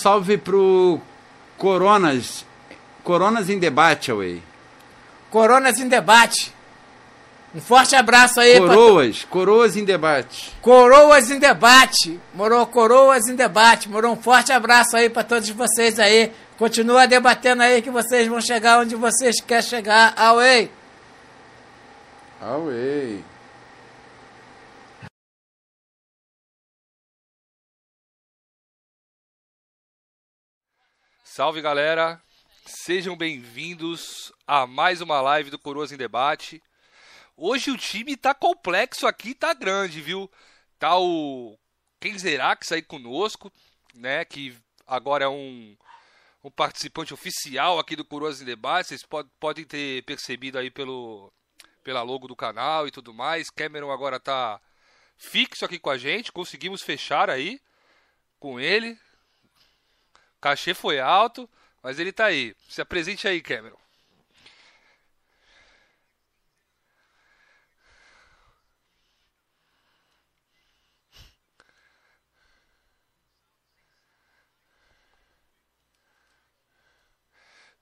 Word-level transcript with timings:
Salve 0.00 0.38
pro 0.38 0.98
Coronas. 1.58 2.46
Coronas 3.04 3.50
em 3.50 3.58
debate, 3.58 4.10
Away. 4.10 4.42
Coronas 5.30 5.78
em 5.78 5.88
debate. 5.88 6.54
Um 7.54 7.60
forte 7.60 7.94
abraço 7.94 8.40
aí. 8.40 8.58
Coroas, 8.58 9.18
pra... 9.18 9.28
coroas 9.30 9.76
em 9.76 9.84
debate. 9.84 10.56
Coroas 10.62 11.30
em 11.30 11.38
debate. 11.38 12.18
Morou 12.32 12.66
coroas 12.66 13.26
em 13.28 13.34
debate. 13.34 13.90
Morou 13.90 14.12
um 14.12 14.16
forte 14.16 14.52
abraço 14.52 14.96
aí 14.96 15.10
para 15.10 15.22
todos 15.24 15.50
vocês 15.50 15.98
aí. 15.98 16.32
Continua 16.56 17.06
debatendo 17.06 17.62
aí 17.62 17.82
que 17.82 17.90
vocês 17.90 18.26
vão 18.26 18.40
chegar 18.40 18.78
onde 18.80 18.94
vocês 18.94 19.40
querem 19.40 19.62
chegar. 19.62 20.14
Away. 20.16 20.70
Away. 22.40 23.22
Salve 31.32 31.62
galera, 31.62 32.20
sejam 32.66 33.16
bem-vindos 33.16 34.32
a 34.48 34.66
mais 34.66 35.00
uma 35.00 35.20
live 35.20 35.48
do 35.48 35.60
Coroas 35.60 35.92
em 35.92 35.96
Debate. 35.96 36.60
Hoje 37.36 37.70
o 37.70 37.78
time 37.78 38.16
tá 38.16 38.34
complexo 38.34 39.06
aqui, 39.06 39.32
tá 39.32 39.54
grande, 39.54 40.00
viu? 40.00 40.28
Tá 40.76 40.98
o 40.98 41.56
Kenzerax 42.00 42.72
aí 42.72 42.82
conosco, 42.82 43.48
né? 43.94 44.24
Que 44.24 44.58
agora 44.84 45.26
é 45.26 45.28
um, 45.28 45.76
um 46.42 46.50
participante 46.50 47.14
oficial 47.14 47.78
aqui 47.78 47.94
do 47.94 48.04
Coroas 48.04 48.42
em 48.42 48.44
Debate. 48.44 48.88
Vocês 48.88 49.04
pod 49.04 49.30
podem 49.38 49.64
ter 49.64 50.02
percebido 50.02 50.58
aí 50.58 50.68
pelo, 50.68 51.32
pela 51.84 52.02
logo 52.02 52.26
do 52.26 52.34
canal 52.34 52.88
e 52.88 52.90
tudo 52.90 53.14
mais. 53.14 53.50
Cameron 53.50 53.92
agora 53.92 54.18
tá 54.18 54.60
fixo 55.16 55.64
aqui 55.64 55.78
com 55.78 55.90
a 55.90 55.96
gente, 55.96 56.32
conseguimos 56.32 56.82
fechar 56.82 57.30
aí 57.30 57.60
com 58.40 58.58
ele, 58.58 58.98
cachê 60.40 60.74
foi 60.74 61.00
alto, 61.00 61.48
mas 61.82 61.98
ele 61.98 62.12
tá 62.12 62.26
aí. 62.26 62.54
Se 62.68 62.80
apresente 62.80 63.26
aí, 63.28 63.40
Cameron. 63.40 63.78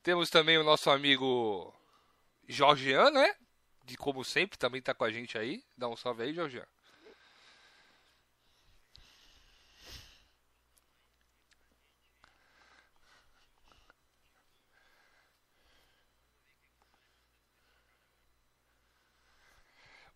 Temos 0.02 0.30
também 0.30 0.58
o 0.58 0.64
nosso 0.64 0.90
amigo 0.90 1.72
Jorgian, 2.48 3.10
né? 3.10 3.34
De 3.84 3.96
como 3.96 4.24
sempre, 4.24 4.58
também 4.58 4.82
tá 4.82 4.94
com 4.94 5.04
a 5.04 5.12
gente 5.12 5.38
aí. 5.38 5.62
Dá 5.76 5.88
um 5.88 5.96
salve 5.96 6.24
aí, 6.24 6.34
Jorgian. 6.34 6.66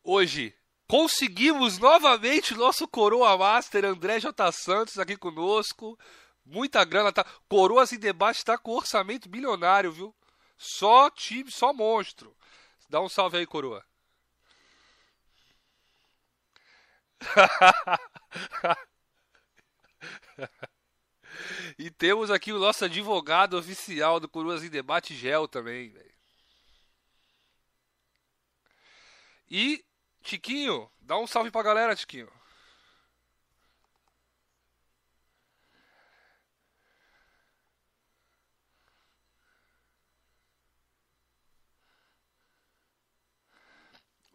Hoje 0.04 0.54
conseguimos 0.88 1.78
novamente 1.78 2.54
nosso 2.54 2.88
Coroa 2.88 3.38
Master 3.38 3.84
André 3.84 4.18
J. 4.18 4.50
Santos 4.52 4.98
aqui 4.98 5.16
conosco. 5.16 5.96
Muita 6.44 6.84
grana, 6.84 7.12
tá? 7.12 7.24
Coroas 7.48 7.92
em 7.92 7.98
debate 7.98 8.44
tá 8.44 8.58
com 8.58 8.72
orçamento 8.72 9.28
bilionário, 9.28 9.92
viu? 9.92 10.12
Só 10.58 11.08
time, 11.08 11.52
só 11.52 11.72
monstro. 11.72 12.36
Dá 12.88 13.00
um 13.00 13.08
salve 13.08 13.38
aí, 13.38 13.46
Coroa. 13.46 13.84
e 21.78 21.90
temos 21.90 22.30
aqui 22.30 22.52
o 22.52 22.58
nosso 22.58 22.84
advogado 22.84 23.56
oficial 23.56 24.18
do 24.18 24.28
Coroas 24.28 24.64
em 24.64 24.68
Debate, 24.68 25.14
Gel, 25.14 25.46
também, 25.46 25.90
velho. 25.90 26.10
E 29.48 29.84
Tiquinho, 30.22 30.88
dá 31.00 31.18
um 31.18 31.26
salve 31.26 31.50
pra 31.50 31.62
galera, 31.62 31.96
Tiquinho. 31.96 32.30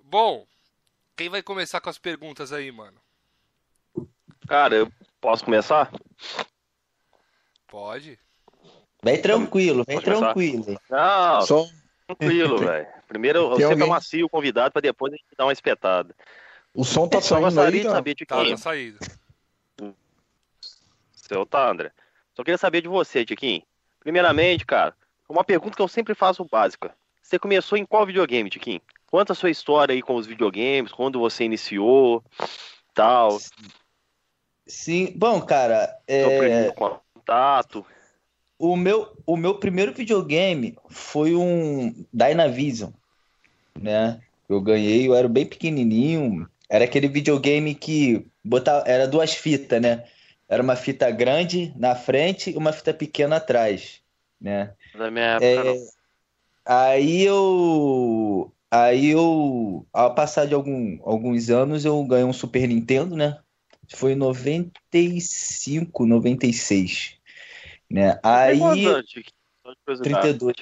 Bom, 0.03 0.47
quem 1.17 1.27
vai 1.27 1.41
começar 1.41 1.81
com 1.81 1.89
as 1.89 1.97
perguntas 1.97 2.53
aí, 2.53 2.71
mano? 2.71 2.97
Cara, 4.47 4.75
eu 4.75 4.91
posso 5.19 5.43
começar? 5.43 5.91
Pode. 7.67 8.17
Vem 9.03 9.21
tranquilo, 9.21 9.83
vem 9.85 9.99
tranquilo. 9.99 10.79
Não, 10.89 11.41
Só... 11.41 11.65
tranquilo, 12.07 12.57
velho. 12.65 12.87
Primeiro, 13.07 13.49
você 13.49 13.63
alguém... 13.63 13.87
macio 13.87 14.25
o 14.25 14.29
convidado 14.29 14.71
para 14.71 14.81
depois 14.81 15.13
a 15.13 15.17
gente 15.17 15.27
dar 15.37 15.45
uma 15.45 15.53
espetada. 15.53 16.15
O 16.73 16.83
som 16.83 17.07
tá 17.07 17.21
saindo 17.21 17.45
gostaria 17.45 17.81
aí, 17.81 17.85
de 17.85 17.91
saber 17.91 18.15
de 18.15 18.25
quem. 18.25 18.43
Tá, 18.45 18.49
tá 18.51 18.57
saído. 18.57 18.99
Seu 21.11 21.45
tá, 21.45 21.69
André. 21.69 21.91
Só 22.33 22.43
queria 22.43 22.57
saber 22.57 22.81
de 22.81 22.87
você, 22.87 23.25
Tiquinho. 23.25 23.63
Primeiramente, 23.99 24.65
cara, 24.65 24.95
uma 25.27 25.43
pergunta 25.43 25.75
que 25.75 25.81
eu 25.81 25.87
sempre 25.87 26.13
faço 26.13 26.45
básica. 26.45 26.95
Você 27.21 27.37
começou 27.37 27.77
em 27.77 27.85
qual 27.85 28.05
videogame, 28.05 28.49
Tiquinho? 28.49 28.81
Conta 29.07 29.33
a 29.33 29.35
sua 29.35 29.49
história 29.49 29.93
aí 29.93 30.01
com 30.01 30.15
os 30.15 30.27
videogames, 30.27 30.91
quando 30.91 31.19
você 31.19 31.43
iniciou, 31.43 32.23
tal. 32.93 33.37
Sim, 34.65 35.13
bom, 35.15 35.41
cara. 35.41 35.87
Seu 36.07 36.29
é... 36.29 36.37
primeiro 36.37 36.73
contato. 36.73 37.85
O 38.59 38.75
meu, 38.75 39.15
o 39.25 39.37
meu 39.37 39.55
primeiro 39.55 39.93
videogame 39.93 40.75
foi 40.89 41.35
um 41.35 41.93
Dynavision, 42.11 42.91
né? 43.79 44.19
Eu 44.49 44.61
ganhei, 44.61 45.07
eu 45.07 45.13
era 45.13 45.27
bem 45.27 45.45
pequenininho. 45.45 46.49
Era 46.69 46.85
aquele 46.85 47.07
videogame 47.07 47.75
que 47.75 48.25
botava, 48.43 48.87
era 48.87 49.07
duas 49.07 49.33
fitas, 49.33 49.81
né? 49.81 50.05
Era 50.49 50.63
uma 50.63 50.75
fita 50.75 51.11
grande 51.11 51.73
na 51.75 51.95
frente 51.95 52.51
e 52.51 52.57
uma 52.57 52.71
fita 52.71 52.93
pequena 52.93 53.35
atrás, 53.35 54.01
né? 54.39 54.73
Na 54.95 55.11
minha 55.11 55.39
época, 55.39 55.45
é. 55.45 55.97
Aí 56.65 57.23
eu, 57.23 58.51
aí 58.71 59.11
eu, 59.11 59.85
ao 59.93 60.15
passar 60.15 60.45
de 60.45 60.53
algum, 60.53 60.97
alguns 61.03 61.49
anos, 61.49 61.85
eu 61.85 62.03
ganhei 62.05 62.25
um 62.25 62.33
Super 62.33 62.67
Nintendo, 62.67 63.15
né? 63.15 63.37
Foi 63.95 64.13
em 64.13 64.15
95, 64.15 66.05
96. 66.05 67.17
Né? 67.89 68.19
Aí. 68.23 68.59
32. 70.01 70.55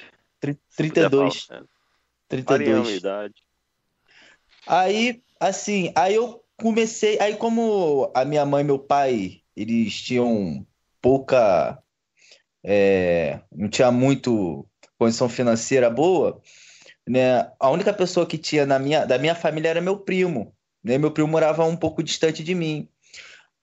32. 0.76 1.48
32. 2.28 3.02
Aí, 4.66 5.22
assim, 5.40 5.92
aí 5.94 6.14
eu 6.14 6.44
comecei. 6.56 7.18
Aí, 7.20 7.36
como 7.36 8.10
a 8.14 8.24
minha 8.24 8.44
mãe 8.44 8.62
e 8.62 8.66
meu 8.66 8.78
pai, 8.78 9.42
eles 9.56 10.00
tinham 10.00 10.66
pouca. 11.00 11.80
É, 12.64 13.40
não 13.52 13.68
tinha 13.68 13.92
muito 13.92 14.66
condição 14.98 15.28
financeira 15.28 15.88
boa, 15.88 16.40
né? 17.06 17.52
A 17.60 17.70
única 17.70 17.92
pessoa 17.92 18.26
que 18.26 18.36
tinha 18.36 18.66
na 18.66 18.78
minha, 18.78 19.04
da 19.04 19.18
minha 19.18 19.34
família 19.34 19.68
era 19.68 19.80
meu 19.80 19.98
primo. 19.98 20.52
Né? 20.82 20.98
Meu 20.98 21.12
primo 21.12 21.28
morava 21.28 21.64
um 21.64 21.76
pouco 21.76 22.02
distante 22.02 22.42
de 22.42 22.54
mim. 22.54 22.88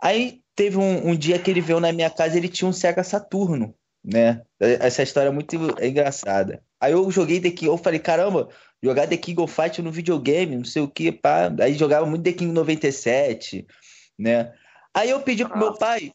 Aí 0.03 0.41
teve 0.53 0.77
um, 0.77 1.11
um, 1.11 1.15
dia 1.15 1.39
que 1.39 1.50
ele 1.50 1.61
veio 1.61 1.79
na 1.79 1.94
minha 1.94 2.09
casa 2.09 2.38
ele 2.38 2.50
tinha 2.50 2.67
um 2.67 2.73
Sega 2.73 3.05
Saturno, 3.05 3.73
né? 4.03 4.41
Essa 4.59 5.01
história 5.01 5.29
é 5.29 5.31
muito 5.31 5.55
engraçada. 5.81 6.61
Aí 6.77 6.91
eu 6.91 7.09
joguei 7.09 7.39
The 7.39 7.51
King, 7.51 7.67
eu 7.67 7.77
falei, 7.77 8.00
caramba, 8.00 8.50
jogar 8.83 9.07
The 9.07 9.15
King 9.15 9.41
of 9.41 9.53
Fight 9.53 9.81
no 9.81 9.94
videogame, 9.94 10.57
não 10.57 10.65
sei 10.65 10.81
o 10.81 10.89
que, 10.89 11.09
pá. 11.09 11.50
Aí 11.61 11.75
jogava 11.75 12.05
muito 12.05 12.23
The 12.23 12.33
King 12.33 12.51
97, 12.51 13.65
né? 14.19 14.53
Aí 14.94 15.09
eu 15.09 15.21
pedi 15.21 15.47
pro 15.47 15.57
meu 15.57 15.73
pai, 15.73 16.11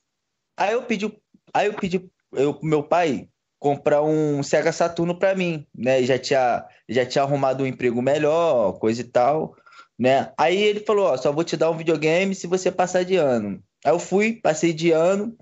aí 0.55 0.75
eu 0.75 0.83
pedi, 0.83 1.11
aí 1.55 1.67
eu 1.67 1.73
pedi 1.73 2.11
eu, 2.33 2.53
pro 2.53 2.67
meu 2.67 2.83
pai 2.83 3.27
comprar 3.59 4.03
um 4.03 4.43
Sega 4.43 4.71
Saturno 4.71 5.19
para 5.19 5.35
mim, 5.35 5.67
né? 5.75 6.03
Já 6.03 6.19
tinha, 6.19 6.63
já 6.87 7.07
tinha 7.07 7.25
arrumado 7.25 7.65
um 7.65 7.67
emprego 7.67 8.03
melhor, 8.03 8.79
coisa 8.79 9.01
e 9.01 9.05
tal, 9.05 9.57
né? 9.99 10.31
Aí 10.37 10.59
ele 10.59 10.81
falou, 10.81 11.07
ó, 11.07 11.17
só 11.17 11.33
vou 11.33 11.43
te 11.43 11.57
dar 11.57 11.71
um 11.71 11.77
videogame 11.77 12.35
se 12.35 12.47
você 12.47 12.71
passar 12.71 13.03
de 13.03 13.17
ano. 13.17 13.63
Aí 13.85 13.93
eu 13.93 13.99
fui, 13.99 14.35
passei 14.35 14.73
de 14.73 14.91
ano. 14.91 15.37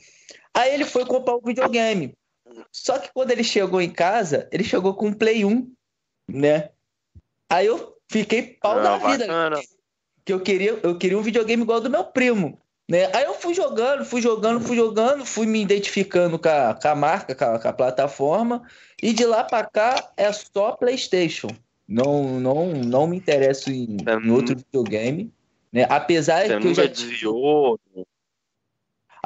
Aí 0.54 0.74
ele 0.74 0.84
foi 0.84 1.04
comprar 1.04 1.34
o 1.34 1.38
um 1.38 1.46
videogame. 1.46 2.14
Só 2.72 2.98
que 2.98 3.10
quando 3.12 3.30
ele 3.30 3.44
chegou 3.44 3.80
em 3.80 3.90
casa, 3.90 4.48
ele 4.52 4.64
chegou 4.64 4.94
com 4.94 5.08
um 5.08 5.12
Play 5.12 5.44
1, 5.44 5.70
né? 6.28 6.70
Aí 7.48 7.66
eu 7.66 7.96
fiquei 8.10 8.42
pau 8.60 8.82
da 8.82 8.98
vida. 8.98 9.26
Que 10.24 10.32
eu 10.32 10.40
queria, 10.40 10.78
eu 10.82 10.98
queria 10.98 11.18
um 11.18 11.22
videogame 11.22 11.62
igual 11.62 11.80
do 11.80 11.90
meu 11.90 12.04
primo. 12.04 12.60
Né? 12.88 13.10
Aí 13.12 13.24
eu 13.24 13.34
fui 13.34 13.52
jogando, 13.52 14.04
fui 14.04 14.20
jogando, 14.20 14.60
fui 14.60 14.76
jogando, 14.76 15.24
fui 15.24 15.46
me 15.46 15.60
identificando 15.60 16.38
com 16.38 16.48
a, 16.48 16.74
com 16.74 16.88
a 16.88 16.94
marca, 16.94 17.34
com 17.34 17.44
a, 17.44 17.58
com 17.58 17.68
a, 17.68 17.72
plataforma, 17.72 18.62
e 19.02 19.12
de 19.12 19.24
lá 19.24 19.42
para 19.42 19.66
cá 19.66 20.12
é 20.16 20.30
só 20.32 20.72
PlayStation. 20.72 21.48
Não, 21.88 22.40
não, 22.40 22.72
não 22.72 23.06
me 23.06 23.16
interesso 23.16 23.70
em, 23.70 23.96
em 24.24 24.30
outro 24.30 24.56
videogame. 24.56 25.32
Né? 25.72 25.86
Apesar 25.88 26.46
Você 26.46 26.58
que 26.58 26.66
eu 26.68 26.74
já. 26.74 26.86
Desviou. 26.86 27.78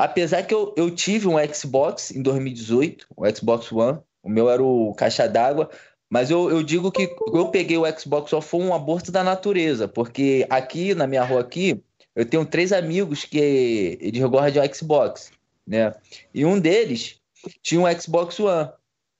Apesar 0.00 0.44
que 0.44 0.54
eu, 0.54 0.72
eu 0.78 0.90
tive 0.90 1.28
um 1.28 1.36
Xbox 1.52 2.10
em 2.10 2.22
2018, 2.22 3.06
o 3.14 3.28
Xbox 3.36 3.70
One, 3.70 3.98
o 4.22 4.30
meu 4.30 4.48
era 4.48 4.62
o 4.62 4.94
caixa 4.94 5.28
d'água, 5.28 5.68
mas 6.08 6.30
eu, 6.30 6.48
eu 6.48 6.62
digo 6.62 6.90
que 6.90 7.14
eu 7.34 7.48
peguei 7.50 7.76
o 7.76 7.84
Xbox 7.98 8.30
só 8.30 8.40
foi 8.40 8.62
um 8.62 8.72
aborto 8.72 9.12
da 9.12 9.22
natureza, 9.22 9.86
porque 9.86 10.46
aqui 10.48 10.94
na 10.94 11.06
minha 11.06 11.22
rua 11.22 11.42
aqui, 11.42 11.84
eu 12.16 12.24
tenho 12.24 12.46
três 12.46 12.72
amigos 12.72 13.26
que 13.26 13.98
eles 14.00 14.22
gostam 14.22 14.62
de 14.62 14.74
Xbox, 14.74 15.32
né? 15.66 15.92
E 16.32 16.46
um 16.46 16.58
deles 16.58 17.20
tinha 17.62 17.82
um 17.82 18.00
Xbox 18.00 18.40
One, 18.40 18.70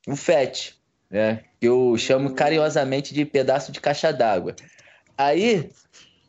um 0.09 0.17
Fat, 0.17 0.73
né? 1.11 1.45
Que 1.61 1.69
eu 1.69 1.95
chamo 1.99 2.33
carinhosamente 2.33 3.13
de 3.13 3.27
pedaço 3.27 3.71
de 3.71 3.83
caixa 3.83 4.15
d'água. 4.15 4.57
Aí, 5.19 5.69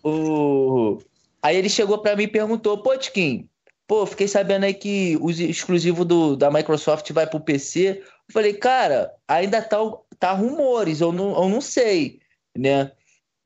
o... 0.04 0.98
Aí 1.42 1.56
ele 1.56 1.70
chegou 1.70 2.00
para 2.00 2.18
mim 2.18 2.24
e 2.24 2.28
perguntou, 2.28 2.80
pô, 2.80 2.98
Tiquinho, 2.98 3.50
pô, 3.92 4.06
fiquei 4.06 4.26
sabendo 4.26 4.64
aí 4.64 4.74
que 4.74 5.18
o 5.20 5.30
exclusivo 5.30 6.06
do, 6.06 6.38
da 6.38 6.50
Microsoft 6.50 7.12
vai 7.12 7.28
pro 7.28 7.42
PC. 7.42 8.02
Eu 8.02 8.34
falei, 8.34 8.54
cara, 8.54 9.14
ainda 9.28 9.62
tá, 9.62 9.80
tá 10.18 10.32
rumores, 10.32 11.02
eu 11.02 11.12
não, 11.12 11.36
eu 11.36 11.50
não 11.50 11.60
sei, 11.60 12.22
né? 12.58 12.94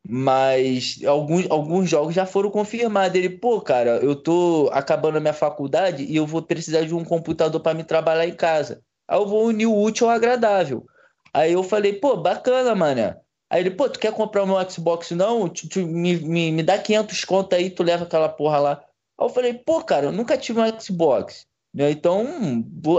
Mas 0.07 0.99
alguns, 1.03 1.49
alguns 1.49 1.89
jogos 1.89 2.13
já 2.13 2.27
foram 2.27 2.51
confirmados. 2.51 3.17
Ele, 3.17 3.27
pô, 3.27 3.59
cara, 3.59 3.97
eu 4.03 4.15
tô 4.15 4.69
acabando 4.71 5.17
a 5.17 5.19
minha 5.19 5.33
faculdade 5.33 6.03
e 6.03 6.15
eu 6.15 6.27
vou 6.27 6.43
precisar 6.43 6.81
de 6.81 6.93
um 6.93 7.03
computador 7.03 7.59
para 7.59 7.73
me 7.73 7.83
trabalhar 7.83 8.27
em 8.27 8.35
casa. 8.35 8.83
Aí 9.07 9.17
eu 9.17 9.25
vou 9.25 9.47
unir 9.47 9.65
o 9.65 9.75
útil 9.75 10.07
ao 10.07 10.13
agradável. 10.13 10.85
Aí 11.33 11.53
eu 11.53 11.63
falei, 11.63 11.93
pô, 11.93 12.17
bacana, 12.17 12.75
mano. 12.75 13.15
Aí 13.49 13.61
ele, 13.61 13.71
pô, 13.71 13.89
tu 13.89 13.97
quer 13.97 14.13
comprar 14.13 14.43
o 14.43 14.45
meu 14.45 14.69
Xbox 14.69 15.09
não? 15.09 15.49
Tu, 15.49 15.67
tu, 15.67 15.87
me, 15.87 16.17
me, 16.17 16.51
me 16.51 16.61
dá 16.61 16.77
500 16.77 17.25
conto 17.25 17.55
aí, 17.55 17.71
tu 17.71 17.81
leva 17.81 18.03
aquela 18.03 18.29
porra 18.29 18.59
lá. 18.59 18.84
Aí 19.19 19.25
eu 19.25 19.29
falei, 19.29 19.53
pô, 19.53 19.83
cara, 19.83 20.07
eu 20.07 20.11
nunca 20.11 20.37
tive 20.37 20.59
um 20.59 20.79
Xbox. 20.79 21.45
Né? 21.73 21.91
Então, 21.91 22.25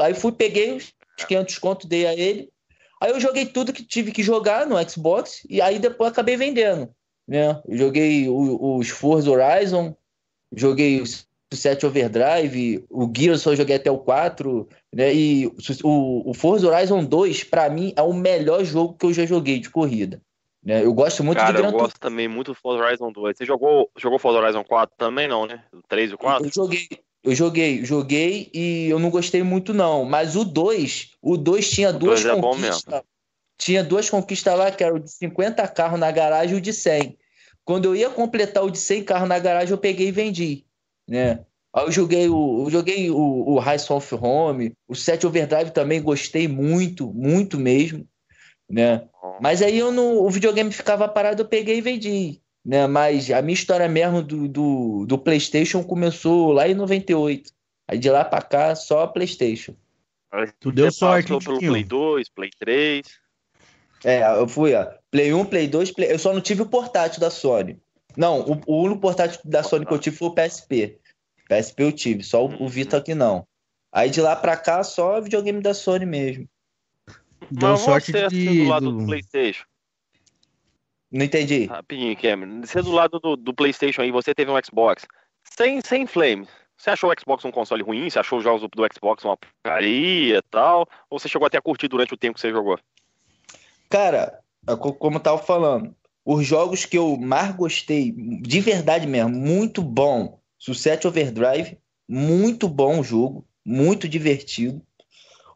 aí 0.02 0.14
fui, 0.14 0.32
peguei 0.32 0.73
os 0.73 0.92
500 1.26 1.58
conto, 1.58 1.87
dei 1.87 2.06
a 2.06 2.14
ele. 2.14 2.50
Aí 3.00 3.11
eu 3.11 3.20
joguei 3.20 3.46
tudo 3.46 3.73
que 3.73 3.85
tive 3.85 4.11
que 4.11 4.23
jogar 4.23 4.66
no 4.66 4.76
Xbox 4.88 5.42
e 5.49 5.61
aí 5.61 5.78
depois 5.78 6.11
acabei 6.11 6.37
vendendo. 6.37 6.90
Né? 7.28 7.61
Joguei 7.68 8.28
os 8.28 8.88
Forza 8.88 9.30
Horizon, 9.30 9.94
joguei 10.54 11.00
o 11.00 11.06
7 11.54 11.87
Overdrive, 11.87 12.85
o 12.90 13.11
Gears 13.14 13.42
só 13.42 13.54
joguei 13.54 13.76
até 13.76 13.90
o 13.90 13.99
4, 13.99 14.68
né? 14.92 15.14
E 15.14 15.46
o, 15.82 16.30
o 16.30 16.35
Forza 16.35 16.68
Horizon 16.68 17.04
2, 17.04 17.44
para 17.44 17.68
mim, 17.70 17.92
é 17.96 18.02
o 18.02 18.12
melhor 18.12 18.64
jogo 18.64 18.94
que 18.94 19.06
eu 19.06 19.12
já 19.12 19.25
joguei 19.25 19.58
de 19.58 19.70
corrida. 19.70 20.20
Né? 20.66 20.85
Eu 20.85 20.92
gosto 20.92 21.23
muito 21.23 21.38
Cara, 21.38 21.52
de 21.52 21.62
Gran 21.62 21.70
eu 21.70 21.78
gosto 21.78 22.00
também 22.00 22.26
muito 22.26 22.49
do 22.49 22.54
Forza 22.56 22.82
Horizon 22.82 23.12
2. 23.12 23.37
Você 23.37 23.44
jogou, 23.46 23.88
jogou 23.96 24.18
Forza 24.18 24.40
Horizon 24.40 24.64
4 24.64 24.96
também, 24.99 25.28
não, 25.28 25.46
né? 25.46 25.62
O 25.73 25.80
3 25.87 26.11
e 26.11 26.14
o 26.14 26.18
4? 26.18 26.44
Eu 26.44 26.52
joguei, 26.52 26.88
eu 27.23 27.35
joguei, 27.37 27.85
joguei 27.85 28.50
e 28.52 28.88
eu 28.88 28.99
não 28.99 29.08
gostei 29.08 29.44
muito, 29.44 29.73
não. 29.73 30.04
Mas 30.04 30.35
o 30.35 30.44
2, 30.44 31.12
o 31.23 31.37
2 31.37 31.70
tinha 31.70 31.90
O 31.90 31.92
duas 31.92 32.25
2 32.25 32.37
é 32.37 32.40
bom 32.40 32.50
conquistas. 32.50 33.02
Tinha 33.56 33.85
duas 33.85 34.11
conquistas 34.11 34.58
lá, 34.58 34.73
que 34.73 34.82
era 34.82 34.92
o 34.92 34.99
de 34.99 35.08
50 35.08 35.68
carros 35.68 36.00
na 36.00 36.11
garagem 36.11 36.56
e 36.56 36.58
o 36.58 36.61
de 36.61 36.73
100. 36.73 37.16
Quando 37.64 37.85
eu 37.85 37.94
ia 37.94 38.11
completar 38.11 38.64
o 38.64 38.70
de 38.70 38.78
100 38.78 39.04
carros 39.04 39.28
na 39.28 39.38
garagem, 39.38 39.70
eu 39.70 39.78
peguei 39.78 40.08
e 40.08 40.12
vendi. 40.12 40.64
Né? 41.08 41.44
Aí 41.73 41.85
eu 41.85 41.92
joguei 41.92 42.28
o, 42.28 42.64
eu 42.64 42.70
joguei 42.70 43.08
o, 43.08 43.16
o 43.16 43.61
Rise 43.61 43.92
of 43.92 44.12
Home, 44.16 44.73
o 44.88 44.96
7 44.96 45.28
Overdrive 45.28 45.70
também 45.70 46.02
gostei 46.02 46.49
muito, 46.49 47.12
muito 47.14 47.56
mesmo. 47.56 48.04
Né? 48.68 49.08
Mas 49.40 49.62
aí 49.62 49.78
eu 49.78 49.92
não, 49.92 50.18
o 50.18 50.30
videogame 50.30 50.73
ficava 50.73 51.08
parado, 51.08 51.42
eu 51.42 51.49
peguei 51.49 51.78
e 51.78 51.80
vendi. 51.80 52.40
Né? 52.64 52.87
Mas 52.87 53.30
a 53.30 53.40
minha 53.40 53.54
história 53.54 53.88
mesmo 53.88 54.23
do, 54.23 54.49
do, 54.49 55.06
do 55.06 55.18
PlayStation 55.18 55.85
começou 55.85 56.52
lá 56.52 56.68
em 56.68 56.75
98. 56.75 57.50
Aí 57.88 57.99
de 57.99 58.11
lá 58.11 58.25
pra 58.25 58.42
cá, 58.42 58.75
só 58.75 59.06
PlayStation. 59.06 59.76
Aí 60.32 60.50
Tu 60.58 60.73
deu 60.73 60.90
você 60.90 60.99
sorte, 60.99 61.32
passou 61.32 61.58
pelo. 61.58 61.73
Play 61.73 61.85
2, 61.85 62.28
Play 62.30 62.50
3. 62.58 63.06
É, 64.04 64.23
eu 64.38 64.49
fui, 64.49 64.75
ó. 64.75 64.87
Play 65.11 65.32
1, 65.32 65.44
Play 65.46 65.68
2, 65.68 65.92
Play... 65.92 66.12
eu 66.12 66.18
só 66.18 66.32
não 66.32 66.40
tive 66.40 66.62
o 66.62 66.66
portátil 66.66 67.20
da 67.20 67.30
Sony. 67.30 67.80
Não, 68.16 68.40
o, 68.40 68.61
o 68.66 68.82
único 68.82 69.00
portátil 69.00 69.40
da 69.44 69.62
Sony 69.62 69.87
que 69.87 69.92
eu 69.92 69.99
tive 69.99 70.16
foi 70.16 70.28
o 70.28 70.35
PSP. 70.35 70.99
PSP 71.49 71.82
eu 71.82 71.92
tive, 71.92 72.23
só 72.25 72.44
o, 72.44 72.64
o 72.64 72.68
Vita 72.68 72.96
aqui 72.96 73.14
não. 73.14 73.46
Aí 73.92 74.11
de 74.11 74.20
lá 74.20 74.35
pra 74.35 74.56
cá, 74.56 74.82
só 74.82 75.20
videogame 75.20 75.61
da 75.62 75.73
Sony 75.73 76.04
mesmo. 76.04 76.49
Deu 77.50 77.71
Mas 77.71 77.81
sorte 77.81 78.12
você, 78.12 78.25
assim, 78.25 78.37
de. 78.37 78.59
do 78.65 78.69
lado 78.69 78.91
do- 78.91 78.99
do 78.99 79.07
PlayStation. 79.07 79.65
Não 81.11 81.25
entendi. 81.25 81.67
Rapidinho, 81.67 82.17
Cameron. 82.17 82.61
Você 82.62 82.83
do 82.83 82.91
lado 82.91 83.19
do, 83.21 83.37
do 83.37 83.55
PlayStation 83.55 84.03
aí, 84.03 84.11
você 84.11 84.35
teve 84.35 84.50
um 84.50 84.57
Xbox. 84.65 85.07
Sem, 85.45 85.81
sem 85.81 86.07
flame. 86.07 86.47
Você 86.76 86.91
achou 86.91 87.11
o 87.11 87.15
Xbox 87.19 87.45
um 87.45 87.50
console 87.50 87.83
ruim? 87.83 88.11
Você 88.11 88.19
achou 88.19 88.38
os 88.38 88.45
jogos 88.45 88.61
do, 88.61 88.69
Xbox 88.93 89.25
uma 89.25 89.37
porcaria 89.37 90.38
e 90.38 90.43
tal? 90.50 90.87
Ou 91.09 91.19
você 91.19 91.29
chegou 91.29 91.47
até 91.47 91.57
a 91.57 91.62
curtir 91.62 91.88
durante 91.88 92.12
o 92.12 92.17
tempo 92.17 92.35
que 92.35 92.41
você 92.41 92.50
jogou? 92.50 92.79
Cara, 93.88 94.41
é 94.69 94.76
co- 94.76 94.93
como 94.93 95.17
eu 95.17 95.21
tava 95.21 95.38
falando, 95.38 95.95
os 96.25 96.45
jogos 96.45 96.85
que 96.85 96.99
eu 96.99 97.17
mais 97.17 97.55
gostei, 97.55 98.12
de 98.12 98.61
verdade 98.61 99.07
mesmo, 99.07 99.31
muito 99.31 99.81
bom. 99.81 100.41
Success 100.59 101.05
Overdrive, 101.05 101.79
muito 102.09 102.69
bom 102.69 103.00
o 103.00 103.05
jogo, 103.05 103.47
muito 103.65 104.09
divertido. 104.09 104.83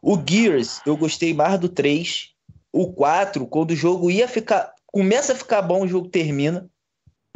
O 0.01 0.17
Gears, 0.17 0.81
eu 0.85 0.97
gostei 0.97 1.33
mais 1.33 1.59
do 1.59 1.69
3. 1.69 2.31
O 2.73 2.91
4, 2.91 3.45
quando 3.45 3.71
o 3.71 3.75
jogo 3.75 4.09
ia 4.09 4.27
ficar. 4.27 4.73
Começa 4.87 5.33
a 5.33 5.35
ficar 5.35 5.61
bom, 5.61 5.83
o 5.83 5.87
jogo 5.87 6.09
termina. 6.09 6.67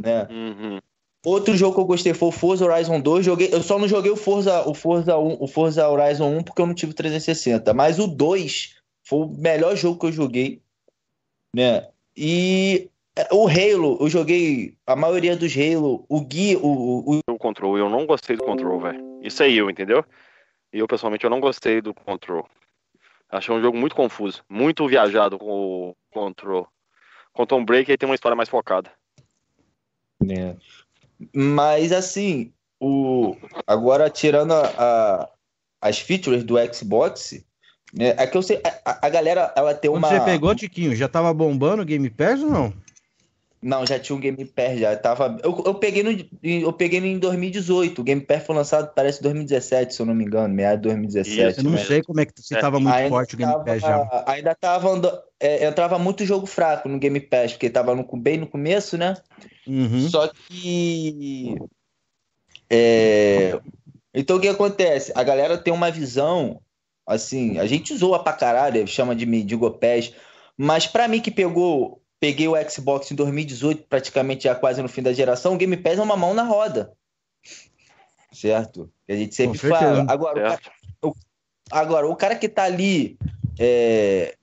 Né? 0.01 0.27
Uhum. 0.29 0.79
Outro 1.25 1.55
jogo 1.55 1.75
que 1.75 1.81
eu 1.81 1.85
gostei 1.85 2.13
foi 2.13 2.29
o 2.29 2.31
Forza 2.31 2.65
Horizon 2.65 2.99
2. 2.99 3.25
Joguei, 3.25 3.49
eu 3.51 3.63
só 3.63 3.79
não 3.79 3.87
joguei 3.87 4.11
o 4.11 4.15
Forza, 4.15 4.67
o 4.67 4.73
Forza, 4.73 5.17
1, 5.17 5.37
o 5.39 5.47
Forza 5.47 5.87
Horizon 5.87 6.37
1 6.37 6.43
porque 6.43 6.61
eu 6.61 6.67
não 6.67 6.73
tive 6.73 6.93
360. 6.93 7.73
Mas 7.73 7.97
o 7.99 8.07
2 8.07 8.75
foi 9.03 9.19
o 9.19 9.27
melhor 9.27 9.75
jogo 9.75 9.99
que 9.99 10.05
eu 10.07 10.11
joguei. 10.11 10.61
Né? 11.55 11.87
E 12.15 12.89
é, 13.15 13.27
o 13.31 13.47
Halo, 13.47 13.97
eu 14.01 14.09
joguei 14.09 14.75
a 14.85 14.95
maioria 14.95 15.35
dos 15.35 15.55
Halo. 15.55 16.05
O 16.09 16.21
Gui, 16.21 16.57
o, 16.57 17.15
o, 17.15 17.19
O 17.29 17.37
Control, 17.37 17.77
eu 17.77 17.89
não 17.89 18.05
gostei 18.05 18.35
do 18.35 18.43
Control, 18.43 18.79
velho. 18.79 19.01
Isso 19.23 19.41
aí 19.41 19.57
eu, 19.57 19.69
entendeu? 19.69 20.05
E 20.75 20.79
eu, 20.79 20.87
pessoalmente, 20.89 21.23
eu 21.23 21.29
não 21.29 21.39
gostei 21.39 21.79
do 21.79 21.93
Control. 21.93 22.45
Achei 23.31 23.55
um 23.55 23.61
jogo 23.61 23.77
muito 23.77 23.95
confuso. 23.95 24.43
Muito 24.49 24.85
viajado 24.89 25.39
com 25.39 25.45
o 25.91 25.95
Control. 26.11 26.67
Quantum 27.33 27.63
Break 27.63 27.89
aí 27.89 27.97
tem 27.97 28.09
uma 28.09 28.13
história 28.15 28.35
mais 28.35 28.49
focada. 28.49 28.91
né? 30.21 30.57
Mas 31.33 31.93
assim, 31.93 32.51
o 32.77 33.37
agora 33.65 34.09
tirando 34.09 34.51
a, 34.51 34.65
a- 34.77 35.29
as 35.79 35.97
features 35.99 36.43
do 36.43 36.55
Xbox, 36.73 37.41
né? 37.93 38.09
É 38.17 38.27
que 38.27 38.35
eu 38.35 38.41
sei, 38.43 38.61
a, 38.83 39.07
a 39.07 39.09
galera 39.09 39.53
ela 39.55 39.73
tem 39.73 39.89
Quando 39.89 40.03
uma 40.03 40.09
você 40.09 40.19
pegou, 40.25 40.53
Tiquinho, 40.53 40.93
já 40.93 41.07
tava 41.07 41.33
bombando 41.33 41.83
o 41.83 41.85
Game 41.85 42.09
Pass 42.09 42.41
ou 42.43 42.49
não? 42.49 42.73
Não, 43.67 43.83
já 43.83 43.97
tinha 43.97 44.15
um 44.15 44.19
Game 44.19 44.45
Pass 44.45 44.77
já. 44.77 44.95
Tava... 44.95 45.39
Eu, 45.43 45.63
eu 45.65 45.73
peguei 45.73 46.03
no, 46.03 46.11
eu 46.43 46.71
peguei 46.71 46.99
em 46.99 47.17
2018. 47.17 47.99
O 47.99 48.03
Game 48.03 48.21
Pass 48.21 48.45
foi 48.45 48.55
lançado, 48.55 48.93
parece 48.93 49.23
2017, 49.23 49.95
se 49.95 49.99
eu 49.99 50.05
não 50.05 50.13
me 50.13 50.23
engano, 50.23 50.53
meado 50.53 50.75
de 50.81 50.83
2017. 50.83 51.57
Eu 51.57 51.63
não 51.63 51.71
né? 51.71 51.77
sei 51.79 52.03
como 52.03 52.19
é 52.19 52.25
que 52.27 52.33
se 52.39 52.55
É, 52.55 52.59
tava 52.59 52.79
muito 52.79 52.93
Ainda 52.95 53.09
forte 53.09 53.33
o 53.33 53.37
Game 53.39 53.51
tava- 53.51 53.63
Pass 53.65 53.81
já. 53.81 54.23
Ainda 54.27 54.53
tava 54.53 54.89
andando, 54.91 55.19
é, 55.39 55.65
entrava 55.65 55.97
muito 55.97 56.23
jogo 56.23 56.45
fraco 56.45 56.87
no 56.87 56.99
Game 56.99 57.19
Pass, 57.19 57.53
porque 57.53 57.67
tava 57.67 57.95
no, 57.95 58.05
bem 58.17 58.37
no 58.37 58.45
começo, 58.45 58.99
né? 58.99 59.15
Uhum. 59.65 60.09
Só 60.09 60.27
que. 60.27 61.55
é, 62.69 63.59
Então 64.13 64.37
o 64.37 64.39
que 64.39 64.47
acontece? 64.47 65.11
A 65.15 65.23
galera 65.23 65.57
tem 65.57 65.73
uma 65.73 65.89
visão, 65.89 66.61
assim, 67.05 67.57
a 67.57 67.65
gente 67.65 67.97
zoa 67.97 68.23
pra 68.23 68.33
caralho, 68.33 68.87
chama 68.87 69.15
de 69.15 69.25
mendigo 69.25 69.69
pés, 69.71 70.13
mas 70.55 70.85
pra 70.87 71.07
mim 71.07 71.19
que 71.19 71.31
pegou, 71.31 71.99
peguei 72.25 72.47
o 72.47 72.69
Xbox 72.69 73.11
em 73.11 73.15
2018, 73.15 73.83
praticamente 73.87 74.45
já 74.45 74.55
quase 74.55 74.81
no 74.81 74.89
fim 74.89 75.03
da 75.03 75.13
geração, 75.13 75.53
o 75.53 75.57
Game 75.57 75.77
Pass 75.77 75.99
é 75.99 76.01
uma 76.01 76.17
mão 76.17 76.33
na 76.33 76.41
roda. 76.41 76.91
Certo? 78.31 78.91
Que 79.05 79.13
a 79.13 79.15
gente 79.15 79.35
sempre 79.35 79.59
fala. 79.59 80.05
Agora, 80.09 80.39
o 80.39 80.43
cara- 80.43 80.49
Certo? 80.49 80.71
Agora, 81.71 82.07
o 82.07 82.15
cara 82.15 82.35
que 82.35 82.49
tá 82.49 82.63
ali 82.63 83.17
é, 83.59 84.35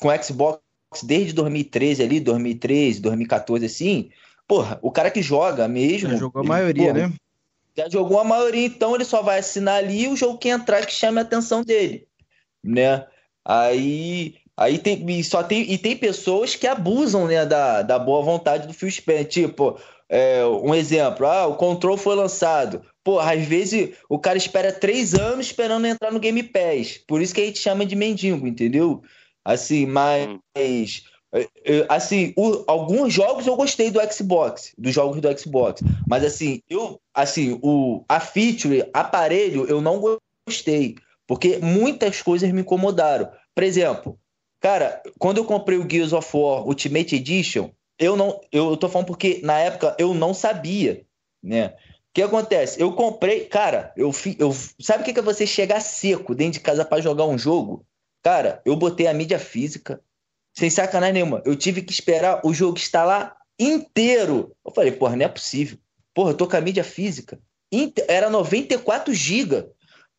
com 0.00 0.08
Xbox 0.22 0.60
desde 1.02 1.32
2013 1.32 2.02
ali, 2.02 2.20
2013, 2.20 3.00
2014 3.00 3.66
assim, 3.66 4.10
porra, 4.46 4.78
o 4.80 4.90
cara 4.92 5.10
que 5.10 5.20
joga 5.20 5.66
mesmo, 5.66 6.10
Já 6.10 6.16
jogou 6.16 6.42
a 6.42 6.44
maioria, 6.44 6.92
porra, 6.92 7.08
né? 7.08 7.14
já 7.76 7.88
jogou 7.88 8.20
a 8.20 8.24
maioria, 8.24 8.66
então 8.66 8.94
ele 8.94 9.04
só 9.04 9.20
vai 9.22 9.38
assinar 9.40 9.76
ali 9.78 10.08
o 10.08 10.16
jogo 10.16 10.38
que 10.38 10.48
entrar 10.48 10.86
que 10.86 10.92
chame 10.92 11.18
a 11.18 11.22
atenção 11.22 11.62
dele, 11.62 12.06
né? 12.64 13.04
Aí, 13.44 14.36
aí 14.56 14.78
tem, 14.78 15.04
e 15.10 15.22
só 15.24 15.42
tem, 15.42 15.70
e 15.70 15.78
tem 15.78 15.96
pessoas 15.96 16.54
que 16.54 16.66
abusam, 16.66 17.26
né, 17.26 17.44
da, 17.44 17.82
da 17.82 17.98
boa 17.98 18.22
vontade 18.22 18.66
do 18.66 18.72
Phil 18.74 18.90
Spencer, 18.90 19.26
tipo, 19.28 19.78
é, 20.08 20.44
um 20.46 20.74
exemplo, 20.74 21.26
ah, 21.26 21.46
o 21.46 21.56
Control 21.56 21.96
foi 21.96 22.14
lançado, 22.14 22.82
pô, 23.04 23.18
às 23.18 23.44
vezes 23.44 23.90
o 24.08 24.18
cara 24.18 24.38
espera 24.38 24.72
três 24.72 25.14
anos 25.14 25.46
esperando 25.46 25.86
entrar 25.86 26.12
no 26.12 26.20
Game 26.20 26.42
Pass, 26.42 26.98
por 27.06 27.20
isso 27.20 27.34
que 27.34 27.40
a 27.40 27.44
gente 27.46 27.58
chama 27.58 27.84
de 27.84 27.96
mendigo, 27.96 28.46
entendeu? 28.46 29.02
Assim, 29.44 29.86
mas 29.86 30.26
Hum. 30.28 30.38
É, 31.32 31.40
é, 31.64 31.86
Assim, 31.88 32.32
o- 32.36 32.64
alguns 32.66 33.12
jogos 33.12 33.46
eu 33.46 33.56
gostei 33.56 33.90
do 33.90 34.00
Xbox, 34.12 34.72
dos 34.78 34.94
jogos 34.94 35.20
do 35.20 35.38
Xbox. 35.38 35.82
Mas 36.08 36.24
assim, 36.24 36.62
eu, 36.68 37.00
assim, 37.14 37.58
o, 37.62 38.04
a 38.08 38.20
feature, 38.20 38.88
aparelho, 38.92 39.66
eu 39.66 39.80
não 39.80 40.00
gostei. 40.46 40.96
Porque 41.26 41.58
muitas 41.58 42.22
coisas 42.22 42.50
me 42.52 42.60
incomodaram. 42.60 43.28
Por 43.54 43.64
exemplo, 43.64 44.18
cara, 44.60 45.02
quando 45.18 45.38
eu 45.38 45.44
comprei 45.44 45.78
o 45.78 45.88
Gears 45.88 46.12
of 46.12 46.28
War 46.36 46.66
Ultimate 46.66 47.16
Edition, 47.16 47.70
eu 47.98 48.16
não. 48.16 48.40
Eu, 48.52 48.76
tô 48.76 48.88
falando 48.88 49.06
porque 49.06 49.40
na 49.42 49.58
época 49.58 49.96
eu 49.98 50.12
não 50.12 50.34
sabia, 50.34 51.04
né? 51.42 51.68
O 51.68 52.16
que 52.16 52.22
acontece? 52.22 52.80
Eu 52.80 52.92
comprei, 52.94 53.46
cara, 53.46 53.92
eu, 53.96 54.10
eu 54.38 54.54
sabe 54.80 55.02
o 55.02 55.04
que 55.04 55.18
é 55.18 55.22
você 55.22 55.46
chegar 55.46 55.80
seco 55.80 56.34
dentro 56.34 56.54
de 56.54 56.60
casa 56.60 56.84
pra 56.84 57.00
jogar 57.00 57.26
um 57.26 57.38
jogo? 57.38 57.84
Cara, 58.22 58.60
eu 58.64 58.74
botei 58.74 59.06
a 59.06 59.14
mídia 59.14 59.38
física, 59.38 60.00
sem 60.56 60.70
sacanagem 60.70 61.14
nenhuma. 61.14 61.42
Eu 61.44 61.54
tive 61.54 61.82
que 61.82 61.92
esperar 61.92 62.40
o 62.44 62.52
jogo 62.52 62.78
instalar 62.78 63.36
inteiro. 63.58 64.54
Eu 64.64 64.72
falei, 64.72 64.92
porra, 64.92 65.16
não 65.16 65.26
é 65.26 65.28
possível. 65.28 65.78
Porra, 66.14 66.30
eu 66.30 66.36
tô 66.36 66.48
com 66.48 66.56
a 66.56 66.60
mídia 66.60 66.82
física. 66.82 67.38
Era 68.08 68.30
94 68.30 69.12
GB, 69.12 69.68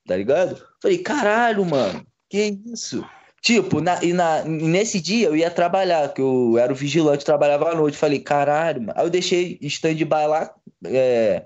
tá 0.06 0.16
ligado? 0.16 0.64
Falei, 0.82 1.00
caralho, 1.00 1.66
mano, 1.66 2.06
que 2.30 2.58
isso? 2.68 3.04
Tipo, 3.42 3.80
na, 3.80 4.04
e 4.04 4.14
na, 4.14 4.44
nesse 4.44 5.00
dia 5.00 5.28
eu 5.28 5.36
ia 5.36 5.50
trabalhar, 5.50 6.14
que 6.14 6.22
eu 6.22 6.58
era 6.58 6.72
o 6.72 6.76
vigilante, 6.76 7.24
trabalhava 7.24 7.72
à 7.72 7.76
noite. 7.76 7.98
Falei, 7.98 8.20
caralho, 8.20 8.82
mano. 8.82 8.94
Aí 8.96 9.06
eu 9.06 9.10
deixei 9.10 9.58
stand-by 9.62 10.28
lá, 10.28 10.54
é, 10.86 11.46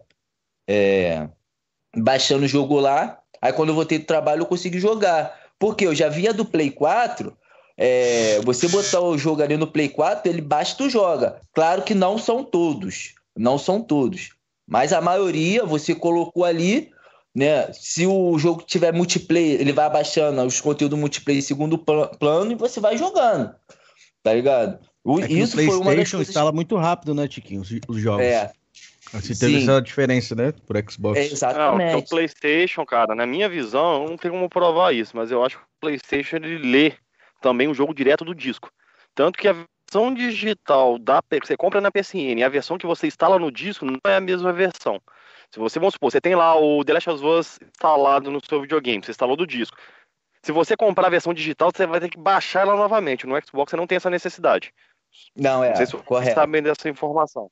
é, 0.67 1.29
baixando 1.95 2.45
o 2.45 2.47
jogo 2.47 2.79
lá. 2.79 3.19
Aí 3.41 3.53
quando 3.53 3.69
eu 3.69 3.75
voltei 3.75 3.99
do 3.99 4.05
trabalho 4.05 4.41
eu 4.41 4.45
consegui 4.45 4.79
jogar. 4.79 5.39
Porque 5.59 5.85
eu 5.85 5.93
já 5.93 6.09
via 6.09 6.33
do 6.33 6.45
Play 6.45 6.71
4, 6.71 7.37
é, 7.77 8.39
você 8.41 8.67
botar 8.67 9.01
o 9.01 9.17
jogo 9.17 9.43
ali 9.43 9.57
no 9.57 9.67
Play 9.67 9.89
4, 9.89 10.31
ele 10.31 10.41
baixa 10.41 10.73
e 10.73 10.77
tu 10.77 10.89
joga. 10.89 11.39
Claro 11.53 11.83
que 11.83 11.93
não 11.93 12.17
são 12.17 12.43
todos, 12.43 13.13
não 13.37 13.57
são 13.57 13.81
todos. 13.81 14.31
Mas 14.67 14.93
a 14.93 15.01
maioria 15.01 15.65
você 15.65 15.93
colocou 15.93 16.45
ali, 16.45 16.91
né? 17.35 17.71
Se 17.73 18.05
o 18.05 18.37
jogo 18.37 18.63
tiver 18.65 18.93
multiplayer, 18.93 19.59
ele 19.61 19.71
vai 19.73 19.85
abaixando 19.85 20.41
os 20.43 20.59
conteúdos 20.61 20.97
multiplayer 20.99 21.39
em 21.39 21.45
segundo 21.45 21.77
pla- 21.77 22.07
plano 22.07 22.51
e 22.51 22.55
você 22.55 22.79
vai 22.79 22.97
jogando. 22.97 23.53
Tá 24.23 24.33
ligado? 24.33 24.79
O- 25.03 25.19
É 25.19 25.27
isso 25.31 25.55
foi 25.55 25.65
uma 25.65 25.75
das 25.75 25.83
PlayStation 25.83 26.17
coisas. 26.17 26.29
instala 26.29 26.51
muito 26.51 26.75
rápido, 26.75 27.15
né, 27.15 27.27
Tiquinho? 27.27 27.61
Os, 27.61 27.71
os 27.87 28.01
jogos. 28.01 28.25
É, 28.25 28.51
Assim, 29.13 29.33
teve 29.35 29.57
sim. 29.57 29.63
essa 29.63 29.81
diferença, 29.81 30.35
né? 30.35 30.53
Por 30.65 30.77
Xbox. 30.89 31.17
é 31.19 31.21
Não, 31.23 31.27
porque 31.27 31.33
o 31.33 31.33
exatamente. 31.33 32.09
PlayStation, 32.09 32.85
cara, 32.85 33.13
na 33.13 33.25
minha 33.25 33.49
visão, 33.49 34.03
eu 34.03 34.09
não 34.09 34.17
tenho 34.17 34.33
como 34.33 34.47
provar 34.47 34.93
isso, 34.93 35.17
mas 35.17 35.31
eu 35.31 35.43
acho 35.43 35.57
que 35.57 35.63
o 35.63 35.67
PlayStation 35.81 36.37
ele 36.37 36.57
lê 36.59 36.93
também 37.41 37.67
o 37.67 37.73
jogo 37.73 37.93
direto 37.93 38.23
do 38.23 38.33
disco. 38.33 38.71
Tanto 39.13 39.37
que 39.37 39.47
a 39.49 39.53
versão 39.53 40.13
digital 40.13 40.97
da 40.97 41.21
P- 41.21 41.41
que 41.41 41.47
você 41.47 41.57
compra 41.57 41.81
na 41.81 41.91
PSN 41.91 42.39
e 42.39 42.43
a 42.43 42.47
versão 42.49 42.77
que 42.77 42.85
você 42.85 43.07
instala 43.07 43.37
no 43.37 43.51
disco 43.51 43.83
não 43.85 43.97
é 44.07 44.15
a 44.15 44.21
mesma 44.21 44.53
versão. 44.53 45.01
Se 45.53 45.59
você, 45.59 45.79
vamos 45.79 45.93
supor, 45.95 46.11
você 46.11 46.21
tem 46.21 46.33
lá 46.33 46.57
o 46.57 46.83
The 46.83 46.93
Last 46.93 47.09
of 47.09 47.25
Us 47.25 47.59
instalado 47.61 48.31
no 48.31 48.39
seu 48.43 48.61
videogame, 48.61 49.03
você 49.03 49.11
instalou 49.11 49.35
do 49.35 49.45
disco. 49.45 49.77
Se 50.41 50.51
você 50.51 50.77
comprar 50.77 51.07
a 51.07 51.09
versão 51.09 51.33
digital, 51.33 51.71
você 51.73 51.85
vai 51.85 51.99
ter 51.99 52.09
que 52.09 52.17
baixar 52.17 52.61
ela 52.61 52.75
novamente. 52.75 53.27
No 53.27 53.35
Xbox 53.45 53.69
você 53.69 53.75
não 53.75 53.85
tem 53.85 53.97
essa 53.97 54.09
necessidade. 54.09 54.73
Não, 55.35 55.63
é, 55.63 55.69
não 55.69 55.75
sei 55.75 55.85
se 55.85 55.91
você 55.91 56.03
correto. 56.03 56.35
sabe 56.35 56.61
dessa 56.61 56.89
informação. 56.89 57.51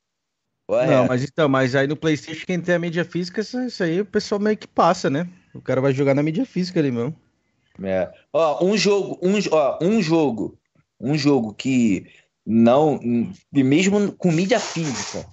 correto. 0.65 0.91
Não, 0.91 1.07
mas 1.07 1.23
então, 1.23 1.49
mas 1.49 1.75
aí 1.75 1.87
no 1.87 1.97
PlayStation, 1.97 2.45
quem 2.45 2.61
tem 2.61 2.75
a 2.75 2.79
mídia 2.79 3.03
física, 3.03 3.41
isso, 3.41 3.59
isso 3.61 3.83
aí 3.83 3.99
o 3.99 4.05
pessoal 4.05 4.39
meio 4.39 4.57
que 4.57 4.67
passa, 4.67 5.09
né? 5.09 5.27
O 5.53 5.61
cara 5.61 5.81
vai 5.81 5.91
jogar 5.91 6.15
na 6.15 6.23
mídia 6.23 6.45
física 6.45 6.79
ali 6.79 6.91
mesmo. 6.91 7.15
É. 7.83 8.11
Ó, 8.31 8.65
um 8.65 8.77
jogo, 8.77 9.19
um, 9.21 9.33
ó, 9.51 9.77
um 9.81 10.01
jogo, 10.01 10.57
um 10.99 11.17
jogo 11.17 11.53
que 11.53 12.07
não, 12.45 12.99
e 13.53 13.63
mesmo 13.63 14.11
com 14.13 14.31
mídia 14.31 14.59
física, 14.59 15.25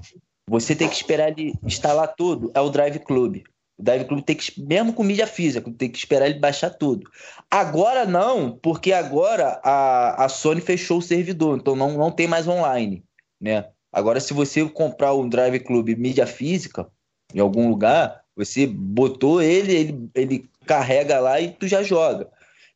você 0.49 0.75
tem 0.75 0.89
que 0.89 0.95
esperar 0.95 1.29
ele 1.31 1.55
instalar 1.65 2.15
tudo, 2.15 2.51
é 2.55 2.61
o 2.61 2.71
Drive 2.71 2.99
Club. 3.01 3.43
O 3.79 3.83
Drive 3.83 4.05
Club 4.07 4.23
tem 4.23 4.37
que, 4.37 4.61
mesmo 4.63 4.93
com 4.93 5.03
mídia 5.03 5.27
física, 5.27 5.71
tem 5.77 5.91
que 5.91 5.99
esperar 5.99 6.27
ele 6.27 6.39
baixar 6.39 6.71
tudo. 6.71 7.11
Agora 7.51 8.07
não, 8.07 8.57
porque 8.57 8.93
agora 8.93 9.61
a, 9.63 10.25
a 10.25 10.29
Sony 10.29 10.61
fechou 10.61 10.99
o 10.99 11.03
servidor, 11.03 11.59
então 11.59 11.77
não, 11.77 11.93
não 11.93 12.11
tem 12.11 12.27
mais 12.27 12.49
online, 12.49 13.05
né? 13.41 13.69
Agora, 13.93 14.21
se 14.21 14.35
você 14.35 14.67
comprar 14.69 15.15
um 15.15 15.29
Drive 15.29 15.61
Club 15.61 15.89
mídia 15.97 16.27
física 16.27 16.87
em 17.35 17.41
algum 17.41 17.69
lugar, 17.69 18.23
você 18.35 18.67
botou 18.67 19.41
ele, 19.43 19.75
ele, 19.75 20.11
ele 20.15 20.51
carrega 20.67 21.19
lá 21.19 21.41
e 21.41 21.53
tu 21.53 21.67
já 21.67 21.83
joga. 21.83 22.29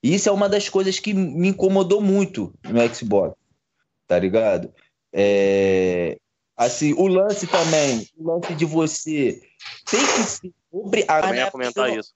Isso 0.03 0.29
é 0.29 0.33
uma 0.33 0.49
das 0.49 0.69
coisas 0.69 0.99
que 0.99 1.13
me 1.13 1.49
incomodou 1.49 2.01
muito 2.01 2.53
no 2.65 2.95
Xbox, 2.95 3.37
tá 4.07 4.19
ligado? 4.19 4.73
É, 5.13 6.17
Assim, 6.61 6.93
o 6.93 7.07
lance 7.07 7.47
também, 7.47 8.07
o 8.19 8.31
lance 8.35 8.55
de 8.55 8.67
você 8.67 9.41
tem 9.91 9.99
que 10.01 10.23
se 10.25 10.53
obri- 10.71 11.07
ah, 11.09 11.23
Também 11.23 11.41
na 11.41 11.47
ia 11.47 11.51
comentar 11.51 11.87
eu 11.89 11.95
não- 11.95 12.01
isso. 12.01 12.13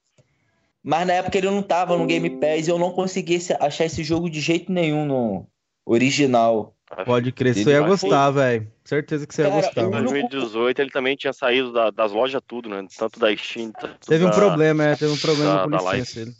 Mas 0.83 1.07
na 1.07 1.13
época 1.13 1.35
ele 1.39 1.47
não 1.49 1.63
tava 1.63 1.97
no 1.97 2.05
Game 2.05 2.29
Pass 2.29 2.67
e 2.67 2.69
eu 2.69 2.77
não 2.77 2.91
conseguia 2.91 3.37
esse- 3.37 3.57
achar 3.59 3.85
esse 3.85 4.03
jogo 4.03 4.29
de 4.29 4.39
jeito 4.39 4.71
nenhum 4.71 5.03
no 5.03 5.47
original. 5.83 6.75
Pode 7.07 7.31
crer, 7.31 7.55
você 7.55 7.71
ia 7.71 7.81
gostar, 7.81 8.29
velho. 8.29 8.71
Certeza 8.83 9.25
que 9.25 9.33
você 9.33 9.41
ia 9.41 9.49
Cara, 9.49 9.61
gostar. 9.63 9.81
eu 9.81 9.87
Em 9.87 9.89
mano. 9.89 10.03
não- 10.03 10.11
2018 10.11 10.79
ele 10.79 10.91
também 10.91 11.15
tinha 11.15 11.33
saído 11.33 11.73
da- 11.73 11.89
das 11.89 12.11
lojas 12.11 12.39
tudo, 12.47 12.69
né? 12.69 12.85
Tanto 12.95 13.19
da 13.19 13.35
Steam, 13.35 13.71
tanto 13.71 14.05
Teve 14.07 14.25
um 14.25 14.29
da- 14.29 14.35
problema, 14.35 14.83
é, 14.83 14.95
teve 14.95 15.11
um 15.11 15.17
problema 15.17 15.55
da- 15.55 15.63
com 15.63 15.69
licença. 15.71 16.19
Live. 16.19 16.19
Ele. 16.21 16.35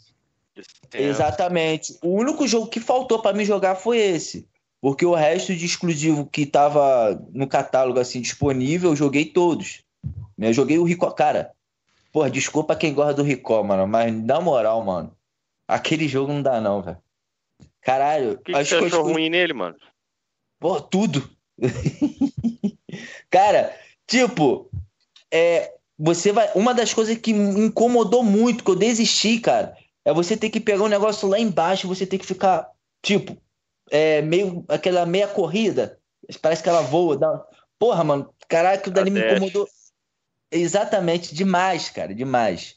É, 0.94 1.02
Exatamente. 1.08 1.98
O 2.04 2.10
único 2.16 2.46
jogo 2.46 2.68
que 2.68 2.78
faltou 2.78 3.18
pra 3.20 3.32
mim 3.32 3.44
jogar 3.44 3.74
foi 3.74 3.98
esse. 3.98 4.46
Porque 4.86 5.04
o 5.04 5.16
resto 5.16 5.52
de 5.52 5.66
exclusivo 5.66 6.26
que 6.26 6.46
tava 6.46 7.20
no 7.32 7.48
catálogo 7.48 7.98
assim 7.98 8.20
disponível, 8.20 8.90
eu 8.90 8.96
joguei 8.96 9.24
todos. 9.24 9.82
Eu 10.38 10.52
joguei 10.52 10.78
o 10.78 10.84
Rico, 10.84 11.10
cara. 11.10 11.50
Pô, 12.12 12.28
desculpa 12.28 12.76
quem 12.76 12.94
gosta 12.94 13.14
do 13.14 13.24
Rico, 13.24 13.64
mano, 13.64 13.84
mas 13.88 14.14
na 14.14 14.40
moral, 14.40 14.84
mano, 14.84 15.12
aquele 15.66 16.06
jogo 16.06 16.32
não 16.32 16.40
dá 16.40 16.60
não, 16.60 16.82
velho. 16.82 16.98
Caralho, 17.80 18.34
O 18.34 18.38
que, 18.38 18.44
que 18.44 18.52
você 18.52 18.58
achou 18.76 18.78
coisas- 18.78 19.00
ruim 19.00 19.28
nele, 19.28 19.52
mano? 19.52 19.74
Pô, 20.60 20.80
tudo. 20.80 21.28
Cara, 23.28 23.76
tipo, 24.06 24.70
é, 25.32 25.74
você 25.98 26.30
vai. 26.30 26.48
Uma 26.54 26.72
das 26.72 26.94
coisas 26.94 27.18
que 27.18 27.32
me 27.32 27.66
incomodou 27.66 28.22
muito, 28.22 28.62
que 28.62 28.70
eu 28.70 28.76
desisti, 28.76 29.40
cara, 29.40 29.76
é 30.04 30.14
você 30.14 30.36
ter 30.36 30.48
que 30.48 30.60
pegar 30.60 30.84
um 30.84 30.88
negócio 30.88 31.26
lá 31.28 31.40
embaixo, 31.40 31.88
você 31.88 32.06
ter 32.06 32.18
que 32.18 32.26
ficar, 32.26 32.70
tipo, 33.02 33.36
é, 33.90 34.22
meio 34.22 34.64
aquela 34.68 35.06
meia 35.06 35.28
corrida. 35.28 35.98
Parece 36.40 36.62
que 36.62 36.68
ela 36.68 36.82
voa. 36.82 37.16
Dá... 37.16 37.44
Porra, 37.78 38.02
mano, 38.04 38.34
caraca, 38.48 38.76
aquilo 38.76 38.94
dali 38.94 39.10
me 39.10 39.20
incomodou. 39.20 39.68
Exatamente, 40.50 41.34
demais, 41.34 41.90
cara, 41.90 42.14
demais. 42.14 42.76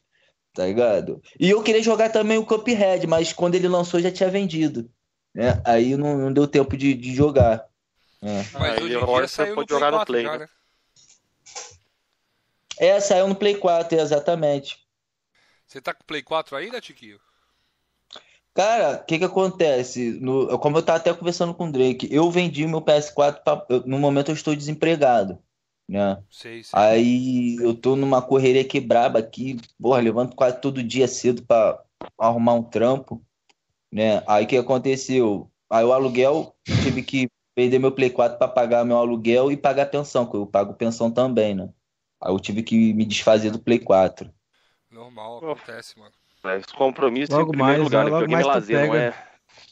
Tá 0.54 0.66
ligado? 0.66 1.22
E 1.40 1.50
eu 1.50 1.62
queria 1.64 1.82
jogar 1.82 2.10
também 2.10 2.38
o 2.38 2.46
Cuphead, 2.46 3.06
mas 3.08 3.32
quando 3.32 3.56
ele 3.56 3.68
lançou 3.68 4.00
já 4.00 4.12
tinha 4.12 4.30
vendido. 4.30 4.90
Né? 5.34 5.62
Aí 5.64 5.96
não, 5.96 6.18
não 6.18 6.34
deu 6.34 6.48
tempo 6.48 6.76
de, 6.76 6.94
de 6.94 7.14
jogar. 7.14 7.66
É. 8.22 8.44
Mas 8.54 8.82
hoje 8.82 8.94
em 8.94 8.98
agora 8.98 9.26
dia 9.26 9.28
você 9.28 9.36
saiu 9.36 9.50
no 9.50 9.56
pode 9.56 9.68
Play 9.68 9.80
jogar 9.80 9.92
no 9.92 9.98
4 9.98 10.14
Play, 10.14 10.24
já, 10.24 10.32
né? 10.32 10.38
né? 10.40 10.48
É, 12.80 13.00
saiu 13.00 13.28
no 13.28 13.36
Play 13.36 13.56
4, 13.56 14.00
exatamente. 14.00 14.86
Você 15.66 15.80
tá 15.80 15.94
com 15.94 16.04
o 16.04 16.06
Play 16.06 16.24
4 16.24 16.56
aí, 16.56 16.72
né, 16.72 16.82
Tiquinho? 16.82 17.20
Cara, 18.54 18.98
o 19.02 19.06
que 19.06 19.18
que 19.20 19.24
acontece? 19.26 20.20
No, 20.20 20.58
como 20.60 20.78
eu 20.78 20.84
tava 20.84 20.98
até 21.00 21.14
conversando 21.14 21.54
com 21.54 21.68
o 21.70 21.72
Drake, 21.72 22.08
eu 22.12 22.30
vendi 22.30 22.66
meu 22.68 22.82
PS4, 22.82 23.44
pra, 23.44 23.66
eu- 23.70 23.86
no 23.86 23.98
momento 24.00 24.30
eu 24.30 24.36
estou 24.36 24.56
desempregado, 24.56 25.40
né? 25.88 26.22
Sei, 26.30 26.64
sei. 26.64 26.74
Aí 26.74 27.56
eu 27.62 27.76
tô 27.76 27.96
numa 27.96 28.22
correria 28.22 28.62
aqui 28.62 28.80
braba 28.80 29.20
aqui, 29.20 29.58
porra, 29.82 30.02
levanto 30.02 30.36
quase 30.36 30.60
todo 30.62 30.84
dia 30.84 31.08
cedo 31.08 31.44
pra 31.46 31.82
arrumar 32.20 32.54
um 32.56 32.64
trampo, 32.64 33.26
né? 33.92 34.24
Aí 34.28 34.46
o 34.46 34.48
que 34.48 34.58
aconteceu? 34.58 35.52
Aí 35.70 35.84
o 35.86 35.94
aluguel, 35.94 36.56
eu 36.68 36.78
tive 36.78 37.04
que 37.04 37.30
vender 37.58 37.80
meu 37.80 37.92
Play 37.94 38.10
4 38.12 38.38
pra 38.38 38.48
pagar 38.48 38.86
meu 38.86 38.98
aluguel 38.98 39.52
e 39.52 39.58
pagar 39.58 39.88
pensão, 39.88 40.26
que 40.30 40.36
eu 40.38 40.48
pago 40.48 40.74
pensão 40.76 41.12
também, 41.12 41.56
né? 41.56 41.70
Aí 42.22 42.32
eu 42.34 42.40
tive 42.40 42.64
que 42.64 42.94
me 42.94 43.06
desfazer 43.06 43.52
do 43.52 43.60
Play 43.60 43.80
4. 43.80 44.32
Normal, 44.92 45.38
acontece, 45.40 45.98
mano. 45.98 46.16
Mas 46.44 46.66
compromisso 46.68 47.32
Logo 47.32 47.50
em 47.50 47.58
primeiro 47.58 47.80
mais, 47.80 47.84
lugar, 47.84 48.06
né? 48.06 48.12
logo 48.12 48.22
Videogame 48.26 48.34
é 48.34 48.36
mais 48.36 48.46
tu 48.46 48.50
lazer, 48.50 48.88
não 48.88 48.94
pega. 48.94 49.04
é? 49.04 49.14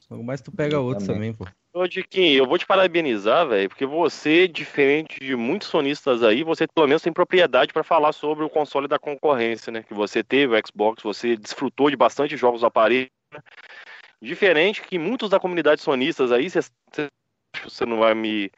Logo 0.09 0.23
mais 0.23 0.41
tu 0.41 0.51
pega 0.51 0.79
outro 0.79 1.05
também, 1.05 1.33
pô. 1.33 1.45
Ô, 1.73 1.87
Diquinho, 1.87 2.39
eu 2.39 2.47
vou 2.47 2.57
te 2.57 2.65
parabenizar, 2.65 3.47
velho, 3.47 3.69
porque 3.69 3.85
você, 3.85 4.47
diferente 4.47 5.19
de 5.19 5.35
muitos 5.35 5.67
sonistas 5.67 6.23
aí, 6.23 6.43
você 6.43 6.65
pelo 6.67 6.87
menos 6.87 7.03
tem 7.03 7.13
propriedade 7.13 7.71
para 7.71 7.83
falar 7.83 8.13
sobre 8.13 8.43
o 8.43 8.49
console 8.49 8.87
da 8.87 8.97
concorrência, 8.97 9.71
né? 9.71 9.83
Que 9.83 9.93
você 9.93 10.23
teve 10.23 10.55
o 10.55 10.61
Xbox, 10.65 11.03
você 11.03 11.37
desfrutou 11.37 11.89
de 11.89 11.95
bastante 11.95 12.35
jogos 12.35 12.61
do 12.61 12.67
aparelho. 12.67 13.09
né? 13.31 13.41
Diferente 14.19 14.81
que 14.81 14.97
muitos 14.97 15.29
da 15.29 15.39
comunidade 15.39 15.81
sonistas 15.81 16.31
aí, 16.31 16.49
você 16.49 17.85
não 17.85 17.99
vai 17.99 18.15
me. 18.15 18.49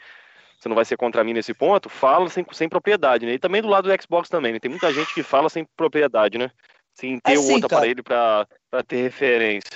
Você 0.57 0.67
não 0.67 0.75
vai 0.75 0.85
ser 0.85 0.97
contra 0.97 1.23
mim 1.23 1.33
nesse 1.33 1.53
ponto, 1.53 1.89
fala 1.89 2.29
sem, 2.29 2.45
sem 2.51 2.67
propriedade, 2.69 3.25
né? 3.25 3.33
E 3.33 3.39
também 3.39 3.61
do 3.61 3.67
lado 3.67 3.89
do 3.89 4.01
Xbox 4.01 4.29
também, 4.29 4.53
né? 4.53 4.59
Tem 4.59 4.71
muita 4.71 4.93
gente 4.93 5.13
que 5.13 5.23
fala 5.23 5.49
sem 5.49 5.65
propriedade, 5.75 6.37
né? 6.37 6.51
Sem 6.99 7.19
ter 7.19 7.37
o 7.37 7.39
Assim, 7.39 7.53
outro 7.53 7.69
cara. 7.69 7.81
aparelho 7.81 8.03
para 8.03 8.83
ter 8.87 9.01
referência. 9.03 9.69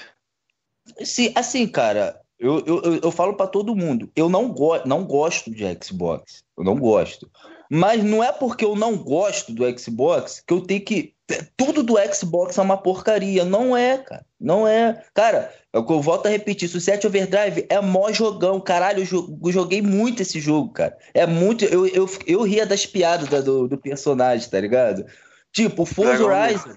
Sim, 1.04 1.32
assim, 1.36 1.68
cara, 1.68 2.20
Eu, 2.40 2.60
eu, 2.66 3.00
eu, 3.04 3.12
falo 3.12 3.36
pra 3.36 3.48
todo 3.48 3.76
mundo, 3.76 4.12
eu 4.16 4.28
não, 4.28 4.50
go 4.50 4.74
não 4.86 5.06
gosto 5.06 5.50
de 5.50 5.64
Xbox. 5.82 6.44
Eu 6.58 6.64
não 6.66 6.76
gosto. 6.78 7.32
Mas 7.72 8.04
não 8.04 8.22
é 8.22 8.32
porque 8.34 8.66
eu 8.66 8.76
não 8.76 8.98
gosto 8.98 9.54
do 9.54 9.64
Xbox 9.80 10.44
que 10.46 10.54
eu 10.54 10.60
tenho 10.60 10.84
que. 10.84 11.14
Tudo 11.56 11.82
do 11.82 11.96
Xbox 12.14 12.58
é 12.58 12.62
uma 12.62 12.76
porcaria. 12.76 13.46
Não 13.46 13.76
é, 13.78 13.98
cara. 13.98 14.26
Não 14.40 14.68
é. 14.68 15.02
Cara, 15.14 15.54
é 15.74 15.78
eu 15.78 16.02
volto 16.02 16.26
a 16.26 16.30
repetir. 16.30 16.68
Suicide 16.68 17.08
Overdrive 17.08 17.66
é 17.70 17.80
mó 17.80 18.12
jogão. 18.12 18.60
Caralho, 18.60 19.00
eu 19.00 19.06
jo- 19.06 19.40
eu 19.42 19.52
joguei 19.52 19.82
muito 19.82 20.22
esse 20.22 20.40
jogo, 20.42 20.74
cara. 20.74 20.98
É 21.14 21.26
muito. 21.26 21.64
Eu, 21.64 21.88
eu, 21.88 22.10
eu 22.28 22.42
ria 22.44 22.66
das 22.66 22.86
piadas 22.86 23.30
da- 23.30 23.40
do, 23.42 23.70
do 23.70 23.78
personagem, 23.78 24.50
tá 24.50 24.60
ligado? 24.60 25.06
Tipo, 25.54 25.84
o 25.84 25.86
Forza 25.86 26.24
Horizon. 26.26 26.76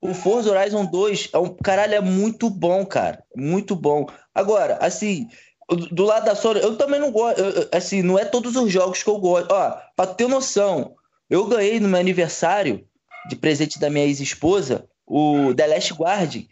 O 0.00 0.14
Forza 0.14 0.50
Horizon 0.50 0.86
2 0.86 1.30
é 1.32 1.38
um. 1.38 1.54
Caralho, 1.54 1.94
é 1.94 2.00
muito 2.00 2.48
bom, 2.48 2.84
cara. 2.86 3.24
Muito 3.34 3.74
bom. 3.74 4.06
Agora, 4.34 4.78
assim. 4.80 5.28
Do 5.68 5.86
do 5.88 6.04
lado 6.04 6.24
da 6.24 6.34
Sony, 6.34 6.60
eu 6.60 6.78
também 6.78 6.98
não 6.98 7.12
gosto. 7.12 7.42
Assim, 7.72 8.00
não 8.00 8.18
é 8.18 8.24
todos 8.24 8.56
os 8.56 8.72
jogos 8.72 9.02
que 9.02 9.10
eu 9.10 9.18
gosto. 9.18 9.52
Ó, 9.52 9.78
pra 9.94 10.06
ter 10.06 10.26
noção, 10.26 10.96
eu 11.28 11.46
ganhei 11.46 11.78
no 11.78 11.88
meu 11.88 12.00
aniversário, 12.00 12.86
de 13.28 13.36
presente 13.36 13.78
da 13.78 13.90
minha 13.90 14.06
ex-esposa, 14.06 14.88
o 15.06 15.52
The 15.54 15.66
Last 15.66 15.92
Guardian. 15.92 16.44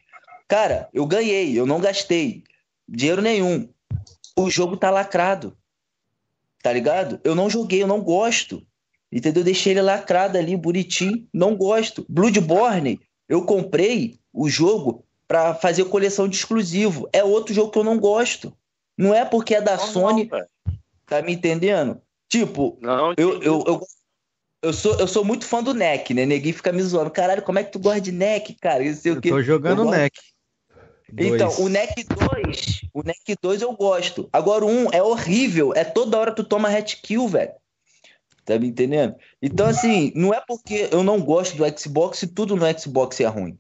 Cara, 0.47 0.89
eu 0.93 1.07
ganhei, 1.07 1.59
eu 1.59 1.65
não 1.65 1.81
gastei 1.81 2.45
dinheiro 2.87 3.23
nenhum. 3.23 3.69
O 4.37 4.51
jogo 4.51 4.77
tá 4.77 4.91
lacrado. 4.91 5.57
Tá 6.63 6.73
ligado? 6.73 7.21
Eu 7.25 7.35
não 7.35 7.49
joguei, 7.49 7.83
eu 7.83 7.87
não 7.87 8.01
gosto. 8.01 8.63
Entendeu? 9.11 9.41
Eu 9.41 9.45
deixei 9.45 9.73
ele 9.73 9.83
lacrado 9.83 10.37
ali, 10.37 10.57
bonitinho. 10.57 11.27
Não 11.33 11.57
gosto. 11.57 12.05
Bloodborne, 12.09 13.01
eu 13.29 13.45
comprei 13.45 14.19
o 14.33 14.49
jogo 14.49 15.05
pra 15.27 15.55
fazer 15.55 15.85
coleção 15.87 16.29
de 16.29 16.37
exclusivo. 16.37 17.09
É 17.13 17.25
outro 17.25 17.53
jogo 17.53 17.71
que 17.71 17.79
eu 17.79 17.85
não 17.85 17.99
gosto. 17.99 18.57
Não 18.97 19.15
é 19.15 19.25
porque 19.25 19.55
é 19.55 19.61
da 19.61 19.77
Normal, 19.77 19.93
Sony, 19.93 20.25
velho. 20.25 20.47
tá 21.07 21.21
me 21.23 21.33
entendendo? 21.33 22.01
Tipo, 22.29 22.79
Não, 22.81 23.13
eu, 23.17 23.43
eu, 23.43 23.65
eu, 23.67 23.81
eu, 24.63 24.73
sou, 24.73 24.99
eu 24.99 25.07
sou 25.07 25.25
muito 25.25 25.45
fã 25.45 25.63
do 25.63 25.75
NEC, 25.75 26.15
né? 26.15 26.25
Neguinho 26.27 26.55
fica 26.55 26.73
me 26.73 26.83
zoando. 26.83 27.11
Caralho, 27.11 27.43
como 27.43 27.59
é 27.59 27.65
que 27.65 27.73
tu 27.73 27.79
gosta 27.79 28.01
de 28.01 28.13
NEC, 28.13 28.55
cara? 28.61 28.83
Isso 28.83 29.03
sei 29.03 29.13
o 29.13 29.17
Eu 29.17 29.21
quê. 29.21 29.29
tô 29.31 29.43
jogando 29.43 29.83
Eu 29.83 29.91
NEC. 29.91 30.13
Então, 31.19 31.49
Dois. 31.49 31.59
o 31.59 31.69
NEC 31.69 32.05
2, 32.05 32.81
o 32.93 33.03
NEC 33.03 33.37
2 33.41 33.63
eu 33.63 33.73
gosto. 33.75 34.29
Agora 34.33 34.65
o 34.65 34.69
1 34.69 34.89
é 34.93 35.03
horrível, 35.03 35.73
é 35.75 35.85
toda 35.85 36.19
hora 36.19 36.33
tu 36.35 36.43
toma 36.43 36.69
hat 36.69 37.01
kill, 37.01 37.29
velho. 37.29 37.53
Tá 38.47 38.59
me 38.59 38.69
entendendo? 38.69 39.17
Então, 39.43 39.67
assim, 39.67 40.13
não 40.15 40.33
é 40.33 40.41
porque 40.47 40.89
eu 40.93 41.03
não 41.03 41.21
gosto 41.21 41.57
do 41.57 41.79
Xbox 41.79 42.23
e 42.23 42.29
tudo 42.29 42.55
no 42.57 42.79
Xbox 42.79 43.21
é 43.21 43.27
ruim. 43.27 43.59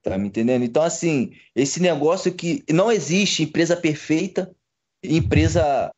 Tá 0.00 0.16
me 0.16 0.28
entendendo? 0.28 0.64
Então, 0.64 0.82
assim, 0.82 1.32
esse 1.56 1.82
negócio 1.82 2.32
que 2.32 2.64
não 2.70 2.90
existe 2.90 3.42
empresa 3.42 3.76
perfeita, 3.76 4.54
empresa 5.02 5.92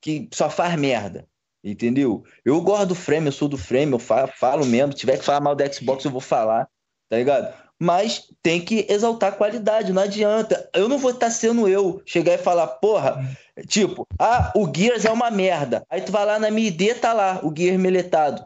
que 0.00 0.28
só 0.32 0.48
faz 0.48 0.78
merda. 0.78 1.26
Entendeu? 1.64 2.22
Eu 2.44 2.60
gosto 2.60 2.88
do 2.88 2.94
frame, 2.94 3.26
eu 3.26 3.32
sou 3.32 3.48
do 3.48 3.56
frame, 3.58 3.90
eu 3.92 3.98
fa- 3.98 4.26
falo 4.28 4.64
mesmo. 4.66 4.92
Se 4.92 4.98
tiver 4.98 5.18
que 5.18 5.24
falar 5.24 5.40
mal 5.40 5.56
do 5.56 5.74
Xbox, 5.74 6.04
eu 6.04 6.10
vou 6.10 6.20
falar, 6.20 6.68
tá 7.08 7.16
ligado? 7.16 7.63
Mas 7.84 8.28
tem 8.42 8.64
que 8.64 8.86
exaltar 8.88 9.30
a 9.32 9.36
qualidade, 9.36 9.92
não 9.92 10.00
adianta. 10.00 10.70
Eu 10.74 10.88
não 10.88 10.96
vou 10.96 11.10
estar 11.10 11.30
sendo 11.30 11.68
eu 11.68 12.00
chegar 12.06 12.32
e 12.32 12.38
falar, 12.38 12.66
porra, 12.66 13.36
tipo, 13.68 14.06
ah, 14.18 14.50
o 14.56 14.66
Gears 14.74 15.04
é 15.04 15.10
uma 15.10 15.30
merda. 15.30 15.84
Aí 15.90 16.00
tu 16.00 16.10
vai 16.10 16.24
lá 16.24 16.38
na 16.38 16.50
minha 16.50 16.68
ID, 16.68 16.94
tá 16.98 17.12
lá, 17.12 17.40
o 17.44 17.52
Gears 17.54 17.78
meletado. 17.78 18.42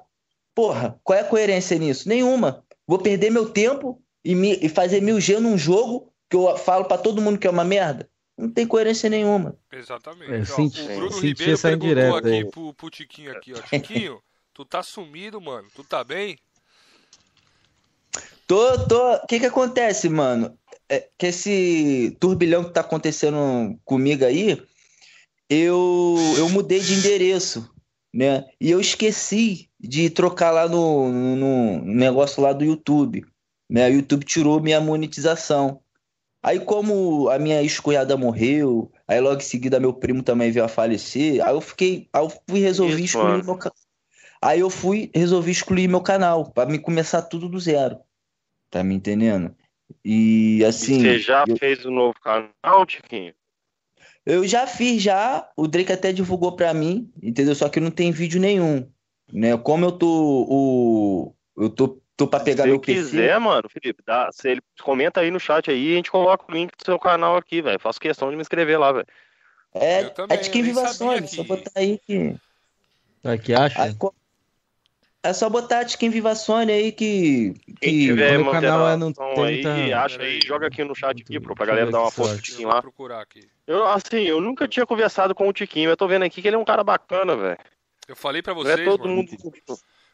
Porra, 0.57 0.98
qual 1.05 1.16
é 1.16 1.22
a 1.22 1.24
coerência 1.24 1.79
nisso? 1.79 2.09
Nenhuma. 2.09 2.64
Vou 2.85 2.98
perder 2.98 3.31
meu 3.31 3.48
tempo 3.48 4.03
e, 4.24 4.35
me- 4.35 4.59
e 4.61 4.68
fazer 4.68 5.01
mil 5.01 5.20
G 5.20 5.38
num 5.38 5.57
jogo 5.57 6.12
que 6.29 6.37
eu 6.37 6.57
falo 6.57 6.87
pra 6.87 6.98
todo 6.98 7.22
mundo 7.22 7.38
que 7.38 7.46
é 7.46 7.51
uma 7.51 7.64
merda? 7.64 8.11
Não 8.37 8.51
tem 8.51 8.66
coerência 8.66 9.09
nenhuma. 9.09 9.57
Exatamente. 9.72 10.33
É, 10.33 10.40
Ó, 10.40 10.44
senti- 10.44 10.81
o 10.81 10.87
Bruno 10.96 11.12
senti 11.12 11.27
Ribeiro 11.29 11.59
perguntou 11.61 11.88
indireta 11.90 12.18
aqui 12.18 12.29
aí. 12.29 12.44
pro, 12.51 12.74
pro 12.74 12.90
Tiquinho 12.90 13.31
aqui, 13.31 13.53
ó. 13.55 13.62
Tiquinho, 13.62 14.18
tu 14.53 14.64
tá 14.64 14.83
sumido, 14.83 15.40
mano. 15.40 15.68
Tu 15.77 15.85
tá 15.85 16.03
bem? 16.03 16.37
Tô, 18.48 18.78
tô. 18.88 19.14
O 19.16 19.26
que 19.26 19.38
que 19.38 19.46
acontece, 19.46 20.08
mano? 20.08 20.58
É 20.88 21.06
que 21.18 21.26
esse 21.26 22.16
turbilhão 22.18 22.64
que 22.64 22.72
tá 22.72 22.80
acontecendo 22.80 23.78
comigo 23.84 24.24
aí, 24.24 24.61
eu, 25.50 26.16
eu 26.38 26.48
mudei 26.48 26.80
de 26.80 26.94
endereço, 26.94 27.70
né? 28.12 28.46
E 28.58 28.70
eu 28.70 28.80
esqueci 28.80 29.68
de 29.78 30.08
trocar 30.08 30.50
lá 30.50 30.66
no, 30.66 31.12
no, 31.12 31.37
no 31.37 31.94
negócio 31.94 32.42
lá 32.42 32.54
do 32.54 32.64
YouTube, 32.64 33.22
né? 33.68 33.87
O 33.88 33.92
YouTube 33.92 34.24
tirou 34.24 34.61
minha 34.62 34.80
monetização. 34.80 35.82
Aí, 36.42 36.58
como 36.58 37.28
a 37.28 37.38
minha 37.38 37.61
ex-cunhada 37.61 38.16
morreu, 38.16 38.90
aí 39.06 39.20
logo 39.20 39.37
em 39.37 39.44
seguida 39.44 39.78
meu 39.78 39.92
primo 39.92 40.22
também 40.22 40.50
veio 40.50 40.64
a 40.64 40.68
falecer, 40.68 41.46
aí 41.46 41.52
eu 41.52 41.61
fiquei, 41.61 42.08
aí 42.12 42.24
eu 42.24 42.32
fui 42.48 42.61
resolvi 42.61 42.94
Isso, 43.04 43.04
excluir 43.04 43.32
mano. 43.32 43.44
meu 43.44 43.56
ca- 43.58 43.72
Aí 44.40 44.61
eu 44.61 44.70
fui 44.70 45.11
resolvi 45.14 45.50
excluir 45.50 45.88
meu 45.88 46.00
canal 46.00 46.50
para 46.50 46.70
me 46.70 46.78
começar 46.78 47.22
tudo 47.22 47.48
do 47.48 47.58
zero. 47.58 47.98
Tá 48.70 48.85
me 48.85 48.94
entendendo? 48.94 49.54
E 50.04 50.62
assim, 50.64 51.00
você 51.00 51.18
já 51.18 51.44
eu, 51.46 51.57
fez 51.57 51.85
o 51.85 51.90
novo 51.90 52.14
canal, 52.20 52.85
Tiquinho? 52.87 53.33
eu 54.26 54.46
já 54.46 54.66
fiz 54.66 55.02
já, 55.02 55.50
o 55.57 55.66
Drake 55.66 55.92
até 55.92 56.12
divulgou 56.12 56.54
pra 56.54 56.74
mim, 56.74 57.11
entendeu? 57.22 57.54
Só 57.54 57.68
que 57.68 57.81
não 57.81 57.90
tem 57.90 58.12
vídeo 58.12 58.38
nenhum, 58.40 58.90
né? 59.33 59.57
Como 59.57 59.85
eu 59.87 59.92
tô 59.92 60.46
o 60.48 61.35
eu 61.57 61.70
tô 61.70 62.00
tô 62.16 62.26
para 62.26 62.44
pegar 62.44 62.64
Se 62.64 62.68
meu 62.68 62.76
eu 62.76 62.81
PC. 62.81 62.94
quiser, 62.94 63.40
mano, 63.40 63.68
Felipe, 63.70 64.02
dá, 64.04 64.28
se 64.33 64.50
ele 64.50 64.61
comenta 64.83 65.20
aí 65.20 65.31
no 65.31 65.40
chat 65.40 65.70
aí 65.70 65.90
e 65.90 65.92
a 65.92 65.96
gente 65.96 66.11
coloca 66.11 66.44
o 66.48 66.54
link 66.54 66.72
do 66.76 66.85
seu 66.85 66.98
canal 66.98 67.37
aqui, 67.37 67.62
velho. 67.62 67.78
Faço 67.81 68.00
questão 68.00 68.28
de 68.28 68.37
me 68.37 68.42
inscrever 68.42 68.78
lá, 68.78 68.92
velho. 68.92 69.07
É, 69.72 70.04
também, 70.04 70.37
é 70.37 70.40
de 70.40 70.50
quem 70.50 70.61
eu 70.61 70.64
nem 70.66 70.74
viva 70.74 70.87
sabia 70.88 71.16
Sony, 71.16 71.28
só 71.28 71.42
que- 71.42 71.48
botar 71.48 71.70
aí 71.76 71.98
que 71.98 72.37
Tá 73.22 73.37
que 73.38 73.52
acha? 73.54 73.83
aí 73.83 73.94
é 75.22 75.33
só 75.33 75.48
botar 75.48 75.85
quem 75.85 76.11
viva 76.11 76.35
Sony 76.35 76.72
aí 76.72 76.92
que 76.92 77.54
Quem 77.81 77.92
que 77.92 78.07
tiver 78.07 78.38
meu 78.38 78.50
canal 78.50 78.88
é 78.88 78.96
no 78.96 79.07
moderação 79.07 79.44
aí, 79.44 79.62
30 79.62 79.98
acha 80.00 80.22
aí, 80.22 80.40
joga 80.46 80.66
aqui 80.68 80.85
no 80.85 80.94
chat 80.94 81.20
aqui, 81.22 81.40
pro, 81.40 81.54
pra 81.54 81.64
eu 81.64 81.68
galera 81.68 81.90
dar 81.90 82.00
uma 82.02 82.11
força 82.11 82.35
Eu 82.37 82.42
Tiquinho 82.42 82.68
lá. 82.68 82.81
procurar 82.81 83.20
aqui. 83.20 83.48
Eu, 83.66 83.87
assim, 83.87 84.22
eu 84.22 84.40
nunca 84.40 84.66
tinha 84.68 84.87
conversado 84.87 85.35
com 85.35 85.48
o 85.48 85.52
Tiquinho, 85.52 85.90
eu 85.90 85.96
tô 85.96 86.07
vendo 86.09 86.24
aqui 86.24 86.40
que 86.40 86.48
ele 86.48 86.57
é 86.57 86.59
um 86.59 86.64
cara 86.64 86.83
bacana, 86.85 87.37
velho. 87.37 87.59
Eu 88.07 88.16
falei 88.16 88.40
pra 88.42 88.54
Não 88.54 88.62
vocês, 88.62 88.78
é 88.81 88.85
todo 88.85 89.02
mano. 89.02 89.16
mundo. 89.16 89.31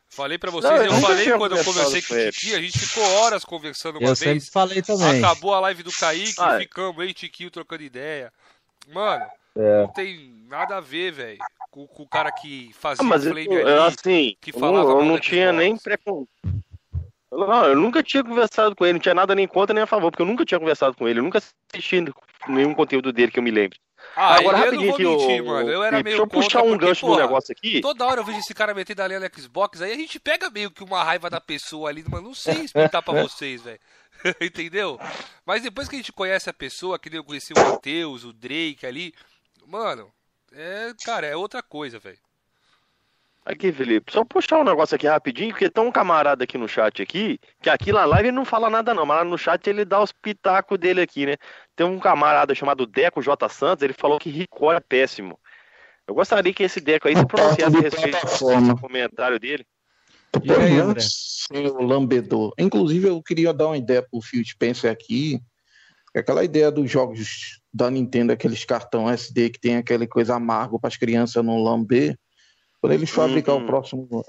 Falei 0.08 0.38
pra 0.38 0.50
Não, 0.50 0.60
vocês, 0.60 0.72
eu 0.80 0.84
eu 0.86 0.92
nunca 0.92 1.06
falei 1.08 1.32
quando 1.32 1.56
eu 1.56 1.64
conversei 1.64 2.02
com 2.02 2.14
o. 2.14 2.30
Tiquinho, 2.32 2.56
a 2.56 2.60
gente 2.60 2.78
ficou 2.78 3.04
horas 3.04 3.44
conversando 3.44 3.96
uma 3.98 4.08
Eu 4.08 4.14
vez. 4.14 4.18
sempre 4.18 4.50
falei 4.50 4.82
também. 4.82 5.18
Acabou 5.24 5.54
a 5.54 5.60
live 5.60 5.82
do 5.82 5.90
Kaique, 5.92 6.34
Ah, 6.38 6.56
é. 6.56 6.60
ficamos 6.60 7.00
aí, 7.02 7.12
Tiquinho 7.14 7.50
trocando 7.50 7.82
ideia. 7.82 8.32
Mano, 8.92 9.24
É. 9.56 9.82
não 9.82 9.88
tem 9.88 10.44
nada 10.48 10.76
a 10.76 10.80
ver, 10.80 11.12
velho, 11.12 11.38
com, 11.74 11.88
com 11.88 12.04
o 12.04 12.08
cara 12.08 12.30
que 12.30 12.70
fazia 12.72 13.04
Ah, 13.04 13.16
o 13.16 13.38
eu, 13.38 13.52
eu, 13.52 13.82
ali. 13.82 13.94
assim, 13.94 14.36
que 14.40 14.54
eu 14.54 14.60
falava 14.60 14.90
não, 14.90 15.00
eu 15.00 15.04
não 15.04 15.18
tinha 15.18 15.52
nem 15.52 15.76
precon... 15.76 16.24
Não, 17.32 17.64
eu 17.64 17.74
nunca 17.74 18.00
tinha 18.00 18.22
conversado 18.22 18.76
com 18.76 18.84
ele, 18.84 18.92
não 18.92 19.00
tinha 19.00 19.14
nada 19.14 19.34
nem 19.34 19.48
contra 19.48 19.74
nem 19.74 19.82
a 19.82 19.86
favor, 19.86 20.12
porque 20.12 20.22
eu 20.22 20.26
nunca 20.26 20.44
tinha 20.44 20.60
conversado 20.60 20.96
com 20.96 21.08
ele, 21.08 21.18
eu 21.18 21.24
nunca 21.24 21.42
assisti 21.72 22.04
nenhum 22.46 22.72
conteúdo 22.72 23.12
dele 23.12 23.32
que 23.32 23.40
eu 23.40 23.42
me 23.42 23.50
lembre. 23.50 23.80
Ah, 24.14 24.36
Agora, 24.36 24.58
eu 24.58 24.64
rapidinho 24.66 24.92
aqui, 24.92 25.04
mentir, 25.04 25.42
ô, 25.42 25.46
mano. 25.46 25.68
Eu 25.68 25.82
era 25.82 25.96
meio 25.96 26.04
deixa 26.04 26.22
eu 26.22 26.26
puxar 26.28 26.62
um 26.62 26.68
porque, 26.70 26.86
gancho 26.86 27.06
porra, 27.06 27.22
negócio 27.22 27.50
aqui. 27.50 27.80
Toda 27.80 28.06
hora 28.06 28.20
eu 28.20 28.24
vejo 28.24 28.38
esse 28.38 28.54
cara 28.54 28.72
metendo 28.72 29.02
a 29.02 29.08
linha 29.08 29.18
no 29.18 29.28
Xbox, 29.40 29.82
aí 29.82 29.90
a 29.92 29.96
gente 29.96 30.20
pega 30.20 30.48
meio 30.50 30.70
que 30.70 30.84
uma 30.84 31.02
raiva 31.02 31.28
da 31.28 31.40
pessoa 31.40 31.88
ali, 31.88 32.04
mas 32.08 32.22
não 32.22 32.34
sei 32.34 32.60
explicar 32.60 33.02
pra 33.02 33.14
vocês, 33.20 33.62
velho. 33.62 33.80
Entendeu? 34.40 34.96
Mas 35.44 35.62
depois 35.62 35.88
que 35.88 35.96
a 35.96 35.98
gente 35.98 36.12
conhece 36.12 36.48
a 36.48 36.52
pessoa, 36.52 37.00
que 37.00 37.10
nem 37.10 37.16
eu 37.16 37.24
conheci 37.24 37.52
o 37.52 37.58
Matheus, 37.58 38.22
o 38.24 38.32
Drake 38.32 38.86
ali, 38.86 39.12
mano, 39.66 40.12
é, 40.56 40.92
cara, 41.04 41.26
é 41.26 41.36
outra 41.36 41.62
coisa, 41.62 41.98
velho. 41.98 42.18
Aqui, 43.44 43.70
Felipe, 43.70 44.10
só 44.10 44.24
puxar 44.24 44.58
um 44.58 44.64
negócio 44.64 44.94
aqui 44.94 45.06
rapidinho, 45.06 45.50
porque 45.50 45.68
tem 45.68 45.84
um 45.84 45.92
camarada 45.92 46.44
aqui 46.44 46.56
no 46.56 46.66
chat 46.66 47.02
aqui, 47.02 47.38
que 47.60 47.68
aqui 47.68 47.92
na 47.92 48.06
live 48.06 48.28
ele 48.28 48.36
não 48.36 48.44
fala 48.44 48.70
nada 48.70 48.94
não, 48.94 49.04
mas 49.04 49.18
lá 49.18 49.24
no 49.24 49.36
chat 49.36 49.66
ele 49.68 49.84
dá 49.84 50.02
os 50.02 50.12
pitacos 50.12 50.78
dele 50.78 51.02
aqui, 51.02 51.26
né? 51.26 51.36
Tem 51.76 51.86
um 51.86 51.98
camarada 51.98 52.54
chamado 52.54 52.86
Deco 52.86 53.20
J. 53.20 53.46
Santos, 53.50 53.82
ele 53.82 53.92
falou 53.92 54.18
que 54.18 54.30
Ricó 54.30 54.72
é 54.72 54.80
péssimo. 54.80 55.38
Eu 56.08 56.14
gostaria 56.14 56.54
que 56.54 56.62
esse 56.62 56.80
Deco 56.80 57.06
aí 57.06 57.16
se 57.16 57.26
pronunciasse 57.26 57.76
a 57.76 57.80
respeito 57.80 58.18
desse 58.24 58.80
comentário 58.80 59.38
dele. 59.38 59.66
Diga 60.40 60.62
aí, 60.62 60.78
André. 60.78 61.00
Seu 61.00 61.82
lambedor. 61.82 62.54
Inclusive, 62.58 63.08
eu 63.08 63.22
queria 63.22 63.52
dar 63.52 63.66
uma 63.66 63.76
ideia 63.76 64.02
pro 64.02 64.22
Phil 64.22 64.42
Spencer 64.44 64.90
aqui. 64.90 65.38
Que 66.14 66.18
Aquela 66.20 66.44
ideia 66.44 66.70
dos 66.70 66.88
jogos 66.90 67.60
da 67.72 67.90
Nintendo, 67.90 68.32
aqueles 68.32 68.64
cartão 68.64 69.10
SD 69.10 69.50
que 69.50 69.60
tem 69.60 69.76
aquela 69.76 70.06
coisa 70.06 70.36
amargo 70.36 70.78
para 70.78 70.88
as 70.88 70.96
crianças 70.96 71.44
não 71.44 71.62
lamber. 71.62 72.16
Quando 72.80 72.92
eles 72.92 73.10
fabricar 73.10 73.56
Uhum. 73.56 73.62
o 73.62 73.66
próximo 73.66 74.08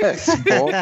Xbox, 0.18 0.76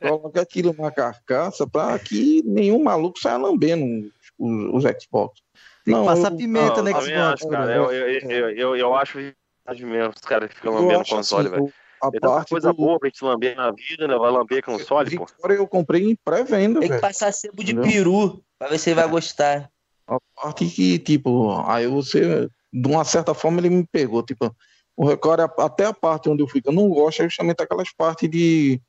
coloca 0.00 0.40
aquilo 0.40 0.74
na 0.78 0.90
carcaça 0.90 1.66
para 1.66 1.98
que 1.98 2.42
nenhum 2.44 2.82
maluco 2.82 3.18
saia 3.18 3.36
lambendo 3.36 4.10
os, 4.38 4.84
os 4.84 5.02
Xbox. 5.02 5.40
Tem 5.84 5.94
que 5.94 6.04
passar 6.06 6.32
eu- 6.32 6.36
pimenta 6.36 6.76
Não, 6.76 6.84
no 6.84 6.88
eu 6.88 6.94
também 6.94 7.14
Xbox, 7.14 7.32
acho, 7.42 7.48
cara. 7.48 7.66
né? 7.66 7.76
Eu, 7.76 7.92
eu, 7.92 8.08
eu, 8.30 8.50
eu, 8.50 8.76
eu 8.76 8.94
acho 8.94 9.18
verdade 9.18 9.84
mesmo, 9.84 10.12
os 10.14 10.20
caras 10.22 10.48
que 10.48 10.56
ficam 10.56 10.72
eu 10.72 10.80
lambendo 10.80 11.04
console, 11.04 11.48
assim, 11.48 11.56
velho. 11.56 11.74
a 12.02 12.10
tanta 12.10 12.26
parte 12.28 12.50
coisa 12.50 12.68
do 12.68 12.74
boa 12.76 12.98
pra 12.98 13.08
gente 13.08 13.24
lamber 13.24 13.56
na 13.56 13.70
vida, 13.72 14.08
né? 14.08 14.16
Vai 14.16 14.30
lamber 14.30 14.62
console, 14.64 15.16
pô. 15.16 15.26
Victoria 15.26 15.56
eu 15.56 15.68
comprei 15.68 16.04
em 16.10 16.16
pré-venda, 16.16 16.80
Tem 16.80 16.88
que 16.88 16.88
velho. 16.88 17.00
passar 17.00 17.32
sebo 17.32 17.62
de 17.62 17.72
Entendeu? 17.72 17.90
peru 17.90 18.44
pra 18.58 18.68
ver 18.68 18.78
se 18.78 18.90
ele 18.90 19.00
vai 19.00 19.08
gostar. 19.08 19.70
A 20.06 20.18
parte 20.34 20.66
que, 20.66 20.98
tipo, 20.98 21.50
aí 21.66 21.86
você, 21.86 22.48
de 22.72 22.88
uma 22.88 23.04
certa 23.04 23.32
forma, 23.34 23.60
ele 23.60 23.70
me 23.70 23.86
pegou. 23.86 24.22
Tipo, 24.22 24.54
o 24.96 25.06
Record, 25.06 25.40
até 25.58 25.86
a 25.86 25.94
parte 25.94 26.28
onde 26.28 26.42
eu 26.42 26.48
fico, 26.48 26.68
eu 26.68 26.72
não 26.72 26.88
gosto 26.88 27.22
é 27.22 27.24
justamente 27.28 27.62
aquelas 27.62 27.92
partes 27.92 28.28
de. 28.28 28.80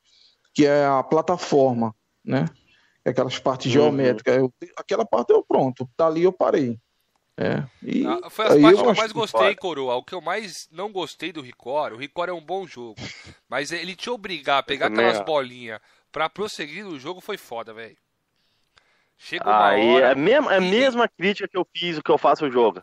que 0.53 0.65
é 0.65 0.85
a 0.85 1.03
plataforma, 1.03 1.93
né? 2.23 2.45
Aquelas 3.05 3.37
partes 3.39 3.67
Uhum. 3.67 3.73
geométricas. 3.73 4.37
Eu- 4.37 4.53
aquela 4.77 5.05
parte 5.05 5.31
eu 5.31 5.43
pronto, 5.43 5.89
dali 5.97 6.23
eu 6.23 6.31
parei. 6.33 6.79
É, 7.37 7.65
e 7.83 8.05
Ah, 8.05 8.29
Foi 8.29 8.45
as 8.45 8.61
partes 8.61 8.81
que 8.81 8.87
eu 8.87 8.95
mais 8.95 9.11
que 9.11 9.19
gostei, 9.19 9.39
para. 9.41 9.55
Coroa. 9.57 9.95
O 9.95 10.03
que 10.03 10.15
eu 10.15 10.21
mais 10.21 10.67
não 10.71 10.89
gostei 10.91 11.33
do 11.33 11.41
Record, 11.41 11.93
o 11.93 11.97
Record 11.97 12.29
é 12.29 12.33
um 12.33 12.43
bom 12.43 12.65
jogo. 12.65 12.95
Mas 13.49 13.71
ele 13.73 13.93
te 13.95 14.09
obrigar 14.09 14.59
a 14.59 14.63
pegar 14.63 14.87
aquelas 14.87 15.19
bolinhas 15.25 15.79
pra 16.11 16.29
prosseguir 16.29 16.85
no 16.85 16.97
jogo 16.97 17.19
foi 17.19 17.37
foda, 17.37 17.73
velho. 17.73 17.97
Chega 19.17 19.45
uma 19.45 19.69
Aí 19.69 19.87
é 19.87 19.93
hora. 19.95 20.11
a 20.11 20.15
mesma, 20.15 20.53
é 20.53 20.57
a 20.57 20.61
mesma 20.61 21.07
crítica 21.07 21.47
que 21.47 21.57
eu 21.57 21.65
fiz, 21.75 21.97
o 21.97 22.03
que 22.03 22.11
eu 22.11 22.17
faço 22.17 22.45
o 22.45 22.51
jogo. 22.51 22.81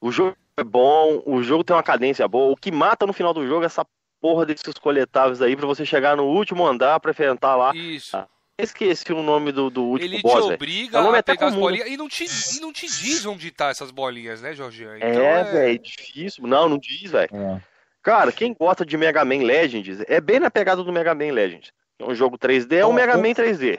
O 0.00 0.12
jogo 0.12 0.36
é 0.56 0.64
bom, 0.64 1.22
o 1.26 1.42
jogo 1.42 1.64
tem 1.64 1.74
uma 1.74 1.82
cadência 1.82 2.26
boa. 2.28 2.52
O 2.52 2.56
que 2.56 2.70
mata 2.70 3.06
no 3.06 3.12
final 3.12 3.34
do 3.34 3.46
jogo 3.46 3.62
é 3.64 3.66
essa 3.66 3.84
porra 4.20 4.46
desses 4.46 4.74
coletáveis 4.80 5.42
aí 5.42 5.56
pra 5.56 5.66
você 5.66 5.84
chegar 5.84 6.16
no 6.16 6.24
último 6.24 6.66
andar 6.66 7.00
pra 7.00 7.10
enfrentar 7.10 7.56
lá. 7.56 7.74
Isso. 7.74 8.16
Esqueci 8.60 9.12
o 9.12 9.22
nome 9.22 9.52
do, 9.52 9.70
do 9.70 9.84
último 9.84 10.08
Ele 10.08 10.16
te 10.16 10.22
boss, 10.22 10.42
velho. 10.42 10.54
obriga 10.54 10.98
É 10.98 11.00
um 11.00 11.10
a 11.12 11.18
até 11.18 11.32
pegar 11.32 11.46
as 11.46 11.54
comum, 11.54 11.66
né? 11.66 11.70
bolinhas 11.78 11.88
e 11.88 11.96
não, 11.96 12.08
te, 12.08 12.24
e 12.24 12.60
não 12.60 12.72
te 12.72 12.86
diz 12.86 13.24
onde 13.24 13.52
tá 13.52 13.68
essas 13.68 13.92
bolinhas, 13.92 14.42
né, 14.42 14.52
Jorgian? 14.52 14.96
Então 14.96 15.08
É, 15.08 15.44
velho, 15.44 15.74
é 15.74 15.78
difícil. 15.78 16.44
Não, 16.44 16.68
não 16.68 16.76
diz, 16.76 17.08
velho. 17.08 17.28
É. 17.32 17.62
Cara, 18.02 18.32
quem 18.32 18.52
gosta 18.52 18.84
de 18.84 18.96
Mega 18.96 19.24
Man 19.24 19.44
Legends, 19.44 20.02
é 20.08 20.20
bem 20.20 20.40
na 20.40 20.50
pegada 20.50 20.82
do 20.82 20.92
Mega 20.92 21.14
Man 21.14 21.30
Legends. 21.32 21.70
É 22.00 22.04
um 22.04 22.14
jogo 22.14 22.36
3D, 22.36 22.78
é 22.78 22.86
um 22.86 22.92
Mega. 22.92 23.16
Man 23.16 23.30
3D. 23.30 23.78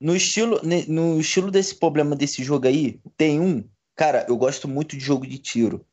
No 0.00 0.14
estilo, 0.14 0.60
no 0.88 1.18
estilo 1.20 1.50
desse 1.50 1.74
problema 1.74 2.14
desse 2.14 2.42
jogo 2.44 2.66
aí, 2.68 3.00
tem 3.16 3.40
um. 3.40 3.64
Cara, 3.94 4.26
eu 4.28 4.36
gosto 4.36 4.68
muito 4.68 4.96
de 4.96 5.02
jogo 5.04 5.26
de 5.26 5.38
tiro. 5.38 5.84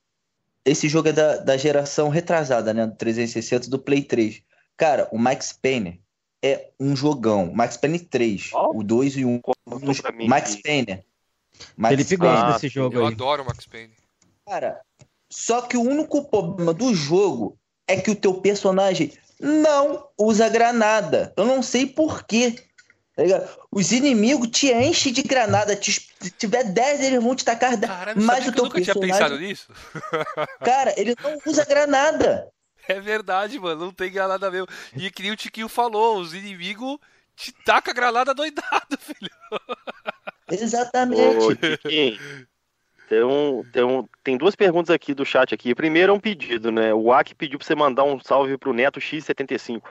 Esse 0.65 0.89
jogo 0.89 1.09
é 1.09 1.13
da, 1.13 1.37
da 1.37 1.57
geração 1.57 2.09
retrasada, 2.09 2.73
né? 2.73 2.85
Do 2.85 2.95
360 2.95 3.69
do 3.69 3.79
Play 3.79 4.01
3. 4.01 4.41
Cara, 4.75 5.07
o 5.11 5.17
Max 5.17 5.53
Payne 5.53 6.01
é 6.43 6.69
um 6.79 6.95
jogão. 6.95 7.51
Max 7.53 7.77
Payne 7.77 7.99
3. 7.99 8.49
Qual? 8.49 8.75
O 8.75 8.83
2 8.83 9.17
e 9.17 9.25
o 9.25 9.29
1. 9.29 9.39
Conta 9.41 10.01
pra 10.01 10.11
mim 10.11 10.27
Max 10.27 10.55
Payne. 10.61 11.03
Max 11.77 11.95
Felipe 11.95 12.17
Payne. 12.17 12.33
gosta 12.35 12.47
Ah, 12.49 12.53
desse 12.53 12.67
jogo 12.69 12.95
Eu 12.97 13.05
aí. 13.07 13.13
adoro 13.13 13.43
o 13.43 13.45
Max 13.45 13.65
Payne. 13.65 13.93
Cara, 14.45 14.81
só 15.31 15.61
que 15.61 15.77
o 15.77 15.81
único 15.81 16.23
problema 16.29 16.73
do 16.73 16.93
jogo 16.93 17.57
é 17.87 17.95
que 17.99 18.11
o 18.11 18.15
teu 18.15 18.33
personagem 18.35 19.13
não 19.39 20.07
usa 20.17 20.49
granada. 20.49 21.33
Eu 21.37 21.45
não 21.45 21.61
sei 21.63 21.85
por 21.85 22.23
quê. 22.25 22.55
Tá? 23.15 23.49
Os 23.71 23.91
inimigos 23.91 24.47
te 24.49 24.71
enchem 24.71 25.11
de 25.13 25.21
granada. 25.23 25.75
te- 25.75 25.91
se 25.91 26.31
tiver 26.31 26.63
10, 26.63 27.01
eles 27.01 27.21
vão 27.23 27.35
te 27.35 27.43
tacar 27.45 27.75
10. 27.77 27.91
Caralho, 27.91 28.21
Mas 28.21 28.39
o 28.39 28.41
que 28.43 28.49
eu 28.49 28.53
teu 28.53 28.63
nunca 28.65 28.81
tinha 28.81 28.95
personagem, 28.95 29.29
pensado 29.29 29.39
nisso? 29.39 29.67
cara, 30.63 30.93
ele 30.97 31.15
não 31.21 31.37
usa 31.45 31.65
granada. 31.65 32.47
É 32.87 32.99
verdade, 32.99 33.59
mano, 33.59 33.85
não 33.85 33.91
tem 33.93 34.11
granada 34.11 34.49
mesmo. 34.51 34.67
E 34.97 35.09
que 35.09 35.21
nem 35.21 35.31
o 35.31 35.37
Tiquinho 35.37 35.69
falou, 35.69 36.19
os 36.19 36.33
inimigos 36.33 36.97
te 37.35 37.51
tacam 37.63 37.93
granada 37.93 38.33
doidado, 38.33 38.97
filho. 38.99 39.31
Exatamente. 40.49 41.21
Ô, 41.21 41.55
Tiquinho, 41.55 42.17
tem, 43.07 43.23
um, 43.23 43.63
tem, 43.71 43.83
um, 43.83 44.07
tem 44.23 44.37
duas 44.37 44.55
perguntas 44.55 44.93
aqui 44.93 45.13
do 45.13 45.25
chat 45.25 45.53
aqui. 45.53 45.73
Primeiro 45.73 46.11
é 46.11 46.15
um 46.15 46.19
pedido, 46.19 46.71
né? 46.71 46.93
O 46.93 47.11
Aki 47.11 47.35
pediu 47.35 47.57
pra 47.57 47.65
você 47.65 47.75
mandar 47.75 48.03
um 48.03 48.19
salve 48.19 48.57
pro 48.57 48.73
Neto 48.73 48.99
X75. 48.99 49.81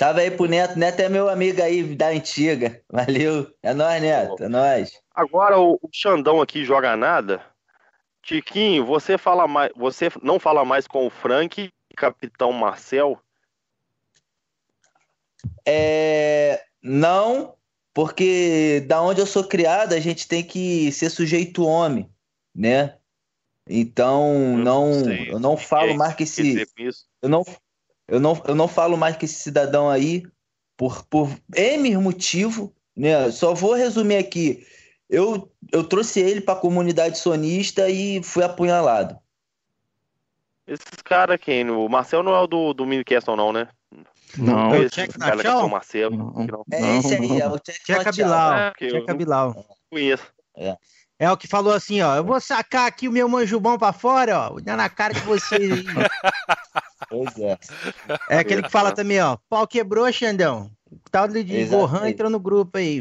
Salve 0.00 0.22
aí 0.22 0.30
pro 0.30 0.46
Neto. 0.46 0.78
Neto 0.78 1.00
é 1.00 1.10
meu 1.10 1.28
amigo 1.28 1.60
aí 1.60 1.82
da 1.94 2.08
antiga. 2.08 2.80
Valeu. 2.90 3.46
É 3.62 3.74
nóis, 3.74 4.00
Neto. 4.00 4.42
É 4.42 4.48
nóis. 4.48 4.98
Agora 5.14 5.60
o, 5.60 5.78
Xandão 5.92 6.40
aqui 6.40 6.64
joga 6.64 6.96
nada. 6.96 7.44
Tiquinho, 8.22 8.86
você 8.86 9.18
fala 9.18 9.46
mais, 9.46 9.70
você 9.76 10.08
não 10.22 10.40
fala 10.40 10.64
mais 10.64 10.86
com 10.86 11.06
o 11.06 11.10
Frank, 11.10 11.70
Capitão 11.94 12.50
Marcel? 12.50 13.20
É, 15.68 16.64
não, 16.82 17.54
porque 17.92 18.82
da 18.86 19.02
onde 19.02 19.20
eu 19.20 19.26
sou 19.26 19.44
criado, 19.44 19.92
a 19.92 20.00
gente 20.00 20.26
tem 20.26 20.42
que 20.42 20.90
ser 20.92 21.10
sujeito 21.10 21.66
homem, 21.66 22.10
né? 22.54 22.96
Então, 23.68 24.56
não, 24.56 25.04
sei. 25.04 25.30
eu 25.30 25.38
não 25.38 25.58
falo 25.58 25.94
mais 25.94 26.14
que 26.14 26.22
esse, 26.22 26.66
eu 27.20 27.28
não, 27.28 27.44
eu 28.10 28.20
não, 28.20 28.42
eu 28.46 28.54
não 28.54 28.68
falo 28.68 28.96
mais 28.96 29.16
que 29.16 29.24
esse 29.24 29.36
cidadão 29.36 29.88
aí 29.88 30.22
por, 30.76 31.04
por 31.06 31.30
N 31.56 31.96
motivo, 31.98 32.74
né? 32.96 33.30
Só 33.30 33.54
vou 33.54 33.74
resumir 33.74 34.16
aqui. 34.16 34.66
Eu, 35.08 35.50
eu 35.72 35.82
trouxe 35.84 36.20
ele 36.20 36.40
para 36.40 36.54
a 36.54 36.60
comunidade 36.60 37.18
sonista 37.18 37.88
e 37.88 38.22
fui 38.22 38.44
apunhalado. 38.44 39.18
Esses 40.66 41.02
caras 41.04 41.38
quem? 41.40 41.68
O 41.70 41.88
Marcel 41.88 42.22
não 42.22 42.34
é 42.34 42.40
o 42.40 42.46
do, 42.46 42.72
do 42.72 42.86
Minicastle, 42.86 43.36
não, 43.36 43.52
né? 43.52 43.66
Não, 44.38 44.72
É 44.72 44.78
o 44.78 44.82
esse 44.84 44.94
Check 44.94 45.10
é 45.16 45.18
Nachal? 45.18 45.66
o 45.66 45.70
Marcelo. 45.70 46.16
Não, 46.16 46.30
não 46.46 46.64
É 46.70 46.80
não, 46.80 46.98
esse 47.00 47.14
aí, 47.16 47.40
é 47.40 47.48
não. 47.48 47.54
o 47.54 47.58
Check. 47.58 48.14
Bilal. 48.14 48.52
É, 48.54 48.72
não- 49.08 49.16
Bilal. 49.16 49.66
conheço. 49.90 50.22
É 51.18 51.30
o 51.30 51.36
que 51.36 51.48
falou 51.48 51.72
assim, 51.74 52.00
ó. 52.02 52.14
Eu 52.16 52.24
vou 52.24 52.40
sacar 52.40 52.86
aqui 52.86 53.08
o 53.08 53.12
meu 53.12 53.28
manjubão 53.28 53.76
pra 53.76 53.92
fora, 53.92 54.38
ó. 54.38 54.50
Vou 54.52 54.60
dar 54.62 54.76
na 54.76 54.88
cara 54.88 55.12
de 55.12 55.20
vocês 55.20 55.72
aí. 55.72 55.84
Pois 57.10 57.36
é. 57.38 57.58
É 58.30 58.38
aquele 58.38 58.62
que 58.62 58.70
fala 58.70 58.92
também, 58.92 59.20
ó. 59.20 59.36
Pau 59.48 59.66
quebrou, 59.66 60.10
Xandão. 60.12 60.70
O 60.90 61.10
tal 61.10 61.26
de 61.26 61.38
Exatamente. 61.40 61.70
Gohan 61.70 62.08
entrou 62.08 62.30
no 62.30 62.38
grupo 62.38 62.78
aí. 62.78 63.00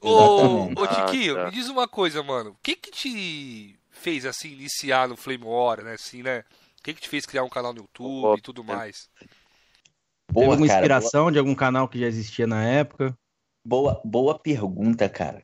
Ô, 0.00 0.64
ô 0.76 0.86
Tiquinho, 0.86 1.34
Ah, 1.34 1.44
tá. 1.44 1.44
me 1.46 1.52
diz 1.52 1.68
uma 1.68 1.88
coisa, 1.88 2.22
mano. 2.22 2.50
O 2.50 2.56
que 2.62 2.76
que 2.76 2.90
te 2.90 3.78
fez, 3.90 4.26
assim, 4.26 4.52
iniciar 4.52 5.08
no 5.08 5.16
Flame 5.16 5.44
War, 5.44 5.82
né, 5.82 5.94
assim, 5.94 6.22
né? 6.22 6.40
O 6.78 6.82
que 6.82 6.92
que 6.92 7.00
te 7.00 7.08
fez 7.08 7.24
criar 7.24 7.44
um 7.44 7.48
canal 7.48 7.72
no 7.72 7.80
YouTube 7.80 8.38
e 8.38 8.42
tudo 8.42 8.62
mais? 8.62 9.08
Teve 9.18 9.30
Boa, 10.32 10.46
alguma 10.46 10.66
cara, 10.66 10.80
inspiração 10.80 11.30
de 11.32 11.38
algum 11.38 11.54
canal 11.54 11.88
que 11.88 11.98
já 12.00 12.06
existia 12.06 12.46
na 12.46 12.64
época? 12.64 13.16
Boa, 13.64 14.00
boa 14.04 14.38
pergunta, 14.38 15.08
cara. 15.08 15.42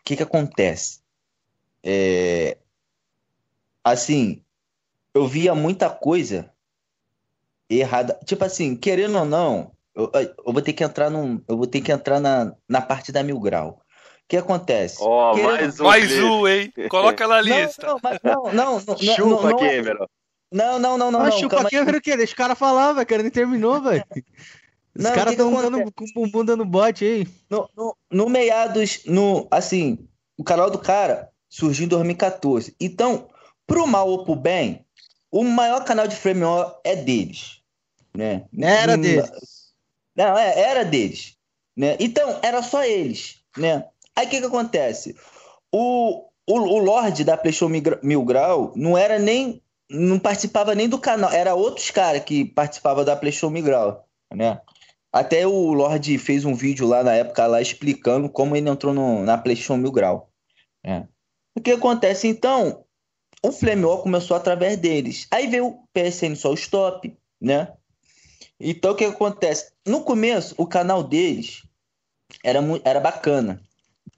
O 0.00 0.04
que 0.04 0.16
que 0.16 0.22
acontece? 0.22 1.00
É, 1.82 2.58
assim, 3.84 4.42
eu 5.12 5.26
via 5.26 5.54
muita 5.54 5.90
coisa 5.90 6.52
errada. 7.68 8.18
Tipo 8.24 8.44
assim, 8.44 8.74
querendo 8.76 9.18
ou 9.18 9.24
não, 9.24 9.72
eu, 9.94 10.10
eu 10.14 10.52
vou 10.52 10.62
ter 10.62 10.72
que 10.72 10.84
entrar 10.84 11.10
num, 11.10 11.42
eu 11.48 11.56
vou 11.56 11.66
ter 11.66 11.80
que 11.80 11.92
entrar 11.92 12.20
na, 12.20 12.52
na 12.68 12.80
parte 12.80 13.10
da 13.12 13.22
Mil 13.22 13.38
Grau. 13.40 13.80
O 14.24 14.28
que 14.28 14.36
acontece? 14.36 14.98
Ó, 15.00 15.34
Querendo- 15.34 15.50
mais 15.52 15.80
um. 15.80 15.84
Mais 15.84 16.12
um, 16.22 16.48
hein? 16.48 16.72
Coloca 16.90 17.26
na 17.26 17.36
Não, 17.36 17.42
lista. 17.42 17.86
não, 17.86 17.98
mas 18.02 18.18
não, 18.22 18.42
não, 18.44 18.52
não, 18.52 18.84
não, 18.86 18.96
Chupa, 18.98 19.50
não, 19.50 19.56
Gamer. 19.56 19.96
ó. 20.00 20.06
não, 20.52 20.78
não, 20.78 20.98
não, 20.98 21.10
não, 21.10 21.20
ah, 21.20 21.24
não, 21.30 21.32
chupa 21.32 21.62
aqui, 21.62 21.76
aí. 21.78 21.82
o 21.96 22.00
quê? 22.00 22.16
Deixa 22.16 22.34
o 22.34 22.36
cara 22.36 22.54
falar, 22.54 22.92
velho. 22.92 23.04
O 23.04 23.06
cara 23.06 23.22
nem 23.22 23.30
terminou, 23.32 23.80
velho. 23.80 24.04
Os 24.94 25.04
caras 25.10 25.32
estão 25.32 25.50
dando 25.52 25.92
com 25.92 26.04
o 26.04 26.12
bumbum 26.14 26.44
dando 26.44 26.64
bote 26.64 27.04
aí. 27.04 27.28
No, 27.48 27.68
no, 27.76 27.96
no 28.10 28.28
meados, 28.28 29.02
no, 29.06 29.46
assim, 29.50 30.06
o 30.36 30.44
canal 30.44 30.70
do 30.70 30.78
cara 30.78 31.30
surgiu 31.48 31.86
em 31.86 31.88
2014. 31.88 32.74
Então, 32.80 33.28
pro 33.66 33.86
mal 33.86 34.08
ou 34.08 34.24
pro 34.24 34.34
bem, 34.36 34.84
o 35.30 35.44
maior 35.44 35.84
canal 35.84 36.06
de 36.06 36.16
Frame 36.16 36.42
é 36.84 36.96
deles, 36.96 37.57
né? 38.18 38.44
Era 38.60 38.96
Hum, 38.96 39.00
deles. 39.02 39.30
Não, 40.16 40.36
é, 40.36 40.60
era 40.60 40.84
deles, 40.84 41.36
né? 41.76 41.96
Então, 42.00 42.40
era 42.42 42.60
só 42.62 42.82
eles, 42.82 43.40
né? 43.56 43.86
Aí 44.16 44.26
o 44.26 44.30
que 44.30 44.40
que 44.40 44.46
acontece? 44.46 45.14
O, 45.72 46.24
o, 46.46 46.54
o 46.58 46.78
Lorde 46.78 47.22
da 47.22 47.36
PlayStation 47.36 47.70
Mil 48.02 48.24
Grau 48.24 48.72
não 48.74 48.98
era 48.98 49.18
nem, 49.18 49.62
não 49.88 50.18
participava 50.18 50.74
nem 50.74 50.88
do 50.88 50.98
canal, 50.98 51.30
era 51.30 51.54
outros 51.54 51.90
caras 51.92 52.24
que 52.24 52.44
participavam 52.44 53.04
da 53.04 53.14
PlayStation 53.14 53.50
Mil 53.50 53.62
Grau, 53.62 54.08
né? 54.34 54.60
Até 55.12 55.46
o 55.46 55.72
Lorde 55.72 56.18
fez 56.18 56.44
um 56.44 56.54
vídeo 56.54 56.86
lá 56.86 57.02
na 57.04 57.14
época 57.14 57.46
lá 57.46 57.62
explicando 57.62 58.28
como 58.28 58.54
ele 58.56 58.68
entrou 58.68 58.92
no- 58.92 59.22
na 59.24 59.38
PlayStation 59.38 59.76
Mil 59.76 59.92
Grau. 59.92 60.30
né? 60.84 61.08
O 61.56 61.60
que 61.60 61.70
acontece 61.72 62.26
então? 62.28 62.84
O 63.42 63.52
Flame 63.52 63.84
War 63.84 63.98
começou 63.98 64.36
através 64.36 64.76
deles. 64.76 65.26
Aí 65.30 65.46
veio 65.46 65.66
o 65.68 65.84
PSN 65.94 66.34
Só 66.36 66.52
Stop, 66.54 67.16
né? 67.40 67.72
Então 68.60 68.92
o 68.92 68.94
que 68.96 69.04
acontece? 69.04 69.72
No 69.86 70.02
começo, 70.02 70.54
o 70.58 70.66
canal 70.66 71.02
deles 71.02 71.62
era, 72.42 72.60
era 72.84 73.00
bacana, 73.00 73.60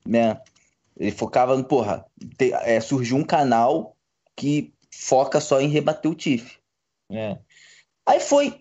né? 0.06 0.40
Ele 0.98 1.12
focava 1.12 1.56
no, 1.56 1.64
porra, 1.64 2.04
te- 2.36 2.52
é, 2.52 2.80
surgiu 2.80 3.16
um 3.16 3.24
canal 3.24 3.96
que 4.36 4.72
foca 4.90 5.40
só 5.40 5.60
em 5.60 5.68
rebater 5.68 6.10
o 6.10 6.14
TIF. 6.14 6.58
né? 7.08 7.38
Aí 8.06 8.20
foi 8.20 8.60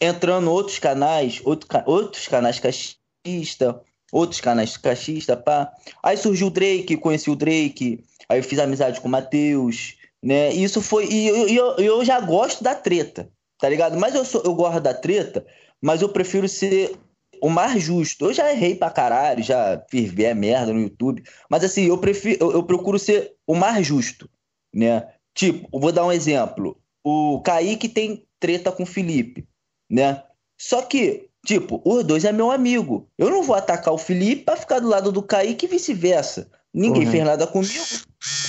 entrando 0.00 0.50
outros 0.50 0.78
canais, 0.78 1.40
outro 1.44 1.68
outros 1.86 2.28
canais 2.28 2.60
cachista, 2.60 3.80
outros 4.12 4.40
canais 4.40 4.76
cachista, 4.76 5.36
pá. 5.36 5.72
Aí 6.02 6.16
surgiu 6.16 6.48
o 6.48 6.50
Drake, 6.50 6.96
conheci 6.96 7.30
o 7.30 7.36
Drake, 7.36 8.04
aí 8.28 8.38
eu 8.38 8.44
fiz 8.44 8.58
amizade 8.58 9.00
com 9.00 9.08
o 9.08 9.10
Matheus, 9.10 9.96
né? 10.22 10.52
E 10.54 10.62
isso 10.62 10.80
foi. 10.80 11.06
E 11.10 11.26
eu, 11.28 11.48
eu, 11.48 11.76
eu 11.78 12.04
já 12.04 12.20
gosto 12.20 12.62
da 12.62 12.74
treta, 12.74 13.30
tá 13.64 13.70
ligado? 13.70 13.96
Mas 13.96 14.14
eu, 14.14 14.26
sou, 14.26 14.42
eu 14.44 14.54
gosto 14.54 14.78
da 14.78 14.92
treta, 14.92 15.46
mas 15.80 16.02
eu 16.02 16.10
prefiro 16.10 16.46
ser 16.46 16.94
o 17.40 17.48
mais 17.48 17.82
justo. 17.82 18.26
Eu 18.26 18.34
já 18.34 18.52
errei 18.52 18.74
pra 18.74 18.90
caralho, 18.90 19.42
já 19.42 19.82
fiz 19.90 20.12
ver 20.12 20.34
merda 20.34 20.70
no 20.70 20.82
YouTube, 20.82 21.22
mas 21.48 21.64
assim, 21.64 21.86
eu 21.86 21.96
prefiro, 21.96 22.36
eu, 22.44 22.52
eu 22.52 22.62
procuro 22.62 22.98
ser 22.98 23.32
o 23.46 23.54
mais 23.54 23.86
justo, 23.86 24.28
né? 24.74 25.08
Tipo, 25.34 25.80
vou 25.80 25.90
dar 25.90 26.04
um 26.04 26.12
exemplo. 26.12 26.78
O 27.02 27.40
Kaique 27.40 27.88
tem 27.88 28.26
treta 28.38 28.70
com 28.70 28.82
o 28.82 28.86
Felipe, 28.86 29.48
né? 29.90 30.22
Só 30.60 30.82
que, 30.82 31.30
tipo, 31.46 31.80
os 31.86 32.04
dois 32.04 32.26
é 32.26 32.32
meu 32.32 32.50
amigo. 32.50 33.08
Eu 33.16 33.30
não 33.30 33.42
vou 33.42 33.56
atacar 33.56 33.94
o 33.94 33.98
Felipe 33.98 34.44
pra 34.44 34.56
ficar 34.56 34.78
do 34.78 34.88
lado 34.88 35.10
do 35.10 35.22
Kaique 35.22 35.64
e 35.64 35.68
vice-versa. 35.70 36.50
Ninguém 36.74 37.06
Uhum. 37.06 37.10
fez 37.10 37.24
nada 37.24 37.46
comigo, 37.46 37.84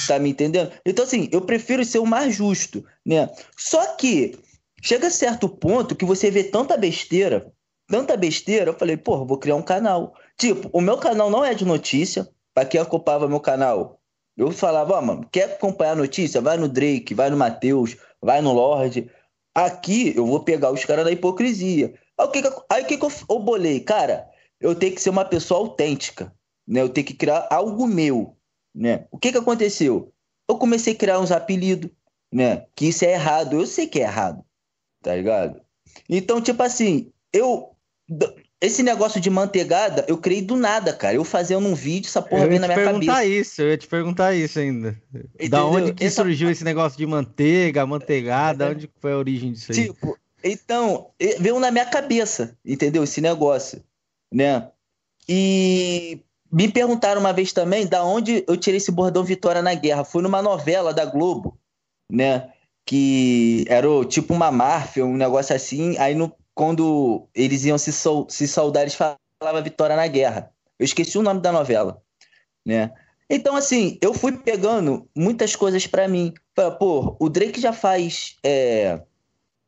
tá 0.07 0.19
me 0.19 0.31
entendendo? 0.31 0.73
Então, 0.85 1.05
assim, 1.05 1.29
eu 1.31 1.39
prefiro 1.39 1.85
ser 1.85 1.99
o 1.99 2.05
mais 2.05 2.35
justo, 2.35 2.83
né? 3.05 3.29
Só 3.55 3.95
que 3.95 4.37
chega 4.85 5.07
a 5.07 5.11
certo 5.11 5.49
ponto 5.49 5.95
que 5.95 6.05
você 6.05 6.29
vê 6.29 6.43
tanta 6.43 6.77
besteira, 6.77 7.51
tanta 7.87 8.15
besteira, 8.15 8.69
eu 8.69 8.77
falei, 8.77 8.95
porra, 8.95 9.25
vou 9.25 9.39
criar 9.39 9.55
um 9.55 9.63
canal. 9.63 10.13
Tipo, 10.37 10.69
o 10.71 10.79
meu 10.79 10.97
canal 10.97 11.27
não 11.27 11.43
é 11.43 11.55
de 11.55 11.65
notícia, 11.65 12.29
pra 12.53 12.65
quem 12.65 12.79
acompanhava 12.79 13.27
meu 13.27 13.39
canal. 13.39 13.99
Eu 14.37 14.51
falava, 14.51 14.93
ó, 14.93 15.01
mano, 15.01 15.27
quer 15.31 15.45
acompanhar 15.45 15.93
a 15.93 15.95
notícia? 15.95 16.39
Vai 16.39 16.57
no 16.57 16.69
Drake, 16.69 17.15
vai 17.15 17.31
no 17.31 17.37
Matheus, 17.37 17.97
vai 18.21 18.41
no 18.41 18.53
Lorde. 18.53 19.09
Aqui 19.55 20.13
eu 20.15 20.25
vou 20.27 20.41
pegar 20.41 20.71
os 20.71 20.85
caras 20.85 21.03
da 21.03 21.11
hipocrisia. 21.11 21.95
Aí 22.15 22.27
o 22.27 22.29
que, 22.29 22.41
que, 22.43 22.61
aí, 22.69 22.83
que, 22.83 22.97
que 22.97 23.05
eu, 23.05 23.11
eu 23.27 23.39
bolei? 23.39 23.79
Cara, 23.79 24.29
eu 24.61 24.75
tenho 24.75 24.93
que 24.93 25.01
ser 25.01 25.09
uma 25.09 25.25
pessoa 25.25 25.61
autêntica, 25.61 26.31
né? 26.67 26.81
Eu 26.81 26.89
tenho 26.89 27.07
que 27.07 27.13
criar 27.15 27.47
algo 27.49 27.87
meu, 27.87 28.37
né? 28.73 29.07
O 29.09 29.17
que, 29.17 29.31
que 29.31 29.37
aconteceu? 29.37 30.13
Eu 30.47 30.57
comecei 30.57 30.93
a 30.93 30.97
criar 30.97 31.19
uns 31.19 31.31
apelidos, 31.31 31.89
né? 32.31 32.67
Que 32.75 32.89
isso 32.89 33.03
é 33.03 33.13
errado. 33.13 33.59
Eu 33.59 33.65
sei 33.65 33.87
que 33.87 33.99
é 33.99 34.03
errado, 34.03 34.45
tá 35.05 35.15
ligado? 35.15 35.61
Então, 36.09 36.41
tipo 36.41 36.61
assim, 36.63 37.11
eu. 37.31 37.71
Esse 38.61 38.81
negócio 38.81 39.19
de 39.21 39.29
manteigada, 39.29 40.05
eu 40.07 40.17
criei 40.17 40.41
do 40.41 40.55
nada, 40.55 40.91
cara. 40.93 41.15
Eu 41.15 41.23
fazendo 41.23 41.67
um 41.67 41.75
vídeo, 41.75 42.07
essa 42.07 42.21
porra 42.21 42.43
eu 42.43 42.47
veio 42.49 42.55
ia 42.61 42.61
na 42.61 42.67
te 42.67 42.73
minha 42.75 42.85
perguntar 42.87 43.13
cabeça. 43.15 43.29
isso, 43.29 43.61
eu 43.61 43.69
ia 43.69 43.77
te 43.77 43.87
perguntar 43.87 44.33
isso 44.33 44.59
ainda. 44.59 44.91
Da 45.11 45.19
Entendeu? 45.35 45.65
onde 45.67 45.93
que 45.93 46.03
Essa- 46.03 46.23
surgiu 46.23 46.49
esse 46.49 46.63
negócio 46.63 46.97
de 46.97 47.05
manteiga, 47.05 47.85
manteigada? 47.85 48.69
Onde 48.69 48.87
que 48.87 48.93
foi 48.99 49.11
a 49.13 49.17
origem 49.17 49.51
disso 49.51 49.71
aí? 49.71 49.85
Tipo, 49.87 50.17
então, 50.43 51.09
veio 51.39 51.59
na 51.59 51.69
minha 51.69 51.85
cabeça, 51.85 52.57
entendeu? 52.65 53.03
Esse 53.03 53.21
negócio, 53.21 53.83
né? 54.33 54.69
E 55.27 56.21
me 56.51 56.71
perguntaram 56.71 57.19
uma 57.19 57.33
vez 57.33 57.51
também 57.51 57.85
da 57.85 58.03
onde 58.03 58.43
eu 58.47 58.55
tirei 58.57 58.77
esse 58.77 58.91
bordão 58.91 59.23
Vitória 59.23 59.61
na 59.61 59.73
Guerra. 59.75 60.03
Foi 60.05 60.23
numa 60.23 60.41
novela 60.41 60.93
da 60.93 61.05
Globo, 61.05 61.57
né? 62.11 62.49
Que 62.85 63.65
era 63.67 63.89
o- 63.89 64.05
tipo 64.05 64.33
uma 64.33 64.51
máfia, 64.51 65.05
um 65.05 65.17
negócio 65.17 65.55
assim. 65.55 65.97
Aí 65.97 66.13
no, 66.13 66.31
quando 66.53 67.27
eles 67.33 67.65
iam 67.65 67.77
se, 67.77 67.91
sau- 67.91 68.27
se 68.29 68.47
saudar, 68.47 68.81
eles 68.81 68.95
falavam 68.95 69.63
Vitória 69.63 69.95
na 69.95 70.07
Guerra. 70.07 70.51
Eu 70.77 70.85
esqueci 70.85 71.17
o 71.17 71.23
nome 71.23 71.41
da 71.41 71.51
novela, 71.51 72.01
né? 72.65 72.91
Então, 73.29 73.55
assim, 73.55 73.97
eu 74.01 74.13
fui 74.13 74.31
pegando 74.37 75.09
muitas 75.15 75.55
coisas 75.55 75.87
pra 75.87 76.07
mim. 76.07 76.33
Pô, 76.79 77.17
o 77.19 77.27
Drake 77.27 77.59
já 77.59 77.73
faz 77.73 78.35
é, 78.43 79.01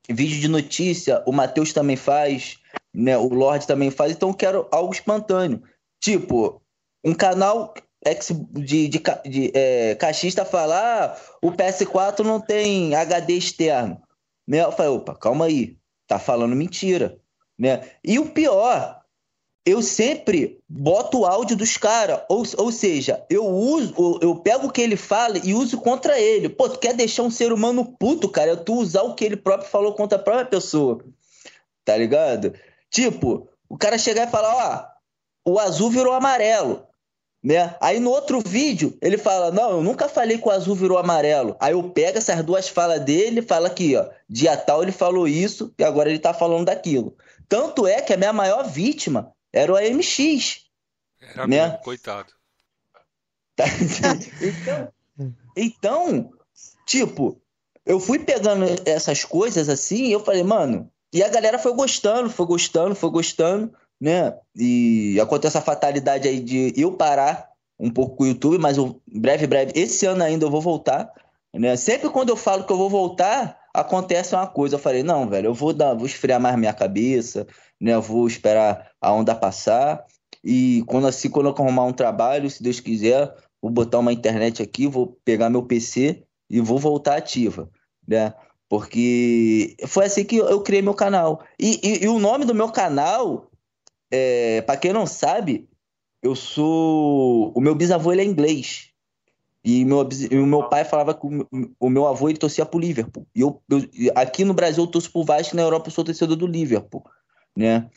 vídeo 0.09 0.39
de 0.39 0.47
notícia, 0.47 1.23
o 1.25 1.31
Matheus 1.31 1.73
também 1.73 1.95
faz, 1.95 2.57
né? 2.93 3.17
O 3.17 3.29
Lorde 3.29 3.65
também 3.65 3.89
faz, 3.89 4.11
então 4.11 4.29
eu 4.29 4.35
quero 4.35 4.67
algo 4.71 4.93
espontâneo. 4.93 5.63
Tipo, 5.99 6.61
um 7.03 7.13
canal 7.15 7.73
ex- 8.11 8.31
de, 8.51 8.87
de, 8.87 9.01
de 9.25 9.51
é, 9.53 9.95
cachista 9.95 10.43
falar 10.45 11.03
ah, 11.03 11.17
o 11.41 11.51
PS4 11.51 12.19
não 12.19 12.39
tem 12.39 12.95
HD 12.95 13.33
externo. 13.33 14.01
Né? 14.47 14.63
Eu 14.63 14.71
falei, 14.71 14.91
opa, 14.91 15.13
calma 15.15 15.45
aí, 15.45 15.77
tá 16.07 16.17
falando 16.19 16.55
mentira. 16.55 17.17
Né? 17.57 17.81
E 18.03 18.19
o 18.19 18.29
pior, 18.29 19.01
eu 19.65 19.81
sempre 19.81 20.59
boto 20.69 21.19
o 21.19 21.25
áudio 21.25 21.57
dos 21.57 21.75
caras, 21.75 22.21
ou, 22.29 22.43
ou 22.57 22.71
seja, 22.71 23.25
eu 23.29 23.45
uso, 23.45 23.93
eu- 23.97 24.19
eu 24.29 24.35
pego 24.37 24.67
o 24.67 24.71
que 24.71 24.81
ele 24.81 24.95
fala 24.95 25.37
e 25.43 25.53
uso 25.53 25.77
contra 25.79 26.19
ele. 26.19 26.47
Pô, 26.49 26.69
tu 26.69 26.79
quer 26.79 26.93
deixar 26.93 27.23
um 27.23 27.31
ser 27.31 27.51
humano 27.51 27.95
puto, 27.99 28.29
cara? 28.29 28.51
É 28.51 28.55
tu 28.55 28.75
usar 28.75 29.01
o 29.03 29.15
que 29.15 29.25
ele 29.25 29.35
próprio 29.37 29.69
falou 29.69 29.93
contra 29.93 30.17
a 30.17 30.21
própria 30.21 30.45
pessoa. 30.45 31.03
Tá 31.83 31.97
ligado? 31.97 32.53
Tipo, 32.89 33.49
o 33.69 33.77
cara 33.77 33.97
chegar 33.97 34.27
e 34.27 34.31
falar, 34.31 34.95
ó, 35.45 35.51
o 35.51 35.59
azul 35.59 35.89
virou 35.89 36.13
amarelo. 36.13 36.85
Né? 37.47 37.73
Aí 37.79 37.97
no 37.97 38.09
outro 38.09 38.41
vídeo 38.45 38.97
ele 39.01 39.17
fala: 39.17 39.51
Não, 39.51 39.77
eu 39.77 39.81
nunca 39.81 40.09
falei 40.09 40.37
que 40.37 40.45
o 40.45 40.51
azul 40.51 40.75
virou 40.75 40.97
amarelo. 40.97 41.55
Aí 41.61 41.71
eu 41.71 41.91
pego 41.91 42.17
essas 42.17 42.43
duas 42.43 42.67
falas 42.67 42.99
dele 42.99 43.39
e 43.39 43.41
falo 43.41 43.67
aqui, 43.67 43.95
ó, 43.95 44.05
dia 44.27 44.57
tal 44.57 44.83
ele 44.83 44.91
falou 44.91 45.29
isso 45.29 45.73
e 45.79 45.83
agora 45.85 46.09
ele 46.09 46.19
tá 46.19 46.33
falando 46.33 46.65
daquilo. 46.65 47.15
Tanto 47.47 47.87
é 47.87 48.01
que 48.01 48.11
a 48.11 48.17
minha 48.17 48.33
maior 48.33 48.67
vítima 48.67 49.31
era 49.53 49.71
o 49.71 49.77
AMX. 49.77 50.65
Era 51.21 51.47
Né? 51.47 51.63
mesmo, 51.63 51.77
coitado. 51.77 52.33
Então, 54.41 54.93
então, 55.55 56.31
tipo, 56.85 57.41
eu 57.85 57.97
fui 57.97 58.19
pegando 58.19 58.65
essas 58.85 59.23
coisas 59.23 59.69
assim, 59.69 60.07
e 60.07 60.11
eu 60.11 60.19
falei, 60.19 60.43
mano, 60.43 60.91
e 61.13 61.23
a 61.23 61.29
galera 61.29 61.57
foi 61.57 61.73
gostando, 61.73 62.29
foi 62.29 62.45
gostando, 62.45 62.93
foi 62.93 63.09
gostando, 63.09 63.73
né? 63.99 64.35
E 64.55 65.19
acontece 65.21 65.57
a 65.57 65.61
fatalidade 65.61 66.27
aí 66.27 66.39
de 66.39 66.73
eu 66.75 66.91
parar 66.93 67.49
um 67.79 67.89
pouco 67.89 68.15
com 68.17 68.23
o 68.23 68.27
YouTube, 68.27 68.57
mas 68.57 68.77
eu, 68.77 69.01
breve, 69.07 69.45
breve, 69.47 69.71
esse 69.75 70.05
ano 70.05 70.23
ainda 70.23 70.45
eu 70.45 70.51
vou 70.51 70.61
voltar, 70.61 71.11
né? 71.53 71.75
Sempre 71.75 72.09
quando 72.09 72.29
eu 72.29 72.35
falo 72.35 72.65
que 72.65 72.71
eu 72.73 72.77
vou 72.77 72.89
voltar, 72.89 73.59
acontece 73.73 74.33
uma 74.35 74.47
coisa. 74.47 74.75
Eu 74.75 74.79
falei, 74.79 75.03
não, 75.03 75.27
velho, 75.29 75.47
eu 75.47 75.53
vou 75.53 75.73
dar, 75.73 75.93
vou 75.93 76.05
esfriar 76.05 76.39
mais 76.39 76.55
minha 76.57 76.73
cabeça, 76.73 77.45
né? 77.79 77.93
Eu 77.93 78.01
vou 78.01 78.27
esperar 78.27 78.91
a 79.01 79.11
onda 79.13 79.35
passar. 79.35 80.03
E 80.43 80.83
quando 80.87 81.07
assim, 81.07 81.29
quando 81.29 81.47
eu 81.49 81.55
arrumar 81.57 81.85
um 81.85 81.93
trabalho, 81.93 82.49
se 82.49 82.63
Deus 82.63 82.79
quiser, 82.79 83.33
vou 83.61 83.71
botar 83.71 83.99
uma 83.99 84.13
internet 84.13 84.61
aqui, 84.61 84.87
vou 84.87 85.17
pegar 85.25 85.49
meu 85.49 85.63
PC 85.63 86.23
e 86.49 86.59
vou 86.61 86.79
voltar 86.79 87.17
ativa, 87.17 87.69
né? 88.07 88.33
Porque 88.69 89.75
foi 89.87 90.05
assim 90.05 90.23
que 90.25 90.37
eu 90.37 90.61
criei 90.61 90.81
meu 90.81 90.93
canal. 90.93 91.41
E, 91.59 91.79
e- 91.83 92.03
e 92.03 92.07
o 92.07 92.19
nome 92.19 92.45
do 92.45 92.53
meu 92.55 92.69
canal, 92.69 93.49
é, 94.11 94.61
para 94.61 94.77
quem 94.77 94.93
não 94.93 95.05
sabe, 95.05 95.67
eu 96.21 96.35
sou. 96.35 97.51
O 97.55 97.61
meu 97.61 97.75
bisavô 97.75 98.11
ele 98.11 98.21
é 98.21 98.25
inglês. 98.25 98.89
E, 99.63 99.83
meu, 99.83 99.99
o 99.99 100.45
meu 100.45 100.69
pai 100.69 100.85
falava 100.85 101.13
que 101.13 101.25
o, 101.79 101.89
meu- 101.89 102.07
avô 102.07 102.29
ele 102.29 102.37
torcia 102.37 102.65
pro 102.65 102.79
Liverpool. 102.79 103.27
E 103.35 103.41
eu, 103.41 103.61
eu- 103.69 103.85
aqui 104.15 104.45
no 104.45 104.53
Brasil 104.53 104.83
eu 104.83 104.87
torço 104.87 105.11
pro 105.11 105.25
Vasco, 105.25 105.55
na 105.55 105.61
Europa 105.61 105.87
eu 105.89 105.91
sou 105.91 106.05
torcedor 106.05 106.37
do 106.37 106.47
Liverpool, 106.47 107.03
né? 107.55 107.89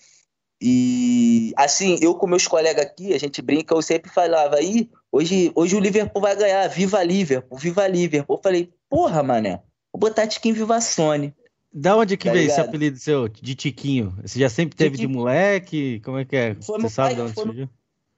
E 0.60 1.52
assim, 1.56 1.96
eu 2.02 2.14
com 2.14 2.26
meus 2.26 2.46
colegas 2.46 2.84
aqui, 2.84 3.14
a 3.14 3.18
gente 3.18 3.40
brinca, 3.40 3.74
eu 3.74 3.80
sempre 3.80 4.10
falava 4.10 4.56
aí, 4.56 4.90
hoje, 5.10 5.50
hoje 5.54 5.74
o 5.74 5.80
Liverpool 5.80 6.20
vai 6.20 6.36
ganhar, 6.36 6.66
viva 6.68 7.02
Liverpool, 7.02 7.56
viva 7.56 7.86
Liverpool. 7.86 8.36
Eu 8.36 8.42
falei, 8.42 8.70
porra, 8.88 9.22
mané, 9.22 9.62
vou 9.92 10.00
botar 10.00 10.26
Tiquinho 10.26 10.54
Viva 10.54 10.80
Sony. 10.80 11.34
Da 11.72 11.96
onde 11.96 12.16
que 12.16 12.26
Tá 12.26 12.32
veio 12.32 12.46
esse 12.46 12.56
ligado? 12.56 12.68
apelido 12.68 12.98
seu 12.98 13.28
de 13.28 13.54
Tiquinho? 13.54 14.14
Você 14.22 14.38
já 14.40 14.48
sempre 14.48 14.76
teve 14.76 14.90
de 14.96 15.02
Tiquinho. 15.02 15.18
moleque? 15.18 16.00
Como 16.00 16.18
é 16.18 16.24
que 16.24 16.36
é? 16.36 16.54
Foi 16.54 16.76
Você 16.76 16.78
meu 16.80 16.90
sabe 16.90 17.08
pai 17.08 17.14
de 17.14 17.20
onde 17.22 17.30
que 17.30 17.34
foi- 17.36 17.44
surgiu? 17.44 17.68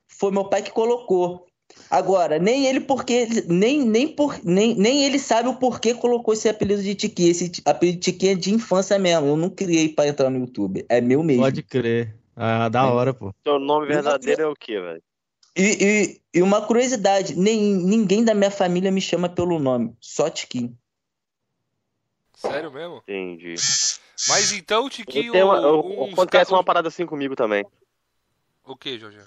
Foi 0.09 0.31
meu 0.33 0.45
pai 0.49 0.63
que 0.63 0.71
colocou. 0.71 1.47
Agora, 1.91 2.39
nem 2.39 2.67
ele 2.67 2.81
porque 2.81 3.27
nem, 3.49 3.83
nem, 3.85 4.07
por, 4.09 4.39
nem, 4.45 4.75
nem 4.75 5.05
ele 5.05 5.19
sabe 5.19 5.49
o 5.49 5.55
porquê 5.57 5.95
colocou 5.95 6.35
esse 6.35 6.49
apelido 6.49 6.83
de 6.83 6.95
Tiquinho. 6.95 7.31
Esse 7.31 7.51
apelido 7.65 7.99
de 7.99 8.05
Tiquinho 8.13 8.33
é 8.33 8.35
de 8.35 8.53
infância 8.55 8.99
mesmo. 8.99 9.27
Eu 9.29 9.37
não 9.37 9.49
criei 9.51 9.89
pra 9.89 10.07
entrar 10.07 10.29
no 10.31 10.39
YouTube. 10.39 10.85
É 10.89 11.01
meu 11.01 11.23
mesmo. 11.23 11.43
Pode 11.43 11.63
crer. 11.63 12.15
Ah, 12.37 12.69
da 12.69 12.83
É. 12.83 12.91
hora, 12.91 13.13
pô. 13.15 13.33
Seu 13.47 13.59
nome 13.59 13.87
verdadeiro 13.87 14.43
é 14.43 14.47
o 14.47 14.55
quê, 14.55 14.81
velho? 14.81 15.03
E, 15.57 15.63
e, 16.35 16.39
e 16.39 16.43
uma 16.43 16.63
curiosidade, 16.63 17.39
nem, 17.39 17.61
ninguém 17.61 18.25
da 18.25 18.35
minha 18.35 18.51
família 18.51 18.91
me 18.91 19.03
chama 19.03 19.29
pelo 19.29 19.59
nome, 19.59 19.93
só 20.01 20.31
Tiquinho. 20.31 20.75
Sério 22.43 22.73
mesmo? 22.73 23.03
Entendi. 23.07 23.55
Mas 24.29 24.53
então, 24.53 24.89
Tiquinho, 24.89 25.33
uma- 25.45 25.59
eu- 25.59 25.81
uns 25.81 26.13
acontece 26.13 26.51
uma 26.53 26.65
parada 26.65 26.89
assim 26.89 27.07
comigo 27.07 27.37
também. 27.37 27.65
O 28.65 28.77
que, 28.77 28.99
Jorge? 28.99 29.21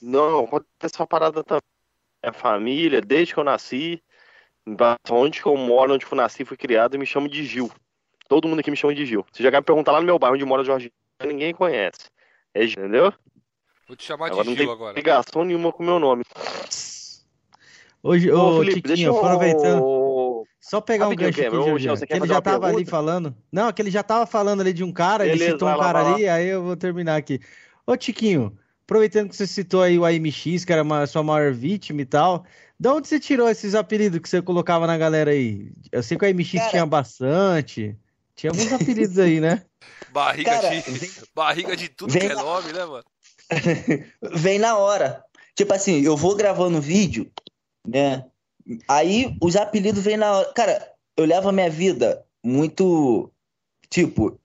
Não, 0.00 0.44
acontece 0.44 0.98
uma 0.98 1.06
parada 1.06 1.42
também. 1.42 1.62
Minha 2.22 2.32
família, 2.32 3.00
desde 3.00 3.32
que 3.34 3.40
eu 3.40 3.44
nasci, 3.44 4.02
onde 5.10 5.40
que 5.40 5.46
eu 5.48 5.56
moro, 5.56 5.94
onde 5.94 6.04
que 6.04 6.12
eu 6.12 6.16
nasci, 6.16 6.44
fui 6.44 6.56
criado, 6.56 6.98
me 6.98 7.06
chamam 7.06 7.28
de 7.28 7.44
Gil. 7.44 7.70
Todo 8.28 8.46
mundo 8.48 8.60
aqui 8.60 8.70
me 8.70 8.76
chama 8.76 8.94
de 8.94 9.06
Gil. 9.06 9.24
Você 9.32 9.42
já 9.42 9.50
quer 9.50 9.58
me 9.58 9.64
perguntar 9.64 9.92
lá 9.92 10.00
no 10.00 10.06
meu 10.06 10.18
bairro 10.18 10.34
onde 10.34 10.44
mora 10.44 10.64
Jorge, 10.64 10.92
ninguém 11.24 11.54
conhece. 11.54 12.10
É 12.52 12.66
Gil, 12.66 12.82
entendeu? 12.82 13.12
Vou 13.86 13.96
te 13.96 14.04
chamar 14.04 14.26
Agora 14.26 14.42
de 14.42 14.50
não 14.50 14.56
Gil 14.56 14.66
tem 14.66 14.72
agora. 14.74 14.94
ligação 14.96 15.44
nenhuma 15.44 15.72
com 15.72 15.82
o 15.82 15.86
meu 15.86 15.98
nome. 15.98 16.22
Hoje, 18.02 18.30
Ô, 18.30 18.48
ô, 18.50 18.58
Felipe, 18.58 18.82
deixa 18.82 19.02
Tiquinho, 19.02 19.12
eu... 19.12 19.16
aproveitando. 19.16 19.84
Só 20.68 20.80
pegar 20.82 21.08
um 21.08 21.16
gancho 21.16 21.40
aqui, 21.40 21.50
Jorge, 21.50 21.88
que 22.00 22.06
quer 22.06 22.16
ele 22.16 22.26
já 22.26 22.42
tava 22.42 22.66
ali 22.66 22.84
falando. 22.84 23.34
Não, 23.50 23.72
que 23.72 23.80
ele 23.80 23.90
já 23.90 24.02
tava 24.02 24.26
falando 24.26 24.60
ali 24.60 24.72
de 24.72 24.84
um 24.84 24.92
cara, 24.92 25.24
ele 25.24 25.32
Beleza, 25.38 25.52
citou 25.52 25.68
um 25.68 25.76
lá, 25.76 25.84
cara 25.84 26.02
lá. 26.02 26.14
ali, 26.14 26.28
aí 26.28 26.46
eu 26.46 26.62
vou 26.62 26.76
terminar 26.76 27.16
aqui. 27.16 27.40
Ô, 27.86 27.96
Tiquinho, 27.96 28.54
aproveitando 28.84 29.30
que 29.30 29.36
você 29.36 29.46
citou 29.46 29.80
aí 29.80 29.98
o 29.98 30.04
AMX, 30.04 30.66
que 30.66 30.72
era 30.72 30.82
a 31.02 31.06
sua 31.06 31.22
maior 31.22 31.54
vítima 31.54 32.02
e 32.02 32.04
tal, 32.04 32.44
de 32.78 32.86
onde 32.88 33.08
você 33.08 33.18
tirou 33.18 33.48
esses 33.48 33.74
apelidos 33.74 34.20
que 34.20 34.28
você 34.28 34.42
colocava 34.42 34.86
na 34.86 34.98
galera 34.98 35.30
aí? 35.30 35.72
Eu 35.90 36.02
sei 36.02 36.18
que 36.18 36.26
o 36.26 36.28
AMX 36.28 36.52
Cara- 36.52 36.70
tinha 36.70 36.84
bastante. 36.86 37.96
Tinha 38.36 38.52
alguns 38.52 38.70
apelidos 38.72 39.18
aí, 39.18 39.40
né? 39.40 39.62
Barriga, 40.12 40.50
Cara, 40.50 40.68
de, 40.68 40.90
vem- 40.90 41.10
barriga 41.34 41.76
de 41.76 41.88
tudo 41.88 42.12
vem 42.12 42.20
que 42.22 42.28
é 42.28 42.34
lá- 42.34 42.42
nome, 42.42 42.72
né, 42.74 42.84
mano? 42.84 43.04
vem 44.36 44.58
na 44.58 44.76
hora. 44.76 45.24
Tipo 45.54 45.72
assim, 45.72 46.02
eu 46.02 46.16
vou 46.16 46.36
gravando 46.36 46.78
vídeo, 46.80 47.30
né? 47.86 48.24
Aí 48.86 49.36
os 49.40 49.56
apelidos 49.56 50.02
vêm 50.02 50.16
na 50.16 50.32
hora. 50.32 50.52
Cara, 50.52 50.92
eu 51.16 51.24
levo 51.24 51.48
a 51.48 51.52
minha 51.52 51.70
vida 51.70 52.24
muito. 52.44 53.32
Tipo, 53.90 54.38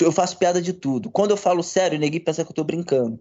eu 0.00 0.12
faço 0.12 0.38
piada 0.38 0.60
de 0.62 0.72
tudo. 0.72 1.10
Quando 1.10 1.32
eu 1.32 1.36
falo 1.36 1.62
sério, 1.62 1.98
ninguém 1.98 2.20
pensa 2.20 2.44
que 2.44 2.50
eu 2.50 2.54
tô 2.54 2.64
brincando, 2.64 3.20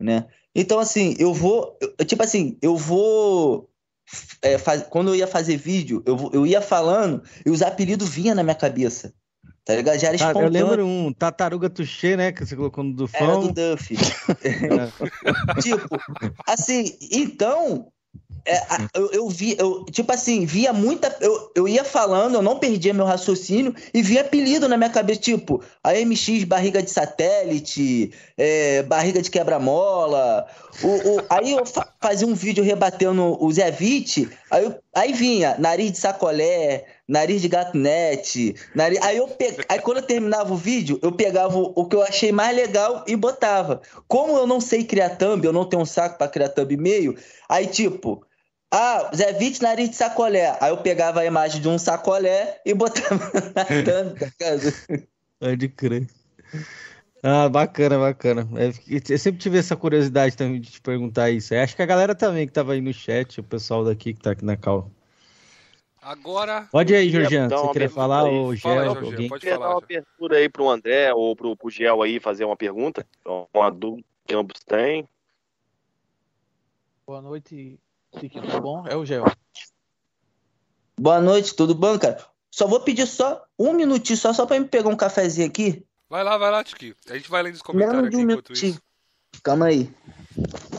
né? 0.00 0.26
Então, 0.54 0.78
assim, 0.78 1.14
eu 1.18 1.32
vou. 1.32 1.76
eu- 1.80 2.04
tipo 2.04 2.22
assim, 2.22 2.58
eu 2.62 2.76
vou. 2.76 3.70
é, 4.42 4.58
faz- 4.58 4.82
quando 4.82 5.08
eu 5.08 5.16
ia 5.16 5.26
fazer 5.26 5.56
vídeo, 5.56 6.02
eu, 6.04 6.30
eu 6.32 6.46
ia 6.46 6.60
falando 6.60 7.22
e 7.44 7.50
os 7.50 7.62
apelidos 7.62 8.08
vinham 8.08 8.34
na 8.34 8.42
minha 8.42 8.54
cabeça. 8.54 9.14
Tá 9.64 9.74
ligado? 9.74 9.98
Já 9.98 10.08
era 10.08 10.18
Ah, 10.20 10.32
eu 10.42 10.48
lembro 10.48 10.86
um 10.86 11.10
Tartaruga 11.12 11.70
Tuxê, 11.70 12.16
né? 12.16 12.30
Que 12.32 12.44
você 12.44 12.54
colocou 12.54 12.84
no 12.84 12.92
do 12.94 13.08
Era 13.14 13.36
do 13.38 13.52
Duff. 13.52 13.96
tipo, 15.62 15.96
assim, 16.46 16.96
então. 17.10 17.90
É, 18.46 18.60
eu, 18.94 19.10
eu 19.12 19.28
vi, 19.28 19.56
eu, 19.58 19.84
tipo 19.86 20.12
assim, 20.12 20.44
via 20.44 20.72
muita. 20.72 21.16
Eu, 21.20 21.50
eu 21.54 21.68
ia 21.68 21.82
falando, 21.84 22.34
eu 22.34 22.42
não 22.42 22.58
perdia 22.58 22.92
meu 22.94 23.04
raciocínio 23.04 23.74
e 23.92 24.02
via 24.02 24.20
apelido 24.20 24.68
na 24.68 24.76
minha 24.76 24.90
cabeça, 24.90 25.20
tipo, 25.20 25.62
a 25.82 25.92
MX 25.94 26.44
barriga 26.44 26.82
de 26.82 26.90
satélite, 26.90 28.12
é, 28.36 28.82
barriga 28.82 29.22
de 29.22 29.30
quebra-mola. 29.30 30.46
O, 30.82 30.88
o- 30.88 31.24
aí 31.30 31.52
eu 31.52 31.64
fa- 31.64 31.88
fazia 32.00 32.26
um 32.26 32.34
vídeo 32.34 32.62
rebatendo 32.64 33.36
o 33.42 33.52
Zé 33.52 33.70
Vitti, 33.70 34.28
aí, 34.50 34.74
aí 34.94 35.12
vinha 35.12 35.56
nariz 35.58 35.92
de 35.92 35.98
sacolé, 35.98 36.84
nariz 37.08 37.40
de 37.40 37.48
gatunete, 37.48 38.54
nariz, 38.74 39.00
aí 39.02 39.16
eu 39.18 39.28
pe... 39.28 39.56
aí 39.68 39.78
quando 39.78 39.98
eu 39.98 40.02
terminava 40.02 40.52
o 40.52 40.56
vídeo, 40.56 40.98
eu 41.02 41.12
pegava 41.12 41.56
o, 41.58 41.84
que 41.86 41.96
eu 41.96 42.02
achei 42.02 42.32
mais 42.32 42.54
legal 42.56 43.04
e 43.06 43.14
botava. 43.16 43.80
Como 44.08 44.36
eu 44.36 44.46
não 44.46 44.60
sei 44.60 44.84
criar 44.84 45.10
thumb, 45.10 45.44
eu 45.44 45.52
não 45.52 45.64
tenho 45.64 45.82
um 45.82 45.86
saco 45.86 46.18
pra 46.18 46.28
criar 46.28 46.48
thumb 46.48 46.76
meio, 46.76 47.16
aí 47.48 47.66
tipo, 47.66 48.24
ah, 48.76 49.10
Zé 49.14 49.32
Vitti, 49.34 49.62
nariz 49.62 49.90
de 49.90 49.96
sacolé. 49.96 50.56
Aí 50.60 50.70
eu 50.70 50.76
pegava 50.78 51.20
a 51.20 51.24
imagem 51.24 51.60
de 51.60 51.68
um 51.68 51.78
sacolé 51.78 52.60
e 52.66 52.74
botava 52.74 53.30
na 53.54 53.62
ligado? 53.62 54.72
Pode 55.38 55.68
crer. 55.68 56.08
Ah, 57.22 57.48
bacana, 57.48 57.98
bacana. 57.98 58.48
É, 58.58 58.72
Eu 59.12 59.18
sempre 59.18 59.40
tive 59.40 59.58
essa 59.58 59.76
curiosidade 59.76 60.36
também 60.36 60.60
de 60.60 60.72
te 60.72 60.80
perguntar 60.80 61.30
isso. 61.30 61.54
Eu 61.54 61.62
acho 61.62 61.76
que 61.76 61.82
a 61.82 61.86
galera 61.86 62.16
também 62.16 62.46
que 62.48 62.52
tava 62.52 62.72
aí 62.72 62.80
no 62.80 62.92
chat, 62.92 63.38
o 63.38 63.44
pessoal 63.44 63.84
daqui 63.84 64.12
que 64.12 64.20
tá 64.20 64.32
aqui 64.32 64.44
na 64.44 64.56
cal. 64.56 64.90
Agora, 66.02 66.68
Pode 66.70 66.94
aí, 66.94 67.08
Georgiano. 67.08 67.48
dar 67.48 67.56
Você 67.58 67.72
queria 67.72 67.88
falar, 67.88 68.26
aí. 68.26 68.34
ou 68.34 68.56
Fala 68.56 68.82
Gel, 68.82 69.06
alguém? 69.06 69.28
pode 69.28 69.40
Queria 69.40 69.56
dar 69.56 69.62
falar. 69.64 69.74
uma 69.76 69.84
abertura 69.84 70.36
aí 70.36 70.48
pro 70.50 70.68
André 70.68 71.14
ou 71.14 71.34
pro, 71.36 71.56
pro 71.56 71.70
Gel 71.70 72.02
aí 72.02 72.20
fazer 72.20 72.44
uma 72.44 72.56
pergunta. 72.56 73.06
Então, 73.20 73.48
uma 73.54 73.70
dúvida 73.70 74.06
que 74.26 74.34
ambos 74.34 74.58
têm. 74.66 75.08
Boa 77.06 77.22
noite, 77.22 77.78
Tiquinho, 78.18 78.44
tudo 78.44 78.60
bom? 78.60 78.86
É 78.86 78.96
o 78.96 79.04
Gel. 79.04 79.24
Boa 80.98 81.20
noite, 81.20 81.54
tudo 81.54 81.74
bom, 81.74 81.98
cara? 81.98 82.18
Só 82.50 82.66
vou 82.66 82.80
pedir 82.80 83.06
só 83.06 83.44
um 83.58 83.72
minutinho, 83.72 84.16
só, 84.16 84.32
só 84.32 84.46
pra 84.46 84.58
me 84.60 84.66
pegar 84.66 84.88
um 84.88 84.96
cafezinho 84.96 85.46
aqui. 85.48 85.84
Vai 86.08 86.22
lá, 86.22 86.38
vai 86.38 86.50
lá, 86.50 86.62
Tiquinho. 86.62 86.94
A 87.10 87.14
gente 87.14 87.28
vai 87.28 87.42
lendo 87.42 87.54
os 87.54 87.62
comentários 87.62 88.06
aqui 88.06 88.16
um 88.16 88.20
enquanto 88.20 88.48
minutinho. 88.50 88.70
isso. 88.70 88.82
Calma 89.42 89.66
aí. 89.66 89.90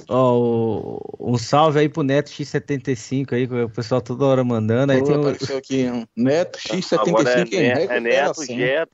Ó, 0.08 0.38
o- 0.40 1.02
um 1.34 1.38
salve 1.38 1.80
aí 1.80 1.90
pro 1.90 2.04
Neto 2.04 2.30
X75 2.32 3.34
aí, 3.34 3.48
que 3.48 3.54
o 3.54 3.70
pessoal 3.70 4.02
toda 4.02 4.24
hora 4.26 4.44
mandando. 4.44 4.94
Aí 4.94 5.00
Pô, 5.00 5.06
tem 5.08 5.18
o, 5.18 5.22
Apareceu 5.22 5.58
aqui 5.58 5.86
um 5.90 6.06
Neto 6.16 6.60
Agora 7.04 7.32
é, 7.32 7.44
X75 7.44 7.54
em 7.54 7.58
Ne- 7.60 7.68
é 7.68 8.00
Neto, 8.00 8.40
recuperação. 8.40 8.46
Jeto. 8.46 8.92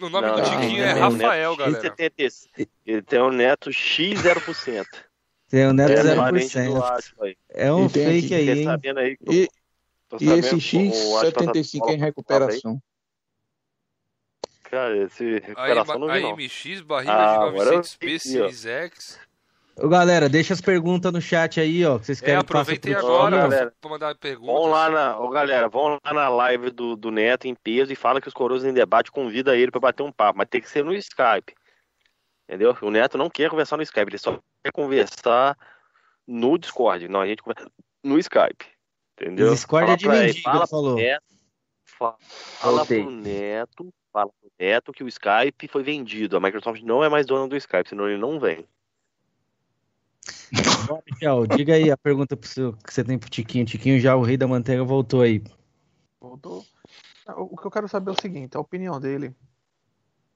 O 0.00 0.08
nome 0.08 0.26
Não, 0.26 0.36
do 0.36 0.42
Tiquinho 0.42 0.82
é 0.84 0.92
Rafael, 0.92 1.50
Neto 1.50 1.58
galera. 1.58 1.94
X75. 1.96 2.68
Ele 2.86 3.02
tem 3.02 3.18
o 3.20 3.30
Neto 3.30 3.68
X0%. 3.70 4.86
Tem 5.48 5.66
o 5.66 5.72
Neto 5.72 5.90
É 5.92 6.16
parente 6.16 6.48
do 6.48 6.74
0%. 6.74 6.82
Átila 6.82 7.26
aí. 7.26 7.36
É 7.50 7.72
um 7.72 7.88
fake 7.88 8.34
aí, 8.34 8.50
hein? 8.50 8.68
aí. 8.96 9.16
que 9.16 9.32
E, 9.32 9.48
tô 10.08 10.16
e 10.20 10.30
esse 10.30 10.56
que 10.58 10.76
o 10.88 11.16
Átila 11.18 11.32
tá- 11.32 11.52
X75 11.52 11.90
em 11.92 11.98
recuperação. 11.98 12.80
Cara, 14.64 14.96
esse 15.04 15.38
recuperação 15.38 15.98
não 15.98 16.12
vi 16.12 16.20
não. 16.22 16.36
MX, 16.36 16.80
barriga 16.82 17.12
Ah, 17.12 17.38
de 17.38 17.44
agora 17.48 17.70
eu 17.74 17.80
900p, 17.80 17.98
vi, 18.00 18.14
ó. 18.16 18.18
Series 18.18 18.66
X. 18.66 19.18
Ô, 19.78 19.88
galera, 19.88 20.28
deixa 20.28 20.54
as 20.54 20.60
perguntas 20.60 21.12
no 21.12 21.20
chat 21.20 21.60
aí, 21.60 21.84
ó. 21.84 21.98
Que 21.98 22.06
vocês 22.06 22.20
É, 22.22 22.24
querem 22.24 22.40
aproveitem 22.40 22.94
pro 22.94 23.06
agora 23.06 23.36
galera. 23.36 23.74
pra 23.80 23.90
mandar 23.90 24.14
perguntas. 24.16 24.54
Vão 24.54 24.66
lá 24.70 24.88
na, 24.90 25.18
ô, 25.20 25.28
galera, 25.28 25.68
vão 25.68 25.98
lá 26.04 26.12
na 26.14 26.28
live 26.30 26.70
do, 26.70 26.96
do 26.96 27.10
Neto 27.10 27.46
em 27.46 27.54
peso 27.54 27.92
e 27.92 27.96
fala 27.96 28.20
que 28.20 28.26
os 28.26 28.34
coroas 28.34 28.64
em 28.64 28.72
debate 28.72 29.12
convida 29.12 29.54
ele 29.56 29.70
pra 29.70 29.78
bater 29.80 30.02
um 30.02 30.10
papo, 30.10 30.38
mas 30.38 30.48
tem 30.48 30.60
que 30.60 30.68
ser 30.70 30.82
no 30.84 30.94
Skype. 30.94 31.54
Entendeu? 32.48 32.76
O 32.80 32.90
Neto 32.90 33.18
não 33.18 33.28
quer 33.28 33.50
conversar 33.50 33.76
no 33.76 33.82
Skype, 33.82 34.08
ele 34.08 34.18
só 34.18 34.38
quer 34.62 34.70
conversar 34.72 35.58
no 36.26 36.56
Discord. 36.56 37.08
Não, 37.08 37.20
a 37.20 37.26
gente 37.26 37.42
conversa 37.42 37.70
no 38.04 38.18
Skype. 38.18 38.64
Entendeu? 39.20 39.50
Discord 39.50 39.86
Fala 39.86 39.94
é 39.94 39.96
de 39.96 40.08
mendigo, 40.26 40.42
fala 40.44 40.66
falou. 40.66 40.96
Neto, 40.96 41.24
fa- 41.84 42.16
fala 42.20 42.76
Voltei. 42.78 43.02
pro 43.02 43.10
Neto, 43.10 43.94
fala 44.12 44.30
pro 44.30 44.52
Neto 44.58 44.92
que 44.92 45.02
o 45.02 45.08
Skype 45.08 45.68
foi 45.68 45.82
vendido. 45.82 46.36
A 46.36 46.40
Microsoft 46.40 46.82
não 46.82 47.02
é 47.02 47.08
mais 47.08 47.26
dona 47.26 47.48
do 47.48 47.56
Skype, 47.56 47.88
senão 47.88 48.08
ele 48.08 48.18
não 48.18 48.38
vem. 48.38 48.64
Ó, 50.88 51.00
Michel, 51.04 51.46
diga 51.48 51.74
aí 51.74 51.90
a 51.90 51.96
pergunta 51.96 52.36
pro 52.36 52.48
seu, 52.48 52.72
que 52.74 52.92
você 52.92 53.02
tem 53.02 53.18
pro 53.18 53.28
Tiquinho. 53.28 53.64
Tiquinho 53.64 53.98
já, 53.98 54.14
o 54.14 54.22
rei 54.22 54.36
da 54.36 54.46
manteiga, 54.46 54.84
voltou 54.84 55.22
aí. 55.22 55.42
Voltou. 56.20 56.64
O 57.28 57.56
que 57.56 57.66
eu 57.66 57.70
quero 57.70 57.88
saber 57.88 58.10
é 58.10 58.14
o 58.14 58.20
seguinte, 58.20 58.56
a 58.56 58.60
opinião 58.60 59.00
dele 59.00 59.34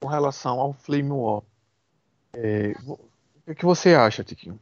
com 0.01 0.09
relação 0.09 0.59
ao 0.59 0.73
Flame 0.73 1.11
War. 1.11 1.43
É, 2.33 2.73
o 3.47 3.55
que, 3.55 3.65
você 3.65 3.93
acha, 3.93 4.23
Tiquinho? 4.23 4.59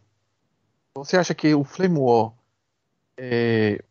Você 0.95 1.17
acha 1.17 1.33
que 1.33 1.53
o 1.53 1.63
Flame 1.63 1.97
War 1.97 2.33
é... 3.17 3.83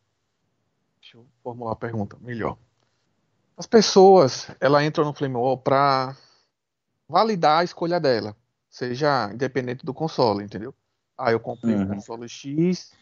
Deixa 1.00 1.16
eu 1.16 1.26
formular 1.42 1.72
a 1.72 1.76
pergunta 1.76 2.16
melhor. 2.20 2.58
As 3.56 3.66
pessoas, 3.66 4.50
ela 4.60 4.84
entram 4.84 5.04
no 5.04 5.14
Flame 5.14 5.36
War 5.36 5.56
para 5.56 6.16
validar 7.08 7.60
a 7.60 7.64
escolha 7.64 7.98
dela, 7.98 8.36
seja 8.68 9.30
independente 9.32 9.86
do 9.86 9.94
console, 9.94 10.44
entendeu? 10.44 10.74
Ah, 11.16 11.32
eu 11.32 11.40
comprei 11.40 11.74
um 11.74 11.80
Uhum. 11.80 11.94
console 11.96 12.28
X 12.28 12.92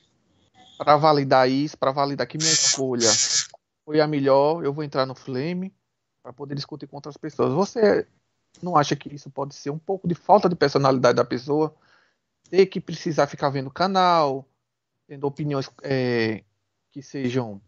para 0.78 0.96
validar 0.96 1.50
isso, 1.50 1.76
para 1.76 1.90
validar 1.90 2.26
que 2.26 2.38
minha 2.38 2.52
escolha 2.52 3.10
foi 3.84 4.00
a 4.00 4.06
melhor, 4.06 4.64
eu 4.64 4.72
vou 4.72 4.84
entrar 4.84 5.04
no 5.06 5.14
Flame 5.14 5.74
para 6.22 6.32
poder 6.32 6.54
discutir 6.54 6.86
com 6.86 6.96
outras 6.96 7.16
pessoas. 7.16 7.52
Você 7.52 8.06
não 8.64 8.76
acha 8.76 8.96
que 8.96 9.14
isso 9.14 9.30
pode 9.30 9.54
ser 9.54 9.70
um 9.70 9.78
pouco 9.78 10.06
de 10.06 10.14
falta 10.14 10.48
de 10.48 10.54
personalidade 10.54 11.16
da 11.16 11.24
pessoa? 11.24 11.74
Ter 12.50 12.66
que 12.66 12.80
precisar 12.80 13.26
ficar 13.26 13.50
vendo 13.50 13.70
canal, 13.70 14.48
tendo 15.06 15.26
opiniões 15.26 15.68
é, 15.82 16.42
que 16.90 17.02
sejam 17.02 17.60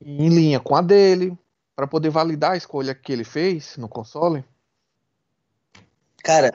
em 0.00 0.28
linha 0.28 0.60
com 0.60 0.76
a 0.76 0.82
dele, 0.82 1.36
para 1.74 1.86
poder 1.86 2.10
validar 2.10 2.52
a 2.52 2.56
escolha 2.56 2.94
que 2.94 3.12
ele 3.12 3.24
fez 3.24 3.76
no 3.76 3.88
console? 3.88 4.44
Cara, 6.24 6.50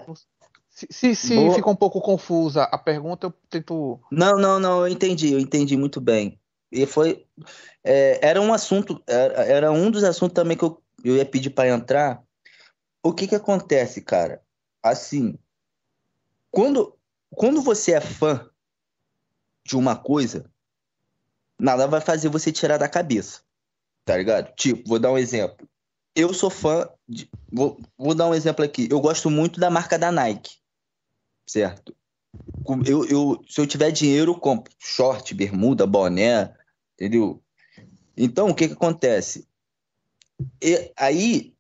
Se, 0.70 0.88
se, 0.90 1.16
se 1.16 1.36
Boa. 1.36 1.56
fica 1.56 1.70
um 1.70 1.76
pouco 1.76 2.02
confusa 2.02 2.64
a 2.64 2.78
pergunta, 2.78 3.28
eu 3.28 3.34
tento. 3.50 4.00
não, 4.12 4.38
não, 4.38 4.60
não, 4.60 4.86
eu 4.86 4.92
entendi, 4.92 5.32
eu 5.32 5.40
entendi 5.40 5.78
muito 5.78 6.02
bem. 6.02 6.40
E 6.72 6.86
foi. 6.86 7.26
é, 7.84 8.20
era 8.28 8.42
um 8.42 8.52
assunto, 8.52 9.02
era, 9.08 9.46
era 9.46 9.72
um 9.72 9.92
dos 9.92 10.04
assuntos 10.04 10.34
também 10.34 10.58
que 10.58 10.64
eu, 10.64 10.82
eu 11.04 11.16
ia 11.16 11.26
pedir 11.26 11.52
para 11.52 11.70
entrar. 11.70 12.24
O 13.04 13.14
que 13.14 13.28
que 13.28 13.36
acontece, 13.36 14.02
cara? 14.02 14.42
Assim, 14.82 15.38
quando, 16.50 16.98
quando 17.30 17.62
você 17.62 17.92
é 17.92 18.02
fã 18.02 18.50
de 19.66 19.76
uma 19.76 19.96
coisa, 19.96 20.50
nada 21.60 21.86
vai 21.86 22.00
fazer 22.00 22.30
você 22.30 22.52
tirar 22.52 22.78
da 22.78 22.88
cabeça, 22.88 23.42
tá 24.06 24.16
ligado? 24.16 24.56
Tipo, 24.56 24.88
vou 24.88 25.00
dar 25.00 25.12
um 25.12 25.18
exemplo. 25.18 25.68
Eu 26.16 26.34
sou 26.34 26.50
fã 26.50 26.90
de. 27.08 27.30
Vou, 27.52 27.78
vou 27.98 28.16
dar 28.16 28.28
um 28.28 28.34
exemplo 28.34 28.64
aqui. 28.64 28.88
Eu 28.90 29.02
gosto 29.02 29.30
muito 29.30 29.60
da 29.60 29.70
marca 29.70 29.98
da 30.00 30.12
Nike, 30.12 30.58
certo? 31.46 31.96
Eu, 32.86 33.06
eu, 33.06 33.44
se 33.48 33.60
eu 33.60 33.68
tiver 33.68 33.92
dinheiro, 33.92 34.32
eu 34.32 34.40
compro 34.40 34.74
short, 34.80 35.34
bermuda, 35.34 35.86
boné, 35.86 36.56
entendeu? 36.94 37.44
Então, 38.16 38.50
o 38.50 38.56
que 38.56 38.68
que 38.68 38.74
acontece? 38.74 39.48
E 40.62 40.92
aí, 40.96 41.53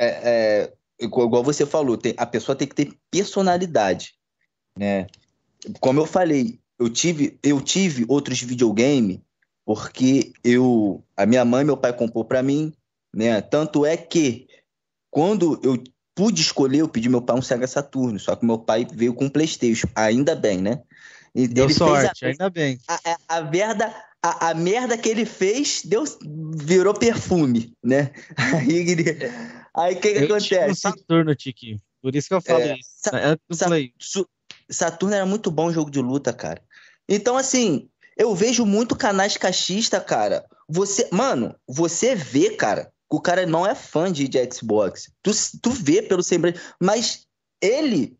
é, 0.00 0.70
é, 1.00 1.04
igual 1.04 1.42
você 1.44 1.66
falou, 1.66 1.96
tem- 1.96 2.14
a 2.16 2.26
pessoa 2.26 2.56
tem 2.56 2.66
que 2.66 2.74
ter 2.74 2.92
personalidade, 3.10 4.14
né? 4.76 5.06
Como 5.78 6.00
eu 6.00 6.06
falei, 6.06 6.58
eu 6.78 6.88
tive, 6.88 7.38
eu 7.42 7.60
tive 7.60 8.04
outros 8.08 8.40
videogame 8.40 9.22
porque 9.64 10.32
eu, 10.42 11.04
a 11.16 11.26
minha 11.26 11.44
mãe 11.44 11.62
e 11.62 11.64
meu 11.66 11.76
pai 11.76 11.92
comprou 11.92 12.24
para 12.24 12.42
mim, 12.42 12.72
né? 13.14 13.40
Tanto 13.42 13.84
é 13.84 13.96
que 13.96 14.48
quando 15.10 15.60
eu 15.62 15.82
pude 16.14 16.40
escolher, 16.40 16.78
eu 16.78 16.88
pedi 16.88 17.08
meu 17.08 17.22
pai 17.22 17.36
um 17.36 17.42
Sega 17.42 17.66
Saturno, 17.66 18.18
só 18.18 18.34
que 18.34 18.44
meu 18.46 18.58
pai 18.58 18.86
veio 18.90 19.12
com 19.14 19.26
um 19.26 19.30
PlayStation, 19.30 19.86
ainda 19.94 20.34
bem, 20.34 20.60
né? 20.60 20.80
E 21.34 21.46
Deu 21.46 21.66
fez 21.68 21.80
a- 21.80 21.84
sorte, 21.84 22.24
ainda 22.24 22.50
bem. 22.50 22.78
a, 22.88 22.98
a, 23.28 23.38
a 23.38 23.42
merda, 23.42 23.94
a, 24.22 24.48
a 24.50 24.54
merda 24.54 24.98
que 24.98 25.08
ele 25.08 25.24
fez 25.24 25.82
deu, 25.84 26.04
virou 26.56 26.94
perfume, 26.94 27.72
né? 27.84 28.10
Aí, 28.36 28.72
ele- 28.90 29.18
Aí 29.74 29.94
o 29.94 30.00
que, 30.00 30.12
que 30.12 30.18
Eu 30.18 30.34
um 30.34 30.38
acontece? 30.38 30.80
Saturno, 30.80 31.34
Tiki. 31.34 31.76
Por 32.02 32.14
isso 32.14 32.28
que 32.28 32.34
eu 32.34 32.40
falo 32.40 32.60
É, 32.60 32.76
isso. 32.78 32.90
Sa- 32.96 33.38
Sa- 33.98 34.24
Saturno 34.70 35.14
era 35.14 35.26
muito 35.26 35.50
bom 35.50 35.72
jogo 35.72 35.90
de 35.90 36.00
luta, 36.00 36.32
cara. 36.32 36.62
Então, 37.08 37.36
assim, 37.36 37.88
eu 38.16 38.34
vejo 38.34 38.64
muito 38.64 38.96
canais 38.96 39.36
cachista, 39.36 40.00
cara. 40.00 40.46
Você, 40.68 41.08
mano, 41.12 41.54
você 41.66 42.14
vê, 42.14 42.50
cara, 42.56 42.92
que 43.10 43.16
o 43.16 43.20
cara 43.20 43.46
não 43.46 43.66
é 43.66 43.74
fã 43.74 44.10
de, 44.10 44.28
de 44.28 44.38
Xbox. 44.52 45.10
Tu, 45.22 45.30
tu 45.60 45.70
vê 45.70 46.02
pelo 46.02 46.22
semblante. 46.22 46.60
Mas 46.80 47.26
ele 47.60 48.16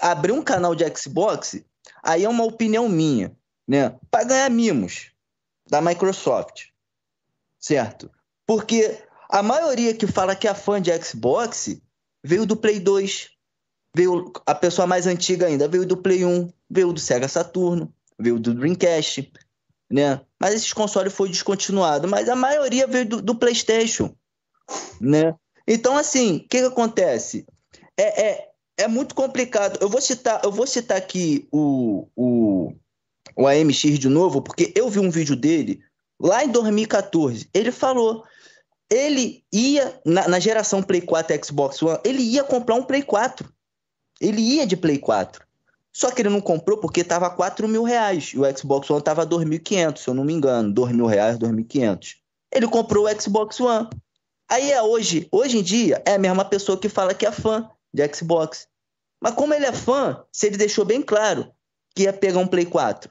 abriu 0.00 0.34
um 0.34 0.42
canal 0.42 0.74
de 0.74 0.84
Xbox, 0.96 1.62
aí 2.02 2.24
é 2.24 2.28
uma 2.28 2.44
opinião 2.44 2.88
minha, 2.88 3.36
né? 3.68 3.94
Pra 4.10 4.24
ganhar 4.24 4.50
mimos 4.50 5.10
da 5.68 5.80
Microsoft. 5.82 6.68
Certo? 7.58 8.10
Porque 8.46 8.98
a 9.32 9.42
maioria 9.42 9.94
que 9.94 10.06
fala 10.06 10.36
que 10.36 10.46
é 10.46 10.52
fã 10.54 10.80
de 10.80 10.92
Xbox 11.02 11.80
veio 12.22 12.44
do 12.44 12.54
Play 12.54 12.78
2 12.78 13.30
veio 13.96 14.30
a 14.46 14.54
pessoa 14.54 14.86
mais 14.86 15.06
antiga 15.06 15.46
ainda, 15.46 15.66
veio 15.66 15.86
do 15.86 15.96
Play 15.96 16.24
1, 16.24 16.50
veio 16.70 16.92
do 16.92 17.00
Sega 17.00 17.28
Saturno, 17.28 17.92
veio 18.18 18.38
do 18.38 18.54
Dreamcast, 18.54 19.32
né? 19.90 20.20
Mas 20.38 20.54
esses 20.54 20.72
consoles 20.72 21.12
foi 21.12 21.28
descontinuado, 21.28 22.06
mas 22.06 22.28
a 22.28 22.36
maioria 22.36 22.86
veio 22.86 23.06
do, 23.06 23.22
do 23.22 23.34
PlayStation, 23.34 24.14
né? 25.00 25.34
Então 25.66 25.96
assim, 25.96 26.36
o 26.36 26.40
que, 26.40 26.60
que 26.60 26.66
acontece? 26.66 27.46
É, 27.98 28.22
é, 28.22 28.48
é 28.78 28.88
muito 28.88 29.14
complicado. 29.14 29.78
Eu 29.80 29.88
vou 29.88 30.00
citar, 30.00 30.42
eu 30.44 30.52
vou 30.52 30.66
citar 30.66 30.98
aqui 30.98 31.48
o, 31.50 32.06
o, 32.14 32.72
o 33.34 33.46
AMX 33.46 33.98
de 33.98 34.08
novo, 34.08 34.42
porque 34.42 34.72
eu 34.74 34.90
vi 34.90 34.98
um 34.98 35.10
vídeo 35.10 35.36
dele 35.36 35.80
lá 36.20 36.44
em 36.44 36.48
2014. 36.48 37.48
Ele 37.52 37.70
falou 37.70 38.24
ele 38.92 39.42
ia, 39.50 39.98
na, 40.04 40.28
na 40.28 40.38
geração 40.38 40.82
Play 40.82 41.00
4 41.00 41.34
e 41.34 41.44
Xbox 41.44 41.82
One, 41.82 41.98
ele 42.04 42.22
ia 42.22 42.44
comprar 42.44 42.74
um 42.74 42.82
Play 42.82 43.02
4. 43.02 43.50
Ele 44.20 44.40
ia 44.40 44.66
de 44.66 44.76
Play 44.76 44.98
4. 44.98 45.44
Só 45.90 46.10
que 46.10 46.20
ele 46.20 46.28
não 46.28 46.40
comprou 46.40 46.78
porque 46.78 47.00
estava 47.00 47.30
4 47.30 47.66
mil 47.66 47.82
reais. 47.82 48.32
E 48.34 48.38
o 48.38 48.56
Xbox 48.56 48.90
One 48.90 49.00
estava 49.00 49.26
2.500, 49.26 49.98
se 49.98 50.08
eu 50.08 50.14
não 50.14 50.24
me 50.24 50.32
engano. 50.32 50.72
2 50.72 50.92
mil 50.92 51.06
reais, 51.06 51.38
2.500. 51.38 52.16
Ele 52.52 52.68
comprou 52.68 53.06
o 53.06 53.20
Xbox 53.20 53.58
One. 53.60 53.88
Aí 54.48 54.70
é 54.70 54.82
hoje, 54.82 55.26
hoje 55.32 55.58
em 55.58 55.62
dia, 55.62 56.02
é 56.04 56.14
a 56.14 56.18
mesma 56.18 56.44
pessoa 56.44 56.78
que 56.78 56.88
fala 56.88 57.14
que 57.14 57.24
é 57.24 57.32
fã 57.32 57.70
de 57.92 58.06
Xbox. 58.14 58.68
Mas 59.18 59.34
como 59.34 59.54
ele 59.54 59.64
é 59.64 59.72
fã, 59.72 60.22
se 60.30 60.48
ele 60.48 60.58
deixou 60.58 60.84
bem 60.84 61.00
claro 61.00 61.50
que 61.94 62.02
ia 62.02 62.12
pegar 62.12 62.40
um 62.40 62.46
Play 62.46 62.66
4. 62.66 63.10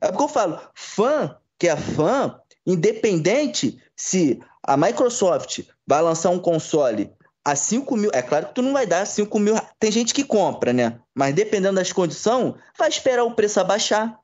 É 0.00 0.08
porque 0.08 0.24
eu 0.24 0.28
falo, 0.28 0.60
fã 0.74 1.34
que 1.58 1.66
é 1.68 1.76
fã, 1.76 2.38
independente 2.68 3.82
se 3.96 4.40
a 4.62 4.76
Microsoft 4.76 5.60
vai 5.86 6.02
lançar 6.02 6.30
um 6.30 6.38
console 6.38 7.10
a 7.44 7.56
5 7.56 7.96
mil. 7.96 8.10
É 8.12 8.20
claro 8.22 8.46
que 8.46 8.54
tu 8.54 8.62
não 8.62 8.74
vai 8.74 8.86
dar 8.86 9.06
5 9.06 9.38
mil. 9.38 9.56
Tem 9.80 9.90
gente 9.90 10.12
que 10.12 10.22
compra, 10.22 10.72
né? 10.72 11.00
Mas 11.14 11.34
dependendo 11.34 11.76
das 11.76 11.92
condições, 11.92 12.54
vai 12.78 12.88
esperar 12.88 13.24
o 13.24 13.34
preço 13.34 13.58
abaixar. 13.58 14.18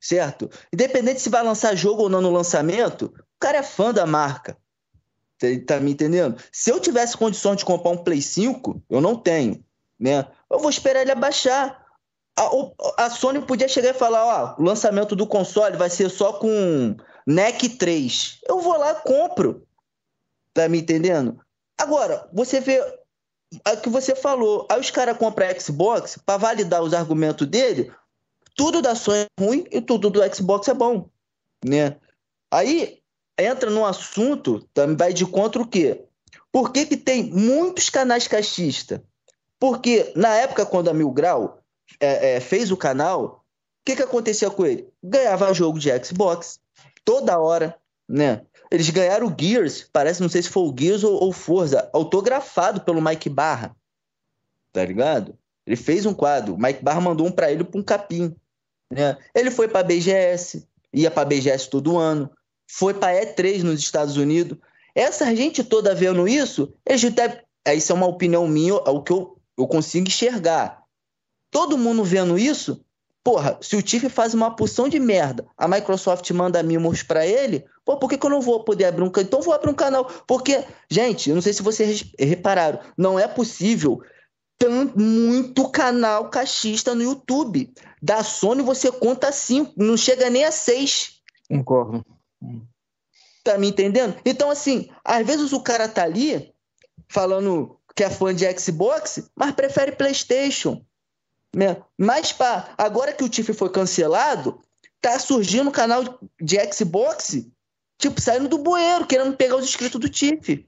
Certo? 0.00 0.48
Independente 0.72 1.20
se 1.20 1.28
vai 1.28 1.42
lançar 1.42 1.74
jogo 1.74 2.04
ou 2.04 2.08
não 2.08 2.22
no 2.22 2.30
lançamento, 2.30 3.06
o 3.06 3.38
cara 3.40 3.58
é 3.58 3.62
fã 3.62 3.92
da 3.92 4.06
marca. 4.06 4.56
Tá- 5.38 5.46
Tá 5.66 5.80
me 5.80 5.90
entendendo? 5.90 6.40
Se 6.52 6.70
eu 6.70 6.80
tivesse 6.80 7.16
condições 7.16 7.56
de 7.58 7.64
comprar 7.64 7.90
um 7.90 7.98
Play 7.98 8.22
5, 8.22 8.82
eu 8.88 9.00
não 9.00 9.16
tenho, 9.16 9.62
né? 9.98 10.26
Eu 10.50 10.58
vou 10.58 10.70
esperar 10.70 11.02
ele 11.02 11.12
abaixar. 11.12 11.84
A, 12.38 13.04
a 13.04 13.10
Sony 13.10 13.42
podia 13.42 13.68
chegar 13.68 13.90
e 13.90 13.98
falar, 13.98 14.24
ó, 14.24 14.62
o 14.62 14.64
lançamento 14.64 15.14
do 15.14 15.26
console 15.26 15.76
vai 15.76 15.90
ser 15.90 16.08
só 16.08 16.32
com 16.34 16.96
NEC 17.30 17.68
3. 17.68 18.40
Eu 18.48 18.60
vou 18.60 18.76
lá, 18.76 18.94
compro. 18.96 19.66
Tá 20.52 20.68
me 20.68 20.80
entendendo? 20.80 21.40
Agora, 21.78 22.28
você 22.32 22.60
vê 22.60 22.80
o 22.80 23.76
que 23.80 23.88
você 23.88 24.16
falou. 24.16 24.66
Aí 24.68 24.80
os 24.80 24.90
caras 24.90 25.16
compram 25.16 25.46
Xbox 25.58 26.18
para 26.26 26.36
validar 26.36 26.82
os 26.82 26.92
argumentos 26.92 27.46
dele. 27.46 27.92
Tudo 28.56 28.82
da 28.82 28.96
Sony 28.96 29.20
é 29.20 29.42
ruim 29.42 29.64
e 29.70 29.80
tudo 29.80 30.10
do 30.10 30.34
Xbox 30.34 30.66
é 30.68 30.74
bom, 30.74 31.08
né? 31.64 31.96
Aí 32.50 32.98
entra 33.38 33.70
num 33.70 33.86
assunto, 33.86 34.68
também 34.74 34.96
vai 34.96 35.12
de 35.12 35.24
contra 35.24 35.62
o 35.62 35.66
quê? 35.66 36.04
Por 36.50 36.72
que, 36.72 36.84
que 36.84 36.96
tem 36.96 37.30
muitos 37.30 37.88
canais 37.88 38.26
cachistas? 38.26 39.00
Porque 39.58 40.12
na 40.16 40.34
época, 40.34 40.66
quando 40.66 40.90
a 40.90 40.94
Mil 40.94 41.10
Grau 41.12 41.62
é, 42.00 42.34
é, 42.34 42.40
fez 42.40 42.72
o 42.72 42.76
canal, 42.76 43.44
o 43.80 43.84
que, 43.84 43.94
que 43.94 44.02
acontecia 44.02 44.50
com 44.50 44.66
ele? 44.66 44.88
Ganhava 45.02 45.54
jogo 45.54 45.78
de 45.78 45.90
Xbox 46.04 46.58
toda 47.04 47.38
hora, 47.38 47.76
né? 48.08 48.42
Eles 48.70 48.88
ganharam 48.90 49.26
o 49.26 49.34
Gears, 49.38 49.88
parece, 49.92 50.20
não 50.20 50.28
sei 50.28 50.42
se 50.42 50.48
foi 50.48 50.62
o 50.62 50.74
Gears 50.76 51.04
ou, 51.04 51.22
ou 51.22 51.32
Forza, 51.32 51.90
autografado 51.92 52.80
pelo 52.80 53.02
Mike 53.02 53.28
Barra, 53.28 53.74
tá 54.72 54.84
ligado? 54.84 55.36
Ele 55.66 55.76
fez 55.76 56.06
um 56.06 56.14
quadro, 56.14 56.54
o 56.54 56.60
Mike 56.60 56.82
Barra 56.82 57.00
mandou 57.00 57.26
um 57.26 57.32
pra 57.32 57.50
ele 57.50 57.64
pra 57.64 57.80
um 57.80 57.82
capim, 57.82 58.34
né? 58.90 59.16
Ele 59.34 59.50
foi 59.50 59.68
pra 59.68 59.82
BGS, 59.82 60.66
ia 60.92 61.10
pra 61.10 61.24
BGS 61.24 61.68
todo 61.68 61.98
ano, 61.98 62.30
foi 62.68 62.94
pra 62.94 63.12
E3 63.12 63.62
nos 63.62 63.80
Estados 63.80 64.16
Unidos. 64.16 64.58
Essa 64.94 65.34
gente 65.34 65.62
toda 65.64 65.94
vendo 65.94 66.26
isso, 66.26 66.72
eles 66.86 67.02
devem... 67.12 67.40
Isso 67.68 67.92
é 67.92 67.94
uma 67.94 68.06
opinião 68.06 68.48
minha, 68.48 68.72
é 68.72 68.90
o 68.90 69.02
que 69.02 69.12
eu, 69.12 69.38
eu 69.56 69.66
consigo 69.66 70.08
enxergar. 70.08 70.82
Todo 71.50 71.76
mundo 71.76 72.02
vendo 72.02 72.38
isso, 72.38 72.84
porra, 73.22 73.58
se 73.60 73.76
o 73.76 73.82
Tiff 73.82 74.08
faz 74.08 74.34
uma 74.34 74.54
porção 74.54 74.88
de 74.88 74.98
merda, 74.98 75.46
a 75.56 75.68
Microsoft 75.68 76.30
manda 76.30 76.62
mimos 76.62 77.02
pra 77.02 77.26
ele, 77.26 77.64
pô, 77.84 77.96
por 77.96 78.08
que, 78.08 78.18
que 78.18 78.26
eu 78.26 78.30
não 78.30 78.40
vou 78.40 78.64
poder 78.64 78.86
abrir 78.86 79.02
um 79.02 79.10
canal? 79.10 79.26
Então 79.26 79.40
eu 79.40 79.44
vou 79.44 79.54
abrir 79.54 79.70
um 79.70 79.74
canal. 79.74 80.04
Porque, 80.26 80.64
gente, 80.90 81.28
eu 81.28 81.34
não 81.34 81.42
sei 81.42 81.52
se 81.52 81.62
vocês 81.62 82.04
repararam, 82.18 82.80
não 82.96 83.18
é 83.18 83.28
possível 83.28 84.02
tanto, 84.58 85.00
muito 85.00 85.68
canal 85.70 86.28
cachista 86.28 86.94
no 86.94 87.02
YouTube. 87.02 87.72
Da 88.02 88.22
Sony 88.22 88.62
você 88.62 88.92
conta 88.92 89.32
cinco, 89.32 89.72
não 89.76 89.96
chega 89.96 90.28
nem 90.28 90.44
a 90.44 90.52
seis. 90.52 91.20
Concordo. 91.48 92.04
Tá 93.42 93.56
me 93.56 93.68
entendendo? 93.68 94.16
Então, 94.24 94.50
assim, 94.50 94.90
às 95.04 95.26
vezes 95.26 95.52
o 95.52 95.62
cara 95.62 95.88
tá 95.88 96.02
ali 96.02 96.52
falando 97.08 97.78
que 97.96 98.04
é 98.04 98.10
fã 98.10 98.34
de 98.34 98.46
Xbox, 98.58 99.30
mas 99.34 99.54
prefere 99.54 99.92
PlayStation. 99.92 100.84
Né? 101.54 101.82
Mas 101.98 102.32
pá, 102.32 102.74
agora 102.78 103.12
que 103.12 103.24
o 103.24 103.28
Tiff 103.28 103.52
foi 103.52 103.70
cancelado, 103.70 104.60
tá 105.00 105.18
surgindo 105.18 105.68
um 105.68 105.72
canal 105.72 106.18
de 106.40 106.56
Xbox, 106.72 107.46
tipo, 107.98 108.20
saindo 108.20 108.48
do 108.48 108.58
bueiro, 108.58 109.06
querendo 109.06 109.36
pegar 109.36 109.56
os 109.56 109.64
inscritos 109.64 110.00
do 110.00 110.08
Tiff. 110.08 110.66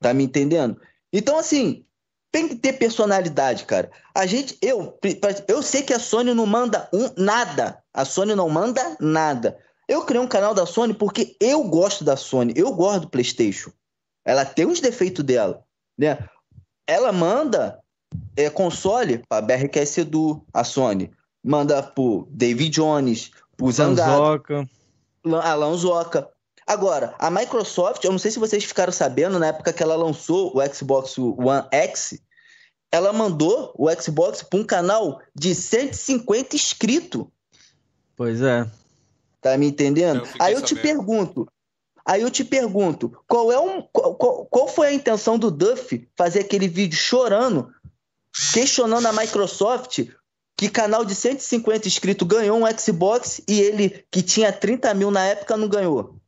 Tá 0.00 0.12
me 0.12 0.24
entendendo? 0.24 0.80
Então, 1.12 1.38
assim, 1.38 1.84
tem 2.32 2.48
que 2.48 2.56
ter 2.56 2.72
personalidade, 2.72 3.64
cara. 3.66 3.90
A 4.14 4.26
gente, 4.26 4.56
eu, 4.62 4.98
eu 5.46 5.62
sei 5.62 5.82
que 5.82 5.92
a 5.92 5.98
Sony 5.98 6.32
não 6.32 6.46
manda 6.46 6.88
um, 6.92 7.10
nada. 7.16 7.82
A 7.92 8.04
Sony 8.04 8.34
não 8.34 8.48
manda 8.48 8.96
nada. 8.98 9.58
Eu 9.86 10.04
criei 10.06 10.22
um 10.22 10.26
canal 10.28 10.54
da 10.54 10.64
Sony 10.64 10.94
porque 10.94 11.36
eu 11.38 11.62
gosto 11.64 12.02
da 12.02 12.16
Sony, 12.16 12.54
eu 12.56 12.72
gosto 12.72 13.02
do 13.02 13.10
PlayStation. 13.10 13.70
Ela 14.24 14.44
tem 14.44 14.64
os 14.64 14.80
defeitos 14.80 15.22
dela, 15.22 15.62
né? 15.98 16.18
Ela 16.86 17.12
manda 17.12 17.81
é, 18.36 18.48
console 18.50 19.22
para 19.28 19.40
BRQS 19.44 19.98
Edu, 19.98 20.44
a 20.52 20.64
Sony. 20.64 21.10
Manda 21.44 21.82
pro 21.82 22.26
David 22.30 22.70
Jones, 22.70 23.30
pro 23.56 23.70
Zangado, 23.72 24.10
Zanzoca. 24.10 24.68
Alan 25.42 25.76
Zoca. 25.76 26.28
Agora, 26.66 27.14
a 27.18 27.30
Microsoft, 27.30 28.04
eu 28.04 28.12
não 28.12 28.18
sei 28.18 28.30
se 28.30 28.38
vocês 28.38 28.62
ficaram 28.64 28.92
sabendo, 28.92 29.38
na 29.38 29.48
época 29.48 29.72
que 29.72 29.82
ela 29.82 29.96
lançou 29.96 30.52
o 30.56 30.74
Xbox 30.74 31.18
One 31.18 31.66
X, 31.72 32.20
ela 32.90 33.12
mandou 33.12 33.72
o 33.76 33.90
Xbox 34.00 34.42
para 34.42 34.60
um 34.60 34.64
canal 34.64 35.20
de 35.34 35.54
150 35.54 36.54
inscritos. 36.54 37.24
Pois 38.16 38.40
é. 38.40 38.66
Tá 39.40 39.56
me 39.58 39.66
entendendo? 39.66 40.20
Eu 40.24 40.28
aí 40.38 40.52
eu 40.54 40.62
te 40.62 40.74
sabendo. 40.76 40.82
pergunto, 40.82 41.48
aí 42.06 42.22
eu 42.22 42.30
te 42.30 42.44
pergunto, 42.44 43.12
qual 43.26 43.50
é 43.50 43.58
um, 43.58 43.82
qual, 43.92 44.14
qual- 44.14 44.46
qual 44.46 44.68
foi 44.68 44.88
a 44.88 44.92
intenção 44.92 45.36
do 45.36 45.50
Duff 45.50 46.08
fazer 46.16 46.40
aquele 46.40 46.68
vídeo 46.68 46.96
chorando, 46.96 47.72
questionando 48.52 49.06
a 49.06 49.12
Microsoft 49.12 50.06
que 50.56 50.68
canal 50.68 51.04
de 51.04 51.14
150 51.14 51.88
inscritos 51.88 52.26
ganhou 52.26 52.58
um 52.58 52.78
Xbox 52.78 53.42
e 53.48 53.60
ele 53.60 54.04
que 54.10 54.22
tinha 54.22 54.52
30 54.52 54.94
mil 54.94 55.10
na 55.10 55.24
época 55.24 55.56
não 55.56 55.68
ganhou? 55.68 56.20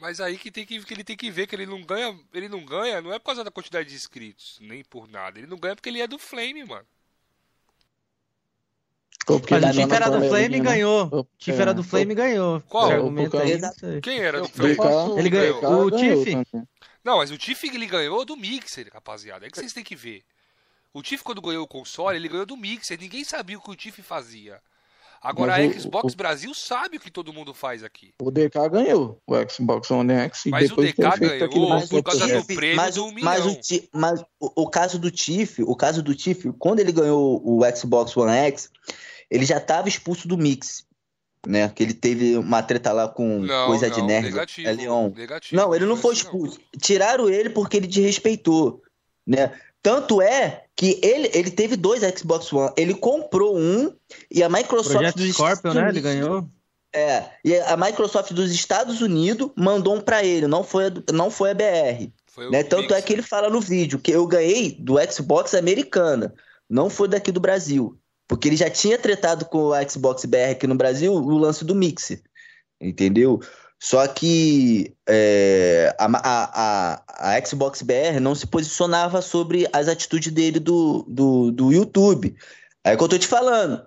Mas 0.00 0.20
aí 0.20 0.38
que, 0.38 0.50
tem 0.50 0.64
que, 0.64 0.82
que 0.84 0.94
ele 0.94 1.04
tem 1.04 1.16
que 1.16 1.30
ver 1.30 1.46
que 1.46 1.56
ele 1.56 1.66
não 1.66 1.82
ganha, 1.82 2.16
ele 2.32 2.48
não 2.48 2.64
ganha, 2.64 3.00
não 3.02 3.12
é 3.12 3.18
por 3.18 3.26
causa 3.26 3.42
da 3.42 3.50
quantidade 3.50 3.88
de 3.88 3.94
inscritos, 3.96 4.58
nem 4.60 4.84
por 4.84 5.08
nada. 5.08 5.38
Ele 5.38 5.48
não 5.48 5.58
ganha 5.58 5.74
porque 5.74 5.88
ele 5.88 6.00
é 6.00 6.06
do 6.06 6.18
Flame, 6.18 6.64
mano. 6.64 6.86
Porque 9.26 9.52
Mas 9.52 9.62
ele 9.64 9.72
o 9.72 9.82
Tiff 9.82 9.94
era 9.94 10.08
do 10.08 10.28
Flame 10.28 10.56
e 10.56 10.60
ganhou. 10.60 11.28
Tiff 11.36 11.58
é, 11.58 11.62
era 11.62 11.74
do 11.74 11.84
Flame 11.84 12.12
e 12.12 12.14
ganhou. 12.14 12.62
Qual? 12.62 12.90
Quem 14.00 14.20
era 14.20 14.40
do 14.40 14.48
Flame? 14.48 14.76
Ele 15.18 15.28
ganhou- 15.28 15.84
o 15.84 15.90
Tiff? 15.90 16.34
Não, 17.04 17.18
mas 17.18 17.30
o 17.30 17.36
Tiff 17.36 17.66
ele 17.68 17.86
ganhou 17.86 18.24
do 18.24 18.36
Mixer, 18.36 18.88
rapaziada. 18.90 19.46
É 19.46 19.50
que 19.50 19.58
vocês 19.58 19.72
têm 19.72 19.84
que 19.84 19.94
ver. 19.96 20.24
O 20.92 21.02
Tiff 21.02 21.22
quando 21.22 21.40
ganhou 21.42 21.64
o 21.64 21.68
console, 21.68 22.16
ele 22.16 22.28
ganhou 22.28 22.46
do 22.46 22.56
Mixer. 22.56 22.98
Ninguém 22.98 23.24
sabia 23.24 23.58
o 23.58 23.60
que 23.62 23.70
o 23.70 23.76
Tiff 23.76 24.02
fazia. 24.02 24.58
Agora 25.20 25.52
Mas 25.58 25.76
a 25.76 25.80
Xbox 25.80 26.14
o- 26.14 26.16
Brasil 26.16 26.54
sabe 26.54 26.96
o 26.96 27.00
que 27.00 27.10
todo 27.10 27.32
mundo 27.32 27.52
faz 27.52 27.82
aqui. 27.82 28.14
O 28.22 28.30
DK 28.30 28.68
ganhou 28.70 29.20
o 29.26 29.34
Xbox 29.50 29.90
One 29.90 30.12
X 30.12 30.46
e 30.46 30.50
Mas 30.50 30.70
o 30.70 30.76
DK 30.76 30.94
feito 30.94 31.20
ganhou 31.50 31.72
aquele 31.72 31.88
por 31.88 32.02
causa 32.04 32.26
do 32.28 32.40
Tiff, 32.40 32.54
prêmio 32.54 32.76
mas, 32.76 32.94
do 32.94 33.06
o- 33.06 33.12
mas 33.20 33.44
o, 33.46 33.58
mas 33.92 34.20
o, 34.38 34.62
o 34.62 34.70
caso 34.70 34.96
do 34.96 35.10
Tiff, 35.10 35.60
o 35.64 35.74
caso 35.74 36.04
do 36.04 36.14
Tiff, 36.14 36.52
quando 36.58 36.78
ele 36.78 36.92
ganhou 36.92 37.42
o 37.44 37.60
Xbox 37.76 38.16
One 38.16 38.30
X, 38.30 38.70
ele 39.28 39.44
já 39.44 39.58
estava 39.58 39.88
expulso 39.88 40.28
do 40.28 40.38
Mix, 40.38 40.86
né? 41.44 41.68
Que 41.68 41.82
ele 41.82 41.94
teve 41.94 42.36
uma 42.38 42.62
treta 42.62 42.92
lá 42.92 43.08
com 43.08 43.40
Não, 43.40 43.66
coisa 43.66 43.88
não, 43.88 43.94
de 43.96 44.02
nerd, 44.02 44.24
negativo, 44.26 44.68
é 44.68 44.72
Leon. 44.72 45.10
negativo. 45.10 45.60
Não, 45.60 45.74
ele 45.74 45.84
não 45.84 45.96
foi 45.96 46.14
assim, 46.14 46.22
não. 46.26 46.30
expulso. 46.30 46.60
Tiraram 46.80 47.28
ele 47.28 47.50
porque 47.50 47.76
ele 47.76 47.88
desrespeitou, 47.88 48.82
né? 49.26 49.52
Tanto 49.82 50.20
é 50.20 50.64
que 50.76 50.98
ele, 51.02 51.30
ele 51.32 51.50
teve 51.50 51.76
dois 51.76 52.02
Xbox 52.18 52.52
One. 52.52 52.72
Ele 52.76 52.94
comprou 52.94 53.56
um 53.56 53.92
e 54.30 54.42
a 54.42 54.48
Microsoft 54.48 54.92
Projeto 54.96 55.16
dos 55.16 55.30
Scorpion, 55.32 55.70
Estados 55.70 55.74
né? 55.74 55.80
Ele 55.80 55.90
Unidos- 55.90 56.02
ganhou. 56.02 56.48
É, 56.94 57.24
e 57.44 57.54
a 57.54 57.76
Microsoft 57.76 58.32
dos 58.32 58.50
Estados 58.50 59.02
Unidos 59.02 59.50
mandou 59.54 59.94
um 59.94 60.00
pra 60.00 60.24
ele, 60.24 60.46
não 60.46 60.64
foi, 60.64 60.84
não 61.12 61.30
foi 61.30 61.50
a 61.50 61.54
BR. 61.54 62.10
Foi 62.26 62.50
Né? 62.50 62.62
Tanto 62.62 62.94
é 62.94 63.02
que 63.02 63.12
ele 63.12 63.20
fala 63.20 63.50
no 63.50 63.60
vídeo 63.60 63.98
que 63.98 64.10
eu 64.10 64.26
ganhei 64.26 64.72
do 64.78 64.94
Xbox 65.12 65.52
americana, 65.54 66.32
não 66.68 66.88
foi 66.88 67.06
daqui 67.06 67.30
do 67.30 67.40
Brasil. 67.40 67.98
Porque 68.26 68.48
ele 68.48 68.56
já 68.56 68.70
tinha 68.70 68.98
tretado 68.98 69.44
com 69.44 69.68
o 69.68 69.90
Xbox 69.90 70.24
BR 70.24 70.52
aqui 70.52 70.66
no 70.66 70.74
Brasil 70.74 71.12
o 71.12 71.36
lance 71.38 71.64
do 71.64 71.74
Mix. 71.74 72.16
Entendeu? 72.80 73.40
Só 73.80 74.06
que 74.08 74.92
é, 75.08 75.94
a, 75.98 76.06
a, 76.06 77.02
a, 77.36 77.46
Xbox 77.46 77.80
BR 77.82 78.18
não 78.20 78.34
se 78.34 78.46
posicionava 78.46 79.22
sobre 79.22 79.68
as 79.72 79.86
atitudes 79.86 80.32
dele 80.32 80.58
do, 80.58 81.04
do, 81.08 81.52
do 81.52 81.72
YouTube. 81.72 82.34
Aí 82.84 82.96
que 82.96 83.02
eu 83.02 83.08
tô 83.08 83.18
te 83.18 83.26
falando. 83.26 83.84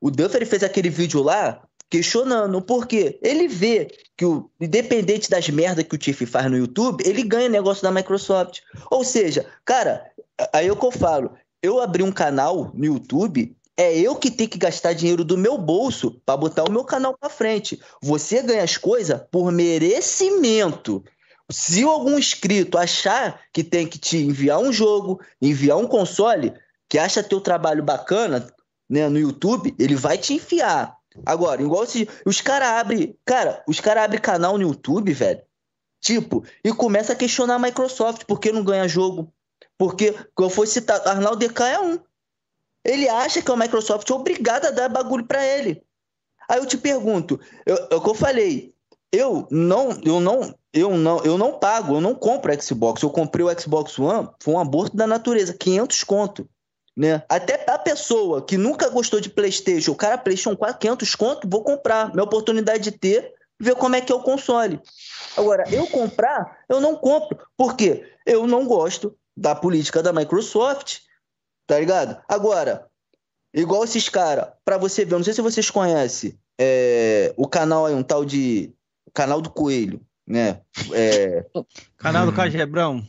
O 0.00 0.10
Duffer 0.10 0.46
fez 0.46 0.62
aquele 0.62 0.88
vídeo 0.88 1.20
lá 1.22 1.60
questionando 1.90 2.62
por 2.62 2.86
quê. 2.86 3.18
Ele 3.20 3.48
vê 3.48 3.90
que, 4.16 4.24
o, 4.24 4.48
independente 4.60 5.28
das 5.28 5.48
merdas 5.48 5.84
que 5.84 5.94
o 5.94 5.98
Tiff 5.98 6.24
faz 6.24 6.48
no 6.48 6.56
YouTube, 6.56 7.02
ele 7.04 7.22
ganha 7.22 7.48
negócio 7.48 7.82
da 7.82 7.90
Microsoft. 7.90 8.60
Ou 8.90 9.04
seja, 9.04 9.46
cara, 9.64 10.10
aí 10.52 10.68
é 10.68 10.72
o 10.72 10.76
que 10.76 10.86
eu 10.86 10.92
falo. 10.92 11.32
Eu 11.60 11.80
abri 11.80 12.04
um 12.04 12.12
canal 12.12 12.70
no 12.72 12.84
YouTube, 12.84 13.56
é 13.78 13.96
eu 13.96 14.16
que 14.16 14.28
tenho 14.28 14.50
que 14.50 14.58
gastar 14.58 14.92
dinheiro 14.92 15.24
do 15.24 15.38
meu 15.38 15.56
bolso 15.56 16.20
para 16.26 16.36
botar 16.36 16.64
o 16.64 16.72
meu 16.72 16.82
canal 16.82 17.16
para 17.16 17.30
frente. 17.30 17.80
Você 18.02 18.42
ganha 18.42 18.64
as 18.64 18.76
coisas 18.76 19.20
por 19.30 19.52
merecimento. 19.52 21.04
Se 21.48 21.84
algum 21.84 22.18
inscrito 22.18 22.76
achar 22.76 23.40
que 23.52 23.62
tem 23.62 23.86
que 23.86 23.96
te 23.96 24.18
enviar 24.18 24.58
um 24.58 24.72
jogo, 24.72 25.20
enviar 25.40 25.78
um 25.78 25.86
console, 25.86 26.52
que 26.88 26.98
acha 26.98 27.22
teu 27.22 27.40
trabalho 27.40 27.84
bacana, 27.84 28.52
né, 28.90 29.08
no 29.08 29.18
YouTube, 29.18 29.72
ele 29.78 29.94
vai 29.94 30.18
te 30.18 30.34
enfiar. 30.34 30.96
Agora, 31.24 31.62
igual 31.62 31.86
se 31.86 32.08
os 32.26 32.40
caras 32.40 32.68
abrem, 32.68 33.16
cara, 33.24 33.62
os 33.68 33.78
caras 33.78 34.04
abrem 34.04 34.20
canal 34.20 34.58
no 34.58 34.62
YouTube, 34.64 35.12
velho. 35.12 35.40
Tipo, 36.00 36.44
e 36.64 36.72
começa 36.72 37.12
a 37.12 37.16
questionar 37.16 37.54
a 37.54 37.58
Microsoft, 37.60 38.24
por 38.24 38.40
que 38.40 38.50
não 38.50 38.64
ganha 38.64 38.88
jogo? 38.88 39.32
Porque, 39.76 40.14
como 40.34 40.50
foi 40.50 40.66
citado, 40.66 41.08
Arnaldo 41.08 41.46
DK 41.46 41.62
é 41.62 41.80
um. 41.80 41.98
Ele 42.88 43.08
acha 43.08 43.42
que 43.42 43.50
a 43.52 43.56
Microsoft 43.56 44.08
é 44.08 44.14
obrigada 44.14 44.68
a 44.68 44.70
dar 44.70 44.88
bagulho 44.88 45.24
pra 45.26 45.44
ele. 45.44 45.82
Aí 46.48 46.58
eu 46.58 46.66
te 46.66 46.78
pergunto, 46.78 47.38
eu- 47.66 47.76
é 47.90 47.94
o 47.94 48.00
que 48.00 48.08
eu 48.08 48.14
falei, 48.14 48.72
eu 49.12 49.46
não, 49.50 49.90
eu 50.02 50.18
não, 50.20 50.54
eu 50.72 50.96
não, 50.96 51.22
eu 51.24 51.36
não 51.36 51.58
pago, 51.58 51.96
eu 51.96 52.00
não 52.00 52.14
compro 52.14 52.52
Xbox. 52.62 53.02
Eu 53.02 53.10
comprei 53.10 53.44
o 53.44 53.60
Xbox 53.60 53.98
One, 53.98 54.28
foi 54.42 54.54
um 54.54 54.58
aborto 54.58 54.96
da 54.96 55.06
natureza, 55.06 55.52
500 55.52 56.02
conto, 56.04 56.48
né? 56.96 57.22
Até 57.28 57.64
a 57.70 57.78
pessoa 57.78 58.40
que 58.42 58.56
nunca 58.56 58.88
gostou 58.88 59.20
de 59.20 59.28
PlayStation, 59.28 59.92
o 59.92 59.96
cara 59.96 60.16
PlayStation 60.16 60.56
4, 60.56 60.78
500 60.78 61.14
conto, 61.14 61.48
vou 61.48 61.62
comprar. 61.62 62.10
Minha 62.12 62.24
oportunidade 62.24 62.82
de 62.90 62.92
ter, 62.98 63.32
ver 63.60 63.74
como 63.74 63.96
é 63.96 64.00
que 64.00 64.10
é 64.10 64.14
o 64.14 64.22
console. 64.22 64.80
Agora, 65.36 65.64
eu 65.70 65.86
comprar, 65.88 66.58
eu 66.68 66.80
não 66.80 66.96
compro. 66.96 67.38
Por 67.56 67.76
quê? 67.76 68.04
Eu 68.24 68.46
não 68.46 68.66
gosto 68.66 69.14
da 69.36 69.54
política 69.54 70.02
da 70.02 70.12
Microsoft, 70.12 71.00
tá 71.68 71.78
ligado? 71.78 72.20
Agora, 72.26 72.88
igual 73.54 73.84
esses 73.84 74.08
caras, 74.08 74.48
pra 74.64 74.76
você 74.78 75.04
ver, 75.04 75.12
eu 75.14 75.18
não 75.18 75.24
sei 75.24 75.34
se 75.34 75.42
vocês 75.42 75.70
conhecem 75.70 76.36
é, 76.58 77.32
o 77.36 77.46
canal 77.46 77.86
aí, 77.86 77.94
um 77.94 78.02
tal 78.02 78.24
de. 78.24 78.72
O 79.06 79.10
canal 79.12 79.40
do 79.40 79.50
Coelho, 79.50 80.00
né? 80.26 80.60
É, 80.92 81.44
Canal 81.96 82.26
do 82.26 82.32
Cagebrão. 82.32 83.06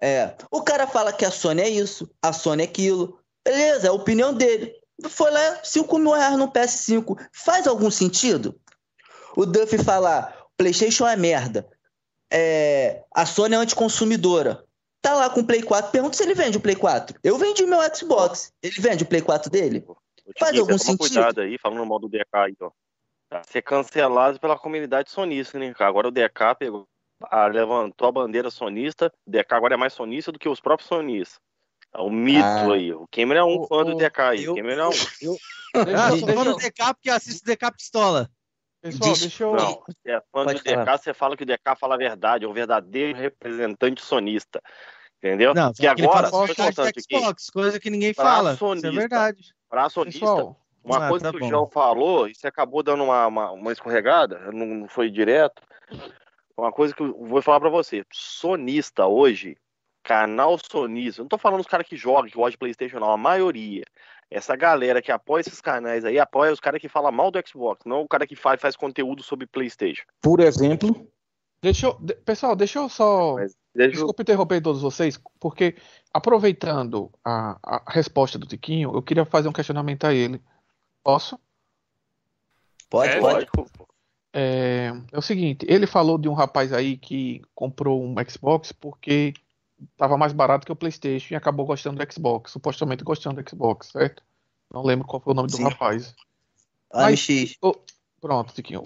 é. 0.00 0.34
O 0.50 0.62
cara 0.62 0.86
fala 0.86 1.12
que 1.12 1.24
a 1.24 1.30
Sony 1.30 1.62
é 1.62 1.68
isso, 1.68 2.08
a 2.22 2.32
Sony 2.32 2.62
é 2.62 2.66
aquilo. 2.66 3.18
Beleza, 3.44 3.88
é 3.88 3.90
a 3.90 3.94
opinião 3.94 4.32
dele. 4.32 4.72
Foi 5.08 5.30
lá, 5.30 5.58
5 5.64 5.98
mil 5.98 6.12
reais 6.12 6.36
no 6.38 6.52
PS5. 6.52 7.18
Faz 7.32 7.66
algum 7.66 7.90
sentido? 7.90 8.54
O 9.36 9.44
Duff 9.44 9.76
falar, 9.78 10.36
PlayStation 10.56 11.06
é 11.08 11.16
merda. 11.16 11.66
É, 12.32 13.02
a 13.12 13.26
Sony 13.26 13.54
é 13.54 13.58
anticonsumidora. 13.58 14.64
Tá 15.02 15.14
lá 15.14 15.28
com 15.28 15.40
o 15.40 15.44
Play 15.46 15.62
4. 15.62 15.90
Pergunta 15.90 16.16
se 16.16 16.22
ele 16.22 16.32
vende 16.34 16.56
o 16.56 16.60
Play 16.60 16.76
4. 16.76 17.18
Eu 17.24 17.36
vendi 17.36 17.66
meu 17.66 17.80
Xbox. 17.94 18.52
Ele 18.62 18.74
vende 18.78 19.02
o 19.02 19.06
Play 19.06 19.20
4 19.20 19.50
dele? 19.50 19.84
Faz 20.38 20.56
algum 20.56 20.78
sentido? 20.78 20.98
cuidado 20.98 21.40
aí, 21.40 21.58
falando 21.58 21.84
mal 21.84 21.98
do 21.98 22.08
DK 22.08 22.24
aí, 22.32 22.56
ó. 22.60 22.70
Tá 23.28 23.42
ser 23.44 23.62
cancelado 23.62 24.38
pela 24.38 24.56
comunidade 24.56 25.10
sonista, 25.10 25.58
né, 25.58 25.74
cara? 25.74 25.90
Agora 25.90 26.06
o 26.08 26.10
DK 26.12 26.54
pegou, 26.56 26.86
a- 27.22 27.46
levantou 27.46 28.06
a 28.06 28.12
bandeira 28.12 28.48
sonista. 28.50 29.12
O 29.26 29.30
DK 29.30 29.54
agora 29.56 29.74
é 29.74 29.76
mais 29.76 29.92
sonista 29.92 30.30
do 30.30 30.38
que 30.38 30.48
os 30.48 30.60
próprios 30.60 30.88
sonistas. 30.88 31.40
É 31.92 32.00
um 32.00 32.10
mito 32.10 32.44
Ah. 32.44 32.72
aí. 32.72 32.92
O 32.92 33.06
Cameron 33.10 33.40
é 33.40 33.44
um 33.44 33.60
O- 33.62 33.66
fã 33.66 33.84
do 33.84 33.92
o- 33.92 33.96
DK 33.96 34.20
aí. 34.22 34.44
eu- 34.44 34.52
O 34.52 34.56
Cameron 34.56 34.82
é 34.82 34.88
um. 34.88 34.90
Ah, 34.92 36.10
eu- 36.10 36.18
sou 36.18 36.26
deixa 36.26 36.34
fã 36.34 36.44
do 36.44 36.50
eu- 36.50 36.56
DK 36.56 36.94
porque 36.94 37.10
assisto 37.10 37.44
DK 37.44 37.72
Pistola. 37.72 38.30
Pessoal, 38.82 39.16
deixa 39.16 39.44
eu. 39.44 39.54
Não, 39.54 39.82
você 39.86 40.10
é 40.10 40.20
fã 40.20 40.44
Pode 40.44 40.58
do 40.58 40.64
DK, 40.64 40.74
falar. 40.74 40.98
você 40.98 41.14
fala 41.14 41.36
que 41.36 41.42
o 41.44 41.46
DK 41.46 41.76
fala 41.78 41.94
a 41.94 41.98
verdade, 41.98 42.44
é 42.44 42.48
um 42.48 42.52
verdadeiro 42.52 43.16
representante 43.18 44.02
sonista. 44.02 44.60
Entendeu? 45.18 45.54
Não, 45.54 45.72
que 45.72 45.86
agora, 45.86 46.28
fala 46.28 46.30
só 46.30 46.38
só 46.38 46.46
de 46.46 46.52
importante 46.52 46.98
aqui, 46.98 47.16
Xbox, 47.16 47.50
coisa 47.50 47.78
que 47.78 47.88
ninguém 47.88 48.12
fala. 48.12 48.54
Isso 48.54 48.64
é 48.64 48.68
sonista. 48.68 48.90
verdade. 48.90 49.54
pra 49.70 49.88
sonista, 49.88 50.18
Pessoal, 50.18 50.60
Uma 50.82 51.06
Ah, 51.06 51.08
coisa 51.08 51.26
tá 51.26 51.32
que 51.32 51.38
bom. 51.38 51.46
o 51.46 51.48
João 51.48 51.70
falou, 51.70 52.28
e 52.28 52.34
você 52.34 52.48
acabou 52.48 52.82
dando 52.82 53.04
uma, 53.04 53.28
uma, 53.28 53.50
uma 53.52 53.72
escorregada, 53.72 54.50
não, 54.50 54.66
não 54.66 54.88
foi 54.88 55.08
direto. 55.08 55.62
Uma 56.56 56.72
coisa 56.72 56.92
que 56.92 57.02
eu 57.02 57.16
vou 57.24 57.40
falar 57.40 57.60
pra 57.60 57.70
você. 57.70 58.04
Sonista 58.12 59.06
hoje, 59.06 59.56
canal 60.02 60.58
sonista, 60.70 61.22
não 61.22 61.28
tô 61.28 61.38
falando 61.38 61.60
os 61.60 61.68
caras 61.68 61.86
que 61.86 61.96
jogam, 61.96 62.24
que 62.24 62.34
gostam 62.34 62.50
de 62.50 62.58
Playstation, 62.58 62.98
não, 62.98 63.12
a 63.12 63.16
maioria. 63.16 63.84
Essa 64.32 64.56
galera 64.56 65.02
que 65.02 65.12
apoia 65.12 65.40
esses 65.42 65.60
canais 65.60 66.04
aí, 66.04 66.18
apoia 66.18 66.52
os 66.52 66.60
caras 66.60 66.80
que 66.80 66.88
falam 66.88 67.12
mal 67.12 67.30
do 67.30 67.38
Xbox, 67.46 67.84
não 67.84 68.02
o 68.02 68.08
cara 68.08 68.26
que 68.26 68.34
faz, 68.36 68.60
faz 68.60 68.74
conteúdo 68.76 69.22
sobre 69.22 69.46
Playstation. 69.46 70.04
Por 70.20 70.40
exemplo, 70.40 71.06
deixa 71.62 71.86
eu. 71.86 71.98
de- 72.00 72.14
Pessoal, 72.14 72.56
deixa 72.56 72.78
eu 72.78 72.88
só. 72.88 73.34
Mas 73.34 73.54
deixa 73.74 73.90
eu- 73.90 73.92
Desculpa 73.92 74.22
interromper 74.22 74.60
todos 74.62 74.80
vocês, 74.82 75.20
porque 75.38 75.76
aproveitando 76.12 77.10
a, 77.24 77.58
a 77.62 77.92
resposta 77.92 78.38
do 78.38 78.46
Tiquinho, 78.46 78.94
eu 78.94 79.02
queria 79.02 79.24
fazer 79.24 79.48
um 79.48 79.52
questionamento 79.52 80.04
a 80.04 80.14
ele. 80.14 80.40
Posso? 81.04 81.38
Pode, 82.88 83.12
É, 83.12 83.20
pode. 83.20 83.46
É, 84.34 84.92
é 85.12 85.18
o 85.18 85.22
seguinte, 85.22 85.66
ele 85.68 85.86
falou 85.86 86.16
de 86.16 86.28
um 86.28 86.32
rapaz 86.32 86.72
aí 86.72 86.96
que 86.96 87.42
comprou 87.54 88.02
um 88.02 88.14
Xbox 88.28 88.72
porque 88.72 89.34
estava 89.92 90.16
mais 90.16 90.32
barato 90.32 90.66
que 90.66 90.72
o 90.72 90.76
PlayStation 90.76 91.34
e 91.34 91.36
acabou 91.36 91.66
gostando 91.66 92.04
do 92.04 92.12
Xbox, 92.12 92.52
supostamente 92.52 93.04
gostando 93.04 93.42
do 93.42 93.48
Xbox, 93.48 93.88
certo? 93.88 94.22
Não 94.72 94.82
lembro 94.82 95.06
qual 95.06 95.20
foi 95.20 95.32
o 95.32 95.36
nome 95.36 95.48
do 95.48 95.56
Sim. 95.56 95.64
rapaz. 95.64 96.14
AMX. 96.92 97.58
Pronto, 98.20 98.52
Tiquinho. 98.52 98.82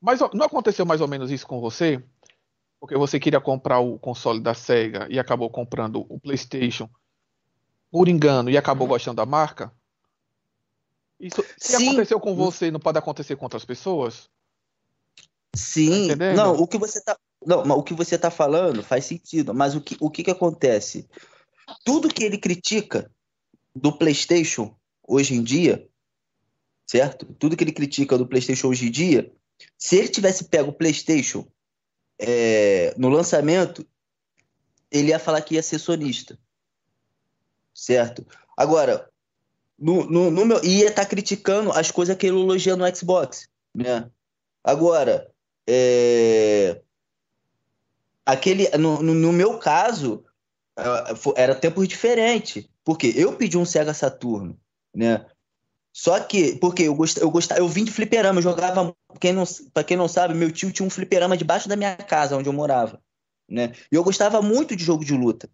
Mas 0.00 0.20
não 0.34 0.46
aconteceu 0.46 0.84
mais 0.84 1.00
ou 1.00 1.08
menos 1.08 1.30
isso 1.30 1.46
com 1.46 1.60
você? 1.60 2.02
Porque 2.80 2.96
você 2.96 3.20
queria 3.20 3.40
comprar 3.40 3.78
o 3.80 3.98
console 3.98 4.40
da 4.40 4.54
Sega 4.54 5.06
e 5.10 5.18
acabou 5.18 5.50
comprando 5.50 6.06
o 6.08 6.18
PlayStation 6.18 6.88
por 7.90 8.08
engano 8.08 8.48
e 8.48 8.56
acabou 8.56 8.88
gostando 8.88 9.16
da 9.16 9.26
marca? 9.26 9.72
Isso, 11.18 11.44
se 11.58 11.76
Sim. 11.76 11.88
aconteceu 11.88 12.18
com 12.18 12.34
você, 12.34 12.70
não 12.70 12.80
pode 12.80 12.98
acontecer 12.98 13.36
com 13.36 13.44
outras 13.44 13.64
pessoas? 13.64 14.30
Sim, 15.54 16.16
Tá 16.16 16.32
não, 16.34 16.54
o 16.54 16.66
que 16.66 16.78
você 16.78 17.02
tá, 17.02 17.18
não, 17.44 17.64
mas 17.64 17.78
o 17.78 17.82
que 17.82 17.94
você 17.94 18.18
tá 18.18 18.30
falando 18.30 18.82
faz 18.82 19.06
sentido, 19.06 19.54
mas 19.54 19.74
o 19.74 19.80
que, 19.80 19.96
o 20.00 20.10
que 20.10 20.22
que 20.22 20.30
acontece? 20.30 21.08
Tudo 21.84 22.12
que 22.12 22.24
ele 22.24 22.38
critica 22.38 23.10
do 23.74 23.92
PlayStation 23.96 24.74
hoje 25.06 25.34
em 25.34 25.42
dia, 25.42 25.88
certo? 26.86 27.26
Tudo 27.38 27.56
que 27.56 27.64
ele 27.64 27.72
critica 27.72 28.18
do 28.18 28.26
PlayStation 28.26 28.68
hoje 28.68 28.88
em 28.88 28.90
dia, 28.90 29.32
se 29.78 29.96
ele 29.96 30.08
tivesse 30.08 30.44
pego 30.44 30.70
o 30.70 30.74
PlayStation 30.74 31.46
é, 32.18 32.94
no 32.98 33.08
lançamento, 33.08 33.86
ele 34.90 35.08
ia 35.08 35.18
falar 35.18 35.40
que 35.40 35.54
ia 35.54 35.62
ser 35.62 35.78
sonista, 35.78 36.38
certo? 37.72 38.26
Agora, 38.56 39.08
no, 39.78 40.04
no, 40.04 40.30
no 40.30 40.44
meu, 40.44 40.62
ia 40.62 40.88
estar 40.88 41.06
criticando 41.06 41.72
as 41.72 41.90
coisas 41.90 42.16
que 42.16 42.26
ele 42.26 42.38
elogia 42.38 42.76
no 42.76 42.94
Xbox, 42.94 43.48
né? 43.74 44.10
Agora, 44.62 45.32
é, 45.66 46.82
aquele, 48.30 48.68
no, 48.78 49.02
no, 49.02 49.32
meu 49.32 49.58
caso, 49.58 50.24
ah, 50.76 51.14
era 51.36 51.54
tempos 51.54 51.88
diferentes, 51.88 52.68
porque 52.84 53.12
eu 53.16 53.34
pedi 53.34 53.58
um 53.58 53.64
Sega 53.64 53.92
Saturno, 53.92 54.58
né? 54.94 55.26
Só 55.92 56.20
que, 56.20 56.56
porque 56.56 56.84
eu 56.84 56.94
gostava, 56.94 57.26
eu 57.26 57.30
gostava, 57.30 57.60
eu 57.60 57.68
vim 57.68 57.84
de 57.84 57.90
fliperama, 57.90 58.38
eu 58.38 58.42
jogava, 58.42 58.94
quem 59.20 59.32
não, 59.32 59.42
pra 59.74 59.82
quem 59.82 59.96
não 59.96 60.06
sabe, 60.06 60.34
meu 60.34 60.52
tio 60.52 60.70
tinha 60.70 60.86
um 60.86 60.90
fliperama 60.90 61.36
debaixo 61.36 61.68
da 61.68 61.74
minha 61.74 61.96
casa, 61.96 62.36
onde 62.36 62.48
eu 62.48 62.52
morava, 62.52 63.02
né? 63.48 63.72
E 63.90 63.96
eu 63.96 64.04
gostava 64.04 64.40
muito 64.40 64.76
de 64.76 64.84
jogo 64.84 65.04
de 65.04 65.14
luta, 65.14 65.50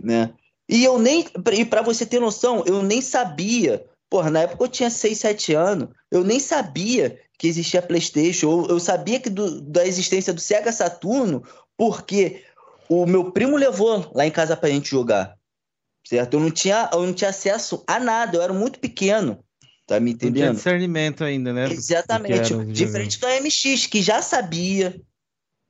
né? 0.00 0.32
E 0.68 0.84
eu 0.84 0.98
nem, 0.98 1.26
e 1.52 1.64
pra 1.64 1.82
você 1.82 2.06
ter 2.06 2.20
noção, 2.20 2.62
eu 2.64 2.80
nem 2.82 3.02
sabia, 3.02 3.84
porra, 4.08 4.30
na 4.30 4.42
época 4.42 4.62
eu 4.62 4.68
tinha 4.68 4.88
6, 4.88 5.18
7 5.18 5.52
anos, 5.54 5.88
eu 6.10 6.22
nem 6.22 6.38
sabia 6.38 7.18
que 7.36 7.48
existia 7.48 7.82
Playstation, 7.82 8.46
eu, 8.46 8.68
eu 8.68 8.80
sabia 8.80 9.18
que 9.18 9.28
do, 9.28 9.60
da 9.60 9.84
existência 9.84 10.32
do 10.32 10.40
Sega 10.40 10.70
Saturno, 10.70 11.42
porque 11.82 12.44
o 12.88 13.04
meu 13.04 13.32
primo 13.32 13.56
levou 13.56 14.08
lá 14.14 14.24
em 14.24 14.30
casa 14.30 14.56
pra 14.56 14.68
gente 14.68 14.88
jogar, 14.88 15.36
certo? 16.06 16.34
Eu 16.34 16.40
não 16.40 16.48
tinha, 16.48 16.88
eu 16.92 17.04
não 17.04 17.12
tinha 17.12 17.30
acesso 17.30 17.82
a 17.88 17.98
nada, 17.98 18.36
eu 18.36 18.42
era 18.42 18.52
muito 18.52 18.78
pequeno, 18.78 19.42
Tá 19.84 19.98
me 19.98 20.12
Não 20.12 20.18
tinha 20.18 20.30
entendendo? 20.30 20.54
discernimento 20.54 21.24
ainda, 21.24 21.52
né? 21.52 21.64
Exatamente. 21.72 22.54
Diferente 22.66 23.18
do 23.18 23.26
MX, 23.26 23.86
que 23.88 24.00
já 24.00 24.22
sabia, 24.22 24.94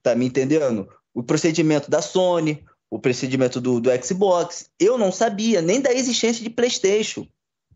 tá 0.03 0.15
me 0.15 0.27
entendendo? 0.27 0.87
O 1.15 1.23
procedimento 1.23 1.91
da 1.91 2.03
Sony, 2.03 2.63
o 2.91 2.99
procedimento 2.99 3.59
do, 3.59 3.81
do 3.81 3.89
Xbox. 4.05 4.69
Eu 4.79 4.99
não 4.99 5.11
sabia 5.11 5.63
nem 5.63 5.81
da 5.81 5.95
existência 5.95 6.45
de 6.45 6.51
PlayStation, 6.51 7.27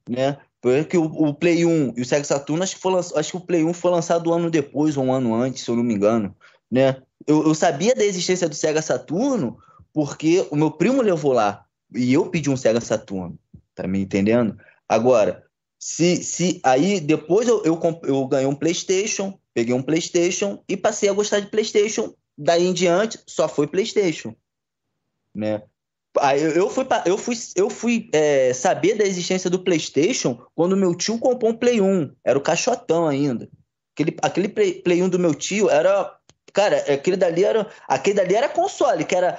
né? 0.07 0.37
Porque 0.61 0.99
o, 0.99 1.05
o 1.05 1.32
Play 1.32 1.64
1 1.64 1.95
e 1.97 2.03
o 2.03 2.05
Sega 2.05 2.24
Saturn, 2.24 2.62
acho 2.62 2.76
que, 2.76 2.82
foi, 2.82 2.93
acho 2.99 3.30
que 3.30 3.37
o 3.39 3.41
Play 3.41 3.64
1 3.64 3.72
foi 3.72 3.91
lançado 3.91 4.28
um 4.28 4.34
ano 4.34 4.51
depois, 4.51 4.99
ou 4.99 5.05
um 5.05 5.12
ano 5.12 5.34
antes, 5.34 5.64
se 5.64 5.70
eu 5.70 5.76
não 5.76 5.82
me 5.82 5.95
engano, 5.95 6.37
né? 6.71 7.03
Eu, 7.27 7.47
eu 7.47 7.55
sabia 7.55 7.95
da 7.95 8.05
existência 8.05 8.49
do 8.49 8.55
Sega 8.55 8.83
Saturno 8.83 9.59
porque 9.93 10.47
o 10.51 10.57
meu 10.57 10.71
primo 10.71 11.03
levou 11.03 11.33
lá 11.33 11.64
e 11.95 12.12
eu 12.12 12.27
pedi 12.27 12.51
um 12.51 12.57
Sega 12.57 12.81
Saturno, 12.81 13.39
tá 13.75 13.87
me 13.87 14.01
entendendo? 14.01 14.57
Agora, 14.89 15.45
se, 15.79 16.23
se 16.23 16.61
aí 16.62 17.01
depois 17.01 17.49
eu, 17.49 17.62
eu, 17.64 17.81
eu 18.05 18.27
ganhei 18.27 18.47
um 18.47 18.55
PlayStation, 18.55 19.39
peguei 19.55 19.75
um 19.75 19.83
PlayStation 19.83 20.62
e 20.69 20.77
passei 20.77 21.09
a 21.09 21.12
gostar 21.12 21.41
de 21.41 21.47
PlayStation. 21.47 22.14
Daí 22.37 22.67
em 22.67 22.73
diante 22.73 23.19
só 23.27 23.49
foi 23.49 23.67
PlayStation, 23.67 24.35
né? 25.35 25.62
Aí 26.19 26.43
eu, 26.43 26.71
fui, 26.71 26.87
eu 27.05 27.19
fui, 27.19 27.35
eu 27.55 27.71
fui 27.71 28.09
é, 28.12 28.53
saber 28.53 28.95
da 28.95 29.05
existência 29.05 29.51
do 29.51 29.62
PlayStation 29.62 30.43
quando 30.55 30.77
meu 30.77 30.95
tio 30.95 31.19
comprou 31.19 31.51
um 31.51 31.57
Play 31.57 31.81
1. 31.81 32.12
Era 32.25 32.39
o 32.39 32.43
caixotão 32.43 33.07
ainda. 33.07 33.49
Aquele, 33.95 34.17
aquele 34.23 34.49
Play, 34.49 34.75
Play 34.83 35.03
1 35.03 35.09
do 35.09 35.19
meu 35.19 35.35
tio 35.35 35.69
era. 35.69 36.16
Cara, 36.57 36.79
aquele 36.91 37.19
dali 37.19 37.45
era, 37.45 37.71
aquele 37.87 38.17
dali 38.17 38.35
era 38.35 38.49
console, 38.49 39.05
que 39.05 39.15
era 39.15 39.39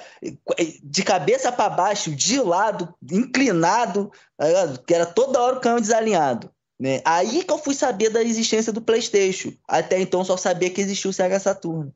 de 0.83 1.01
cabeça 1.01 1.51
para 1.51 1.67
baixo, 1.67 2.15
de 2.15 2.39
lado, 2.39 2.93
inclinado, 3.11 4.11
tá 4.37 4.45
que 4.85 4.93
era 4.93 5.03
toda 5.03 5.41
hora 5.41 5.57
o 5.57 5.59
câmbio 5.59 5.81
desalinhado. 5.81 6.53
Né? 6.79 7.01
Aí 7.03 7.43
que 7.43 7.51
eu 7.51 7.57
fui 7.57 7.73
saber 7.73 8.11
da 8.11 8.21
existência 8.21 8.71
do 8.71 8.83
PlayStation. 8.83 9.51
Até 9.67 9.99
então 9.99 10.23
só 10.23 10.37
sabia 10.37 10.69
que 10.69 10.79
existia 10.79 11.09
o 11.09 11.13
Sega 11.13 11.39
Saturno. 11.39 11.91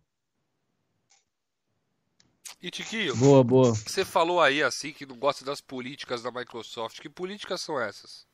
E 2.60 2.72
Tiquinho, 2.72 3.16
Boa, 3.16 3.44
boa. 3.44 3.76
você 3.76 4.04
falou 4.04 4.42
aí 4.42 4.64
assim 4.64 4.92
que 4.92 5.06
não 5.06 5.18
gosta 5.18 5.46
das 5.46 5.62
políticas 5.62 6.24
da 6.24 6.32
Microsoft. 6.32 7.00
Que 7.00 7.10
políticas 7.10 7.62
são 7.62 7.80
essas? 7.80 8.26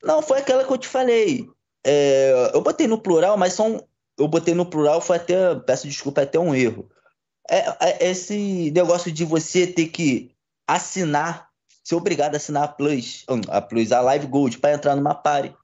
Não, 0.00 0.22
foi 0.22 0.38
aquela 0.38 0.64
que 0.64 0.72
eu 0.72 0.78
te 0.78 0.86
falei. 0.86 1.50
É, 1.90 2.50
eu 2.52 2.60
botei 2.60 2.86
no 2.86 3.00
plural, 3.00 3.38
mas 3.38 3.54
são. 3.54 3.87
Eu 4.18 4.26
botei 4.26 4.52
no 4.52 4.66
plural, 4.66 5.00
foi 5.00 5.16
até. 5.16 5.54
Peço 5.54 5.86
desculpa, 5.86 6.20
é 6.20 6.24
até 6.24 6.38
um 6.38 6.54
erro. 6.54 6.90
É, 7.48 8.06
é 8.06 8.10
esse 8.10 8.70
negócio 8.72 9.10
de 9.10 9.24
você 9.24 9.66
ter 9.66 9.88
que 9.88 10.34
assinar, 10.66 11.48
ser 11.82 11.94
obrigado 11.94 12.34
a 12.34 12.36
assinar 12.36 12.64
a 12.64 12.68
Plus, 12.68 13.24
hum, 13.30 13.40
a 13.48 13.62
Plus, 13.62 13.92
a 13.92 14.00
Live 14.02 14.26
Gold, 14.26 14.58
para 14.58 14.74
entrar 14.74 14.94
numa 14.94 15.14
party, 15.14 15.54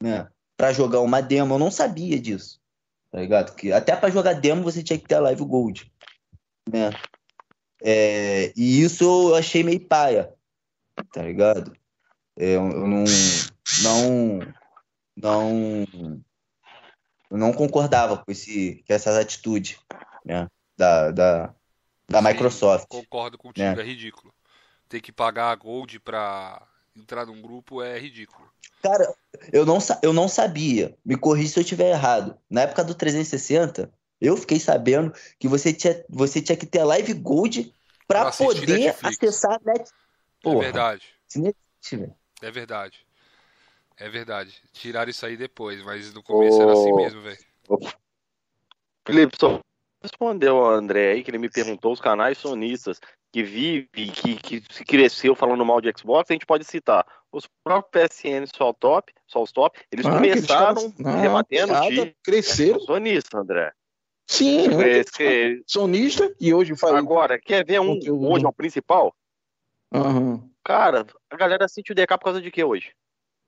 né? 0.00 0.28
Para 0.56 0.72
jogar 0.72 1.00
uma 1.00 1.20
demo. 1.20 1.54
Eu 1.54 1.58
não 1.58 1.70
sabia 1.70 2.20
disso, 2.20 2.60
tá 3.10 3.18
ligado? 3.18 3.54
Que 3.56 3.72
até 3.72 3.96
para 3.96 4.10
jogar 4.10 4.34
demo 4.34 4.62
você 4.62 4.82
tinha 4.82 4.98
que 4.98 5.08
ter 5.08 5.16
a 5.16 5.20
Live 5.20 5.44
Gold, 5.44 5.90
né? 6.70 6.90
É, 7.82 8.52
e 8.56 8.82
isso 8.82 9.04
eu 9.04 9.34
achei 9.34 9.64
meio 9.64 9.80
paia, 9.80 10.32
tá 11.12 11.22
ligado? 11.22 11.76
É, 12.36 12.56
eu 12.56 12.62
eu 12.70 12.86
não, 12.86 13.04
não, 13.82 14.38
não, 15.16 16.24
eu 17.30 17.36
não 17.36 17.52
concordava 17.52 18.18
com 18.18 18.30
esse, 18.30 18.84
com 18.86 18.92
essas 18.92 19.16
atitudes, 19.16 19.78
né, 20.24 20.48
da, 20.76 21.10
da, 21.10 21.54
da 22.08 22.22
Sim, 22.22 22.28
Microsoft. 22.28 22.86
Concordo 22.88 23.38
contigo, 23.38 23.66
né? 23.66 23.80
é 23.80 23.84
ridículo. 23.84 24.32
Ter 24.88 25.00
que 25.00 25.12
pagar 25.12 25.50
a 25.50 25.54
Gold 25.54 25.98
pra 26.00 26.66
entrar 26.94 27.26
num 27.26 27.40
grupo 27.40 27.82
é 27.82 27.98
ridículo. 27.98 28.48
Cara, 28.82 29.12
eu 29.52 29.64
não, 29.64 29.78
eu 30.02 30.12
não 30.12 30.28
sabia, 30.28 30.96
me 31.04 31.16
corrija 31.16 31.54
se 31.54 31.58
eu 31.58 31.62
estiver 31.62 31.90
errado. 31.90 32.38
Na 32.50 32.62
época 32.62 32.84
do 32.84 32.94
360, 32.94 33.90
eu 34.20 34.36
fiquei 34.36 34.60
sabendo 34.60 35.12
que 35.38 35.48
você 35.48 35.72
tinha, 35.72 36.04
você 36.08 36.40
tinha 36.40 36.56
que 36.56 36.66
ter 36.66 36.80
a 36.80 36.84
Live 36.84 37.14
Gold 37.14 37.74
Pra 38.06 38.20
para 38.20 38.32
poder 38.32 38.66
Netflix. 38.66 39.18
acessar 39.18 39.58
a. 39.66 39.72
É 39.72 39.84
Porra, 40.42 40.60
verdade. 40.60 41.06
isso 41.26 41.40
não 41.40 41.46
existe, 41.46 41.96
velho. 41.96 42.14
É 42.42 42.50
verdade. 42.50 43.03
É 43.96 44.08
verdade. 44.08 44.60
Tiraram 44.72 45.10
isso 45.10 45.24
aí 45.24 45.36
depois, 45.36 45.82
mas 45.84 46.12
no 46.12 46.22
começo 46.22 46.60
era 46.60 46.72
assim 46.72 46.92
mesmo, 46.92 47.20
velho. 47.22 47.38
Felipe, 49.06 49.36
só 49.38 49.60
respondeu 50.02 50.58
ao 50.58 50.70
André 50.70 51.12
aí, 51.12 51.22
que 51.24 51.30
ele 51.30 51.38
me 51.38 51.48
perguntou 51.48 51.92
os 51.92 52.00
canais 52.00 52.36
sonistas 52.38 53.00
que 53.32 53.42
vive, 53.42 53.88
que, 54.12 54.36
que 54.36 54.62
se 54.70 54.84
cresceu 54.84 55.34
falando 55.34 55.64
mal 55.64 55.80
de 55.80 55.92
Xbox, 55.96 56.30
a 56.30 56.34
gente 56.34 56.46
pode 56.46 56.64
citar 56.64 57.04
os 57.32 57.48
próprios 57.64 58.08
PSN 58.08 58.46
Sol 58.46 58.72
Top, 58.74 59.12
Sol 59.26 59.46
Top, 59.48 59.80
eles 59.90 60.06
Ah, 60.06 60.10
começaram 60.10 60.74
caras- 60.74 60.94
não, 60.98 61.20
rebatendo 61.20 61.72
nada, 61.72 61.88
de 61.90 62.16
Cresceram. 62.22 62.80
sonista, 62.80 63.38
André. 63.38 63.72
Sim, 64.26 64.66
esse 64.82 65.12
que- 65.12 65.62
sonista, 65.66 66.32
que 66.34 66.54
hoje 66.54 66.76
faz. 66.76 66.94
Agora, 66.94 67.38
quer 67.38 67.64
ver 67.64 67.80
um 67.80 67.98
hoje 68.30 68.44
é 68.44 68.48
o 68.48 68.52
principal? 68.52 69.14
Aham. 69.92 70.48
Cara, 70.62 71.04
a 71.28 71.36
galera 71.36 71.64
assiste 71.64 71.92
o 71.92 71.94
DK 71.94 72.16
por 72.18 72.24
causa 72.24 72.40
de 72.40 72.50
quê 72.50 72.62
hoje? 72.64 72.92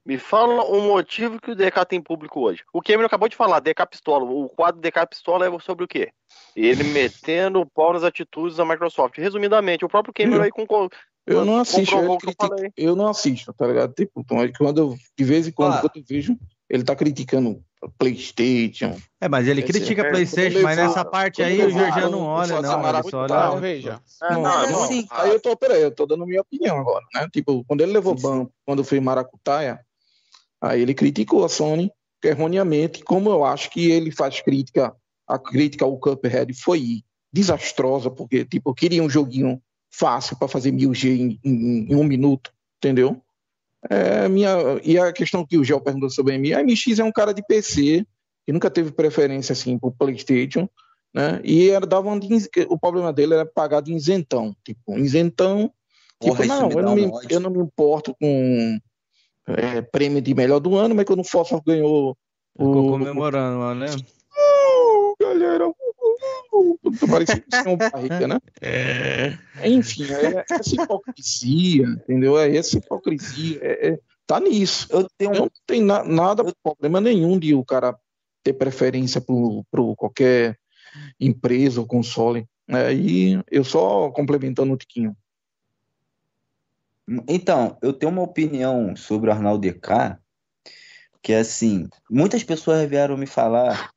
Me 0.07 0.18
fala 0.18 0.64
um 0.70 0.86
motivo 0.86 1.40
que 1.40 1.50
o 1.50 1.54
DK 1.57 1.84
tem 1.84 2.00
público 2.00 2.38
hoje. 2.40 2.62
O 2.72 2.80
Cameron 2.80 3.07
acabou 3.07 3.28
de 3.28 3.34
falar, 3.34 3.59
DK 3.59 3.84
Pistola. 3.90 4.24
O 4.24 4.48
quadro 4.48 4.80
DK 4.80 5.04
Pistola 5.11 5.44
é 5.44 5.59
sobre 5.59 5.84
o 5.84 5.88
quê? 5.88 6.12
Ele 6.54 6.84
metendo 6.84 7.61
o 7.61 7.66
pau 7.66 7.92
nas 7.92 8.04
atitudes 8.04 8.57
da 8.57 8.64
Microsoft. 8.64 9.18
Resumidamente, 9.18 9.84
o 9.84 9.88
próprio 9.88 10.14
Cameron 10.14 10.44
aí 10.44 10.52
com 10.52 10.64
Eu 11.26 11.44
não 11.44 11.59
assisto, 11.59 11.96
eu, 11.96 12.12
o 12.12 12.18
que 12.18 12.28
eu 12.28 12.72
eu 12.76 12.96
não 12.96 13.09
assisto, 13.09 13.52
tá 13.52 13.66
ligado? 13.66 13.92
Tipo, 13.94 14.20
então, 14.20 14.40
é 14.40 14.52
quando 14.52 14.78
eu, 14.78 14.96
de 15.18 15.24
vez 15.24 15.48
em 15.48 15.50
quando, 15.50 15.74
Ah. 15.74 15.80
quando 15.80 15.96
eu 15.96 16.04
vejo, 16.09 16.38
ele 16.70 16.84
tá 16.84 16.94
criticando 16.94 17.61
PlayStation. 17.98 18.96
É, 19.20 19.28
mas 19.28 19.48
ele 19.48 19.62
critica 19.62 20.02
é, 20.02 20.11
PlayStation, 20.11 20.62
mas 20.62 20.76
nessa 20.76 21.04
parte 21.04 21.42
aí 21.42 21.64
o 21.64 21.70
Georgiano 21.70 22.11
não 22.11 22.22
olha, 22.22 22.62
não. 22.62 22.88
Ele 22.88 23.11
só 23.11 23.26
Não, 23.26 23.52
olha. 23.52 23.61
veja. 23.61 24.00
É, 24.22 24.32
não, 24.34 24.64
irmão, 24.64 24.84
assim, 24.84 25.07
Aí 25.11 25.30
eu 25.30 25.40
tô, 25.40 25.57
peraí, 25.57 25.82
eu 25.82 25.90
tô 25.90 26.07
dando 26.07 26.24
minha 26.26 26.42
opinião 26.42 26.78
agora, 26.78 27.04
né? 27.12 27.28
Tipo, 27.32 27.64
quando 27.64 27.80
ele 27.80 27.92
levou 27.92 28.14
ban, 28.14 28.46
quando 28.64 28.84
fez 28.84 29.02
Maracutaia, 29.02 29.80
aí 30.61 30.80
ele 30.82 30.94
criticou 30.94 31.44
a 31.44 31.48
Sony 31.48 31.90
erroneamente, 32.22 33.04
como 33.04 33.30
eu 33.30 33.44
acho 33.44 33.70
que 33.70 33.90
ele 33.90 34.11
faz 34.11 34.40
crítica, 34.40 34.94
a 35.26 35.38
crítica 35.38 35.84
ao 35.84 35.98
Cuphead 35.98 36.52
foi 36.54 37.02
desastrosa, 37.32 38.11
porque, 38.11 38.44
tipo, 38.44 38.74
queria 38.74 39.02
um 39.02 39.11
joguinho 39.11 39.61
fácil 39.90 40.36
para 40.38 40.48
fazer 40.48 40.72
1000G 40.72 41.09
em, 41.11 41.40
em- 41.44 41.92
em 41.92 41.94
um 41.94 42.04
minuto, 42.04 42.52
entendeu? 42.78 43.20
É, 43.88 44.28
minha, 44.28 44.57
e 44.82 44.98
a 44.98 45.12
questão 45.12 45.46
que 45.46 45.57
o 45.59 45.62
Gel 45.64 45.80
perguntou 45.80 46.11
sobre 46.11 46.34
a 46.34 46.38
MX, 46.38 46.52
a 46.57 46.62
MX 46.62 46.98
é 46.98 47.04
um 47.04 47.12
cara 47.12 47.32
de 47.32 47.42
PC, 47.46 48.04
que 48.44 48.52
nunca 48.52 48.70
teve 48.70 48.90
preferência, 48.90 49.52
assim, 49.52 49.78
por 49.78 49.92
Playstation, 49.92 50.68
né? 51.14 51.40
E 51.44 51.68
era, 51.70 51.86
dava 51.86 52.09
um, 52.09 52.18
o 52.68 52.78
problema 52.78 53.12
dele 53.12 53.34
era 53.34 53.46
pagar 53.46 53.80
de 53.82 53.92
isentão, 53.92 54.54
tipo, 54.64 54.98
isentão 54.98 55.70
Tipo, 56.20 56.34
Porra, 56.34 56.46
isso 56.46 56.54
não, 56.54 56.70
eu 56.70 56.82
não, 56.82 56.94
me, 56.94 57.07
ódio. 57.07 57.28
eu 57.30 57.40
não 57.40 57.50
me 57.50 57.59
importo 57.61 58.16
com 58.18 58.78
é, 59.47 59.82
prêmio 59.82 60.20
de 60.20 60.34
melhor 60.34 60.61
do 60.61 60.76
ano, 60.76 60.94
mas 60.94 61.05
quando 61.05 61.20
o 61.20 61.24
Fofa 61.24 61.61
ganhou 61.64 62.16
Ficou 62.57 62.86
o. 62.86 62.90
comemorando 62.92 63.59
lá, 63.61 63.74
né? 63.74 63.86
Uh, 63.86 65.14
galera, 65.20 65.70
parecia 67.11 67.40
que 67.40 67.49
tinha 67.51 67.68
um 67.68 67.76
barriga, 67.76 68.26
né? 68.28 68.38
Enfim, 69.64 70.05
é 70.12 70.44
essa 70.51 70.74
hipocrisia, 70.74 71.84
entendeu? 71.86 72.38
É 72.38 72.57
essa 72.57 72.78
hipocrisia, 72.78 73.59
é- 73.62 73.88
é- 73.90 73.99
tá 74.26 74.40
nisso. 74.40 74.88
Eu 74.90 75.07
tenho 75.18 75.32
Não 75.34 75.51
tem 75.66 75.82
na- 75.82 76.03
nada, 76.05 76.44
problema 76.62 77.01
nenhum 77.01 77.38
de 77.38 77.55
o 77.55 77.64
cara 77.64 77.97
ter 78.42 78.53
preferência 78.55 79.20
por 79.20 79.64
qualquer 79.97 80.57
empresa 81.20 81.80
ou 81.80 81.86
console. 81.86 82.47
né? 82.68 82.92
E 82.94 83.38
eu 83.51 83.62
só 83.62 84.11
complementando 84.11 84.72
o 84.72 84.76
Tiquinho. 84.76 85.14
Então, 87.28 87.78
eu 87.82 87.92
tenho 87.92 88.11
uma 88.11 88.22
opinião 88.22 88.96
sobre 88.96 89.30
o 89.30 89.32
Arnaldo 89.32 89.61
DK, 89.61 90.18
que 91.22 91.32
é 91.32 91.38
assim, 91.40 91.88
muitas 92.11 92.42
pessoas 92.42 92.88
vieram 92.88 93.16
me 93.16 93.26
falar, 93.26 93.90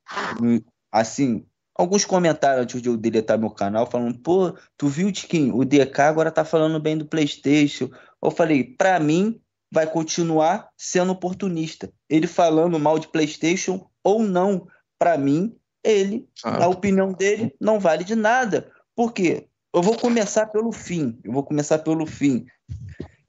assim, 0.91 1.45
alguns 1.75 2.05
comentários 2.05 2.63
antes 2.63 2.81
de 2.81 2.89
eu 2.89 2.97
deletar 2.97 3.39
meu 3.39 3.49
canal, 3.49 3.89
falando, 3.89 4.19
pô, 4.19 4.55
tu 4.77 4.87
viu, 4.87 5.11
Tiquinho, 5.11 5.55
o 5.55 5.65
DK 5.65 6.01
agora 6.01 6.31
tá 6.31 6.45
falando 6.45 6.79
bem 6.79 6.97
do 6.97 7.05
PlayStation. 7.05 7.89
Eu 8.21 8.31
falei, 8.31 8.63
pra 8.63 8.99
mim, 8.99 9.39
vai 9.71 9.87
continuar 9.87 10.69
sendo 10.77 11.11
oportunista. 11.11 11.91
Ele 12.09 12.27
falando 12.27 12.79
mal 12.79 12.99
de 12.99 13.07
PlayStation 13.07 13.89
ou 14.03 14.21
não, 14.21 14.67
para 14.99 15.17
mim, 15.17 15.55
ele, 15.83 16.27
Ah. 16.43 16.65
a 16.65 16.67
opinião 16.67 17.13
dele 17.13 17.55
não 17.59 17.79
vale 17.79 18.03
de 18.03 18.15
nada. 18.15 18.71
Por 18.95 19.13
quê? 19.13 19.47
Eu 19.73 19.81
vou 19.81 19.97
começar 19.97 20.47
pelo 20.47 20.71
fim. 20.71 21.19
Eu 21.23 21.31
vou 21.31 21.43
começar 21.43 21.79
pelo 21.79 22.05
fim. 22.05 22.45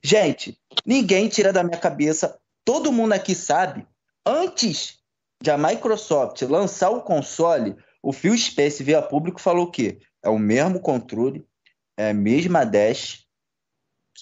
Gente, 0.02 0.58
ninguém 0.86 1.28
tira 1.28 1.52
da 1.52 1.62
minha 1.62 1.78
cabeça. 1.78 2.38
Todo 2.64 2.92
mundo 2.92 3.12
aqui 3.12 3.34
sabe. 3.34 3.86
Antes 4.24 4.98
de 5.42 5.50
a 5.50 5.58
Microsoft 5.58 6.40
lançar 6.42 6.90
o 6.90 7.02
console, 7.02 7.76
o 8.02 8.12
Phil 8.12 8.36
Spencer 8.36 8.84
veio 8.84 8.98
a 8.98 9.02
público 9.02 9.38
e 9.38 9.42
falou 9.42 9.66
o 9.66 9.70
quê? 9.70 10.00
É 10.22 10.28
o 10.28 10.38
mesmo 10.38 10.80
controle, 10.80 11.46
é 11.96 12.10
a 12.10 12.14
mesma 12.14 12.64
dash, 12.64 13.24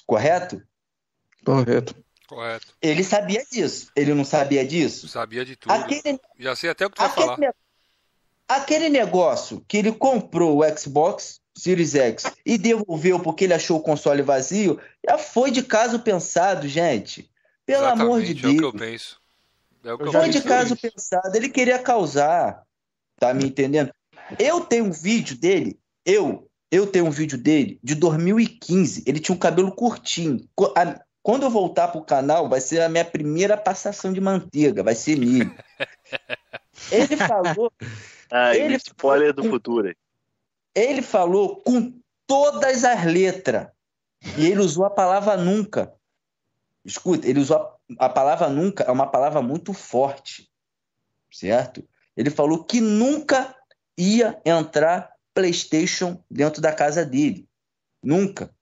correto? 0.06 0.62
Correto. 1.44 1.94
Correto. 2.28 2.74
Ele 2.82 3.02
sabia 3.02 3.44
disso. 3.50 3.90
Ele 3.96 4.12
não 4.14 4.24
sabia 4.24 4.64
disso? 4.66 5.08
Sabia 5.08 5.44
de 5.44 5.56
tudo. 5.56 5.72
Aquele, 5.72 6.20
Já 6.38 6.54
sei 6.54 6.70
até 6.70 6.84
o 6.86 6.90
que 6.90 6.96
tu 6.96 6.98
vai 6.98 7.08
aquele, 7.08 7.26
falar. 7.26 7.38
ne- 7.38 7.52
aquele 8.46 8.88
negócio 8.88 9.64
que 9.66 9.76
ele 9.78 9.92
comprou 9.92 10.60
o 10.62 10.78
Xbox 10.78 11.40
Series 11.58 11.94
X 11.94 12.24
e 12.46 12.56
devolveu 12.56 13.20
porque 13.20 13.44
ele 13.44 13.54
achou 13.54 13.78
o 13.78 13.82
console 13.82 14.22
vazio, 14.22 14.78
já 15.08 15.18
foi 15.18 15.50
de 15.50 15.62
caso 15.62 15.98
pensado, 16.00 16.66
gente. 16.68 17.28
Pelo 17.66 17.84
amor 17.86 18.22
de 18.22 18.32
Exatamente, 18.32 18.46
É 18.46 18.48
o 18.48 18.56
que 18.58 18.64
eu 18.64 18.72
Deus. 18.72 18.90
penso. 18.90 19.20
É 19.84 19.92
o 19.92 19.98
que 19.98 20.04
eu 20.04 20.12
Foi 20.12 20.20
penso. 20.26 20.40
de 20.40 20.44
caso 20.48 20.76
pensado. 20.76 21.36
Ele 21.36 21.48
queria 21.48 21.78
causar. 21.78 22.62
Tá 23.18 23.34
me 23.34 23.44
entendendo? 23.44 23.92
Eu 24.38 24.60
tenho 24.60 24.84
um 24.86 24.90
vídeo 24.92 25.36
dele. 25.36 25.78
Eu, 26.04 26.48
eu 26.70 26.86
tenho 26.86 27.06
um 27.06 27.10
vídeo 27.10 27.36
dele 27.36 27.78
de 27.82 27.94
2015. 27.94 29.02
Ele 29.06 29.18
tinha 29.20 29.34
um 29.34 29.38
cabelo 29.38 29.72
curtinho. 29.72 30.40
Quando 31.22 31.42
eu 31.42 31.50
voltar 31.50 31.88
pro 31.88 32.02
canal, 32.04 32.48
vai 32.48 32.60
ser 32.60 32.80
a 32.80 32.88
minha 32.88 33.04
primeira 33.04 33.56
passação 33.56 34.12
de 34.12 34.20
manteiga. 34.20 34.82
Vai 34.82 34.94
ser 34.94 35.16
milho. 35.18 35.54
Ele 36.90 37.16
falou 37.16 37.72
Ah, 38.30 38.56
Ele- 38.56 38.76
spoiler 38.76 39.32
do 39.34 39.44
futuro. 39.44 39.94
Ele 40.78 41.02
falou 41.02 41.56
com 41.56 41.92
todas 42.26 42.84
as 42.84 43.04
letras. 43.04 43.68
E 44.36 44.46
ele 44.46 44.60
usou 44.60 44.84
a 44.84 44.90
palavra 44.90 45.36
nunca. 45.36 45.92
Escuta, 46.84 47.28
ele 47.28 47.40
usou 47.40 47.56
a, 47.56 48.06
a 48.06 48.08
palavra 48.08 48.48
nunca, 48.48 48.84
é 48.84 48.90
uma 48.90 49.06
palavra 49.06 49.42
muito 49.42 49.72
forte. 49.72 50.48
Certo? 51.32 51.82
Ele 52.16 52.30
falou 52.30 52.64
que 52.64 52.80
nunca 52.80 53.54
ia 53.96 54.40
entrar 54.44 55.12
PlayStation 55.34 56.22
dentro 56.30 56.62
da 56.62 56.72
casa 56.72 57.04
dele. 57.04 57.48
Nunca. 58.02 58.54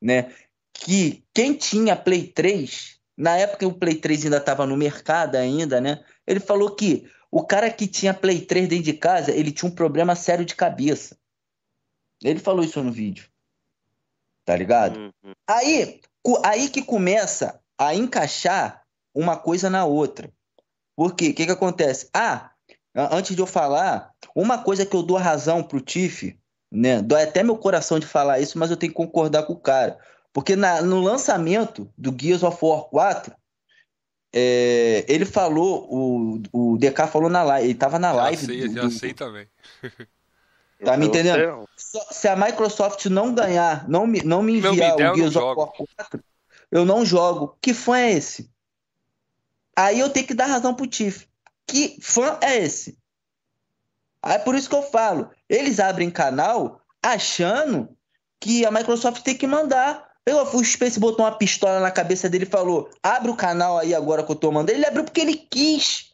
Né? 0.00 0.34
Que 0.72 1.22
quem 1.34 1.54
tinha 1.54 1.94
Play 1.94 2.26
3, 2.28 2.98
na 3.16 3.36
época 3.36 3.66
o 3.66 3.74
Play 3.74 3.96
3 3.96 4.24
ainda 4.24 4.38
estava 4.38 4.66
no 4.66 4.76
mercado 4.76 5.36
ainda, 5.36 5.78
né? 5.80 6.02
Ele 6.26 6.40
falou 6.40 6.74
que 6.74 7.06
o 7.30 7.44
cara 7.44 7.70
que 7.70 7.86
tinha 7.86 8.14
Play 8.14 8.40
3 8.40 8.68
dentro 8.68 8.84
de 8.84 8.94
casa, 8.94 9.30
ele 9.30 9.52
tinha 9.52 9.70
um 9.70 9.74
problema 9.74 10.14
sério 10.14 10.44
de 10.44 10.54
cabeça. 10.54 11.19
Ele 12.22 12.38
falou 12.38 12.64
isso 12.64 12.82
no 12.82 12.92
vídeo. 12.92 13.28
Tá 14.44 14.56
ligado? 14.56 14.98
Uhum. 14.98 15.32
Aí, 15.48 16.00
aí 16.44 16.68
que 16.68 16.82
começa 16.82 17.60
a 17.78 17.94
encaixar 17.94 18.82
uma 19.14 19.36
coisa 19.36 19.70
na 19.70 19.84
outra. 19.84 20.32
Por 20.96 21.14
quê? 21.14 21.28
O 21.30 21.34
que 21.34 21.46
que 21.46 21.52
acontece? 21.52 22.08
Ah, 22.12 22.50
a- 22.94 23.16
antes 23.16 23.34
de 23.34 23.40
eu 23.40 23.46
falar, 23.46 24.12
uma 24.34 24.58
coisa 24.62 24.84
que 24.84 24.94
eu 24.94 25.02
dou 25.02 25.16
razão 25.16 25.62
pro 25.62 25.80
Tiff, 25.80 26.38
né? 26.70 27.00
Dói 27.00 27.22
até 27.22 27.42
meu 27.42 27.56
coração 27.56 27.98
de 27.98 28.06
falar 28.06 28.40
isso, 28.40 28.58
mas 28.58 28.70
eu 28.70 28.76
tenho 28.76 28.92
que 28.92 28.96
concordar 28.96 29.44
com 29.44 29.52
o 29.54 29.60
cara. 29.60 29.98
Porque 30.32 30.54
na- 30.56 30.82
no 30.82 31.00
lançamento 31.00 31.92
do 31.96 32.14
Gears 32.18 32.42
of 32.42 32.58
War 32.64 32.82
4, 32.84 33.34
é, 34.32 35.04
ele 35.08 35.24
falou, 35.24 35.86
o, 35.90 36.42
o 36.74 36.78
DK 36.78 37.06
falou 37.08 37.28
na 37.28 37.42
live, 37.42 37.68
ele 37.68 37.78
tava 37.78 37.98
na 37.98 38.10
Já 38.12 38.16
live 38.22 38.46
sei, 38.46 38.68
do- 38.68 38.74
já 38.74 38.82
do- 38.82 38.90
sei 38.90 39.14
também. 39.14 39.48
Tá 40.84 40.96
me 40.96 41.04
sei, 41.04 41.08
entendendo? 41.10 41.46
não. 41.46 41.68
Só- 41.76 42.06
Se 42.10 42.28
a 42.28 42.36
Microsoft 42.36 43.04
não 43.06 43.34
ganhar, 43.34 43.88
não 43.88 44.06
me, 44.06 44.22
não 44.22 44.42
me 44.42 44.60
Não 44.60 44.70
me 44.72 44.76
enviar 44.78 44.96
der, 44.96 45.04
eu 45.06 45.12
o 45.12 45.16
não 45.16 45.16
Gears 45.16 45.36
of. 45.36 45.44
War 45.58 45.68
4, 45.68 46.24
eu 46.70 46.84
não 46.84 47.04
jogo. 47.04 47.58
Que 47.60 47.74
fã 47.74 47.98
é 47.98 48.12
esse? 48.12 48.50
Aí 49.76 49.98
eu 50.00 50.10
tenho 50.10 50.26
que 50.26 50.34
dar 50.34 50.46
razão 50.46 50.74
pro 50.74 50.86
Tiff. 50.86 51.26
Que 51.66 51.98
fã 52.02 52.38
é 52.42 52.58
esse? 52.58 52.98
Aí 54.22 54.38
por 54.40 54.54
isso 54.54 54.68
que 54.68 54.74
eu 54.74 54.82
falo, 54.82 55.30
eles 55.48 55.80
abrem 55.80 56.10
canal 56.10 56.80
achando 57.02 57.88
que 58.38 58.64
a 58.66 58.70
Microsoft 58.70 59.22
tem 59.22 59.36
que 59.36 59.46
mandar. 59.46 60.08
Eu, 60.26 60.42
o 60.42 60.64
Space 60.64 61.00
botou 61.00 61.24
uma 61.24 61.36
pistola 61.36 61.80
na 61.80 61.90
cabeça 61.90 62.28
dele 62.28 62.44
e 62.44 62.48
falou: 62.50 62.90
abre 63.02 63.30
o 63.30 63.36
canal 63.36 63.78
aí 63.78 63.94
agora 63.94 64.22
que 64.22 64.30
eu 64.30 64.36
tô 64.36 64.52
mandando. 64.52 64.72
Ele 64.78 64.84
abriu 64.86 65.04
porque 65.04 65.20
ele 65.20 65.36
quis. 65.36 66.10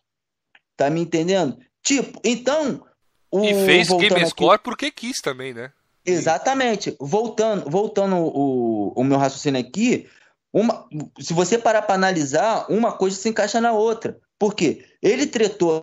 Tá 0.76 0.88
me 0.88 1.00
entendendo? 1.00 1.58
Tipo, 1.82 2.20
então. 2.24 2.86
O, 3.30 3.44
E 3.44 3.54
fez 3.66 3.88
Game 3.88 4.14
aqui- 4.20 4.26
Score 4.30 4.58
porque 4.62 4.90
quis 4.90 5.20
também, 5.20 5.52
né? 5.52 5.72
Exatamente. 6.04 6.96
Voltando, 7.00 7.68
voltando 7.68 8.16
o, 8.16 8.92
o 8.94 9.04
meu 9.04 9.18
raciocínio 9.18 9.60
aqui, 9.60 10.08
uma, 10.52 10.88
se 11.20 11.32
você 11.34 11.58
parar 11.58 11.82
para 11.82 11.94
analisar, 11.96 12.70
uma 12.70 12.92
coisa 12.96 13.16
se 13.16 13.28
encaixa 13.28 13.60
na 13.60 13.72
outra. 13.72 14.18
Por 14.38 14.54
quê? 14.54 14.86
Ele 15.02 15.26
tretou. 15.26 15.80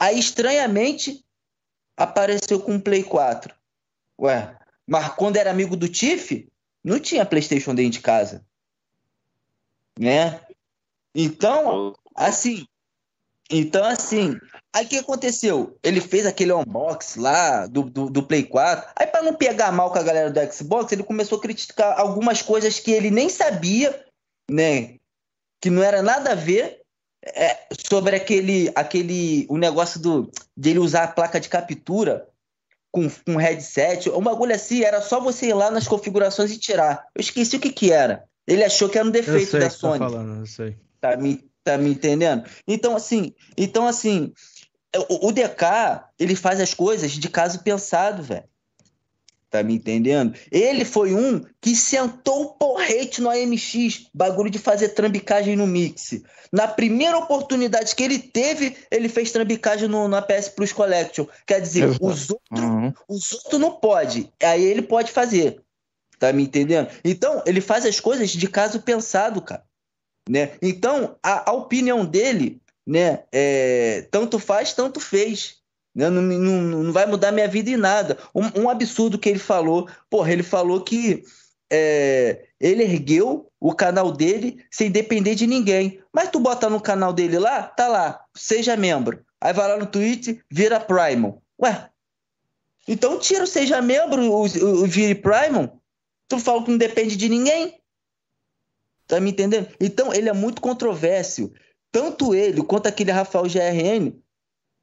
Aí, 0.00 0.18
estranhamente, 0.18 1.24
apareceu 1.96 2.60
com 2.60 2.72
um 2.74 2.80
Play 2.80 3.02
4. 3.04 3.54
Ué, 4.20 4.56
mas 4.86 5.08
quando 5.14 5.36
era 5.36 5.50
amigo 5.50 5.76
do 5.76 5.88
Tiff, 5.88 6.48
não 6.82 6.98
tinha 6.98 7.24
PlayStation 7.26 7.74
dentro 7.74 7.92
de 7.92 8.00
casa. 8.00 8.44
Né? 9.98 10.40
Então, 11.14 11.94
Assim, 12.14 12.66
então 13.48 13.84
assim, 13.84 14.36
aí 14.72 14.84
o 14.84 14.88
que 14.88 14.98
aconteceu? 14.98 15.78
Ele 15.82 16.00
fez 16.00 16.26
aquele 16.26 16.52
unbox 16.52 17.16
lá 17.16 17.66
do, 17.66 17.82
do, 17.82 18.10
do 18.10 18.22
Play 18.22 18.44
4. 18.44 18.92
Aí 18.96 19.06
para 19.06 19.22
não 19.22 19.34
pegar 19.34 19.72
mal 19.72 19.90
com 19.90 19.98
a 19.98 20.02
galera 20.02 20.30
do 20.30 20.52
Xbox, 20.52 20.92
ele 20.92 21.02
começou 21.02 21.38
a 21.38 21.40
criticar 21.40 21.98
algumas 21.98 22.42
coisas 22.42 22.78
que 22.78 22.90
ele 22.90 23.10
nem 23.10 23.28
sabia, 23.28 24.04
né? 24.50 24.96
Que 25.60 25.70
não 25.70 25.82
era 25.82 26.02
nada 26.02 26.32
a 26.32 26.36
ver 26.36 26.80
é, 27.24 27.66
sobre 27.88 28.16
aquele, 28.16 28.70
aquele, 28.74 29.46
o 29.48 29.56
negócio 29.56 30.00
do 30.00 30.30
de 30.56 30.70
ele 30.70 30.78
usar 30.78 31.04
a 31.04 31.08
placa 31.08 31.40
de 31.40 31.48
captura 31.48 32.28
com, 32.90 33.08
com 33.26 33.36
headset, 33.36 34.08
um 34.10 34.22
bagulho 34.22 34.54
assim, 34.54 34.82
era 34.82 35.00
só 35.00 35.20
você 35.20 35.46
ir 35.46 35.54
lá 35.54 35.70
nas 35.70 35.86
configurações 35.86 36.50
e 36.50 36.58
tirar. 36.58 37.06
Eu 37.14 37.20
esqueci 37.20 37.56
o 37.56 37.60
que 37.60 37.70
que 37.70 37.92
era. 37.92 38.24
Ele 38.46 38.64
achou 38.64 38.88
que 38.88 38.98
era 38.98 39.06
um 39.06 39.10
defeito 39.10 39.52
da 39.52 39.66
tá 39.66 39.70
Sony. 39.70 39.98
falando, 39.98 40.40
eu 40.40 40.46
sei. 40.46 40.76
Tá 41.00 41.16
me, 41.16 41.44
tá 41.62 41.76
me 41.76 41.90
entendendo? 41.90 42.48
Então, 42.66 42.96
assim, 42.96 43.34
então, 43.56 43.86
assim, 43.86 44.32
o, 44.96 45.28
o 45.28 45.32
DK, 45.32 46.02
ele 46.18 46.34
faz 46.34 46.60
as 46.60 46.74
coisas 46.74 47.12
de 47.12 47.28
caso 47.28 47.60
pensado, 47.62 48.22
velho. 48.22 48.44
Tá 49.50 49.62
me 49.62 49.74
entendendo? 49.76 50.34
Ele 50.52 50.84
foi 50.84 51.14
um 51.14 51.42
que 51.58 51.74
sentou 51.74 52.42
o 52.42 52.48
porrete 52.52 53.22
no 53.22 53.30
AMX, 53.30 54.06
bagulho 54.12 54.50
de 54.50 54.58
fazer 54.58 54.90
trambicagem 54.90 55.56
no 55.56 55.66
Mix. 55.66 56.20
Na 56.52 56.68
primeira 56.68 57.16
oportunidade 57.16 57.94
que 57.94 58.02
ele 58.02 58.18
teve, 58.18 58.76
ele 58.90 59.08
fez 59.08 59.32
trambicagem 59.32 59.88
no, 59.88 60.06
na 60.06 60.20
PS 60.20 60.50
Plus 60.50 60.70
Collection. 60.72 61.26
Quer 61.46 61.62
dizer, 61.62 61.84
Exato. 61.84 62.06
os 62.06 62.30
outros 62.30 62.60
Uhum. 62.60 62.92
os 63.08 63.32
outros 63.32 63.60
não 63.60 63.72
pode. 63.72 64.30
Aí 64.42 64.62
ele 64.62 64.82
pode 64.82 65.10
fazer. 65.10 65.62
Tá 66.18 66.30
me 66.30 66.42
entendendo? 66.42 66.90
Então, 67.02 67.42
ele 67.46 67.60
faz 67.62 67.86
as 67.86 68.00
coisas 68.00 68.30
de 68.30 68.48
caso 68.48 68.80
pensado, 68.82 69.40
cara. 69.40 69.62
Né? 70.28 70.52
Então, 70.60 71.16
a, 71.22 71.50
a 71.50 71.54
opinião 71.54 72.04
dele, 72.04 72.60
né, 72.88 73.24
é, 73.30 74.08
tanto 74.10 74.38
faz, 74.38 74.72
tanto 74.72 74.98
fez. 74.98 75.58
Né? 75.94 76.08
Não, 76.08 76.22
não, 76.22 76.82
não 76.84 76.92
vai 76.92 77.04
mudar 77.04 77.30
minha 77.30 77.46
vida 77.46 77.68
em 77.68 77.76
nada. 77.76 78.16
Um, 78.34 78.62
um 78.62 78.70
absurdo 78.70 79.18
que 79.18 79.28
ele 79.28 79.38
falou. 79.38 79.86
Porra, 80.08 80.32
ele 80.32 80.42
falou 80.42 80.80
que 80.82 81.22
é, 81.70 82.46
ele 82.58 82.82
ergueu 82.82 83.52
o 83.60 83.74
canal 83.74 84.10
dele 84.10 84.64
sem 84.70 84.90
depender 84.90 85.34
de 85.34 85.46
ninguém. 85.46 86.00
Mas 86.10 86.30
tu 86.30 86.40
bota 86.40 86.70
no 86.70 86.80
canal 86.80 87.12
dele 87.12 87.38
lá, 87.38 87.64
tá 87.64 87.88
lá, 87.88 88.24
seja 88.34 88.74
membro. 88.74 89.22
Aí 89.38 89.52
vai 89.52 89.68
lá 89.68 89.76
no 89.76 89.86
Twitch, 89.86 90.38
vira 90.50 90.80
Primal. 90.80 91.42
Ué, 91.60 91.90
então 92.86 93.18
tira 93.18 93.44
o 93.44 93.46
seja 93.46 93.82
membro, 93.82 94.22
o, 94.22 94.46
o, 94.46 94.84
o 94.84 94.86
vire 94.86 95.14
Primal. 95.14 95.78
Tu 96.26 96.38
fala 96.38 96.64
que 96.64 96.70
não 96.70 96.78
depende 96.78 97.16
de 97.16 97.28
ninguém. 97.28 97.78
Tá 99.06 99.20
me 99.20 99.30
entendendo? 99.30 99.68
Então 99.78 100.14
ele 100.14 100.30
é 100.30 100.32
muito 100.32 100.62
controverso. 100.62 101.52
Tanto 101.92 102.34
ele 102.34 102.62
quanto 102.62 102.86
aquele 102.86 103.10
Rafael 103.10 103.44
GRN. 103.46 104.12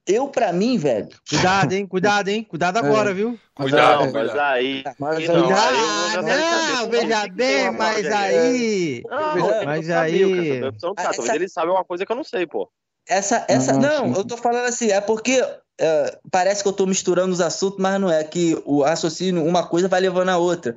Eu, 0.07 0.27
pra 0.27 0.53
mim, 0.53 0.77
velho. 0.77 1.09
Cuidado, 1.27 1.73
hein? 1.73 1.87
Cuidado, 1.87 2.27
hein? 2.29 2.43
Cuidado 2.43 2.77
agora, 2.77 3.11
viu? 3.11 3.39
Cuidado, 3.55 4.05
Não, 4.05 4.13
mas 4.13 4.27
cuidado. 4.29 4.39
aí. 4.39 4.83
Mas 4.99 5.19
Então, 5.19 5.35
aí- 5.35 5.41
eu 5.41 5.55
Ah, 5.55 6.09
quero 6.11 6.23
saber 6.23 6.73
não, 6.75 6.89
veja 6.91 7.27
bem, 7.27 7.71
mas 7.71 8.05
aí. 8.05 9.03
Não, 9.09 9.65
mas 9.65 9.87
não 9.87 9.97
aí-. 9.99 10.61
Ah, 10.97 11.03
Talvez 11.11 11.29
ele 11.33 11.49
saiba 11.49 11.71
uma 11.71 11.83
coisa 11.83 12.05
que 12.05 12.11
eu 12.11 12.15
não 12.15 12.23
sei, 12.23 12.45
pô. 12.45 12.69
Essa, 13.07 13.45
essa, 13.47 13.71
Ah, 13.71 13.77
não, 13.77 14.13
sim. 14.13 14.19
eu 14.19 14.23
tô 14.25 14.37
falando 14.37 14.65
assim, 14.65 14.91
é 14.91 15.01
porque 15.01 15.43
é, 15.79 16.19
parece 16.31 16.61
que 16.61 16.69
eu 16.69 16.73
tô 16.73 16.85
misturando 16.85 17.33
os 17.33 17.41
assuntos, 17.41 17.79
mas 17.79 17.99
não 17.99 18.09
é 18.11 18.23
que 18.23 18.61
o 18.63 18.83
raciocínio, 18.83 19.43
uma 19.43 19.65
coisa 19.67 19.87
vai 19.87 20.01
levando 20.01 20.29
a 20.29 20.37
outra. 20.37 20.75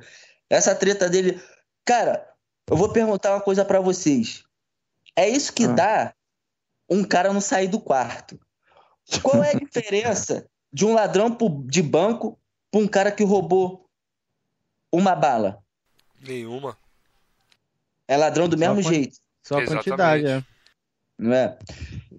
Essa 0.49 0.73
treta 0.73 1.07
dele, 1.07 1.39
cara, 1.85 2.27
eu 2.69 2.75
vou 2.75 2.89
perguntar 2.89 3.31
uma 3.35 3.41
coisa 3.41 3.63
pra 3.63 3.79
vocês. 3.79 4.43
É 5.15 5.29
isso 5.29 5.53
que 5.53 5.65
Ah. 5.65 5.73
dá 5.73 6.13
um 6.89 7.03
cara 7.03 7.31
não 7.33 7.41
sair 7.41 7.67
do 7.67 7.79
quarto. 7.79 8.39
Qual 9.21 9.43
é 9.43 9.51
a 9.51 9.59
diferença 9.59 10.47
de 10.71 10.85
um 10.85 10.93
ladrão 10.93 11.35
de 11.65 11.81
banco 11.81 12.39
pra 12.71 12.79
um 12.79 12.87
cara 12.87 13.11
que 13.11 13.23
roubou 13.23 13.85
uma 14.91 15.15
bala? 15.15 15.63
Nenhuma. 16.21 16.77
É 18.07 18.17
ladrão 18.17 18.47
do 18.49 18.57
Só 18.57 18.59
mesmo 18.73 18.81
jeito, 18.81 19.17
Só 19.43 19.59
a 19.59 19.65
quantidade, 19.65 20.25
é. 20.27 20.43
não 21.17 21.33
é? 21.33 21.57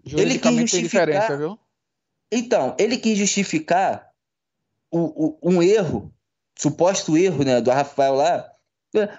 Juridicamente 0.04 0.70
tem 0.72 0.80
justificar- 0.82 1.06
diferença, 1.06 1.36
viu? 1.36 1.58
Então, 2.32 2.76
ele 2.78 2.96
quis 2.96 3.18
justificar 3.18 4.08
o, 4.90 4.98
o- 5.26 5.38
um 5.42 5.62
erro, 5.62 6.12
suposto 6.56 7.16
erro, 7.16 7.44
né, 7.44 7.60
do 7.60 7.70
Rafael 7.70 8.14
lá. 8.14 8.48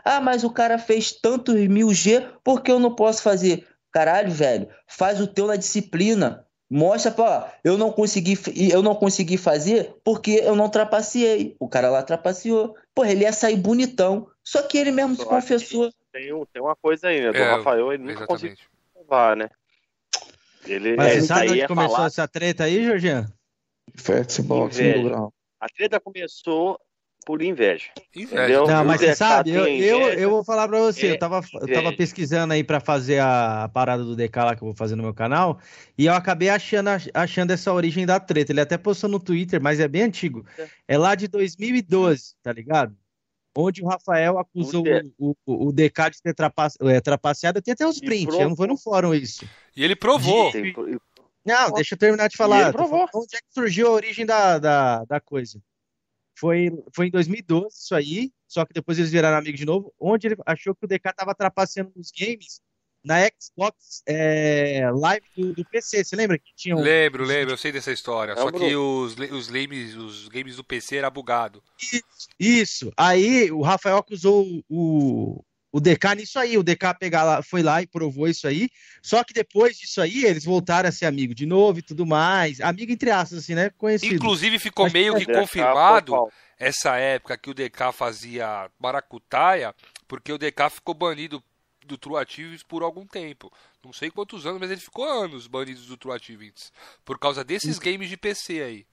Ah, 0.04 0.20
mas 0.22 0.43
o 0.43 0.49
cara 0.49 0.78
fez 0.78 1.12
tantos 1.14 1.56
mil 1.68 1.93
G, 1.93 2.22
por 2.43 2.62
que 2.62 2.72
eu 2.72 2.80
não 2.80 2.93
posso 2.95 3.22
fazer? 3.22 3.68
Caralho, 3.92 4.32
velho, 4.32 4.70
faz 4.88 5.20
o 5.20 5.28
teu 5.28 5.48
na 5.48 5.56
disciplina. 5.56 6.46
Mostra, 6.70 7.12
pô, 7.12 7.24
ó, 7.24 7.46
eu 7.66 7.78
não 7.78 7.92
consegui, 7.92 8.39
eu 8.72 8.82
não 8.82 8.96
consegui 8.96 9.38
fazer 9.38 9.94
porque 10.06 10.39
eu 10.42 10.56
não 10.56 10.70
trapaceei. 10.70 11.54
O 11.60 11.68
cara 11.68 11.89
lá 11.89 12.02
trapaceou. 12.02 12.78
Pô, 12.96 13.04
ele 13.04 13.24
ia 13.24 13.34
sair 13.34 13.58
bonitão. 13.58 14.30
Só 14.42 14.62
que 14.62 14.78
ele 14.78 14.92
mesmo 14.92 15.18
se 15.18 15.26
confessou. 15.26 15.92
Tem, 16.14 16.30
tem 16.54 16.62
uma 16.62 16.76
coisa 16.76 17.10
aí, 17.10 17.20
né? 17.22 17.32
Do 17.32 17.38
É, 17.38 17.56
Rafael, 17.56 17.92
ele 17.92 18.04
nunca 18.04 18.26
conseguiu 18.26 18.56
provar, 18.94 19.36
né? 19.36 19.50
Ele, 20.66 20.96
Mas 20.96 21.08
é, 21.08 21.20
você 21.20 21.28
sabe 21.28 21.42
aí 21.42 21.50
onde 21.50 21.62
é 21.62 21.68
começou 21.68 21.96
falar. 21.96 22.08
essa 22.08 22.28
treta 22.28 22.64
aí, 22.64 22.86
Jorginho? 22.86 23.26
Fatbox 23.96 24.80
Inveja. 24.80 24.98
no 24.98 25.10
grau. 25.10 25.34
A 25.60 25.68
treta 25.68 26.00
começou 26.00 26.80
por 27.26 27.41
inveja. 27.41 27.86
Inveja. 28.15 28.36
Entendeu? 28.43 28.67
Não, 28.67 28.84
mas 28.86 28.99
você 28.99 29.15
sabe, 29.15 29.51
eu, 29.51 29.63
tem 29.65 29.80
eu, 29.80 29.99
inveja. 30.01 30.19
eu 30.19 30.30
vou 30.30 30.43
falar 30.43 30.67
pra 30.67 30.80
você, 30.80 31.07
É, 31.07 31.11
eu 31.11 31.19
tava, 31.19 31.41
eu 31.53 31.63
inveja. 31.63 31.82
tava 31.82 31.95
pesquisando 31.95 32.53
aí 32.53 32.63
pra 32.63 32.80
fazer 32.80 33.19
a, 33.19 33.63
a 33.65 33.69
parada 33.69 34.03
do 34.03 34.15
DK 34.15 34.36
lá 34.38 34.55
que 34.55 34.63
eu 34.63 34.67
vou 34.67 34.76
fazer 34.76 34.95
no 34.95 35.03
meu 35.03 35.13
canal, 35.13 35.59
e 35.97 36.05
eu 36.07 36.13
acabei 36.13 36.49
achando, 36.49 36.89
achando 37.13 37.51
essa 37.51 37.72
origem 37.72 38.05
da 38.05 38.19
treta. 38.19 38.51
Ele 38.51 38.61
até 38.61 38.78
postou 38.78 39.09
no 39.09 39.19
Twitter, 39.19 39.61
mas 39.61 39.80
é 39.80 39.88
bem 39.88 40.03
antigo. 40.03 40.45
É 40.88 40.97
lá 40.97 41.13
de 41.15 41.28
2012, 41.28 42.34
tá 42.41 42.51
ligado? 42.51 42.95
Onde 43.55 43.84
o 43.84 43.88
Rafael 43.88 44.39
acusou 44.39 44.84
O 45.19 45.36
o, 45.45 45.67
o, 45.67 45.72
DK 45.74 46.09
de 46.11 46.22
ter 46.24 46.34
trapace, 46.34 46.78
é, 46.82 47.01
trapaceado. 47.01 47.61
Tem 47.61 47.74
até 47.74 47.86
os 47.86 47.97
E 47.97 48.01
prints, 48.01 48.28
provou. 48.28 48.49
não 48.49 48.55
foi 48.55 48.67
no 48.67 48.78
fórum 48.78 49.13
isso. 49.13 49.45
E 49.76 49.84
ele 49.84 49.95
provou. 49.95 50.51
Não, 51.45 51.72
deixa 51.74 51.95
eu 51.95 51.97
terminar 51.99 52.30
de 52.30 52.36
E 52.36 52.38
falar. 52.38 52.61
ele 52.61 52.72
provou. 52.72 53.05
Onde 53.13 53.36
é 53.36 53.39
que 53.39 53.53
surgiu 53.53 53.88
a 53.88 53.91
origem 53.91 54.26
da, 54.26 54.57
da, 54.57 55.03
da 55.03 55.19
coisa? 55.19 55.61
Foi, 56.42 56.72
foi 56.92 57.06
em 57.06 57.12
2012 57.12 57.68
isso 57.68 57.94
aí, 57.94 58.32
só 58.48 58.66
que 58.66 58.74
depois 58.74 58.98
eles 58.98 59.12
viraram 59.12 59.38
amigos 59.38 59.60
de 59.60 59.66
novo, 59.66 59.94
onde 60.00 60.26
ele 60.26 60.36
achou 60.44 60.74
que 60.74 60.86
o 60.86 60.88
DK 60.88 61.14
tava 61.16 61.36
trapaceando 61.36 61.92
nos 61.96 62.10
games 62.10 62.60
na 63.06 63.18
Xbox 63.39 64.02
é, 64.08 64.89
Live 64.92 65.26
do, 65.38 65.54
do 65.54 65.66
PC. 65.66 66.04
Você 66.04 66.16
lembra 66.16 66.39
que 66.39 66.52
tinha 66.56 66.76
um... 66.76 66.82
Lembro, 66.82 67.24
lembro, 67.26 67.54
eu 67.54 67.58
sei 67.58 67.72
dessa 67.72 67.92
história. 67.92 68.36
Só 68.36 68.46
Lembro. 68.46 68.60
que 68.60 68.76
os, 68.76 69.16
os, 69.32 69.50
games, 69.52 69.96
os 69.96 70.28
games 70.30 70.56
do 70.56 70.64
PC 70.64 70.98
era 70.98 71.12
bugado. 71.12 71.64
Isso. 72.39 72.92
Aí 72.98 73.52
o 73.52 73.62
Rafael 73.62 73.98
acusou 73.98 74.44
o, 74.68 75.44
o 75.72 75.80
DK 75.80 76.15
nisso 76.15 76.38
aí. 76.38 76.57
O 76.57 76.63
DK 76.63 76.93
pegar 76.99 77.24
lá, 77.24 77.41
foi 77.41 77.63
lá 77.63 77.82
e 77.82 77.88
provou 77.88 78.28
isso 78.28 78.47
aí. 78.47 78.69
Só 79.01 79.24
que 79.24 79.34
depois 79.34 79.78
disso 79.78 80.01
aí, 80.01 80.26
eles 80.26 80.43
voltaram 80.43 80.89
a 80.89 80.91
ser 80.91 81.05
amigos 81.05 81.36
de 81.36 81.45
novo 81.45 81.80
e 81.80 81.82
tudo 81.82 82.05
mais. 82.05 82.59
Amigo 82.59 82.91
entre 82.91 83.11
aspas, 83.11 83.39
assim, 83.39 83.55
né? 83.55 83.69
Conhecido. 83.78 84.15
Inclusive 84.15 84.59
ficou 84.59 84.86
Mas 84.86 84.93
meio 84.93 85.13
que 85.13 85.26
DK 85.26 85.34
foi 85.34 85.41
confirmado 85.41 86.32
essa 86.59 86.97
época 86.97 87.38
que 87.38 87.49
o 87.49 87.53
DK 87.53 87.91
fazia 87.93 88.69
maracutaia, 88.80 89.74
porque 90.07 90.32
o 90.32 90.38
DK 90.38 90.69
ficou 90.69 90.93
banido 90.93 91.43
do 91.86 91.97
True 91.97 92.17
Achievements 92.17 92.63
por 92.63 92.84
algum 92.84 93.05
tempo. 93.05 93.51
Não 93.84 93.91
sei 93.91 94.11
quantos 94.11 94.45
anos, 94.45 94.59
mas 94.59 94.69
ele 94.69 94.80
ficou 94.80 95.05
anos 95.05 95.47
banido 95.47 95.82
do 95.82 95.97
True 95.97 96.15
Achievements. 96.15 96.72
Por 97.03 97.17
causa 97.17 97.43
desses 97.43 97.80
games 97.80 98.09
de 98.09 98.17
PC 98.17 98.61
aí. 98.61 98.86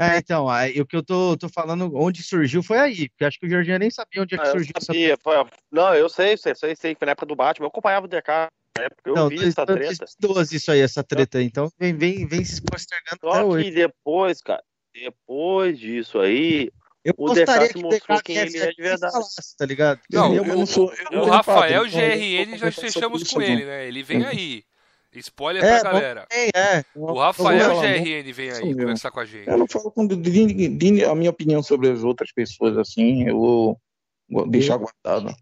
É, 0.00 0.16
então, 0.16 0.48
aí, 0.48 0.80
o 0.80 0.86
que 0.86 0.96
eu 0.96 1.02
tô, 1.04 1.36
tô 1.36 1.46
falando, 1.50 1.90
onde 1.94 2.22
surgiu 2.22 2.62
foi 2.62 2.78
aí. 2.78 3.08
Porque 3.10 3.24
acho 3.26 3.38
que 3.38 3.46
o 3.46 3.50
Jorginho 3.50 3.78
nem 3.78 3.90
sabia 3.90 4.22
onde 4.22 4.34
é 4.34 4.38
que 4.38 4.44
Ah, 4.44 4.46
eu 4.46 4.52
surgiu 4.52 4.72
essa 4.74 4.86
sabia, 4.86 5.18
foi- 5.22 5.34
Não, 5.70 5.94
eu 5.94 6.08
sei, 6.08 6.38
sei, 6.38 6.54
sei, 6.54 6.74
sei, 6.74 6.94
foi 6.94 7.04
na 7.04 7.12
época 7.12 7.26
do 7.26 7.36
Batman. 7.36 7.66
Eu 7.66 7.68
acompanhava 7.68 8.06
o 8.06 8.08
DK 8.08 8.48
na 8.78 8.84
época, 8.84 9.02
eu 9.04 9.14
Não, 9.14 9.28
vi 9.28 9.36
dois- 9.36 9.48
essa 9.48 9.66
treta. 9.66 9.80
2012 10.18 10.56
isso 10.56 10.72
aí, 10.72 10.80
essa 10.80 11.04
treta. 11.04 11.42
Então 11.42 11.70
vem, 11.78 11.94
vem, 11.94 12.26
vem 12.26 12.42
se 12.42 12.62
postergando 12.62 13.18
até 13.28 13.40
Só 13.42 13.46
hoje. 13.46 13.64
que 13.64 13.70
depois, 13.72 14.40
cara, 14.40 14.62
depois 14.94 15.78
disso 15.78 16.18
aí, 16.18 16.70
Eu 17.04 17.14
o 17.18 17.26
gostaria 17.26 17.66
DK 17.68 17.72
se 17.72 17.82
mostrou 17.82 18.18
DK 18.18 18.22
quem 18.24 18.36
ele 18.38 18.58
é 18.58 18.70
de 18.72 18.82
verdade. 18.82 19.12
falasse, 19.12 19.56
tá 19.56 19.66
ligado? 19.66 20.00
Não, 20.10 20.34
Eu- 20.34 20.44
eu 20.46 20.56
não 20.56 20.64
sou. 20.66 20.90
eu 21.10 21.20
O 21.20 21.24
Rafael 21.26 21.84
GRN 21.86 22.56
já 22.56 22.72
fechamos 22.72 23.22
com 23.30 23.42
ele, 23.42 23.66
né? 23.66 23.86
Ele 23.86 24.02
vem 24.02 24.24
aí. 24.24 24.64
Spoiler 25.12 25.64
É, 25.64 25.80
pra 25.80 25.90
bom, 25.90 25.98
galera. 25.98 26.26
é, 26.30 26.48
é. 26.56 26.84
O 26.94 27.18
Rafael 27.18 27.70
falar, 27.70 27.82
GRN 27.82 28.32
vem 28.32 28.48
Isso 28.48 28.62
aí 28.62 28.74
conversar 28.74 29.10
com 29.10 29.20
a 29.20 29.24
gente. 29.24 29.48
Eu 29.48 29.58
não 29.58 29.66
falo 29.66 29.90
com 29.90 30.02
a 30.02 31.14
minha 31.14 31.30
opinião 31.30 31.62
sobre 31.62 31.90
as 31.90 32.04
outras 32.04 32.32
pessoas 32.32 32.78
assim, 32.78 33.26
eu 33.26 33.38
vou, 33.38 34.46
deixar 34.46 34.76
guardado. 34.76 35.34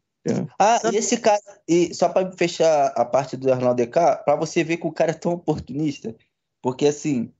Ah, 0.59 0.81
e 0.93 0.97
esse 0.97 1.19
cara, 1.19 1.41
e 1.67 1.95
só 1.95 2.09
pra 2.09 2.31
fechar 2.33 2.93
a 2.97 3.05
parte 3.05 3.37
do 3.37 3.51
Arnaldo 3.53 3.83
DK, 3.83 4.25
pra 4.25 4.37
você 4.37 4.63
ver 4.63 4.77
que 4.77 4.87
o 4.87 4.93
cara 4.93 5.11
é 5.11 5.15
tão 5.15 5.33
oportunista, 5.33 6.15
porque 6.61 6.87
assim, 6.87 7.33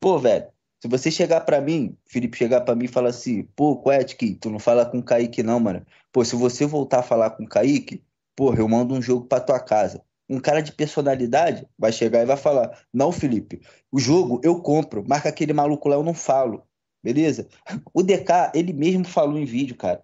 pô, 0.00 0.18
velho, 0.18 0.46
se 0.80 0.88
você 0.88 1.10
chegar 1.10 1.40
pra 1.42 1.60
mim, 1.60 1.96
Felipe 2.06 2.36
chegar 2.36 2.60
pra 2.60 2.74
mim 2.74 2.84
e 2.84 2.88
falar 2.88 3.10
assim, 3.10 3.42
pô, 3.56 3.76
Quetic, 3.82 4.38
tu 4.38 4.50
não 4.50 4.58
fala 4.58 4.84
com 4.84 4.98
o 4.98 5.02
Kaique 5.02 5.42
não, 5.42 5.58
mano. 5.58 5.84
Pô, 6.12 6.24
se 6.24 6.36
você 6.36 6.66
voltar 6.66 7.00
a 7.00 7.02
falar 7.02 7.30
com 7.30 7.44
o 7.44 7.48
Kaique, 7.48 8.02
porra, 8.36 8.58
eu 8.58 8.68
mando 8.68 8.94
um 8.94 9.02
jogo 9.02 9.26
pra 9.26 9.40
tua 9.40 9.58
casa. 9.60 10.02
Um 10.28 10.40
cara 10.40 10.60
de 10.60 10.72
personalidade 10.72 11.66
vai 11.78 11.92
chegar 11.92 12.22
e 12.22 12.26
vai 12.26 12.36
falar, 12.36 12.78
não, 12.92 13.12
Felipe, 13.12 13.60
o 13.92 13.98
jogo 13.98 14.40
eu 14.42 14.60
compro, 14.60 15.04
marca 15.06 15.28
aquele 15.28 15.52
maluco 15.52 15.88
lá, 15.88 15.96
eu 15.96 16.02
não 16.02 16.14
falo. 16.14 16.62
Beleza? 17.02 17.46
O 17.92 18.02
DK, 18.02 18.52
ele 18.54 18.72
mesmo 18.72 19.04
falou 19.04 19.38
em 19.38 19.44
vídeo, 19.44 19.76
cara. 19.76 20.00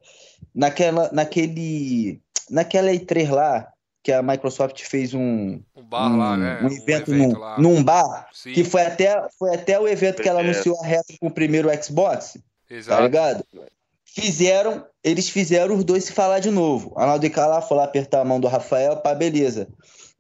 Naquela, 0.55 1.11
naquele, 1.11 2.21
naquela 2.51 2.91
E3 2.91 3.31
lá, 3.31 3.73
que 4.03 4.13
a 4.13 4.23
Microsoft 4.23 4.83
fez 4.83 5.15
um, 5.15 5.63
Um 5.75 5.83
bar 5.83 6.15
lá, 6.17 6.37
né? 6.37 6.61
um 6.63 6.67
evento, 6.67 7.13
num, 7.13 7.39
lá. 7.39 7.59
num 7.59 7.83
bar, 7.83 8.29
Sim, 8.33 8.53
que 8.53 8.65
foi 8.65 8.83
até, 8.83 9.29
foi 9.39 9.55
até 9.55 9.79
o 9.79 9.89
evento 9.89 10.23
que 10.23 10.29
ela 10.29 10.41
anunciou 10.41 10.79
a 10.81 10.87
reta 10.87 11.15
com 11.21 11.29
o 11.29 11.31
primeiro 11.31 11.69
Xbox, 11.83 12.39
tá 12.69 12.75
exato. 12.75 13.03
ligado? 13.03 13.45
Fizeram, 14.05 14.85
eles 15.05 15.29
fizeram 15.29 15.77
os 15.77 15.85
dois 15.85 16.05
se 16.05 16.13
falar 16.13 16.41
de 16.41 16.51
novo. 16.51 16.93
Arnaldo 16.97 17.27
DK 17.27 17.37
lá 17.39 17.63
foi 17.63 17.77
lá 17.77 17.85
apertar 17.85 18.21
a 18.21 18.25
mão 18.25 18.41
do 18.41 18.49
Rafael, 18.49 18.97
pá, 18.97 19.15
beleza. 19.15 19.69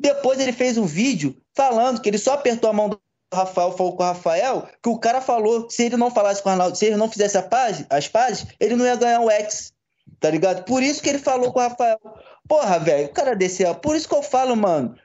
Depois 0.00 0.40
ele 0.40 0.52
fez 0.52 0.78
um 0.78 0.86
vídeo 0.86 1.36
falando 1.54 2.00
que 2.00 2.08
ele 2.08 2.16
só 2.16 2.32
apertou 2.32 2.70
a 2.70 2.72
mão 2.72 2.88
do 2.88 2.98
Rafael, 3.32 3.76
falou 3.76 3.94
com 3.94 4.02
o 4.02 4.06
Rafael, 4.06 4.66
que 4.82 4.88
o 4.88 4.98
cara 4.98 5.20
falou, 5.20 5.68
se 5.68 5.84
ele 5.84 5.96
não 5.98 6.10
falasse 6.10 6.42
com 6.42 6.48
o 6.48 6.52
Arnaldo, 6.52 6.74
se 6.76 6.86
ele 6.86 6.96
não 6.96 7.10
fizesse 7.10 7.36
a 7.36 7.42
paz, 7.42 7.84
as 7.90 8.08
pazes, 8.08 8.46
ele 8.58 8.74
não 8.74 8.86
ia 8.86 8.96
ganhar 8.96 9.20
o 9.20 9.30
X, 9.30 9.74
tá 10.18 10.30
ligado? 10.30 10.64
Por 10.64 10.82
isso 10.82 11.02
que 11.02 11.10
ele 11.10 11.18
falou 11.18 11.52
com 11.52 11.60
o 11.60 11.62
Rafael. 11.62 12.00
Porra, 12.48 12.78
velho, 12.78 13.08
o 13.08 13.12
cara 13.12 13.36
desse, 13.36 13.62
ó, 13.64 13.74
por 13.74 13.94
isso 13.94 14.08
que 14.08 14.14
eu 14.14 14.22
falo, 14.22 14.56
mano, 14.56 14.96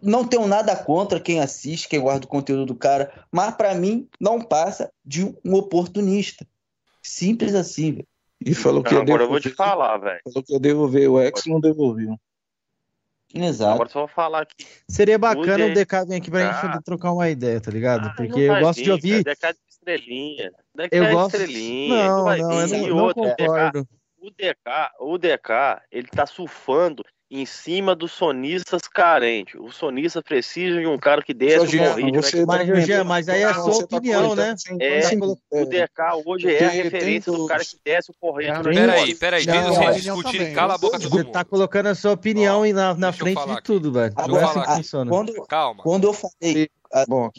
não 0.00 0.24
tenho 0.24 0.46
nada 0.46 0.76
contra 0.76 1.18
quem 1.18 1.40
assiste, 1.40 1.88
quem 1.88 2.00
guarda 2.00 2.24
o 2.24 2.28
conteúdo 2.28 2.64
do 2.64 2.76
cara, 2.76 3.12
mas 3.30 3.56
pra 3.56 3.74
mim 3.74 4.08
não 4.20 4.40
passa 4.40 4.88
de 5.04 5.24
um 5.44 5.54
oportunista. 5.54 6.46
Simples 7.02 7.56
assim, 7.56 7.92
velho. 7.92 8.08
E 8.46 8.54
falou 8.54 8.84
que 8.84 8.94
ia 8.94 9.00
Agora 9.00 9.24
eu 9.24 9.28
vou 9.28 9.40
te 9.40 9.50
falar, 9.50 9.98
velho. 9.98 10.20
falou 10.24 10.42
que 10.44 10.52
ia 10.52 10.60
devolver 10.60 11.10
o 11.10 11.20
X, 11.20 11.44
não 11.46 11.60
devolveu. 11.60 12.16
Exato. 13.34 13.74
Agora 13.74 13.88
só 13.88 13.98
vou 14.00 14.08
falar 14.08 14.42
aqui. 14.42 14.66
Seria 14.88 15.18
bacana 15.18 15.64
O 15.66 15.70
o 15.70 15.74
DK 15.74 16.04
vir 16.06 16.14
aqui 16.16 16.30
pra 16.30 16.40
gente 16.46 16.54
Ah. 16.56 16.60
poder 16.68 16.82
trocar 16.82 17.12
uma 17.12 17.28
ideia, 17.28 17.60
tá 17.60 17.70
ligado? 17.70 18.06
Ah, 18.08 18.14
Porque 18.16 18.46
não 18.46 18.56
eu 18.56 18.60
gosto 18.62 18.78
de 18.78 18.84
vir, 18.84 18.90
ouvir. 18.92 19.24
cara. 19.24 19.34
DK 19.34 19.52
de 19.52 19.58
estrelinha. 19.68 20.52
DK 20.74 20.88
Eu 20.96 21.04
é 21.04 21.12
gosto. 21.12 21.34
estrelinha. 21.36 22.08
Não, 22.08 22.24
não, 22.24 22.66
vir. 22.66 22.88
eu 22.88 22.94
não, 22.96 23.06
não 23.06 23.14
concordo. 23.14 23.88
o 24.20 24.30
DK, 24.30 24.90
o 25.00 25.18
DK, 25.18 25.82
ele 25.90 26.08
tá 26.08 26.26
surfando 26.26 27.02
em 27.36 27.44
cima 27.44 27.96
dos 27.96 28.12
sonistas 28.12 28.82
carentes. 28.86 29.60
Os 29.60 29.74
sonistas 29.74 30.22
precisam 30.22 30.80
de 30.80 30.86
um 30.86 30.96
cara 30.96 31.20
que 31.20 31.34
desce 31.34 31.56
o 31.56 31.60
Jorginho, 31.66 31.82
morrinho. 31.88 32.22
você 32.22 32.46
Mas, 32.46 32.58
tá 32.58 32.64
comentando- 32.64 33.04
mas 33.06 33.28
aí 33.28 33.42
é 33.42 33.44
a 33.44 33.54
Não, 33.54 33.72
sua 33.72 33.86
tá 33.88 33.96
opinião, 33.96 34.22
comentando 34.28 34.46
né? 34.46 34.54
É, 34.80 35.00
O 35.18 35.38
é, 35.50 35.64
DK 35.64 36.22
hoje 36.24 36.54
é 36.54 36.64
a 36.64 36.70
referência 36.70 37.32
tem 37.32 37.40
do 37.40 37.46
cara 37.48 37.64
que 37.64 37.76
desce 37.84 38.10
o 38.12 38.14
corrente. 38.20 38.58
No 38.58 38.64
tem- 38.64 38.74
Peraí, 38.74 39.14
peraí, 39.16 39.42
opinião 39.42 40.14
discutirem. 40.14 40.38
também. 40.38 40.54
Cala 40.54 40.74
a 40.74 40.78
boca 40.78 41.00
todo 41.00 41.10
Você 41.10 41.24
tá 41.24 41.44
colocando 41.44 41.86
a 41.88 41.94
sua 41.96 42.12
opinião 42.12 42.64
na, 42.72 42.94
na 42.94 43.12
frente 43.12 43.44
de 43.44 43.62
tudo, 43.62 43.90
velho. 43.92 44.14
Não 44.16 44.22
é 44.22 44.24
Agora, 44.24 44.46
assim 44.46 44.60
que 44.60 44.76
funciona. 44.76 45.10
quando, 45.10 45.32
Calma. 45.46 45.82
quando 45.82 46.04
eu 46.04 46.12
falei, 46.12 46.68
Bom, 47.08 47.30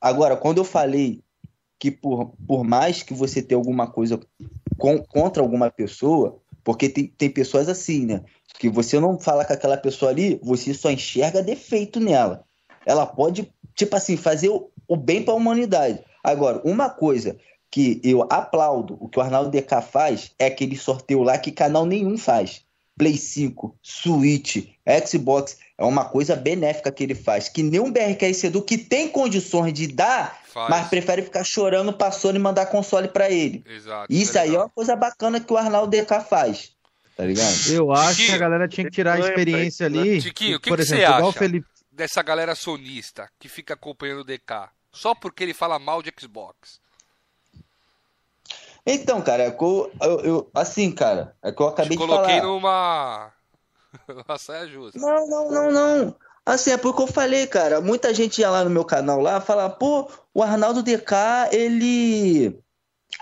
Agora, 0.00 0.34
quando 0.34 0.56
eu 0.58 0.64
falei 0.64 1.20
que 1.78 1.90
por, 1.90 2.32
por 2.46 2.64
mais 2.64 3.02
que 3.02 3.12
você 3.12 3.42
tenha 3.42 3.58
alguma 3.58 3.86
coisa 3.86 4.18
com- 4.78 4.98
contra 5.02 5.42
alguma 5.42 5.70
pessoa, 5.70 6.38
porque 6.64 6.88
tem, 6.88 7.06
tem 7.06 7.28
pessoas 7.30 7.68
assim, 7.68 8.06
né? 8.06 8.22
Que 8.60 8.68
você 8.68 9.00
não 9.00 9.18
fala 9.18 9.44
com 9.44 9.54
aquela 9.54 9.76
pessoa 9.76 10.10
ali, 10.10 10.38
você 10.42 10.74
só 10.74 10.90
enxerga 10.90 11.42
defeito 11.42 11.98
nela. 11.98 12.44
Ela 12.84 13.06
pode, 13.06 13.50
tipo 13.74 13.96
assim, 13.96 14.16
fazer 14.16 14.50
o, 14.50 14.70
o 14.86 14.96
bem 14.96 15.22
para 15.22 15.32
a 15.32 15.36
humanidade. 15.36 15.98
Agora, 16.22 16.60
uma 16.62 16.90
coisa 16.90 17.36
que 17.70 18.00
eu 18.04 18.26
aplaudo, 18.28 18.98
o 19.00 19.08
que 19.08 19.18
o 19.18 19.22
Arnaldo 19.22 19.50
DK 19.50 19.80
faz, 19.80 20.32
é 20.38 20.46
aquele 20.46 20.76
sorteio 20.76 21.22
lá 21.22 21.38
que 21.38 21.50
canal 21.50 21.86
nenhum 21.86 22.18
faz. 22.18 22.62
Play 22.98 23.16
5, 23.16 23.78
Switch, 23.82 24.66
Xbox, 25.06 25.56
é 25.78 25.84
uma 25.84 26.04
coisa 26.04 26.36
benéfica 26.36 26.92
que 26.92 27.02
ele 27.02 27.14
faz, 27.14 27.48
que 27.48 27.62
nem 27.62 27.80
um 27.80 27.90
BRK 27.90 28.44
Edu 28.44 28.60
que 28.60 28.76
tem 28.76 29.08
condições 29.08 29.72
de 29.72 29.86
dar, 29.86 30.38
Faz. 30.52 30.68
mas 30.68 30.88
prefere 30.88 31.22
ficar 31.22 31.42
chorando 31.42 31.94
pra 31.94 32.10
Sony 32.10 32.38
mandar 32.38 32.66
console 32.66 33.08
pra 33.08 33.30
ele. 33.30 33.64
Exato. 33.66 34.06
Isso 34.10 34.36
aí 34.38 34.48
é 34.48 34.50
legal. 34.50 34.64
uma 34.64 34.68
coisa 34.68 34.94
bacana 34.94 35.40
que 35.40 35.50
o 35.50 35.56
Arnaldo 35.56 35.96
DK 35.96 36.20
faz, 36.28 36.72
tá 37.20 37.26
ligado? 37.26 37.72
Eu 37.72 37.92
acho 37.92 38.24
que 38.26 38.32
a 38.32 38.38
galera 38.38 38.66
tinha 38.66 38.86
que 38.86 38.90
tirar 38.92 39.14
a 39.14 39.20
experiência 39.20 39.84
ali. 39.86 40.22
Tiquinho, 40.22 40.56
o 40.56 40.60
que 40.60 40.70
por 40.70 40.78
que 40.78 40.84
você 40.86 40.94
exemplo, 40.96 41.24
o 41.26 41.28
acha? 41.28 41.38
Felipe. 41.38 41.66
dessa 41.92 42.22
galera 42.22 42.54
sonista 42.54 43.28
que 43.38 43.46
fica 43.48 43.74
acompanhando 43.74 44.20
o 44.20 44.24
DK 44.24 44.70
só 44.90 45.14
porque 45.14 45.42
ele 45.42 45.52
fala 45.52 45.78
mal 45.78 46.02
de 46.02 46.10
Xbox. 46.18 46.80
Então, 48.86 49.20
cara, 49.20 49.42
é 49.42 49.48
eu, 49.48 49.92
eu- 50.00 50.20
eu- 50.20 50.50
assim, 50.54 50.90
cara, 50.90 51.36
é 51.42 51.52
que 51.52 51.62
eu 51.62 51.66
Te 51.68 51.72
acabei 51.72 51.90
de 51.90 51.96
coloquei 51.98 52.36
falar. 52.40 52.42
numa. 52.42 53.32
numa 54.08 54.38
saia 54.38 54.66
justa. 54.66 54.98
Não, 54.98 55.26
não, 55.28 55.50
não, 55.50 55.70
não. 55.70 56.16
Assim, 56.46 56.70
é 56.70 56.78
porque 56.78 57.02
eu 57.02 57.06
falei, 57.06 57.46
cara. 57.46 57.80
Muita 57.82 58.14
gente 58.14 58.40
ia 58.40 58.48
lá 58.50 58.64
no 58.64 58.70
meu 58.70 58.84
canal 58.84 59.20
lá 59.20 59.40
falar, 59.40 59.68
pô, 59.70 60.10
o 60.32 60.42
Arnaldo 60.42 60.82
DK, 60.82 61.14
ele. 61.52 62.58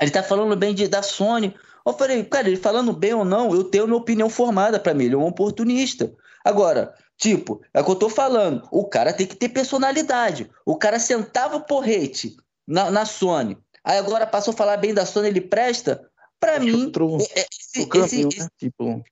Ele 0.01 0.11
tá 0.13 0.23
falando 0.23 0.55
bem 0.57 0.73
de, 0.73 0.87
da 0.87 1.03
Sony. 1.03 1.55
Eu 1.89 1.95
falei, 1.99 2.23
cara, 2.25 2.49
ele 2.49 2.57
falando 2.57 2.93
bem 2.93 3.15
ou 3.15 3.25
não, 3.25 3.55
eu 3.55 3.65
tenho 3.65 3.87
minha 3.87 3.97
opinião 3.97 4.29
formada 4.29 4.79
pra 4.79 4.95
mim. 4.95 5.05
Ele 5.05 5.15
é 5.15 5.19
um 5.19 5.27
oportunista. 5.27 6.13
Agora, 6.45 6.95
tipo, 7.17 7.61
é 7.73 7.81
o 7.81 7.85
que 7.85 7.91
eu 7.91 7.97
tô 7.97 8.09
falando. 8.09 8.67
O 8.71 8.85
cara 8.89 9.13
tem 9.13 9.27
que 9.27 9.37
ter 9.37 9.49
personalidade. 9.49 10.51
O 10.67 10.77
cara 10.77 10.99
sentava 10.99 11.57
o 11.57 11.63
porrete 11.65 12.37
na, 12.67 12.91
na 12.91 13.05
Sony. 13.05 13.57
Aí 13.83 13.99
agora 13.99 14.27
passou 14.27 14.53
a 14.53 14.57
falar 14.57 14.77
bem 14.77 14.93
da 14.93 15.07
Sony, 15.07 15.29
ele 15.29 15.41
presta. 15.41 16.09
Pra 16.39 16.61
mim, 16.61 16.85
Outro, 16.87 17.19
é- 17.35 17.41
é- 17.41 17.47
esse- 17.51 17.83
o 17.83 17.87
caminho, 17.89 18.29
esse- 18.29 18.41
né? 18.41 18.49
Tipo, 18.59 19.03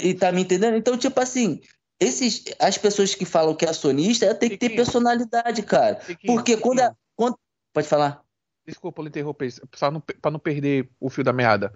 e 0.00 0.12
tá 0.12 0.30
me 0.32 0.42
entendendo? 0.42 0.76
Então, 0.76 0.96
tipo 0.98 1.18
assim, 1.20 1.60
esses, 2.00 2.44
as 2.58 2.76
pessoas 2.76 3.14
que 3.14 3.24
falam 3.24 3.54
que 3.54 3.64
é 3.64 3.72
sonista 3.72 4.34
tem 4.34 4.50
que 4.50 4.58
ter 4.58 4.70
personalidade, 4.70 5.62
cara. 5.62 6.00
Porque 6.26 6.56
quando, 6.56 6.78
Tiquinho, 6.80 6.90
é- 6.90 6.94
quando. 7.14 7.38
Pode 7.72 7.86
falar. 7.88 8.22
Desculpa 8.66 9.00
eu 9.02 9.06
interromper, 9.06 9.52
para 9.70 9.90
não, 9.90 10.00
pra 10.00 10.30
não 10.30 10.38
perder 10.40 10.90
o 10.98 11.08
fio 11.08 11.22
da 11.22 11.32
meada. 11.32 11.72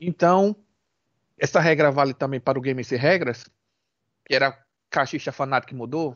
Então, 0.00 0.54
essa 1.38 1.58
regra 1.60 1.90
vale 1.90 2.12
também 2.12 2.38
para 2.40 2.58
o 2.58 2.62
Game 2.62 2.82
Sem 2.84 2.98
Regras? 2.98 3.46
Que 4.26 4.34
era 4.34 4.62
cachista 4.90 5.32
fanático 5.32 5.70
que 5.70 5.74
mudou? 5.74 6.14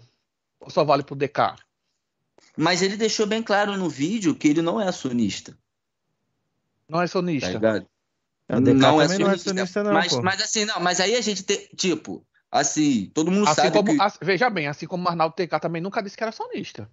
Ou 0.61 0.71
só 0.71 0.85
vale 0.85 1.03
pro 1.03 1.17
DK? 1.17 1.57
Mas 2.57 2.83
ele 2.83 2.97
deixou 2.97 3.27
bem 3.27 3.43
claro 3.43 3.77
no 3.77 3.89
vídeo 3.89 4.35
que 4.35 4.49
ele 4.49 4.61
não 4.63 4.81
é 4.81 4.91
sonista. 4.93 5.57
Não 6.89 7.01
é 7.01 7.05
Tá 7.05 7.09
sonista. 7.09 7.49
ligado? 7.53 7.87
O 8.51 8.61
DK 8.61 8.75
Não 8.75 9.01
é 9.01 9.05
também 9.07 9.19
não 9.19 9.31
é 9.31 9.39
sonista. 9.39 9.51
sonista, 9.51 9.83
não, 9.83 9.93
mas, 9.95 10.13
pô. 10.13 10.23
mas 10.23 10.43
assim, 10.43 10.65
não, 10.67 10.79
mas 10.79 11.01
aí 11.01 11.15
a 11.15 11.21
gente 11.23 11.43
tem. 11.43 11.67
Tipo, 11.75 12.27
assim, 12.51 13.11
todo 13.15 13.31
mundo 13.31 13.47
Assim 13.49 13.63
sabe 13.63 13.73
como, 13.73 13.95
que. 13.97 14.03
assim- 14.03 14.19
veja 14.21 14.51
bem, 14.51 14.67
assim 14.67 14.87
como 14.87 15.05
o 15.07 15.09
Arnaldo 15.09 15.35
TK 15.35 15.59
também 15.59 15.81
nunca 15.81 16.03
disse 16.03 16.17
que 16.17 16.23
era 16.23 16.33
sonista. 16.33 16.91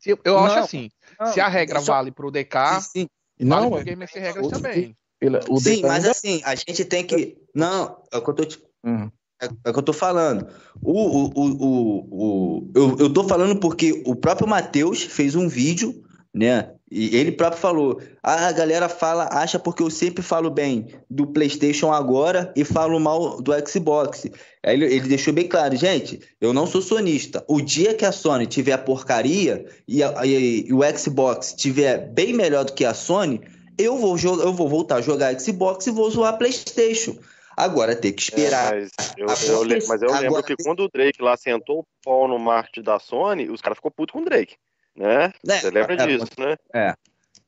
Se- 0.00 0.10
eu 0.24 0.34
Não, 0.34 0.44
acho 0.46 0.58
assim, 0.60 0.90
não, 1.20 1.26
se 1.26 1.40
a 1.40 1.46
regra 1.48 1.80
só- 1.80 1.92
vale 1.92 2.10
pro 2.10 2.30
DK, 2.30 2.80
Sim, 2.80 3.00
sim. 3.02 3.06
vale 3.46 3.62
não, 3.64 3.70
pro 3.70 3.80
é, 3.80 3.84
Game 3.84 4.08
Sem 4.08 4.22
Regras 4.22 4.46
o- 4.46 4.48
também. 4.48 4.96
ele- 5.20 5.40
o 5.48 5.60
Sim, 5.60 5.76
DK 5.76 5.82
mas 5.82 5.92
ainda- 6.04 6.10
assim, 6.10 6.40
a 6.44 6.54
gente 6.54 6.84
tem 6.86 7.06
que. 7.06 7.36
Não, 7.54 8.02
é 8.10 8.16
o 8.16 8.22
que 8.22 8.30
eu 8.30 8.34
tô 8.34 8.44
te 8.44 8.58
Hum. 8.82 9.10
É, 9.42 9.46
é 9.46 9.70
o 9.70 9.72
que 9.74 9.78
eu 9.78 9.82
tô 9.82 9.92
falando. 9.92 10.50
O, 10.82 10.92
o, 10.92 11.32
o, 11.34 11.64
o, 11.64 12.08
o- 12.10 12.72
eu, 12.74 12.96
eu 12.98 13.12
tô 13.12 13.24
falando 13.28 13.58
porque 13.60 14.02
o 14.06 14.14
próprio 14.16 14.48
Matheus 14.48 15.02
fez 15.02 15.34
um 15.34 15.48
vídeo, 15.48 16.02
né? 16.34 16.74
E 16.90 17.16
ele 17.16 17.30
próprio 17.30 17.60
falou: 17.60 18.00
"Ah, 18.20 18.48
a 18.48 18.52
galera 18.52 18.88
fala, 18.88 19.28
acha 19.30 19.58
porque 19.60 19.80
eu 19.82 19.88
sempre 19.90 20.22
falo 20.24 20.50
bem 20.50 20.88
do 21.08 21.24
PlayStation 21.26 21.92
agora 21.92 22.52
e 22.56 22.64
falo 22.64 22.98
mal 22.98 23.40
do 23.40 23.52
Xbox. 23.68 24.26
Aí 24.64 24.74
ele, 24.74 24.86
ele 24.86 25.08
deixou 25.08 25.32
bem 25.32 25.46
claro, 25.46 25.76
gente, 25.76 26.18
eu 26.40 26.52
não 26.52 26.66
sou 26.66 26.82
sonista. 26.82 27.44
O 27.48 27.60
dia 27.60 27.94
que 27.94 28.04
a 28.04 28.10
Sony 28.10 28.44
tiver 28.46 28.76
porcaria 28.78 29.64
e, 29.86 30.02
a- 30.02 30.26
e- 30.26 30.66
e 30.66 30.72
o 30.72 30.80
Xbox 30.98 31.54
tiver 31.54 32.08
bem 32.08 32.32
melhor 32.32 32.64
do 32.64 32.72
que 32.72 32.84
a 32.84 32.92
Sony, 32.92 33.40
eu 33.78 33.96
vou, 33.96 34.18
eu 34.18 34.52
vou 34.52 34.68
voltar 34.68 34.96
a 34.96 35.00
jogar 35.00 35.38
Xbox 35.40 35.86
e 35.86 35.90
vou 35.92 36.10
zoar 36.10 36.36
PlayStation. 36.38 37.16
Agora 37.56 37.94
tem 37.94 38.12
que 38.12 38.22
esperar. 38.22 38.74
É, 38.76 38.86
mas 39.26 39.48
eu, 39.48 39.54
eu 39.64 39.78
mas 39.86 40.02
eu 40.02 40.08
Agora 40.08 40.20
lembro 40.22 40.42
que 40.42 40.56
tem- 40.56 40.64
quando 40.66 40.80
o 40.84 40.88
Drake 40.88 41.22
lá 41.22 41.36
sentou 41.36 41.80
o 41.80 41.86
pau 42.02 42.26
no 42.26 42.38
marketing 42.38 42.82
da 42.82 42.98
Sony, 42.98 43.48
os 43.48 43.60
caras 43.60 43.76
ficou 43.78 43.90
puto 43.90 44.12
com 44.14 44.22
o 44.22 44.24
Drake. 44.24 44.56
Né? 44.96 45.32
Né? 45.44 45.58
Você 45.60 45.70
lembra 45.70 45.94
É, 45.94 46.06
disso, 46.06 46.26
né? 46.38 46.56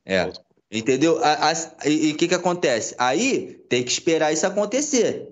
É. 0.05 0.29
Entendeu? 0.71 1.23
A- 1.23 1.51
a- 1.51 1.87
e 1.87 2.11
o 2.11 2.17
que 2.17 2.27
que 2.27 2.33
acontece? 2.35 2.95
Aí 2.97 3.59
tem 3.69 3.83
que 3.83 3.91
esperar 3.91 4.31
isso 4.33 4.45
acontecer. 4.47 5.27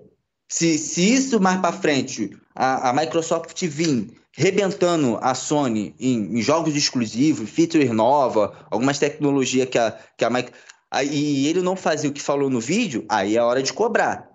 Se, 0.48 0.78
se 0.78 1.14
isso 1.14 1.40
mais 1.40 1.60
pra 1.60 1.72
frente, 1.72 2.30
a, 2.54 2.90
a 2.90 2.92
Microsoft 2.92 3.60
vir 3.66 4.12
rebentando 4.34 5.18
a 5.20 5.34
Sony 5.34 5.94
em, 5.98 6.38
em 6.38 6.42
jogos 6.42 6.76
exclusivos, 6.76 7.50
features 7.50 7.90
nova, 7.90 8.66
algumas 8.70 8.98
tecnologias 8.98 9.68
que 9.68 9.78
a, 9.78 9.98
que 10.16 10.24
a 10.24 10.30
Microsoft. 10.30 10.62
E 11.10 11.48
ele 11.48 11.62
não 11.62 11.74
fazia 11.74 12.10
o 12.10 12.12
que 12.12 12.20
falou 12.20 12.50
no 12.50 12.60
vídeo, 12.60 13.04
aí 13.08 13.36
é 13.36 13.42
hora 13.42 13.62
de 13.62 13.72
cobrar. 13.72 14.28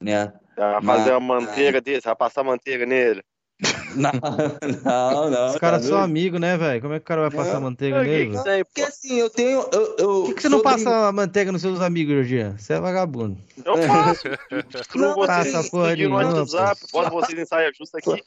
Né? 0.00 0.32
Mas- 0.82 0.84
fazer 0.84 1.12
uma 1.12 1.40
manteiga 1.40 1.80
desse, 1.80 2.04
vai 2.04 2.16
passar 2.16 2.42
manteiga 2.44 2.84
nele. 2.84 3.22
Não, 3.94 4.10
não, 4.84 5.30
não. 5.30 5.46
Os 5.50 5.56
caras 5.56 5.82
tá 5.82 5.88
são 5.88 5.98
amigos, 5.98 6.40
né, 6.40 6.56
velho? 6.56 6.80
Como 6.80 6.94
é 6.94 6.98
que 6.98 7.04
o 7.04 7.06
cara 7.06 7.20
vai 7.22 7.30
passar 7.30 7.54
Não. 7.54 7.62
manteiga 7.62 8.02
nele? 8.02 8.36
Porque 8.64 8.82
assim, 8.82 9.18
eu 9.18 9.30
tenho. 9.30 9.64
Eu, 9.72 9.96
eu, 9.98 10.08
Por 10.22 10.28
que, 10.28 10.34
que 10.34 10.42
você 10.42 10.48
não 10.48 10.62
passa 10.62 11.12
manteiga 11.12 11.52
nos 11.52 11.60
seus 11.62 11.80
amigos, 11.80 12.12
Georgian? 12.14 12.56
Você 12.58 12.72
é 12.72 12.80
vagabundo. 12.80 13.36
Eu 13.64 13.76
faço. 13.82 14.22
Não, 14.94 15.14
vocês 15.14 15.52
passa 15.52 15.70
porra 15.70 15.90
seguir 15.90 16.08
no 16.08 16.16
WhatsApp, 16.16 16.80
bota 16.92 17.10
vocês 17.10 17.38
em 17.38 17.44
saia 17.46 17.70
justa 17.78 17.98
aqui. 17.98 18.22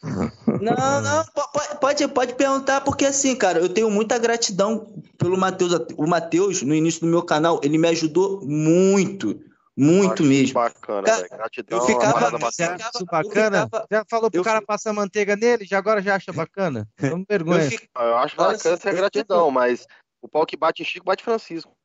Não, 0.61 1.01
não, 1.01 1.25
po- 1.33 1.49
po- 1.51 1.75
pode, 1.81 2.07
pode 2.07 2.33
perguntar, 2.35 2.81
porque 2.81 3.05
assim, 3.05 3.35
cara, 3.35 3.59
eu 3.59 3.67
tenho 3.69 3.89
muita 3.89 4.17
gratidão 4.17 4.87
pelo 5.17 5.37
Matheus. 5.37 5.73
O 5.97 6.07
Matheus, 6.07 6.61
no 6.61 6.73
início 6.73 7.01
do 7.01 7.07
meu 7.07 7.23
canal, 7.23 7.59
ele 7.63 7.77
me 7.77 7.87
ajudou 7.89 8.41
muito, 8.45 9.39
muito 9.77 10.13
Acho 10.13 10.23
mesmo. 10.23 10.53
Bacana. 10.53 11.01
Gratidão. 11.29 11.79
eu 11.79 11.85
ficava- 11.85 12.25
eu 12.25 12.31
Você 12.31 12.37
bacana. 12.37 12.77
ficava- 12.77 12.89
isso 12.93 12.97
eu 13.01 13.05
bacana? 13.05 13.63
ficava- 13.65 13.87
Já 13.91 14.05
falou 14.09 14.31
pro 14.31 14.39
eu 14.39 14.43
cara 14.43 14.59
fi- 14.59 14.65
passar 14.65 14.93
manteiga 14.93 15.35
nele, 15.35 15.65
já 15.65 15.77
agora 15.77 16.01
já 16.01 16.15
acha 16.15 16.31
bacana? 16.31 16.87
Não 16.99 17.17
me 17.17 17.25
vergonha. 17.29 17.63
Eu, 17.65 17.69
fico- 17.71 17.85
Eu 17.95 18.17
acho 18.17 18.35
bacana 18.35 18.73
essa 18.75 18.89
eu 18.89 18.95
gratidão, 18.95 19.51
mas 19.51 19.85
o 20.21 20.27
pau 20.29 20.45
que 20.45 20.55
bate 20.57 20.81
em 20.81 20.85
Chico 20.85 21.05
bate 21.05 21.23
Francisco. 21.23 21.75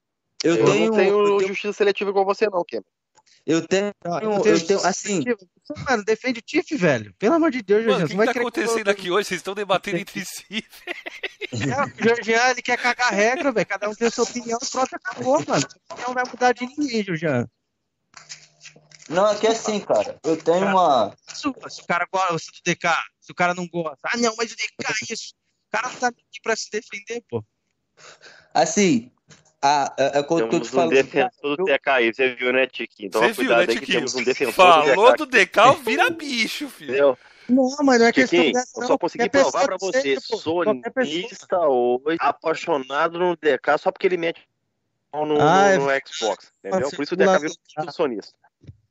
eu 0.44 0.54
Eu, 0.56 0.64
tenho, 0.64 0.86
não 0.90 0.96
tenho 0.96 1.18
eu 1.30 1.36
tenho, 1.38 1.48
justiça 1.48 1.72
seletiva 1.72 2.10
igual 2.10 2.24
você, 2.24 2.46
não, 2.48 2.64
Kim. 2.64 2.80
eu 3.46 3.66
tenho, 3.66 3.92
eu 4.04 4.40
tenho- 4.40 4.66
tenho, 4.66 4.86
assim, 4.86 5.24
Mano, 5.88 6.02
defende 6.04 6.40
o 6.40 6.42
Tiff, 6.42 6.74
velho. 6.76 7.14
Pelo 7.16 7.34
amor 7.36 7.50
de 7.52 7.62
Deus, 7.62 7.84
Georgian. 7.84 8.04
o 8.04 8.08
que, 8.08 8.16
que 8.16 8.24
tá 8.34 8.40
acontecendo 8.40 8.88
aqui 8.88 9.08
hoje? 9.08 9.28
Vocês 9.28 9.38
estão 9.38 9.54
debatendo 9.54 9.98
entre 9.98 10.24
si. 10.24 10.64
É, 11.52 11.84
o 11.84 12.02
Georgian, 12.02 12.50
ele 12.50 12.62
quer 12.62 12.76
cagar 12.78 13.12
regra, 13.12 13.50
velho. 13.52 13.66
Cada 13.66 13.88
um 13.88 13.94
tem 13.94 14.06
a 14.08 14.10
sua 14.10 14.24
opinião, 14.24 14.58
pronto, 14.70 14.94
acabou, 14.94 15.34
mano. 15.46 15.64
Opinião 15.90 16.08
não 16.08 16.14
vai 16.14 16.24
mudar 16.28 16.52
de 16.52 16.66
ninguém, 16.66 17.02
Georgian. 17.04 17.48
Não, 19.10 19.26
é 19.28 19.38
que 19.38 19.46
assim, 19.46 19.80
cara, 19.80 20.18
eu 20.24 20.42
tenho 20.42 20.66
uma, 20.66 21.14
Se 21.26 21.46
o 21.48 21.54
cara 21.86 22.06
gosta 22.12 22.50
do 22.52 22.60
DK, 22.72 22.88
se 23.20 23.32
o 23.32 23.34
cara 23.34 23.54
não 23.54 23.66
gosta. 23.68 23.98
Ah, 24.04 24.16
não, 24.16 24.34
mas 24.36 24.52
o 24.52 24.56
DK 24.56 24.68
é 24.88 25.12
isso. 25.12 25.34
O 25.68 25.70
cara 25.70 25.88
não 25.88 25.96
tá 26.00 26.08
aqui 26.08 26.40
pra 26.42 26.56
se 26.56 26.70
defender, 26.70 27.22
pô. 27.28 27.44
assim, 28.54 29.10
a, 29.62 29.92
a, 29.92 30.06
é 30.14 30.20
o 30.20 30.24
que 30.24 30.32
eu 30.34 30.48
tô 30.48 30.48
te 30.48 30.50
Temos 30.50 30.68
um 30.68 30.70
falando. 30.72 30.90
defensor 30.90 31.56
do 31.56 31.64
DK 31.64 31.88
aí, 31.90 32.14
você 32.14 32.34
viu, 32.34 32.52
né, 32.52 32.66
Tiquinho? 32.66 33.06
Então, 33.08 33.20
Você 33.20 33.26
Toma 33.26 33.34
viu, 33.34 33.44
cuidado 33.46 33.66
né, 33.66 33.72
aí 33.74 33.80
que 33.80 33.92
temos 33.92 34.14
um 34.14 34.24
defensor 34.24 34.54
Falou 34.54 35.16
do 35.16 35.26
do 35.26 35.26
DK. 35.26 35.46
DK, 35.60 35.82
vira 35.84 36.10
bicho, 36.10 36.68
filho. 36.68 36.90
Entendeu? 36.92 37.18
Não, 37.48 37.76
mas 37.82 37.98
não 38.00 38.06
é 38.06 38.12
questão 38.12 38.38
Tiquinho, 38.38 38.52
dessa, 38.52 38.70
eu 38.76 38.80
não. 38.82 38.86
só 38.88 38.98
consegui 38.98 39.24
Qualquer 39.28 39.42
provar 39.42 39.64
pra 39.66 39.76
você, 39.76 40.16
sonista 40.20 41.58
hoje, 41.58 42.16
apaixonado 42.20 43.18
no 43.18 43.34
DK 43.36 43.76
só 43.78 43.90
porque 43.90 44.06
ele 44.06 44.16
mete 44.16 44.48
no, 45.12 45.26
no, 45.26 45.40
Ah, 45.40 45.76
no 45.76 45.90
é- 45.90 46.00
Xbox, 46.06 46.52
entendeu? 46.64 46.90
Por 46.90 47.02
isso 47.02 47.14
o 47.14 47.16
DK 47.16 47.38
virou 47.40 47.56
muito 47.76 47.92
sonista. 47.92 48.32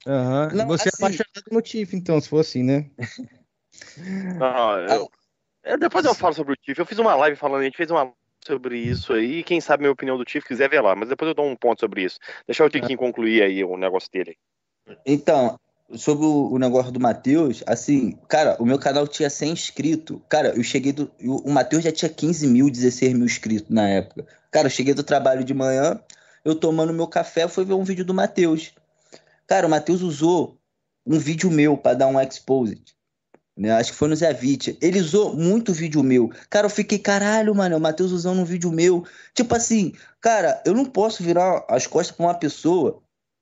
Aham. 0.08 0.50
Não, 0.54 0.68
Você 0.68 0.90
assim- 0.90 1.04
é 1.04 1.08
apaixonado 1.08 1.46
no 1.52 1.62
Tiff, 1.62 1.96
então, 1.96 2.20
se 2.20 2.30
for 2.30 2.40
assim, 2.40 2.64
né? 2.64 2.90
Não, 4.40 4.80
eu- 4.80 5.12
é, 5.64 5.78
depois 5.78 6.06
eu 6.06 6.16
falo 6.16 6.34
sobre 6.34 6.54
o 6.54 6.56
Tiff. 6.56 6.80
Eu 6.80 6.86
fiz 6.86 6.98
uma 7.00 7.16
live 7.16 7.36
falando, 7.36 7.62
a 7.62 7.64
gente 7.66 7.78
fez 7.78 7.92
uma 7.92 8.04
live 8.04 8.16
sobre 8.46 8.78
isso 8.78 9.14
aí. 9.14 9.44
Quem 9.44 9.60
sabe 9.60 9.82
minha 9.82 9.92
opinião 9.92 10.18
do 10.18 10.26
Tiff 10.26 10.48
quiser 10.48 10.70
ver 10.70 10.82
lá, 10.82 10.96
mas 10.96 11.10
depois 11.10 11.28
eu 11.28 11.36
dou 11.36 11.46
um 11.46 11.56
ponto 11.56 11.80
sobre 11.80 12.04
isso. 12.04 12.18
Deixa 12.48 12.64
o 12.66 12.70
Tiquinho 12.70 12.98
concluir 12.98 13.44
aí 13.44 13.64
o 13.64 13.78
negócio 13.78 14.10
dele. 14.12 14.38
Então, 15.06 15.60
sobre 15.96 16.26
o, 16.26 16.58
negócio 16.58 16.92
do 16.92 17.00
Matheus, 17.00 17.64
assim, 17.68 18.18
cara, 18.28 18.56
o 18.60 18.66
meu 18.66 18.80
canal 18.80 19.08
tinha 19.08 19.30
100 19.30 19.52
inscritos. 19.52 20.20
Cara, 20.30 20.50
eu 20.56 20.64
cheguei 20.64 20.94
do. 20.94 21.12
O, 21.22 21.50
o 21.50 21.52
Matheus 21.52 21.84
já 21.84 21.92
tinha 21.92 22.10
15 22.10 22.48
mil, 22.48 22.70
16 22.70 23.14
mil 23.14 23.26
inscritos 23.26 23.70
na 23.70 23.88
época. 23.88 24.26
Cara, 24.52 24.68
eu 24.68 24.72
cheguei 24.72 24.94
do 24.94 25.04
trabalho 25.04 25.44
de 25.44 25.54
manhã, 25.54 26.00
eu 26.44 26.56
tomando 26.56 26.94
meu 26.94 27.08
café, 27.08 27.48
fui 27.48 27.66
ver 27.66 27.74
um 27.74 27.84
vídeo 27.84 28.06
do 28.06 28.14
Matheus. 28.14 28.74
Cara, 29.50 29.68
o 29.68 29.70
Matheus 29.70 30.02
usou 30.02 30.58
um 31.06 31.18
vídeo 31.18 31.50
meu 31.50 31.76
pra 31.76 31.96
dar 31.96 32.08
um 32.08 32.22
exposed. 32.22 32.96
Né? 33.58 33.72
Acho 33.72 33.92
que 33.92 33.98
foi 33.98 34.08
no 34.08 34.16
Zé 34.16 34.32
Vitt. 34.32 34.78
Ele 34.80 35.00
usou 35.00 35.36
muito 35.36 35.74
vídeo 35.74 36.04
meu. 36.04 36.30
Cara, 36.50 36.68
eu 36.68 36.70
fiquei, 36.70 37.00
caralho, 37.00 37.54
mano, 37.56 37.76
o 37.76 37.82
Matheus 37.82 38.12
usando 38.12 38.40
um 38.40 38.46
vídeo 38.46 38.72
meu. 38.72 39.04
Tipo 39.34 39.56
assim, 39.56 39.94
cara, 40.22 40.62
eu 40.66 40.74
não 40.74 40.86
posso 40.86 41.24
virar 41.24 41.66
as 41.68 41.88
costas 41.88 42.16
pra 42.16 42.28
uma 42.28 42.36
pessoa 42.36 43.02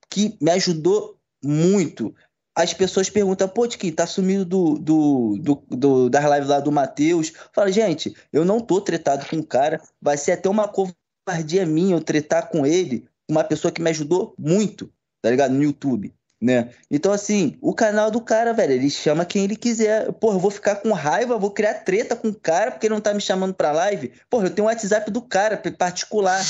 que 0.10 0.38
me 0.42 0.50
ajudou 0.52 1.20
muito 1.44 2.16
as 2.58 2.74
pessoas 2.74 3.08
perguntam, 3.08 3.48
pô, 3.48 3.68
Tiquinho, 3.68 3.94
tá 3.94 4.08
sumido 4.08 4.44
do, 4.44 4.80
do, 4.80 5.38
do, 5.38 5.64
do, 5.70 6.10
das 6.10 6.26
lives 6.26 6.48
lá 6.48 6.60
do 6.60 6.72
Matheus. 6.72 7.32
Fala, 7.54 7.72
gente, 7.72 8.16
eu 8.34 8.44
não 8.44 8.60
tô 8.60 8.82
tretado 8.82 9.28
com 9.30 9.38
o 9.38 9.46
cara, 9.46 9.80
vai 10.02 10.18
ser 10.18 10.32
até 10.32 10.50
uma 10.50 10.68
covardia 10.68 11.68
minha 11.68 11.96
eu 11.96 12.02
tretar 12.02 12.50
com 12.50 12.66
ele, 12.66 13.08
uma 13.30 13.44
pessoa 13.44 13.72
que 13.72 13.80
me 13.80 13.92
ajudou 13.92 14.34
muito, 14.40 14.92
tá 15.28 15.32
ligado? 15.32 15.54
No 15.54 15.64
YouTube 15.64 16.14
né? 16.40 16.70
Então, 16.90 17.12
assim, 17.12 17.58
o 17.62 17.74
canal 17.74 18.12
do 18.12 18.22
cara, 18.22 18.54
velho, 18.54 18.74
ele 18.74 18.90
chama 18.90 19.26
quem 19.26 19.44
ele 19.44 19.56
quiser. 19.56 20.12
Porra, 20.14 20.36
eu 20.36 20.40
vou 20.40 20.52
ficar 20.52 20.76
com 20.76 20.92
raiva, 20.92 21.38
vou 21.38 21.52
criar 21.52 21.74
treta 21.76 22.16
com 22.16 22.30
o 22.30 22.36
cara 22.36 22.72
porque 22.72 22.86
ele 22.86 22.94
não 22.94 23.02
tá 23.02 23.14
me 23.14 23.22
chamando 23.22 23.54
pra 23.54 23.72
live. 23.72 24.12
Porra, 24.30 24.46
eu 24.46 24.50
tenho 24.52 24.68
o 24.68 24.70
WhatsApp 24.70 25.10
do 25.10 25.22
cara, 25.22 25.58
particular, 25.78 26.44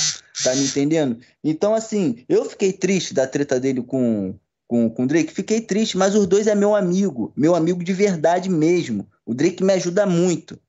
tá 0.44 0.54
me 0.56 0.66
entendendo? 0.66 1.20
Então, 1.44 1.74
assim, 1.74 2.24
eu 2.28 2.46
fiquei 2.46 2.74
triste 2.74 3.14
da 3.14 3.26
treta 3.26 3.60
dele 3.60 3.82
com, 3.82 4.36
com, 4.68 4.90
com 4.90 5.04
o 5.04 5.08
Drake, 5.08 5.34
fiquei 5.34 5.62
triste, 5.62 5.98
mas 5.98 6.16
os 6.16 6.28
dois 6.28 6.48
é 6.48 6.56
meu 6.56 6.76
amigo, 6.76 7.32
meu 7.36 7.56
amigo 7.56 7.84
de 7.84 7.94
verdade 7.94 8.50
mesmo. 8.50 9.08
O 9.26 9.34
Drake 9.34 9.64
me 9.64 9.74
ajuda 9.74 10.06
muito, 10.06 10.60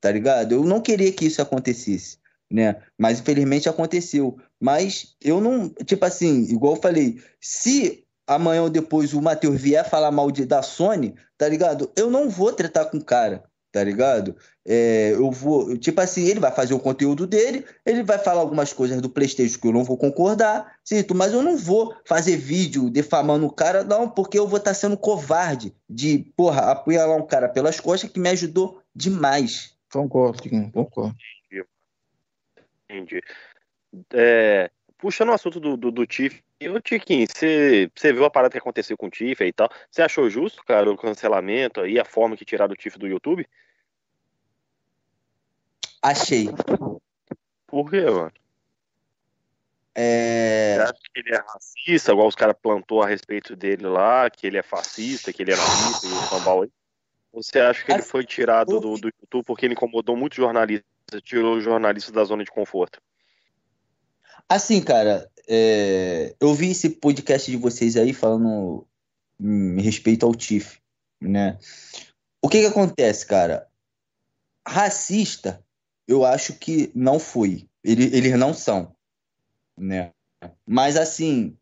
tá 0.00 0.10
ligado? 0.10 0.52
Eu 0.52 0.64
não 0.64 0.82
queria 0.82 1.12
que 1.12 1.26
isso 1.26 1.40
acontecesse. 1.40 2.18
Né? 2.48 2.76
Mas 2.96 3.18
infelizmente 3.18 3.68
aconteceu. 3.68 4.38
Mas 4.60 5.16
eu 5.22 5.40
não, 5.40 5.68
tipo 5.68 6.04
assim, 6.04 6.44
igual 6.44 6.74
eu 6.74 6.80
falei, 6.80 7.20
se 7.40 8.06
amanhã 8.26 8.62
ou 8.62 8.70
depois 8.70 9.14
o 9.14 9.22
Matheus 9.22 9.60
vier 9.60 9.88
falar 9.88 10.10
mal 10.10 10.30
de, 10.30 10.44
da 10.44 10.62
Sony, 10.62 11.14
tá 11.38 11.48
ligado? 11.48 11.90
Eu 11.96 12.10
não 12.10 12.28
vou 12.28 12.52
tretar 12.52 12.90
com 12.90 12.96
o 12.96 13.04
cara, 13.04 13.44
tá 13.70 13.84
ligado? 13.84 14.34
É, 14.64 15.12
eu 15.12 15.30
vou, 15.30 15.76
tipo 15.76 16.00
assim, 16.00 16.24
ele 16.24 16.40
vai 16.40 16.50
fazer 16.50 16.74
o 16.74 16.80
conteúdo 16.80 17.26
dele, 17.26 17.64
ele 17.84 18.02
vai 18.02 18.18
falar 18.18 18.40
algumas 18.40 18.72
coisas 18.72 19.00
do 19.00 19.08
PlayStation 19.08 19.60
que 19.60 19.68
eu 19.68 19.72
não 19.72 19.84
vou 19.84 19.96
concordar, 19.96 20.76
certo? 20.82 21.14
Mas 21.14 21.32
eu 21.32 21.42
não 21.42 21.56
vou 21.56 21.94
fazer 22.04 22.36
vídeo 22.36 22.90
defamando 22.90 23.46
o 23.46 23.52
cara, 23.52 23.84
não, 23.84 24.08
porque 24.08 24.38
eu 24.38 24.48
vou 24.48 24.58
estar 24.58 24.72
tá 24.72 24.74
sendo 24.74 24.96
covarde 24.96 25.72
de, 25.88 26.32
porra, 26.36 26.72
apunhalar 26.72 27.16
um 27.16 27.26
cara 27.26 27.48
pelas 27.48 27.78
costas 27.78 28.10
que 28.10 28.18
me 28.18 28.30
ajudou 28.30 28.82
demais. 28.94 29.76
Concordo, 29.92 30.42
concordo. 30.72 31.14
Entendi. 32.88 33.20
É, 34.12 34.70
puxando 34.98 35.30
o 35.30 35.32
assunto 35.32 35.60
do, 35.60 35.76
do, 35.76 35.90
do 35.90 36.06
Tiff, 36.06 36.42
o 36.62 36.80
Tiquinho, 36.80 37.26
você, 37.28 37.90
você 37.94 38.12
viu 38.12 38.24
a 38.24 38.30
parada 38.30 38.52
que 38.52 38.58
aconteceu 38.58 38.96
com 38.96 39.06
o 39.06 39.10
Tiff 39.10 39.44
e 39.44 39.52
tal? 39.52 39.68
Você 39.90 40.02
achou 40.02 40.28
justo, 40.30 40.64
cara, 40.64 40.90
o 40.90 40.96
cancelamento 40.96 41.80
aí, 41.80 41.98
a 41.98 42.04
forma 42.04 42.36
que 42.36 42.44
tiraram 42.44 42.72
o 42.72 42.76
Tiff 42.76 42.98
do 42.98 43.06
YouTube? 43.06 43.46
Achei. 46.02 46.48
Por 47.66 47.90
quê, 47.90 48.02
mano? 48.02 48.32
É... 49.94 50.76
Você 50.76 50.82
acha 50.82 50.92
que 50.92 51.20
ele 51.20 51.34
é 51.34 51.38
racista, 51.38 52.12
igual 52.12 52.28
os 52.28 52.34
caras 52.34 52.56
plantou 52.60 53.02
a 53.02 53.06
respeito 53.06 53.56
dele 53.56 53.86
lá, 53.86 54.28
que 54.30 54.46
ele 54.46 54.58
é 54.58 54.62
fascista, 54.62 55.32
que 55.32 55.42
ele 55.42 55.52
é 55.52 55.54
racista 55.54 56.06
e 56.06 56.10
o 56.10 56.22
sambal 56.28 56.62
aí? 56.62 56.70
Ou 57.32 57.42
você 57.42 57.60
acha 57.60 57.84
que 57.84 57.92
ele 57.92 58.02
foi 58.02 58.24
tirado 58.24 58.78
do, 58.78 58.96
do 58.96 59.08
YouTube 59.08 59.44
porque 59.44 59.66
ele 59.66 59.74
incomodou 59.74 60.16
muito 60.16 60.36
jornalistas, 60.36 60.86
tirou 61.22 61.56
os 61.56 61.64
jornalistas 61.64 62.12
da 62.12 62.24
zona 62.24 62.44
de 62.44 62.50
conforto? 62.50 63.00
Assim, 64.48 64.80
cara, 64.80 65.30
é, 65.48 66.34
eu 66.40 66.54
vi 66.54 66.70
esse 66.70 66.90
podcast 66.90 67.50
de 67.50 67.56
vocês 67.56 67.96
aí 67.96 68.12
falando 68.12 68.86
em 69.40 69.80
respeito 69.80 70.24
ao 70.24 70.34
TIF, 70.34 70.78
né? 71.20 71.58
O 72.42 72.48
que 72.48 72.60
que 72.60 72.66
acontece, 72.66 73.26
cara? 73.26 73.68
Racista, 74.66 75.64
eu 76.06 76.24
acho 76.24 76.54
que 76.54 76.90
não 76.94 77.18
foi. 77.18 77.68
Ele, 77.82 78.04
eles 78.16 78.38
não 78.38 78.54
são, 78.54 78.94
né? 79.76 80.12
Mas 80.66 80.96
assim, 80.96 81.56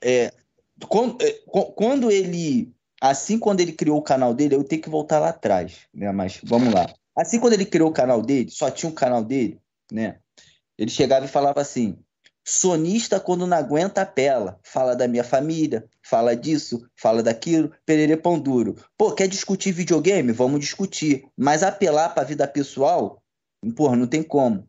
é, 0.00 0.32
quando, 0.88 1.22
é, 1.22 1.32
quando 1.74 2.10
ele, 2.10 2.72
assim 3.00 3.38
quando 3.38 3.60
ele 3.60 3.72
criou 3.72 3.98
o 3.98 4.02
canal 4.02 4.34
dele, 4.34 4.54
eu 4.54 4.64
tenho 4.64 4.82
que 4.82 4.90
voltar 4.90 5.18
lá 5.18 5.30
atrás, 5.30 5.80
né? 5.94 6.10
Mas 6.12 6.40
vamos 6.42 6.72
lá. 6.72 6.92
Assim 7.16 7.40
quando 7.40 7.54
ele 7.54 7.66
criou 7.66 7.88
o 7.88 7.94
canal 7.94 8.20
dele, 8.20 8.50
só 8.50 8.70
tinha 8.70 8.90
um 8.90 8.94
canal 8.94 9.24
dele, 9.24 9.58
né? 9.90 10.18
Ele 10.78 10.90
chegava 10.90 11.24
e 11.24 11.28
falava 11.28 11.60
assim: 11.60 11.98
sonista 12.46 13.18
quando 13.18 13.46
não 13.46 13.56
aguenta 13.56 14.02
apela, 14.02 14.60
fala 14.62 14.94
da 14.94 15.08
minha 15.08 15.24
família, 15.24 15.88
fala 16.00 16.36
disso, 16.36 16.88
fala 16.94 17.22
daquilo, 17.22 17.72
perere 17.84 18.16
pão 18.16 18.38
duro. 18.38 18.76
Pô, 18.96 19.12
quer 19.12 19.26
discutir 19.26 19.72
videogame? 19.72 20.30
Vamos 20.30 20.60
discutir, 20.60 21.26
mas 21.36 21.64
apelar 21.64 22.10
para 22.10 22.22
a 22.22 22.26
vida 22.26 22.46
pessoal, 22.46 23.20
porra, 23.74 23.96
não 23.96 24.06
tem 24.06 24.22
como. 24.22 24.68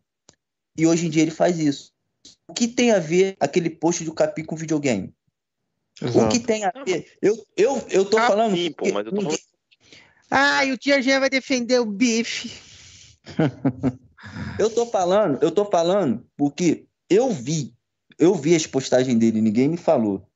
E 0.75 0.88
hoje 0.88 1.05
em 1.05 1.09
dia 1.09 1.21
ele 1.21 1.31
faz 1.31 1.59
isso. 1.59 1.91
O 2.47 2.53
que 2.53 2.67
tem 2.67 2.91
a 2.91 2.99
ver 2.99 3.38
aquele 3.39 3.69
post 3.69 4.03
do 4.03 4.13
Capi 4.13 4.43
com 4.43 4.55
videogame? 4.55 5.13
Exato. 6.01 6.25
O 6.25 6.29
que 6.29 6.39
tem 6.39 6.65
a 6.65 6.71
ver? 6.85 7.11
Eu, 7.21 7.45
eu, 7.55 7.85
eu 7.89 8.05
tô 8.05 8.17
Capi, 8.17 8.27
falando. 8.27 8.75
Pô, 8.75 8.85
mas 8.91 9.05
eu 9.05 9.11
tô 9.11 9.21
falando... 9.21 9.39
Ah, 10.29 10.65
e 10.65 10.71
o 10.71 10.77
Tia 10.77 11.01
Jean 11.01 11.19
vai 11.19 11.29
defender 11.29 11.79
o 11.79 11.85
bife. 11.85 12.51
Eu 14.57 14.69
tô 14.69 14.85
falando, 14.85 15.41
eu 15.41 15.52
tô 15.52 15.65
falando 15.65 16.26
porque 16.35 16.85
eu 17.10 17.30
vi, 17.31 17.73
eu 18.18 18.34
vi 18.34 18.56
as 18.56 18.65
postagens 18.65 19.18
dele, 19.18 19.41
ninguém 19.41 19.68
me 19.68 19.77
falou. 19.77 20.27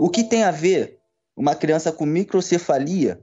O 0.00 0.10
que 0.10 0.24
tem 0.24 0.42
a 0.42 0.50
ver 0.50 0.98
uma 1.36 1.54
criança 1.54 1.92
com 1.92 2.04
microcefalia 2.04 3.20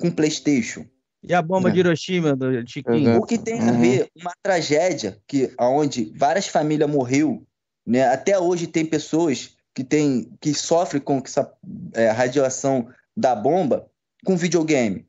com 0.00 0.10
PlayStation? 0.10 0.86
E 1.22 1.32
a 1.32 1.40
bomba 1.40 1.68
é. 1.68 1.72
de 1.72 1.78
Hiroshima 1.78 2.34
do 2.34 2.46
Chiquinho? 2.66 3.18
O 3.18 3.26
que 3.26 3.38
tem 3.38 3.60
a 3.60 3.72
ver 3.72 4.10
uma 4.16 4.32
tragédia 4.42 5.18
que 5.26 5.52
aonde 5.56 6.12
várias 6.16 6.48
famílias 6.48 6.90
morreu, 6.90 7.46
né? 7.86 8.08
Até 8.08 8.38
hoje 8.38 8.66
tem 8.66 8.84
pessoas 8.84 9.54
que 9.74 9.84
tem 9.84 10.32
que 10.40 10.52
sofrem 10.52 11.00
com 11.00 11.22
essa 11.24 11.50
é, 11.94 12.10
radiação 12.10 12.88
da 13.16 13.36
bomba 13.36 13.88
com 14.24 14.36
videogame. 14.36 15.06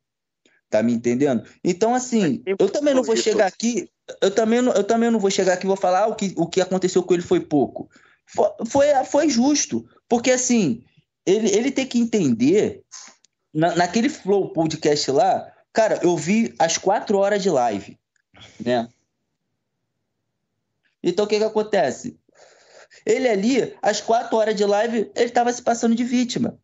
Tá 0.73 0.81
me 0.81 0.91
entendendo? 0.91 1.47
Então, 1.63 1.93
assim, 1.93 2.41
eu 2.47 2.67
também 2.67 2.95
não 2.95 3.03
vou 3.03 3.15
chegar 3.15 3.45
aqui, 3.45 3.87
eu 4.19 4.31
também, 4.31 4.59
não, 4.59 4.73
eu 4.73 4.83
também 4.83 5.11
não 5.11 5.19
vou 5.19 5.29
chegar 5.29 5.53
aqui 5.53 5.65
e 5.65 5.67
vou 5.67 5.75
falar 5.75 6.05
ah, 6.05 6.07
o, 6.07 6.15
que, 6.15 6.33
o 6.35 6.47
que 6.47 6.59
aconteceu 6.59 7.03
com 7.03 7.13
ele 7.13 7.21
foi 7.21 7.39
pouco. 7.41 7.87
Foi, 8.25 8.49
foi, 8.65 8.87
foi 9.05 9.29
justo, 9.29 9.87
porque 10.09 10.31
assim, 10.31 10.83
ele, 11.27 11.47
ele 11.55 11.69
tem 11.69 11.85
que 11.85 11.99
entender, 11.99 12.81
na, 13.53 13.75
naquele 13.75 14.09
Flow 14.09 14.51
podcast 14.51 15.11
lá, 15.11 15.53
cara, 15.71 15.99
eu 16.01 16.17
vi 16.17 16.55
as 16.57 16.75
quatro 16.75 17.19
horas 17.19 17.43
de 17.43 17.51
live, 17.51 17.99
né? 18.59 18.89
Então, 21.03 21.25
o 21.25 21.27
que 21.27 21.37
que 21.37 21.43
acontece? 21.43 22.17
Ele 23.05 23.29
ali, 23.29 23.77
às 23.79 24.01
quatro 24.01 24.37
horas 24.37 24.55
de 24.55 24.65
live, 24.65 25.11
ele 25.15 25.25
estava 25.25 25.53
se 25.53 25.61
passando 25.61 25.93
de 25.93 26.03
vítima. 26.03 26.57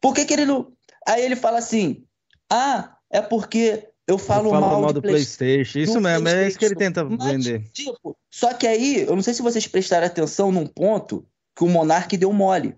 Por 0.00 0.14
que 0.14 0.24
que 0.24 0.34
ele 0.34 0.44
não... 0.44 0.70
Aí 1.04 1.24
ele 1.24 1.34
fala 1.34 1.58
assim, 1.58 2.04
ah, 2.48 2.96
é 3.10 3.20
porque 3.20 3.88
eu 4.06 4.18
falo, 4.18 4.48
eu 4.48 4.52
falo 4.52 4.66
mal, 4.66 4.82
mal 4.82 4.92
do 4.92 5.02
PlayStation. 5.02 5.78
Isso 5.78 5.94
do 5.94 6.00
mesmo, 6.00 6.22
PlayStation. 6.22 6.44
é 6.44 6.48
isso 6.48 6.58
que 6.58 6.64
ele 6.64 6.76
tenta 6.76 7.04
Mas, 7.04 7.24
vender. 7.24 7.70
Tipo, 7.72 8.16
só 8.30 8.52
que 8.54 8.66
aí, 8.66 9.02
eu 9.02 9.14
não 9.14 9.22
sei 9.22 9.34
se 9.34 9.42
vocês 9.42 9.66
prestaram 9.66 10.06
atenção 10.06 10.50
num 10.50 10.66
ponto 10.66 11.26
que 11.56 11.64
o 11.64 11.68
Monark 11.68 12.16
deu 12.16 12.32
mole. 12.32 12.76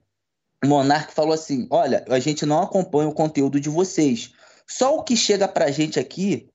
O 0.65 0.69
Monark 0.69 1.13
falou 1.13 1.33
assim: 1.33 1.67
olha, 1.71 2.05
a 2.09 2.19
gente 2.19 2.45
não 2.47 2.63
acompanha 2.63 3.09
o 3.09 3.15
conteúdo 3.15 3.61
de 3.61 3.69
vocês. 3.69 4.33
Só 4.67 4.97
o 4.97 5.03
que 5.03 5.17
chega 5.17 5.49
pra 5.49 5.71
gente 5.71 5.99
aqui, 5.99 6.49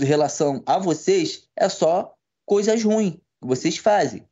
em 0.00 0.04
relação 0.04 0.62
a 0.66 0.78
vocês, 0.78 1.48
é 1.56 1.68
só 1.68 2.14
coisas 2.46 2.82
ruins 2.82 3.14
que 3.14 3.46
vocês 3.46 3.76
fazem. 3.76 4.26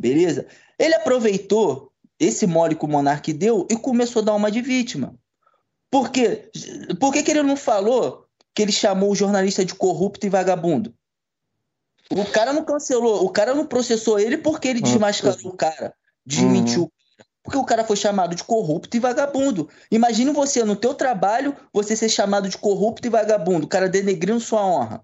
Beleza? 0.00 0.46
Ele 0.78 0.94
aproveitou 0.94 1.92
esse 2.18 2.46
mole 2.46 2.74
que 2.74 2.84
o 2.84 2.88
Monark 2.88 3.32
deu 3.32 3.66
e 3.70 3.76
começou 3.76 4.22
a 4.22 4.24
dar 4.24 4.34
uma 4.34 4.50
de 4.50 4.60
vítima. 4.60 5.14
Por 5.90 6.10
quê? 6.10 6.50
Por 7.00 7.12
que, 7.12 7.22
que 7.22 7.30
ele 7.30 7.42
não 7.42 7.56
falou 7.56 8.26
que 8.54 8.62
ele 8.62 8.72
chamou 8.72 9.10
o 9.10 9.16
jornalista 9.16 9.64
de 9.64 9.74
corrupto 9.74 10.26
e 10.26 10.30
vagabundo? 10.30 10.94
O 12.10 12.24
cara 12.24 12.52
não 12.52 12.64
cancelou, 12.64 13.24
o 13.24 13.30
cara 13.30 13.54
não 13.54 13.66
processou 13.66 14.18
ele 14.18 14.38
porque 14.38 14.68
ele 14.68 14.80
desmascarou 14.80 15.52
o 15.52 15.56
cara, 15.56 15.94
desmentiu 16.24 16.82
uhum. 16.82 16.90
Porque 17.48 17.56
o 17.56 17.64
cara 17.64 17.82
foi 17.82 17.96
chamado 17.96 18.34
de 18.34 18.44
corrupto 18.44 18.94
e 18.94 19.00
vagabundo. 19.00 19.70
Imagine 19.90 20.32
você, 20.32 20.62
no 20.64 20.76
teu 20.76 20.92
trabalho, 20.92 21.56
você 21.72 21.96
ser 21.96 22.10
chamado 22.10 22.46
de 22.46 22.58
corrupto 22.58 23.06
e 23.06 23.10
vagabundo, 23.10 23.64
o 23.64 23.68
cara 23.68 23.88
denegrindo 23.88 24.38
sua 24.38 24.62
honra. 24.62 25.02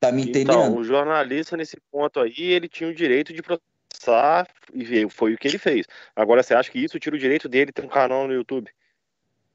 Tá 0.00 0.10
me 0.10 0.22
então, 0.22 0.30
entendendo? 0.30 0.58
Então, 0.58 0.76
o 0.76 0.82
jornalista, 0.82 1.56
nesse 1.56 1.76
ponto 1.88 2.18
aí, 2.18 2.34
ele 2.36 2.68
tinha 2.68 2.90
o 2.90 2.94
direito 2.94 3.32
de 3.32 3.40
processar 3.40 4.48
e 4.74 5.08
foi 5.08 5.34
o 5.34 5.38
que 5.38 5.46
ele 5.46 5.58
fez. 5.58 5.86
Agora, 6.16 6.42
você 6.42 6.52
acha 6.52 6.68
que 6.68 6.80
isso 6.80 6.98
tira 6.98 7.14
o 7.14 7.18
direito 7.18 7.48
dele 7.48 7.70
ter 7.70 7.84
um 7.84 7.88
canal 7.88 8.26
no 8.26 8.34
YouTube? 8.34 8.68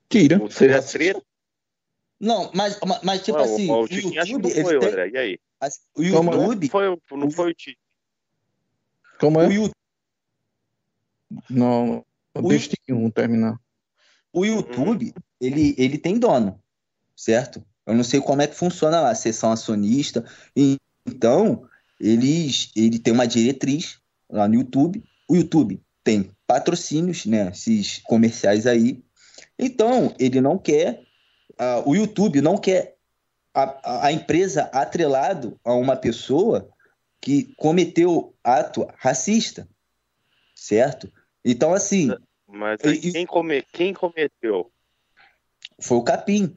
Tira. 0.10 0.40
Seria 0.50 0.82
treta. 0.82 1.22
Não, 2.20 2.52
mas, 2.54 2.80
mas 3.04 3.24
tipo 3.24 3.38
assim. 3.38 3.70
O, 3.70 3.82
o 3.82 3.88
YouTube, 3.88 4.44
não 4.44 4.64
foi, 4.64 4.80
tem... 4.80 4.90
André. 4.90 5.10
E 5.10 5.18
aí? 5.18 5.40
O 5.96 6.04
YouTube. 6.04 6.26
Não 6.26 6.70
foi, 6.70 7.02
não 7.12 7.32
foi 7.32 7.52
o 7.52 7.54
Tite. 7.54 7.80
Como 9.20 9.42
é? 9.42 9.48
O 9.48 9.52
YouTube. 9.52 9.76
Não, 11.50 12.06
deixa 12.48 12.72
um 12.90 13.10
terminar. 13.10 13.60
O 14.32 14.46
YouTube, 14.46 15.06
uhum. 15.06 15.24
ele, 15.42 15.76
ele 15.78 15.98
tem 15.98 16.18
dono, 16.18 16.62
certo? 17.16 17.64
Eu 17.86 17.96
não 17.96 18.04
sei 18.04 18.22
como 18.22 18.42
é 18.42 18.48
que 18.48 18.56
funciona 18.56 19.02
lá, 19.02 19.12
a 19.12 19.16
sessão 19.16 19.52
acionista. 19.52 20.24
Então, 21.06 21.68
eles, 22.00 22.72
ele 22.76 23.00
tem 23.00 23.14
uma 23.14 23.28
diretriz 23.28 24.00
lá 24.30 24.48
no 24.48 24.56
YouTube. 24.56 25.04
O 25.28 25.36
YouTube 25.36 25.82
tem 26.04 26.32
patrocínios, 26.46 27.26
né? 27.26 27.50
Esses 27.50 28.00
comerciais 28.00 28.68
aí 28.68 29.04
Então, 29.58 30.14
ele 30.20 30.40
não 30.42 30.58
quer, 30.58 31.04
ah, 31.58 31.82
o 31.86 31.96
YouTube 31.96 32.42
não 32.42 32.58
quer 32.58 32.96
a, 33.54 34.08
a- 34.08 34.12
empresa 34.12 34.64
atrelado 34.74 35.60
a 35.64 35.74
uma 35.74 35.96
pessoa 35.96 36.70
que 37.20 37.54
cometeu 37.58 38.36
ato 38.44 38.88
racista, 38.98 39.68
certo? 40.54 41.12
Então, 41.44 41.74
assim, 41.74 42.14
Mas 42.48 42.80
aí 42.84 42.98
E- 42.98 43.12
quem, 43.12 43.26
come... 43.26 43.64
quem 43.74 43.94
cometeu? 43.94 44.72
foi 45.82 45.98
o 45.98 46.04
Capim. 46.04 46.56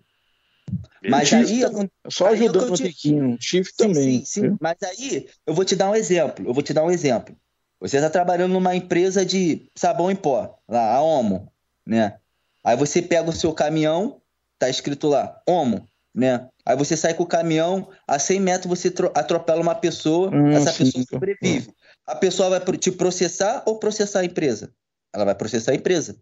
Mas 1.08 1.28
Chifre 1.28 1.54
aí, 1.54 1.60
também. 1.62 1.90
Só 2.08 2.26
aí 2.26 2.34
ajudando 2.34 2.68
eu 2.68 2.72
o 2.74 2.76
te- 2.76 2.84
Tiquinho. 2.92 3.36
Chifre 3.40 3.72
Sim, 3.72 3.76
também. 3.88 4.24
sim, 4.24 4.24
sim. 4.24 4.56
Mas 4.60 4.76
aí, 4.82 5.28
eu 5.46 5.54
vou 5.54 5.64
te 5.64 5.74
dar 5.74 5.90
um 5.90 5.94
exemplo. 5.94 6.46
Eu 6.46 6.52
vou 6.52 6.62
te 6.62 6.74
dar 6.74 6.84
um 6.84 6.90
exemplo. 6.90 7.34
Você 7.80 7.96
está 7.96 8.10
trabalhando 8.10 8.52
numa 8.52 8.74
empresa 8.76 9.24
de 9.24 9.66
sabão 9.74 10.10
em 10.10 10.16
pó, 10.16 10.58
lá, 10.68 10.94
a 10.94 11.02
Omo, 11.02 11.50
né? 11.86 12.18
Aí 12.64 12.76
você 12.76 13.00
pega 13.00 13.28
o 13.28 13.32
seu 13.32 13.52
caminhão, 13.52 14.20
tá 14.58 14.68
escrito 14.68 15.08
lá, 15.08 15.40
Omo, 15.46 15.88
né? 16.14 16.48
Aí 16.64 16.76
você 16.76 16.96
sai 16.96 17.14
com 17.14 17.22
o 17.22 17.26
caminhão, 17.26 17.88
a 18.06 18.18
100 18.18 18.40
metros 18.40 18.68
você 18.68 18.90
tro- 18.90 19.12
atropela 19.14 19.60
uma 19.60 19.74
pessoa, 19.74 20.30
Hum, 20.34 20.50
essa 20.50 20.72
sim, 20.72 20.84
pessoa 20.84 21.04
sobrevive. 21.10 21.72
A 22.06 22.14
pessoa 22.14 22.50
vai 22.50 22.60
te 22.76 22.92
processar 22.92 23.62
ou 23.66 23.78
processar 23.78 24.20
a 24.20 24.24
empresa? 24.24 24.72
Ela 25.12 25.24
vai 25.24 25.34
processar 25.34 25.72
a 25.72 25.74
empresa, 25.76 26.16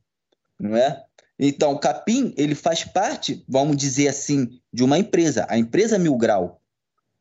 não 0.59 0.77
é? 0.77 1.05
Então, 1.39 1.73
o 1.73 1.79
Capim, 1.79 2.35
ele 2.37 2.55
faz 2.55 2.85
parte, 2.85 3.45
vamos 3.49 3.77
dizer 3.77 4.09
assim, 4.09 4.61
de 4.73 4.83
uma 4.83 4.99
empresa, 4.99 5.47
a 5.49 5.57
empresa 5.57 5.99
Mil 5.99 6.17
Grau, 6.17 6.61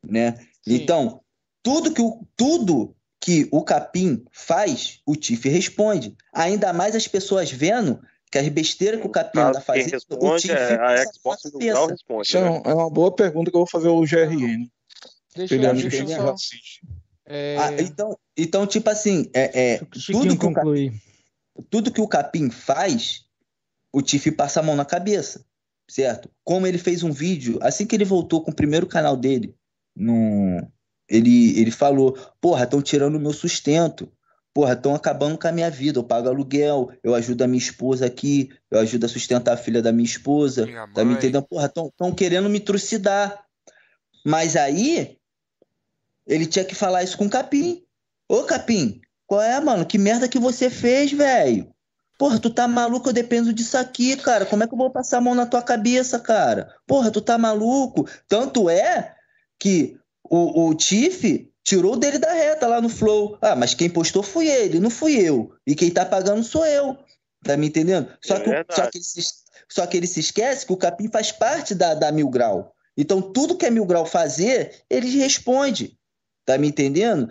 né? 0.04 0.34
Sim. 0.62 0.74
Então, 0.74 1.20
tudo 1.62 1.92
que 1.92 2.02
o, 2.02 2.26
tudo 2.36 2.94
que 3.20 3.48
o 3.52 3.62
Capim 3.62 4.24
faz, 4.32 5.00
o 5.06 5.14
Tiff 5.14 5.48
responde. 5.48 6.16
Ainda 6.32 6.72
mais 6.72 6.96
as 6.96 7.06
pessoas 7.06 7.50
vendo 7.50 8.00
que 8.30 8.38
as 8.38 8.48
besteiras 8.48 9.00
que 9.00 9.06
o 9.06 9.10
Capim 9.10 9.40
quem 9.52 9.60
fazendo, 9.62 9.96
o 10.20 10.36
Tiff 10.36 10.52
é 10.52 10.74
a 10.74 10.78
passa 10.78 11.10
Xbox 11.12 11.42
do 11.50 11.58
Grau 11.58 11.86
responde. 11.86 12.28
Isso 12.28 12.36
é, 12.36 12.42
né? 12.42 12.50
um- 12.50 12.70
é 12.70 12.74
uma 12.74 12.90
boa 12.90 13.14
pergunta 13.14 13.50
que 13.50 13.56
eu 13.56 13.60
vou 13.60 13.68
fazer 13.68 13.88
ao 13.88 14.00
GRN. 14.02 14.70
Deixa, 15.36 15.54
Ele 15.54 15.66
eu- 15.66 15.74
deixa 15.74 16.02
eu 16.02 16.08
só. 16.08 16.34
é, 17.26 17.56
Ah, 17.58 17.72
então, 17.82 18.18
então, 18.36 18.66
tipo 18.66 18.88
assim, 18.90 19.30
é, 19.34 19.74
é, 19.74 19.78
tudo, 19.78 20.36
que 20.38 20.46
o, 20.46 20.52
Ca- 20.52 20.60
concluir. 20.62 20.92
tudo 21.70 21.92
que 21.92 22.00
o 22.00 22.08
Capim 22.08 22.50
faz, 22.50 23.24
o 23.92 24.02
Tiff 24.02 24.30
passa 24.32 24.60
a 24.60 24.62
mão 24.62 24.74
na 24.76 24.84
cabeça, 24.84 25.44
certo? 25.88 26.30
Como 26.44 26.66
ele 26.66 26.78
fez 26.78 27.02
um 27.02 27.12
vídeo, 27.12 27.58
assim 27.62 27.86
que 27.86 27.94
ele 27.94 28.04
voltou 28.04 28.42
com 28.42 28.50
o 28.50 28.54
primeiro 28.54 28.86
canal 28.86 29.16
dele, 29.16 29.54
no, 29.96 30.66
ele, 31.08 31.58
ele 31.60 31.70
falou, 31.70 32.16
porra, 32.40 32.64
estão 32.64 32.82
tirando 32.82 33.16
o 33.16 33.20
meu 33.20 33.32
sustento, 33.32 34.10
porra, 34.52 34.72
estão 34.72 34.94
acabando 34.94 35.38
com 35.38 35.46
a 35.46 35.52
minha 35.52 35.70
vida, 35.70 35.98
eu 35.98 36.04
pago 36.04 36.28
aluguel, 36.28 36.90
eu 37.02 37.14
ajudo 37.14 37.44
a 37.44 37.46
minha 37.46 37.58
esposa 37.58 38.06
aqui, 38.06 38.50
eu 38.70 38.78
ajudo 38.80 39.06
a 39.06 39.08
sustentar 39.08 39.54
a 39.54 39.56
filha 39.56 39.80
da 39.80 39.92
minha 39.92 40.06
esposa, 40.06 40.66
Minha 40.66 40.88
tá 40.88 41.04
me 41.04 41.14
entendendo? 41.14 41.46
Porra, 41.46 41.66
estão 41.66 42.12
querendo 42.12 42.48
me 42.48 42.60
trucidar. 42.60 43.44
Mas 44.24 44.56
aí, 44.56 45.18
ele 46.26 46.46
tinha 46.46 46.64
que 46.64 46.74
falar 46.74 47.02
isso 47.02 47.16
com 47.16 47.26
o 47.26 47.30
Capim. 47.30 47.82
Ô, 48.28 48.42
Capim, 48.42 49.00
qual 49.26 49.40
é, 49.40 49.60
mano? 49.60 49.86
Que 49.86 49.96
merda 49.96 50.28
que 50.28 50.38
você 50.38 50.68
fez, 50.68 51.12
velho? 51.12 51.72
Porra, 52.18 52.40
tu 52.40 52.50
tá 52.50 52.66
maluco? 52.66 53.08
Eu 53.08 53.12
dependo 53.12 53.52
disso 53.52 53.78
aqui, 53.78 54.16
cara. 54.16 54.44
Como 54.44 54.64
é 54.64 54.66
que 54.66 54.74
eu 54.74 54.78
vou 54.78 54.90
passar 54.90 55.18
a 55.18 55.20
mão 55.20 55.34
na 55.34 55.46
tua 55.46 55.62
cabeça, 55.62 56.18
cara? 56.18 56.74
Porra, 56.86 57.12
tu 57.12 57.20
tá 57.20 57.38
maluco? 57.38 58.08
Tanto 58.26 58.68
é 58.68 59.14
que 59.58 59.96
o, 60.24 60.66
o 60.68 60.74
Tiff 60.74 61.47
tirou 61.68 61.96
dele 61.96 62.18
da 62.18 62.32
reta 62.32 62.66
lá 62.66 62.80
no 62.80 62.88
Flow. 62.88 63.36
Ah, 63.42 63.54
mas 63.54 63.74
quem 63.74 63.90
postou 63.90 64.22
foi 64.22 64.46
ele, 64.48 64.80
não 64.80 64.90
fui 64.90 65.16
eu. 65.16 65.52
E 65.66 65.74
quem 65.74 65.90
tá 65.90 66.04
pagando 66.04 66.42
sou 66.42 66.64
eu. 66.66 66.96
Tá 67.44 67.56
me 67.56 67.68
entendendo? 67.68 68.08
Só, 68.24 68.36
É 68.36 68.40
que, 68.40 68.50
o- 68.50 68.74
só, 68.74 68.86
que 68.90 68.98
ele 68.98 69.04
se, 69.04 69.20
só 69.68 69.86
que 69.86 69.96
ele 69.96 70.06
se 70.06 70.20
esquece 70.20 70.66
que 70.66 70.72
o 70.72 70.76
Capim 70.76 71.08
faz 71.08 71.30
parte 71.30 71.74
da, 71.74 71.94
da 71.94 72.10
Mil 72.10 72.28
Grau. 72.28 72.72
Então, 72.96 73.20
tudo 73.20 73.56
que 73.56 73.66
a 73.66 73.70
Mil 73.70 73.84
Grau 73.86 74.04
fazer, 74.04 74.82
ele 74.90 75.08
responde. 75.18 75.96
Tá 76.44 76.56
me 76.58 76.66
entendendo? 76.68 77.28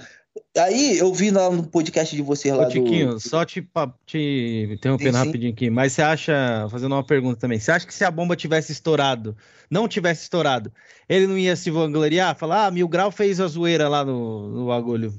Aí 0.57 0.97
eu 0.97 1.13
vi 1.13 1.29
lá 1.31 1.49
no 1.49 1.63
podcast 1.67 2.15
de 2.15 2.21
vocês 2.21 2.53
lá 2.55 2.65
Ô, 2.65 2.69
Tiquinho, 2.69 3.13
do. 3.13 3.19
só 3.19 3.45
te, 3.45 3.67
te 4.05 4.67
interrompendo 4.71 5.11
Sim, 5.11 5.21
sim. 5.21 5.25
rapidinho 5.27 5.53
aqui, 5.53 5.69
mas 5.69 5.93
você 5.93 6.01
acha, 6.01 6.67
fazendo 6.69 6.93
uma 6.93 7.03
pergunta 7.05 7.39
também, 7.39 7.59
você 7.59 7.71
acha 7.71 7.85
que 7.85 7.93
se 7.93 8.03
a 8.03 8.11
bomba 8.11 8.35
tivesse 8.35 8.71
estourado, 8.71 9.35
não 9.69 9.87
tivesse 9.87 10.23
estourado, 10.23 10.71
ele 11.07 11.27
não 11.27 11.37
ia 11.37 11.55
se 11.55 11.69
vangloriar? 11.69 12.35
Falar, 12.37 12.65
ah, 12.65 12.71
Mil 12.71 12.87
Grau 12.87 13.11
fez 13.11 13.39
a 13.39 13.47
zoeira 13.47 13.87
lá 13.87 14.03
no, 14.03 14.49
no 14.49 14.67
bagulho. 14.67 15.13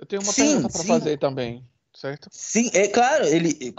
eu 0.00 0.06
tenho 0.06 0.22
uma 0.22 0.32
Sim, 0.32 0.46
pergunta 0.46 0.68
para 0.68 0.82
sim. 0.82 0.88
fazer 0.88 1.18
também, 1.18 1.64
certo? 1.94 2.28
Sim, 2.32 2.70
é 2.74 2.88
claro, 2.88 3.24
ele. 3.26 3.72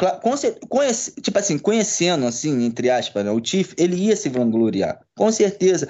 conhece- 0.70 1.14
tipo 1.22 1.38
assim, 1.38 1.58
conhecendo, 1.58 2.26
assim, 2.26 2.64
entre 2.64 2.90
aspas, 2.90 3.26
né, 3.26 3.32
o 3.32 3.42
Tiff, 3.42 3.74
ele 3.78 3.96
ia 3.96 4.16
se 4.16 4.30
vangloriar. 4.30 5.02
Com 5.16 5.32
certeza. 5.32 5.90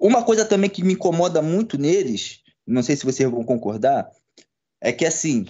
Uma 0.00 0.22
coisa 0.22 0.44
também 0.44 0.70
que 0.70 0.84
me 0.84 0.92
incomoda 0.94 1.42
muito 1.42 1.76
neles, 1.76 2.40
não 2.66 2.82
sei 2.82 2.96
se 2.96 3.04
vocês 3.04 3.30
vão 3.30 3.44
concordar, 3.44 4.10
é 4.80 4.92
que 4.92 5.06
assim, 5.06 5.46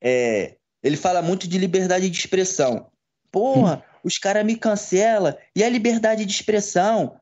é, 0.00 0.56
ele 0.82 0.96
fala 0.96 1.22
muito 1.22 1.48
de 1.48 1.58
liberdade 1.58 2.08
de 2.08 2.18
expressão. 2.18 2.88
Porra, 3.30 3.84
os 4.04 4.18
caras 4.18 4.44
me 4.44 4.56
cancelam. 4.56 5.36
E 5.54 5.64
a 5.64 5.68
liberdade 5.68 6.24
de 6.24 6.32
expressão? 6.32 7.16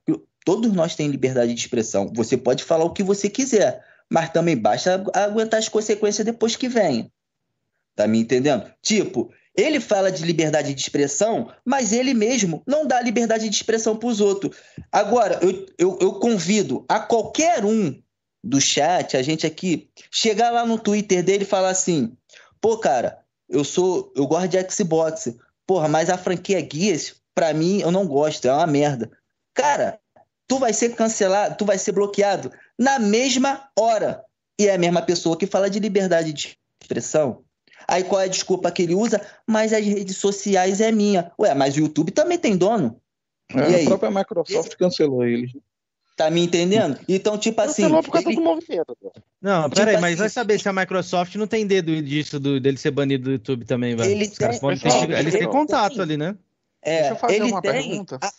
Todos 0.44 0.72
nós 0.72 0.94
temos 0.94 1.12
liberdade 1.12 1.54
de 1.54 1.60
expressão. 1.60 2.12
Você 2.14 2.36
pode 2.36 2.62
falar 2.62 2.84
o 2.84 2.92
que 2.92 3.02
você 3.02 3.30
quiser, 3.30 3.82
mas 4.10 4.30
também 4.30 4.56
basta 4.56 4.94
agu- 4.94 5.10
aguentar 5.14 5.58
as 5.58 5.68
consequências 5.68 6.24
depois 6.24 6.56
que 6.56 6.68
venha. 6.68 7.10
Tá 7.96 8.06
me 8.06 8.18
entendendo? 8.18 8.70
Tipo, 8.82 9.32
ele 9.56 9.80
fala 9.80 10.12
de 10.12 10.24
liberdade 10.24 10.74
de 10.74 10.80
expressão, 10.80 11.50
mas 11.64 11.92
ele 11.92 12.12
mesmo 12.12 12.62
não 12.66 12.86
dá 12.86 13.00
liberdade 13.00 13.48
de 13.48 13.56
expressão 13.56 13.96
para 13.96 14.08
os 14.08 14.20
outros. 14.20 14.56
Agora, 14.92 15.40
eu, 15.42 15.66
eu, 15.78 15.98
eu 16.00 16.12
convido 16.14 16.84
a 16.88 17.00
qualquer 17.00 17.64
um 17.64 18.00
do 18.44 18.60
chat, 18.60 19.16
a 19.16 19.22
gente 19.22 19.46
aqui, 19.46 19.88
chegar 20.10 20.50
lá 20.50 20.66
no 20.66 20.78
Twitter 20.78 21.24
dele 21.24 21.44
e 21.44 21.46
falar 21.46 21.70
assim: 21.70 22.14
pô, 22.60 22.76
cara, 22.76 23.18
eu 23.48 23.64
sou, 23.64 24.12
eu 24.14 24.26
gosto 24.26 24.48
de 24.48 24.70
Xbox, 24.70 25.34
porra, 25.66 25.88
mas 25.88 26.10
a 26.10 26.18
franquia 26.18 26.66
Gears, 26.70 27.16
pra 27.34 27.54
mim, 27.54 27.80
eu 27.80 27.90
não 27.90 28.06
gosto, 28.06 28.46
é 28.46 28.52
uma 28.52 28.66
merda. 28.66 29.10
Cara, 29.54 29.98
tu 30.46 30.58
vai 30.58 30.72
ser 30.74 30.94
cancelado, 30.94 31.56
tu 31.56 31.64
vai 31.64 31.78
ser 31.78 31.92
bloqueado 31.92 32.52
na 32.78 32.98
mesma 32.98 33.68
hora. 33.78 34.22
E 34.60 34.68
é 34.68 34.74
a 34.74 34.78
mesma 34.78 35.02
pessoa 35.02 35.36
que 35.36 35.46
fala 35.46 35.68
de 35.68 35.80
liberdade 35.80 36.32
de 36.32 36.56
expressão. 36.80 37.42
Aí 37.88 38.04
qual 38.04 38.20
é 38.20 38.24
a 38.24 38.28
desculpa 38.28 38.70
que 38.70 38.82
ele 38.82 38.94
usa? 38.94 39.20
Mas 39.46 39.72
as 39.72 39.84
redes 39.84 40.16
sociais 40.16 40.80
é 40.80 40.92
minha. 40.92 41.32
Ué, 41.38 41.54
mas 41.54 41.76
o 41.76 41.80
YouTube 41.80 42.12
também 42.12 42.38
tem 42.38 42.56
dono. 42.56 43.00
É, 43.50 43.82
a 43.82 43.84
própria 43.84 44.10
Microsoft 44.10 44.76
cancelou 44.76 45.24
ele. 45.24 45.50
Tá 46.16 46.30
me 46.30 46.40
entendendo? 46.42 46.98
Então, 47.08 47.36
tipo 47.36 47.60
assim. 47.60 47.82
Cancelou 47.82 48.02
por 48.02 48.12
causa 48.12 48.28
ele- 48.28 48.36
do 48.36 48.42
movimento. 48.42 48.96
Não, 49.42 49.64
Tipo 49.64 49.74
peraí, 49.76 49.94
mas 50.00 50.12
assim- 50.12 50.20
vai 50.20 50.28
saber 50.30 50.60
se 50.60 50.68
a 50.68 50.72
Microsoft 50.72 51.34
não 51.34 51.46
tem 51.46 51.66
dedo 51.66 52.00
disso, 52.00 52.38
do- 52.38 52.60
dele 52.60 52.76
ser 52.76 52.92
banido 52.92 53.24
do 53.24 53.32
YouTube 53.32 53.64
também, 53.64 53.96
velho. 53.96 54.10
Ele 54.10 54.24
Os 54.24 54.38
caras 54.38 54.56
tem- 54.56 54.60
podem 54.60 54.78
ter, 54.78 54.84
Pessoal, 54.84 55.10
eles 55.10 55.34
têm 55.34 55.48
contato 55.48 55.94
tem. 55.94 56.02
ali, 56.02 56.16
né? 56.16 56.36
É, 56.80 56.98
Deixa 57.00 57.14
eu 57.14 57.16
fazer 57.16 57.34
ele 57.34 57.44
uma 57.46 57.60
tem, 57.60 57.72
pergunta. 57.72 58.18
a- 58.22 58.32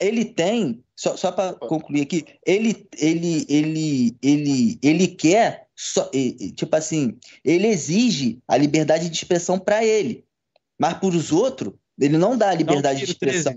ele 0.00 0.24
tem, 0.24 0.82
só, 0.96 1.16
só 1.16 1.30
para 1.30 1.52
concluir 1.52 2.00
aqui, 2.02 2.24
ele, 2.44 2.88
ele, 2.98 3.46
ele, 3.48 4.16
ele, 4.20 4.78
ele 4.82 5.06
quer, 5.08 5.68
só, 5.76 6.10
tipo 6.56 6.74
assim, 6.74 7.16
ele 7.44 7.68
exige 7.68 8.40
a 8.48 8.56
liberdade 8.56 9.08
de 9.08 9.16
expressão 9.16 9.58
para 9.60 9.84
ele, 9.84 10.24
mas 10.76 10.94
para 10.94 11.06
os 11.08 11.30
outros, 11.30 11.72
ele 12.00 12.18
não 12.18 12.36
dá 12.36 12.50
a 12.50 12.54
liberdade 12.54 12.98
de 13.06 13.14
tiro, 13.14 13.30
expressão. 13.30 13.54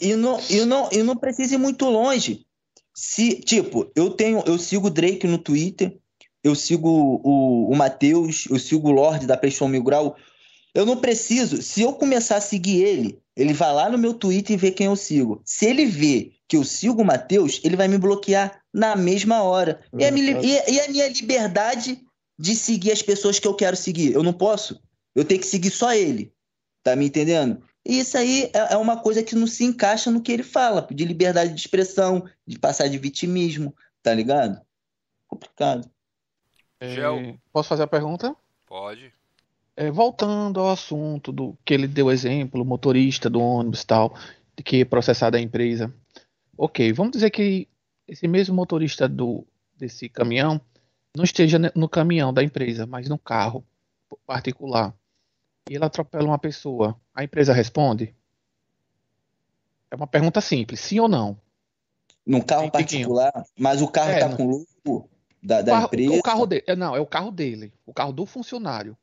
E 0.00 0.14
não, 0.16 0.40
e, 0.50 0.64
não, 0.64 0.88
e 0.92 1.02
não 1.04 1.16
precisa 1.16 1.54
ir 1.54 1.58
muito 1.58 1.86
longe. 1.88 2.44
Se, 2.98 3.34
tipo, 3.40 3.90
eu 3.94 4.10
tenho, 4.10 4.42
eu 4.46 4.58
sigo 4.58 4.86
o 4.86 4.90
Drake 4.90 5.26
no 5.26 5.36
Twitter, 5.36 5.98
eu 6.42 6.54
sigo 6.54 6.88
o, 7.22 7.70
o 7.70 7.76
Matheus, 7.76 8.46
eu 8.48 8.58
sigo 8.58 8.88
o 8.88 8.92
Lorde 8.92 9.26
da 9.26 9.36
PlayStation 9.36 9.68
Mil 9.68 9.82
Grau. 9.82 10.16
Eu 10.74 10.86
não 10.86 10.96
preciso. 10.96 11.60
Se 11.60 11.82
eu 11.82 11.92
começar 11.92 12.36
a 12.36 12.40
seguir 12.40 12.82
ele, 12.82 13.18
ele 13.36 13.52
vai 13.52 13.72
lá 13.74 13.90
no 13.90 13.98
meu 13.98 14.14
Twitter 14.14 14.54
e 14.54 14.58
vê 14.58 14.70
quem 14.70 14.86
eu 14.86 14.96
sigo. 14.96 15.42
Se 15.44 15.66
ele 15.66 15.84
vê 15.84 16.32
que 16.48 16.56
eu 16.56 16.64
sigo 16.64 17.02
o 17.02 17.04
Matheus, 17.04 17.60
ele 17.62 17.76
vai 17.76 17.86
me 17.88 17.98
bloquear 17.98 18.62
na 18.72 18.96
mesma 18.96 19.42
hora. 19.42 19.80
E 19.98 20.04
a, 20.04 20.10
minha, 20.10 20.32
e- 20.46 20.72
e 20.72 20.80
a 20.80 20.88
minha 20.88 21.08
liberdade 21.08 22.00
de 22.38 22.54
seguir 22.54 22.92
as 22.92 23.02
pessoas 23.02 23.38
que 23.38 23.46
eu 23.48 23.54
quero 23.54 23.76
seguir? 23.76 24.12
Eu 24.12 24.22
não 24.22 24.32
posso. 24.32 24.80
Eu 25.14 25.24
tenho 25.24 25.40
que 25.40 25.46
seguir 25.46 25.70
só 25.70 25.92
ele. 25.92 26.32
Tá 26.82 26.94
me 26.96 27.06
entendendo? 27.06 27.62
E 27.86 28.00
isso 28.00 28.18
aí 28.18 28.50
é 28.52 28.74
é 28.74 28.76
uma 28.76 29.00
coisa 29.00 29.22
que 29.22 29.36
não 29.36 29.46
se 29.46 29.64
encaixa 29.64 30.10
no 30.10 30.20
que 30.20 30.32
ele 30.32 30.42
fala, 30.42 30.84
de 30.90 31.04
liberdade 31.04 31.54
de 31.54 31.60
expressão, 31.60 32.28
de 32.44 32.58
passar 32.58 32.88
de 32.88 32.98
vitimismo, 32.98 33.72
tá 34.02 34.12
ligado? 34.12 34.60
Complicado. 35.28 35.88
É, 36.80 36.94
Gel. 36.94 37.38
posso 37.52 37.68
fazer 37.68 37.84
a 37.84 37.86
pergunta? 37.86 38.34
Pode. 38.66 39.12
É, 39.76 39.90
voltando 39.90 40.58
ao 40.58 40.70
assunto 40.70 41.30
do 41.30 41.56
que 41.64 41.74
ele 41.74 41.86
deu 41.86 42.10
exemplo, 42.10 42.64
motorista 42.64 43.30
do 43.30 43.40
ônibus 43.40 43.82
e 43.82 43.86
tal, 43.86 44.18
de 44.56 44.64
que 44.64 44.78
ia 44.78 44.86
processar 44.86 45.30
da 45.30 45.40
empresa. 45.40 45.94
Ok, 46.58 46.92
vamos 46.92 47.12
dizer 47.12 47.30
que 47.30 47.68
esse 48.08 48.26
mesmo 48.26 48.54
motorista 48.54 49.08
do, 49.08 49.46
desse 49.76 50.08
caminhão 50.08 50.60
não 51.16 51.22
esteja 51.22 51.58
no 51.74 51.88
caminhão 51.88 52.32
da 52.32 52.42
empresa, 52.42 52.84
mas 52.84 53.08
no 53.08 53.18
carro 53.18 53.64
particular. 54.26 54.92
E 55.68 55.74
ele 55.74 55.84
atropela 55.84 56.24
uma 56.24 56.38
pessoa. 56.38 56.98
A 57.14 57.24
empresa 57.24 57.52
responde? 57.52 58.14
É 59.90 59.96
uma 59.96 60.06
pergunta 60.06 60.40
simples, 60.40 60.80
sim 60.80 61.00
ou 61.00 61.08
não? 61.08 61.38
Num 62.24 62.40
carro 62.40 62.70
Tiquinho. 62.70 63.08
particular, 63.08 63.46
mas 63.58 63.82
o 63.82 63.88
carro 63.88 64.10
É, 64.10 64.18
tá 64.18 64.28
não. 64.28 64.36
com 64.36 64.46
lucro 64.46 65.08
da, 65.42 65.60
O 65.60 65.64
da 65.64 65.72
carro, 65.72 65.84
empresa. 65.86 66.12
o 66.12 66.22
carro 66.22 66.46
dele, 66.46 66.64
é, 66.66 66.76
não, 66.76 66.96
é 66.96 67.00
o 67.00 67.06
carro 67.06 67.30
dele, 67.30 67.72
o 67.84 67.92
carro 67.94 68.12
do 68.12 68.26
funcionário. 68.26 68.96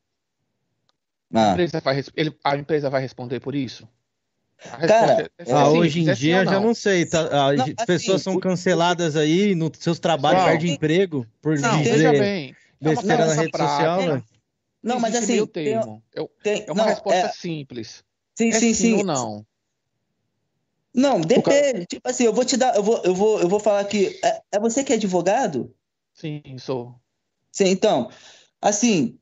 A 1.34 1.48
Ah, 1.50 1.52
empresa 1.52 1.80
vai, 1.80 2.04
ele- 2.16 2.38
a 2.44 2.58
empresa 2.58 2.90
vai 2.90 3.02
responder 3.02 3.40
por 3.40 3.56
isso? 3.56 3.88
A 4.72 4.78
Cara, 4.88 5.14
resposta 5.14 5.32
é 5.40 5.54
Ah, 5.54 5.70
hoje 5.70 6.02
em 6.02 6.10
é 6.10 6.14
dia 6.14 6.46
já 6.46 6.60
não 6.60 6.74
sei. 6.74 7.06
Tá, 7.06 7.22
ah, 7.26 7.54
Não, 7.54 7.64
as 7.66 7.70
assim, 7.70 7.86
pessoas 7.86 8.22
são 8.22 8.36
o- 8.36 8.40
canceladas 8.40 9.16
aí, 9.16 9.56
nos 9.56 9.72
seus 9.80 10.00
trabalhos 10.00 10.44
Não. 10.44 10.50
perdem 10.50 10.72
emprego 10.74 11.26
por 11.42 11.58
Não, 11.58 11.84
Veja 11.84 11.94
dizer 11.96 12.20
bem, 12.20 12.56
é 12.82 12.90
besteira 12.90 13.26
na 13.26 13.34
rede 13.34 13.52
prática. 13.52 13.76
social, 13.76 14.02
né? 14.18 14.24
Não, 14.84 15.00
mas 15.00 15.16
assim, 15.16 15.28
meio 15.34 15.48
tem, 15.48 15.66
termo. 15.66 16.04
Eu- 16.14 16.30
tem- 16.44 16.66
É 16.68 16.72
uma 16.72 16.84
não, 16.84 16.90
resposta 16.90 17.28
é, 17.28 17.32
simples. 17.32 18.04
sim, 18.36 18.50
É 18.50 18.60
sim, 18.60 18.74
sim 18.74 18.74
sim. 18.74 18.94
ou 18.94 19.04
não? 19.04 19.46
Não, 20.94 21.20
depende. 21.22 21.86
Tipo 21.88 22.08
assim, 22.08 22.26
eu 22.26 22.34
vou 22.34 22.46
te 22.46 22.56
dar, 22.56 22.76
eu 22.76 22.84
vou, 22.84 23.02
eu 23.04 23.16
vou, 23.16 23.40
eu 23.40 23.48
vou 23.50 23.60
falar 23.60 23.84
que 23.86 24.20
é, 24.24 24.42
é 24.52 24.60
você 24.60 24.84
que 24.84 24.94
é 24.94 24.96
advogado? 24.96 25.74
Sim, 26.14 26.42
sou. 26.60 26.96
Sim, 27.52 27.66
então, 27.70 28.12
assim, 28.62 29.18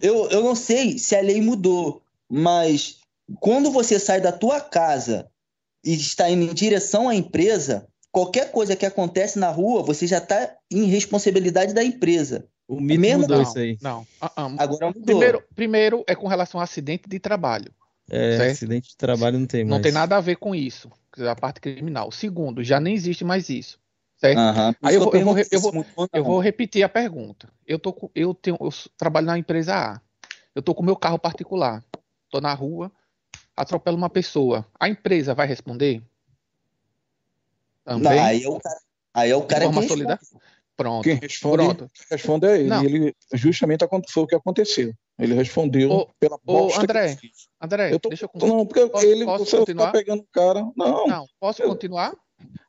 eu, 0.00 0.28
eu 0.28 0.42
não 0.42 0.54
sei 0.54 0.98
se 0.98 1.16
a 1.16 1.20
lei 1.22 1.40
mudou, 1.40 2.02
mas 2.28 2.98
quando 3.40 3.70
você 3.70 3.98
sai 3.98 4.20
da 4.20 4.32
tua 4.32 4.60
casa 4.60 5.30
e 5.82 5.94
está 5.94 6.28
indo 6.28 6.44
em 6.50 6.54
direção 6.54 7.08
à 7.08 7.14
empresa, 7.14 7.88
qualquer 8.10 8.50
coisa 8.52 8.76
que 8.76 8.84
acontece 8.86 9.38
na 9.38 9.50
rua, 9.50 9.82
você 9.82 10.06
já 10.06 10.18
está 10.18 10.56
em 10.70 10.84
responsabilidade 10.84 11.72
da 11.72 11.82
empresa. 11.82 12.46
O 12.66 12.80
mito 12.80 13.00
Mesmo 13.00 13.20
mudou 13.22 13.36
Não, 13.36 13.42
isso 13.42 13.58
aí. 13.58 13.78
não. 13.82 14.06
Ah, 14.20 14.32
ah. 14.36 14.50
Agora 14.58 14.86
mudou. 14.86 15.02
Primeiro, 15.04 15.42
primeiro 15.54 16.04
é 16.06 16.14
com 16.14 16.26
relação 16.26 16.60
a 16.60 16.64
acidente 16.64 17.08
de 17.08 17.18
trabalho. 17.18 17.72
É, 18.10 18.36
Certo. 18.36 18.52
acidente 18.52 18.88
de 18.90 18.96
trabalho 18.96 19.38
não 19.38 19.46
tem 19.46 19.64
Não 19.64 19.70
mais. 19.72 19.82
tem 19.82 19.92
nada 19.92 20.16
a 20.16 20.20
ver 20.20 20.36
com 20.36 20.54
isso, 20.54 20.90
a 21.18 21.34
parte 21.34 21.60
criminal. 21.60 22.10
Segundo, 22.10 22.62
já 22.62 22.78
nem 22.80 22.94
existe 22.94 23.24
mais 23.24 23.48
isso. 23.48 23.78
Certo? 24.16 24.38
Aí 24.82 24.94
eu 24.94 25.00
vou- 25.02 25.14
eu 25.14 25.24
vou- 25.24 25.38
eu 25.38 25.60
vou- 25.60 25.84
Eu 26.12 26.24
não. 26.24 26.38
repetir 26.38 26.82
a 26.82 26.88
pergunta. 26.88 27.50
Eu 27.66 27.78
tô 27.78 27.92
com- 27.92 28.10
eu 28.14 28.32
tenho, 28.32 28.56
eu 28.60 28.70
trabalho 28.96 29.26
na 29.26 29.38
empresa 29.38 29.74
A. 29.74 30.00
Eu 30.54 30.62
tô 30.62 30.74
com 30.74 30.82
meu 30.82 30.96
carro 30.96 31.18
particular. 31.18 31.84
Tô 32.30 32.40
na 32.40 32.54
rua, 32.54 32.90
atropelo 33.56 33.96
uma 33.96 34.08
pessoa. 34.08 34.66
A 34.78 34.88
empresa 34.88 35.34
vai 35.34 35.46
responder? 35.46 36.02
Não, 37.86 38.00
Também? 38.00 38.18
aí 38.18 38.42
é 38.44 38.48
o 38.48 38.58
cara, 38.60 38.80
aí 39.12 39.30
é 39.30 39.36
o 39.36 39.42
cara 39.42 39.68
que? 39.68 39.74
Pronto. 40.76 41.04
Quem 41.04 41.14
responde, 41.14 41.56
Pronto. 41.64 41.90
responde 42.10 42.46
é 42.46 42.58
ele. 42.58 42.68
Não. 42.68 42.84
Ele 42.84 43.14
justamente 43.32 43.84
foi 44.10 44.22
o 44.22 44.26
que 44.26 44.34
aconteceu. 44.34 44.92
Ele 45.18 45.34
respondeu 45.34 45.90
Ô, 45.90 46.08
pela 46.18 46.34
ô, 46.34 46.40
bosta 46.44 46.82
André, 46.82 47.14
que 47.14 47.26
eu. 47.26 47.30
André, 47.62 47.92
Eu 47.94 48.00
tô- 48.00 48.08
deixa 48.08 48.24
eu 48.24 48.46
Não, 48.48 48.66
porque 48.66 48.84
Posso- 48.88 49.06
ele, 49.06 49.24
posso 49.24 49.46
você 49.46 49.58
continuar? 49.58 49.86
tá 49.86 49.92
pegando 49.92 50.20
o 50.22 50.26
cara. 50.32 50.66
Não, 50.76 51.06
Não, 51.06 51.26
posso 51.38 51.62
eu- 51.62 51.68
continuar? 51.68 52.12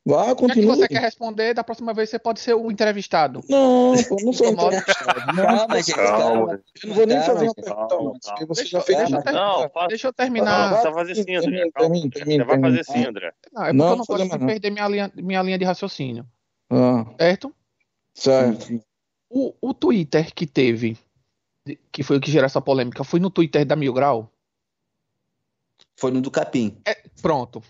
vá, 0.06 0.22
O 0.22 0.24
que 0.24 0.30
é 0.30 0.36
que 0.36 0.42
continua. 0.54 0.76
você 0.76 0.88
quer 0.88 1.02
responder? 1.02 1.56
Da 1.56 1.64
próxima 1.64 1.92
vez 1.96 2.08
você 2.12 2.20
pode 2.20 2.40
ser 2.40 2.54
o 2.54 2.70
entrevistado. 2.70 3.42
Não, 3.50 3.94
pô, 4.08 4.18
não 4.24 4.32
sou 4.32 4.46
entrevistado. 4.50 5.34
Não, 5.36 5.44
Calma, 5.44 5.76
gente, 5.78 5.96
Calma. 5.96 6.62
eu 6.84 6.88
não 6.90 6.96
vou 6.96 7.08
nem 7.08 7.22
fazer 7.24 7.46
uma 7.46 7.56
pergunta 7.56 7.96
antes, 7.96 8.30
porque 8.30 8.46
você 8.46 8.62
Deixa, 8.62 8.78
já 8.78 8.84
fez 8.84 8.98
deixa 9.00 9.16
eu 9.16 9.34
Não, 9.34 9.70
faz- 9.72 9.88
deixa 9.88 10.08
eu 10.08 10.10
Não, 10.10 10.14
terminar. 10.14 10.70
você 10.78 10.84
vai 10.84 10.94
fazer 10.94 11.12
assim, 11.14 11.36
André. 11.36 11.70
Termine, 11.76 12.10
termine, 12.12 12.44
Você 12.44 12.46
vai 12.46 12.60
fazer 12.62 12.80
assim, 12.82 13.06
André. 13.08 13.32
Não, 13.52 13.64
é 13.64 13.66
porque 13.66 13.78
Não, 13.78 13.90
eu 13.90 13.96
não 14.20 14.28
não 14.28 14.38
não. 14.38 14.46
perder 14.48 14.70
minha 14.70 14.88
linha, 14.88 15.12
minha 15.16 15.42
linha 15.42 15.58
de 15.58 15.66
raciocínio. 15.66 16.28
Ah, 16.70 17.06
Certo? 17.20 17.52
Certo. 18.16 18.82
O, 19.30 19.54
o 19.62 19.74
Twitter 19.74 20.34
que 20.34 20.48
teve, 20.48 20.98
que 21.92 22.02
foi 22.04 22.18
o 22.18 22.22
que 22.22 22.32
gerou 22.32 22.46
essa 22.46 22.62
polêmica, 22.62 23.04
foi 23.04 23.20
no 23.20 23.30
Twitter 23.30 23.66
da 23.66 23.76
Mil 23.76 23.94
Grau? 23.94 24.32
Foi 25.98 26.12
no 26.12 26.22
do 26.22 26.32
Capim. 26.32 26.78
É, 26.86 26.96
pronto. 27.22 27.62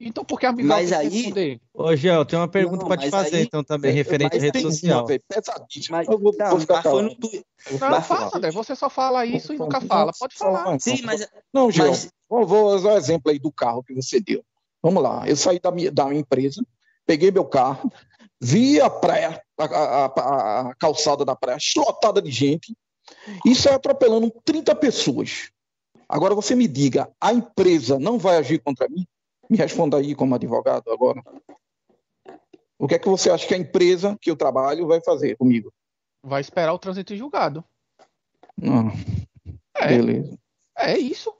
Então 0.00 0.24
por 0.24 0.38
que 0.40 0.44
a 0.46 0.52
Mil 0.52 0.66
Grau 0.66 0.78
Mas 0.78 0.92
aí- 0.92 1.08
responder? 1.08 1.60
Ô, 1.72 1.94
Gel, 1.96 2.24
tem 2.26 2.38
uma 2.38 2.48
pergunta 2.48 2.84
pra 2.84 2.96
te 2.96 3.08
fazer, 3.10 3.36
aí- 3.36 3.42
então, 3.44 3.62
também, 3.62 3.90
é, 3.90 3.94
referente 3.94 4.36
à 4.36 4.40
rede 4.40 4.52
Tem 4.52 4.62
social. 4.62 5.06
pesadíssima. 5.28 5.98
Mas- 5.98 6.08
Eu 6.08 6.18
vou, 6.18 6.34
Não, 6.36 6.50
vou 6.50 6.60
ficar 6.60 6.74
mas 6.74 6.82
foi 6.82 7.02
no 7.02 7.14
Twitter. 7.14 7.44
Não, 7.80 8.02
fala, 8.02 8.30
André, 8.36 8.50
você 8.50 8.74
só 8.76 8.90
fala 8.90 9.24
isso 9.24 9.54
e 9.54 9.58
nunca 9.58 9.80
fala. 9.80 10.12
Pode 10.18 10.34
fala, 10.34 10.58
falar. 10.58 10.70
não. 10.72 10.80
Sim, 10.80 11.00
mas 11.04 11.26
Não, 11.52 11.70
Gil, 11.70 11.86
Mas- 11.86 12.10
vou, 12.28 12.46
vou 12.46 12.74
usar 12.74 12.94
o 12.94 12.96
exemplo 12.96 13.30
aí 13.30 13.38
do 13.38 13.52
carro 13.52 13.82
que 13.84 13.94
você 13.94 14.20
deu. 14.20 14.44
Vamos 14.82 15.02
lá, 15.02 15.26
eu 15.26 15.36
saí 15.36 15.58
da 15.60 15.70
minha, 15.70 15.90
da 15.90 16.04
minha 16.06 16.20
empresa, 16.20 16.62
peguei 17.06 17.30
meu 17.30 17.44
carro, 17.46 17.90
vi 18.44 18.78
a 18.80 18.90
praia, 18.90 19.42
a, 19.58 19.64
a- 19.64 20.60
a- 20.70 20.74
calçada 20.74 21.24
da 21.24 21.34
praia 21.34 21.56
lotada 21.76 22.20
de 22.20 22.30
gente, 22.30 22.76
e 23.44 23.54
saí 23.54 23.72
atropelando 23.74 24.30
30 24.44 24.74
pessoas. 24.74 25.50
Agora 26.06 26.34
você 26.34 26.54
me 26.54 26.68
diga, 26.68 27.10
a 27.18 27.32
empresa 27.32 27.98
não 27.98 28.18
vai 28.18 28.36
agir 28.36 28.58
contra 28.62 28.86
mim? 28.88 29.06
Me 29.48 29.56
responda 29.56 29.96
aí 29.96 30.14
como 30.14 30.34
advogado 30.34 30.90
agora. 30.90 31.22
O 32.78 32.86
que 32.86 32.94
é 32.94 32.98
que 32.98 33.08
você 33.08 33.30
acha 33.30 33.46
que 33.46 33.54
a 33.54 33.58
empresa 33.58 34.16
que 34.20 34.30
eu 34.30 34.36
trabalho 34.36 34.86
vai 34.86 35.00
fazer 35.00 35.36
comigo? 35.36 35.72
Vai 36.22 36.42
esperar 36.42 36.72
o 36.74 36.78
trânsito 36.78 37.14
em 37.14 37.16
julgado. 37.16 37.64
Não, 38.56 38.90
É, 39.74 39.88
beleza. 39.88 40.38
é 40.76 40.98
isso. 40.98 41.32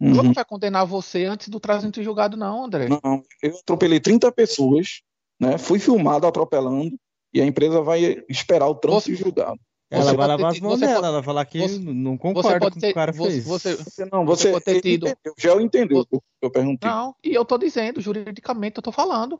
Ela 0.00 0.10
Uhum. 0.16 0.22
não 0.24 0.32
vai 0.32 0.44
condenar 0.44 0.86
você 0.86 1.24
antes 1.24 1.48
do 1.48 1.58
trânsito 1.58 2.00
em 2.00 2.04
julgado, 2.04 2.36
não, 2.36 2.64
André. 2.64 2.88
Não, 2.88 3.22
eu 3.42 3.56
atropelei 3.58 3.98
30 4.00 4.30
pessoas, 4.30 5.02
né? 5.40 5.58
Fui 5.58 5.78
filmado 5.78 6.26
atropelando 6.26 6.96
e 7.32 7.40
a 7.40 7.46
empresa 7.46 7.80
vai 7.82 8.24
esperar 8.28 8.68
o 8.68 8.74
trânsito 8.74 9.10
Você- 9.16 9.22
julgado. 9.24 9.58
Ela 9.90 10.12
vai 10.14 10.26
lavar 10.26 10.50
as 10.50 10.58
mãos 10.60 10.78
você 10.80 10.86
dela, 10.86 10.94
pode- 10.94 11.06
ela 11.06 11.12
vai 11.18 11.22
falar 11.22 11.44
que 11.44 11.58
você- 11.60 11.78
não 11.78 12.16
concorda 12.16 12.58
com 12.70 12.78
o 12.78 12.80
que 12.80 12.90
o 12.90 12.94
cara 12.94 13.12
você- 13.12 13.30
fez. 13.30 13.44
você- 13.44 13.76
Você 13.76 14.04
não, 14.10 14.24
Você 14.26 14.42
você 14.48 14.52
pode 14.52 14.64
ter 14.64 14.80
tido- 14.80 15.06
entendeu, 15.06 15.34
já 15.38 15.62
entendeu 15.62 15.98
o 16.00 16.06
que 16.06 16.18
eu 16.42 16.50
perguntei. 16.50 16.90
Não, 16.90 17.14
e 17.22 17.32
eu 17.32 17.44
tô 17.44 17.56
dizendo, 17.58 18.00
juridicamente 18.00 18.78
eu 18.78 18.82
tô 18.82 18.90
falando. 18.90 19.38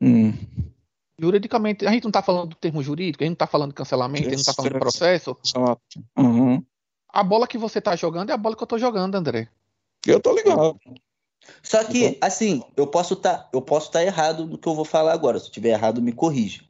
Hum. 0.00 0.32
Juridicamente, 1.18 1.86
a 1.86 1.90
gente 1.90 2.04
não 2.04 2.10
tá 2.10 2.22
falando 2.22 2.50
do 2.50 2.56
termo 2.56 2.82
jurídico, 2.82 3.22
a 3.22 3.26
gente 3.26 3.32
não 3.32 3.36
tá 3.36 3.46
falando 3.46 3.70
de 3.70 3.74
cancelamento, 3.74 4.26
a 4.26 4.30
gente 4.30 4.38
não 4.38 4.44
tá 4.44 4.54
falando 4.54 4.72
de 4.72 4.78
processo. 4.78 5.36
Exato. 5.44 5.80
Uhum. 6.16 6.64
A 7.12 7.22
bola 7.24 7.46
que 7.46 7.58
você 7.58 7.80
tá 7.80 7.94
jogando 7.96 8.30
é 8.30 8.32
a 8.32 8.36
bola 8.38 8.56
que 8.56 8.62
eu 8.62 8.66
tô 8.66 8.78
jogando, 8.78 9.14
André. 9.16 9.48
Eu 10.06 10.20
tô 10.20 10.32
ligado. 10.34 10.78
Só 11.62 11.82
que, 11.84 12.18
assim, 12.20 12.62
eu 12.76 12.86
posso 12.86 13.14
estar 13.14 13.48
eu 13.52 13.62
posso 13.62 13.86
estar 13.86 14.04
errado 14.04 14.46
no 14.46 14.58
que 14.58 14.68
eu 14.68 14.74
vou 14.74 14.84
falar 14.84 15.12
agora. 15.12 15.38
Se 15.38 15.46
eu 15.46 15.48
estiver 15.48 15.70
errado, 15.70 16.02
me 16.02 16.12
corrija. 16.12 16.62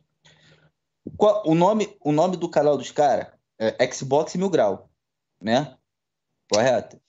Qual- 1.16 1.42
o, 1.46 1.54
nome, 1.54 1.96
o 2.00 2.12
nome 2.12 2.36
do 2.36 2.48
canal 2.48 2.76
dos 2.76 2.90
caras 2.90 3.28
é 3.58 3.92
Xbox 3.92 4.34
Mil 4.36 4.48
Grau, 4.50 4.88
né? 5.40 5.76
Correto? 6.50 7.00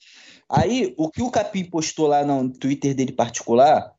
Aí, 0.48 0.94
o 0.98 1.10
que 1.10 1.22
o 1.22 1.30
Capim 1.30 1.64
postou 1.64 2.06
lá 2.06 2.24
no 2.24 2.50
Twitter 2.52 2.94
dele 2.94 3.12
particular, 3.12 3.94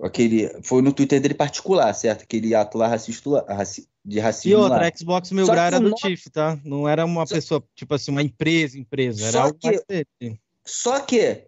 aquele, 0.00 0.48
foi 0.62 0.80
no 0.82 0.92
Twitter 0.92 1.20
dele 1.20 1.34
particular, 1.34 1.92
certo? 1.94 2.22
Aquele 2.22 2.54
ato 2.54 2.78
lá 2.78 2.88
racista, 2.88 3.28
lá- 3.28 3.44
raci- 3.48 3.88
de 4.04 4.18
E 4.18 4.20
racismo 4.20 4.58
lá. 4.58 4.64
outra, 4.76 4.88
a 4.88 4.96
Xbox 4.96 5.30
Mil 5.30 5.46
Grau 5.46 5.64
era 5.64 5.78
do 5.78 5.84
nome- 5.90 5.94
Tiff, 5.96 6.30
tá? 6.30 6.58
Não 6.64 6.88
era 6.88 7.04
uma 7.04 7.26
Só- 7.26 7.34
pessoa, 7.34 7.64
tipo 7.74 7.94
assim, 7.94 8.10
uma 8.10 8.22
empresa, 8.22 8.78
empresa. 8.78 9.22
Era 9.24 9.32
Só 9.32 9.42
algo 9.42 9.58
que-. 9.58 10.38
Só 10.64 11.00
que 11.00 11.46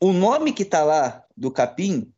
o 0.00 0.12
nome 0.12 0.52
que 0.52 0.64
tá 0.64 0.84
lá 0.84 1.24
do 1.36 1.50
Capim 1.50 2.12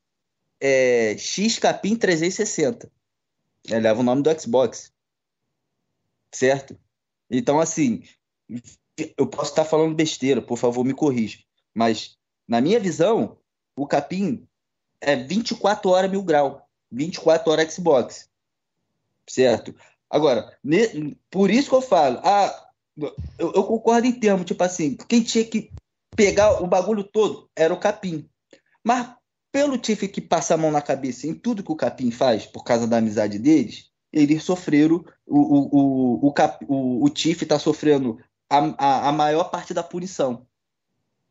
é 0.60 1.16
X 1.16 1.59
Capim 1.59 1.96
360. 1.96 2.90
Ele 3.66 3.80
leva 3.80 4.00
o 4.00 4.05
nome 4.05 4.22
do 4.22 4.40
Xbox. 4.40 4.92
Certo? 6.32 6.78
Então, 7.30 7.60
assim, 7.60 8.02
eu 9.16 9.26
posso 9.26 9.50
estar 9.50 9.64
falando 9.64 9.94
besteira, 9.94 10.42
por 10.42 10.59
favor, 10.59 10.84
me 10.84 10.94
corrija. 10.94 11.38
Mas, 11.74 12.16
na 12.46 12.60
minha 12.60 12.80
visão, 12.80 13.38
o 13.76 13.86
Capim 13.86 14.46
é 15.00 15.16
24 15.16 15.90
horas 15.90 16.10
mil 16.10 16.22
grau. 16.22 16.68
24 16.90 17.52
horas 17.52 17.74
Xbox. 17.74 18.28
Certo? 19.28 19.74
Agora, 20.10 20.59
por 21.30 21.50
isso 21.50 21.68
que 21.68 21.74
eu 21.74 21.82
falo, 21.82 22.18
ah, 22.24 22.70
eu, 22.96 23.52
eu 23.52 23.64
concordo 23.64 24.06
em 24.06 24.18
termos, 24.18 24.46
tipo 24.46 24.62
assim, 24.64 24.96
quem 24.96 25.22
tinha 25.22 25.44
que 25.44 25.70
pegar 26.19 26.61
o 26.61 26.66
bagulho 26.66 27.05
todo 27.05 27.49
era 27.55 27.73
o 27.73 27.78
Capim. 27.78 28.28
Mas 28.82 29.15
pelo 29.53 29.78
Tiff 29.78 30.09
que 30.09 30.20
passa 30.20 30.55
a 30.55 30.57
mão 30.57 30.73
na 30.73 30.82
cabeça 30.82 31.28
em 31.28 31.32
tudo 31.35 31.62
que 31.62 31.70
o 31.70 31.77
Capim 31.77 32.11
faz, 32.11 32.45
por 32.45 32.65
causa 32.65 32.89
da 32.89 32.97
amizade 32.97 33.39
deles, 33.39 33.93
eles 34.12 34.43
sofreram, 34.43 35.05
o, 35.24 35.39
o, 35.39 35.69
o, 35.70 36.27
o, 36.27 36.32
Cap, 36.32 36.66
o, 36.69 37.05
o 37.05 37.09
Tiff 37.09 37.45
está 37.45 37.57
sofrendo 37.57 38.19
a, 38.51 38.59
a, 38.77 39.09
a 39.11 39.12
maior 39.12 39.45
parte 39.45 39.73
da 39.73 39.85
punição. 39.85 40.45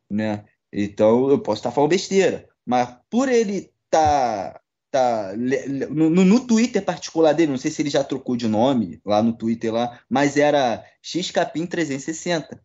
Né? 0.10 0.46
Então 0.72 1.30
eu 1.30 1.40
posso 1.40 1.60
estar 1.60 1.72
falando 1.72 1.90
besteira, 1.90 2.48
mas 2.66 2.98
por 3.10 3.28
ele 3.28 3.74
tá, 3.90 4.62
tá 4.90 5.34
no, 5.36 6.10
no- 6.10 6.48
Twitter 6.48 6.82
particular 6.84 7.34
dele, 7.34 7.52
não 7.52 7.58
sei 7.58 7.72
se 7.72 7.82
ele 7.82 7.90
já 7.90 8.06
trocou 8.06 8.38
de 8.38 8.48
nome 8.48 9.02
lá 9.04 9.22
no 9.22 9.34
Twitter 9.34 9.74
lá, 9.74 10.00
mas 10.10 10.38
era 10.38 10.82
XCapim 11.02 11.66
360, 11.66 12.64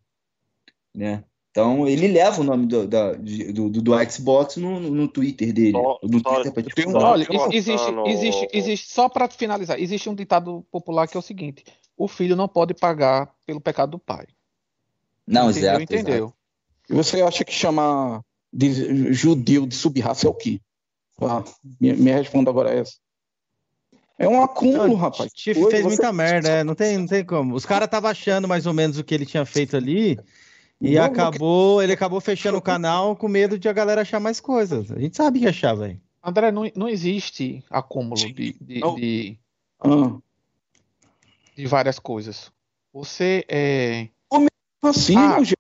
né? 0.95 1.25
Então 1.53 1.87
ele 1.87 2.09
leva 2.09 2.41
o 2.41 2.45
nome 2.45 2.67
do, 2.67 2.87
da- 2.89 3.13
do, 3.13 3.69
do, 3.69 3.83
do 3.83 4.11
Xbox 4.11 4.57
no, 4.57 4.81
no, 4.81 5.07
Twitter 5.07 5.53
dele, 5.53 5.73
Só- 5.73 5.99
no 6.03 6.19
só- 6.21 6.35
Twitter 6.35 6.53
particular. 6.53 7.01
Só 7.01 7.11
Olha, 7.13 7.27
te 7.27 7.37
ex- 7.37 7.47
existe, 7.53 7.91
existe, 8.07 8.49
existe, 8.55 8.91
só 8.91 9.07
para 9.09 9.29
finalizar, 9.29 9.79
existe 9.79 10.09
um 10.09 10.15
ditado 10.15 10.65
popular 10.73 11.07
que 11.07 11.15
é 11.15 11.21
o 11.21 11.23
seguinte: 11.23 11.63
o 11.95 12.09
filho 12.09 12.35
não 12.35 12.49
pode 12.49 12.73
pagar 12.73 13.31
pelo 13.45 13.61
pecado 13.61 13.91
do 13.91 13.99
pai. 13.99 14.27
Não, 15.27 15.51
entendeu? 15.51 15.69
exato, 15.75 15.83
Entendeu? 15.83 16.33
E 16.89 16.95
você 16.95 17.21
acha 17.21 17.45
que 17.45 17.53
chamar 17.53 18.23
de 18.51 19.13
judeu 19.13 19.67
de 19.67 19.75
subraça 19.75 20.27
é 20.27 20.31
o 20.31 20.35
quê? 20.35 20.59
Ah, 21.21 21.45
me, 21.79 21.93
me 21.93 22.11
responda 22.13 22.49
agora 22.51 22.71
essa. 22.71 22.95
É 24.19 24.27
um 24.27 24.43
acúmulo, 24.43 24.95
rapaz. 24.95 25.31
Foi, 25.45 25.53
fez 25.55 25.83
você- 25.83 25.83
muita 25.83 26.13
merda, 26.15 26.49
é, 26.49 26.65
não 26.65 26.75
tem, 26.75 26.97
não 26.97 27.07
tem 27.07 27.25
como. 27.25 27.55
Os 27.55 27.67
caras 27.67 27.87
estavam 27.87 28.11
achando 28.11 28.49
mais 28.49 28.65
ou 28.67 28.73
menos 28.73 28.99
o 28.99 29.05
que 29.05 29.15
ele 29.15 29.27
tinha 29.27 29.45
feito 29.45 29.77
ali 29.77 30.19
e 30.83 30.95
Não, 30.97 31.05
acabou, 31.05 31.83
ele 31.83 31.93
acabou 31.93 32.21
fechando 32.21 32.59
o 32.59 32.63
canal 32.63 33.15
com 33.17 33.29
medo 33.29 33.59
de 33.59 33.69
a 33.69 33.73
galera 33.73 34.03
achar 34.03 34.19
mais 34.21 34.41
coisas. 34.41 34.91
A 34.91 34.99
gente 34.99 35.17
sabe 35.17 35.39
que 35.41 35.47
achar, 35.47 35.75
velho. 35.75 36.01
André, 36.23 36.51
não, 36.53 36.71
não 36.77 36.89
existe 36.89 37.65
acúmulo 37.71 38.17
de, 38.17 38.53
de, 38.61 38.81
Não. 38.81 38.95
de, 38.95 39.39
Ah, 39.81 40.17
de 41.57 41.67
várias 41.67 41.99
coisas. 41.99 42.51
Você 42.93 43.45
é. 43.49 44.09
racismo, 44.83 45.21
Ah, 45.21 45.43
gente. 45.43 45.57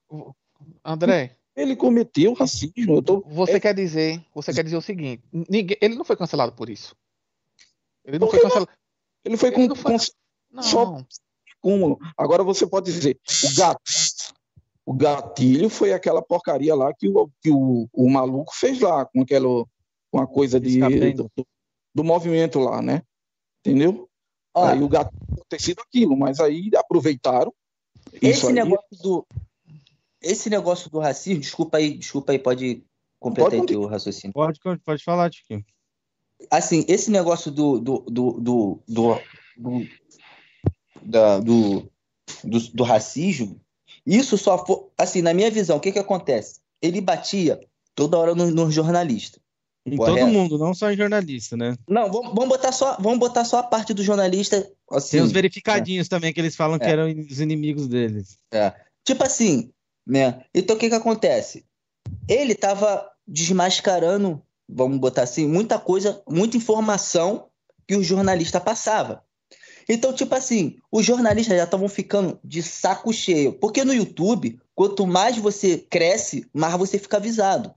André, 0.84 1.36
Ele 1.54 1.76
cometeu 1.76 2.32
racismo. 2.34 2.96
Eu 2.96 3.02
tô... 3.02 3.20
você 3.26 3.58
quer 3.60 3.74
dizer, 3.74 4.24
você 4.34 4.52
quer 4.52 4.64
dizer 4.64 4.76
o 4.76 4.82
seguinte, 4.82 5.22
ninguém, 5.32 5.76
ele 5.80 5.94
não 5.94 6.04
foi 6.04 6.16
cancelado 6.16 6.52
por 6.52 6.68
isso. 6.70 6.94
Ele 8.04 8.18
não 8.18 8.28
foi 8.28 8.40
cancelado. 8.40 8.68
Ele 9.24 9.36
foi 9.36 9.48
Ele 9.50 9.56
com, 9.56 9.66
não 9.68 9.76
foi- 9.76 9.96
Não, 10.50 10.62
Só- 10.62 11.04
acúmulo. 11.58 11.98
Agora 12.16 12.42
você 12.42 12.66
pode 12.66 12.92
dizer, 12.92 13.18
o 13.44 13.56
gato, 13.56 13.80
o 14.84 14.92
gatilho 14.92 15.68
foi 15.68 15.92
aquela 15.92 16.20
porcaria 16.20 16.74
lá 16.74 16.92
que 16.92 17.08
o, 17.08 17.30
que 17.40 17.50
o, 17.50 17.88
o 17.92 18.10
maluco 18.10 18.54
fez 18.54 18.80
lá, 18.80 19.04
com 19.06 19.22
aquela 19.22 19.64
com 20.10 20.20
a 20.20 20.26
coisa 20.26 20.60
de, 20.60 20.78
do, 21.14 21.30
do 21.94 22.04
movimento 22.04 22.58
lá, 22.58 22.82
né? 22.82 23.02
Entendeu? 23.60 24.08
Ó, 24.54 24.66
Aí 24.66 24.82
o 24.82 24.88
gatilho 24.88 25.22
ter 25.48 25.60
sido 25.60 25.80
aquilo, 25.80 26.16
mas 26.16 26.40
aí 26.40 26.70
aproveitaram. 26.76 27.52
Esse 28.20 28.46
aí, 28.46 28.52
negócio 28.52 28.98
do. 29.02 29.26
Esse 30.20 30.50
negócio 30.50 30.90
do 30.90 30.98
racismo, 30.98 31.40
desculpa 31.40 31.78
aí, 31.78 31.96
desculpa 31.96 32.32
aí, 32.32 32.38
pode 32.38 32.84
completar 33.18 33.52
aí 33.52 33.58
Pode 33.60 33.72
teu 33.72 33.86
raciocínio. 33.86 34.34
Pode, 34.34 34.60
pode 34.84 35.02
falar, 35.02 35.30
Tiquinho. 35.30 35.64
Assim, 36.50 36.84
esse 36.88 37.10
negócio 37.10 37.50
do, 37.50 37.78
do, 37.78 37.98
do, 38.00 38.32
do, 38.32 38.82
do, 38.86 39.20
do, 39.56 39.88
da- 41.02 41.38
do, 41.38 41.90
do, 42.44 42.60
do 42.74 42.82
racismo, 42.84 43.60
isso 44.06 44.36
só 44.36 44.64
foi. 44.64 44.76
Assim, 44.98 45.22
na 45.22 45.32
minha 45.34 45.50
visão, 45.50 45.76
o 45.76 45.80
que 45.80 45.92
que 45.92 45.98
acontece? 45.98 46.60
Ele 46.80 47.00
batia 47.00 47.60
toda 47.94 48.18
hora 48.18 48.34
no, 48.34 48.50
no 48.50 48.70
jornalista. 48.70 49.40
Em 49.84 49.96
Correto. 49.96 50.18
todo 50.20 50.32
mundo, 50.32 50.58
não 50.58 50.72
só 50.72 50.92
em 50.92 50.96
jornalista, 50.96 51.56
né? 51.56 51.76
Não, 51.88 52.10
vamos, 52.10 52.32
vamos 52.34 52.48
botar 52.48 52.70
só, 52.70 52.96
vamos 53.00 53.18
botar 53.18 53.44
só 53.44 53.58
a 53.58 53.62
parte 53.64 53.92
do 53.92 54.02
jornalista. 54.02 54.70
Assim, 54.90 55.16
Tem 55.16 55.20
os 55.26 55.32
verificadinhos 55.32 56.08
também 56.08 56.32
que 56.32 56.40
eles 56.40 56.54
falam 56.54 56.78
que 56.78 56.86
É. 56.86 56.90
eram 56.90 57.08
os 57.08 57.40
inimigos 57.40 57.88
deles. 57.88 58.38
Tipo 59.04 59.24
assim, 59.24 59.72
né? 60.06 60.44
Então 60.54 60.76
o 60.76 60.78
que 60.78 60.88
que 60.88 60.94
acontece? 60.94 61.64
Ele 62.28 62.54
tava 62.54 63.08
desmascarando, 63.26 64.40
vamos 64.68 64.98
botar 64.98 65.22
assim, 65.22 65.48
muita 65.48 65.78
coisa, 65.78 66.22
muita 66.28 66.56
informação 66.56 67.48
que 67.86 67.96
o 67.96 68.04
jornalista 68.04 68.60
passava. 68.60 69.24
Então, 69.88 70.12
tipo 70.12 70.34
assim, 70.34 70.76
os 70.90 71.04
jornalistas 71.04 71.56
já 71.56 71.64
estavam 71.64 71.88
ficando 71.88 72.38
de 72.44 72.62
saco 72.62 73.12
cheio. 73.12 73.52
Porque 73.52 73.84
no 73.84 73.92
YouTube, 73.94 74.58
quanto 74.74 75.06
mais 75.06 75.36
você 75.36 75.78
cresce, 75.78 76.46
mais 76.52 76.74
você 76.76 76.98
fica 76.98 77.16
avisado. 77.16 77.74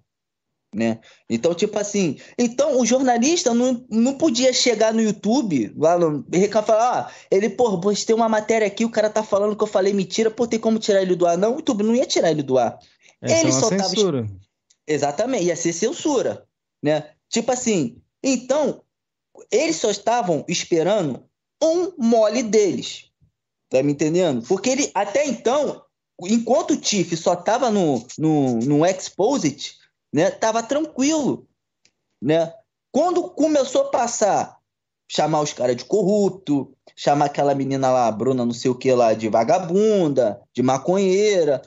Né? 0.74 1.00
Então, 1.30 1.54
tipo 1.54 1.80
assim, 1.80 2.20
então 2.38 2.82
o 2.82 2.86
jornalista 2.86 3.54
não, 3.54 3.86
não 3.90 4.18
podia 4.18 4.52
chegar 4.52 4.94
no 4.94 5.02
YouTube 5.02 5.74
lá 5.78 5.98
no 5.98 6.26
e 6.34 6.50
falar, 6.50 7.00
ah, 7.00 7.12
ele, 7.32 7.50
pô, 7.50 7.80
postei 7.80 8.14
uma 8.14 8.28
matéria 8.28 8.68
aqui, 8.68 8.84
o 8.84 8.90
cara 8.90 9.10
tá 9.10 9.24
falando 9.24 9.56
que 9.56 9.64
eu 9.64 9.68
falei 9.68 9.94
mentira, 9.94 10.30
pô, 10.30 10.46
tem 10.46 10.60
como 10.60 10.78
tirar 10.78 11.02
ele 11.02 11.16
do 11.16 11.26
ar? 11.26 11.38
Não, 11.38 11.54
o 11.54 11.56
YouTube 11.56 11.82
não 11.82 11.96
ia 11.96 12.06
tirar 12.06 12.30
ele 12.30 12.44
do 12.44 12.58
ar. 12.58 12.78
Essa 13.22 13.40
Ele 13.40 13.50
é 13.50 13.52
só 13.54 13.70
tava 13.70 13.84
censura. 13.84 14.28
Exatamente, 14.86 15.46
ia 15.46 15.56
ser 15.56 15.72
censura, 15.72 16.46
né? 16.84 17.10
Tipo 17.30 17.54
assim, 17.54 18.02
então, 18.22 18.82
eles 19.50 19.78
só 19.78 19.90
estavam 19.90 20.44
esperando 20.48 21.24
um 21.66 21.94
mole 21.98 22.44
deles, 22.44 23.12
tá 23.70 23.82
me 23.82 23.92
entendendo? 23.92 24.46
Porque 24.48 24.70
ele, 24.70 24.92
até 24.94 25.26
então, 25.26 25.84
enquanto 26.22 26.72
o 26.72 26.78
Tiff 26.78 27.16
só 27.18 27.36
tava 27.36 27.70
no, 27.70 28.06
no, 28.18 28.60
no 28.60 28.86
Exposit, 28.86 29.78
né, 30.14 30.32
tava 30.32 30.64
tranquilo, 30.64 31.48
né? 32.22 32.54
Quando 32.92 33.30
começou 33.30 33.82
a 33.82 33.90
passar, 33.90 34.58
chamar 35.10 35.42
os 35.42 35.52
caras 35.52 35.76
de 35.76 35.86
corrupto, 35.86 36.74
chamar 36.96 37.26
aquela 37.26 37.54
menina 37.54 37.92
lá, 37.92 38.10
Bruna, 38.12 38.46
não 38.46 38.54
sei 38.54 38.72
o 38.72 38.76
que 38.76 38.92
lá, 38.94 39.14
de 39.14 39.28
vagabunda, 39.28 40.42
de 40.54 40.64
maconheira, 40.64 41.62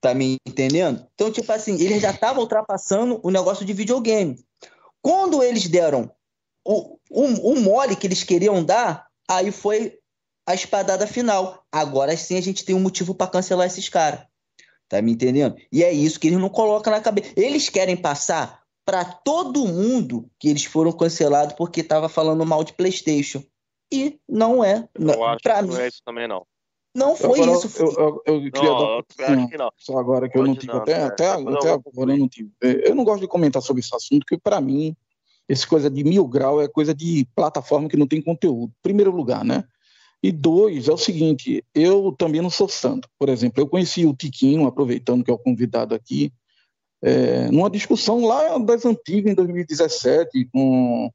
Tá 0.00 0.14
me 0.14 0.36
entendendo? 0.48 1.06
Então, 1.14 1.30
tipo 1.30 1.52
assim, 1.52 1.74
eles 1.74 2.00
já 2.00 2.10
estavam 2.10 2.42
ultrapassando 2.42 3.20
o 3.22 3.30
negócio 3.30 3.66
de 3.66 3.72
videogame. 3.74 4.42
Quando 5.02 5.42
eles 5.42 5.68
deram 5.68 6.10
o, 6.64 6.98
o, 7.10 7.52
o 7.52 7.60
mole 7.60 7.94
que 7.94 8.06
eles 8.06 8.24
queriam 8.24 8.64
dar, 8.64 9.09
aí 9.30 9.52
foi 9.52 9.96
a 10.46 10.54
espadada 10.54 11.06
final. 11.06 11.64
Agora 11.70 12.16
sim 12.16 12.36
a 12.36 12.40
gente 12.40 12.64
tem 12.64 12.74
um 12.74 12.80
motivo 12.80 13.14
para 13.14 13.30
cancelar 13.30 13.66
esses 13.66 13.88
caras. 13.88 14.20
Tá 14.88 15.00
me 15.00 15.12
entendendo? 15.12 15.54
E 15.72 15.84
é 15.84 15.92
isso 15.92 16.18
que 16.18 16.26
eles 16.26 16.40
não 16.40 16.48
colocam 16.48 16.92
na 16.92 17.00
cabeça. 17.00 17.32
Eles 17.36 17.68
querem 17.68 17.96
passar 17.96 18.60
para 18.84 19.04
todo 19.04 19.68
mundo 19.68 20.28
que 20.36 20.48
eles 20.48 20.64
foram 20.64 20.90
cancelados 20.90 21.54
porque 21.54 21.84
tava 21.84 22.08
falando 22.08 22.44
mal 22.44 22.64
de 22.64 22.72
PlayStation. 22.72 23.40
E 23.92 24.18
não 24.28 24.64
é. 24.64 24.88
Eu 24.94 25.04
Não, 25.04 25.24
acho 25.24 25.42
pra 25.42 25.56
que 25.56 25.62
mim, 25.62 25.68
não 25.74 25.80
é 25.80 25.88
isso 25.88 26.02
também, 26.04 26.26
não. 26.26 26.44
não 26.94 27.14
foi 27.14 27.40
Agora, 27.40 27.52
isso. 27.58 27.82
Eu, 27.82 27.92
eu, 27.92 28.22
eu 28.26 28.52
queria 28.52 28.70
Não, 28.70 28.78
dar 28.78 28.84
eu 28.84 29.04
uma 29.18 29.42
acho 29.42 29.48
que 29.48 29.58
não. 29.58 29.70
Só 29.76 29.98
agora 29.98 30.28
que 30.28 30.38
eu 30.38 30.42
não 30.42 30.54
Pode 30.54 30.60
tive, 30.60 30.72
não, 30.72 30.80
até, 30.80 30.98
né? 30.98 31.04
até, 31.04 31.28
agora 31.28 32.12
eu 32.12 32.18
não 32.18 32.28
tive. 32.28 32.50
Eu 32.60 32.94
não 32.94 33.04
gosto 33.04 33.20
de 33.20 33.28
comentar 33.28 33.62
sobre 33.62 33.80
esse 33.80 33.94
assunto, 33.94 34.20
porque 34.20 34.38
para 34.38 34.60
mim, 34.60 34.96
essa 35.50 35.66
coisa 35.66 35.90
de 35.90 36.04
mil 36.04 36.26
grau 36.28 36.62
é 36.62 36.68
coisa 36.68 36.94
de 36.94 37.26
plataforma 37.34 37.88
que 37.88 37.96
não 37.96 38.06
tem 38.06 38.22
conteúdo, 38.22 38.72
primeiro 38.80 39.10
lugar, 39.10 39.44
né? 39.44 39.64
E 40.22 40.30
dois, 40.30 40.86
é 40.86 40.92
o 40.92 40.98
seguinte, 40.98 41.64
eu 41.74 42.14
também 42.16 42.40
não 42.40 42.50
sou 42.50 42.68
santo. 42.68 43.08
Por 43.18 43.28
exemplo, 43.28 43.60
eu 43.60 43.66
conheci 43.66 44.06
o 44.06 44.14
Tiquinho, 44.14 44.66
aproveitando 44.66 45.24
que 45.24 45.30
é 45.30 45.34
o 45.34 45.38
convidado 45.38 45.94
aqui, 45.94 46.32
é, 47.02 47.50
numa 47.50 47.70
discussão 47.70 48.24
lá 48.24 48.58
das 48.58 48.84
antigas, 48.84 49.32
em 49.32 49.34
2017, 49.34 50.48
com, 50.52 51.10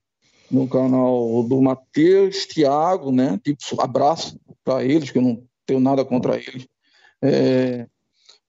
no 0.51 0.67
canal 0.67 1.43
do 1.43 1.61
Matheus, 1.61 2.45
Thiago, 2.45 3.11
né? 3.11 3.39
Tipo, 3.43 3.79
abraço 3.79 4.37
para 4.63 4.83
eles, 4.83 5.11
que 5.11 5.17
eu 5.17 5.21
não 5.21 5.43
tenho 5.65 5.79
nada 5.79 6.03
contra 6.03 6.35
eles. 6.35 6.67
É, 7.21 7.87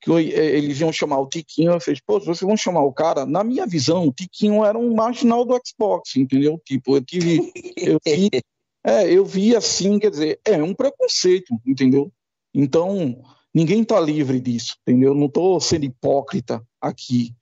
que 0.06 0.32
é, 0.32 0.56
eles 0.56 0.78
iam 0.80 0.92
chamar 0.92 1.18
o 1.18 1.28
Tiquinho, 1.28 1.72
eu 1.72 1.80
falei, 1.80 2.00
pô, 2.06 2.20
vocês 2.20 2.40
vão 2.40 2.56
chamar 2.56 2.84
o 2.84 2.92
cara? 2.92 3.26
Na 3.26 3.42
minha 3.42 3.66
visão, 3.66 4.06
o 4.06 4.12
Tiquinho 4.12 4.64
era 4.64 4.78
um 4.78 4.94
marginal 4.94 5.44
do 5.44 5.60
Xbox, 5.66 6.14
entendeu? 6.14 6.60
Tipo, 6.64 6.96
eu 6.96 7.04
tive, 7.04 7.52
eu 7.76 7.98
vi, 8.06 8.30
é, 8.86 9.12
eu 9.12 9.24
vi 9.24 9.56
assim, 9.56 9.98
quer 9.98 10.10
dizer, 10.10 10.40
é 10.44 10.62
um 10.62 10.72
preconceito, 10.72 11.52
entendeu? 11.66 12.12
Então, 12.54 13.20
ninguém 13.52 13.82
está 13.82 13.98
livre 13.98 14.40
disso, 14.40 14.76
entendeu? 14.86 15.12
Não 15.12 15.26
estou 15.26 15.60
sendo 15.60 15.84
hipócrita 15.84 16.64
aqui, 16.80 17.34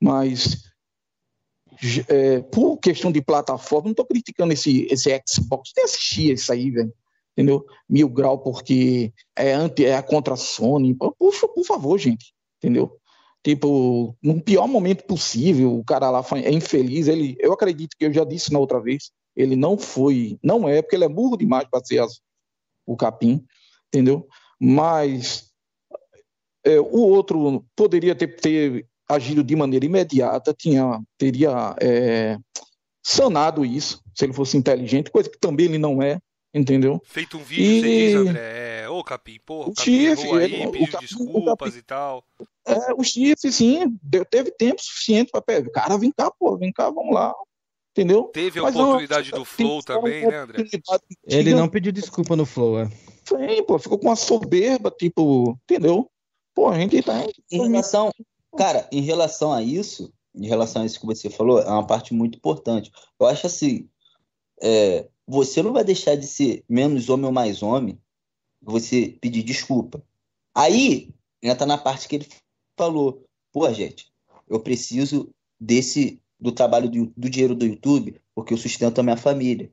mas 0.00 0.62
é, 2.08 2.40
por 2.40 2.78
questão 2.78 3.10
de 3.10 3.20
plataforma, 3.20 3.86
não 3.86 3.90
estou 3.90 4.06
criticando 4.06 4.52
esse, 4.52 4.86
esse 4.88 5.10
Xbox, 5.28 5.72
nem 5.76 5.84
assistia 5.84 6.34
isso 6.34 6.52
aí, 6.52 6.70
velho, 6.70 6.94
entendeu? 7.32 7.64
Mil 7.88 8.08
grau 8.08 8.38
porque 8.38 9.12
é 9.36 9.52
anti, 9.52 9.84
é 9.84 10.00
contra 10.02 10.34
a 10.34 10.36
Sony, 10.36 10.94
por, 10.94 11.14
por 11.14 11.64
favor, 11.64 11.98
gente, 11.98 12.32
entendeu? 12.58 12.96
Tipo, 13.44 14.16
no 14.22 14.40
pior 14.40 14.68
momento 14.68 15.04
possível, 15.04 15.76
o 15.76 15.84
cara 15.84 16.10
lá 16.10 16.24
é 16.44 16.52
infeliz, 16.52 17.08
ele, 17.08 17.36
eu 17.40 17.52
acredito 17.52 17.96
que 17.98 18.04
eu 18.04 18.12
já 18.12 18.24
disse 18.24 18.52
na 18.52 18.58
outra 18.58 18.80
vez, 18.80 19.10
ele 19.34 19.56
não 19.56 19.76
foi, 19.76 20.38
não 20.42 20.68
é, 20.68 20.80
porque 20.80 20.94
ele 20.94 21.04
é 21.04 21.08
burro 21.08 21.36
demais 21.36 21.66
para 21.68 21.84
ser 21.84 22.00
as- 22.00 22.20
o 22.86 22.96
capim, 22.96 23.44
entendeu? 23.88 24.28
Mas 24.60 25.50
é, 26.64 26.78
o 26.80 26.98
outro 26.98 27.64
poderia 27.74 28.14
ter, 28.14 28.36
ter 28.36 28.86
agido 29.08 29.42
de 29.42 29.56
maneira 29.56 29.84
imediata, 29.84 30.54
tinha, 30.56 31.02
teria 31.18 31.74
é, 31.80 32.38
sanado 33.02 33.64
isso, 33.64 34.00
se 34.14 34.24
ele 34.24 34.32
fosse 34.32 34.56
inteligente, 34.56 35.10
coisa 35.10 35.28
que 35.28 35.38
também 35.38 35.66
ele 35.66 35.78
não 35.78 36.00
é, 36.00 36.20
entendeu? 36.54 37.00
Feito 37.04 37.36
um 37.38 37.42
vídeo, 37.42 37.64
E- 37.64 37.80
você 37.80 37.88
diz, 37.88 38.14
André, 38.30 38.82
é, 38.82 38.88
ô 38.88 39.02
Capim, 39.04 39.38
porra, 39.44 39.68
o 39.68 39.70
O 39.70 39.74
Capim 39.74 39.90
Chifre, 39.90 40.30
aí, 40.30 40.44
ele- 40.54 40.66
o 40.66 40.70
pediu 40.72 40.86
Capim- 40.92 41.04
o 41.04 41.08
desculpas 41.08 41.68
Capim- 41.70 41.78
e 41.78 41.82
tal. 41.82 42.24
É, 42.66 42.94
o 42.96 43.02
Chifre, 43.02 43.52
sim, 43.52 43.98
deu- 44.02 44.24
teve 44.24 44.50
tempo 44.50 44.82
suficiente 44.82 45.30
para 45.30 45.42
pegar. 45.42 45.70
Cara, 45.70 45.96
vem 45.98 46.12
cá, 46.12 46.30
pô, 46.30 46.56
vem 46.56 46.72
cá, 46.72 46.90
vamos 46.90 47.14
lá. 47.14 47.34
Entendeu? 47.94 48.24
Teve 48.32 48.58
a 48.58 48.62
Mas 48.62 48.74
oportunidade 48.74 49.30
do 49.32 49.44
Flow 49.44 49.82
também, 49.82 50.26
né, 50.26 50.38
André? 50.38 50.64
Ele 51.26 51.54
não 51.54 51.68
pediu 51.68 51.92
desculpa 51.92 52.34
no 52.34 52.46
Flow, 52.46 52.78
é. 52.80 52.86
Sim, 53.22 53.62
pô, 53.66 53.78
ficou 53.78 53.98
com 53.98 54.06
uma 54.08 54.16
soberba, 54.16 54.90
tipo, 54.90 55.58
entendeu? 55.64 56.10
Pô, 56.54 56.68
a 56.70 56.78
gente 56.78 57.02
tá. 57.02 57.22
Em 57.50 57.68
relação, 57.68 58.10
cara, 58.56 58.88
em 58.90 59.02
relação 59.02 59.52
a 59.52 59.62
isso, 59.62 60.10
em 60.34 60.46
relação 60.46 60.80
a 60.82 60.86
isso 60.86 60.98
que 60.98 61.04
você 61.06 61.28
falou, 61.28 61.60
é 61.60 61.68
uma 61.68 61.86
parte 61.86 62.14
muito 62.14 62.36
importante. 62.38 62.90
Eu 63.20 63.26
acho 63.26 63.46
assim, 63.46 63.86
é, 64.62 65.06
você 65.26 65.62
não 65.62 65.72
vai 65.72 65.84
deixar 65.84 66.16
de 66.16 66.26
ser 66.26 66.64
menos 66.68 67.08
homem 67.08 67.26
ou 67.26 67.32
mais 67.32 67.62
homem, 67.62 67.98
você 68.60 69.16
pedir 69.20 69.42
desculpa. 69.42 70.02
Aí 70.54 71.14
entra 71.42 71.66
na 71.66 71.78
parte 71.78 72.08
que 72.08 72.16
ele 72.16 72.28
falou, 72.76 73.24
pô, 73.52 73.72
gente, 73.72 74.12
eu 74.48 74.60
preciso 74.60 75.30
desse 75.60 76.20
do 76.38 76.50
trabalho 76.50 76.88
do, 76.88 77.12
do 77.16 77.30
dinheiro 77.30 77.54
do 77.54 77.64
YouTube, 77.64 78.20
porque 78.34 78.52
eu 78.52 78.58
sustento 78.58 78.98
a 78.98 79.02
minha 79.02 79.16
família. 79.16 79.70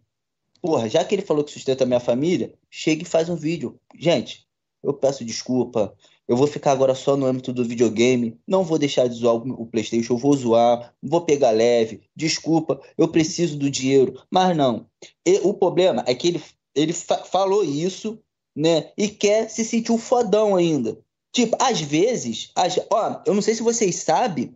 Porra, 0.62 0.88
já 0.88 1.04
que 1.04 1.16
ele 1.16 1.22
falou 1.22 1.44
que 1.44 1.52
sustenta 1.52 1.84
a 1.84 1.88
minha 1.88 2.00
família, 2.00 2.54
chega 2.70 3.02
e 3.02 3.06
faz 3.06 3.30
um 3.30 3.36
vídeo. 3.36 3.80
Gente, 3.98 4.48
eu 4.84 4.94
peço 4.94 5.26
desculpa. 5.26 5.96
Eu 6.30 6.38
vou 6.38 6.46
ficar 6.46 6.74
agora 6.74 6.94
só 6.94 7.18
no 7.18 7.26
âmbito 7.26 7.52
do 7.52 7.66
videogame. 7.66 8.40
Não 8.48 8.64
vou 8.64 8.78
deixar 8.78 9.08
de 9.08 9.16
zoar 9.16 9.38
o 9.38 9.66
PlayStation. 9.66 10.14
Eu 10.14 10.18
vou 10.20 10.38
zoar. 10.38 10.94
Vou 11.02 11.22
pegar 11.22 11.50
leve. 11.50 12.02
Desculpa, 12.16 12.80
eu 12.96 13.08
preciso 13.08 13.58
do 13.58 13.68
dinheiro. 13.68 14.22
Mas 14.30 14.56
não. 14.56 14.86
E, 15.26 15.40
o 15.40 15.56
problema 15.56 16.04
é 16.06 16.14
que 16.14 16.28
ele, 16.28 16.44
ele 16.76 16.94
fa 16.94 17.18
falou 17.24 17.64
isso, 17.64 18.20
né? 18.56 18.92
E 18.96 19.08
quer 19.08 19.50
se 19.50 19.66
sentir 19.66 19.92
um 19.92 19.98
fodão 19.98 20.56
ainda. 20.56 21.00
Tipo, 21.34 21.58
às 21.60 21.82
vezes, 21.82 22.52
às, 22.56 22.78
ó, 22.92 23.24
eu 23.26 23.34
não 23.34 23.42
sei 23.42 23.56
se 23.56 23.64
vocês 23.64 23.96
sabem, 23.96 24.56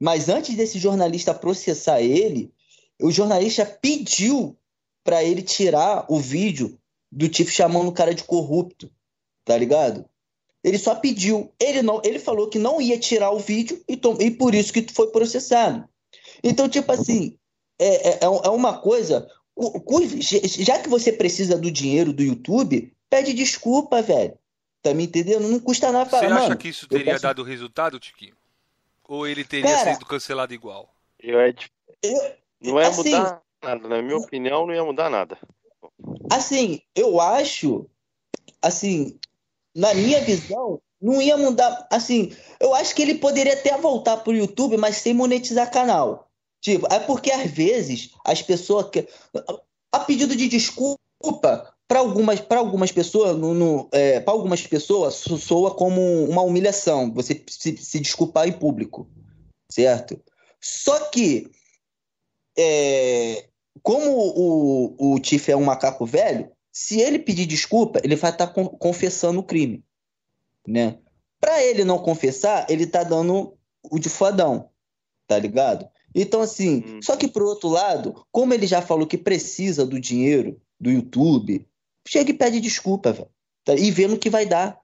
mas 0.00 0.30
antes 0.30 0.56
desse 0.56 0.78
jornalista 0.78 1.34
processar 1.34 2.00
ele, 2.00 2.50
o 2.98 3.10
jornalista 3.10 3.66
pediu 3.66 4.56
para 5.04 5.22
ele 5.22 5.42
tirar 5.42 6.06
o 6.08 6.18
vídeo 6.18 6.78
do 7.12 7.28
Tiff 7.28 7.52
chamando 7.52 7.88
o 7.88 7.92
cara 7.92 8.14
de 8.14 8.24
corrupto, 8.24 8.90
tá 9.44 9.56
ligado? 9.58 10.09
Ele 10.62 10.78
só 10.78 10.94
pediu. 10.94 11.52
Ele 11.58 11.82
não, 11.82 12.00
ele 12.04 12.18
falou 12.18 12.48
que 12.48 12.58
não 12.58 12.80
ia 12.80 12.98
tirar 12.98 13.30
o 13.30 13.38
vídeo 13.38 13.82
e, 13.88 13.96
tom, 13.96 14.16
e 14.20 14.30
por 14.30 14.54
isso 14.54 14.72
que 14.72 14.86
foi 14.92 15.08
processado. 15.08 15.88
Então, 16.42 16.68
tipo 16.68 16.90
assim, 16.92 17.38
é, 17.78 18.10
é, 18.10 18.14
é, 18.14 18.24
é 18.24 18.50
uma 18.50 18.78
coisa. 18.78 19.28
Já 20.58 20.78
que 20.78 20.88
você 20.88 21.12
precisa 21.12 21.58
do 21.58 21.70
dinheiro 21.70 22.12
do 22.12 22.22
YouTube, 22.22 22.92
pede 23.08 23.32
desculpa, 23.32 24.02
velho. 24.02 24.38
Tá 24.82 24.94
me 24.94 25.04
entendendo? 25.04 25.48
Não 25.48 25.60
custa 25.60 25.92
nada 25.92 26.08
falar. 26.08 26.28
Você 26.28 26.34
acha 26.34 26.56
que 26.56 26.68
isso 26.68 26.88
teria 26.88 27.12
peço... 27.12 27.22
dado 27.22 27.42
resultado, 27.42 28.00
Tiquinho? 28.00 28.34
Ou 29.06 29.26
ele 29.26 29.44
teria 29.44 29.74
Cara, 29.74 29.94
sido 29.94 30.06
cancelado 30.06 30.54
igual? 30.54 30.94
Eu, 31.18 31.38
eu, 32.02 32.34
não 32.62 32.80
ia 32.80 32.88
assim, 32.88 33.10
mudar 33.10 33.42
nada. 33.62 33.88
Na 33.88 34.00
minha 34.00 34.16
opinião, 34.16 34.66
não 34.66 34.74
ia 34.74 34.84
mudar 34.84 35.10
nada. 35.10 35.36
Assim, 36.30 36.80
eu 36.94 37.20
acho. 37.20 37.86
Assim, 38.62 39.18
na 39.74 39.94
minha 39.94 40.20
visão, 40.20 40.80
não 41.00 41.20
ia 41.20 41.36
mudar. 41.36 41.86
Assim, 41.90 42.32
eu 42.58 42.74
acho 42.74 42.94
que 42.94 43.02
ele 43.02 43.14
poderia 43.16 43.54
até 43.54 43.76
voltar 43.78 44.18
pro 44.18 44.36
YouTube, 44.36 44.76
mas 44.76 44.96
sem 44.96 45.14
monetizar 45.14 45.70
canal. 45.70 46.28
Tipo, 46.60 46.92
é 46.92 46.98
porque 47.00 47.30
às 47.30 47.50
vezes 47.50 48.10
as 48.24 48.42
pessoas. 48.42 48.88
Que... 48.90 49.08
A 49.92 50.00
pedido 50.00 50.36
de 50.36 50.46
desculpa, 50.46 50.98
para 51.88 51.98
algumas, 51.98 52.40
para 52.40 52.60
algumas 52.60 52.92
pessoas, 52.92 53.36
no, 53.36 53.52
no 53.52 53.88
é, 53.90 54.20
para 54.20 54.32
algumas 54.32 54.64
pessoas, 54.64 55.14
soa 55.14 55.74
como 55.74 56.24
uma 56.24 56.42
humilhação, 56.42 57.12
você 57.12 57.42
se, 57.48 57.76
se 57.76 57.98
desculpar 57.98 58.46
em 58.46 58.52
público, 58.52 59.08
certo? 59.68 60.22
Só 60.60 61.08
que, 61.10 61.50
é, 62.56 63.46
como 63.82 64.08
o, 64.08 65.14
o 65.14 65.18
Tiff 65.18 65.50
é 65.50 65.56
um 65.56 65.64
macaco 65.64 66.06
velho, 66.06 66.52
se 66.72 67.00
ele 67.00 67.18
pedir 67.18 67.46
desculpa, 67.46 68.00
ele 68.04 68.16
vai 68.16 68.30
estar 68.30 68.46
tá 68.46 68.64
confessando 68.78 69.40
o 69.40 69.44
crime, 69.44 69.84
né? 70.66 70.98
Para 71.40 71.62
ele 71.62 71.84
não 71.84 71.98
confessar, 71.98 72.66
ele 72.68 72.86
tá 72.86 73.02
dando 73.02 73.54
o 73.90 73.98
de 73.98 74.08
fodão, 74.08 74.70
tá 75.26 75.38
ligado? 75.38 75.88
Então, 76.14 76.40
assim, 76.40 76.84
hum. 76.86 77.00
só 77.02 77.16
que 77.16 77.28
por 77.28 77.42
outro 77.42 77.68
lado, 77.68 78.26
como 78.30 78.52
ele 78.52 78.66
já 78.66 78.82
falou 78.82 79.06
que 79.06 79.16
precisa 79.16 79.86
do 79.86 80.00
dinheiro 80.00 80.60
do 80.78 80.90
YouTube, 80.90 81.66
chega 82.06 82.30
e 82.30 82.34
pede 82.34 82.60
desculpa, 82.60 83.12
velho. 83.12 83.28
Tá? 83.64 83.74
E 83.74 83.90
vê 83.90 84.06
no 84.06 84.18
que 84.18 84.30
vai 84.30 84.46
dar. 84.46 84.78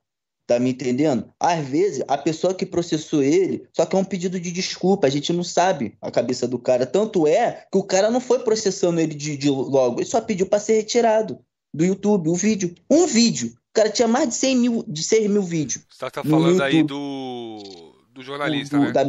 Tá 0.46 0.60
me 0.60 0.70
entendendo? 0.70 1.32
Às 1.40 1.66
vezes, 1.66 2.04
a 2.06 2.16
pessoa 2.16 2.54
que 2.54 2.64
processou 2.64 3.20
ele 3.20 3.66
só 3.72 3.84
quer 3.84 3.96
um 3.96 4.04
pedido 4.04 4.38
de 4.38 4.52
desculpa. 4.52 5.08
A 5.08 5.10
gente 5.10 5.32
não 5.32 5.42
sabe 5.42 5.98
a 6.00 6.08
cabeça 6.08 6.46
do 6.46 6.56
cara. 6.56 6.86
Tanto 6.86 7.26
é 7.26 7.66
que 7.70 7.76
o 7.76 7.82
cara 7.82 8.12
não 8.12 8.20
foi 8.20 8.38
processando 8.38 9.00
ele 9.00 9.14
de, 9.14 9.36
de 9.36 9.50
logo. 9.50 9.98
Ele 9.98 10.06
só 10.06 10.20
pediu 10.20 10.46
para 10.46 10.60
ser 10.60 10.74
retirado 10.74 11.44
do 11.77 11.85
YouTube, 11.85 12.28
o 12.28 12.35
vídeo. 12.35 12.74
Um 12.90 13.07
vídeo. 13.07 13.48
O 13.48 13.74
cara 13.74 13.90
tinha 13.90 14.09
mais 14.09 14.28
de 14.31 14.35
100 14.36 14.57
mil, 14.57 14.85
de 14.89 15.03
6 15.03 15.31
mil 15.31 15.43
vídeos. 15.43 15.85
Você 15.90 16.11
tá 16.11 16.24
falando 16.24 16.62
aí 16.62 16.82
do, 16.82 17.94
do 18.11 18.23
jornalista, 18.23 18.78
do, 18.78 18.85
né? 18.85 18.93
Da, 18.93 19.05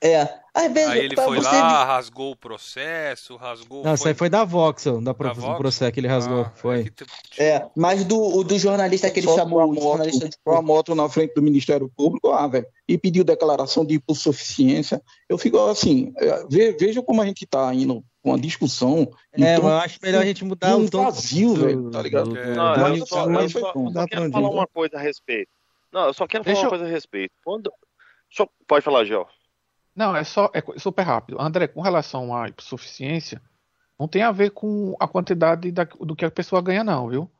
é. 0.00 0.28
Às 0.54 0.70
vezes, 0.72 0.90
aí 0.90 1.04
ele 1.06 1.16
foi 1.16 1.38
você... 1.38 1.48
lá, 1.48 1.84
rasgou 1.84 2.32
o 2.32 2.36
processo, 2.36 3.36
rasgou. 3.36 3.78
Não, 3.78 3.90
foi... 3.90 3.94
isso 3.94 4.08
aí 4.08 4.14
foi 4.14 4.28
da 4.28 4.44
Voxel, 4.44 5.00
da, 5.00 5.14
pro... 5.14 5.28
da 5.28 5.32
Vox? 5.32 5.48
do 5.48 5.56
processo 5.56 5.92
que 5.92 5.98
ele 5.98 6.08
rasgou. 6.08 6.42
Ah, 6.42 6.52
foi. 6.54 6.92
É, 7.38 7.44
é, 7.44 7.70
mas 7.74 8.04
do, 8.04 8.20
o 8.20 8.44
do 8.44 8.58
jornalista 8.58 9.10
que 9.10 9.20
ele 9.20 9.28
Só 9.28 9.36
chamou. 9.36 9.58
Uma 9.60 9.74
moto, 9.74 10.10
de... 10.10 10.30
uma 10.46 10.62
moto 10.62 10.94
na 10.94 11.08
frente 11.08 11.34
do 11.34 11.42
Ministério 11.42 11.90
Público, 11.96 12.30
ah, 12.30 12.46
velho, 12.46 12.66
e 12.86 12.98
pediu 12.98 13.24
declaração 13.24 13.84
de 13.84 13.94
hipossuficiência. 13.94 15.00
Eu 15.28 15.38
fico 15.38 15.58
assim, 15.58 16.12
é, 16.16 16.44
veja 16.78 17.02
como 17.02 17.22
a 17.22 17.26
gente 17.26 17.46
tá 17.46 17.72
indo 17.74 18.04
com 18.22 18.32
a 18.32 18.38
discussão. 18.38 19.10
É, 19.32 19.56
então, 19.56 19.68
eu 19.68 19.76
acho 19.78 19.98
melhor 20.02 20.22
a 20.22 20.26
gente 20.26 20.44
mudar 20.44 20.76
um 20.76 20.84
o 20.84 20.90
tom 20.90 21.04
vazio, 21.04 21.54
velho, 21.54 21.90
tá 21.90 22.00
ligado? 22.00 22.36
É. 22.36 22.54
Não, 22.54 22.96
eu 22.96 23.06
só, 23.06 23.28
eu 23.28 23.48
só, 23.48 23.72
eu 23.74 23.92
só 23.92 24.06
quero 24.06 24.30
falar 24.30 24.50
uma 24.50 24.66
coisa 24.66 24.96
a 24.96 25.00
respeito. 25.00 25.50
Não, 25.92 26.06
eu 26.06 26.14
só 26.14 26.26
quero 26.26 26.44
falar 26.44 26.54
Deixa 26.54 26.66
uma 26.66 26.70
coisa 26.70 26.84
a 26.84 26.88
respeito. 26.88 27.32
Quando... 27.44 27.72
Pode 28.66 28.84
falar, 28.84 29.04
Gel. 29.04 29.28
Não, 29.94 30.16
é 30.16 30.24
só 30.24 30.50
é 30.54 30.62
super 30.78 31.02
rápido. 31.02 31.38
André, 31.38 31.66
com 31.66 31.82
relação 31.82 32.34
à 32.34 32.46
suficiência, 32.58 33.42
não 33.98 34.08
tem 34.08 34.22
a 34.22 34.32
ver 34.32 34.50
com 34.50 34.96
a 34.98 35.06
quantidade 35.06 35.70
da, 35.70 35.84
do 35.84 36.16
que 36.16 36.24
a 36.24 36.30
pessoa 36.30 36.62
ganha, 36.62 36.82
não, 36.82 37.08
viu? 37.08 37.30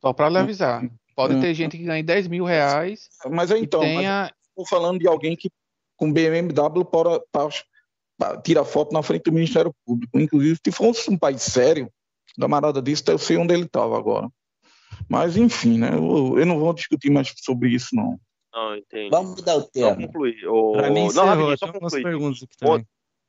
Só 0.00 0.12
para 0.12 0.28
lhe 0.28 0.36
avisar. 0.36 0.82
Pode 1.16 1.40
ter 1.40 1.54
gente 1.54 1.76
que 1.76 1.84
ganha 1.84 2.04
10 2.04 2.28
mil 2.28 2.44
reais. 2.44 3.08
Mas 3.30 3.50
então, 3.50 3.80
tenha... 3.80 4.30
estou 4.50 4.66
falando 4.66 4.98
de 5.00 5.08
alguém 5.08 5.34
que 5.34 5.50
com 5.96 6.12
BMW 6.12 6.84
para, 6.84 7.20
para, 7.32 7.48
tira 8.42 8.64
foto 8.64 8.92
na 8.92 9.02
frente 9.02 9.24
do 9.24 9.32
Ministério 9.32 9.74
Público. 9.84 10.18
Inclusive, 10.18 10.58
se 10.64 10.72
fosse 10.72 11.10
um 11.10 11.18
país 11.18 11.42
sério, 11.42 11.90
camarada 12.38 12.82
disse, 12.82 13.02
eu 13.08 13.18
sei 13.18 13.36
onde 13.36 13.54
ele 13.54 13.64
estava 13.64 13.96
agora. 13.96 14.28
Mas, 15.08 15.36
enfim, 15.36 15.78
né? 15.78 15.90
Eu, 15.94 16.38
eu 16.38 16.46
não 16.46 16.58
vou 16.58 16.72
discutir 16.72 17.10
mais 17.10 17.32
sobre 17.36 17.70
isso, 17.70 17.94
não. 17.94 18.18
Não, 18.52 18.76
entendi. 18.76 19.10
Vamos 19.10 19.36
mudar 19.36 19.56
o 19.56 19.62
tema. 19.62 19.90
Só 19.90 19.96
concluir. 19.96 20.46
O... 20.46 20.72
Pra 20.72 20.90
mim, 20.90 21.08
não, 21.14 21.24
rapidinho, 21.24 21.58
só 21.58 21.72
concluir. 21.72 22.02
perguntas 22.02 22.42
aqui 22.42 22.56
também. 22.58 22.86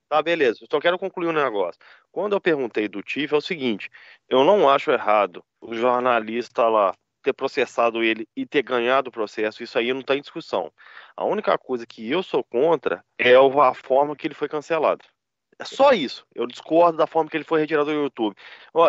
Tá, 0.10 0.22
beleza. 0.24 0.66
Só 0.72 0.80
quero 0.80 0.98
concluir 0.98 1.28
um 1.28 1.34
negócio. 1.34 1.80
Quando 2.12 2.34
eu 2.34 2.42
perguntei 2.42 2.88
do 2.88 3.04
TIF, 3.04 3.34
é 3.34 3.38
o 3.38 3.42
seguinte: 3.42 3.90
eu 4.28 4.44
não 4.44 4.68
acho 4.68 4.92
errado 4.92 5.44
o 5.62 5.76
jornalista 5.76 6.68
lá 6.68 6.96
ter 7.22 7.34
processado 7.34 8.04
ele 8.04 8.28
e 8.36 8.46
ter 8.46 8.64
ganhado 8.64 9.10
o 9.10 9.12
processo. 9.12 9.64
Isso 9.64 9.78
aí 9.78 9.94
não 9.94 10.02
está 10.02 10.16
em 10.16 10.22
discussão. 10.22 10.72
A 11.16 11.26
única 11.26 11.58
coisa 11.58 11.86
que 11.86 12.10
eu 12.10 12.24
sou 12.24 12.44
contra 12.44 13.04
é 13.18 13.34
a 13.36 13.74
forma 13.74 14.16
que 14.16 14.28
ele 14.28 14.34
foi 14.34 14.48
cancelado. 14.48 15.04
É 15.60 15.66
só 15.66 15.92
isso. 15.92 16.26
Eu 16.34 16.48
discordo 16.48 16.98
da 16.98 17.06
forma 17.06 17.30
que 17.30 17.36
ele 17.36 17.44
foi 17.44 17.60
retirado 17.60 17.92
do 17.92 18.04
YouTube. 18.04 18.34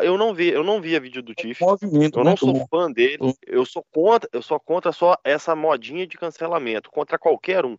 Eu 0.04 0.16
não 0.16 0.32
vi, 0.32 0.50
eu 0.50 0.62
não 0.62 0.80
via 0.80 1.00
vídeo 1.00 1.20
do 1.20 1.34
Tiff. 1.34 1.60
Eu 1.60 1.76
não 2.14 2.24
né, 2.24 2.36
sou 2.36 2.66
fã 2.68 2.90
dele. 2.90 3.34
Eu 3.44 3.66
sou 3.66 3.84
contra, 3.90 4.30
eu 4.32 4.40
sou 4.40 4.60
contra 4.60 4.92
só 4.92 5.16
essa 5.24 5.56
modinha 5.56 6.06
de 6.06 6.16
cancelamento, 6.16 6.88
contra 6.88 7.18
qualquer 7.18 7.66
um. 7.66 7.76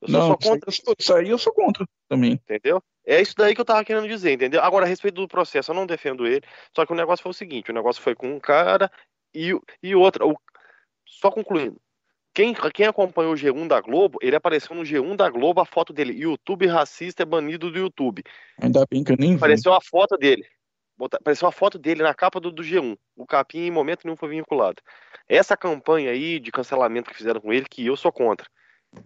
Eu 0.00 0.08
sou 0.08 0.20
não, 0.20 0.26
só 0.28 0.36
contra. 0.36 0.70
Isso 0.98 1.14
aí 1.14 1.28
eu 1.28 1.38
sou 1.38 1.52
contra 1.52 1.86
também. 2.08 2.32
Entendeu? 2.32 2.82
É 3.06 3.22
isso 3.22 3.34
daí 3.36 3.54
que 3.54 3.60
eu 3.60 3.64
tava 3.64 3.84
querendo 3.84 4.08
dizer, 4.08 4.32
entendeu? 4.32 4.62
Agora, 4.62 4.84
a 4.84 4.88
respeito 4.88 5.14
do 5.14 5.28
processo, 5.28 5.70
eu 5.70 5.74
não 5.74 5.86
defendo 5.86 6.26
ele. 6.26 6.42
Só 6.74 6.84
que 6.84 6.92
o 6.92 6.96
negócio 6.96 7.22
foi 7.22 7.30
o 7.30 7.34
seguinte: 7.34 7.70
o 7.70 7.74
negócio 7.74 8.02
foi 8.02 8.16
com 8.16 8.34
um 8.34 8.40
cara 8.40 8.90
e, 9.34 9.52
e 9.82 9.94
outra. 9.94 10.26
O, 10.26 10.36
só 11.06 11.30
concluindo. 11.30 11.80
Quem, 12.34 12.54
quem 12.72 12.86
acompanhou 12.86 13.32
o 13.32 13.36
G1 13.36 13.66
da 13.66 13.80
Globo, 13.80 14.18
ele 14.22 14.36
apareceu 14.36 14.76
no 14.76 14.82
G1 14.82 15.16
da 15.16 15.28
Globo 15.28 15.60
a 15.60 15.64
foto 15.64 15.92
dele. 15.92 16.12
YouTube 16.12 16.66
racista 16.66 17.22
é 17.22 17.26
banido 17.26 17.70
do 17.70 17.78
YouTube. 17.78 18.22
Ainda 18.62 18.86
bem 18.88 19.02
que 19.02 19.10
eu 19.10 19.16
nem 19.18 19.30
vi. 19.30 19.36
Apareceu 19.36 19.74
a 19.74 19.80
foto 19.80 20.16
dele. 20.16 20.46
Apareceu 21.00 21.48
a 21.48 21.52
foto 21.52 21.78
dele 21.78 22.02
na 22.02 22.14
capa 22.14 22.38
do, 22.38 22.52
do 22.52 22.62
G1. 22.62 22.96
O 23.16 23.26
capim 23.26 23.60
em 23.60 23.70
momento 23.70 24.04
nenhum 24.04 24.16
foi 24.16 24.28
vinculado. 24.28 24.80
Essa 25.28 25.56
campanha 25.56 26.10
aí 26.10 26.38
de 26.38 26.52
cancelamento 26.52 27.10
que 27.10 27.16
fizeram 27.16 27.40
com 27.40 27.52
ele, 27.52 27.66
que 27.68 27.84
eu 27.84 27.96
sou 27.96 28.12
contra. 28.12 28.48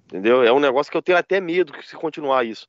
Entendeu? 0.07 0.43
É 0.43 0.53
um 0.53 0.61
negócio 0.61 0.90
que 0.90 0.97
eu 0.97 1.03
tenho 1.03 1.19
até 1.19 1.40
medo 1.40 1.73
que 1.73 1.86
se 1.86 1.97
continuar 1.97 2.44
isso. 2.44 2.66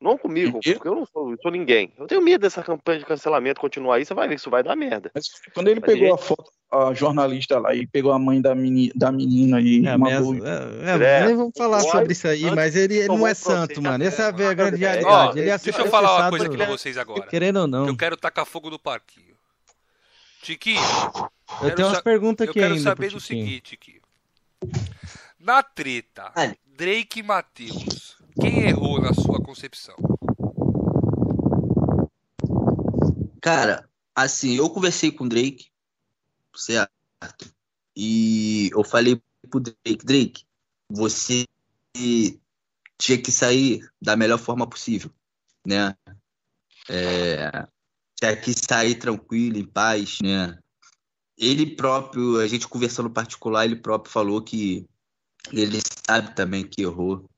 Não 0.00 0.16
comigo, 0.16 0.60
porque 0.62 0.86
eu 0.86 0.94
não 0.94 1.04
sou, 1.06 1.32
eu 1.32 1.38
sou, 1.42 1.50
ninguém. 1.50 1.92
Eu 1.98 2.06
tenho 2.06 2.22
medo 2.22 2.42
dessa 2.42 2.62
campanha 2.62 3.00
de 3.00 3.04
cancelamento 3.04 3.60
continuar 3.60 3.96
aí, 3.96 4.04
você 4.04 4.14
vai 4.14 4.28
ver 4.28 4.36
que 4.36 4.40
isso 4.40 4.50
vai 4.50 4.62
dar 4.62 4.76
merda. 4.76 5.10
Mas 5.12 5.28
quando 5.52 5.66
ele 5.66 5.80
Mas 5.80 5.92
pegou 5.92 6.14
a 6.14 6.18
foto, 6.18 6.52
a 6.70 6.94
jornalista 6.94 7.58
lá, 7.58 7.74
e 7.74 7.84
pegou 7.84 8.12
a 8.12 8.18
mãe 8.18 8.40
da, 8.40 8.54
meni, 8.54 8.92
da 8.94 9.10
menina 9.10 9.60
e 9.60 9.84
é, 9.84 9.96
mandou... 9.96 10.36
É, 10.36 11.22
é, 11.22 11.26
nem 11.26 11.34
vamos 11.34 11.52
falar 11.56 11.80
sobre 11.80 12.12
isso 12.12 12.28
aí, 12.28 12.48
mas 12.54 12.76
ele, 12.76 12.96
ele 12.96 13.08
não 13.08 13.26
é 13.26 13.34
santo, 13.34 13.82
mano. 13.82 14.04
Essa 14.04 14.22
é 14.22 14.26
a 14.26 14.30
grande 14.30 14.76
realidade. 14.76 15.40
ele 15.40 15.50
é 15.50 15.58
deixa 15.58 15.80
eu 15.80 15.90
falar 15.90 16.16
uma 16.16 16.30
coisa 16.30 16.46
aqui 16.46 16.56
pra 16.56 16.66
vocês 16.66 16.96
agora. 16.96 17.26
Querendo 17.26 17.60
ou 17.60 17.66
não. 17.66 17.88
Eu 17.88 17.96
quero 17.96 18.16
tacar 18.16 18.46
fogo 18.46 18.70
no 18.70 18.78
parquinho. 18.78 19.34
Tiquinho. 20.42 20.80
Eu 21.60 21.74
tenho 21.74 21.88
umas 21.88 22.00
perguntas 22.00 22.48
aqui 22.48 22.60
ainda. 22.60 22.70
Eu 22.70 22.74
quero 22.76 22.84
saber 22.84 23.10
do 23.10 23.18
seguinte, 23.18 23.76
Tiquinho. 23.76 24.00
Na 25.40 25.60
treta, 25.60 26.32
Drake 26.64 27.18
e 27.18 27.22
Matheus 27.24 28.07
quem 28.40 28.68
errou 28.68 29.00
na 29.00 29.12
sua 29.12 29.42
concepção? 29.42 29.96
Cara, 33.40 33.88
assim, 34.14 34.56
eu 34.56 34.68
conversei 34.70 35.10
com 35.10 35.24
o 35.24 35.28
Drake, 35.28 35.70
certo? 36.54 36.92
E 37.96 38.70
eu 38.72 38.84
falei 38.84 39.20
pro 39.50 39.60
Drake, 39.60 40.04
Drake, 40.04 40.44
você 40.88 41.44
tinha 42.96 43.20
que 43.20 43.32
sair 43.32 43.80
da 44.00 44.16
melhor 44.16 44.38
forma 44.38 44.68
possível, 44.68 45.10
né? 45.66 45.96
É, 46.88 47.66
tinha 48.14 48.36
que 48.36 48.52
sair 48.52 48.96
tranquilo, 48.96 49.58
em 49.58 49.66
paz, 49.66 50.18
né? 50.22 50.58
Ele 51.36 51.76
próprio, 51.76 52.40
a 52.40 52.46
gente 52.46 52.66
conversando 52.66 53.10
particular, 53.10 53.64
ele 53.64 53.76
próprio 53.76 54.12
falou 54.12 54.42
que 54.42 54.86
ele 55.52 55.80
sabe 56.06 56.34
também 56.34 56.64
que 56.64 56.82
errou, 56.82 57.28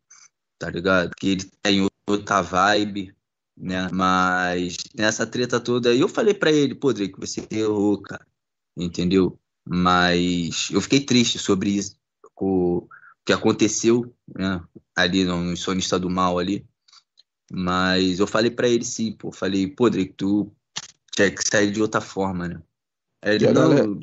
tá 0.60 0.68
ligado? 0.70 1.10
Que 1.16 1.28
ele 1.30 1.44
tem 1.62 1.88
outra 2.06 2.42
vibe, 2.42 3.14
né? 3.56 3.88
Mas 3.90 4.76
nessa 4.94 5.26
treta 5.26 5.58
toda, 5.58 5.92
eu 5.94 6.06
falei 6.06 6.34
para 6.34 6.52
ele, 6.52 6.74
pô, 6.74 6.92
Drake, 6.92 7.18
você 7.18 7.44
errou, 7.50 8.00
cara, 8.00 8.24
entendeu? 8.76 9.40
Mas 9.66 10.68
eu 10.70 10.80
fiquei 10.82 11.00
triste 11.00 11.38
sobre 11.38 11.70
isso, 11.70 11.96
com 12.34 12.76
o 12.76 12.88
que 13.24 13.32
aconteceu, 13.32 14.14
né? 14.36 14.62
Ali 14.94 15.24
no 15.24 15.56
Sonista 15.56 15.98
do 15.98 16.10
Mal 16.10 16.38
ali. 16.38 16.64
Mas 17.50 18.20
eu 18.20 18.26
falei 18.26 18.50
para 18.50 18.68
ele 18.68 18.84
sim, 18.84 19.12
pô, 19.12 19.32
falei, 19.32 19.66
pô, 19.66 19.88
Drake, 19.88 20.12
tu 20.12 20.52
tinha 21.16 21.30
que 21.30 21.42
sair 21.42 21.70
de 21.72 21.80
outra 21.80 22.00
forma, 22.02 22.46
né? 22.46 22.62
Aí 23.22 23.36
ele, 23.36 23.44
E 23.46 23.48
não, 23.48 23.54
galera- 23.70 23.86
eu, 23.86 23.98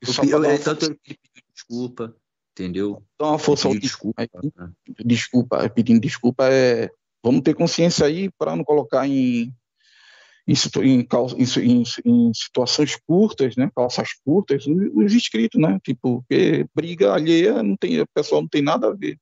eu, 0.00 0.40
dar 0.40 0.54
eu, 0.54 0.62
tanto 0.62 0.84
ele 0.86 0.98
pediu 1.04 1.42
desculpa, 1.52 2.16
entendeu? 2.58 3.02
Dá 3.18 3.28
uma 3.28 3.38
força 3.38 3.68
Pediu 3.68 3.80
desculpa. 3.80 4.22
desculpa. 4.26 4.64
né? 4.66 4.72
desculpa, 5.04 5.70
pedindo 5.70 6.00
desculpa 6.00 6.48
é 6.50 6.90
vamos 7.22 7.42
ter 7.42 7.54
consciência 7.54 8.06
aí 8.06 8.30
para 8.38 8.56
não 8.56 8.64
colocar 8.64 9.06
em 9.06 9.52
em, 10.46 10.54
em, 10.82 11.06
em 11.62 11.82
em- 12.06 12.32
situações 12.34 12.96
curtas, 13.06 13.54
né, 13.54 13.70
calças 13.76 14.08
curtas, 14.24 14.66
os, 14.66 14.76
os 14.94 15.14
inscritos, 15.14 15.60
né, 15.60 15.78
tipo, 15.84 16.22
porque 16.22 16.66
briga 16.74 17.12
alheia 17.12 17.62
não 17.62 17.76
tem, 17.76 18.00
o 18.00 18.06
pessoal 18.14 18.40
não 18.40 18.48
tem 18.48 18.62
nada 18.62 18.88
a 18.88 18.94
ver, 18.94 19.18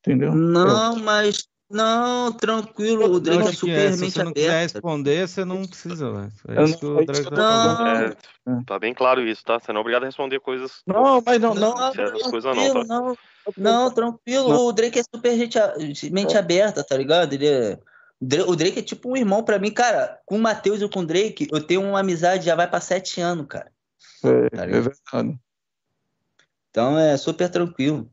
entendeu? 0.00 0.34
Não, 0.34 0.96
mas 0.96 1.48
não, 1.70 2.32
tranquilo, 2.32 3.12
o 3.12 3.20
Drake 3.20 3.40
Não, 3.42 3.48
é 3.48 3.52
super 3.52 3.70
é, 3.70 3.92
se 3.92 4.10
você 4.10 4.24
não 4.24 4.32
quiser 4.32 4.62
responder, 4.62 5.28
você 5.28 5.44
não 5.44 5.64
precisa, 5.66 6.10
velho. 6.12 6.32
É 6.48 6.58
Eu 6.58 6.64
isso 6.64 6.72
não- 6.72 6.78
que 6.78 6.86
é 6.86 7.02
o 7.02 7.06
Drake 7.06 7.30
tá 7.30 7.36
falando. 7.36 8.16
Não, 8.44 8.58
É, 8.60 8.64
tá 8.66 8.78
bem 8.78 8.92
claro 8.92 9.20
isso, 9.26 9.44
tá? 9.44 9.58
Você 9.60 9.72
não 9.72 9.78
é 9.78 9.80
obrigado 9.82 10.02
a 10.02 10.06
responder 10.06 10.40
coisas. 10.40 10.82
Não, 10.86 11.22
mas 11.24 11.40
não, 11.40 11.54
não, 11.54 11.74
não, 11.74 11.92
coisas 12.30 12.44
não, 12.44 12.52
tranquilo, 12.54 12.86
tá? 12.86 12.94
não, 12.94 13.16
não, 13.56 13.90
tranquilo, 13.94 14.66
o 14.66 14.72
Drake 14.72 14.98
é 14.98 15.02
super 15.02 15.36
gente, 15.36 16.10
mente 16.10 16.36
aberta, 16.36 16.82
tá 16.84 16.96
ligado? 16.96 17.32
Ele 17.32 17.46
é... 17.46 17.78
o 18.20 18.26
Dra- 18.26 18.44
O 18.46 18.56
Drake 18.56 18.78
é 18.80 18.82
tipo 18.82 19.10
um 19.10 19.16
irmão 19.16 19.42
pra 19.44 19.58
mim, 19.58 19.70
cara. 19.72 20.18
Com 20.26 20.36
o 20.36 20.40
Matheus 20.40 20.82
e 20.82 20.88
com 20.88 21.00
o 21.00 21.06
Drake, 21.06 21.48
eu 21.52 21.62
tenho 21.64 21.82
uma 21.82 22.00
amizade 22.00 22.44
já 22.44 22.54
vai 22.54 22.68
pra 22.68 22.80
sete 22.80 23.20
anos, 23.20 23.46
cara. 23.48 23.70
é, 24.24 24.50
Tá 24.50 24.64
é 24.64 24.66
verdade. 24.66 25.38
Então 26.70 26.98
é 26.98 27.16
super 27.16 27.48
tranquilo. 27.48 28.10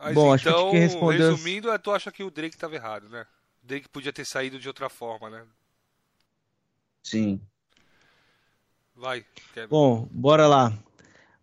Mas 0.00 0.14
Bom, 0.14 0.32
acho 0.32 0.42
que 0.44 0.48
a 0.48 0.52
então, 0.52 0.62
gente 0.62 0.70
tem 0.72 0.80
que 0.80 0.86
responder 0.86 1.22
as- 1.22 1.28
resumindo, 1.30 1.70
é, 1.70 1.78
tu 1.78 1.90
acha 1.90 2.10
que 2.10 2.22
o 2.22 2.30
Drake 2.30 2.56
tava 2.56 2.74
errado, 2.74 3.08
né? 3.08 3.26
O 3.62 3.66
Drake 3.66 3.88
podia 3.88 4.12
ter 4.12 4.24
saído 4.24 4.58
de 4.58 4.66
outra 4.66 4.88
forma, 4.88 5.28
né? 5.28 5.44
Sim. 7.02 7.40
Vai, 8.94 9.24
Kevin. 9.54 9.68
Bom, 9.68 10.08
bora 10.10 10.46
lá. 10.46 10.72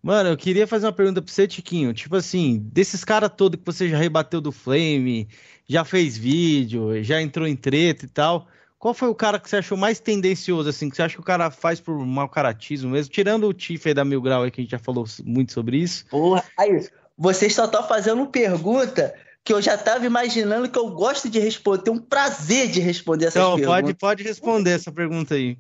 Mano, 0.02 0.30
eu 0.30 0.38
queria 0.38 0.68
fazer 0.68 0.86
uma 0.86 0.94
pergunta 0.94 1.22
pra 1.22 1.32
você, 1.32 1.48
Tiquinho. 1.48 1.94
Tipo 1.94 2.16
assim, 2.16 2.60
desses 2.72 3.04
caras 3.04 3.32
todos 3.36 3.60
que 3.60 3.66
você 3.66 3.90
já 3.90 3.98
rebateu 3.98 4.40
do 4.40 4.52
Flame, 4.52 5.28
já 5.68 5.84
fez 5.84 6.18
vídeo, 6.18 7.04
já 7.04 7.22
entrou 7.22 7.48
em 7.48 7.56
treta 7.56 8.06
e 8.06 8.08
tal, 8.08 8.48
qual 8.80 8.94
foi 8.94 9.10
o 9.10 9.16
cara 9.16 9.40
que 9.40 9.50
você 9.50 9.58
achou 9.58 9.78
mais 9.78 10.00
tendencioso, 10.00 10.70
assim, 10.70 10.90
que 10.90 10.96
você 10.96 11.02
acha 11.02 11.16
que 11.16 11.22
o 11.22 11.26
cara 11.26 11.50
faz 11.52 11.80
por 11.82 11.98
mau 12.06 12.30
caratismo 12.30 12.92
mesmo? 12.92 13.12
Tirando 13.12 13.48
o 13.48 13.54
Tiff 13.54 13.88
aí 13.88 13.94
da 13.94 14.06
Mil 14.06 14.22
Grau 14.22 14.44
aí, 14.44 14.52
que 14.52 14.62
a 14.62 14.64
gente 14.64 14.72
já 14.72 14.80
falou 14.80 15.06
muito 15.26 15.52
sobre 15.52 15.78
isso. 15.78 16.06
Porra, 16.10 16.44
aí, 16.56 16.88
vocês 17.18 17.56
só 17.56 17.66
estão 17.66 17.88
fazendo 17.88 18.28
pergunta 18.28 19.14
que 19.44 19.54
eu 19.54 19.62
já 19.62 19.78
tava 19.78 20.06
imaginando 20.06 20.70
que 20.70 20.78
eu 20.78 20.90
gosto 20.92 21.30
de 21.30 21.40
responder. 21.40 21.84
Tenho 21.84 21.96
um 21.96 22.02
prazer 22.02 22.68
de 22.70 22.82
responder 22.82 23.28
essas 23.28 23.42
Então, 23.42 23.56
perguntas. 23.56 23.82
pode, 23.82 23.94
pode 23.94 24.24
responder 24.24 24.72
essa 24.72 24.92
pergunta 24.92 25.36
aí. 25.36 25.58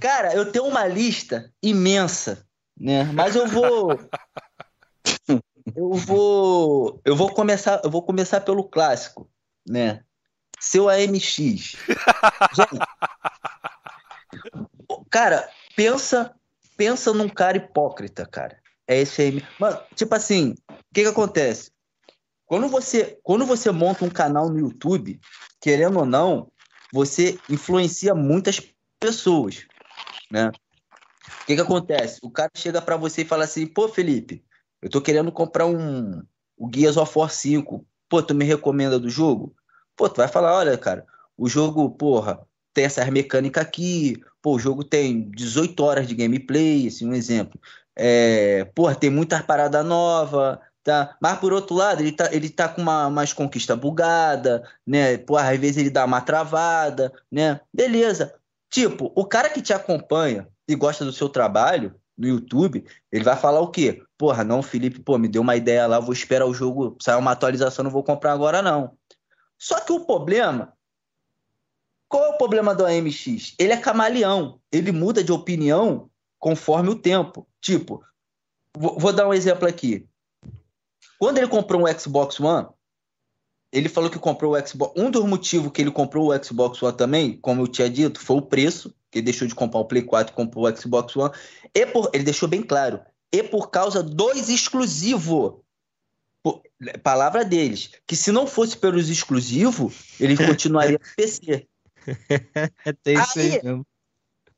Cara, 0.00 0.34
eu 0.34 0.50
tenho 0.50 0.66
uma 0.66 0.84
lista 0.86 1.52
imensa, 1.62 2.44
né? 2.78 3.04
Mas 3.04 3.36
eu 3.36 3.46
vou. 3.46 3.98
Eu 5.76 5.92
vou. 5.92 6.98
Eu 7.04 7.14
vou 7.14 7.30
começar. 7.30 7.82
Eu 7.84 7.90
vou 7.90 8.02
começar 8.02 8.40
pelo 8.40 8.64
clássico, 8.64 9.28
né? 9.68 10.02
Seu 10.58 10.88
AMX. 10.88 11.34
Gente, 11.36 11.76
cara, 15.10 15.46
pensa, 15.76 16.34
pensa 16.74 17.12
num 17.12 17.28
cara 17.28 17.58
hipócrita, 17.58 18.24
cara. 18.24 18.56
É 18.88 19.00
esse 19.00 19.20
aí. 19.20 19.42
Mano, 19.60 19.78
tipo 19.94 20.14
assim, 20.14 20.54
o 20.70 20.94
que 20.94 21.02
que 21.02 21.08
acontece? 21.08 21.70
Quando 22.46 22.66
você, 22.68 23.18
quando 23.22 23.44
você 23.44 23.70
monta 23.70 24.06
um 24.06 24.10
canal 24.10 24.48
no 24.48 24.58
YouTube, 24.58 25.20
querendo 25.60 25.98
ou 25.98 26.06
não, 26.06 26.50
você 26.90 27.38
influencia 27.50 28.14
muitas 28.14 28.60
pessoas, 28.98 29.66
né? 30.30 30.48
O 30.48 31.46
que 31.46 31.54
que 31.54 31.60
acontece? 31.60 32.18
O 32.22 32.30
cara 32.30 32.50
chega 32.56 32.80
pra 32.80 32.96
você 32.96 33.22
e 33.22 33.26
fala 33.26 33.44
assim, 33.44 33.66
pô, 33.66 33.86
Felipe, 33.86 34.42
eu 34.80 34.88
tô 34.88 35.02
querendo 35.02 35.30
comprar 35.30 35.66
um 35.66 36.22
o 36.56 36.68
Gears 36.74 36.96
of 36.96 37.16
War 37.16 37.30
5. 37.30 37.86
Pô, 38.08 38.22
tu 38.22 38.34
me 38.34 38.44
recomenda 38.44 38.98
do 38.98 39.10
jogo? 39.10 39.54
Pô, 39.94 40.08
tu 40.08 40.16
vai 40.16 40.28
falar, 40.28 40.54
olha, 40.54 40.76
cara, 40.76 41.06
o 41.36 41.48
jogo, 41.48 41.90
porra, 41.90 42.40
tem 42.72 42.84
essas 42.84 43.08
mecânicas 43.10 43.62
aqui, 43.62 44.20
pô, 44.42 44.54
o 44.54 44.58
jogo 44.58 44.82
tem 44.82 45.30
18 45.30 45.80
horas 45.82 46.08
de 46.08 46.14
gameplay, 46.14 46.86
assim, 46.86 47.06
um 47.06 47.14
exemplo. 47.14 47.60
É, 48.00 48.64
porra, 48.76 48.94
tem 48.94 49.10
muita 49.10 49.42
parada 49.42 49.82
nova, 49.82 50.60
tá? 50.84 51.16
Mas 51.20 51.38
por 51.40 51.52
outro 51.52 51.74
lado, 51.74 52.00
ele 52.00 52.12
tá, 52.12 52.32
ele 52.32 52.48
tá 52.48 52.68
com 52.68 52.80
uma, 52.80 53.08
umas 53.08 53.32
conquista 53.32 53.74
bugada, 53.74 54.62
né? 54.86 55.18
Porra, 55.18 55.50
às 55.50 55.58
vezes 55.58 55.78
ele 55.78 55.90
dá 55.90 56.04
uma 56.04 56.20
travada, 56.20 57.12
né? 57.30 57.60
Beleza. 57.74 58.34
Tipo, 58.70 59.12
o 59.16 59.24
cara 59.24 59.50
que 59.50 59.60
te 59.60 59.72
acompanha 59.72 60.46
e 60.68 60.76
gosta 60.76 61.04
do 61.04 61.12
seu 61.12 61.28
trabalho 61.28 61.94
no 62.16 62.28
YouTube, 62.28 62.84
ele 63.10 63.24
vai 63.24 63.36
falar 63.36 63.60
o 63.60 63.70
quê? 63.70 64.02
Porra, 64.16 64.44
não, 64.44 64.62
Felipe, 64.62 65.00
pô, 65.00 65.18
me 65.18 65.28
deu 65.28 65.42
uma 65.42 65.56
ideia 65.56 65.86
lá, 65.86 65.98
vou 65.98 66.12
esperar 66.12 66.46
o 66.46 66.54
jogo 66.54 66.96
sair 67.00 67.16
uma 67.16 67.32
atualização, 67.32 67.82
não 67.82 67.90
vou 67.90 68.04
comprar 68.04 68.32
agora 68.32 68.62
não. 68.62 68.92
Só 69.58 69.80
que 69.80 69.92
o 69.92 70.04
problema, 70.04 70.72
qual 72.08 72.24
é 72.24 72.28
o 72.28 72.38
problema 72.38 72.74
do 72.74 72.86
AMX? 72.86 73.54
Ele 73.58 73.72
é 73.72 73.76
camaleão, 73.76 74.60
ele 74.70 74.92
muda 74.92 75.22
de 75.24 75.32
opinião 75.32 76.08
conforme 76.38 76.90
o 76.90 76.94
tempo. 76.94 77.46
Tipo, 77.60 78.04
vou, 78.76 79.12
dar 79.12 79.28
um 79.28 79.34
exemplo 79.34 79.66
aqui. 79.68 80.06
Quando 81.18 81.38
ele 81.38 81.48
comprou 81.48 81.82
um 81.82 81.98
Xbox 81.98 82.38
One, 82.38 82.68
ele 83.72 83.88
falou 83.88 84.08
que 84.08 84.18
comprou 84.18 84.54
o 84.56 84.66
Xbox. 84.66 84.92
Um 84.96 85.10
dos 85.10 85.24
motivos 85.24 85.72
que 85.72 85.82
ele 85.82 85.90
comprou 85.90 86.30
o 86.32 86.44
Xbox 86.44 86.82
One 86.82 86.96
também, 86.96 87.36
como 87.36 87.62
eu 87.62 87.68
tinha 87.68 87.90
dito, 87.90 88.20
foi 88.20 88.36
o 88.36 88.42
preço, 88.42 88.94
que 89.10 89.18
ele 89.18 89.24
deixou 89.24 89.46
de 89.46 89.54
comprar 89.54 89.80
o 89.80 89.84
Play 89.84 90.02
4 90.02 90.32
e 90.32 90.36
comprou 90.36 90.66
o 90.66 90.76
Xbox 90.76 91.16
One. 91.16 91.34
E 91.74 91.86
por, 91.86 92.10
ele 92.14 92.24
deixou 92.24 92.48
bem 92.48 92.62
claro, 92.62 93.00
e 93.32 93.42
por 93.42 93.70
causa 93.70 94.02
dos 94.02 94.48
exclusivos. 94.48 95.54
Palavra 97.02 97.44
deles, 97.44 97.90
que 98.06 98.16
se 98.16 98.30
não 98.32 98.46
fosse 98.46 98.76
pelos 98.76 99.10
exclusivos, 99.10 100.14
ele 100.20 100.36
continuaria 100.46 100.98
no 100.98 101.16
PC. 101.16 101.66
É, 102.86 102.92
tem 103.02 103.18
isso 103.20 103.38
aí 103.38 103.52
Aí- 103.52 103.62
mesmo. 103.62 103.86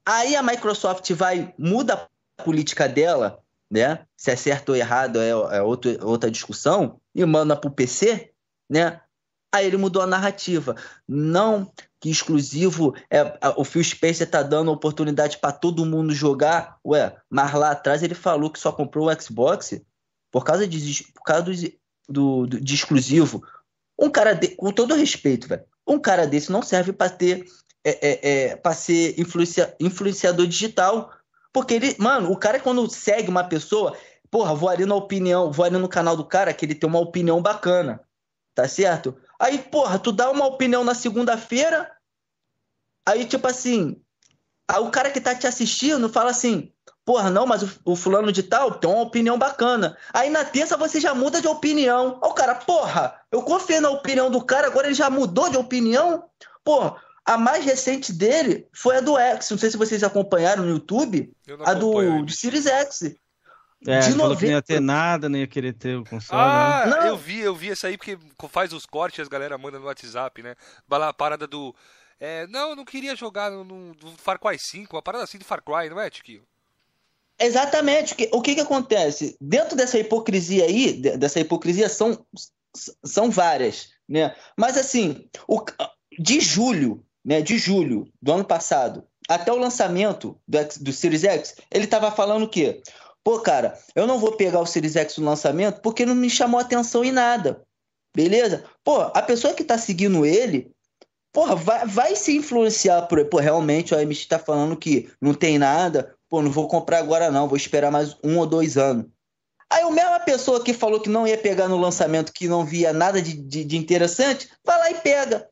Aí 0.07 0.35
a 0.37 0.43
Microsoft 0.43 1.11
vai, 1.13 1.55
muda 1.59 2.09
a 2.39 2.43
política 2.43 2.89
dela, 2.89 3.41
né? 3.71 4.07
Se 4.17 4.31
é 4.31 4.37
certo 4.37 4.71
ou 4.71 4.77
errado 4.77 5.21
é, 5.21 5.29
é 5.31 5.63
outro, 5.63 5.97
outra 6.07 6.31
discussão, 6.31 7.01
e 7.15 7.25
manda 7.25 7.57
pro 7.57 7.71
PC, 7.71 8.33
né? 8.69 9.01
Aí 9.53 9.67
ele 9.67 9.77
mudou 9.77 10.01
a 10.03 10.07
narrativa. 10.07 10.77
Não 11.09 11.71
que 12.01 12.09
exclusivo 12.09 12.95
é 13.11 13.39
o 13.57 13.65
Phil 13.65 13.83
Spencer 13.85 14.29
tá 14.29 14.43
dando 14.43 14.71
oportunidade 14.71 15.39
para 15.39 15.53
todo 15.53 15.85
mundo 15.85 16.15
jogar. 16.15 16.79
Ué, 16.87 17.15
mas 17.29 17.53
lá 17.53 17.73
atrás 17.73 18.03
ele 18.03 18.15
falou 18.15 18.51
que 18.51 18.59
só 18.61 18.73
comprou 18.73 19.09
o 19.11 19.21
Xbox 19.21 19.81
por 20.31 20.45
causa 20.45 20.67
de, 20.67 21.05
por 21.13 21.23
causa 21.25 21.45
do, 22.09 22.47
do- 22.47 22.61
de 22.61 22.75
exclusivo. 22.75 23.43
Um 23.99 24.09
cara 24.09 24.33
de, 24.33 24.49
com 24.49 24.73
todo 24.73 24.95
respeito, 24.95 25.47
velho. 25.49 25.65
Um 25.87 25.99
cara 25.99 26.27
desse 26.27 26.51
não 26.51 26.63
serve 26.63 26.93
para 26.93 27.11
ter 27.11 27.45
é, 27.85 28.09
é, 28.09 28.31
é, 28.31 28.57
para 28.57 28.75
ser 28.75 29.19
influencia- 29.19 29.75
influenciador 29.81 30.47
digital. 30.47 31.13
Porque 31.53 31.75
ele, 31.75 31.97
mano, 31.99 32.31
o 32.31 32.37
cara 32.37 32.61
quando 32.61 32.89
segue 32.89 33.29
uma 33.29 33.45
pessoa, 33.45 33.97
porra, 34.31 34.55
vou 34.55 34.69
ali 34.69 34.87
na 34.87 34.95
opinião, 34.95 35.51
vou 35.51 35.65
ali 35.65 35.77
no 35.77 35.89
canal 35.89 36.17
do 36.17 36.25
cara 36.25 36.55
que 36.55 36.65
ele 36.65 36.75
tem 36.75 36.89
uma 36.89 37.01
opinião 37.01 37.43
bacana, 37.43 38.01
tá 38.55 38.69
certo? 38.69 39.17
Aí, 39.39 39.59
porra, 39.59 39.99
tu 39.99 40.13
dá 40.13 40.31
uma 40.31 40.47
opinião 40.47 40.85
na 40.85 40.95
segunda-feira, 40.95 41.91
aí 43.07 43.25
tipo 43.25 43.47
assim, 43.49 44.01
aí 44.69 44.81
o 44.81 44.91
cara 44.91 45.11
que 45.11 45.21
tá 45.21 45.35
te 45.35 45.47
assistindo 45.47 46.09
fala 46.09 46.31
assim, 46.31 46.73
porra, 47.05 47.29
não, 47.29 47.47
mas 47.47 47.63
o, 47.63 47.71
o 47.87 47.97
fulano 47.97 48.31
de 48.31 48.45
tal 48.45 48.73
tem 48.73 48.89
uma 48.89 49.03
opinião 49.03 49.37
bacana. 49.37 49.97
Aí 50.13 50.31
na 50.31 50.45
terça 50.45 50.77
você 50.77 51.01
já 51.01 51.13
muda 51.13 51.41
de 51.41 51.49
opinião. 51.49 52.21
Aí 52.23 52.31
o 52.31 52.35
cara, 52.35 52.55
porra, 52.55 53.21
eu 53.33 53.43
confiei 53.43 53.81
na 53.81 53.91
opinião 53.91 54.31
do 54.31 54.45
cara, 54.45 54.69
agora 54.69 54.87
ele 54.87 54.95
já 54.95 55.11
mudou 55.11 55.49
de 55.49 55.57
opinião? 55.57 56.31
Porra, 56.63 56.97
a 57.35 57.39
mais 57.39 57.65
recente 57.65 58.13
dele 58.13 58.67
foi 58.73 58.97
a 58.97 59.01
do 59.01 59.17
X. 59.19 59.51
Não 59.51 59.59
sei 59.59 59.71
se 59.71 59.77
vocês 59.77 60.03
acompanharam 60.03 60.65
no 60.65 60.71
YouTube. 60.71 61.33
A 61.65 61.75
do, 61.75 62.03
ele. 62.03 62.23
do 62.25 62.33
Series 62.33 62.67
X. 62.67 63.15
É, 63.87 64.01
de 64.01 64.09
ele 64.11 64.19
falou 64.19 64.37
que 64.37 64.43
não 64.45 64.51
ia 64.51 64.57
90. 64.57 64.63
ter 64.63 64.81
nada, 64.81 65.29
não 65.29 65.39
ia 65.39 65.47
querer 65.47 65.73
ter 65.73 65.97
o 65.97 66.05
console. 66.05 66.41
Ah, 66.43 66.85
né? 66.87 66.97
Não. 66.97 67.07
eu 67.07 67.17
vi, 67.17 67.41
eu 67.41 67.55
vi 67.55 67.71
essa 67.71 67.87
aí 67.87 67.97
porque 67.97 68.19
faz 68.51 68.73
os 68.75 68.85
cortes 68.85 69.19
e 69.19 69.23
as 69.23 69.29
galera 69.29 69.57
manda 69.57 69.79
no 69.79 69.87
WhatsApp, 69.87 70.43
né? 70.43 70.55
A 70.91 71.13
parada 71.15 71.47
do. 71.47 71.75
É, 72.19 72.47
não, 72.49 72.71
eu 72.71 72.77
não 72.77 72.85
queria 72.85 73.17
jogar 73.17 73.51
no, 73.51 73.65
no- 73.65 73.95
no 73.95 74.13
Far 74.19 74.39
Cry 74.39 74.59
5, 74.59 74.95
uma 74.95 75.01
parada 75.01 75.25
assim 75.25 75.39
de 75.39 75.45
Far 75.45 75.63
Cry, 75.63 75.89
não 75.89 75.99
é, 75.99 76.11
Tiquinho? 76.11 76.43
Exatamente. 77.39 78.13
O 78.13 78.17
que, 78.17 78.31
o 78.35 78.43
que 78.43 78.55
que 78.55 78.61
acontece? 78.61 79.37
Dentro 79.41 79.75
dessa 79.77 79.99
hipocrisia 79.99 80.65
aí, 80.65 80.93
de- 80.93 81.17
dessa 81.17 81.41
hipocrisia 81.41 81.89
são, 81.89 82.25
são 83.03 83.31
várias, 83.31 83.89
né? 84.09 84.35
Mas 84.57 84.77
assim, 84.77 85.27
o, 85.49 85.65
de 86.19 86.41
julho, 86.41 87.03
né, 87.25 87.41
de 87.41 87.59
julho 87.59 88.09
do 88.21 88.33
ano 88.33 88.45
passado 88.45 89.05
até 89.29 89.53
o 89.53 89.57
lançamento 89.59 90.37
do, 90.47 90.59
X- 90.59 90.79
do 90.79 90.93
Series 90.93 91.25
X, 91.25 91.55
ele 91.71 91.87
tava 91.87 92.11
falando 92.11 92.45
o 92.45 92.49
quê? 92.49 92.83
Pô, 93.23 93.39
cara, 93.41 93.79
eu 93.95 94.07
não 94.07 94.19
vou 94.19 94.33
pegar 94.33 94.61
o 94.61 94.67
Series 94.67 94.97
X 94.97 95.19
no 95.19 95.27
lançamento 95.27 95.81
porque 95.81 96.07
não 96.07 96.15
me 96.15 96.29
chamou 96.31 96.59
atenção 96.61 97.05
em 97.05 97.13
nada. 97.13 97.63
Beleza? 98.17 98.65
Pô, 98.83 99.03
a 99.03 99.23
pessoa 99.23 99.55
que 99.55 99.63
tá 99.63 99.79
seguindo 99.79 100.27
ele, 100.27 100.71
porra, 101.33 101.55
vai, 101.55 101.87
vai 101.87 102.17
se 102.17 102.37
influenciar 102.37 103.03
por, 103.03 103.25
pô, 103.27 103.39
realmente 103.39 103.95
o 103.95 103.99
AMX 103.99 104.27
tá 104.27 104.39
falando 104.39 104.77
que 104.77 105.09
não 105.21 105.33
tem 105.33 105.59
nada, 105.59 106.15
pô, 106.29 106.43
não 106.43 106.51
vou 106.51 106.67
comprar 106.67 106.99
agora 106.99 107.31
não, 107.31 107.47
vou 107.47 107.57
esperar 107.57 107.93
mais 107.93 108.17
um 108.25 108.39
ou 108.39 108.47
dois 108.47 108.77
anos. 108.77 109.07
Aí 109.73 109.83
a 109.83 109.91
mesma 109.91 110.19
pessoa 110.19 110.65
que 110.65 110.73
falou 110.75 110.99
que 111.01 111.09
não 111.09 111.25
ia 111.25 111.39
pegar 111.39 111.69
no 111.69 111.79
lançamento, 111.79 112.33
que 112.33 112.49
não 112.49 112.65
via 112.65 112.93
nada 112.93 113.23
de, 113.23 113.35
de, 113.35 113.65
de 113.65 113.77
interessante, 113.77 114.51
vai 114.65 114.77
lá 114.77 114.91
e 114.91 114.95
pega. 114.95 115.47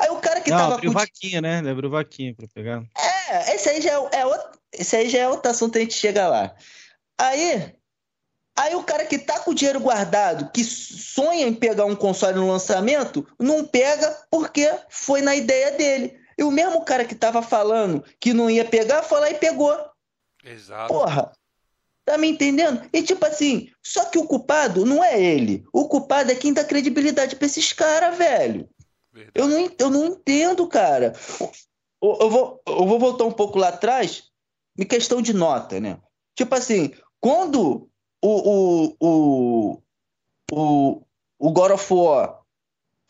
Aí 0.00 0.08
o 0.08 0.16
cara 0.16 0.40
que 0.40 0.50
Não, 0.50 0.56
tava 0.56 0.74
abriu 0.74 0.92
vaquinha, 0.92 1.42
né? 1.42 1.58
Ele 1.58 1.68
abriu 1.68 1.90
vaquinha 1.90 2.34
pra 2.34 2.48
pegar. 2.48 2.82
É, 2.96 3.54
esse 3.54 3.68
aí 3.68 3.82
já 3.82 3.90
é, 3.90 4.20
é 4.20 4.26
outro, 4.26 4.58
esse 4.72 4.96
aí 4.96 5.08
já 5.10 5.18
é 5.18 5.28
outro 5.28 5.50
assunto, 5.50 5.76
a 5.76 5.80
gente 5.80 5.92
chega 5.92 6.26
lá. 6.26 6.54
Aí, 7.18 7.74
aí 8.56 8.74
o 8.74 8.82
cara 8.82 9.04
que 9.04 9.18
tá 9.18 9.38
com 9.40 9.50
o 9.50 9.54
dinheiro 9.54 9.78
guardado, 9.78 10.50
que 10.52 10.64
sonha 10.64 11.46
em 11.46 11.54
pegar 11.54 11.84
um 11.84 11.94
console 11.94 12.38
no 12.38 12.50
lançamento, 12.50 13.26
não 13.38 13.66
pega 13.66 14.16
porque 14.30 14.72
foi 14.88 15.20
na 15.20 15.36
ideia 15.36 15.72
dele. 15.72 16.18
E 16.38 16.42
o 16.42 16.50
mesmo 16.50 16.82
cara 16.82 17.04
que 17.04 17.14
tava 17.14 17.42
falando 17.42 18.02
que 18.18 18.32
não 18.32 18.48
ia 18.48 18.64
pegar, 18.64 19.02
foi 19.02 19.20
lá 19.20 19.30
e 19.30 19.34
pegou. 19.34 19.78
Exato. 20.42 20.94
Porra, 20.94 21.30
tá 22.06 22.16
me 22.16 22.30
entendendo? 22.30 22.88
E 22.90 23.02
tipo 23.02 23.26
assim, 23.26 23.70
só 23.82 24.06
que 24.06 24.18
o 24.18 24.26
culpado 24.26 24.86
não 24.86 25.04
é 25.04 25.20
ele. 25.20 25.62
O 25.74 25.86
culpado 25.86 26.32
é 26.32 26.34
quem 26.34 26.54
dá 26.54 26.64
credibilidade 26.64 27.36
pra 27.36 27.44
esses 27.44 27.74
caras, 27.74 28.16
velho. 28.16 28.66
Verdade. 29.12 29.32
Eu 29.34 29.46
não, 29.48 29.70
eu 29.78 29.90
não 29.90 30.06
entendo, 30.06 30.66
cara. 30.68 31.12
Eu, 32.02 32.18
eu 32.20 32.30
vou, 32.30 32.62
eu 32.66 32.86
vou 32.86 32.98
voltar 32.98 33.24
um 33.24 33.32
pouco 33.32 33.58
lá 33.58 33.68
atrás, 33.68 34.24
em 34.78 34.84
questão 34.86 35.20
de 35.20 35.32
nota, 35.32 35.78
né? 35.80 35.98
Tipo 36.36 36.54
assim, 36.54 36.92
quando 37.20 37.88
o, 38.22 38.28
o, 38.28 38.96
o, 39.00 39.82
o, 40.52 41.02
o 41.38 41.50
God 41.52 41.72
of 41.72 41.92
War 41.92 42.40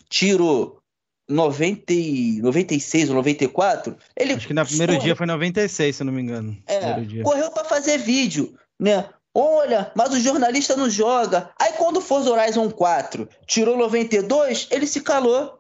tirou 0.09 0.81
90, 1.29 1.93
e- 1.93 2.41
96 2.43 3.09
ou 3.11 3.15
94, 3.17 3.97
ele 4.17 4.33
Acho 4.35 4.47
que 4.49 4.55
no 4.55 4.65
primeiro 4.67 4.93
correu- 4.95 5.05
dia 5.05 5.17
foi 5.17 5.27
96, 5.27 5.95
se 5.97 6.03
eu 6.03 6.07
não 6.07 6.13
me 6.13 6.23
engano. 6.23 6.57
É, 6.67 6.81
correu 7.23 7.51
pra 7.53 7.65
fazer 7.65 7.99
vídeo, 7.99 8.55
né? 8.79 9.09
Olha, 9.33 9.93
mas 9.95 10.13
o 10.13 10.19
jornalista 10.19 10.75
não 10.75 10.91
joga. 10.91 11.53
Aí 11.61 11.75
quando 11.75 12.01
for 12.01 12.27
Horizon 12.27 12.69
4, 12.69 13.29
tirou 13.47 13.77
92, 13.77 14.67
ele 14.73 14.87
se 14.89 15.01
calou. 15.03 15.60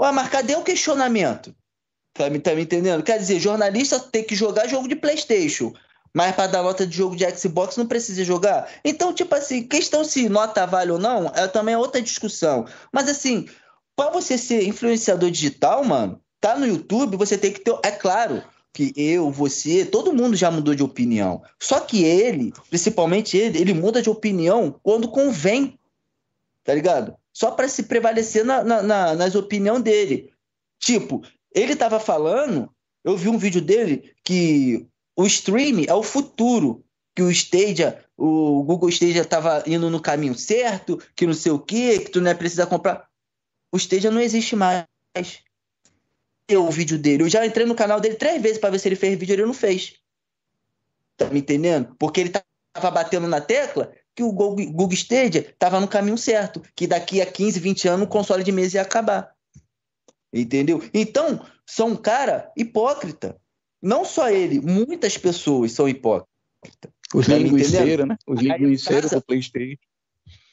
Ué, 0.00 0.12
mas 0.12 0.28
cadê 0.28 0.54
o 0.54 0.62
questionamento? 0.62 1.54
Tá 2.14 2.30
me, 2.30 2.38
tá 2.38 2.54
me 2.54 2.62
entendendo? 2.62 3.02
Quer 3.02 3.18
dizer, 3.18 3.40
jornalista 3.40 3.98
tem 3.98 4.24
que 4.24 4.34
jogar 4.34 4.68
jogo 4.68 4.88
de 4.88 4.96
PlayStation. 4.96 5.72
Mas 6.14 6.34
para 6.34 6.46
dar 6.46 6.62
nota 6.62 6.86
de 6.86 6.96
jogo 6.96 7.14
de 7.14 7.28
Xbox 7.36 7.76
não 7.76 7.86
precisa 7.86 8.24
jogar. 8.24 8.68
Então, 8.84 9.12
tipo 9.12 9.34
assim, 9.34 9.62
questão 9.62 10.02
se 10.02 10.28
nota 10.28 10.66
vale 10.66 10.90
ou 10.90 10.98
não, 10.98 11.26
é 11.34 11.46
também 11.46 11.76
outra 11.76 12.00
discussão. 12.00 12.66
Mas 12.92 13.08
assim, 13.08 13.46
para 13.94 14.10
você 14.10 14.38
ser 14.38 14.66
influenciador 14.66 15.30
digital, 15.30 15.84
mano, 15.84 16.20
tá 16.40 16.56
no 16.56 16.66
YouTube, 16.66 17.16
você 17.16 17.36
tem 17.36 17.52
que 17.52 17.60
ter. 17.60 17.76
É 17.84 17.90
claro 17.90 18.42
que 18.72 18.92
eu, 18.96 19.30
você, 19.30 19.84
todo 19.84 20.12
mundo 20.12 20.36
já 20.36 20.50
mudou 20.50 20.72
de 20.72 20.82
opinião. 20.82 21.42
Só 21.58 21.80
que 21.80 22.04
ele, 22.04 22.52
principalmente 22.70 23.36
ele, 23.36 23.58
ele 23.58 23.74
muda 23.74 24.00
de 24.00 24.08
opinião 24.08 24.74
quando 24.82 25.08
convém. 25.08 25.78
Tá 26.62 26.74
ligado? 26.74 27.16
Só 27.38 27.52
para 27.52 27.68
se 27.68 27.84
prevalecer 27.84 28.44
na, 28.44 28.64
na- 28.64 28.82
na- 28.82 29.14
nas 29.14 29.36
opiniões 29.36 29.80
dele. 29.80 30.32
Tipo, 30.80 31.22
ele 31.54 31.76
tava 31.76 32.00
falando, 32.00 32.68
eu 33.04 33.16
vi 33.16 33.28
um 33.28 33.38
vídeo 33.38 33.60
dele 33.62 34.12
que 34.24 34.84
o 35.16 35.24
stream 35.24 35.84
é 35.86 35.94
o 35.94 36.02
futuro, 36.02 36.84
que 37.14 37.22
o 37.22 37.30
Stadia, 37.30 38.04
o 38.16 38.64
Google 38.64 38.88
Stadia 38.88 39.24
tava 39.24 39.62
indo 39.68 39.88
no 39.88 40.00
caminho 40.02 40.34
certo, 40.36 40.98
que 41.14 41.28
não 41.28 41.32
sei 41.32 41.52
o 41.52 41.60
quê, 41.60 42.00
que 42.00 42.10
tu 42.10 42.20
não 42.20 42.28
ia 42.28 42.34
precisar 42.34 42.66
comprar. 42.66 43.08
O 43.70 43.76
Stadia 43.76 44.10
não 44.10 44.20
existe 44.20 44.56
mais. 44.56 44.84
Eu 46.48 46.66
o 46.66 46.72
vídeo 46.72 46.98
dele, 46.98 47.22
eu 47.22 47.28
já 47.28 47.46
entrei 47.46 47.66
no 47.66 47.74
canal 47.76 48.00
dele 48.00 48.16
três 48.16 48.42
vezes 48.42 48.58
para 48.58 48.70
ver 48.70 48.80
se 48.80 48.88
ele 48.88 48.96
fez 48.96 49.16
vídeo, 49.16 49.34
ele 49.34 49.46
não 49.46 49.54
fez. 49.54 49.94
Tá 51.16 51.26
me 51.30 51.38
entendendo? 51.38 51.94
Porque 52.00 52.20
ele 52.20 52.30
tava 52.30 52.90
batendo 52.90 53.28
na 53.28 53.40
tecla 53.40 53.92
que 54.18 54.22
o 54.24 54.32
Google, 54.32 54.92
Stadia 54.92 55.54
tava 55.56 55.78
no 55.78 55.86
caminho 55.86 56.18
certo, 56.18 56.60
que 56.74 56.88
daqui 56.88 57.22
a 57.22 57.26
15, 57.26 57.60
20 57.60 57.88
anos 57.88 58.06
o 58.06 58.10
console 58.10 58.42
de 58.42 58.50
mesa 58.50 58.78
ia 58.78 58.82
acabar. 58.82 59.32
Entendeu? 60.32 60.82
Então, 60.92 61.40
são 61.64 61.90
um 61.90 61.96
cara 61.96 62.50
hipócrita. 62.56 63.40
Não 63.80 64.04
só 64.04 64.28
ele, 64.28 64.60
muitas 64.60 65.16
pessoas 65.16 65.70
são 65.70 65.88
hipócritas. 65.88 66.90
Os 67.14 67.28
Tá 67.28 67.38
linguiceiros, 67.38 68.08
né? 68.08 68.16
Os 68.26 68.40
linguiceiros 68.40 69.12
do 69.12 69.22
Playstation. 69.22 69.78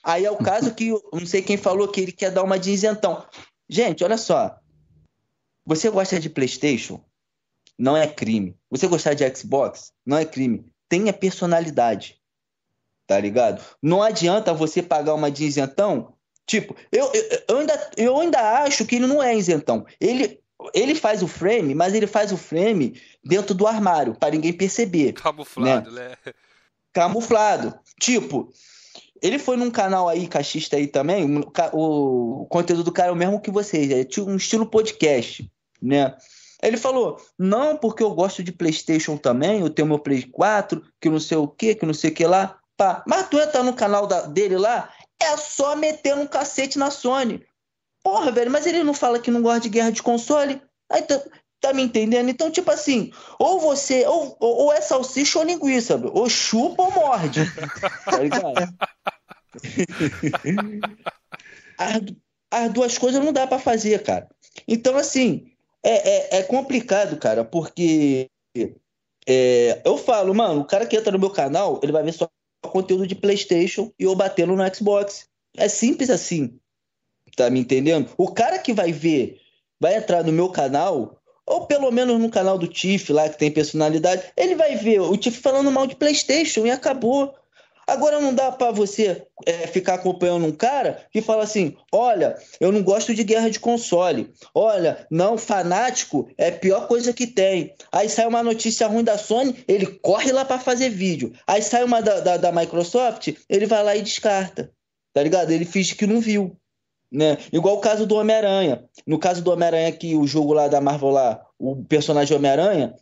Aí 0.04 0.26
é 0.26 0.30
o 0.30 0.38
caso 0.38 0.76
que 0.76 0.90
eu 0.90 1.04
não 1.12 1.26
sei 1.26 1.42
quem 1.42 1.58
falou 1.58 1.88
que 1.88 2.00
ele 2.00 2.12
quer 2.12 2.30
dar 2.30 2.44
uma 2.44 2.60
de 2.60 2.70
isentão. 2.70 3.26
Gente, 3.68 4.04
olha 4.04 4.20
só. 4.20 4.60
Você 5.66 5.90
gosta 5.90 6.20
de 6.20 6.30
PlayStation? 6.30 7.04
Não 7.76 7.98
é 7.98 8.06
crime. 8.06 8.56
Você 8.70 8.86
gostar 8.86 9.16
de 9.16 9.28
Xbox? 9.36 9.92
Não 10.06 10.16
é 10.16 10.24
crime. 10.24 10.72
Tenha 10.88 11.12
personalidade. 11.12 12.22
Tá 13.08 13.20
ligado? 13.20 13.62
Não 13.82 14.02
adianta 14.02 14.54
você 14.54 14.82
pagar 14.82 15.14
uma 15.14 15.30
de 15.30 15.46
isentão. 15.46 16.14
Tipo, 16.48 16.76
eu, 16.92 17.12
eu, 17.48 17.58
ainda, 17.58 17.92
eu 17.98 18.20
ainda 18.20 18.40
acho 18.64 18.86
que 18.86 18.96
ele 18.96 19.08
não 19.08 19.22
é 19.22 19.36
isentão. 19.36 19.86
Ele, 20.00 20.40
ele 20.74 20.96
faz 20.96 21.22
o 21.24 21.28
frame, 21.28 21.74
mas 21.76 21.94
ele 21.94 22.08
faz 22.08 22.32
o 22.32 22.38
frame 22.38 23.00
dentro 23.24 23.54
do 23.56 23.68
armário, 23.68 24.16
para 24.16 24.32
ninguém 24.32 24.54
perceber 24.54 25.14
Camuflado, 25.14 25.92
né? 25.92 26.12
camuflado. 26.94 27.74
Tipo, 28.00 28.52
ele 29.22 29.40
foi 29.40 29.58
num 29.58 29.72
canal 29.72 30.08
aí, 30.08 30.28
cachista 30.28 30.78
aí 30.78 30.88
também, 30.88 31.42
ca- 31.54 31.72
o 31.74 32.46
conteúdo 32.50 32.84
do 32.84 32.92
cara 32.92 33.10
é 33.10 33.12
o 33.12 33.16
mesmo 33.16 33.40
que 33.42 33.52
vocês, 33.52 33.90
é 33.92 34.22
um 34.22 34.36
estilo 34.36 34.66
podcast, 34.66 35.50
né? 35.82 36.16
Ele 36.64 36.78
falou, 36.78 37.18
não, 37.38 37.78
porque 37.78 38.02
eu 38.02 38.12
gosto 38.14 38.42
de 38.44 38.52
Playstation 38.52 39.18
também, 39.18 39.60
eu 39.62 39.70
tenho 39.70 39.88
meu 39.88 40.00
Play 40.00 40.24
4, 40.24 40.82
que 41.00 41.10
não 41.10 41.20
sei 41.20 41.38
o 41.38 41.48
que, 41.48 41.76
que 41.76 41.86
não 41.86 41.94
sei 41.94 42.10
o 42.10 42.14
que 42.14 42.26
lá, 42.26 42.58
pá. 42.78 43.04
Mas 43.08 43.30
tu 43.30 43.40
entra 43.40 43.64
no 43.64 43.74
canal 43.74 44.08
da- 44.08 44.28
dele 44.28 44.58
lá, 44.58 44.90
é 45.22 45.38
só 45.38 45.76
meter 45.76 46.16
um 46.16 46.28
cacete 46.28 46.78
na 46.78 46.92
Sony. 46.92 47.46
Porra, 48.04 48.32
velho, 48.32 48.52
mas 48.52 48.66
ele 48.66 48.84
não 48.84 48.94
fala 48.94 49.20
que 49.20 49.32
não 49.32 49.42
gosta 49.42 49.62
de 49.62 49.70
guerra 49.70 49.92
de 49.92 50.04
console? 50.04 50.62
Aí 50.92 51.02
tá, 51.02 51.20
tá 51.60 51.74
me 51.74 51.82
entendendo? 51.82 52.30
Então, 52.30 52.52
tipo 52.52 52.70
assim, 52.70 53.12
ou 53.40 53.60
você, 53.60 54.06
ou, 54.06 54.38
ou, 54.40 54.72
é 54.72 54.82
salsicha 54.82 55.40
ou 55.40 55.46
linguiça, 55.46 56.00
ou 56.14 56.30
chupa 56.30 56.84
ou 56.84 56.92
morde. 56.92 57.42
Tá 58.06 58.20
ligado? 58.20 58.78
as, 61.78 62.02
as 62.52 62.74
duas 62.74 62.98
coisas 62.98 63.24
não 63.24 63.34
dá 63.34 63.48
pra 63.48 63.58
fazer, 63.58 64.04
cara. 64.04 64.30
Então, 64.68 64.96
assim, 64.96 65.52
é, 65.84 66.38
é, 66.38 66.40
é 66.40 66.44
complicado, 66.44 67.18
cara, 67.18 67.44
porque 67.44 68.30
é, 69.28 69.82
eu 69.84 69.98
falo, 69.98 70.34
mano, 70.36 70.62
o 70.62 70.66
cara 70.66 70.86
que 70.86 70.96
entra 70.96 71.12
no 71.12 71.20
meu 71.20 71.30
canal, 71.32 71.80
ele 71.82 71.92
vai 71.92 72.04
ver 72.04 72.14
só 72.14 72.30
conteúdo 72.68 73.08
de 73.08 73.16
PlayStation 73.16 73.92
e 74.00 74.04
eu 74.04 74.16
batendo 74.16 74.56
no 74.56 74.76
Xbox. 74.76 75.28
É 75.58 75.68
simples 75.68 76.10
assim. 76.10 76.60
Tá 77.36 77.50
me 77.50 77.60
entendendo? 77.60 78.10
O 78.18 78.32
cara 78.32 78.60
que 78.60 78.74
vai 78.74 78.92
ver, 78.92 79.40
vai 79.80 79.96
entrar 79.96 80.24
no 80.24 80.32
meu 80.32 80.50
canal, 80.50 81.20
ou 81.46 81.66
pelo 81.66 81.92
menos 81.92 82.20
no 82.20 82.30
canal 82.30 82.58
do 82.58 82.68
Tiff 82.68 83.12
lá, 83.12 83.30
que 83.30 83.38
tem 83.38 83.52
personalidade, 83.52 84.24
ele 84.38 84.56
vai 84.56 84.76
ver 84.76 85.02
o 85.02 85.18
Tiff 85.18 85.40
falando 85.42 85.72
mal 85.72 85.86
de 85.86 85.96
PlayStation 85.96 86.66
e 86.66 86.72
acabou. 86.72 87.36
Agora 87.88 88.20
não 88.20 88.34
dá 88.34 88.52
pra 88.52 88.72
você 88.72 89.26
é, 89.46 89.68
ficar 89.68 89.96
acompanhando 89.96 90.46
um 90.46 90.52
cara 90.52 91.06
que 91.12 91.22
fala 91.22 91.44
assim: 91.44 91.76
olha, 91.92 92.36
eu 92.60 92.72
não 92.72 92.82
gosto 92.82 93.14
de 93.14 93.24
guerra 93.24 93.50
de 93.50 93.60
console. 93.60 94.32
Olha, 94.54 95.06
não, 95.12 95.38
fanático 95.38 96.28
é 96.38 96.50
a 96.50 96.52
pior 96.52 96.88
coisa 96.88 97.14
que 97.14 97.28
tem. 97.28 97.74
Aí 97.92 98.10
sai 98.10 98.26
uma 98.26 98.44
notícia 98.44 98.88
ruim 98.88 99.04
da 99.04 99.18
Sony, 99.18 99.64
ele 99.68 99.86
corre 99.86 100.32
lá 100.32 100.44
pra 100.44 100.60
fazer 100.60 100.90
vídeo. 100.90 101.34
Aí 101.46 101.62
sai 101.62 101.84
uma 101.84 102.02
da, 102.02 102.20
da, 102.20 102.38
da 102.38 102.52
Microsoft, 102.52 103.34
ele 103.50 103.66
vai 103.66 103.84
lá 103.84 103.96
e 103.96 104.02
descarta. 104.02 104.72
Tá 105.14 105.24
ligado? 105.24 105.52
Ele 105.52 105.66
finge 105.66 105.96
que 105.96 106.08
não 106.08 106.20
viu. 106.20 106.58
Né? 107.12 107.38
Igual 107.54 107.76
o 107.76 107.82
caso 107.82 108.06
do 108.06 108.16
Homem-Aranha. 108.16 108.84
No 109.08 109.18
caso 109.18 109.42
do 109.42 109.52
Homem-Aranha, 109.52 109.92
que 109.92 110.16
o 110.16 110.28
jogo 110.28 110.54
lá 110.54 110.68
da 110.68 110.82
Marvel 110.82 111.10
lá, 111.10 111.42
o 111.58 111.84
personagem 111.86 112.36
Homem-Aranha 112.36 112.94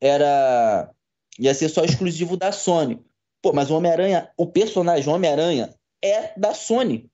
era 0.00 0.90
ia 1.38 1.54
ser 1.54 1.68
só 1.68 1.84
exclusivo 1.84 2.36
da 2.36 2.50
Sony. 2.50 3.00
Pô, 3.40 3.52
mas 3.52 3.70
o 3.70 3.76
Homem-Aranha, 3.76 4.28
o 4.36 4.46
personagem 4.46 5.12
Homem-Aranha 5.12 5.74
é 6.02 6.32
da 6.36 6.54
Sony. 6.54 7.10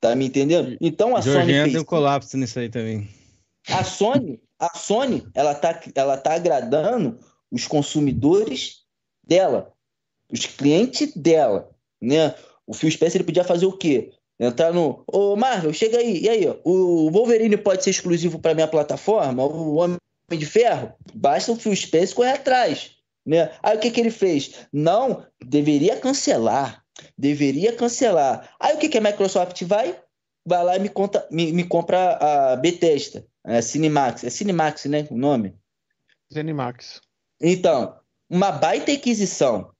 Tá 0.00 0.14
me 0.14 0.26
entendendo? 0.26 0.76
Então 0.80 1.16
a 1.16 1.22
Sony 1.22 1.34
Georgiana 1.34 1.62
fez 1.64 1.72
deu 1.74 1.84
colapso 1.84 2.36
nisso 2.36 2.58
aí 2.58 2.68
também. 2.68 3.08
a 3.68 3.82
Sony, 3.82 4.40
a 4.58 4.76
Sony, 4.76 5.26
ela 5.34 5.54
tá, 5.54 5.80
ela 5.94 6.16
tá 6.16 6.34
agradando 6.34 7.18
os 7.50 7.66
consumidores 7.66 8.82
dela, 9.26 9.72
os 10.30 10.46
clientes 10.46 11.12
dela, 11.14 11.70
né? 12.00 12.34
O 12.66 12.74
Phil 12.74 12.90
Spencer 12.90 13.20
ele 13.20 13.26
podia 13.26 13.44
fazer 13.44 13.66
o 13.66 13.72
quê? 13.72 14.12
Entrar 14.38 14.72
no, 14.72 15.02
ô 15.06 15.34
Marvel, 15.34 15.72
chega 15.72 15.98
aí, 15.98 16.20
e 16.20 16.28
aí, 16.28 16.46
ó, 16.46 16.56
o 16.62 17.10
Wolverine 17.10 17.56
pode 17.56 17.82
ser 17.82 17.90
exclusivo 17.90 18.38
para 18.38 18.54
minha 18.54 18.68
plataforma, 18.68 19.42
o 19.42 19.76
Homem 19.76 19.98
de 20.30 20.44
Ferro, 20.44 20.92
basta 21.14 21.52
o 21.52 21.56
Phil 21.56 21.74
Spencer 21.74 22.14
correr 22.14 22.32
atrás, 22.32 22.95
né? 23.26 23.50
Aí 23.62 23.76
o 23.76 23.80
que 23.80 23.90
que 23.90 24.00
ele 24.00 24.10
fez? 24.10 24.66
Não, 24.72 25.26
deveria 25.44 25.98
cancelar, 25.98 26.84
deveria 27.18 27.74
cancelar. 27.74 28.54
Aí 28.60 28.76
o 28.76 28.78
que 28.78 28.88
que 28.88 28.98
a 28.98 29.00
Microsoft 29.00 29.60
vai? 29.64 29.98
Vai 30.46 30.64
lá 30.64 30.76
e 30.76 30.78
me, 30.78 30.88
conta, 30.88 31.26
me, 31.30 31.52
me 31.52 31.64
compra 31.64 32.16
a 32.52 32.56
Bethesda, 32.56 33.26
a 33.44 33.60
Cinemax, 33.60 34.22
é 34.22 34.30
Cinemax, 34.30 34.84
né, 34.84 35.06
o 35.10 35.18
nome? 35.18 35.56
Zenimax. 36.32 37.00
Então, 37.40 37.98
uma 38.30 38.52
baita 38.52 38.92
aquisição, 38.92 39.72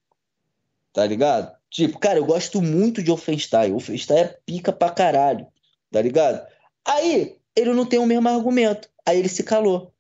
tá 0.93 1.07
ligado? 1.07 1.55
Tipo, 1.71 1.99
cara, 1.99 2.19
eu 2.19 2.25
gosto 2.25 2.63
muito 2.63 3.03
de 3.03 3.11
Wolfenstein. 3.11 3.71
Wolfenstein 3.71 4.19
é 4.19 4.39
pica 4.47 4.73
pra 4.73 4.91
caralho, 4.91 5.47
tá 5.91 6.01
ligado? 6.01 6.47
Aí, 6.85 7.37
ele 7.55 7.73
não 7.73 7.87
tem 7.87 7.99
o 7.99 8.07
mesmo 8.07 8.29
argumento. 8.29 8.89
Aí 9.05 9.19
ele 9.19 9.29
se 9.29 9.43
calou, 9.43 9.93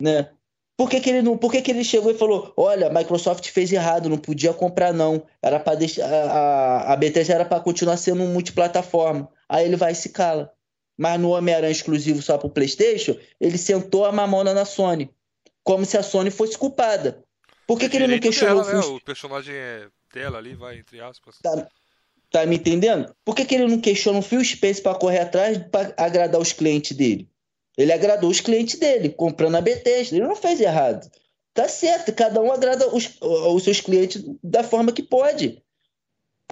né? 0.00 0.30
Por 0.78 0.88
que, 0.88 1.00
que 1.00 1.10
ele 1.10 1.22
não, 1.22 1.36
por 1.36 1.50
que, 1.50 1.60
que 1.60 1.72
ele 1.72 1.82
chegou 1.82 2.08
e 2.08 2.16
falou: 2.16 2.52
"Olha, 2.56 2.86
a 2.86 2.90
Microsoft 2.90 3.44
fez 3.48 3.72
errado, 3.72 4.08
não 4.08 4.16
podia 4.16 4.54
comprar 4.54 4.94
não. 4.94 5.26
Era 5.42 5.58
para 5.58 5.74
deixar 5.74 6.06
a, 6.06 6.92
a, 6.92 6.96
Bethesda 6.96 7.34
era 7.34 7.44
para 7.44 7.58
continuar 7.58 7.96
sendo 7.96 8.22
um 8.22 8.32
multiplataforma". 8.32 9.28
Aí 9.48 9.66
ele 9.66 9.74
vai 9.74 9.90
e 9.90 9.96
se 9.96 10.10
cala. 10.10 10.52
Mas 10.96 11.18
no 11.18 11.30
Homem-Aranha 11.30 11.72
exclusivo 11.72 12.22
só 12.22 12.38
pro 12.38 12.48
PlayStation, 12.48 13.16
ele 13.40 13.58
sentou 13.58 14.04
a 14.04 14.12
mamona 14.12 14.54
na 14.54 14.64
Sony, 14.64 15.10
como 15.64 15.84
se 15.84 15.98
a 15.98 16.02
Sony 16.02 16.30
fosse 16.30 16.56
culpada. 16.56 17.24
Por 17.66 17.76
que, 17.76 17.88
que 17.88 17.96
ele 17.96 18.06
não 18.06 18.20
questionou 18.20 18.64
dela, 18.64 18.78
o 18.78 18.80
né? 18.80 18.96
O 18.96 19.00
personagem 19.00 19.56
é 19.56 19.88
dela 20.14 20.38
ali, 20.38 20.54
vai, 20.54 20.78
entre 20.78 21.00
aspas. 21.00 21.38
Tá, 21.42 21.68
tá 22.30 22.46
me 22.46 22.54
entendendo? 22.54 23.12
Por 23.24 23.34
que, 23.34 23.44
que 23.44 23.56
ele 23.56 23.66
não 23.66 23.80
questiona 23.80 24.20
o 24.20 24.22
Phil 24.22 24.44
Spencer 24.44 24.84
para 24.84 24.96
correr 24.96 25.20
atrás 25.20 25.58
para 25.58 25.92
agradar 25.96 26.40
os 26.40 26.52
clientes 26.52 26.96
dele? 26.96 27.28
Ele 27.78 27.92
agradou 27.92 28.28
os 28.28 28.40
clientes 28.40 28.76
dele, 28.76 29.08
comprando 29.08 29.54
a 29.54 29.60
Bethesda. 29.60 30.16
Ele 30.16 30.26
não 30.26 30.34
fez 30.34 30.60
errado. 30.60 31.08
Tá 31.54 31.68
certo, 31.68 32.12
cada 32.12 32.42
um 32.42 32.52
agrada 32.52 32.92
os, 32.92 33.16
os 33.20 33.62
seus 33.62 33.80
clientes 33.80 34.22
da 34.42 34.64
forma 34.64 34.92
que 34.92 35.02
pode. 35.02 35.62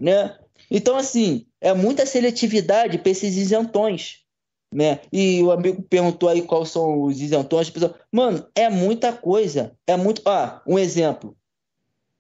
Né? 0.01 0.39
Então, 0.71 0.97
assim, 0.97 1.47
é 1.61 1.75
muita 1.75 2.07
seletividade 2.07 2.99
para 2.99 3.11
esses 3.11 3.37
isentões. 3.37 4.25
Né? 4.73 5.01
E 5.13 5.43
o 5.43 5.51
amigo 5.51 5.83
perguntou 5.83 6.29
aí 6.29 6.43
quais 6.43 6.71
são 6.71 7.03
os 7.03 7.21
isentões. 7.21 7.73
Mano, 8.11 8.47
é 8.55 8.69
muita 8.69 9.13
coisa. 9.13 9.77
É 9.87 9.97
muito. 9.97 10.23
Ah, 10.25 10.63
um 10.67 10.79
exemplo. 10.79 11.37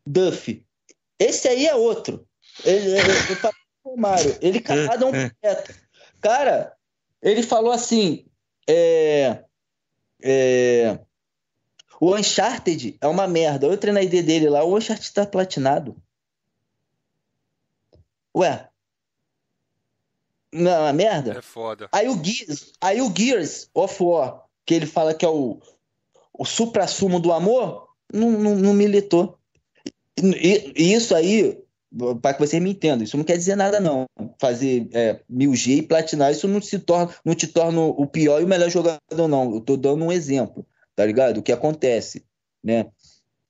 Duff. 0.05 0.65
Esse 1.19 1.49
aí 1.49 1.66
é 1.66 1.74
outro. 1.74 2.27
Ele, 2.65 2.91
ele, 2.91 3.37
pro 3.83 3.97
Mário, 3.97 4.37
ele 4.41 4.59
calado 4.62 5.05
é 5.05 5.07
um 5.07 5.12
poeta. 5.12 5.74
Cara, 6.20 6.73
ele 7.23 7.43
falou 7.43 7.73
assim: 7.73 8.26
é, 8.69 9.45
é, 10.23 10.99
o 12.01 12.15
Uncharted 12.15 12.97
é 13.01 13.07
uma 13.07 13.27
merda. 13.27 13.67
Eu 13.67 13.73
entrei 13.73 13.93
na 13.93 14.03
ID 14.03 14.25
dele 14.25 14.49
lá, 14.49 14.65
o 14.65 14.77
Uncharted 14.77 15.13
tá 15.13 15.27
platinado. 15.27 15.97
Ué. 18.35 18.69
Não 20.53 20.71
é 20.71 20.79
uma 20.79 20.93
merda? 20.93 21.39
É 21.39 21.43
foda. 21.43 21.89
Aí 21.93 22.09
o 22.09 22.23
Gears, 22.23 22.73
aí 22.81 23.01
o 23.01 23.13
Gears 23.15 23.69
of 23.75 24.03
War, 24.03 24.45
que 24.65 24.75
ele 24.75 24.87
fala 24.87 25.15
que 25.15 25.25
é 25.25 25.29
o, 25.29 25.61
o 26.33 26.45
supra-sumo 26.45 27.21
do 27.21 27.33
amor, 27.33 27.89
não, 28.13 28.31
não, 28.31 28.55
não 28.57 28.75
militou. 28.75 29.39
E, 30.17 30.73
e 30.77 30.95
isso 30.95 31.15
aí, 31.15 31.63
para 32.20 32.35
que 32.35 32.40
você 32.40 32.60
me 32.60 32.70
entenda, 32.70 33.05
isso 33.05 33.16
não 33.16 33.24
quer 33.24 33.36
dizer 33.36 33.56
nada, 33.56 33.81
não. 33.81 34.06
Fazer 34.39 34.89
é, 34.93 35.20
1000G 35.31 35.78
e 35.78 35.82
platinar, 35.82 36.31
isso 36.31 36.47
não, 36.47 36.60
se 36.60 36.78
torna, 36.78 37.14
não 37.24 37.35
te 37.35 37.47
torna 37.47 37.81
o 37.81 38.06
pior 38.06 38.40
e 38.40 38.44
o 38.44 38.48
melhor 38.48 38.68
jogador, 38.68 39.28
não. 39.28 39.55
Eu 39.55 39.60
tô 39.60 39.77
dando 39.77 40.05
um 40.05 40.12
exemplo, 40.12 40.66
tá 40.94 41.05
ligado? 41.05 41.39
O 41.39 41.43
que 41.43 41.52
acontece, 41.52 42.24
né? 42.62 42.86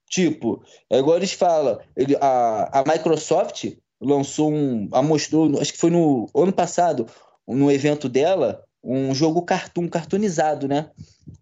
Tipo, 0.09 0.63
agora 0.91 1.19
eles 1.19 1.33
falam, 1.33 1.81
ele, 1.97 2.17
a, 2.21 2.81
a 2.81 2.85
Microsoft 2.87 3.73
lançou 4.01 4.53
um, 4.53 4.89
a 4.93 5.03
mostrou, 5.03 5.61
acho 5.61 5.73
que 5.73 5.79
foi 5.79 5.91
no 5.91 6.29
ano 6.35 6.53
passado, 6.53 7.07
no 7.47 7.71
evento 7.71 8.09
dela, 8.09 8.63
um 8.83 9.15
jogo 9.15 9.43
cartoon, 9.43 9.89
cartoonizado, 9.89 10.69
né? 10.69 10.91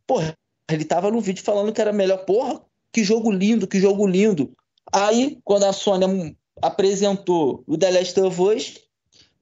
Porra, 0.07 0.35
ele 0.71 0.85
tava 0.85 1.11
no 1.11 1.21
vídeo 1.21 1.45
falando 1.45 1.73
que 1.73 1.81
era 1.81 1.93
melhor, 1.93 2.25
porra, 2.25 2.63
que 2.91 3.05
jogo 3.05 3.31
lindo, 3.31 3.67
que 3.67 3.79
jogo 3.79 4.07
lindo. 4.07 4.53
Aí, 4.93 5.39
quando 5.45 5.65
a 5.65 5.73
Sony 5.73 6.37
apresentou 6.63 7.63
o 7.67 7.77
The 7.77 7.91
Last 7.91 8.21
of 8.21 8.41
Us, 8.41 8.81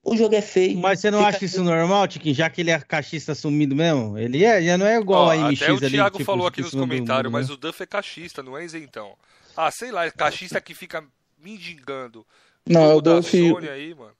o 0.03 0.15
jogo 0.17 0.35
é 0.35 0.41
feio. 0.41 0.77
Mas 0.79 0.99
você 0.99 1.09
não 1.09 1.19
Fica- 1.19 1.29
acha 1.37 1.45
isso 1.45 1.63
normal, 1.63 2.07
Tiquinho? 2.07 2.35
Já 2.35 2.49
que 2.49 2.61
ele 2.61 2.71
é 2.71 2.79
cachista 2.79 3.31
assumido 3.31 3.75
mesmo? 3.75 4.17
Ele 4.17 4.43
é, 4.43 4.61
já 4.61 4.77
não 4.77 4.85
é 4.85 4.97
igual 4.99 5.27
Ó, 5.27 5.31
a 5.31 5.35
MX 5.49 5.61
até 5.61 5.71
o 5.71 5.77
ali. 5.77 5.89
Thiago 5.91 6.17
tipo, 6.17 6.25
falou 6.25 6.47
aqui 6.47 6.61
nos 6.61 6.71
comentários, 6.71 7.31
mas 7.31 7.47
né? 7.47 7.53
o 7.53 7.57
Duff 7.57 7.81
é 7.81 7.85
cachista, 7.85 8.43
não 8.43 8.57
é 8.57 8.65
isentão. 8.65 9.13
Ah, 9.55 9.71
sei 9.71 9.91
lá, 9.91 10.05
é 10.05 10.11
cachista 10.11 10.59
que 10.59 10.73
fica 10.73 11.03
mendigando. 11.41 12.25
Não, 12.67 12.91
é 12.91 12.93
o 12.95 13.01
Duff. 13.01 13.29
Sony 13.49 13.69
aí, 13.69 13.93
mano. 13.93 14.13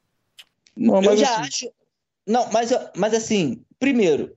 Não, 0.75 0.95
Eu 0.95 1.01
mas 1.01 1.19
já 1.19 1.31
assim, 1.39 1.41
acho. 1.47 1.71
Não, 2.25 2.49
mas, 2.51 2.69
mas 2.95 3.13
assim, 3.13 3.61
primeiro, 3.79 4.35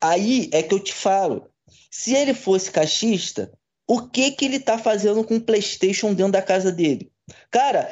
aí 0.00 0.48
é 0.52 0.62
que 0.62 0.74
eu 0.74 0.80
te 0.80 0.92
falo. 0.92 1.48
Se 1.90 2.14
ele 2.14 2.34
fosse 2.34 2.70
cachista, 2.70 3.52
o 3.86 4.02
que 4.08 4.32
que 4.32 4.44
ele 4.44 4.58
tá 4.58 4.76
fazendo 4.78 5.22
com 5.22 5.36
o 5.36 5.40
PlayStation 5.40 6.12
dentro 6.14 6.32
da 6.32 6.42
casa 6.42 6.72
dele? 6.72 7.10
Cara, 7.50 7.90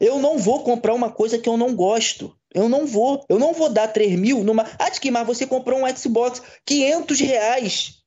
eu 0.00 0.18
não 0.18 0.38
vou 0.38 0.62
comprar 0.62 0.94
uma 0.94 1.10
coisa 1.10 1.38
que 1.38 1.48
eu 1.48 1.56
não 1.56 1.74
gosto. 1.74 2.36
Eu 2.54 2.68
não 2.68 2.86
vou. 2.86 3.24
Eu 3.28 3.38
não 3.38 3.52
vou 3.52 3.68
dar 3.68 3.88
3 3.88 4.18
mil 4.18 4.44
numa. 4.44 4.64
Ah, 4.78 4.90
que 4.90 5.10
mas 5.10 5.26
você 5.26 5.46
comprou 5.46 5.80
um 5.80 5.96
Xbox 5.96 6.42
500 6.64 7.20
reais. 7.20 8.02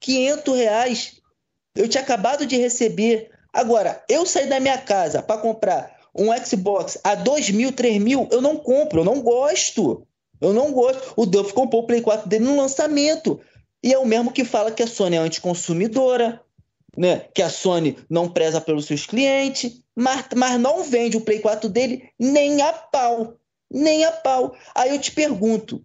500 0.00 0.56
reais. 0.56 1.20
Eu 1.74 1.88
tinha 1.88 2.02
acabado 2.02 2.44
de 2.46 2.56
receber. 2.56 3.30
Agora, 3.52 4.02
eu 4.08 4.26
sair 4.26 4.48
da 4.48 4.60
minha 4.60 4.78
casa 4.78 5.22
para 5.22 5.40
comprar 5.40 5.96
um 6.14 6.28
Xbox 6.44 6.98
a 7.04 7.14
2 7.14 7.50
mil, 7.50 7.72
3 7.72 8.02
mil, 8.02 8.28
eu 8.30 8.40
não 8.40 8.56
compro, 8.56 9.00
eu 9.00 9.04
não 9.04 9.20
gosto. 9.20 10.06
Eu 10.40 10.52
não 10.52 10.72
gosto. 10.72 11.14
O 11.16 11.24
Duff 11.24 11.52
comprou 11.52 11.82
o 11.82 11.86
Play 11.86 12.00
4 12.00 12.28
dele 12.28 12.44
no 12.44 12.56
lançamento. 12.56 13.40
E 13.82 13.92
é 13.92 13.98
o 13.98 14.06
mesmo 14.06 14.32
que 14.32 14.44
fala 14.44 14.70
que 14.70 14.82
a 14.82 14.86
Sony 14.86 15.16
é 15.16 15.18
anticonsumidora, 15.18 16.40
né? 16.96 17.26
que 17.34 17.42
a 17.42 17.48
Sony 17.48 17.98
não 18.08 18.28
preza 18.28 18.60
pelos 18.60 18.86
seus 18.86 19.06
clientes, 19.06 19.82
mas, 19.94 20.26
mas 20.34 20.60
não 20.60 20.84
vende 20.84 21.16
o 21.16 21.20
Play 21.20 21.40
4 21.40 21.68
dele 21.68 22.10
nem 22.18 22.60
a 22.62 22.72
pau. 22.72 23.36
Nem 23.70 24.04
a 24.04 24.12
pau. 24.12 24.54
Aí 24.74 24.94
eu 24.94 25.00
te 25.00 25.10
pergunto, 25.10 25.82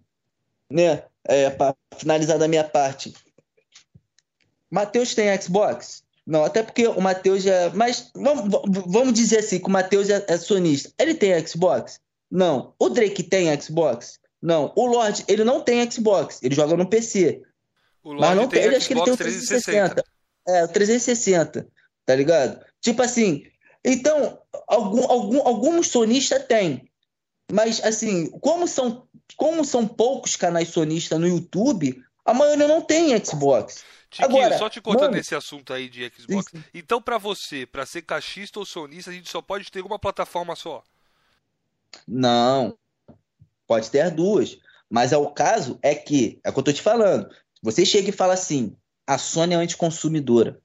né? 0.70 1.04
É, 1.24 1.50
para 1.50 1.74
finalizar 1.96 2.38
da 2.38 2.48
minha 2.48 2.64
parte. 2.64 3.14
Matheus 4.70 5.14
tem 5.14 5.40
Xbox? 5.40 6.02
Não, 6.26 6.44
até 6.44 6.62
porque 6.62 6.86
o 6.86 7.00
Matheus 7.00 7.42
já. 7.42 7.70
Mas 7.74 8.10
vamos, 8.14 8.60
vamos 8.86 9.14
dizer 9.14 9.38
assim: 9.38 9.58
que 9.58 9.66
o 9.66 9.70
Matheus 9.70 10.10
é, 10.10 10.24
é 10.28 10.36
sonista. 10.36 10.92
Ele 10.98 11.14
tem 11.14 11.46
Xbox? 11.46 12.00
Não. 12.30 12.74
O 12.78 12.90
Drake 12.90 13.22
tem 13.22 13.58
Xbox? 13.58 14.18
Não. 14.40 14.72
O 14.76 14.86
Lorde, 14.86 15.24
ele 15.26 15.42
não 15.42 15.62
tem 15.62 15.90
Xbox. 15.90 16.40
Ele 16.42 16.54
joga 16.54 16.76
no 16.76 16.86
PC. 16.86 17.42
O 18.04 18.10
Mas 18.10 18.20
Lorde 18.20 18.36
não 18.36 18.48
tem 18.48 18.60
tem. 18.60 18.68
Ele 18.68 18.76
acho 18.76 18.86
que 18.86 18.92
ele 18.92 19.04
tem 19.04 19.12
o 19.12 19.16
Xbox 19.16 19.34
360. 19.48 20.04
É, 20.48 20.64
o 20.64 20.68
360. 20.68 21.68
Tá 22.04 22.14
ligado? 22.14 22.64
Tipo 22.80 23.02
assim. 23.02 23.44
Então, 23.84 24.40
algum, 24.66 25.06
algum, 25.10 25.46
alguns 25.46 25.88
sonistas 25.88 26.44
têm. 26.46 26.90
Mas, 27.52 27.82
assim, 27.84 28.30
como 28.40 28.66
são, 28.66 29.06
como 29.36 29.64
são 29.64 29.86
poucos 29.86 30.36
canais 30.36 30.68
sonistas 30.68 31.18
no 31.18 31.28
YouTube, 31.28 32.02
a 32.24 32.34
maioria 32.34 32.66
não 32.68 32.80
tem 32.82 33.16
Xbox. 33.24 33.84
Tiquinho, 34.10 34.28
Agora, 34.38 34.58
só 34.58 34.68
te 34.70 34.80
cortando 34.80 35.02
mano- 35.04 35.16
nesse 35.16 35.34
assunto 35.34 35.72
aí 35.72 35.88
de 35.88 36.10
Xbox. 36.16 36.50
Sim. 36.50 36.64
Então, 36.72 37.00
pra 37.00 37.18
você, 37.18 37.66
pra 37.66 37.84
ser 37.86 38.02
cachista 38.02 38.58
ou 38.58 38.64
sonista, 38.66 39.10
a 39.10 39.14
gente 39.14 39.30
só 39.30 39.40
pode 39.42 39.70
ter 39.70 39.82
uma 39.82 39.98
plataforma 39.98 40.56
só. 40.56 40.82
Não. 42.06 42.76
Pode 43.66 43.90
ter 43.90 44.00
as 44.00 44.12
duas. 44.12 44.58
Mas 44.90 45.12
é 45.12 45.16
o 45.16 45.30
caso 45.30 45.78
é 45.82 45.94
que, 45.94 46.40
é 46.42 46.48
o 46.48 46.52
que 46.52 46.58
eu 46.58 46.62
tô 46.64 46.72
te 46.72 46.80
falando. 46.82 47.28
Você 47.62 47.84
chega 47.84 48.08
e 48.08 48.12
fala 48.12 48.32
assim: 48.34 48.74
a 49.08 49.16
Sony 49.18 49.54
é 49.54 49.56
anticonsumidora. 49.56 50.60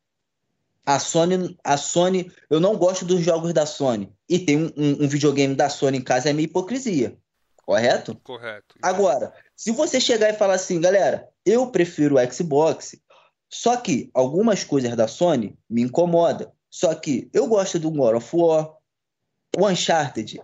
A 0.86 1.00
Sony, 1.00 1.58
a 1.64 1.78
Sony, 1.78 2.30
eu 2.50 2.60
não 2.60 2.76
gosto 2.78 3.06
dos 3.06 3.22
jogos 3.22 3.54
da 3.54 3.66
Sony. 3.66 4.12
E 4.28 4.38
tem 4.38 4.58
um, 4.58 4.72
um- 4.76 5.04
um 5.06 5.08
videogame 5.08 5.56
da 5.56 5.70
Sony 5.70 5.98
em 6.00 6.02
casa, 6.04 6.30
é 6.30 6.34
meio 6.34 6.46
hipocrisia. 6.48 7.18
Correto? 7.66 8.16
Correto. 8.22 8.76
Agora, 8.82 9.34
se 9.56 9.72
você 9.72 10.02
chegar 10.02 10.30
e 10.30 10.34
falar 10.38 10.56
assim, 10.56 10.82
galera, 10.82 11.30
eu 11.46 11.68
prefiro 11.68 12.18
o 12.18 12.32
Xbox, 12.34 12.98
só 13.50 13.78
que 13.78 14.12
algumas 14.14 14.66
coisas 14.66 14.94
da 14.98 15.08
Sony 15.08 15.58
me 15.70 15.82
incomodam. 15.84 16.52
Só 16.70 16.94
que 16.94 17.30
eu 17.32 17.48
gosto 17.48 17.80
do 17.80 17.90
God 17.90 18.16
of 18.18 18.30
War, 18.36 18.74
o 19.56 19.68
Uncharted, 19.70 20.42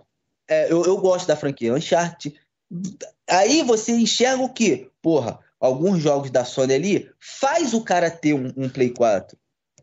é, 0.48 0.72
eu, 0.72 0.84
eu 0.84 0.96
gosto 0.96 1.26
da 1.26 1.36
franquia 1.36 1.74
Uncharted. 1.74 2.34
Aí 3.28 3.62
você 3.62 3.92
enxerga 3.92 4.42
o 4.42 4.48
quê? 4.52 4.88
Porra, 5.02 5.38
alguns 5.60 6.00
jogos 6.00 6.30
da 6.30 6.44
Sony 6.44 6.74
ali 6.74 7.10
faz 7.20 7.74
o 7.74 7.84
cara 7.84 8.10
ter 8.10 8.32
um, 8.32 8.52
um 8.56 8.68
Play 8.68 8.90
4, 8.90 9.36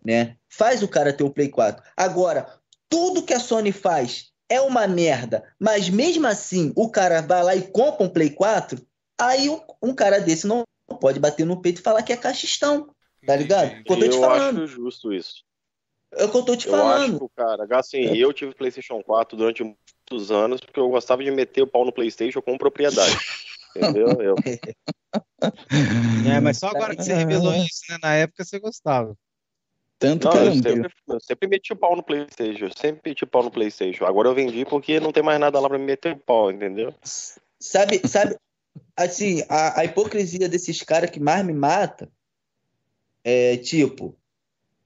né? 0.03 0.35
Faz 0.49 0.81
o 0.81 0.87
cara 0.87 1.13
ter 1.13 1.23
um 1.23 1.29
Play 1.29 1.49
4. 1.49 1.83
Agora, 1.95 2.51
tudo 2.89 3.23
que 3.23 3.33
a 3.33 3.39
Sony 3.39 3.71
faz 3.71 4.31
é 4.49 4.59
uma 4.59 4.87
merda, 4.87 5.43
mas 5.59 5.89
mesmo 5.89 6.25
assim 6.25 6.73
o 6.75 6.89
cara 6.89 7.21
vai 7.21 7.43
lá 7.43 7.55
e 7.55 7.61
compra 7.61 8.05
um 8.05 8.09
Play 8.09 8.31
4, 8.31 8.81
aí 9.19 9.49
um, 9.49 9.61
um 9.81 9.93
cara 9.93 10.19
desse 10.19 10.47
não 10.47 10.63
pode 10.99 11.19
bater 11.19 11.45
no 11.45 11.61
peito 11.61 11.79
e 11.79 11.83
falar 11.83 12.01
que 12.01 12.13
é 12.13 12.17
cachistão, 12.17 12.89
tá 13.25 13.35
ligado? 13.35 13.67
Entendi. 13.67 13.83
Eu 13.87 13.99
tô 13.99 14.09
te 14.09 14.15
eu 14.15 14.21
falando. 14.21 14.63
acho 14.63 14.67
justo 14.73 15.13
isso. 15.13 15.45
É 16.13 16.23
o 16.23 16.31
que 16.31 16.37
eu 16.37 16.43
tô 16.43 16.55
te 16.55 16.67
Eu 16.67 16.75
acho 16.75 16.83
falando. 16.83 17.19
que, 17.19 17.35
cara, 17.35 17.67
assim, 17.77 18.15
eu 18.15 18.31
tive 18.31 18.55
PlayStation 18.55 19.01
4 19.03 19.37
durante 19.37 19.63
muitos 19.63 20.31
anos 20.31 20.61
porque 20.61 20.79
eu 20.79 20.89
gostava 20.89 21.23
de 21.23 21.29
meter 21.29 21.61
o 21.61 21.67
pau 21.67 21.83
no 21.83 21.91
PlayStation 21.91 22.41
com 22.41 22.57
propriedade. 22.57 23.17
Entendeu? 23.75 24.07
Eu, 24.21 24.35
É, 26.27 26.39
mas 26.39 26.57
só 26.57 26.67
agora 26.67 26.95
que 26.95 27.03
você 27.03 27.13
revelou 27.13 27.53
isso, 27.53 27.81
né? 27.89 27.97
Na 28.01 28.13
época 28.13 28.43
você 28.43 28.59
gostava. 28.59 29.15
Tanto 29.99 30.25
não, 30.25 30.31
que 30.31 30.37
eu 30.37 30.45
eu 30.45 30.53
sempre, 30.53 30.93
eu 31.07 31.19
sempre 31.19 31.47
meti 31.47 31.73
o 31.73 31.75
pau 31.75 31.95
no 31.95 32.03
PlayStation. 32.03 32.65
Eu 32.65 32.71
sempre 32.75 33.01
meti 33.09 33.23
o 33.23 33.27
pau 33.27 33.43
no 33.43 33.51
PlayStation. 33.51 34.05
Agora 34.05 34.27
eu 34.27 34.35
vendi 34.35 34.63
porque 34.65 34.99
não 34.99 35.11
tem 35.11 35.23
mais 35.23 35.39
nada 35.39 35.59
lá 35.59 35.67
pra 35.67 35.77
me 35.77 35.85
meter 35.85 36.13
o 36.13 36.19
pau, 36.19 36.51
entendeu? 36.51 36.93
Sabe, 37.59 38.01
sabe, 38.07 38.37
assim, 38.95 39.43
a, 39.49 39.79
a 39.79 39.85
hipocrisia 39.85 40.47
desses 40.47 40.83
caras 40.83 41.09
que 41.09 41.19
mais 41.19 41.43
me 41.43 41.53
mata 41.53 42.11
é 43.23 43.57
tipo, 43.57 44.15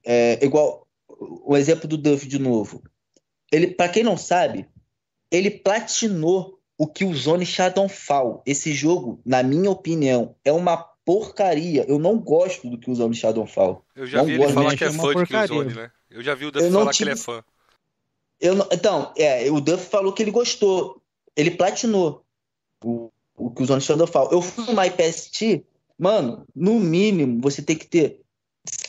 é, 0.06 0.44
igual 0.44 0.88
o 1.08 1.58
exemplo 1.58 1.88
do 1.88 1.98
Duff 1.98 2.26
de 2.26 2.40
novo. 2.40 2.82
Ele, 3.52 3.68
para 3.68 3.90
quem 3.90 4.04
não 4.04 4.16
sabe, 4.16 4.66
ele 5.30 5.52
platinou 5.52 6.61
o 6.82 6.88
Killzone 6.88 7.46
Shadowfall. 7.46 8.42
Esse 8.46 8.74
jogo, 8.74 9.22
na 9.24 9.44
minha 9.44 9.70
opinião, 9.70 10.36
é 10.44 10.52
uma 10.52 10.78
porcaria. 11.06 11.86
Eu 11.88 12.00
não 12.00 12.18
gosto 12.18 12.68
do 12.70 12.78
Killzone 12.80 13.14
Shadowfall. 13.14 13.86
Eu 13.96 14.08
já 14.08 14.18
Não 14.20 14.26
vi 14.26 14.32
ele 14.32 14.40
gosto, 14.44 14.54
falar 14.56 14.76
que 14.76 14.84
é 14.84 14.92
fã 14.92 15.08
de 15.10 15.14
porcaria. 15.14 15.48
Killzone, 15.48 15.74
né? 15.76 15.92
Eu 16.10 16.24
já 16.24 16.34
vi 16.34 16.46
o 16.46 16.52
Duff 16.52 16.72
falar 16.72 16.92
que 16.92 17.04
ele 17.04 17.12
é 17.12 17.14
tive- 17.14 17.24
fã. 17.26 17.44
Eu 18.40 18.56
não- 18.56 18.68
então, 18.72 19.14
é, 19.16 19.52
o 19.52 19.62
Duff 19.62 19.86
falou 19.90 20.12
que 20.12 20.24
ele 20.24 20.32
gostou. 20.32 21.00
Ele 21.36 21.52
platinou 21.52 22.26
o, 22.84 23.12
o 23.38 23.52
Killzone 23.52 23.82
Shadowfall. 23.82 24.30
Eu 24.32 24.42
fui 24.42 24.66
no 24.66 24.74
MyPST, 24.74 25.64
mano, 26.00 26.46
no 26.56 26.80
mínimo 26.80 27.40
você 27.42 27.62
tem 27.62 27.76
que 27.78 27.86
ter 27.86 28.22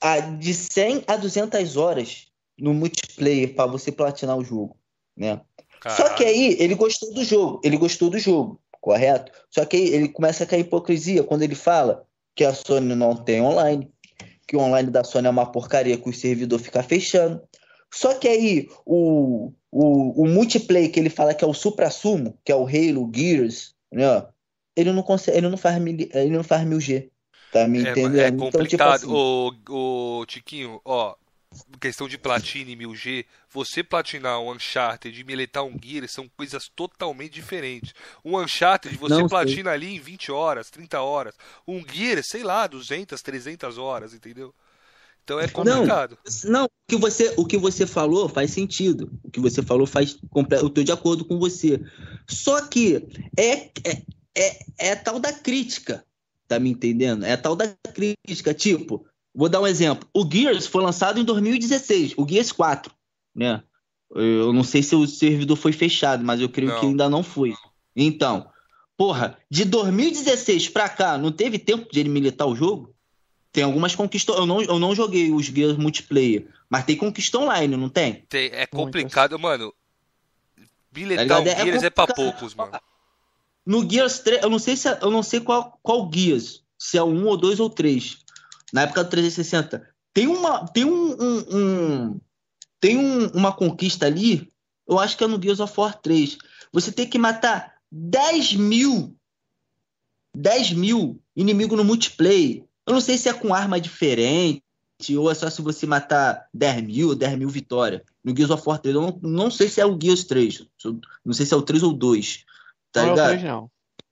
a- 0.00 0.20
de 0.20 0.54
100 0.54 1.04
a 1.06 1.16
200 1.16 1.76
horas 1.76 2.28
no 2.58 2.72
multiplayer 2.72 3.54
para 3.54 3.70
você 3.70 3.92
platinar 3.92 4.38
o 4.38 4.44
jogo, 4.44 4.76
né? 5.16 5.42
Só 5.88 6.04
que 6.14 6.24
Caralho. 6.24 6.36
aí 6.36 6.56
ele 6.58 6.74
gostou 6.74 7.12
do 7.12 7.24
jogo, 7.24 7.60
ele 7.64 7.76
gostou 7.76 8.10
do 8.10 8.18
jogo, 8.18 8.60
correto? 8.80 9.32
Só 9.50 9.64
que 9.64 9.76
aí 9.76 9.88
ele 9.88 10.08
começa 10.08 10.44
a 10.44 10.46
cair 10.46 10.60
hipocrisia 10.60 11.24
quando 11.24 11.42
ele 11.42 11.54
fala 11.54 12.06
que 12.34 12.44
a 12.44 12.54
Sony 12.54 12.94
não 12.94 13.14
tem 13.16 13.40
online, 13.42 13.90
que 14.46 14.56
o 14.56 14.60
online 14.60 14.90
da 14.90 15.04
Sony 15.04 15.26
é 15.26 15.30
uma 15.30 15.50
porcaria, 15.50 15.98
que 15.98 16.08
o 16.08 16.12
servidor 16.12 16.58
fica 16.60 16.82
fechando. 16.82 17.42
Só 17.92 18.14
que 18.14 18.26
aí 18.28 18.68
o, 18.86 19.52
o, 19.70 20.22
o 20.22 20.28
multiplayer 20.28 20.90
que 20.90 20.98
ele 20.98 21.10
fala 21.10 21.34
que 21.34 21.44
é 21.44 21.46
o 21.48 21.54
supra-sumo, 21.54 22.38
que 22.44 22.50
é 22.52 22.56
o 22.56 22.66
Halo, 22.66 23.10
Gears, 23.14 23.74
né? 23.92 24.26
Ele 24.74 24.92
não 24.92 25.02
consegue, 25.02 25.36
ele 25.36 25.48
não 25.48 25.58
faz, 25.58 25.78
mil- 25.80 26.08
ele 26.14 26.30
não 26.30 26.42
faz 26.44 26.64
1000G. 26.66 27.10
Tá 27.50 27.68
me 27.68 27.80
É, 27.80 27.90
entendendo? 27.90 28.18
é 28.20 28.28
Então, 28.28 28.48
tipo 28.48 28.54
complicado. 28.54 29.04
assim, 29.04 29.14
Ô, 29.14 30.20
ô, 30.20 30.26
Tiquinho, 30.26 30.80
ó, 30.84 31.14
questão 31.80 32.08
de 32.08 32.16
platina 32.18 32.70
e 32.70 32.76
1000G, 32.76 33.24
você 33.50 33.82
platinar 33.82 34.40
um 34.40 34.52
Uncharted 34.52 35.18
e 35.20 35.24
militar 35.24 35.62
um 35.62 35.76
Gear 35.82 36.08
são 36.08 36.28
coisas 36.36 36.64
totalmente 36.74 37.32
diferentes. 37.32 37.92
Um 38.24 38.38
Uncharted 38.38 38.96
você 38.96 39.14
Não 39.14 39.20
sei. 39.20 39.28
platina 39.28 39.70
ali 39.70 39.94
em 39.94 40.00
20 40.00 40.30
horas, 40.32 40.70
30 40.70 41.00
horas. 41.00 41.34
Um 41.66 41.84
Gear, 41.86 42.22
sei 42.24 42.42
lá, 42.42 42.66
200, 42.66 43.20
300 43.20 43.78
horas, 43.78 44.14
entendeu? 44.14 44.54
Então 45.24 45.38
é 45.38 45.46
complicado. 45.46 46.18
Não, 46.44 46.64
o 46.64 46.68
que 46.88 46.96
você, 46.96 47.32
o 47.36 47.46
que 47.46 47.56
você 47.56 47.86
falou 47.86 48.28
faz 48.28 48.50
sentido. 48.50 49.10
O 49.22 49.30
que 49.30 49.38
você 49.40 49.62
falou 49.62 49.86
faz 49.86 50.18
comple- 50.30 50.58
eu 50.58 50.66
estou 50.66 50.82
de 50.82 50.92
acordo 50.92 51.24
com 51.24 51.38
você. 51.38 51.80
Só 52.28 52.66
que 52.66 53.06
é, 53.38 53.70
é, 53.84 54.02
é, 54.36 54.58
é 54.78 54.92
a 54.92 54.96
tal 54.96 55.20
da 55.20 55.32
crítica, 55.32 56.04
tá 56.48 56.58
me 56.58 56.70
entendendo? 56.70 57.24
É 57.24 57.32
a 57.32 57.38
tal 57.38 57.54
da 57.54 57.72
crítica. 57.94 58.52
Tipo, 58.52 59.06
vou 59.34 59.48
dar 59.48 59.60
um 59.60 59.66
exemplo. 59.66 60.08
O 60.14 60.28
Gears 60.30 60.66
foi 60.66 60.82
lançado 60.82 61.18
em 61.20 61.24
2016, 61.24 62.14
o 62.16 62.26
Gears 62.28 62.52
4, 62.52 62.92
né? 63.34 63.62
Eu 64.14 64.52
não 64.52 64.62
sei 64.62 64.82
se 64.82 64.94
o 64.94 65.06
servidor 65.06 65.56
foi 65.56 65.72
fechado, 65.72 66.22
mas 66.22 66.40
eu 66.40 66.48
creio 66.48 66.70
Não. 66.72 66.80
que 66.80 66.86
ainda 66.86 67.08
não 67.08 67.22
foi. 67.22 67.54
Então, 67.96 68.46
porra, 68.96 69.38
de 69.50 69.64
2016 69.64 70.68
pra 70.68 70.88
cá, 70.88 71.16
não 71.16 71.32
teve 71.32 71.58
tempo 71.58 71.90
de 71.90 72.00
ele 72.00 72.10
militar 72.10 72.46
o 72.46 72.54
jogo? 72.54 72.94
Tem 73.50 73.64
algumas 73.64 73.94
conquistas. 73.94 74.36
Eu 74.36 74.46
não, 74.46 74.60
eu 74.62 74.78
não 74.78 74.94
joguei 74.94 75.30
os 75.30 75.46
Gears 75.46 75.76
multiplayer, 75.78 76.46
mas 76.70 76.84
tem 76.84 76.96
conquista 76.96 77.38
online, 77.38 77.76
não 77.76 77.88
tem? 77.88 78.24
Tem- 78.28 78.50
é 78.52 78.66
complicado, 78.66 79.38
mano. 79.38 79.72
Tá 80.56 80.62
Biletar 80.90 81.22
ligado? 81.24 81.46
um 81.46 81.48
É 81.50 81.64
Gears 81.64 81.82
é 81.82 81.90
pra 81.90 82.06
poucos, 82.06 82.54
mano. 82.54 82.72
No 83.64 83.88
Gears 83.88 84.18
3, 84.18 84.42
eu 84.42 84.50
não 84.50 84.58
sei 84.58 84.76
se 84.76 84.88
é- 84.88 84.98
eu 85.00 85.10
não 85.10 85.22
sei 85.22 85.40
qual, 85.40 85.78
qual 85.82 86.10
Gears, 86.12 86.62
se 86.78 86.98
é 86.98 87.02
o 87.02 87.06
1 87.06 87.26
ou 87.26 87.36
2 87.36 87.60
ou 87.60 87.70
3. 87.70 88.18
Na 88.72 88.82
época 88.82 89.04
do 89.04 89.10
360. 89.10 89.86
Tem 90.14 90.26
uma 90.26 90.66
tem 90.66 90.84
um, 90.84 91.12
um- 91.12 91.44
um- 91.56 92.20
tem 92.80 92.96
um- 92.98 93.28
uma 93.28 93.52
conquista 93.52 94.06
ali, 94.06 94.50
eu 94.88 94.98
acho 94.98 95.16
que 95.16 95.24
é 95.24 95.26
no 95.26 95.40
Gears 95.40 95.60
of 95.60 95.72
War 95.78 95.98
3. 96.00 96.38
Você 96.72 96.90
tem 96.90 97.06
que 97.06 97.18
matar 97.18 97.74
10 97.90 98.54
mil 98.54 99.14
10 100.34 100.72
mil 100.72 101.20
inimigos 101.36 101.76
no 101.76 101.84
multiplayer. 101.84 102.64
Eu 102.86 102.94
não 102.94 103.00
sei 103.00 103.18
se 103.18 103.28
é 103.28 103.32
com 103.34 103.54
arma 103.54 103.80
diferente 103.80 104.62
ou 105.16 105.30
é 105.30 105.34
só 105.34 105.50
se 105.50 105.60
você 105.60 105.86
matar 105.86 106.46
10 106.54 106.82
mil, 106.82 107.14
10 107.14 107.36
mil 107.38 107.48
vitória. 107.48 108.02
No 108.24 108.34
Gears 108.34 108.50
of 108.50 108.62
War 108.66 108.78
3, 108.78 108.94
eu 108.94 109.02
não, 109.02 109.18
não 109.22 109.50
sei 109.50 109.68
se 109.68 109.80
é 109.80 109.86
o 109.86 109.98
Gears 110.00 110.24
3. 110.24 110.66
Não 111.24 111.32
sei 111.34 111.44
se 111.44 111.52
é 111.52 111.56
o 111.56 111.62
3 111.62 111.82
ou 111.82 111.92
2. 111.92 112.44
Tá 112.90 113.02
não 113.02 113.08
é 113.08 113.12
o 113.12 113.14
ligado? 113.14 113.28
3, 113.30 113.42
não. 113.44 113.70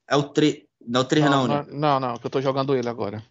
É 0.09 0.17
o 0.17 0.23
3. 0.25 0.63
Não, 0.87 1.01
é 1.01 1.03
o 1.03 1.07
3 1.07 1.25
não, 1.31 1.49
né? 1.49 1.67
não, 1.71 1.79
não, 1.79 2.01
não, 2.01 2.17
que 2.17 2.27
eu 2.27 2.31
tô 2.31 2.41
jogando 2.41 2.75
ele 2.75 2.89
agora. 2.89 3.23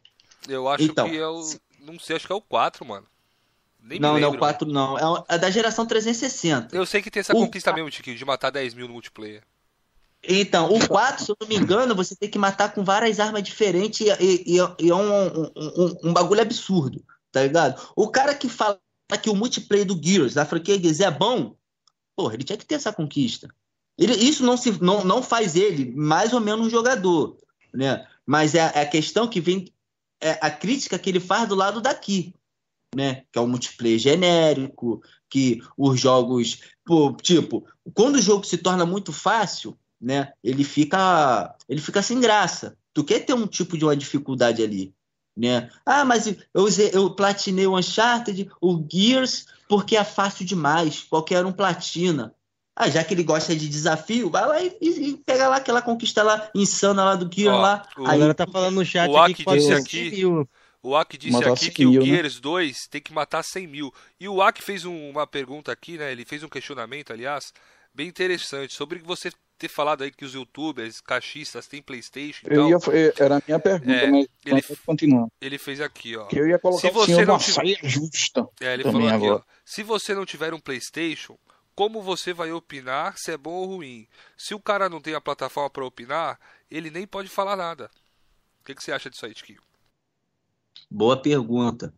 Eu 0.50 0.68
acho 0.68 0.84
Então, 0.84 1.10
que 1.10 1.18
é 1.18 1.28
o. 1.28 1.42
Não 1.80 1.98
sei, 2.00 2.16
acho 2.16 2.26
que 2.28 2.32
é 2.34 2.36
o 2.36 2.42
4, 2.42 2.86
mano. 2.86 3.06
Nem 3.82 4.00
Não, 4.00 4.10
não 4.10 4.18
é 4.18 4.22
o 4.22 4.24
lembro. 4.26 4.40
4, 4.40 4.68
não. 4.68 4.98
É 4.98 5.24
é 5.30 5.38
da 5.38 5.50
geração 5.50 5.86
360. 5.86 6.76
Eu 6.76 6.86
sei 6.86 7.02
que 7.02 7.10
tem 7.10 7.22
essa 7.22 7.34
O 7.34 7.38
conquista 7.40 7.72
mesmo, 7.74 7.90
Tiquinho, 7.90 8.18
de 8.18 8.26
matar 8.26 8.50
10 8.52 8.74
mil 8.74 8.88
no 8.88 8.94
multiplayer. 8.94 9.42
Então, 10.22 10.70
o 10.74 10.86
4, 10.86 11.24
se 11.24 11.32
eu 11.32 11.38
não 11.40 11.48
me 11.48 11.56
engano, 11.56 11.96
você 11.96 12.14
tem 12.14 12.30
que 12.30 12.38
matar 12.38 12.74
com 12.74 12.84
várias 12.84 13.20
armas 13.22 13.42
diferentes 13.42 14.02
e, 14.02 14.10
e- 14.22 14.58
e- 14.58 14.86
e 14.86 14.90
é 14.90 14.96
um, 14.96 15.28
um- 15.28 15.52
um- 15.56 15.98
um 16.10 16.14
bagulho 16.14 16.42
absurdo, 16.42 17.02
tá 17.32 17.42
ligado? 17.42 17.82
O 17.96 18.10
cara 18.10 18.36
que 18.36 18.50
fala 18.50 18.78
que 19.24 19.30
o 19.30 19.36
multiplayer 19.36 19.86
do 19.86 19.98
Gears, 20.02 20.34
da 20.34 20.46
franquia 20.46 20.78
Gears 20.78 21.00
é 21.00 21.10
bom, 21.10 21.56
porra, 22.18 22.34
ele 22.34 22.44
tinha 22.44 22.58
que 22.58 22.66
ter 22.66 22.76
essa 22.76 22.92
conquista. 22.92 23.48
Ele- 23.98 24.14
isso 24.16 24.44
não, 24.44 24.58
se, 24.58 24.72
não, 24.84 25.06
não 25.06 25.24
faz 25.24 25.56
ele 25.56 25.90
mais 25.96 26.34
ou 26.34 26.42
menos 26.42 26.68
um 26.68 26.70
jogador, 26.70 27.38
né? 27.74 28.06
Mas 28.26 28.56
é, 28.56 28.60
é 28.76 28.82
a 28.82 28.86
questão 28.86 29.26
que 29.28 29.40
vem, 29.40 29.72
é 30.22 30.38
a 30.42 30.52
crítica 30.52 31.00
que 31.00 31.10
ele 31.10 31.20
faz 31.20 31.48
do 31.48 31.56
lado 31.56 31.82
daqui, 31.82 32.34
né? 32.96 33.24
Que 33.32 33.40
é 33.40 33.42
o 33.42 33.48
multiplayer 33.48 34.00
genérico, 34.00 35.02
que 35.30 35.62
os 35.78 36.00
jogos, 36.00 36.60
pô, 36.86 37.14
tipo, 37.14 37.66
quando 37.94 38.16
o 38.16 38.22
jogo 38.22 38.44
se 38.44 38.58
torna 38.58 38.86
muito 38.86 39.14
fácil, 39.14 39.78
né? 40.02 40.34
Ele 40.44 40.64
fica, 40.64 41.56
ele 41.68 41.82
fica 41.82 42.02
sem 42.02 42.20
graça. 42.20 42.78
Tu 42.94 43.04
quer 43.04 43.20
ter 43.20 43.34
um 43.34 43.48
tipo 43.48 43.78
de 43.78 43.86
uma 43.86 43.96
dificuldade 43.96 44.64
ali, 44.64 44.94
né? 45.38 45.70
Ah, 45.86 46.04
mas 46.04 46.28
eu 46.28 46.64
usei, 46.64 46.90
eu 46.94 47.14
platinei 47.14 47.68
o 47.68 47.78
Uncharted, 47.78 48.50
o 48.62 48.84
Gears, 48.92 49.46
porque 49.68 49.96
é 49.96 50.04
fácil 50.04 50.46
demais. 50.46 51.04
Qualquer 51.04 51.46
um 51.46 51.52
platina. 51.52 52.34
Ah, 52.82 52.90
já 52.90 53.04
que 53.04 53.14
ele 53.14 53.24
gosta 53.24 53.54
de 53.54 53.68
desafio, 53.68 54.30
vai 54.30 54.48
lá 54.48 54.62
e, 54.64 54.74
e- 54.82 55.18
pega 55.26 55.50
lá 55.50 55.58
aquela 55.58 55.82
conquista 55.82 56.24
lá 56.24 56.50
insana 56.56 57.04
lá 57.04 57.16
do 57.16 57.30
Ó, 57.50 57.58
lá. 57.62 57.86
o- 57.98 58.08
Aí, 58.08 58.34
tá 58.34 58.48
falando 58.48 58.76
no 58.76 58.86
chat 58.86 59.10
o 59.10 59.18
aqui 59.18 59.44
que 59.44 59.52
disse 59.54 59.74
aqui- 59.74 60.10
100 60.10 60.12
mil. 60.12 60.50
O 60.82 60.96
Aki 60.96 61.18
disse 61.18 61.44
aqui 61.44 61.66
100 61.66 61.72
que 61.74 61.86
o 61.86 61.90
mil, 61.90 62.00
né? 62.02 62.08
Gears 62.08 62.40
2 62.40 62.88
tem 62.90 63.02
que 63.02 63.12
matar 63.12 63.44
100 63.44 63.68
mil. 63.68 63.94
E 64.18 64.30
o 64.30 64.42
Aki 64.42 64.62
fez 64.64 64.86
um- 64.86 65.10
uma 65.10 65.28
pergunta 65.28 65.74
aqui, 65.74 65.98
né? 65.98 66.10
Ele 66.10 66.24
fez 66.24 66.42
um 66.42 66.48
questionamento, 66.48 67.12
aliás, 67.12 67.52
bem 67.94 68.08
interessante, 68.08 68.74
sobre 68.74 69.00
você 69.00 69.30
ter 69.58 69.68
falado 69.68 70.06
aí 70.06 70.10
que 70.10 70.24
os 70.24 70.34
youtubers, 70.34 71.02
caixistas, 71.02 71.68
têm 71.68 71.82
Playstation 71.82 72.48
e 72.50 72.54
Eu 72.56 72.80
tal. 72.80 72.94
ia, 72.96 73.08
eh, 73.10 73.14
era 73.20 73.36
a 73.40 73.42
minha 73.46 73.60
pergunta, 73.60 73.92
É, 73.92 74.08
mas 74.10 74.28
ele- 74.46 74.62
pode 74.62 74.80
continuar. 74.86 75.28
Ele 75.42 75.58
fez 75.58 75.82
aqui, 75.82 76.16
ó. 76.16 76.28
Que 76.28 76.40
eu 76.40 76.48
ia 76.48 76.58
colocar 76.58 76.80
Se 76.80 76.88
o 76.88 76.94
você 76.94 77.26
não 77.26 77.38
tiver- 77.38 77.52
saia 77.54 77.78
justa. 77.84 78.48
É, 78.62 78.74
ele 78.76 78.84
falou 78.84 79.06
aqui, 79.10 79.28
ó. 79.30 79.42
Se 79.66 79.84
você 79.84 80.16
não 80.16 80.26
tiver 80.26 80.54
um 80.54 80.60
PlayStation, 80.62 81.38
como 81.80 82.02
você 82.02 82.34
vai 82.34 82.52
opinar 82.52 83.18
se 83.18 83.32
é 83.32 83.38
bom 83.38 83.54
ou 83.54 83.66
ruim? 83.66 84.06
Se 84.36 84.54
o 84.54 84.60
cara 84.60 84.90
não 84.90 85.00
tem 85.00 85.16
a 85.16 85.22
plataforma 85.22 85.70
para 85.70 85.86
opinar, 85.86 86.38
ele 86.70 86.90
nem 86.90 87.08
pode 87.08 87.30
falar 87.30 87.56
nada. 87.56 87.90
O 88.60 88.66
que, 88.66 88.76
que 88.76 88.84
você 88.84 88.92
acha 88.92 89.10
disso 89.10 89.26
aí, 89.26 89.34
Tiquinho? 89.34 89.62
Boa 90.92 91.16
pergunta. 91.16 91.94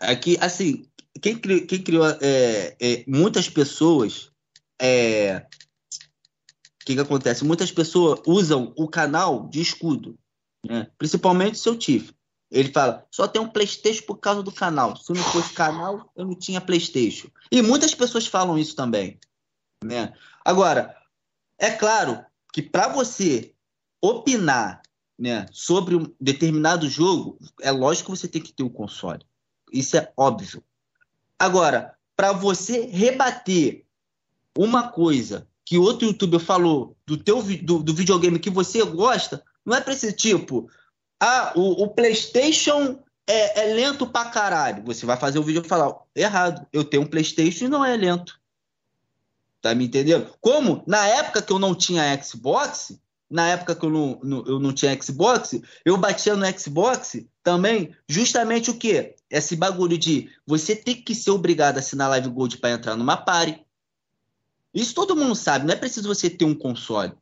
Aqui, 0.00 0.38
assim, 0.40 0.88
quem 1.20 1.36
criou, 1.36 1.66
quem 1.66 1.82
criou 1.82 2.06
é, 2.06 2.74
é, 2.80 3.04
muitas 3.06 3.46
pessoas 3.46 4.32
é, 4.80 5.46
o 6.80 6.86
que, 6.86 6.94
que 6.94 7.00
acontece? 7.00 7.44
Muitas 7.44 7.70
pessoas 7.70 8.22
usam 8.26 8.72
o 8.74 8.88
canal 8.88 9.46
de 9.50 9.60
escudo, 9.60 10.18
né? 10.66 10.90
principalmente 10.96 11.58
seu 11.58 11.76
Tiff. 11.76 12.10
Ele 12.54 12.70
fala, 12.70 13.04
só 13.10 13.26
tem 13.26 13.42
um 13.42 13.48
Playstation 13.48 14.04
por 14.06 14.18
causa 14.18 14.40
do 14.40 14.52
canal. 14.52 14.96
Se 14.96 15.12
não 15.12 15.22
fosse 15.24 15.52
canal, 15.52 16.12
eu 16.14 16.24
não 16.24 16.36
tinha 16.36 16.60
Playstation. 16.60 17.26
E 17.50 17.60
muitas 17.60 17.92
pessoas 17.96 18.28
falam 18.28 18.56
isso 18.56 18.76
também. 18.76 19.18
Né? 19.84 20.12
Agora, 20.44 20.96
é 21.58 21.72
claro 21.72 22.24
que 22.52 22.62
para 22.62 22.86
você 22.86 23.52
opinar 24.00 24.82
né, 25.18 25.46
sobre 25.50 25.96
um 25.96 26.06
determinado 26.20 26.88
jogo, 26.88 27.40
é 27.60 27.72
lógico 27.72 28.12
que 28.12 28.18
você 28.18 28.28
tem 28.28 28.40
que 28.40 28.52
ter 28.52 28.62
o 28.62 28.70
console. 28.70 29.26
Isso 29.72 29.96
é 29.96 30.12
óbvio. 30.16 30.62
Agora, 31.36 31.96
para 32.14 32.30
você 32.30 32.86
rebater 32.86 33.84
uma 34.56 34.92
coisa 34.92 35.48
que 35.64 35.76
outro 35.76 36.06
youtuber 36.06 36.38
falou 36.38 36.96
do 37.04 37.16
teu 37.16 37.42
do, 37.42 37.82
do 37.82 37.94
videogame 37.94 38.38
que 38.38 38.50
você 38.50 38.84
gosta, 38.84 39.42
não 39.66 39.76
é 39.76 39.80
para 39.80 39.92
esse 39.92 40.12
tipo, 40.12 40.70
ah, 41.24 41.52
o, 41.56 41.84
o 41.84 41.88
PlayStation 41.88 42.98
é, 43.26 43.62
é, 43.62 43.74
lento 43.74 44.06
pra 44.06 44.26
caralho. 44.26 44.84
Você 44.84 45.06
vai 45.06 45.16
fazer 45.16 45.38
o 45.38 45.42
vídeo 45.42 45.62
e 45.64 45.68
falar, 45.68 45.96
errado, 46.14 46.66
eu 46.70 46.84
tenho 46.84 47.02
um 47.02 47.06
PlayStation 47.06 47.64
e 47.64 47.68
não 47.68 47.82
é 47.82 47.96
lento. 47.96 48.38
Tá 49.62 49.74
me 49.74 49.86
entendendo? 49.86 50.30
Como 50.38 50.84
na 50.86 51.06
época 51.06 51.40
que 51.40 51.50
eu 51.50 51.58
não 51.58 51.74
tinha 51.74 52.22
Xbox, 52.22 53.00
na 53.30 53.48
época 53.48 53.74
que 53.74 53.86
eu 53.86 53.88
não, 53.88 54.20
não, 54.22 54.44
eu 54.44 54.60
não 54.60 54.70
tinha 54.74 55.00
Xbox, 55.00 55.58
eu 55.82 55.96
batia 55.96 56.36
no 56.36 56.44
Xbox 56.58 57.24
também, 57.42 57.96
justamente 58.06 58.70
o 58.70 58.76
quê? 58.76 59.16
Esse 59.30 59.56
bagulho 59.56 59.96
de 59.96 60.30
você 60.46 60.76
ter 60.76 60.96
que 60.96 61.14
ser 61.14 61.30
obrigado 61.30 61.76
a 61.76 61.80
assinar 61.80 62.10
Live 62.10 62.28
Gold 62.28 62.58
para 62.58 62.72
entrar 62.72 62.96
numa 62.96 63.16
party. 63.16 63.64
Isso 64.74 64.94
todo 64.94 65.16
mundo 65.16 65.34
sabe, 65.34 65.64
não 65.64 65.72
é 65.72 65.76
preciso 65.76 66.06
você 66.06 66.28
ter 66.28 66.44
um 66.44 66.54
console. 66.54 67.14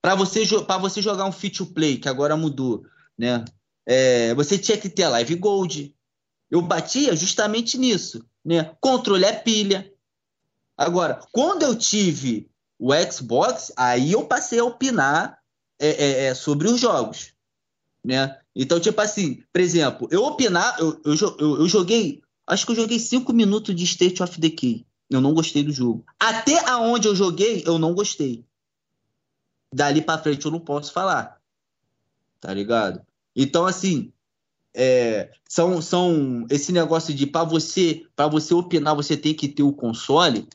Para 0.00 0.14
você, 0.14 0.44
você 0.80 1.02
jogar 1.02 1.24
um 1.24 1.32
Fit 1.32 1.56
to 1.56 1.66
Play, 1.66 1.98
que 1.98 2.08
agora 2.08 2.36
mudou, 2.36 2.84
né? 3.18 3.44
É, 3.84 4.34
você 4.34 4.58
tinha 4.58 4.78
que 4.78 4.88
ter 4.88 5.08
Live 5.08 5.34
Gold. 5.36 5.94
Eu 6.50 6.62
batia 6.62 7.16
justamente 7.16 7.76
nisso, 7.76 8.24
né? 8.44 8.74
Controle 8.80 9.24
é 9.24 9.32
pilha. 9.32 9.92
Agora, 10.76 11.20
quando 11.32 11.62
eu 11.62 11.74
tive 11.74 12.48
o 12.78 12.92
Xbox, 13.10 13.72
aí 13.76 14.12
eu 14.12 14.24
passei 14.24 14.60
a 14.60 14.64
opinar 14.64 15.38
é, 15.78 15.88
é, 15.88 16.24
é, 16.26 16.34
sobre 16.34 16.68
os 16.68 16.80
jogos, 16.80 17.32
né? 18.04 18.38
Então, 18.54 18.78
tipo 18.78 19.00
assim, 19.00 19.42
por 19.52 19.60
exemplo, 19.60 20.08
eu 20.10 20.24
opinar, 20.24 20.78
eu, 20.78 21.00
eu, 21.04 21.14
eu, 21.38 21.60
eu 21.60 21.68
joguei, 21.68 22.22
acho 22.46 22.64
que 22.64 22.72
eu 22.72 22.76
joguei 22.76 22.98
cinco 22.98 23.32
minutos 23.32 23.74
de 23.74 23.84
State 23.84 24.22
of 24.22 24.40
Decay. 24.40 24.86
Eu 25.10 25.20
não 25.20 25.32
gostei 25.32 25.62
do 25.62 25.72
jogo. 25.72 26.04
Até 26.20 26.58
aonde 26.68 27.08
eu 27.08 27.16
joguei, 27.16 27.62
eu 27.66 27.78
não 27.78 27.94
gostei. 27.94 28.44
Dali 29.72 30.02
para 30.02 30.22
frente 30.22 30.44
eu 30.44 30.50
não 30.50 30.60
posso 30.60 30.92
falar. 30.92 31.40
Tá 32.40 32.52
ligado? 32.52 33.07
Então, 33.40 33.64
assim, 33.64 34.12
é, 34.74 35.30
são, 35.48 35.80
são 35.80 36.44
esse 36.50 36.72
negócio 36.72 37.14
de 37.14 37.24
para 37.24 37.44
você 37.44 38.04
para 38.16 38.26
você 38.26 38.52
opinar 38.52 38.96
você 38.96 39.16
tem 39.16 39.32
que 39.32 39.48
ter 39.48 39.62
o 39.62 39.72
console 39.72 40.46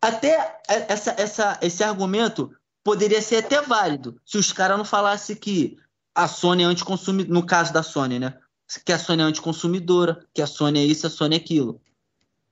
até 0.00 0.60
essa, 0.68 1.14
essa, 1.18 1.58
esse 1.60 1.82
argumento 1.82 2.54
poderia 2.84 3.20
ser 3.20 3.44
até 3.44 3.60
válido 3.60 4.20
se 4.24 4.38
os 4.38 4.52
caras 4.52 4.78
não 4.78 4.84
falassem 4.84 5.34
que 5.34 5.76
a 6.14 6.28
Sony 6.28 6.62
é 6.62 6.66
anticonsumidora, 6.66 7.34
no 7.34 7.44
caso 7.44 7.72
da 7.72 7.82
Sony, 7.82 8.20
né? 8.20 8.38
Que 8.84 8.92
a 8.92 8.98
Sony 8.98 9.22
é 9.22 9.24
anticonsumidora, 9.24 10.24
que 10.32 10.40
a 10.40 10.46
Sony 10.46 10.78
é 10.78 10.84
isso, 10.84 11.06
a 11.06 11.10
Sony 11.10 11.34
é 11.34 11.38
aquilo. 11.38 11.80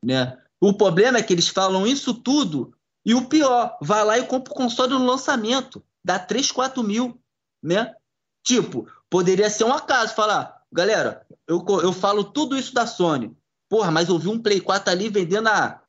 Né? 0.02 0.36
O 0.60 0.72
problema 0.72 1.18
é 1.18 1.22
que 1.22 1.32
eles 1.32 1.46
falam 1.46 1.86
isso 1.86 2.12
tudo 2.12 2.74
e 3.04 3.14
o 3.14 3.26
pior, 3.26 3.78
vai 3.80 4.04
lá 4.04 4.18
e 4.18 4.26
compra 4.26 4.52
o 4.52 4.56
console 4.56 4.94
no 4.94 5.06
lançamento, 5.06 5.82
dá 6.04 6.18
3, 6.18 6.50
4 6.50 6.82
mil, 6.82 7.20
né? 7.62 7.94
Tipo, 8.42 8.88
poderia 9.12 9.50
ser 9.50 9.64
um 9.64 9.74
acaso 9.74 10.14
falar, 10.14 10.62
galera, 10.72 11.26
eu, 11.46 11.62
eu 11.82 11.92
falo 11.92 12.24
tudo 12.24 12.56
isso 12.56 12.72
da 12.72 12.86
Sony, 12.86 13.36
porra, 13.68 13.90
mas 13.90 14.08
eu 14.08 14.18
vi 14.18 14.28
um 14.28 14.40
Play 14.40 14.58
4 14.58 14.90
ali 14.90 15.10
vendendo 15.10 15.48
a 15.48 15.82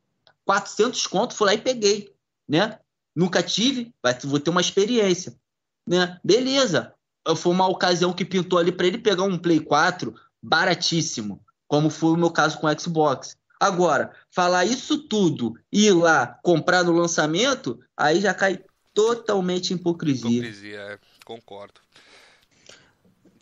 400 0.44 1.08
conto, 1.08 1.34
fui 1.34 1.48
lá 1.48 1.54
e 1.54 1.58
peguei, 1.58 2.14
né? 2.46 2.78
Nunca 3.16 3.42
tive, 3.42 3.96
vou 4.26 4.42
ter 4.42 4.50
uma 4.50 4.60
experiência. 4.60 5.34
Né? 5.88 6.20
Beleza. 6.22 6.94
Foi 7.38 7.54
uma 7.54 7.66
ocasião 7.66 8.12
que 8.12 8.26
pintou 8.26 8.60
ali 8.60 8.74
para 8.74 8.88
ele 8.88 8.98
pegar 8.98 9.24
um 9.24 9.38
Play 9.38 9.62
4 9.62 10.14
baratíssimo, 10.42 11.42
como 11.66 11.90
foi 11.90 12.12
o 12.12 12.18
meu 12.18 12.30
caso 12.30 12.60
com 12.60 12.68
o 12.68 12.78
Xbox. 12.78 13.38
Agora, 13.58 14.12
falar 14.32 14.66
isso 14.66 14.98
tudo 15.08 15.58
e 15.72 15.86
ir 15.86 15.94
lá 15.94 16.38
comprar 16.44 16.84
no 16.84 16.92
lançamento, 16.92 17.80
aí 17.96 18.20
já 18.20 18.34
cai 18.34 18.60
totalmente 18.94 19.74
hipocrisia. 19.74 20.30
Hipocrisia, 20.30 20.80
é, 20.80 21.00
concordo. 21.24 21.80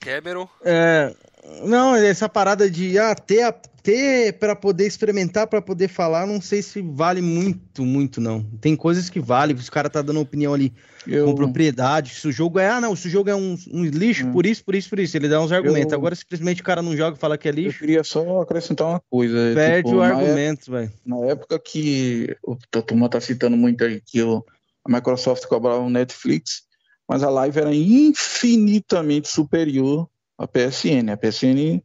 Cameron? 0.02 0.48
É, 0.64 1.16
não, 1.64 1.96
essa 1.96 2.28
parada 2.28 2.70
de 2.70 2.98
ah, 2.98 3.16
ter 3.16 3.44
a 3.44 3.52
ter 3.84 4.34
para 4.34 4.56
poder 4.56 4.86
experimentar, 4.86 5.48
para 5.48 5.62
poder 5.62 5.88
falar, 5.88 6.28
não 6.28 6.40
sei 6.40 6.62
se 6.62 6.82
vale 6.82 7.22
muito, 7.22 7.84
muito 7.84 8.22
não. 8.22 8.44
Tem 8.60 8.76
coisas 8.76 9.10
que 9.10 9.20
vale, 9.20 9.54
os 9.54 9.70
cara 9.70 9.90
tá 9.90 10.02
dando 10.02 10.20
opinião 10.20 10.54
ali 10.54 10.72
eu... 11.08 11.26
com 11.26 11.36
propriedade, 11.36 12.14
se 12.14 12.28
o 12.28 12.32
jogo 12.32 12.60
é, 12.60 12.70
ah, 12.70 12.82
não, 12.82 12.96
se 12.96 13.08
o 13.08 13.10
jogo 13.10 13.30
é 13.30 13.36
um, 13.36 13.58
um 13.72 13.84
lixo, 13.86 14.28
hum. 14.28 14.32
por 14.32 14.46
isso, 14.46 14.64
por 14.64 14.76
isso, 14.76 14.90
por 14.90 15.00
isso, 15.00 15.18
ele 15.18 15.28
dá 15.28 15.42
uns 15.42 15.52
argumentos. 15.52 15.92
Eu... 15.92 15.98
Agora 15.98 16.16
simplesmente 16.16 16.62
o 16.62 16.66
cara 16.66 16.82
não 16.82 16.96
joga 16.96 17.18
e 17.18 17.20
fala 17.20 17.38
que 17.38 17.50
é 17.50 17.52
lixo. 17.52 17.78
Eu 17.78 17.80
queria 17.80 18.04
só 18.04 18.42
acrescentar 18.42 18.88
uma 18.88 19.02
coisa. 19.10 19.36
Perde 19.56 19.90
tipo, 19.90 19.98
o 19.98 20.02
argumento, 20.02 20.72
velho. 20.72 20.92
Na 21.06 21.26
época 21.26 21.60
que 21.60 22.36
o 22.44 22.56
turma 22.82 23.10
tá 23.10 23.20
citando 23.20 23.58
muito 23.58 23.84
aí 23.84 24.02
que 24.06 24.22
o, 24.22 24.46
a 24.86 24.92
Microsoft 24.92 25.46
cobrava 25.46 25.80
o 25.80 25.90
Netflix, 25.90 26.64
mas 27.12 27.24
a 27.24 27.30
live 27.30 27.60
era 27.60 27.76
infinitamente 27.76 29.28
superior 29.28 30.08
à 30.38 30.48
PSN. 30.48 31.12
A 31.12 31.18
PSN 31.18 31.84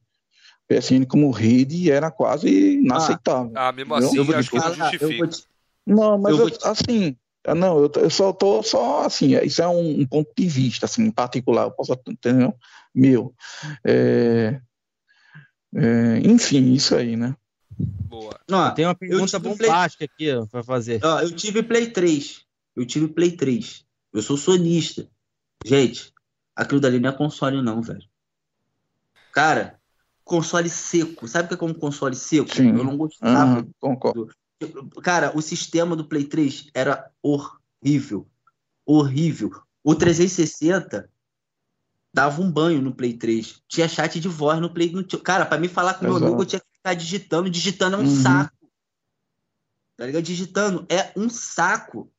PSN 0.69 1.05
como 1.05 1.33
rede 1.33 1.91
era 1.91 2.13
quase 2.13 2.75
inaceitável. 2.75 3.51
Ah, 3.57 3.69
ah 3.69 3.73
mesmo 3.73 3.93
assim, 3.93 4.17
eu 4.17 4.25
vou 4.25 4.37
acho 4.37 4.49
que 4.49 4.57
isso 4.57 4.75
justifica. 4.75 5.27
Te... 5.27 5.43
Não, 5.85 6.17
mas 6.17 6.39
eu, 6.39 6.47
assim, 6.63 7.17
não, 7.57 7.81
eu, 7.81 7.91
eu, 7.97 8.09
só 8.09 8.33
tô 8.33 8.63
só 8.63 9.05
assim, 9.05 9.37
isso 9.43 9.61
é 9.61 9.67
um, 9.67 10.01
um, 10.01 10.07
ponto 10.07 10.31
de 10.39 10.47
vista, 10.47 10.87
assim, 10.87 11.03
em 11.03 11.11
particular, 11.11 11.65
eu 11.65 11.73
posso 11.73 11.93
entender, 12.07 12.55
meu. 12.95 13.35
É, 13.85 14.61
é, 15.75 16.21
enfim, 16.23 16.73
isso 16.73 16.95
aí, 16.95 17.17
né? 17.17 17.35
Boa. 17.77 18.39
Não, 18.49 18.73
tem 18.73 18.85
uma 18.85 18.95
pergunta 18.95 19.41
bombástica 19.41 20.09
Play... 20.17 20.31
aqui 20.31 20.49
para 20.53 20.63
fazer. 20.63 21.05
Ó, 21.05 21.21
eu 21.21 21.35
tive 21.35 21.65
Play 21.65 21.91
3. 21.91 22.43
Eu 22.77 22.87
tive 22.87 23.09
Play 23.09 23.33
3. 23.33 23.85
Eu 24.15 24.23
sou 24.23 24.37
sonista. 24.37 25.09
Gente, 25.65 26.13
aquilo 26.55 26.81
dali 26.81 27.01
não 27.01 27.11
é 27.11 27.13
console, 27.13 27.63
não, 27.63 27.83
velho. 27.83 28.07
Cara, 29.33 29.81
console 30.25 30.69
seco. 30.69 31.29
Sabe 31.29 31.53
o 31.53 31.59
que 31.59 31.65
é 31.65 31.67
um 31.67 31.75
console 31.75 32.17
seco? 32.17 32.55
Sim. 32.55 32.69
Eu 32.69 32.85
não 32.85 32.97
gostava. 32.97 33.61
Uhum, 33.61 33.71
concordo. 33.79 34.29
Cara, 35.03 35.37
o 35.37 35.43
sistema 35.43 35.95
do 35.95 36.07
Play 36.07 36.25
3 36.25 36.71
era 36.75 37.11
horrível. 37.23 38.27
Horrível. 38.85 39.51
O 39.85 39.95
360 39.95 41.09
dava 42.13 42.41
um 42.41 42.51
banho 42.51 42.81
no 42.81 42.95
Play 42.95 43.13
3. 43.13 43.63
Tinha 43.69 43.89
chat 43.89 44.19
de 44.19 44.29
voz 44.29 44.59
no 44.59 44.73
Play. 44.73 44.93
Cara, 45.23 45.45
para 45.45 45.59
mim 45.59 45.69
falar 45.69 45.95
com 45.95 46.07
Exato. 46.07 46.19
meu 46.19 46.29
amigo, 46.29 46.43
eu 46.43 46.47
tinha 46.47 46.61
que 46.61 46.67
ficar 46.73 46.95
digitando. 46.95 47.51
Digitando 47.51 47.97
é 47.97 47.99
um 47.99 48.03
uhum. 48.03 48.23
saco. 48.23 48.71
Tá 49.97 50.07
ligado? 50.07 50.23
Digitando 50.23 50.87
é 50.89 51.13
um 51.15 51.29
saco. 51.29 52.11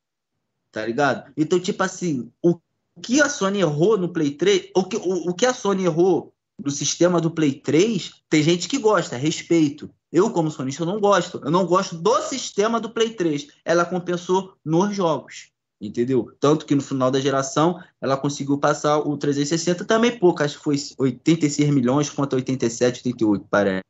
Tá 0.72 0.86
ligado? 0.86 1.32
Então, 1.36 1.60
tipo 1.60 1.82
assim, 1.82 2.32
o 2.44 2.60
que 3.02 3.22
a 3.22 3.30
Sony 3.30 3.60
errou 3.60 3.98
no 3.98 4.10
Play 4.10 4.32
3, 4.32 4.72
o 4.76 4.84
que, 4.84 4.98
o, 4.98 5.30
o 5.30 5.34
que 5.34 5.46
a 5.46 5.54
Sony 5.54 5.86
errou 5.86 6.34
do 6.60 6.72
sistema 6.72 7.22
do 7.22 7.32
Play 7.32 7.54
3, 7.54 8.12
tem 8.30 8.42
gente 8.42 8.68
que 8.68 8.78
gosta, 8.78 9.16
respeito. 9.16 9.90
Eu, 10.12 10.32
como 10.32 10.50
sonista, 10.50 10.86
não 10.86 11.00
gosto. 11.00 11.42
Eu 11.44 11.52
não 11.52 11.66
gosto 11.66 11.96
do 11.96 12.22
sistema 12.22 12.80
do 12.80 12.90
Play 12.90 13.12
3. 13.12 13.48
Ela 13.64 13.86
compensou 13.86 14.56
nos 14.64 14.96
jogos. 14.96 15.52
Entendeu? 15.80 16.36
Tanto 16.40 16.66
que 16.66 16.74
no 16.74 16.82
final 16.82 17.12
da 17.12 17.20
geração 17.20 17.84
ela 18.02 18.18
conseguiu 18.18 18.58
passar 18.58 18.98
o 18.98 19.16
360 19.16 19.86
também 19.86 20.18
pouco, 20.18 20.42
acho 20.42 20.58
que 20.58 20.64
foi 20.64 20.76
86 20.98 21.70
milhões 21.70 22.10
contra 22.10 22.38
87, 22.38 23.02
88, 23.06 23.46
parece. 23.48 23.84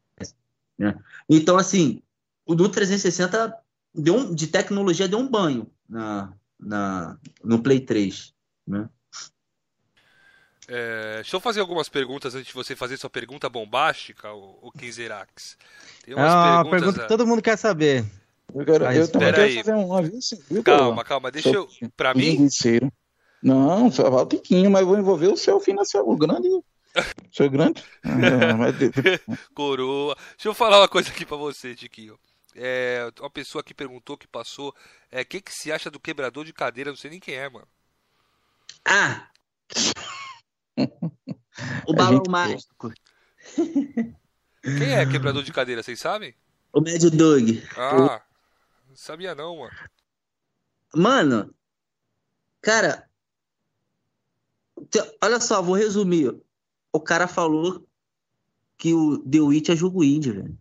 Né? 0.77 0.99
Então, 1.29 1.55
assim, 1.55 2.01
o 2.45 2.53
do 2.53 2.67
360 2.67 3.57
deu 3.95 4.15
um, 4.15 4.35
de 4.35 4.47
tecnologia 4.47 5.07
deu 5.07 5.19
um 5.19 5.29
banho 5.29 5.65
na, 5.87 6.33
na, 6.59 7.17
no 7.41 7.63
Play 7.63 7.79
3. 7.79 8.33
Né? 8.67 8.89
É, 10.67 11.15
deixa 11.15 11.35
eu 11.35 11.39
fazer 11.39 11.61
algumas 11.61 11.87
perguntas 11.87 12.35
antes 12.35 12.47
de 12.47 12.53
você 12.53 12.75
fazer 12.75 12.97
sua 12.97 13.09
pergunta 13.09 13.47
bombástica, 13.47 14.33
o, 14.33 14.59
o 14.61 14.71
Kinzerax. 14.71 15.57
Tem 16.03 16.13
umas 16.13 16.31
é 16.31 16.35
uma 16.35 16.69
pergunta 16.69 16.99
a... 16.99 17.03
que 17.03 17.07
todo 17.07 17.25
mundo 17.25 17.41
quer 17.41 17.57
saber. 17.57 18.05
Eu 18.53 18.65
quero, 18.65 18.85
eu 18.85 19.07
também 19.07 19.33
quero 19.33 19.55
fazer 19.55 19.73
um 19.73 19.95
aviso. 19.95 20.63
Calma, 20.63 21.03
calma, 21.03 21.31
deixa 21.31 21.49
eu. 21.49 21.67
Pra 21.95 22.13
mim? 22.13 22.47
Não, 23.41 23.91
só 23.91 24.09
vai 24.09 24.23
o 24.23 24.25
tiquinho, 24.25 24.69
mas 24.69 24.85
vou 24.85 24.97
envolver 24.97 25.27
o 25.27 25.37
seu 25.37 25.59
financeiro, 25.59 26.09
o 26.09 26.17
grande. 26.17 26.49
Seu 27.31 27.47
grande. 27.47 27.83
É, 28.03 29.19
Coroa. 29.53 30.15
Deixa 30.31 30.49
eu 30.49 30.53
falar 30.55 30.79
uma 30.79 30.87
coisa 30.87 31.11
aqui 31.11 31.23
pra 31.23 31.37
você, 31.37 31.75
Tiquinho. 31.75 32.17
É, 32.55 33.11
uma 33.19 33.29
pessoa 33.29 33.63
que 33.63 33.71
perguntou, 33.71 34.17
que 34.17 34.27
passou, 34.27 34.73
é, 35.11 35.21
o 35.21 35.25
que, 35.25 35.39
que 35.39 35.53
se 35.53 35.71
acha 35.71 35.91
do 35.91 35.99
quebrador 35.99 36.43
de 36.43 36.51
cadeira? 36.51 36.89
Não 36.89 36.97
sei 36.97 37.11
nem 37.11 37.19
quem 37.19 37.35
é, 37.35 37.47
mano. 37.47 37.67
Ah! 38.83 39.27
o 41.87 41.93
balão 41.93 42.23
mágico. 42.29 42.93
Quem 44.61 44.93
é 44.93 45.05
quebrador 45.05 45.43
de 45.43 45.53
cadeira, 45.53 45.81
vocês 45.81 45.99
sabem? 45.99 46.35
O 46.73 46.81
Médio 46.81 47.09
Doug. 47.09 47.49
Ah, 47.77 48.21
não 48.87 48.95
sabia 48.95 49.33
não, 49.33 49.57
mano. 49.57 49.75
Mano, 50.93 51.55
cara, 52.61 53.09
olha 55.21 55.39
só, 55.39 55.61
vou 55.61 55.75
resumir. 55.75 56.35
O 56.91 56.99
cara 56.99 57.27
falou 57.27 57.85
que 58.77 58.93
o 58.93 59.17
The 59.19 59.39
Witch 59.39 59.69
é 59.69 59.75
jogo 59.75 60.03
indie, 60.03 60.31
velho. 60.31 60.57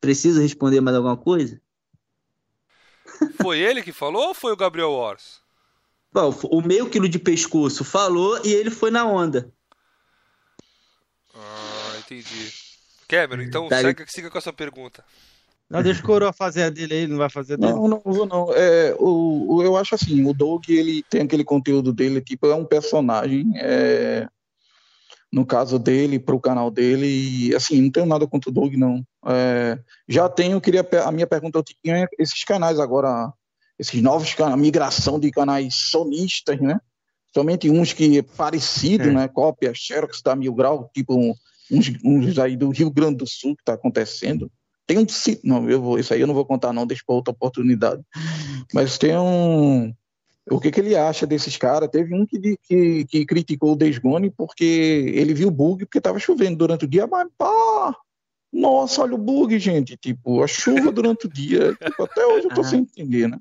Preciso 0.00 0.40
responder 0.40 0.80
mais 0.80 0.96
alguma 0.96 1.16
coisa? 1.16 1.60
Foi 3.40 3.58
ele 3.58 3.82
que 3.82 3.92
falou 3.92 4.28
ou 4.28 4.34
foi 4.34 4.52
o 4.52 4.56
Gabriel 4.56 4.92
Wars? 4.92 5.40
Bom, 6.16 6.34
o 6.44 6.62
meio 6.62 6.88
quilo 6.88 7.06
de 7.06 7.18
pescoço 7.18 7.84
falou 7.84 8.40
e 8.42 8.50
ele 8.50 8.70
foi 8.70 8.90
na 8.90 9.04
onda. 9.04 9.52
Ah, 11.34 11.98
entendi. 11.98 12.50
Cameron, 13.06 13.42
então 13.42 13.68
Tá, 13.68 13.82
segue, 13.82 14.10
siga 14.10 14.30
com 14.30 14.38
a 14.38 14.40
sua 14.40 14.54
pergunta. 14.54 15.04
Não, 15.68 15.82
deixa 15.82 16.00
o 16.00 16.04
Coroa 16.06 16.32
fazer 16.32 16.62
a 16.62 16.70
dele 16.70 16.94
aí, 16.94 17.00
ele 17.00 17.12
não 17.12 17.18
vai 17.18 17.28
fazer 17.28 17.58
dele. 17.58 17.70
Não, 17.74 17.86
não 17.86 18.00
vou 18.02 18.24
não. 18.24 18.50
É, 18.54 18.94
o, 18.98 19.56
o- 19.56 19.62
eu 19.62 19.76
acho 19.76 19.94
assim, 19.94 20.24
o 20.24 20.32
Doug, 20.32 20.66
ele 20.70 21.02
tem 21.02 21.20
aquele 21.20 21.44
conteúdo 21.44 21.92
dele, 21.92 22.22
tipo, 22.22 22.46
é 22.46 22.54
um 22.54 22.64
personagem, 22.64 23.52
é, 23.56 24.26
no 25.30 25.44
caso 25.44 25.78
dele, 25.78 26.18
pro 26.18 26.40
canal 26.40 26.70
dele, 26.70 27.06
e 27.48 27.54
assim, 27.54 27.82
não 27.82 27.90
tenho 27.90 28.06
nada 28.06 28.26
contra 28.26 28.48
o 28.48 28.52
Doug, 28.54 28.72
não. 28.74 29.04
É, 29.26 29.78
já 30.08 30.30
tenho, 30.30 30.62
queria, 30.62 30.88
a 31.04 31.12
minha 31.12 31.26
pergunta 31.26 31.58
eu 31.58 31.62
tinha 31.62 32.04
é 32.04 32.06
esses 32.18 32.42
canais 32.42 32.80
agora, 32.80 33.30
esses 33.78 34.00
novos 34.02 34.32
canais, 34.34 34.58
migração 34.60 35.18
de 35.20 35.30
canais 35.30 35.74
sonistas, 35.90 36.60
né? 36.60 36.80
Somente 37.34 37.68
uns 37.68 37.92
que 37.92 38.18
é 38.18 38.22
parecido, 38.22 39.10
É. 39.10 39.12
né? 39.12 39.28
Cópia, 39.28 39.72
Xerox 39.74 40.22
da 40.22 40.34
Mil 40.34 40.54
Grau, 40.54 40.90
tipo 40.94 41.14
uns, 41.70 41.92
uns 42.04 42.38
aí 42.38 42.56
do 42.56 42.70
Rio 42.70 42.90
Grande 42.90 43.16
do 43.18 43.26
Sul 43.26 43.54
que 43.56 43.64
tá 43.64 43.74
acontecendo. 43.74 44.50
Tem 44.86 44.98
um 44.98 45.06
não, 45.42 45.68
eu 45.68 45.82
vou, 45.82 45.98
isso 45.98 46.14
aí 46.14 46.20
eu 46.20 46.26
não 46.26 46.34
vou 46.34 46.44
contar 46.46 46.72
não, 46.72 46.86
deixa 46.86 47.02
para 47.04 47.16
outra 47.16 47.32
oportunidade. 47.32 48.00
Mas 48.72 48.96
tem 48.96 49.18
um, 49.18 49.92
o 50.48 50.60
que 50.60 50.70
que 50.70 50.78
ele 50.80 50.94
acha 50.96 51.26
desses 51.26 51.56
caras? 51.56 51.90
Teve 51.90 52.14
um 52.14 52.24
que, 52.24 52.56
que, 52.62 53.04
que 53.04 53.26
criticou 53.26 53.72
o 53.72 53.76
Days 53.76 53.98
Gone 53.98 54.30
porque 54.30 54.64
ele 55.14 55.34
viu 55.34 55.50
bug 55.50 55.84
porque 55.84 55.98
estava 55.98 56.18
chovendo 56.20 56.56
durante 56.56 56.84
o 56.84 56.88
dia, 56.88 57.06
mas 57.06 57.26
pá, 57.36 57.94
nossa, 58.52 59.02
olha 59.02 59.16
o 59.16 59.18
bug, 59.18 59.58
gente, 59.58 59.96
tipo, 59.96 60.40
a 60.42 60.46
chuva 60.46 60.92
durante 60.92 61.26
o 61.26 61.28
dia, 61.28 61.74
tipo, 61.74 62.04
até 62.04 62.24
hoje 62.24 62.46
eu 62.46 62.54
tô 62.54 62.60
Ah. 62.60 62.64
sem 62.64 62.78
entender, 62.80 63.28
né? 63.28 63.38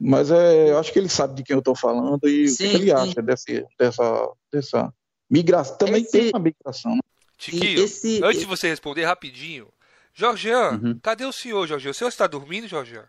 Mas 0.00 0.30
é, 0.30 0.70
eu 0.70 0.78
acho 0.78 0.92
que 0.92 0.98
ele 0.98 1.08
sabe 1.08 1.34
de 1.34 1.42
quem 1.42 1.56
eu 1.56 1.62
tô 1.62 1.74
falando 1.74 2.20
e 2.28 2.42
o 2.44 2.44
que 2.44 2.48
Sim, 2.50 2.70
que 2.70 2.76
ele 2.76 2.86
sim. 2.86 2.92
acha 2.92 3.22
desse, 3.22 3.66
dessa, 3.78 4.30
dessa 4.52 4.94
migração. 5.28 5.76
Também 5.76 6.02
Esse- 6.02 6.12
tem 6.12 6.30
uma 6.30 6.38
migração, 6.38 6.94
né? 6.94 7.00
Tiquinho, 7.36 7.84
esse- 7.84 8.20
antes 8.22 8.40
de 8.40 8.46
você 8.46 8.68
responder 8.68 9.04
rapidinho, 9.04 9.68
Jorgean, 10.14 10.80
Uhum. 10.82 10.98
cadê 11.00 11.24
o 11.24 11.32
senhor, 11.32 11.66
Jorgean? 11.66 11.90
O 11.90 11.94
senhor 11.94 12.08
está 12.08 12.26
dormindo, 12.26 12.66
Jorgean? 12.68 13.04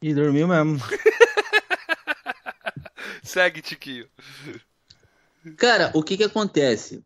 E 0.00 0.12
dormiu 0.14 0.48
mesmo. 0.48 0.78
Segue, 3.22 3.62
Tiquinho. 3.62 4.08
Cara, 5.56 5.90
o 5.94 6.02
que 6.02 6.16
que 6.16 6.24
acontece? 6.24 7.04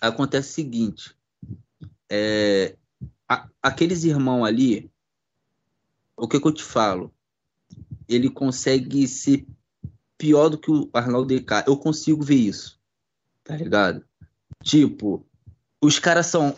Acontece 0.00 0.50
o 0.50 0.54
seguinte, 0.54 1.14
é, 2.08 2.76
a- 3.28 3.48
aqueles 3.62 4.04
irmãos 4.04 4.44
ali, 4.44 4.89
o 6.20 6.28
que 6.28 6.38
que 6.38 6.46
eu 6.46 6.52
te 6.52 6.62
falo? 6.62 7.12
Ele 8.06 8.28
consegue 8.28 9.08
ser 9.08 9.46
pior 10.18 10.50
do 10.50 10.58
que 10.58 10.70
o 10.70 10.90
Arnaldo 10.92 11.34
DK. 11.34 11.64
Eu 11.66 11.78
consigo 11.78 12.22
ver 12.22 12.34
isso, 12.34 12.78
tá 13.42 13.56
ligado? 13.56 14.04
Tipo, 14.62 15.26
os 15.80 15.98
caras 15.98 16.26
são 16.26 16.56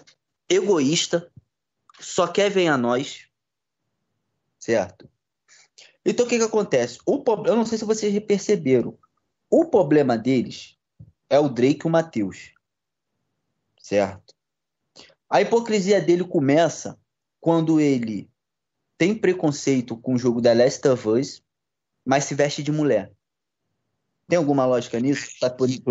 egoístas, 0.49 1.23
só 2.01 2.27
querem 2.27 2.69
a 2.69 2.77
nós, 2.77 3.29
certo? 4.59 5.09
Então 6.05 6.27
o 6.27 6.29
que 6.29 6.39
que 6.39 6.45
acontece? 6.45 6.99
O, 7.07 7.23
eu 7.47 7.55
não 7.55 7.65
sei 7.65 7.79
se 7.79 7.85
vocês 7.85 8.19
perceberam, 8.25 8.99
o 9.49 9.67
problema 9.67 10.19
deles 10.19 10.77
é 11.31 11.39
o 11.39 11.49
Drake 11.49 11.83
e 11.85 11.87
o 11.87 11.91
Matheus. 11.91 12.53
Certo? 13.81 14.35
A 15.31 15.41
hipocrisia 15.41 16.01
dele 16.01 16.25
começa 16.25 16.99
quando 17.41 17.81
ele 17.81 18.32
tem 19.03 19.17
preconceito 19.17 19.97
com 19.97 20.15
o 20.15 20.19
jogo 20.19 20.41
da 20.41 20.53
Last 20.53 20.87
of 20.87 21.09
Us, 21.09 21.43
mas 22.05 22.23
se 22.23 22.37
veste 22.37 22.63
de 22.63 22.71
mulher. 22.71 23.11
Tem 24.29 24.37
alguma 24.37 24.65
lógica 24.65 25.01
nisso? 25.01 25.29
Pra 25.41 25.51
poder- 25.51 25.83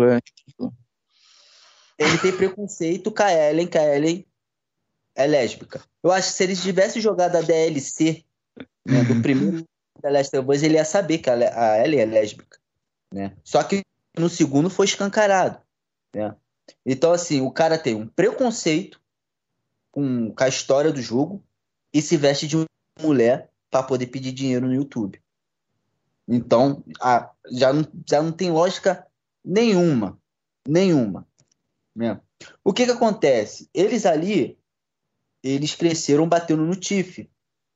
Ele 1.98 2.18
tem 2.22 2.34
preconceito 2.34 3.12
com 3.12 3.22
a 3.22 3.30
Ellen, 3.30 3.66
que 3.66 3.76
a 3.76 3.94
Ellen 3.94 4.26
é 5.14 5.26
lésbica. 5.26 5.82
Eu 6.02 6.10
acho 6.10 6.28
que 6.30 6.34
se 6.36 6.42
ele 6.42 6.56
tivesse 6.56 7.02
jogado 7.02 7.36
a 7.36 7.42
DLC 7.42 8.24
né, 8.86 9.04
do 9.04 9.20
primeiro 9.20 9.68
da 10.02 10.08
Last 10.08 10.34
of 10.34 10.50
Us, 10.50 10.62
ele 10.62 10.76
ia 10.76 10.84
saber 10.86 11.18
que 11.18 11.28
a 11.28 11.34
Le- 11.34 11.52
a 11.52 11.84
Ellie 11.84 12.00
é 12.00 12.06
lésbica. 12.06 12.58
Né? 13.12 13.36
Só 13.44 13.62
que 13.62 13.82
no 14.18 14.30
segundo 14.30 14.70
foi 14.70 14.86
escancarado. 14.86 15.60
Né? 16.16 16.34
Então, 16.86 17.12
assim, 17.12 17.42
o 17.42 17.50
cara 17.50 17.76
tem 17.76 17.94
um 17.94 18.08
preconceito 18.08 18.98
com, 19.90 20.32
com 20.32 20.44
a 20.44 20.48
história 20.48 20.90
do 20.90 21.02
jogo 21.02 21.44
e 21.92 22.00
se 22.00 22.16
veste 22.16 22.46
de 22.48 22.56
mulher 23.02 23.50
para 23.70 23.82
poder 23.82 24.06
pedir 24.06 24.32
dinheiro 24.32 24.66
no 24.66 24.74
YouTube. 24.74 25.20
Então, 26.28 26.82
a- 27.00 27.30
já, 27.50 27.72
não, 27.72 27.86
já 28.08 28.22
não 28.22 28.32
tem 28.32 28.50
lógica 28.50 29.06
nenhuma. 29.44 30.18
Nenhuma. 30.66 31.26
Né? 31.94 32.20
O 32.64 32.72
que 32.72 32.84
que 32.84 32.92
acontece? 32.92 33.68
Eles 33.74 34.06
ali, 34.06 34.58
eles 35.42 35.74
cresceram 35.74 36.28
batendo 36.28 36.62
no 36.64 36.76
TIF. 36.76 37.28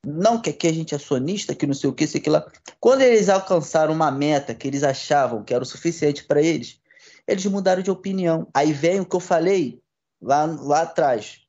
Não 0.05 0.41
que 0.41 0.51
aqui 0.51 0.69
a 0.69 0.73
gente 0.73 0.95
é 0.95 0.99
sonista, 0.99 1.55
que 1.55 1.67
não 1.67 1.75
sei 1.75 1.91
o 1.91 1.93
que, 1.93 2.07
sei 2.07 2.21
que 2.21 2.31
lá. 2.31 2.47
Quando 2.79 3.01
eles 3.03 3.29
alcançaram 3.29 3.93
uma 3.93 4.11
meta 4.11 4.55
que 4.55 4.69
eles 4.69 4.85
achavam 4.85 5.43
que 5.43 5.53
era 5.53 5.65
o 5.65 5.67
suficiente 5.67 6.25
para 6.25 6.41
eles, 6.41 6.81
eles 7.27 7.45
mudaram 7.47 7.83
de 7.83 7.91
opinião. 7.91 8.47
Aí 8.55 8.73
vem 8.73 9.01
o 9.01 9.07
que 9.07 9.17
eu 9.17 9.21
falei 9.21 9.83
lá, 10.23 10.45
lá 10.45 10.83
atrás, 10.83 11.41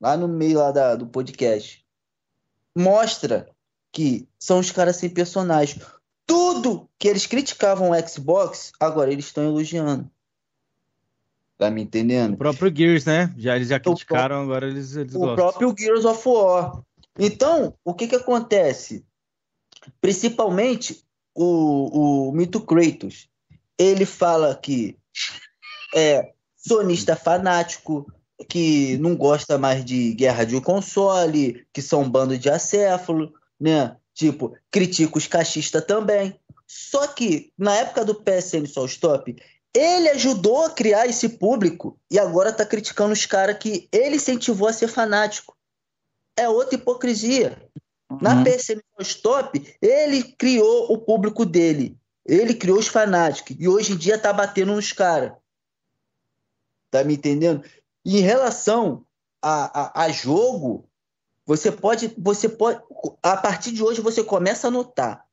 lá 0.00 0.16
no 0.16 0.28
meio 0.28 0.58
lá 0.58 0.70
da- 0.70 0.94
do 0.94 1.08
podcast. 1.08 1.83
Mostra 2.76 3.48
que 3.92 4.28
são 4.38 4.58
os 4.58 4.70
caras 4.70 4.96
sem 4.96 5.08
personagem. 5.08 5.80
Tudo 6.26 6.88
que 6.98 7.06
eles 7.06 7.26
criticavam 7.26 7.90
o 7.90 8.08
Xbox, 8.08 8.72
agora 8.80 9.12
eles 9.12 9.26
estão 9.26 9.44
elogiando. 9.44 10.10
Tá 11.56 11.70
me 11.70 11.82
entendendo? 11.82 12.34
O 12.34 12.38
próprio 12.38 12.74
Gears, 12.74 13.04
né? 13.04 13.32
Já, 13.36 13.54
eles 13.54 13.68
já 13.68 13.78
criticaram, 13.78 14.42
agora 14.42 14.66
eles, 14.66 14.96
eles 14.96 15.14
o 15.14 15.20
gostam. 15.20 15.36
próprio 15.36 15.74
Gears 15.78 16.04
of 16.04 16.28
War. 16.28 16.82
Então, 17.16 17.74
o 17.84 17.94
que 17.94 18.08
que 18.08 18.16
acontece? 18.16 19.04
Principalmente 20.00 21.04
o, 21.34 22.28
o 22.28 22.32
Mito 22.32 22.60
Kratos. 22.60 23.28
Ele 23.78 24.04
fala 24.04 24.56
que 24.56 24.98
é 25.94 26.32
sonista 26.56 27.14
fanático, 27.14 28.10
que 28.48 28.96
não 28.98 29.16
gosta 29.16 29.58
mais 29.58 29.84
de 29.84 30.12
guerra 30.14 30.44
de 30.44 30.60
console, 30.60 31.66
que 31.72 31.82
são 31.82 32.02
um 32.02 32.10
bando 32.10 32.38
de 32.38 32.48
acéfalo, 32.48 33.32
né? 33.60 33.96
Tipo, 34.14 34.56
critica 34.70 35.18
os 35.18 35.26
cachistas 35.26 35.84
também. 35.84 36.38
Só 36.66 37.06
que, 37.06 37.52
na 37.58 37.74
época 37.74 38.04
do 38.04 38.14
PSN 38.14 38.66
Só 38.66 38.84
Stop, 38.86 39.34
ele 39.74 40.08
ajudou 40.10 40.64
a 40.64 40.70
criar 40.70 41.06
esse 41.06 41.28
público 41.28 41.98
e 42.10 42.18
agora 42.18 42.52
tá 42.52 42.64
criticando 42.64 43.12
os 43.12 43.26
caras 43.26 43.58
que 43.58 43.88
ele 43.92 44.16
incentivou 44.16 44.68
a 44.68 44.72
ser 44.72 44.88
fanático. 44.88 45.56
É 46.36 46.48
outra 46.48 46.76
hipocrisia. 46.76 47.60
Na 48.20 48.36
Uhum. 48.36 48.44
PSN 48.44 48.80
Só 48.96 49.02
Stop, 49.02 49.76
ele 49.82 50.22
criou 50.22 50.92
o 50.92 50.98
público 50.98 51.44
dele. 51.44 51.96
Ele 52.24 52.54
criou 52.54 52.78
os 52.78 52.86
fanáticos. 52.86 53.56
E 53.58 53.68
hoje 53.68 53.92
em 53.92 53.96
dia 53.96 54.18
tá 54.18 54.32
batendo 54.32 54.74
nos 54.74 54.92
caras. 54.92 55.32
Tá 56.90 57.02
me 57.02 57.14
entendendo? 57.14 57.64
E 58.04 58.18
em 58.18 58.22
relação 58.22 59.04
a, 59.40 60.02
a, 60.02 60.04
a 60.04 60.08
jogo, 60.10 60.88
você 61.46 61.70
pode, 61.70 62.14
você 62.18 62.48
pode. 62.48 62.80
A 63.22 63.36
partir 63.36 63.72
de 63.72 63.82
hoje 63.82 64.00
você 64.00 64.22
começa 64.22 64.68
a 64.68 64.70
notar. 64.70 65.24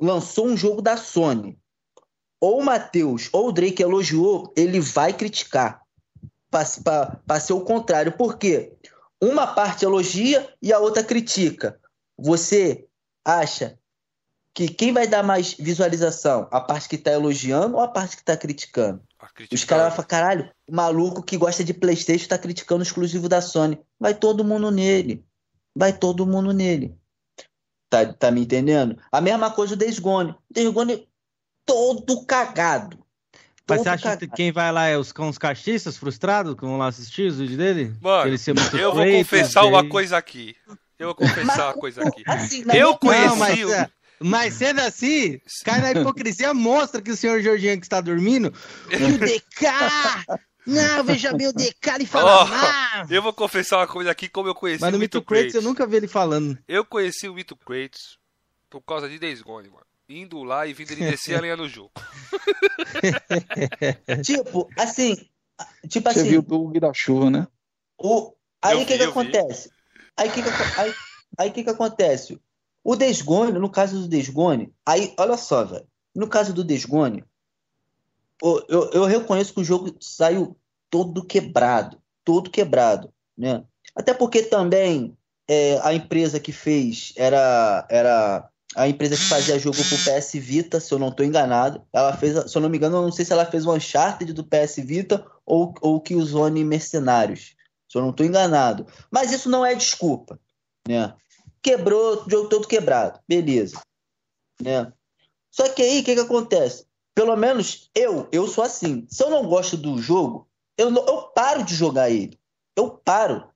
Lançou 0.00 0.46
um 0.46 0.56
jogo 0.56 0.82
da 0.82 0.96
Sony. 0.96 1.58
Ou 2.40 2.60
o 2.60 2.64
Matheus 2.64 3.28
ou 3.32 3.48
o 3.48 3.52
Drake 3.52 3.82
elogiou, 3.82 4.52
ele 4.56 4.80
vai 4.80 5.12
criticar. 5.12 5.82
Para 6.50 7.40
ser 7.40 7.52
o 7.52 7.60
contrário. 7.60 8.16
Por 8.16 8.38
quê? 8.38 8.72
Uma 9.20 9.46
parte 9.46 9.84
elogia 9.84 10.52
e 10.60 10.72
a 10.72 10.78
outra 10.78 11.02
critica. 11.02 11.80
Você 12.18 12.86
acha 13.24 13.78
que 14.54 14.68
quem 14.68 14.92
vai 14.92 15.06
dar 15.06 15.22
mais 15.22 15.54
visualização? 15.54 16.48
A 16.50 16.60
parte 16.60 16.88
que 16.88 16.98
tá 16.98 17.12
elogiando 17.12 17.76
ou 17.76 17.82
a 17.82 17.88
parte 17.88 18.16
que 18.16 18.24
tá 18.24 18.36
criticando? 18.36 19.02
Ah, 19.38 19.44
Os 19.52 19.64
caras 19.64 19.84
vão 19.86 19.96
falar, 19.96 20.06
caralho, 20.08 20.50
o 20.68 20.74
maluco 20.74 21.22
que 21.22 21.36
gosta 21.36 21.64
de 21.64 21.74
Playstation 21.74 22.28
tá 22.28 22.38
criticando 22.38 22.80
o 22.80 22.82
exclusivo 22.82 23.28
da 23.28 23.40
Sony. 23.40 23.78
Vai 23.98 24.14
todo 24.14 24.44
mundo 24.44 24.70
nele. 24.70 25.24
Vai 25.76 25.92
todo 25.92 26.26
mundo 26.26 26.52
nele. 26.52 26.96
Tá, 27.90 28.04
tá 28.12 28.30
me 28.30 28.40
entendendo? 28.42 28.98
A 29.12 29.20
mesma 29.20 29.50
coisa 29.50 29.74
o 29.74 29.76
Days 29.76 29.98
Gone. 29.98 30.30
O 30.30 30.54
Days 30.54 30.68
Gone 30.70 31.08
todo 31.64 32.24
cagado. 32.26 32.98
Mas 33.68 33.80
você 33.82 33.88
acha 33.88 34.02
que 34.16 34.26
cagado. 34.26 34.32
quem 34.36 34.52
vai 34.52 34.70
lá 34.70 34.86
é 34.86 34.96
os, 34.96 35.10
com 35.12 35.28
os 35.28 35.38
cachistas 35.38 35.96
frustrados 35.96 36.54
que 36.54 36.60
vão 36.62 36.78
lá 36.78 36.86
assistir 36.86 37.28
os 37.28 37.38
vídeos 37.38 37.58
dele? 37.58 37.96
Mano, 38.00 38.28
Ele 38.28 38.38
ser 38.38 38.54
muito 38.54 38.76
Eu 38.76 38.94
vou 38.94 39.04
confessar 39.04 39.64
uma 39.64 39.88
coisa 39.88 40.16
aqui. 40.16 40.54
Eu 40.98 41.08
vou 41.08 41.14
confessar 41.16 41.66
uma 41.66 41.74
coisa 41.80 42.02
aqui. 42.06 42.22
Assim, 42.26 42.64
Eu 42.72 42.96
conheci 42.96 43.26
Não, 43.28 43.36
mas, 43.36 43.64
o- 43.64 43.72
é, 43.72 43.90
mas 44.20 44.54
sendo 44.54 44.80
assim, 44.80 45.40
cai 45.64 45.80
na 45.80 45.92
hipocrisia, 45.92 46.54
mostra 46.54 47.00
que 47.02 47.10
o 47.10 47.16
senhor 47.16 47.40
Jorginho 47.40 47.78
que 47.78 47.86
está 47.86 48.00
dormindo, 48.00 48.48
o 48.86 49.18
DK! 49.18 49.66
Não, 50.66 51.04
veja 51.04 51.32
bem 51.32 51.46
o 51.46 51.52
DK, 51.52 51.90
ele 51.94 52.06
fala 52.06 52.42
Ó, 52.42 52.46
mal. 52.46 53.06
Eu 53.08 53.22
vou 53.22 53.32
confessar 53.32 53.78
uma 53.78 53.86
coisa 53.86 54.10
aqui, 54.10 54.28
como 54.28 54.48
eu 54.48 54.54
conheci 54.54 54.80
Mas 54.80 54.90
no 54.90 54.96
o 54.96 55.00
Mito 55.00 55.18
Mito 55.18 55.26
Kratos 55.26 55.52
Kratos. 55.52 55.54
eu 55.54 55.62
nunca 55.62 55.86
vi 55.86 55.96
ele 55.96 56.08
falando. 56.08 56.58
Eu 56.66 56.84
conheci 56.84 57.28
o 57.28 57.34
Mito 57.34 57.54
Kratos 57.56 58.18
por 58.68 58.80
causa 58.80 59.08
de 59.08 59.18
Days 59.18 59.42
Gone, 59.42 59.68
mano. 59.68 59.86
Indo 60.08 60.42
lá 60.42 60.66
e 60.66 60.72
vindo 60.72 60.90
ele 60.90 61.08
descer 61.08 61.36
a 61.36 61.40
lenha 61.40 61.56
no 61.56 61.68
jogo. 61.68 61.92
Tipo, 64.24 64.68
assim. 64.76 65.16
Tipo 65.88 66.12
Você 66.12 66.20
assim. 66.20 66.30
viu 66.30 66.40
o 66.40 66.42
bug 66.42 66.78
da 66.80 66.92
chuva, 66.92 67.30
né? 67.30 67.46
O... 67.98 68.34
Aí 68.62 68.76
o 68.76 68.86
que 68.86 68.92
vi, 68.92 68.98
que 68.98 69.04
vi. 69.04 69.10
acontece? 69.10 69.70
Aí 70.16 70.28
o 70.28 70.32
que 70.32 70.42
que, 70.42 70.48
aí, 70.80 70.94
aí 71.38 71.50
que 71.50 71.64
que 71.64 71.70
acontece? 71.70 72.40
O 72.86 72.94
Desgone, 72.94 73.58
no 73.58 73.68
caso 73.68 73.98
do 73.98 74.06
Desgone, 74.06 74.72
aí, 74.86 75.12
olha 75.18 75.36
só, 75.36 75.64
velho. 75.64 75.88
No 76.14 76.28
caso 76.28 76.52
do 76.52 76.62
Desgone, 76.62 77.24
eu, 78.40 78.90
eu 78.92 79.04
reconheço 79.06 79.52
que 79.52 79.60
o 79.60 79.64
jogo 79.64 79.96
saiu 80.00 80.56
todo 80.88 81.24
quebrado. 81.24 82.00
Todo 82.24 82.48
quebrado, 82.48 83.12
né? 83.36 83.64
Até 83.92 84.14
porque 84.14 84.40
também 84.40 85.18
é, 85.48 85.80
a 85.82 85.92
empresa 85.94 86.38
que 86.38 86.52
fez 86.52 87.12
era, 87.16 87.84
era 87.90 88.48
a 88.76 88.86
empresa 88.86 89.16
que 89.16 89.24
fazia 89.24 89.58
jogo 89.58 89.78
pro 89.78 89.98
PS 89.98 90.34
Vita, 90.34 90.78
se 90.78 90.94
eu 90.94 90.98
não 91.00 91.08
estou 91.08 91.26
enganado. 91.26 91.84
Ela 91.92 92.16
fez, 92.16 92.48
se 92.48 92.56
eu 92.56 92.62
não 92.62 92.68
me 92.68 92.76
engano, 92.76 92.98
eu 92.98 93.02
não 93.02 93.10
sei 93.10 93.24
se 93.24 93.32
ela 93.32 93.46
fez 93.46 93.66
o 93.66 93.74
Uncharted 93.74 94.32
do 94.32 94.44
PS 94.44 94.76
Vita 94.76 95.26
ou 95.44 95.74
ou 95.80 96.00
que 96.00 96.14
o 96.14 96.24
Zone 96.24 96.62
Mercenários. 96.62 97.56
Se 97.88 97.98
eu 97.98 98.02
não 98.02 98.10
estou 98.10 98.24
enganado. 98.24 98.86
Mas 99.10 99.32
isso 99.32 99.50
não 99.50 99.66
é 99.66 99.74
desculpa, 99.74 100.38
né? 100.86 101.12
Quebrou, 101.66 102.24
jogo 102.28 102.48
todo 102.48 102.68
quebrado, 102.68 103.18
beleza, 103.26 103.80
né? 104.62 104.92
Só 105.50 105.68
que 105.68 105.82
aí 105.82 106.00
o 106.00 106.04
que 106.04 106.14
que 106.14 106.20
acontece? 106.20 106.86
Pelo 107.12 107.34
menos 107.34 107.90
eu, 107.92 108.28
eu 108.30 108.46
sou 108.46 108.62
assim. 108.62 109.04
Se 109.10 109.24
eu 109.24 109.30
não 109.30 109.48
gosto 109.48 109.76
do 109.76 109.98
jogo, 110.00 110.46
eu, 110.78 110.92
não- 110.92 111.04
eu 111.04 111.22
paro 111.34 111.64
de 111.64 111.74
jogar 111.74 112.08
ele. 112.08 112.38
Eu 112.76 112.90
paro, 112.90 113.48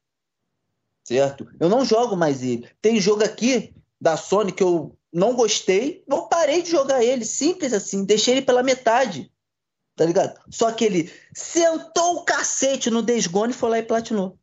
certo? 1.04 1.46
Eu 1.60 1.68
não 1.68 1.84
jogo 1.84 2.16
mais 2.16 2.42
ele. 2.42 2.68
Tem 2.82 3.00
jogo 3.00 3.22
aqui 3.22 3.72
da 4.00 4.16
Sony 4.16 4.50
que 4.50 4.62
eu 4.62 4.96
não 5.12 5.36
gostei, 5.36 6.02
eu 6.08 6.22
parei 6.22 6.62
de 6.62 6.70
jogar 6.70 7.04
ele, 7.04 7.24
simples 7.24 7.72
assim, 7.72 8.04
deixei 8.04 8.34
ele 8.34 8.42
pela 8.42 8.62
metade. 8.64 9.30
Tá 9.94 10.04
ligado? 10.04 10.40
Só 10.50 10.72
que 10.72 10.84
ele 10.84 11.12
sentou 11.32 12.16
o 12.16 12.24
cacete 12.24 12.90
no 12.90 13.02
Days 13.02 13.28
Gone 13.28 13.52
e 13.52 13.56
foi 13.56 13.70
lá 13.70 13.78
e 13.78 13.82
platinou. 13.84 14.36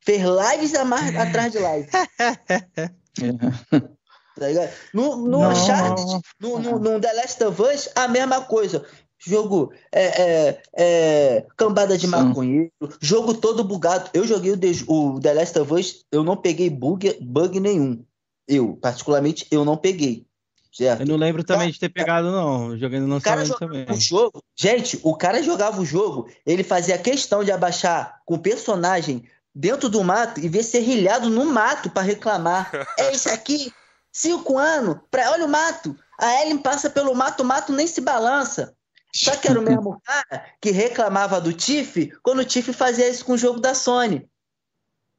Fez 0.00 0.22
lives 0.22 0.74
atrás 0.74 1.52
de 1.52 1.58
live. 1.60 1.88
Tá 4.38 4.48
ligado? 4.48 4.70
No, 4.94 5.16
no 5.16 5.40
Não. 5.40 5.50
Uncharted, 5.50 6.22
no, 6.40 6.58
no, 6.58 6.78
no 6.78 7.00
The 7.00 7.12
Last 7.12 7.44
of 7.44 7.62
Us, 7.62 7.90
a 7.94 8.08
mesma 8.08 8.40
coisa. 8.40 8.82
Jogo 9.18 9.72
é, 9.92 10.04
é, 10.22 10.62
é, 10.74 11.46
cambada 11.56 11.96
de 11.96 12.06
Sim. 12.06 12.10
maconheiro, 12.12 12.72
jogo 13.00 13.34
todo 13.34 13.62
bugado. 13.62 14.10
Eu 14.14 14.26
joguei 14.26 14.52
o, 14.52 14.56
The- 14.58 14.84
o 14.88 15.20
The 15.20 15.34
Last 15.34 15.58
of 15.58 15.74
Us, 15.74 16.04
eu 16.10 16.24
não 16.24 16.36
peguei 16.36 16.70
bug, 16.70 17.18
bug 17.20 17.60
nenhum. 17.60 18.04
Eu, 18.48 18.76
particularmente, 18.80 19.46
eu 19.50 19.64
não 19.64 19.76
peguei. 19.76 20.26
Certo? 20.72 21.02
Eu 21.02 21.06
não 21.06 21.16
lembro 21.16 21.44
também 21.44 21.70
de 21.70 21.78
ter 21.78 21.90
pegado, 21.90 22.32
não. 22.32 22.76
Jogando 22.78 23.06
no 23.06 23.20
cara 23.20 23.46
também. 23.58 23.84
o 23.88 24.00
jogo. 24.00 24.42
Gente, 24.56 24.98
o 25.02 25.14
cara 25.14 25.42
jogava 25.42 25.80
o 25.80 25.84
jogo, 25.84 26.26
ele 26.46 26.64
fazia 26.64 26.96
questão 26.96 27.44
de 27.44 27.52
abaixar 27.52 28.20
com 28.24 28.36
o 28.36 28.42
personagem 28.42 29.22
dentro 29.54 29.88
do 29.88 30.02
mato 30.02 30.40
e 30.40 30.48
ver 30.48 30.62
serrilhado 30.62 31.28
no 31.28 31.44
mato 31.44 31.90
pra 31.90 32.02
reclamar. 32.02 32.70
É 32.98 33.12
isso 33.12 33.28
aqui, 33.28 33.72
cinco 34.12 34.58
anos, 34.58 34.96
pra... 35.10 35.30
olha 35.30 35.44
o 35.44 35.48
mato. 35.48 35.96
A 36.18 36.42
Ellen 36.42 36.58
passa 36.58 36.88
pelo 36.88 37.14
mato, 37.14 37.42
o 37.42 37.46
mato 37.46 37.72
nem 37.72 37.86
se 37.86 38.00
balança. 38.00 38.74
Só 39.14 39.36
que 39.36 39.48
era 39.48 39.60
o 39.60 39.62
mesmo 39.62 40.00
cara 40.04 40.46
que 40.60 40.70
reclamava 40.70 41.40
do 41.40 41.52
Tiff 41.52 42.10
quando 42.22 42.38
o 42.38 42.44
Tiff 42.44 42.72
fazia 42.72 43.08
isso 43.08 43.24
com 43.24 43.32
o 43.32 43.38
jogo 43.38 43.60
da 43.60 43.74
Sony. 43.74 44.26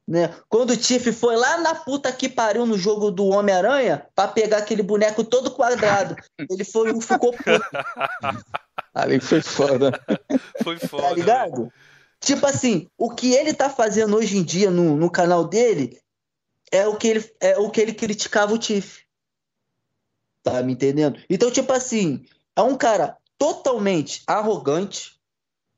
Né? 0.06 0.36
Quando 0.50 0.72
o 0.72 0.78
Tiff 0.78 1.14
foi 1.14 1.38
lá 1.38 1.58
na 1.60 1.76
puta 1.76 2.12
que 2.12 2.28
pariu 2.28 2.66
no 2.66 2.78
jogo 2.78 3.10
do 3.10 3.28
Homem-Aranha 3.28 4.06
pra 4.14 4.28
pegar 4.28 4.58
aquele 4.58 4.84
boneco 4.84 5.24
todo 5.24 5.52
quadrado. 5.52 6.16
Ele 6.50 6.66
foi, 6.66 7.00
ficou 7.00 7.32
puto, 7.32 7.44
Ali 8.94 9.20
foi 9.20 9.42
foda. 9.42 9.92
Foi 10.62 10.78
foda. 10.78 11.04
tá 11.04 11.14
ligado? 11.14 11.72
Tipo 12.24 12.46
assim, 12.46 12.88
o 12.98 13.10
que 13.10 13.34
ele 13.34 13.54
tá 13.54 13.70
fazendo 13.70 14.16
hoje 14.16 14.38
em 14.38 14.44
dia 14.44 14.72
no, 14.72 14.96
no 14.96 15.12
canal 15.12 15.46
dele 15.46 16.00
é 16.72 16.88
o 16.88 16.96
que 16.96 17.08
ele, 17.08 17.36
é 17.42 17.58
o 17.58 17.70
que 17.70 17.82
ele 17.82 17.94
criticava 17.94 18.54
o 18.54 18.58
Tiff. 18.58 19.04
Tá 20.42 20.64
me 20.64 20.72
entendendo? 20.72 21.20
Então, 21.30 21.52
tipo 21.52 21.74
assim, 21.74 22.24
é 22.56 22.62
um 22.62 22.78
cara 22.78 23.18
totalmente 23.38 24.24
arrogante, 24.26 25.20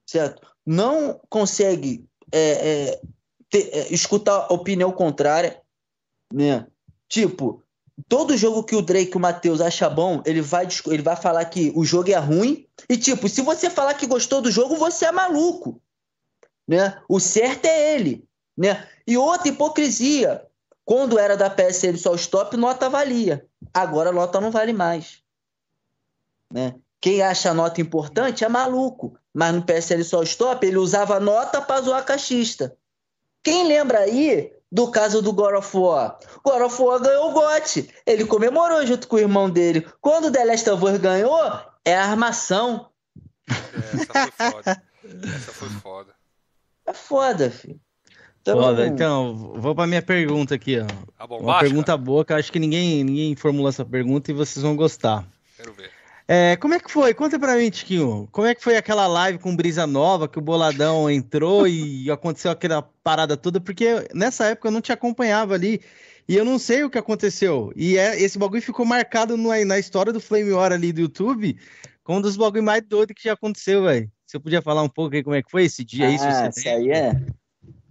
certo? 0.06 0.48
Não 0.64 1.20
consegue 1.30 2.08
é, 2.32 2.40
é, 2.40 3.02
ter- 3.50 3.70
é, 3.74 3.92
escutar 3.92 4.48
opinião 4.54 4.92
contrária, 4.92 5.60
né? 6.32 6.68
Tipo, 7.10 7.64
todo 8.08 8.38
jogo 8.38 8.64
que 8.64 8.76
o 8.76 8.84
Drake 8.84 9.18
o 9.18 9.20
Matheus 9.20 9.62
acha 9.62 9.90
bom, 9.90 10.22
ele 10.24 10.42
vai, 10.42 10.68
ele 10.88 11.02
vai 11.02 11.16
falar 11.16 11.46
que 11.46 11.72
o 11.76 11.84
jogo 11.84 12.12
é 12.12 12.18
ruim. 12.18 12.68
E, 12.88 12.98
tipo, 12.98 13.28
se 13.28 13.42
você 13.42 13.68
falar 13.68 13.96
que 13.96 14.06
gostou 14.06 14.42
do 14.42 14.52
jogo, 14.52 14.76
você 14.76 15.06
é 15.06 15.12
maluco. 15.12 15.82
Né? 16.68 17.00
O 17.08 17.20
certo 17.20 17.66
é 17.66 17.96
ele. 17.96 18.28
Né? 18.58 18.88
E 19.06 19.18
outra 19.18 19.50
hipocrisia. 19.50 20.46
Quando 20.84 21.18
era 21.18 21.36
da 21.36 21.50
PSN 21.50 21.98
só 21.98 22.14
stop, 22.16 22.56
nota 22.56 22.90
valia. 22.90 23.46
Agora 23.74 24.12
nota 24.12 24.40
não 24.40 24.52
vale 24.52 24.72
mais. 24.72 25.24
Né? 26.52 26.76
Quem 27.02 27.22
acha 27.22 27.52
a 27.52 27.54
nota 27.54 27.82
importante 27.82 28.44
é 28.44 28.50
maluco. 28.50 29.18
Mas 29.34 29.54
no 29.54 29.64
PSN 29.64 30.04
só 30.04 30.24
stop, 30.24 30.66
ele 30.66 30.78
usava 30.78 31.20
nota 31.20 31.62
para 31.62 31.82
zoar 31.82 32.06
caixista. 32.06 32.76
Quem 33.44 33.68
lembra 33.68 34.00
aí 34.00 34.52
do 34.72 34.90
caso 34.90 35.22
do 35.22 35.34
God 35.34 35.56
of 35.56 35.78
War? 35.78 36.18
God 36.44 36.62
of 36.62 36.82
War 36.82 37.00
ganhou 37.00 37.30
o 37.30 37.34
GOT. 37.34 37.94
Ele 38.06 38.26
comemorou 38.26 38.86
junto 38.88 39.08
com 39.08 39.18
o 39.18 39.20
irmão 39.20 39.50
dele. 39.50 39.88
Quando 40.02 40.30
o 40.30 40.32
The 40.32 40.46
Last 40.46 40.70
of 40.70 40.84
Us 40.84 40.98
ganhou, 40.98 41.40
é 41.84 41.96
armação. 41.96 42.90
É, 43.48 44.02
essa 44.02 44.14
foi 44.14 44.52
foda. 44.52 44.84
Essa 45.36 45.54
foi 45.54 45.70
foda. 45.70 46.15
É 46.86 46.94
foda, 46.94 47.50
filho. 47.50 47.80
Então, 48.42 48.62
Foda. 48.62 48.86
Então, 48.86 49.54
vou 49.58 49.74
pra 49.74 49.88
minha 49.88 50.04
pergunta 50.04 50.54
aqui, 50.54 50.78
ó. 50.80 50.84
A 51.18 51.24
Uma 51.24 51.28
bombástica? 51.28 51.66
pergunta 51.68 51.98
boa 51.98 52.24
que 52.24 52.32
eu 52.32 52.38
acho 52.38 52.52
que 52.52 52.60
ninguém, 52.60 53.04
ninguém 53.04 53.36
formulou 53.36 53.70
essa 53.70 53.84
pergunta 53.84 54.30
e 54.30 54.36
vocês 54.36 54.62
vão 54.62 54.76
gostar. 54.76 55.28
Quero 55.58 55.74
ver. 55.74 55.90
É, 56.28 56.56
como 56.58 56.74
é 56.76 56.80
que 56.80 56.92
foi? 56.92 57.14
Conta 57.16 57.40
pra 57.40 57.56
mim, 57.56 57.70
Tiquinho. 57.72 58.28
Como 58.32 58.46
é 58.48 58.54
que 58.54 58.64
foi 58.64 58.78
aquela 58.78 59.08
live 59.08 59.40
com 59.40 59.56
Brisa 59.56 59.88
Nova, 59.88 60.28
que 60.28 60.38
o 60.38 60.42
Boladão 60.42 61.10
entrou 61.10 61.68
e 61.68 62.10
aconteceu 62.12 62.52
aquela 62.52 62.84
parada 63.04 63.36
toda? 63.36 63.60
Porque 63.60 64.08
nessa 64.14 64.46
época 64.46 64.68
eu 64.68 64.72
não 64.72 64.82
te 64.82 64.92
acompanhava 64.92 65.56
ali 65.56 65.82
e 66.28 66.36
eu 66.36 66.46
não 66.46 66.60
sei 66.60 66.84
o 66.84 66.90
que 66.90 67.00
aconteceu. 67.00 67.72
E 67.76 67.98
é, 67.98 68.20
esse 68.22 68.38
bagulho 68.38 68.62
ficou 68.62 68.86
marcado 68.86 69.36
no- 69.38 69.66
na 69.66 69.80
história 69.80 70.14
do 70.14 70.20
Flame 70.22 70.52
War 70.52 70.72
ali 70.72 70.94
do 70.94 71.02
YouTube 71.02 71.58
como 72.04 72.20
um 72.20 72.22
dos 72.22 72.38
bagulhos 72.38 72.64
mais 72.66 72.84
doidos 72.88 73.16
que 73.16 73.24
já 73.28 73.34
aconteceu, 73.34 73.84
velho. 73.86 74.08
Você 74.26 74.40
podia 74.40 74.62
falar 74.62 74.82
um 74.82 74.90
pouco 74.90 75.16
aí 75.16 75.24
como 75.24 75.36
é 75.36 75.44
que 75.44 75.52
foi 75.52 75.66
esse 75.66 75.84
dia 75.84 76.08
aí? 76.08 76.18
Ah, 76.20 76.50
isso 76.50 76.68
aí 76.68 76.92
é. 76.92 77.12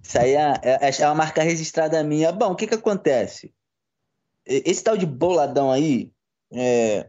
Isso 0.03 0.19
aí 0.19 0.35
é, 0.35 0.61
é, 0.63 1.03
é 1.03 1.07
uma 1.07 1.15
marca 1.15 1.43
registrada 1.43 2.03
minha. 2.03 2.33
Bom, 2.33 2.53
o 2.53 2.57
que 2.57 2.67
que 2.67 2.75
acontece? 2.75 3.53
Esse 4.45 4.83
tal 4.83 4.97
de 4.97 5.07
boladão 5.07 5.71
aí, 5.71 6.13
é, 6.53 7.09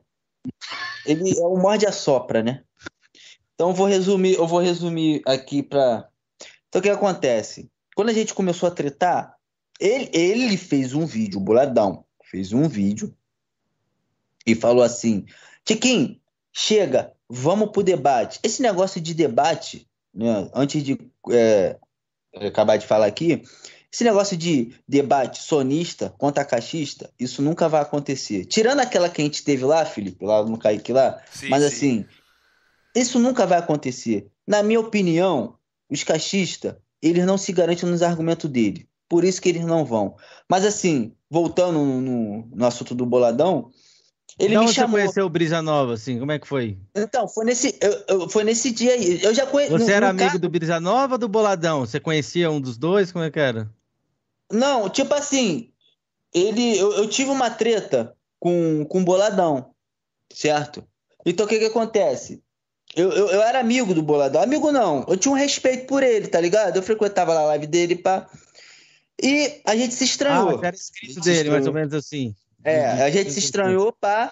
ele 1.05 1.37
é 1.37 1.45
um 1.45 1.59
morde 1.59 1.85
a 1.85 1.91
sopra, 1.91 2.41
né? 2.41 2.63
Então 3.53 3.69
eu 3.69 3.75
vou 3.75 3.87
resumir, 3.87 4.35
eu 4.35 4.47
vou 4.47 4.59
resumir 4.59 5.21
aqui 5.25 5.63
pra. 5.63 6.07
Então 6.69 6.79
o 6.79 6.83
que 6.83 6.89
acontece? 6.89 7.69
Quando 7.95 8.09
a 8.09 8.13
gente 8.13 8.33
começou 8.33 8.67
a 8.67 8.71
tretar, 8.71 9.35
ele, 9.79 10.09
ele 10.13 10.57
fez 10.57 10.93
um 10.93 11.05
vídeo, 11.05 11.39
o 11.39 11.43
boladão, 11.43 12.05
fez 12.23 12.53
um 12.53 12.67
vídeo 12.67 13.15
e 14.45 14.55
falou 14.55 14.83
assim: 14.83 15.25
Tiquinho, 15.63 16.19
chega, 16.53 17.14
vamos 17.29 17.71
pro 17.71 17.83
debate. 17.83 18.39
Esse 18.43 18.61
negócio 18.61 18.99
de 19.01 19.13
debate, 19.13 19.87
né, 20.13 20.49
antes 20.53 20.83
de 20.83 20.97
é, 21.31 21.77
acabar 22.33 22.77
de 22.77 22.85
falar 22.85 23.05
aqui, 23.07 23.43
Esse 23.91 24.03
negócio 24.03 24.35
de 24.35 24.73
debate 24.85 25.41
sonista 25.41 26.13
contra 26.17 26.43
caixista, 26.43 27.09
isso 27.17 27.41
nunca 27.41 27.69
vai 27.69 27.81
acontecer. 27.81 28.43
Tirando 28.45 28.81
aquela 28.81 29.07
que 29.07 29.21
a 29.21 29.23
gente 29.23 29.41
teve 29.41 29.63
lá, 29.63 29.85
Felipe, 29.85 30.25
lá 30.25 30.43
no 30.43 30.57
Kaique 30.57 30.91
lá, 30.91 31.21
Sim, 31.31 31.47
mas 31.49 31.61
sim. 31.63 31.67
assim, 31.69 32.05
isso 32.93 33.19
nunca 33.19 33.45
vai 33.45 33.57
acontecer. 33.57 34.27
Na 34.45 34.61
minha 34.61 34.81
opinião, 34.81 35.57
os 35.89 36.03
caixistas, 36.03 36.75
eles 37.01 37.25
não 37.25 37.37
se 37.37 37.53
garantem 37.53 37.87
nos 37.89 38.01
argumentos 38.01 38.49
dele. 38.49 38.85
Por 39.07 39.23
isso 39.23 39.41
que 39.41 39.47
eles 39.47 39.63
não 39.63 39.85
vão. 39.85 40.17
Mas 40.49 40.65
assim, 40.65 41.13
voltando 41.29 41.79
no- 41.79 42.47
no 42.53 42.65
assunto 42.65 42.93
do 42.95 43.05
boladão, 43.05 43.71
ele 44.37 44.53
Da 44.53 44.61
me 44.61 44.67
você 44.67 44.73
chamou. 44.73 44.99
conheceu 44.99 45.25
o 45.25 45.29
Brisa 45.29 45.61
Nova, 45.61 45.93
assim? 45.93 46.19
Como 46.19 46.31
é 46.31 46.39
que 46.39 46.47
foi? 46.47 46.77
Então, 46.95 47.27
foi 47.27 47.45
nesse, 47.45 47.77
eu- 47.81 48.03
eu- 48.07 48.29
foi 48.29 48.43
nesse 48.43 48.71
dia 48.71 48.93
aí. 48.93 49.23
Eu 49.23 49.33
já 49.33 49.45
conheci. 49.45 49.71
Você 49.71 49.91
era 49.91 50.09
amigo 50.09 50.37
do 50.37 50.49
Brisa 50.49 50.79
Nova 50.79 51.15
ou 51.15 51.17
do 51.17 51.27
Boladão? 51.29 51.81
Você 51.81 51.99
conhecia 51.99 52.51
um 52.51 52.59
dos 52.59 52.77
dois? 52.77 53.11
Como 53.11 53.23
é 53.23 53.31
que 53.31 53.39
era? 53.39 53.69
Não, 54.51 54.89
tipo 54.89 55.13
assim, 55.13 55.71
ele, 56.33 56.77
eu, 56.77 56.91
eu 56.93 57.07
tive 57.09 57.29
uma 57.31 57.49
treta 57.49 58.15
com, 58.39 58.85
com 58.85 59.01
o 59.01 59.05
Boladão, 59.05 59.71
certo? 60.31 60.83
Então 61.25 61.45
o 61.45 61.49
que 61.49 61.57
que 61.59 61.65
acontece? 61.65 62.43
Eu, 62.95 63.11
eu, 63.11 63.27
eu 63.29 63.41
era 63.41 63.59
amigo 63.59 63.93
do 63.93 64.03
Boladão, 64.03 64.41
amigo 64.41 64.71
não, 64.71 65.03
eu 65.07 65.17
tinha 65.17 65.31
um 65.31 65.35
respeito 65.37 65.87
por 65.87 66.03
ele, 66.03 66.27
tá 66.27 66.39
ligado? 66.39 66.75
Eu 66.77 66.83
frequentava 66.83 67.33
lá 67.33 67.41
a 67.41 67.45
live 67.47 67.67
dele, 67.67 67.95
pá. 67.95 68.29
E 69.21 69.61
a 69.65 69.75
gente 69.75 69.93
se 69.95 70.03
Ah, 70.03 70.07
estranhou. 70.07 70.57
você 70.59 70.65
era 70.65 70.75
inscrito 70.75 71.13
Se 71.15 71.21
dele, 71.21 71.49
mais 71.49 71.67
ou 71.67 71.73
menos 71.73 71.93
assim. 71.93 72.35
É, 72.65 73.03
a 73.03 73.09
gente 73.11 73.31
se 73.31 73.39
estranhou, 73.39 73.93
pá. 73.93 74.31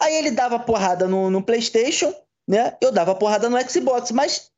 Aí 0.00 0.16
ele 0.16 0.30
dava 0.30 0.58
porrada 0.58 1.06
no, 1.06 1.30
no 1.30 1.42
PlayStation, 1.42 2.12
né? 2.48 2.76
Eu 2.80 2.90
dava 2.90 3.14
porrada 3.14 3.48
no 3.50 3.70
Xbox, 3.70 4.10
mas 4.10 4.50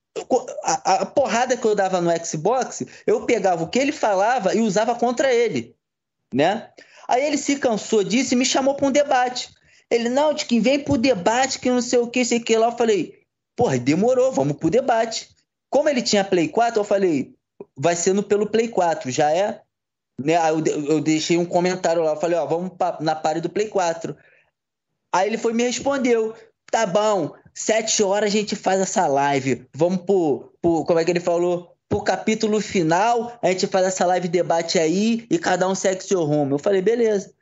a, 0.62 1.02
a 1.02 1.06
porrada 1.06 1.56
que 1.56 1.66
eu 1.66 1.74
dava 1.74 2.00
no 2.00 2.10
Xbox, 2.24 2.84
eu 3.06 3.26
pegava 3.26 3.64
o 3.64 3.68
que 3.68 3.78
ele 3.78 3.92
falava 3.92 4.54
e 4.54 4.60
usava 4.60 4.94
contra 4.94 5.32
ele, 5.32 5.74
né? 6.32 6.70
Aí 7.08 7.24
ele 7.24 7.36
se 7.36 7.56
cansou 7.56 8.02
disso 8.02 8.34
e 8.34 8.36
me 8.36 8.44
chamou 8.44 8.74
para 8.74 8.86
um 8.86 8.92
debate. 8.92 9.50
Ele, 9.90 10.08
não, 10.08 10.32
de 10.32 10.44
quem 10.46 10.60
vem 10.60 10.80
pro 10.80 10.98
debate, 10.98 11.58
que 11.58 11.70
não 11.70 11.82
sei 11.82 11.98
o 11.98 12.08
que, 12.08 12.24
sei 12.24 12.38
o 12.38 12.44
que 12.44 12.56
lá. 12.56 12.68
Eu 12.68 12.76
falei, 12.76 13.20
porra, 13.54 13.78
demorou, 13.78 14.32
vamos 14.32 14.56
pro 14.56 14.70
debate. 14.70 15.28
Como 15.70 15.88
ele 15.88 16.02
tinha 16.02 16.24
Play 16.24 16.48
4, 16.48 16.80
eu 16.80 16.84
falei, 16.84 17.34
vai 17.76 17.94
sendo 17.94 18.22
pelo 18.22 18.48
Play 18.48 18.68
4, 18.68 19.10
já 19.10 19.30
é? 19.30 19.60
Né? 20.22 20.36
Aí 20.36 20.52
eu, 20.52 20.84
eu 20.86 21.00
deixei 21.00 21.36
um 21.36 21.44
comentário 21.44 22.02
lá, 22.02 22.16
falei, 22.16 22.38
ó, 22.38 22.46
vamos 22.46 22.72
pa- 22.76 22.98
na 23.00 23.14
pare 23.14 23.40
do 23.40 23.50
Play 23.50 23.68
4. 23.68 24.16
Aí 25.12 25.28
ele 25.28 25.38
foi 25.38 25.52
e 25.52 25.54
me 25.54 25.62
respondeu, 25.62 26.34
tá 26.70 26.86
bom, 26.86 27.34
sete 27.54 28.02
horas 28.02 28.28
a 28.28 28.32
gente 28.32 28.56
faz 28.56 28.80
essa 28.80 29.06
live, 29.06 29.66
vamos 29.74 30.02
pro, 30.02 30.52
pro 30.60 30.84
como 30.84 30.98
é 30.98 31.04
que 31.04 31.10
ele 31.10 31.20
falou? 31.20 31.74
Pro 31.88 32.02
capítulo 32.02 32.60
final, 32.60 33.38
a 33.40 33.48
gente 33.48 33.66
faz 33.66 33.86
essa 33.86 34.04
live 34.06 34.28
debate 34.28 34.78
aí 34.78 35.26
e 35.30 35.38
cada 35.38 35.68
um 35.68 35.74
segue 35.74 36.02
seu 36.02 36.24
rumo. 36.24 36.56
Eu 36.56 36.58
falei, 36.58 36.82
beleza. 36.82 37.32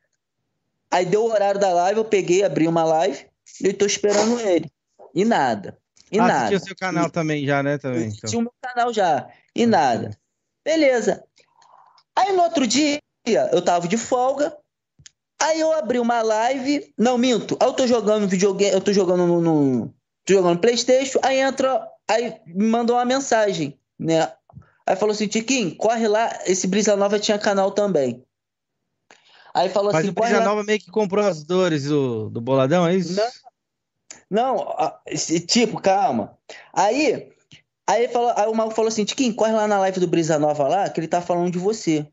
Aí 0.91 1.07
deu 1.07 1.25
o 1.25 1.33
horário 1.33 1.59
da 1.59 1.73
live, 1.73 1.99
eu 1.99 2.05
peguei, 2.05 2.45
abri 2.45 2.69
uma 2.69 2.85
live 2.85 3.27
e 3.61 3.69
eu 3.69 3.75
tô 3.75 3.87
esperando 3.87 4.39
ele. 4.41 4.71
E 5.15 5.25
nada. 5.25 5.79
E 6.13 6.19
ah, 6.19 6.27
nada. 6.27 6.49
tinha 6.49 6.61
seu 6.61 6.77
canal 6.77 7.11
também 7.11 7.47
já, 7.47 7.63
né? 7.63 7.79
Também, 7.79 8.09
então. 8.09 8.29
Tinha 8.29 8.39
o 8.39 8.43
meu 8.43 8.53
canal 8.61 8.93
já. 8.93 9.27
E 9.57 9.67
nada. 9.67 10.17
Beleza. 10.65 11.25
Aí 12.17 12.33
no 12.33 12.43
outro 12.43 12.67
dia, 12.67 13.01
eu 13.53 13.63
tava 13.63 13.89
de 13.89 13.97
folga. 13.97 14.57
Aí 15.41 15.61
eu 15.61 15.73
abri 15.73 15.99
uma 15.99 16.23
live. 16.23 16.93
Não, 16.97 17.19
minto. 17.19 17.57
Aí 17.61 17.69
eu 17.69 17.73
tô 17.73 17.87
jogando 17.87 18.29
videogame. 18.29 18.73
Eu 18.75 18.81
tô 18.81 18.93
jogando 18.93 19.27
no. 19.27 19.41
no 19.41 19.95
tô 20.25 20.35
jogando 20.35 20.55
no 20.55 20.61
Playstation. 20.61 21.19
Aí 21.23 21.39
entra. 21.39 21.89
Aí 22.09 22.41
me 22.47 22.67
mandou 22.67 22.97
uma 22.97 23.05
mensagem, 23.05 23.79
né? 23.99 24.33
Aí 24.87 24.97
falou 24.97 25.13
assim, 25.13 25.27
Tiquinho, 25.27 25.75
corre 25.77 26.07
lá. 26.07 26.31
Esse 26.47 26.67
Brisa 26.67 26.97
Nova 26.97 27.19
tinha 27.19 27.39
canal 27.39 27.71
também. 27.71 28.23
Aí 29.55 29.69
falou 29.69 29.93
Mas 29.93 30.03
assim, 30.03 30.11
o 30.11 30.13
Brisa 30.13 30.39
lá. 30.39 30.45
Nova 30.45 30.63
meio 30.63 30.79
que 30.79 30.91
comprou 30.91 31.25
as 31.25 31.43
dores 31.45 31.85
do, 31.85 32.29
do 32.29 32.41
Boladão, 32.41 32.87
é 32.87 32.95
isso? 32.95 33.15
Não. 33.15 33.31
Não, 34.31 34.77
tipo, 35.47 35.81
calma. 35.81 36.37
Aí, 36.73 37.33
aí, 37.87 38.09
falou, 38.09 38.33
aí 38.37 38.49
o 38.49 38.55
mago 38.55 38.71
falou 38.71 38.89
assim: 38.89 39.05
Tiquinho, 39.05 39.35
corre 39.35 39.53
lá 39.53 39.67
na 39.67 39.79
live 39.81 40.01
do 40.01 40.07
Brisa 40.07 40.39
Nova 40.39 40.69
lá, 40.69 40.89
que 40.89 41.01
ele 41.01 41.09
tá 41.09 41.21
falando 41.21 41.51
de 41.51 41.59
você. 41.59 42.07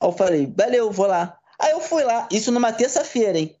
Aí 0.00 0.08
eu 0.08 0.12
falei, 0.12 0.52
valeu, 0.56 0.90
vou 0.90 1.06
lá. 1.06 1.38
Aí 1.58 1.72
eu 1.72 1.80
fui 1.80 2.04
lá, 2.04 2.28
isso 2.30 2.52
numa 2.52 2.72
terça-feira, 2.72 3.38
hein? 3.38 3.56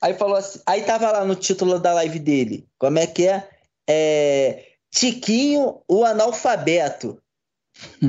Aí 0.00 0.14
falou 0.14 0.36
assim, 0.36 0.60
aí 0.66 0.82
tava 0.82 1.10
lá 1.10 1.24
no 1.24 1.34
título 1.34 1.78
da 1.78 1.92
live 1.94 2.18
dele. 2.18 2.66
Como 2.78 2.98
é 2.98 3.06
que 3.06 3.28
é? 3.28 3.48
É, 3.88 4.64
Tiquinho, 4.90 5.80
o 5.88 6.04
analfabeto. 6.04 7.20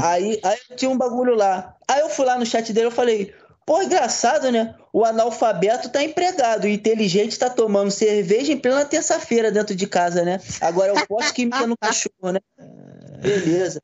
Aí, 0.02 0.40
aí 0.44 0.58
tinha 0.76 0.90
um 0.90 0.98
bagulho 0.98 1.36
lá. 1.36 1.76
Aí 1.88 2.02
eu 2.02 2.10
fui 2.10 2.26
lá 2.26 2.38
no 2.38 2.46
chat 2.46 2.72
dele, 2.74 2.88
eu 2.88 2.92
falei, 2.92 3.34
pô, 3.66 3.82
engraçado, 3.82 4.52
né? 4.52 4.76
O 4.92 5.06
analfabeto 5.06 5.90
tá 5.90 6.04
empregado, 6.04 6.66
o 6.66 6.68
inteligente 6.68 7.38
tá 7.38 7.50
tomando 7.50 7.92
cerveja 7.92 8.52
em 8.52 8.58
plena 8.58 8.86
terça-feira 8.86 9.52
dentro 9.52 9.76
de 9.76 9.88
casa, 9.88 10.24
né? 10.24 10.40
Agora 10.62 10.94
eu 10.94 11.08
posso 11.08 11.34
que 11.34 11.44
imita 11.44 11.66
no 11.68 11.78
cachorro, 11.78 12.32
né? 12.32 12.40
Beleza. 13.24 13.82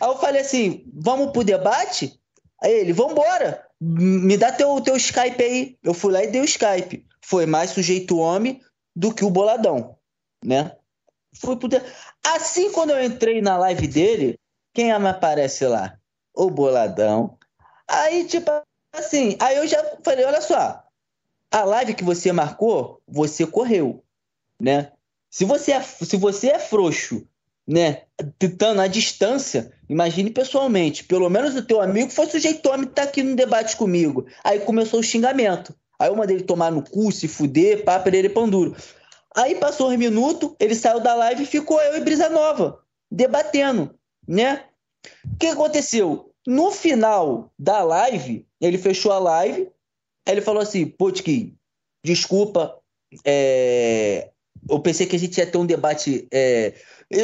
Aí 0.00 0.08
eu 0.08 0.18
falei 0.18 0.40
assim, 0.40 0.84
vamos 0.94 1.32
pro 1.32 1.44
debate? 1.44 2.18
Aí 2.62 2.72
ele, 2.72 2.92
vambora. 2.92 3.64
Me 3.80 4.36
dá 4.36 4.50
teu, 4.50 4.80
teu 4.80 4.96
Skype 4.96 5.42
aí. 5.42 5.78
Eu 5.82 5.94
fui 5.94 6.12
lá 6.12 6.24
e 6.24 6.28
dei 6.28 6.40
o 6.40 6.44
Skype. 6.44 7.06
Foi 7.22 7.46
mais 7.46 7.70
sujeito 7.70 8.18
homem 8.18 8.60
do 8.96 9.14
que 9.14 9.24
o 9.24 9.30
boladão, 9.30 9.96
né? 10.44 10.76
Fui 11.40 11.56
pro 11.56 11.68
de- 11.68 11.82
Assim, 12.24 12.72
quando 12.72 12.90
eu 12.90 13.04
entrei 13.04 13.40
na 13.40 13.56
live 13.58 13.86
dele, 13.86 14.38
quem 14.74 14.86
me 14.98 15.08
aparece 15.08 15.66
lá? 15.66 15.96
O 16.34 16.50
boladão. 16.50 17.38
Aí, 17.86 18.24
tipo 18.26 18.50
assim, 18.92 19.36
aí 19.40 19.56
eu 19.56 19.66
já 19.66 19.82
falei, 20.02 20.24
olha 20.24 20.40
só, 20.40 20.82
a 21.50 21.64
live 21.64 21.94
que 21.94 22.04
você 22.04 22.32
marcou, 22.32 23.00
você 23.06 23.46
correu, 23.46 24.02
né? 24.60 24.92
Se 25.30 25.44
você 25.44 25.72
é, 25.72 25.82
se 25.82 26.16
você 26.16 26.48
é 26.48 26.58
frouxo, 26.58 27.26
né, 27.68 28.04
à 28.82 28.86
distância, 28.86 29.70
imagine 29.90 30.30
pessoalmente. 30.30 31.04
Pelo 31.04 31.28
menos 31.28 31.54
o 31.54 31.62
teu 31.62 31.82
amigo 31.82 32.10
foi 32.10 32.26
sujeito 32.26 32.66
homem 32.70 32.86
que 32.86 32.94
tá 32.94 33.02
aqui 33.02 33.22
no 33.22 33.36
debate 33.36 33.76
comigo. 33.76 34.26
Aí 34.42 34.60
começou 34.60 35.00
o 35.00 35.02
xingamento. 35.02 35.74
Aí 35.98 36.08
eu 36.08 36.16
mandei 36.16 36.36
ele 36.36 36.44
tomar 36.44 36.72
no 36.72 36.82
cu, 36.82 37.12
se 37.12 37.28
fuder, 37.28 37.84
pá, 37.84 37.98
perere 37.98 38.30
pão 38.30 38.48
duro. 38.48 38.74
Aí 39.36 39.56
passou 39.56 39.90
uns 39.90 39.98
minutos, 39.98 40.52
ele 40.58 40.74
saiu 40.74 41.00
da 41.00 41.14
live 41.14 41.42
e 41.42 41.46
ficou 41.46 41.80
eu 41.82 41.98
e 41.98 42.00
Brisa 42.00 42.30
Nova, 42.30 42.80
debatendo, 43.10 43.94
né? 44.26 44.64
O 45.24 45.36
que 45.36 45.48
aconteceu? 45.48 46.32
No 46.46 46.70
final 46.70 47.52
da 47.58 47.82
live, 47.82 48.46
ele 48.60 48.78
fechou 48.78 49.12
a 49.12 49.18
live, 49.18 49.70
aí 50.26 50.34
ele 50.34 50.40
falou 50.40 50.62
assim, 50.62 50.92
Tiquinho, 51.12 51.54
desculpa, 52.02 52.78
é, 53.24 54.30
eu 54.68 54.80
pensei 54.80 55.06
que 55.06 55.16
a 55.16 55.18
gente 55.18 55.36
ia 55.36 55.46
ter 55.46 55.58
um 55.58 55.66
debate. 55.66 56.26
é, 56.32 56.74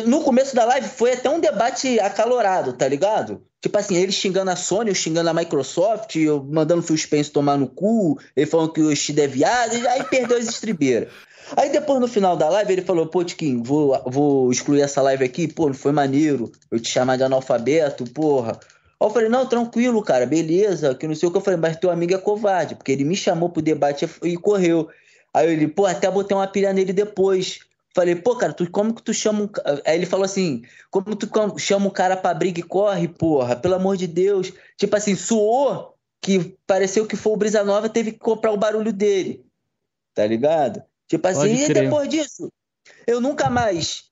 No 0.06 0.22
começo 0.22 0.56
da 0.56 0.64
live 0.64 0.88
foi 0.88 1.12
até 1.12 1.28
um 1.28 1.40
debate 1.40 2.00
acalorado, 2.00 2.72
tá 2.72 2.88
ligado? 2.88 3.42
Tipo 3.60 3.78
assim, 3.78 3.96
ele 3.96 4.12
xingando 4.12 4.50
a 4.50 4.56
Sony, 4.56 4.90
eu 4.90 4.94
xingando 4.94 5.28
a 5.28 5.34
Microsoft, 5.34 6.16
eu 6.16 6.42
mandando 6.42 6.80
o 6.80 6.82
Phil 6.82 6.96
Spencer 6.96 7.32
tomar 7.32 7.58
no 7.58 7.66
cu, 7.66 8.18
ele 8.34 8.46
falando 8.46 8.72
que 8.72 8.80
o 8.80 8.94
Steve 8.96 9.22
é 9.22 9.26
viado, 9.26 9.74
aí 9.88 10.04
perdeu 10.04 10.38
as 10.38 10.46
estribeiras. 10.46 11.10
Aí 11.56 11.70
depois 11.70 12.00
no 12.00 12.08
final 12.08 12.36
da 12.36 12.48
live 12.48 12.72
ele 12.72 12.82
falou, 12.82 13.06
pô, 13.06 13.22
Tiquinho, 13.22 13.62
vou, 13.62 14.02
vou 14.06 14.50
excluir 14.50 14.80
essa 14.80 15.02
live 15.02 15.24
aqui, 15.24 15.46
pô, 15.46 15.66
não 15.66 15.74
foi 15.74 15.92
maneiro 15.92 16.50
eu 16.70 16.80
te 16.80 16.90
chamar 16.90 17.16
de 17.16 17.22
analfabeto, 17.22 18.04
porra. 18.04 18.58
Aí 19.00 19.06
eu 19.06 19.10
falei, 19.10 19.28
não, 19.28 19.46
tranquilo, 19.46 20.02
cara, 20.02 20.24
beleza, 20.24 20.94
que 20.94 21.06
não 21.06 21.14
sei 21.14 21.28
o 21.28 21.32
que 21.32 21.36
eu 21.36 21.42
falei, 21.42 21.60
mas 21.60 21.76
teu 21.76 21.90
amigo 21.90 22.14
é 22.14 22.18
covarde, 22.18 22.74
porque 22.74 22.92
ele 22.92 23.04
me 23.04 23.14
chamou 23.14 23.50
pro 23.50 23.60
debate 23.60 24.08
e 24.22 24.36
correu. 24.36 24.88
Aí 25.32 25.52
ele, 25.52 25.68
pô, 25.68 25.84
até 25.84 26.10
botei 26.10 26.34
uma 26.34 26.46
pilha 26.46 26.72
nele 26.72 26.92
depois. 26.92 27.58
Falei, 27.94 28.16
pô, 28.16 28.34
cara, 28.34 28.52
tu, 28.52 28.68
como 28.70 28.92
que 28.92 29.02
tu 29.02 29.14
chama 29.14 29.44
um... 29.44 29.48
Aí 29.86 29.96
ele 29.96 30.04
falou 30.04 30.24
assim, 30.24 30.62
como 30.90 31.14
tu 31.14 31.28
chama 31.58 31.86
um 31.86 31.90
cara 31.90 32.16
pra 32.16 32.34
briga 32.34 32.58
e 32.58 32.62
corre, 32.64 33.06
porra? 33.06 33.54
Pelo 33.54 33.76
amor 33.76 33.96
de 33.96 34.08
Deus. 34.08 34.52
Tipo 34.76 34.96
assim, 34.96 35.14
suou 35.14 35.96
que 36.20 36.58
pareceu 36.66 37.06
que 37.06 37.16
foi 37.16 37.32
o 37.32 37.36
Brisa 37.36 37.62
Nova, 37.62 37.88
teve 37.88 38.10
que 38.12 38.18
comprar 38.18 38.50
o 38.50 38.56
barulho 38.56 38.92
dele. 38.92 39.46
Tá 40.12 40.26
ligado? 40.26 40.82
Tipo 41.06 41.28
assim, 41.28 41.40
Pode 41.40 41.62
e 41.62 41.66
crer. 41.66 41.84
depois 41.84 42.08
disso, 42.08 42.52
eu 43.06 43.20
nunca 43.20 43.48
mais 43.48 44.10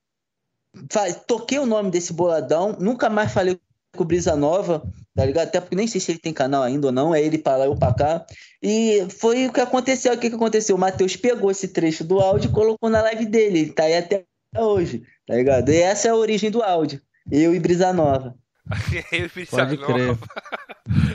toquei 1.26 1.58
o 1.58 1.66
nome 1.66 1.90
desse 1.90 2.12
boladão, 2.12 2.76
nunca 2.78 3.10
mais 3.10 3.32
falei 3.32 3.58
com 3.96 4.02
o 4.04 4.06
Brisa 4.06 4.34
Nova, 4.34 4.82
tá 5.14 5.24
ligado? 5.24 5.48
Até 5.48 5.60
porque 5.60 5.76
nem 5.76 5.86
sei 5.86 6.00
se 6.00 6.12
ele 6.12 6.18
tem 6.18 6.32
canal 6.32 6.62
ainda 6.62 6.86
ou 6.86 6.92
não, 6.92 7.14
é 7.14 7.20
ele 7.22 7.38
pra 7.38 7.56
lá, 7.56 7.66
eu 7.66 7.76
pra 7.76 7.92
cá. 7.92 8.26
E 8.62 9.06
foi 9.10 9.46
o 9.46 9.52
que 9.52 9.60
aconteceu. 9.60 10.12
O 10.14 10.18
que, 10.18 10.30
que 10.30 10.36
aconteceu? 10.36 10.76
O 10.76 10.78
Matheus 10.78 11.16
pegou 11.16 11.50
esse 11.50 11.68
trecho 11.68 12.02
do 12.04 12.20
áudio 12.20 12.48
e 12.50 12.52
colocou 12.52 12.88
na 12.88 13.02
live 13.02 13.26
dele. 13.26 13.58
Ele 13.60 13.72
tá 13.72 13.84
aí 13.84 13.96
até 13.96 14.24
hoje, 14.56 15.02
tá 15.26 15.34
ligado? 15.34 15.68
E 15.70 15.76
essa 15.76 16.08
é 16.08 16.10
a 16.10 16.16
origem 16.16 16.50
do 16.50 16.62
áudio. 16.62 17.00
Eu 17.30 17.54
e 17.54 17.58
Brisa 17.60 17.92
Nova. 17.92 18.34
Eu 19.12 19.28
fiz 19.28 19.50
Pode 19.50 19.74
essa 19.74 19.84
crer. 19.86 20.06
nova. 20.06 20.20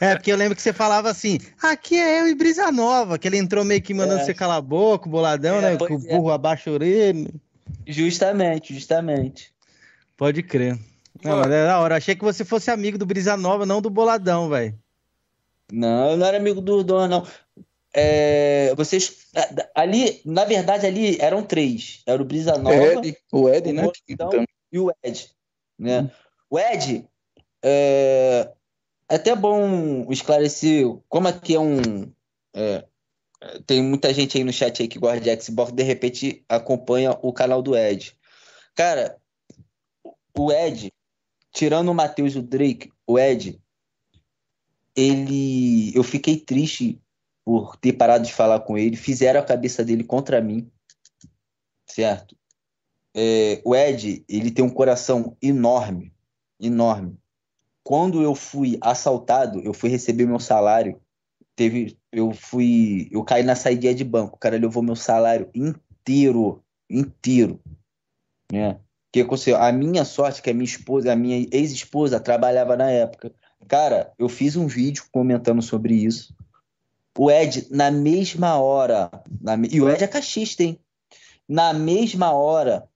É, 0.00 0.14
porque 0.14 0.30
eu 0.30 0.36
lembro 0.36 0.54
que 0.54 0.62
você 0.62 0.72
falava 0.72 1.10
assim, 1.10 1.38
aqui 1.60 1.96
é 1.98 2.20
eu 2.20 2.28
e 2.28 2.34
Brisa 2.34 2.70
Nova, 2.70 3.18
que 3.18 3.26
ele 3.26 3.38
entrou 3.38 3.64
meio 3.64 3.82
que 3.82 3.92
mandando 3.94 4.20
É. 4.20 4.24
você 4.24 4.32
calar 4.34 4.58
a 4.58 4.60
boca, 4.60 5.08
o 5.08 5.10
boladão, 5.10 5.56
É, 5.56 5.60
né? 5.72 5.76
Com 5.76 5.94
o 5.96 6.06
é. 6.06 6.16
burro 6.16 6.30
abaixa 6.30 6.70
a 6.70 6.72
orelha. 6.74 7.28
Justamente, 7.86 8.72
justamente. 8.74 9.52
Pode 10.16 10.42
crer. 10.42 10.78
Não, 11.22 11.38
mas 11.38 11.50
é 11.50 11.66
da 11.66 11.80
hora. 11.80 11.96
Achei 11.96 12.14
que 12.14 12.24
você 12.24 12.44
fosse 12.44 12.70
amigo 12.70 12.98
do 12.98 13.06
Brisa 13.06 13.36
Nova, 13.36 13.66
não 13.66 13.80
do 13.80 13.90
Boladão, 13.90 14.48
velho. 14.48 14.78
Não, 15.72 16.10
eu 16.12 16.16
não 16.16 16.26
era 16.26 16.36
amigo 16.36 16.60
do 16.60 16.84
Dom, 16.84 17.06
não. 17.08 17.26
É, 17.92 18.74
vocês. 18.76 19.26
Ali, 19.74 20.20
na 20.24 20.44
verdade, 20.44 20.86
ali 20.86 21.18
eram 21.20 21.42
três. 21.42 22.02
Era 22.06 22.20
o 22.20 22.24
Brisa 22.24 22.58
Nova, 22.58 22.76
Ed, 22.76 23.16
o 23.32 23.48
Ed, 23.48 23.72
né? 23.72 23.90
Boladão 24.16 24.44
e 24.70 24.78
o 24.78 24.92
Ed. 25.02 25.30
Né? 25.78 26.10
O 26.50 26.58
Ed, 26.58 27.08
é, 27.62 28.50
é 29.08 29.14
até 29.14 29.34
bom 29.34 30.06
esclarecer 30.10 30.86
como 31.08 31.28
aqui 31.28 31.54
é 31.54 31.60
um. 31.60 32.12
é, 32.54 32.84
tem 33.66 33.82
muita 33.82 34.12
gente 34.12 34.36
aí 34.36 34.44
no 34.44 34.52
chat 34.52 34.82
aí 34.82 34.88
que 34.88 34.98
gosta 34.98 35.20
de 35.20 35.42
Xbox, 35.42 35.72
de 35.72 35.82
repente 35.82 36.44
acompanha 36.48 37.16
o 37.22 37.32
canal 37.32 37.62
do 37.62 37.76
Ed. 37.76 38.16
Cara, 38.74 39.16
o 40.36 40.52
Ed, 40.52 40.92
tirando 41.56 41.88
o 41.88 41.94
Matheus 41.94 42.36
o 42.36 42.42
Drake, 42.42 42.92
o 43.06 43.18
Ed, 43.18 43.58
ele. 44.94 45.90
Eu 45.96 46.04
fiquei 46.04 46.38
triste 46.38 47.00
por 47.42 47.76
ter 47.76 47.94
parado 47.94 48.26
de 48.26 48.32
falar 48.32 48.60
com 48.60 48.76
ele. 48.76 48.94
Fizeram 48.94 49.40
a 49.40 49.44
cabeça 49.44 49.82
dele 49.82 50.04
contra 50.04 50.38
mim. 50.38 50.70
Certo? 51.88 52.36
É, 53.14 53.62
o 53.64 53.74
Ed, 53.74 54.22
ele 54.28 54.50
tem 54.50 54.62
um 54.62 54.70
coração 54.70 55.34
enorme. 55.40 56.12
Enorme. 56.60 57.18
Quando 57.82 58.22
eu 58.22 58.34
fui 58.34 58.76
assaltado, 58.82 59.60
eu 59.60 59.72
fui 59.72 59.88
receber 59.88 60.26
meu 60.26 60.38
salário. 60.38 61.00
Teve, 61.54 61.96
eu 62.12 62.32
fui, 62.34 63.08
eu 63.10 63.24
caí 63.24 63.42
na 63.42 63.56
saída 63.56 63.94
de 63.94 64.04
banco. 64.04 64.36
O 64.36 64.38
cara 64.38 64.58
levou 64.58 64.82
meu 64.82 64.96
salário 64.96 65.48
inteiro, 65.54 66.62
inteiro, 66.90 67.58
né? 68.52 68.78
Que 69.12 69.20
aconteceu? 69.20 69.56
A 69.56 69.72
minha 69.72 70.04
sorte 70.04 70.40
é 70.40 70.42
que 70.42 70.50
a 70.50 70.54
minha 70.54 70.64
esposa, 70.64 71.12
a 71.12 71.16
minha 71.16 71.48
ex-esposa 71.50 72.20
trabalhava 72.20 72.76
na 72.76 72.90
época. 72.90 73.32
Cara, 73.68 74.12
eu 74.18 74.28
fiz 74.28 74.56
um 74.56 74.66
vídeo 74.66 75.04
comentando 75.10 75.62
sobre 75.62 75.94
isso. 75.94 76.34
O 77.18 77.30
Ed, 77.30 77.66
na 77.70 77.90
mesma 77.90 78.58
hora, 78.58 79.10
na 79.40 79.56
e 79.70 79.80
o 79.80 79.88
Ed 79.88 80.04
é 80.04 80.06
cachista, 80.06 80.62
hein? 80.62 80.78
Na 81.48 81.72
mesma 81.72 82.32
hora, 82.32 82.86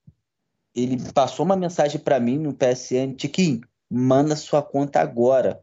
ele 0.75 1.01
passou 1.13 1.45
uma 1.45 1.57
mensagem 1.57 2.01
pra 2.01 2.21
mim 2.21 2.39
no 2.39 2.53
PSN, 2.53 3.15
Tiquinho, 3.17 3.63
manda 3.91 4.37
sua 4.37 4.63
conta 4.63 5.01
agora 5.01 5.63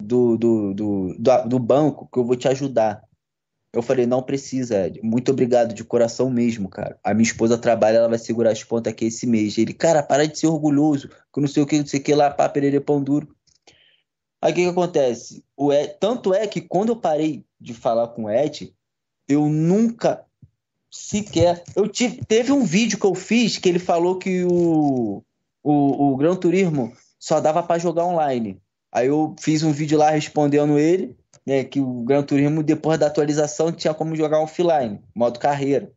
do, 0.00 0.36
do, 0.36 0.74
do, 0.74 1.16
do, 1.18 1.48
do 1.48 1.58
banco 1.58 2.08
que 2.12 2.18
eu 2.18 2.24
vou 2.24 2.36
te 2.36 2.48
ajudar. 2.48 3.02
Eu 3.76 3.82
falei, 3.82 4.06
não 4.06 4.22
precisa, 4.22 4.86
Ed. 4.86 5.02
Muito 5.02 5.30
obrigado 5.30 5.74
de 5.74 5.84
coração 5.84 6.30
mesmo, 6.30 6.66
cara. 6.66 6.98
A 7.04 7.12
minha 7.12 7.26
esposa 7.26 7.58
trabalha, 7.58 7.98
ela 7.98 8.08
vai 8.08 8.18
segurar 8.18 8.50
as 8.50 8.64
pontas 8.64 8.90
aqui 8.90 9.04
esse 9.04 9.26
mês. 9.26 9.58
Ele, 9.58 9.74
cara, 9.74 10.02
para 10.02 10.26
de 10.26 10.38
ser 10.38 10.46
orgulhoso, 10.46 11.10
que 11.10 11.40
não 11.42 11.46
sei 11.46 11.62
o 11.62 11.66
que, 11.66 11.78
não 11.78 11.86
sei 11.86 12.00
o 12.00 12.02
que 12.02 12.14
lá, 12.14 12.30
pá, 12.30 12.48
perere, 12.48 12.80
pão 12.80 13.02
duro. 13.02 13.28
Aí 14.40 14.50
o 14.50 14.54
que 14.54 14.62
que 14.62 14.70
acontece? 14.70 15.44
O 15.54 15.74
Ed, 15.74 15.94
tanto 16.00 16.32
é 16.32 16.46
que 16.46 16.62
quando 16.62 16.88
eu 16.88 16.96
parei 16.96 17.44
de 17.60 17.74
falar 17.74 18.08
com 18.08 18.24
o 18.24 18.30
Ed, 18.30 18.74
eu 19.28 19.46
nunca 19.46 20.24
sequer. 20.90 21.62
Eu 21.76 21.86
tive, 21.86 22.24
teve 22.24 22.52
um 22.52 22.64
vídeo 22.64 22.98
que 22.98 23.04
eu 23.04 23.14
fiz 23.14 23.58
que 23.58 23.68
ele 23.68 23.78
falou 23.78 24.18
que 24.18 24.42
o, 24.44 25.22
o, 25.62 26.12
o 26.12 26.16
Gran 26.16 26.34
Turismo 26.34 26.94
só 27.18 27.40
dava 27.40 27.62
para 27.62 27.78
jogar 27.78 28.06
online. 28.06 28.58
Aí 28.90 29.08
eu 29.08 29.36
fiz 29.38 29.62
um 29.62 29.72
vídeo 29.72 29.98
lá 29.98 30.08
respondendo 30.08 30.78
ele, 30.78 31.14
né, 31.46 31.64
que 31.64 31.80
o 31.80 32.02
Gran 32.02 32.22
Turismo, 32.22 32.62
depois 32.62 32.98
da 32.98 33.06
atualização, 33.06 33.70
tinha 33.70 33.94
como 33.94 34.16
jogar 34.16 34.40
offline, 34.40 35.00
modo 35.14 35.38
carreira. 35.38 35.90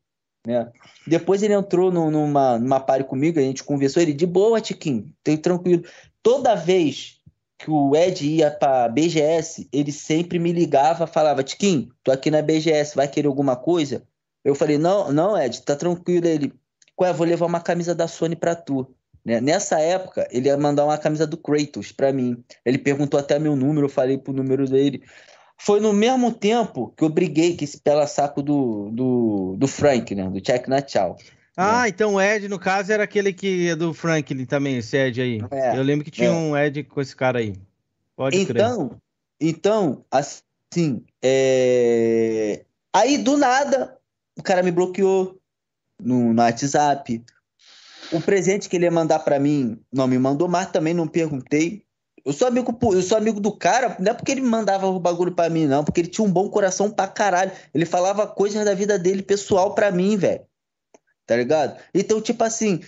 Né? 0.46 0.72
Depois 1.06 1.44
ele 1.44 1.54
entrou 1.54 1.92
no- 1.92 2.10
numa, 2.12 2.58
numa 2.60 2.80
party 2.80 3.04
comigo, 3.06 3.40
a 3.40 3.42
gente 3.42 3.64
conversou, 3.64 4.02
ele 4.02 4.14
de 4.14 4.26
boa, 4.26 4.62
Tiquinho, 4.62 5.12
tem 5.24 5.36
tranquilo. 5.36 5.84
Toda 6.22 6.56
vez 6.56 7.20
que 7.58 7.70
o 7.70 7.94
Ed 7.96 8.26
ia 8.26 8.50
pra 8.50 8.88
BGS, 8.88 9.68
ele 9.74 9.92
sempre 9.92 10.40
me 10.40 10.54
ligava, 10.54 11.06
falava, 11.06 11.44
Tiquinho, 11.44 11.90
tô 12.04 12.12
aqui 12.12 12.32
na 12.32 12.42
BGS, 12.42 12.96
vai 12.96 13.08
querer 13.08 13.28
alguma 13.28 13.56
coisa? 13.56 14.04
Eu 14.46 14.56
falei, 14.56 14.78
não, 14.78 15.12
não, 15.12 15.38
Ed, 15.38 15.62
tá 15.64 15.76
tranquilo. 15.76 16.26
Ele, 16.26 16.54
ué, 17.00 17.12
vou 17.12 17.28
levar 17.28 17.46
uma 17.46 17.60
camisa 17.60 17.94
da 17.94 18.08
Sony 18.08 18.36
pra 18.36 18.56
tu. 18.56 18.88
Né? 19.26 19.42
Nessa 19.42 19.78
época, 19.82 20.26
ele 20.32 20.48
ia 20.48 20.58
mandar 20.58 20.86
uma 20.86 20.98
camisa 20.98 21.28
do 21.28 21.36
Kratos 21.36 21.92
pra 21.92 22.14
mim. 22.14 22.42
Ele 22.66 22.78
perguntou 22.78 23.20
até 23.20 23.38
meu 23.38 23.56
número, 23.58 23.86
eu 23.88 23.90
falei 23.90 24.18
pro 24.18 24.32
número 24.32 24.66
dele. 24.66 25.04
Foi 25.61 25.80
no 25.80 25.91
mesmo 25.91 26.31
tempo 26.31 26.94
que 26.95 27.03
eu 27.03 27.10
briguei 27.10 27.57
com 27.57 27.64
esse 27.64 27.80
pela 27.80 28.07
saco 28.07 28.41
do, 28.41 28.90
do, 28.91 29.56
do 29.57 29.68
Frank, 29.68 30.15
né? 30.15 30.30
Do 30.30 30.41
Check 30.41 30.68
na 30.68 30.81
Tchau. 30.81 31.18
Ah, 31.61 31.90
então 31.90 32.14
o 32.14 32.22
Ed, 32.22 32.48
no 32.48 32.57
caso, 32.57 32.94
era 32.94 33.03
aquele 33.03 33.34
que 33.34 33.68
é 33.68 33.76
do 33.76 33.94
Franklin 33.94 34.45
também, 34.45 34.77
esse 34.77 34.95
Ed 34.95 35.22
aí. 35.22 35.41
É, 35.52 35.77
Eu 35.77 35.84
lembro 35.84 36.06
que 36.06 36.11
tinha 36.11 36.30
é. 36.30 36.31
um 36.31 36.57
Ed 36.57 36.86
com 36.86 37.02
esse 37.02 37.14
cara 37.14 37.40
aí. 37.40 37.53
Pode 38.15 38.45
crer. 38.45 38.61
Então, 38.61 39.02
então, 39.41 40.06
assim, 40.10 41.03
é... 41.22 42.64
aí 42.94 43.18
do 43.18 43.36
nada, 43.36 43.98
o 44.38 44.41
cara 44.41 44.64
me 44.64 44.72
bloqueou 44.72 45.38
no, 46.02 46.34
no 46.34 46.41
WhatsApp. 46.41 47.22
O 48.14 48.22
presente 48.22 48.69
que 48.69 48.77
ele 48.77 48.86
ia 48.86 48.91
mandar 48.91 49.19
pra 49.19 49.38
mim 49.38 49.77
não 49.91 50.07
me 50.07 50.18
mandou 50.18 50.48
mais, 50.48 50.72
também 50.72 50.94
não 50.94 51.07
perguntei. 51.07 51.84
Eu 52.26 52.34
sou 52.34 52.48
amigo, 52.48 52.78
eu 52.94 53.02
sou 53.02 53.18
amigo 53.18 53.40
do 53.40 53.52
cara, 53.52 53.96
não 54.00 54.12
é 54.12 54.14
porque 54.14 54.32
ele 54.32 54.41
mandava 54.41 54.88
o 54.88 55.00
bagulho 55.00 55.34
pra 55.34 55.50
mim, 55.50 55.66
não, 55.66 55.84
porque 55.84 56.02
ele 56.02 56.10
tinha 56.10 56.26
um 56.26 56.32
bom 56.32 56.50
coração 56.50 56.90
pra 56.91 57.08
caralho. 57.08 57.52
Ele 57.74 57.86
falava 57.86 58.28
coisas 58.28 58.64
da 58.66 58.74
vida 58.74 58.98
dele 58.98 59.22
pessoal 59.22 59.74
pra 59.74 59.91
mim, 59.91 60.18
velho. 60.18 60.41
Tá 61.26 61.36
ligado? 61.36 61.80
Então, 61.94 62.22
tipo 62.22 62.44
assim, 62.44 62.82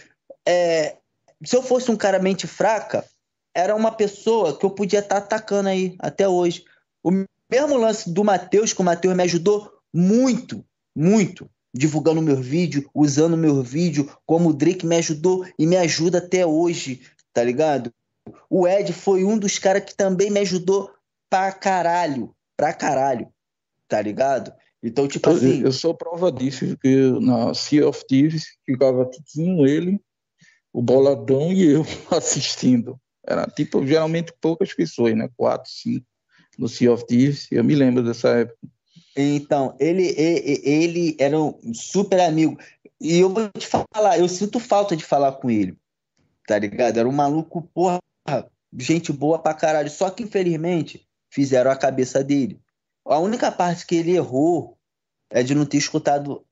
é, 0.48 0.98
se 1.44 1.56
eu 1.56 1.62
fosse 1.62 1.92
um 1.92 1.96
cara 1.96 2.20
mente 2.20 2.48
fraca, 2.48 3.06
era 3.54 3.76
uma 3.76 3.92
pessoa 3.92 4.58
que 4.58 4.66
eu 4.66 4.72
podia 4.72 5.00
estar 5.00 5.18
atacando 5.18 5.70
aí 5.70 5.96
até 6.00 6.28
hoje. 6.28 6.64
O 7.04 7.12
mesmo 7.50 7.78
lance 7.78 8.10
do 8.10 8.24
Matheus, 8.24 8.74
que 8.74 8.82
o 8.82 8.86
Matheus 8.86 9.16
me 9.16 9.24
ajudou 9.24 9.72
muito, 9.94 10.66
muito, 10.96 11.50
divulgando 11.74 12.22
meu 12.22 12.38
vídeo, 12.38 12.90
usando 12.94 13.38
meu 13.38 13.62
vídeo, 13.62 14.10
como 14.26 14.50
o 14.50 14.54
Drake 14.54 14.86
me 14.86 14.96
ajudou 14.98 15.46
e 15.58 15.66
me 15.66 15.78
ajuda 15.78 16.20
até 16.20 16.46
hoje, 16.46 17.02
tá 17.34 17.44
ligado? 17.44 17.92
O 18.50 18.68
Ed 18.68 18.92
foi 18.94 19.24
um 19.24 19.38
dos 19.38 19.58
caras 19.60 19.84
que 19.84 19.96
também 19.96 20.30
me 20.30 20.40
ajudou 20.40 20.92
pra 21.30 21.52
caralho, 21.52 22.36
pra 22.58 22.74
caralho, 22.74 23.28
tá 23.88 24.02
ligado? 24.02 24.54
Então, 24.84 25.08
tipo 25.08 25.30
Eu, 25.30 25.36
assim, 25.36 25.62
eu 25.62 25.72
sou 25.72 25.94
prova 25.94 26.32
disso, 26.32 26.78
que 26.78 26.96
na 27.22 27.54
Sea 27.54 27.88
of 27.88 28.06
Thieves 28.08 28.58
ficava 28.66 29.06
Tiquinho, 29.06 29.66
ele, 29.66 30.00
o 30.74 30.82
Boladão 30.82 31.52
e 31.52 31.64
eu 31.72 31.86
assistindo. 32.12 33.00
Era 33.26 33.46
tipo, 33.46 33.86
geralmente 33.86 34.34
poucas 34.42 34.74
pessoas, 34.74 35.16
né? 35.16 35.30
Quatro, 35.38 35.72
cinco 35.72 36.06
no 36.58 36.68
Sea 36.68 36.92
of 36.92 37.06
Thieves. 37.06 37.48
Eu 37.52 37.64
me 37.64 37.76
lembro 37.76 38.04
dessa 38.04 38.30
época. 38.30 38.58
Então, 39.16 39.76
ele, 39.80 40.04
e- 40.04 40.54
e- 40.54 40.70
ele 40.70 41.16
era 41.20 41.40
um 41.40 41.74
super 41.74 42.20
amigo. 42.22 42.58
E 43.00 43.20
eu 43.20 43.30
vou 43.30 43.50
te 43.50 43.68
falar, 43.68 44.18
eu 44.20 44.28
sinto 44.28 44.60
falta 44.60 44.96
de 44.96 45.04
falar 45.04 45.34
com 45.34 45.50
ele, 45.50 45.76
tá 46.48 46.58
ligado? 46.58 46.98
Era 46.98 47.08
um 47.10 47.12
maluco, 47.12 47.62
porra, 47.74 48.00
gente 48.78 49.12
boa 49.12 49.40
pra 49.40 49.54
caralho. 49.54 49.90
Só 49.90 50.10
que, 50.10 50.24
infelizmente, 50.24 51.08
fizeram 51.30 51.72
a 51.72 51.76
cabeça 51.76 52.24
dele. 52.24 52.62
A 53.06 53.18
única 53.18 53.52
parte 53.52 53.86
que 53.86 53.96
ele 53.96 54.16
errou 54.16 54.78
é 55.30 55.44
de 55.44 55.56
não 55.56 55.66
ter 55.66 55.78
escutado 55.78 56.46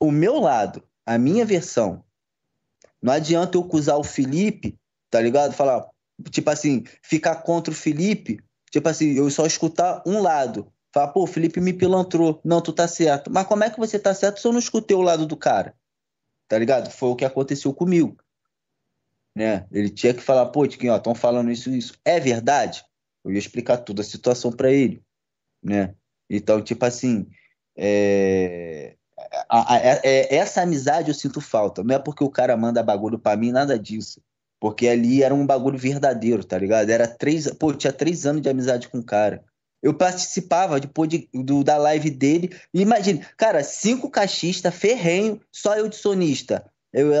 o 0.00 0.10
meu 0.10 0.38
lado, 0.38 0.82
a 1.04 1.18
minha 1.18 1.44
versão. 1.44 2.04
Não 3.02 3.12
adianta 3.12 3.56
eu 3.56 3.62
acusar 3.62 3.98
o 3.98 4.04
Felipe, 4.04 4.78
tá 5.10 5.20
ligado? 5.20 5.52
Falar, 5.52 5.88
tipo 6.30 6.50
assim, 6.50 6.84
ficar 7.02 7.36
contra 7.36 7.72
o 7.72 7.76
Felipe, 7.76 8.40
tipo 8.70 8.88
assim, 8.88 9.14
eu 9.14 9.28
só 9.30 9.46
escutar 9.46 10.02
um 10.06 10.20
lado. 10.20 10.72
Falar, 10.92 11.08
pô, 11.08 11.24
o 11.24 11.26
Felipe 11.26 11.60
me 11.60 11.72
pilantrou. 11.72 12.40
Não, 12.44 12.60
tu 12.60 12.72
tá 12.72 12.88
certo. 12.88 13.30
Mas 13.30 13.46
como 13.46 13.64
é 13.64 13.70
que 13.70 13.78
você 13.78 13.98
tá 13.98 14.14
certo 14.14 14.40
se 14.40 14.46
eu 14.46 14.52
não 14.52 14.58
escutei 14.58 14.96
o 14.96 15.02
lado 15.02 15.26
do 15.26 15.36
cara? 15.36 15.74
Tá 16.48 16.58
ligado? 16.58 16.90
Foi 16.90 17.10
o 17.10 17.16
que 17.16 17.24
aconteceu 17.24 17.74
comigo. 17.74 18.16
Né? 19.36 19.66
Ele 19.70 19.90
tinha 19.90 20.14
que 20.14 20.22
falar, 20.22 20.46
pô, 20.46 20.66
Tiquinho, 20.66 20.94
ó, 20.94 20.96
estão 20.96 21.14
falando 21.14 21.50
isso 21.50 21.68
isso. 21.70 21.92
É 22.06 22.18
verdade? 22.18 22.82
Eu 23.22 23.32
ia 23.32 23.38
explicar 23.38 23.76
toda 23.76 24.00
a 24.00 24.04
situação 24.04 24.50
pra 24.50 24.72
ele. 24.72 25.02
Né? 25.62 25.94
Então, 26.30 26.62
tipo 26.62 26.84
assim, 26.86 27.26
é, 27.76 28.96
a- 29.48 29.74
a- 29.74 29.76
a- 29.76 30.00
é- 30.04 30.34
essa 30.36 30.62
amizade 30.62 31.08
eu 31.10 31.14
sinto 31.14 31.40
falta. 31.40 31.84
Não 31.84 31.94
é 31.94 31.98
porque 31.98 32.24
o 32.24 32.30
cara 32.30 32.56
manda 32.56 32.82
bagulho 32.82 33.18
pra 33.18 33.36
mim, 33.36 33.52
nada 33.52 33.78
disso. 33.78 34.22
Porque 34.58 34.88
ali 34.88 35.22
era 35.22 35.34
um 35.34 35.46
bagulho 35.46 35.78
verdadeiro, 35.78 36.42
tá 36.42 36.56
ligado? 36.58 36.88
Era 36.88 37.06
três, 37.06 37.46
pô, 37.52 37.74
tinha 37.74 37.92
três 37.92 38.24
anos 38.24 38.40
de 38.40 38.48
amizade 38.48 38.88
com 38.88 38.98
o 39.00 39.04
cara. 39.04 39.44
Eu 39.82 39.92
participava 39.92 40.80
depois 40.80 41.10
de, 41.10 41.28
do- 41.34 41.62
da 41.62 41.76
live 41.76 42.08
dele. 42.10 42.56
Imagine, 42.72 43.22
cara, 43.36 43.62
cinco 43.62 44.10
caixistas, 44.10 44.74
ferrenho, 44.74 45.40
só 45.52 45.76
eu 45.76 45.88
de 45.88 45.96
sonista. 45.96 46.64
Eu, 46.96 47.12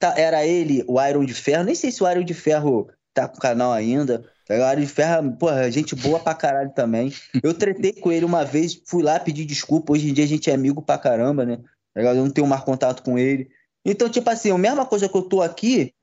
tá, 0.00 0.14
era 0.18 0.44
ele, 0.44 0.84
o 0.88 1.00
Iron 1.00 1.24
de 1.24 1.32
Ferro. 1.32 1.62
Nem 1.62 1.76
sei 1.76 1.92
se 1.92 2.02
o 2.02 2.10
Iron 2.10 2.24
de 2.24 2.34
Ferro 2.34 2.88
tá 3.14 3.28
com 3.28 3.36
o 3.36 3.40
canal 3.40 3.72
ainda. 3.72 4.24
tá? 4.48 4.54
O 4.54 4.72
Iron 4.72 4.80
de 4.80 4.86
Ferro, 4.88 5.32
porra, 5.36 5.70
gente 5.70 5.94
boa 5.94 6.18
pra 6.18 6.34
caralho 6.34 6.70
também. 6.70 7.12
Eu 7.40 7.54
tretei 7.54 7.92
com 7.92 8.10
ele 8.10 8.24
uma 8.24 8.44
vez, 8.44 8.82
fui 8.84 9.00
lá 9.00 9.20
pedir 9.20 9.44
desculpa. 9.44 9.92
Hoje 9.92 10.10
em 10.10 10.12
dia 10.12 10.24
a 10.24 10.28
gente 10.28 10.50
é 10.50 10.54
amigo 10.54 10.82
pra 10.82 10.98
caramba, 10.98 11.46
né? 11.46 11.58
Tá? 11.94 12.00
Eu 12.00 12.16
não 12.16 12.30
tenho 12.30 12.48
mais 12.48 12.64
contato 12.64 13.04
com 13.04 13.16
ele. 13.16 13.48
Então, 13.84 14.08
tipo 14.08 14.28
assim, 14.28 14.50
a 14.50 14.58
mesma 14.58 14.84
coisa 14.84 15.08
que 15.08 15.16
eu 15.16 15.22
tô 15.22 15.40
aqui, 15.40 15.94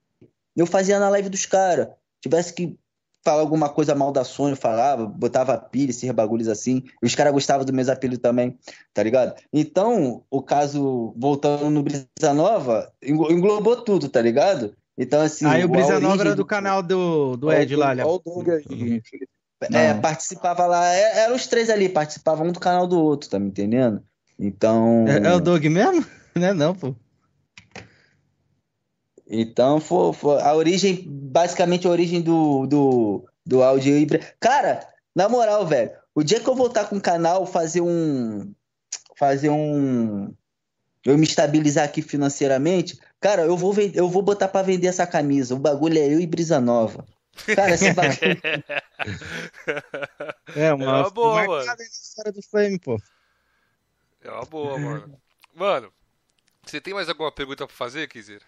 eu 0.56 0.66
fazia 0.66 0.98
na 0.98 1.10
live 1.10 1.28
dos 1.28 1.46
caras. 1.46 1.90
tivesse 2.22 2.54
que 2.54 2.78
falar 3.24 3.42
alguma 3.42 3.70
coisa 3.70 3.94
mal 3.94 4.12
da 4.12 4.24
Sony, 4.24 4.52
eu 4.52 4.58
falava, 4.58 5.06
botava 5.06 5.58
pilha, 5.58 5.90
esses 5.92 6.10
bagulhos 6.12 6.48
assim. 6.48 6.84
E 7.02 7.06
os 7.06 7.16
caras 7.16 7.34
gostavam 7.34 7.66
dos 7.66 7.76
meus 7.76 7.90
apelidos 7.90 8.22
também, 8.22 8.58
tá 8.94 9.04
ligado? 9.04 9.36
Então, 9.52 10.24
o 10.30 10.42
caso, 10.42 11.14
voltando 11.18 11.70
no 11.70 11.84
Brisa 11.84 12.08
Nova, 12.34 12.92
englo- 13.04 13.32
englobou 13.32 13.78
tudo, 13.78 14.10
tá 14.10 14.22
ligado? 14.22 14.74
Então, 14.98 15.22
assim. 15.22 15.46
Aí 15.46 15.64
o 15.64 15.70
Brisa 15.70 16.00
Nova 16.00 16.22
era 16.22 16.36
do 16.36 16.46
canal 16.46 16.82
do, 16.82 17.38
do 17.38 17.52
Ed 17.52 17.76
lá, 17.76 17.88
Olha 17.92 18.06
Felipe. 18.64 19.28
É, 19.74 19.94
Não. 19.94 20.02
participava 20.02 20.66
lá, 20.66 20.88
é- 20.94 21.20
eram 21.26 21.36
os 21.36 21.46
três 21.46 21.70
ali, 21.70 21.90
participavam 21.90 22.48
um 22.48 22.52
do 22.52 22.60
canal 22.62 22.88
do 22.88 22.98
outro, 22.98 23.30
tá 23.30 23.38
me 23.38 23.48
entendendo? 23.48 24.02
Então. 24.40 25.06
É, 25.08 25.28
é 25.28 25.34
o 25.34 25.40
Doug 25.42 25.64
mesmo? 25.66 26.06
Não 26.36 26.48
é 26.48 26.54
não, 26.54 26.74
pô. 26.74 26.96
Então, 29.30 29.80
foi, 29.80 30.12
foi 30.14 30.42
a 30.42 30.56
origem, 30.56 31.04
basicamente 31.08 31.88
a 31.88 31.92
origem 31.92 32.20
do, 32.20 32.66
do, 32.66 33.30
do 33.46 33.62
áudio 33.62 33.96
híbrido. 33.96 34.26
Cara, 34.40 34.88
na 35.16 35.30
moral, 35.30 35.68
velho, 35.68 35.92
o 36.16 36.24
dia 36.24 36.40
que 36.40 36.50
eu 36.50 36.56
voltar 36.56 36.86
com 36.90 36.98
o 36.98 37.02
canal, 37.02 37.46
fazer 37.46 37.82
um. 37.82 38.52
Fazer 39.16 39.50
um. 39.50 40.34
Eu 41.06 41.18
me 41.18 41.26
estabilizar 41.26 41.86
aqui 41.86 42.02
financeiramente, 42.02 43.00
cara, 43.22 43.44
eu 43.44 43.56
vou, 43.56 43.72
vender, 43.72 43.98
eu 44.00 44.10
vou 44.10 44.22
botar 44.22 44.48
pra 44.48 44.62
vender 44.62 44.88
essa 44.88 45.06
camisa. 45.08 45.56
O 45.56 45.60
bagulho 45.60 45.98
é 45.98 46.06
eu 46.14 46.20
e 46.20 46.28
Brisa 46.28 46.60
Nova. 46.60 47.06
Cara, 47.56 47.74
esse 47.74 47.94
bagulho. 47.94 48.18
É, 50.56 50.74
uma, 50.74 50.84
É 50.84 50.88
uma 50.88 51.10
boa, 51.10 51.48
mano. 51.48 51.82
história 51.84 52.32
do 52.34 52.42
Flame, 52.42 52.80
pô. 52.80 53.00
É 54.22 54.30
uma 54.30 54.44
boa, 54.44 54.78
mano. 54.78 55.22
Mano, 55.56 55.94
você 56.66 56.82
tem 56.82 56.94
mais 56.94 57.08
alguma 57.08 57.32
pergunta 57.32 57.66
pra 57.66 57.76
fazer, 57.76 58.08
Kizer? 58.10 58.42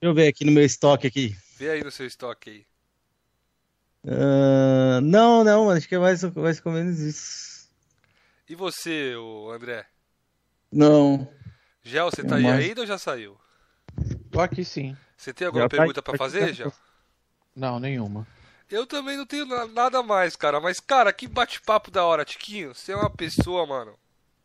Deixa 0.00 0.10
eu 0.10 0.14
ver 0.14 0.28
aqui 0.28 0.44
no 0.44 0.52
meu 0.52 0.64
estoque 0.64 1.06
aqui. 1.08 1.36
Vê 1.56 1.70
aí 1.70 1.82
no 1.82 1.90
seu 1.90 2.06
estoque 2.06 2.50
aí. 2.50 2.66
Ah, 4.06 5.00
não, 5.02 5.42
não, 5.42 5.70
acho 5.70 5.88
que 5.88 5.94
é 5.96 5.98
mais, 5.98 6.22
mais 6.22 6.64
ou 6.64 6.72
menos 6.72 6.98
isso. 7.00 7.68
E 8.48 8.54
você, 8.54 9.14
André? 9.52 9.84
Não. 10.70 11.28
Gel, 11.82 12.10
você 12.10 12.20
Eu 12.22 12.26
tá 12.28 12.36
aí 12.36 12.42
mais- 12.44 12.64
ainda 12.64 12.82
ou 12.82 12.86
já 12.86 12.96
saiu? 12.96 13.36
Tô 14.30 14.40
aqui 14.40 14.64
sim. 14.64 14.96
Você 15.16 15.32
tem 15.32 15.46
alguma 15.46 15.64
Já 15.64 15.68
tá 15.68 15.76
pergunta 15.78 16.02
pra 16.02 16.12
tá 16.12 16.18
fazer, 16.18 16.44
aqui. 16.44 16.52
Gel? 16.54 16.72
Não, 17.56 17.80
nenhuma. 17.80 18.26
Eu 18.70 18.86
também 18.86 19.16
não 19.16 19.26
tenho 19.26 19.46
na- 19.46 19.66
nada 19.66 20.02
mais, 20.02 20.36
cara. 20.36 20.60
Mas, 20.60 20.78
cara, 20.78 21.12
que 21.12 21.26
bate-papo 21.26 21.90
da 21.90 22.04
hora, 22.04 22.24
Tiquinho. 22.24 22.72
Você 22.74 22.92
é 22.92 22.96
uma 22.96 23.10
pessoa, 23.10 23.66
mano. 23.66 23.94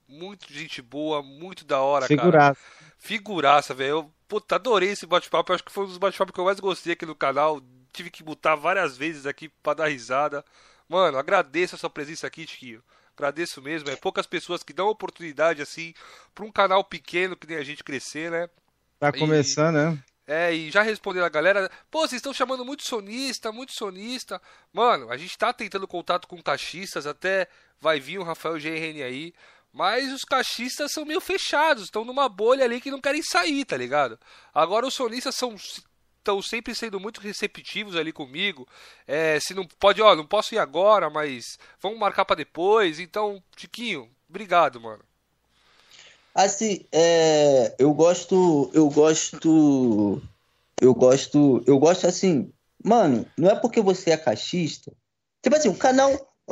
Muito 0.07 0.51
gente 0.51 0.81
boa, 0.81 1.21
muito 1.21 1.63
da 1.63 1.79
hora, 1.79 2.07
cara. 2.07 2.57
Figuraça, 3.03 3.73
velho. 3.73 3.89
Eu, 3.89 4.13
puta, 4.29 4.55
adorei 4.55 4.91
esse 4.91 5.05
bate-papo. 5.05 5.51
Eu 5.51 5.55
acho 5.55 5.63
que 5.65 5.71
foi 5.73 5.83
um 5.83 5.87
dos 5.87 5.97
bate-papos 5.97 6.33
que 6.33 6.39
eu 6.39 6.45
mais 6.45 6.57
gostei 6.61 6.93
aqui 6.93 7.05
no 7.05 7.13
canal. 7.13 7.61
Tive 7.91 8.09
que 8.09 8.23
botar 8.23 8.55
várias 8.55 8.95
vezes 8.95 9.25
aqui 9.25 9.49
pra 9.61 9.73
dar 9.73 9.87
risada. 9.89 10.43
Mano, 10.87 11.17
agradeço 11.17 11.75
a 11.75 11.77
sua 11.77 11.89
presença 11.89 12.25
aqui, 12.25 12.45
Tiquinho. 12.45 12.81
Agradeço 13.17 13.61
mesmo. 13.61 13.89
É 13.89 13.97
poucas 13.97 14.25
pessoas 14.25 14.63
que 14.63 14.71
dão 14.71 14.87
oportunidade, 14.87 15.61
assim, 15.61 15.93
pra 16.33 16.45
um 16.45 16.51
canal 16.51 16.81
pequeno 16.81 17.35
que 17.35 17.45
nem 17.45 17.57
a 17.57 17.63
gente 17.63 17.83
crescer, 17.83 18.31
né? 18.31 18.49
Tá 18.97 19.09
E- 19.09 19.19
começando, 19.19 19.75
né? 19.75 20.03
É, 20.25 20.53
e 20.53 20.71
já 20.71 20.81
respondendo 20.81 21.25
a 21.25 21.29
galera, 21.29 21.69
pô, 21.91 21.99
vocês 22.07 22.19
estão 22.19 22.33
chamando 22.33 22.63
muito 22.63 22.83
sonista, 22.83 23.51
muito 23.51 23.73
sonista. 23.73 24.41
Mano, 24.71 25.11
a 25.11 25.17
gente 25.17 25.37
tá 25.37 25.51
tentando 25.51 25.85
contato 25.85 26.29
com 26.29 26.41
caixistas, 26.41 27.05
até 27.05 27.49
vai 27.81 27.99
vir 27.99 28.17
o 28.19 28.23
Rafael 28.23 28.57
GRN 28.57 29.03
aí. 29.03 29.33
Mas 29.73 30.13
os 30.13 30.21
caixistas 30.21 30.91
são 30.91 31.03
meio 31.03 31.19
fechados, 31.19 31.85
estão 31.85 32.05
numa 32.05 32.29
bolha 32.29 32.63
ali 32.63 32.79
que 32.79 32.91
não 32.91 33.01
querem 33.01 33.23
sair, 33.23 33.65
tá 33.65 33.75
ligado? 33.75 34.19
Agora 34.53 34.85
os 34.85 34.93
sonistas 34.93 35.35
são 35.35 35.55
estão 36.23 36.41
sempre 36.41 36.73
sendo 36.73 36.99
muito 36.99 37.19
receptivos 37.19 37.97
ali 37.97 38.13
comigo. 38.13 38.67
É, 39.05 39.39
se 39.41 39.53
não 39.53 39.67
pode, 39.79 40.01
ó, 40.01 40.15
não 40.15 40.25
posso 40.25 40.55
ir 40.55 40.57
agora, 40.57 41.09
mas 41.09 41.57
vamos 41.81 41.99
marcar 41.99 42.23
pra 42.23 42.35
depois. 42.35 42.99
Então, 42.99 43.43
Tiquinho, 43.55 44.09
obrigado, 44.29 44.79
mano. 44.79 45.03
Assim, 46.33 46.85
é, 46.91 47.75
eu 47.77 47.93
gosto, 47.93 48.71
eu 48.73 48.89
gosto, 48.89 50.21
eu 50.81 50.95
gosto, 50.95 51.63
eu 51.67 51.77
gosto 51.77 52.07
assim, 52.07 52.51
mano, 52.83 53.25
não 53.37 53.49
é 53.51 53.55
porque 53.55 53.81
você 53.81 54.11
é 54.11 54.17
caixista. 54.17 54.91
Tipo 55.43 55.55
assim, 55.55 55.69
o 55.69 55.77
canal, 55.77 56.09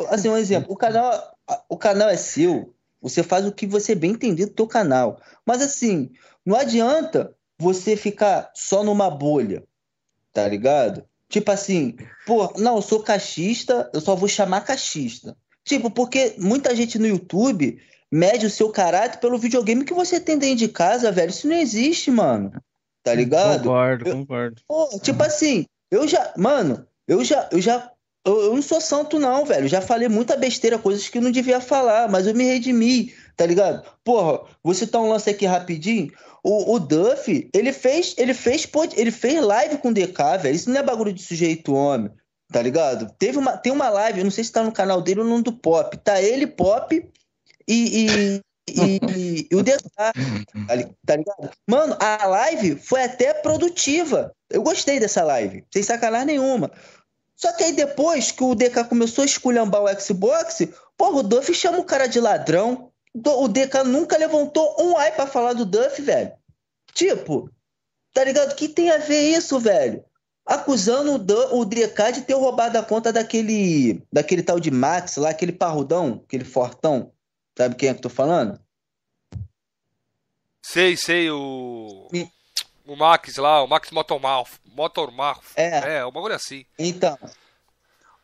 assim, 0.10 0.30
um 0.30 0.38
exemplo, 0.38 0.72
o 0.72 0.78
canal, 0.78 1.36
o 1.68 1.78
canal 1.78 2.10
é 2.10 2.18
seu, 2.18 2.76
você 3.02 3.24
faz 3.24 3.46
o 3.46 3.52
que 3.52 3.66
você 3.66 3.96
bem 3.96 4.12
entender 4.12 4.46
do 4.46 4.54
teu 4.54 4.68
canal. 4.68 5.20
Mas 5.46 5.62
assim, 5.62 6.12
não 6.46 6.56
adianta 6.56 7.34
você 7.58 7.96
ficar 7.96 8.52
só 8.56 8.84
numa 8.84 9.10
bolha, 9.10 9.64
tá 10.34 10.48
ligado? 10.48 11.04
Tipo 11.30 11.52
assim, 11.52 11.96
pô, 12.26 12.54
não, 12.58 12.76
eu 12.76 12.82
sou 12.82 13.02
caixista, 13.02 13.90
eu 13.94 14.02
só 14.02 14.16
vou 14.16 14.28
chamar 14.28 14.62
caixista. 14.62 15.36
Tipo, 15.64 15.90
porque 15.90 16.36
muita 16.38 16.76
gente 16.76 17.00
no 17.00 17.08
YouTube 17.08 17.80
mede 18.12 18.46
o 18.46 18.50
seu 18.50 18.70
caráter 18.70 19.20
pelo 19.20 19.38
videogame 19.38 19.86
que 19.86 19.94
você 19.94 20.20
tem 20.20 20.38
dentro 20.38 20.58
de 20.58 20.68
casa, 20.68 21.12
velho. 21.12 21.30
Isso 21.30 21.48
não 21.48 21.56
existe, 21.56 22.12
mano. 22.12 22.52
Tá 23.04 23.14
ligado? 23.14 23.64
Concordo, 23.64 24.08
Eu- 24.10 24.16
concordo. 24.18 24.62
Pô, 24.68 25.00
tipo 25.00 25.24
assim, 25.24 25.66
eu 25.90 26.08
já, 26.08 26.34
mano, 26.38 26.86
eu 27.08 27.24
já, 27.24 27.48
eu 27.52 27.62
já, 27.62 27.92
eu, 28.26 28.40
eu 28.44 28.56
não 28.56 28.62
sou 28.62 28.80
santo 28.80 29.20
não, 29.20 29.46
velho. 29.46 29.68
Já 29.68 29.82
falei 29.82 30.08
muita 30.08 30.36
besteira, 30.38 30.78
coisas 30.78 31.08
que 31.10 31.18
eu 31.18 31.22
não 31.22 31.32
devia 31.32 31.60
falar, 31.60 32.10
mas 32.10 32.28
eu 32.28 32.36
me 32.36 32.44
redimi, 32.46 33.14
tá 33.36 33.46
ligado? 33.46 33.84
Porra, 34.04 34.42
vou 34.64 34.74
citar 34.74 35.02
um 35.02 35.10
lance 35.10 35.30
aqui 35.30 35.46
rapidinho. 35.46 36.12
O, 36.44 36.74
o 36.76 36.80
Duff, 36.80 37.50
ele 37.54 37.72
fez, 37.74 38.16
ele 38.18 38.34
fez, 38.34 38.68
ele 38.96 39.12
fez 39.12 39.42
live 39.44 39.78
com 39.78 39.90
o 39.90 39.94
DK, 39.94 40.38
velho. 40.42 40.56
Isso 40.56 40.70
não 40.70 40.80
é 40.80 40.84
bagulho 40.84 41.14
de 41.14 41.22
sujeito 41.24 41.74
homem, 41.74 42.12
tá 42.52 42.62
ligado? 42.62 43.12
Teve 43.18 43.38
uma, 43.38 43.58
tem 43.58 43.72
uma 43.72 43.90
live, 43.90 44.20
eu 44.20 44.24
não 44.24 44.32
sei 44.32 44.44
se 44.44 44.52
tá 44.52 44.64
no 44.64 44.72
canal 44.72 45.02
dele 45.02 45.22
ou 45.22 45.26
no 45.26 45.42
do 45.42 45.54
Pop. 45.54 45.96
Tá 45.98 46.22
ele, 46.22 46.48
Pop 46.48 46.94
e, 47.68 48.08
e, 48.08 48.42
e- 48.70 49.48
e 49.52 49.56
o 49.56 49.62
DK, 49.64 49.78
tá 49.96 50.12
tá 51.06 51.16
ligado? 51.16 51.50
Mano, 51.68 51.96
a 52.00 52.26
live 52.28 52.76
foi 52.78 53.04
até 53.04 53.34
produtiva. 53.34 54.32
Eu 54.50 54.62
gostei 54.64 55.00
dessa 55.00 55.24
live, 55.24 55.64
sem 55.72 55.82
sacanagem 55.84 56.28
nenhuma. 56.28 56.72
Só 57.42 57.52
que 57.54 57.64
aí 57.64 57.74
depois 57.74 58.32
que 58.32 58.44
o 58.44 58.54
DK 58.54 58.84
começou 58.88 59.24
a 59.24 59.26
esculhambar 59.26 59.82
o 59.84 60.00
Xbox, 60.00 60.68
porra, 60.96 61.18
o 61.20 61.24
Duff 61.24 61.52
chama 61.54 61.80
o 61.80 61.84
cara 61.84 62.06
de 62.08 62.20
ladrão. 62.20 62.92
O 63.16 63.48
DK 63.48 63.84
nunca 63.84 64.16
levantou 64.18 64.76
um 64.80 64.96
ai 64.98 65.12
pra 65.16 65.26
falar 65.26 65.54
do 65.54 65.66
Duff, 65.66 66.02
velho. 66.02 66.32
Tipo, 66.94 67.50
tá 68.14 68.24
ligado? 68.24 68.56
Que 68.56 68.68
tem 68.70 68.92
a 68.92 68.98
ver 68.98 69.32
isso, 69.36 69.60
velho? 69.60 70.04
Acusando 70.46 71.16
o, 71.16 71.18
Dan- 71.18 71.50
o 71.54 71.66
DK 71.66 72.12
de 72.14 72.22
ter 72.22 72.34
roubado 72.34 72.78
a 72.78 72.84
conta 72.84 73.12
daquele, 73.12 74.04
daquele 74.12 74.44
tal 74.44 74.60
de 74.60 74.70
Max 74.70 75.16
lá, 75.18 75.30
aquele 75.30 75.52
parrudão, 75.52 76.22
aquele 76.26 76.46
fortão. 76.46 77.12
Sabe 77.58 77.76
quem 77.76 77.90
é 77.90 77.94
que 77.94 78.00
eu 78.00 78.04
tô 78.04 78.10
falando? 78.10 78.60
Sei, 80.64 80.96
sei, 80.96 81.30
o. 81.32 82.08
E- 82.14 82.28
O 82.86 82.96
Max 82.96 83.36
lá, 83.38 83.64
o 83.64 83.68
Max 83.68 83.92
Motormouth. 83.92 84.50
Motormouth. 84.66 85.42
É. 85.56 85.98
É, 85.98 86.06
um 86.06 86.12
bagulho 86.12 86.36
assim. 86.36 86.66
Então. 86.80 87.18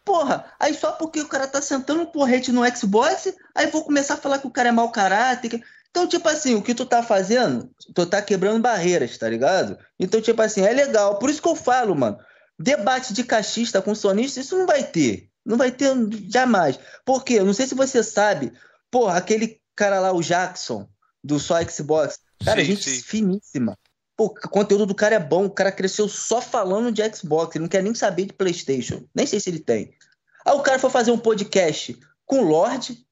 Porra, 0.03 0.45
aí 0.59 0.73
só 0.73 0.93
porque 0.93 1.19
o 1.19 1.27
cara 1.27 1.47
tá 1.47 1.61
sentando 1.61 2.01
um 2.01 2.05
porrete 2.05 2.51
no 2.51 2.61
Xbox, 2.75 3.33
aí 3.53 3.67
vou 3.67 3.83
começar 3.83 4.13
a 4.13 4.17
falar 4.17 4.39
que 4.39 4.47
o 4.47 4.51
cara 4.51 4.69
é 4.69 4.71
mau 4.71 4.89
caráter. 4.89 5.49
que- 5.49 5.63
Então, 5.89 6.07
tipo 6.07 6.27
assim, 6.29 6.55
o 6.55 6.61
que 6.61 6.73
tu 6.75 6.85
tá 6.85 7.03
fazendo, 7.03 7.69
tu 7.93 8.05
tá 8.05 8.21
quebrando 8.21 8.61
barreiras, 8.61 9.17
tá 9.17 9.27
ligado? 9.27 9.77
Então, 9.99 10.21
tipo 10.21 10.41
assim, 10.41 10.61
é 10.61 10.71
legal. 10.71 11.17
Por 11.19 11.29
isso 11.29 11.41
que 11.41 11.47
eu 11.47 11.55
falo, 11.55 11.95
mano, 11.95 12.17
debate 12.57 13.13
de 13.13 13.23
cachista 13.23 13.81
com 13.81 13.93
sonista, 13.95 14.39
isso 14.39 14.57
não 14.57 14.65
vai 14.65 14.83
ter. 14.83 15.29
Não 15.45 15.57
vai 15.57 15.71
ter 15.71 15.93
jamais. 16.29 16.79
Por 17.05 17.23
quê? 17.23 17.35
Eu 17.35 17.45
não 17.45 17.53
sei 17.53 17.67
se 17.67 17.75
você 17.75 18.01
sabe. 18.03 18.53
Porra, 18.91 19.17
aquele 19.17 19.59
cara 19.75 19.99
lá, 19.99 20.11
o 20.13 20.21
Jackson, 20.21 20.87
do 21.23 21.39
Só 21.39 21.61
Xbox. 21.63 22.19
Cara, 22.45 22.59
Sim, 22.61 22.65
gente 22.67 22.89
sim. 22.89 23.01
finíssima. 23.01 23.77
Pô, 24.17 24.25
o 24.25 24.49
conteúdo 24.49 24.87
do 24.87 24.95
cara 24.95 25.15
é 25.15 25.19
bom. 25.19 25.45
O 25.45 25.51
cara 25.51 25.71
cresceu 25.71 26.09
só 26.09 26.41
falando 26.41 26.91
de 26.91 27.03
Xbox. 27.15 27.55
Ele 27.55 27.63
não 27.63 27.69
quer 27.69 27.83
nem 27.83 27.93
saber 27.93 28.25
de 28.25 28.33
PlayStation. 28.33 29.03
Nem 29.13 29.27
sei 29.27 29.39
se 29.39 29.49
ele 29.49 29.59
tem. 29.59 29.93
Aí 30.43 30.55
o 30.55 30.61
cara 30.61 30.79
foi 30.79 30.89
fazer 30.89 31.11
um 31.11 31.19
podcast 31.19 31.97
com 32.25 32.39
o 32.39 32.43
Lorde. 32.43 33.05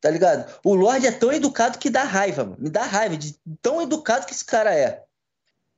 Tá 0.00 0.10
ligado? 0.10 0.52
O 0.64 0.74
Lorde 0.74 1.06
é 1.06 1.12
tão 1.12 1.32
educado 1.32 1.78
que 1.78 1.88
dá 1.88 2.02
raiva, 2.02 2.44
mano. 2.44 2.56
Me 2.58 2.68
dá 2.68 2.82
raiva 2.82 3.16
de 3.16 3.38
tão 3.62 3.80
educado 3.80 4.26
que 4.26 4.34
esse 4.34 4.44
cara 4.44 4.74
é. 4.74 5.04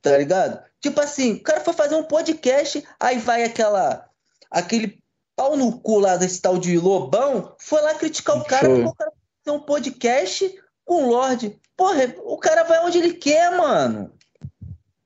Tá 0.01 0.17
ligado? 0.17 0.59
Tipo 0.81 1.01
assim, 1.01 1.33
o 1.33 1.43
cara 1.43 1.61
foi 1.61 1.73
fazer 1.73 1.95
um 1.95 2.03
podcast, 2.03 2.83
aí 2.99 3.19
vai 3.19 3.43
aquela. 3.43 4.09
aquele 4.49 5.01
pau 5.35 5.55
no 5.55 5.79
cu 5.79 5.99
lá 5.99 6.17
desse 6.17 6.41
tal 6.41 6.57
de 6.57 6.77
Lobão, 6.79 7.55
foi 7.59 7.79
lá 7.81 7.93
criticar 7.93 8.35
o 8.37 8.43
cara 8.43 8.67
o 8.67 8.95
cara 8.95 9.11
foi 9.11 9.45
fazer 9.45 9.57
um 9.57 9.61
podcast 9.61 10.61
com 10.83 11.03
o 11.03 11.09
Lorde. 11.09 11.61
Porra, 11.75 12.15
o 12.23 12.37
cara 12.37 12.63
vai 12.63 12.83
onde 12.83 12.97
ele 12.97 13.13
quer, 13.13 13.55
mano. 13.55 14.16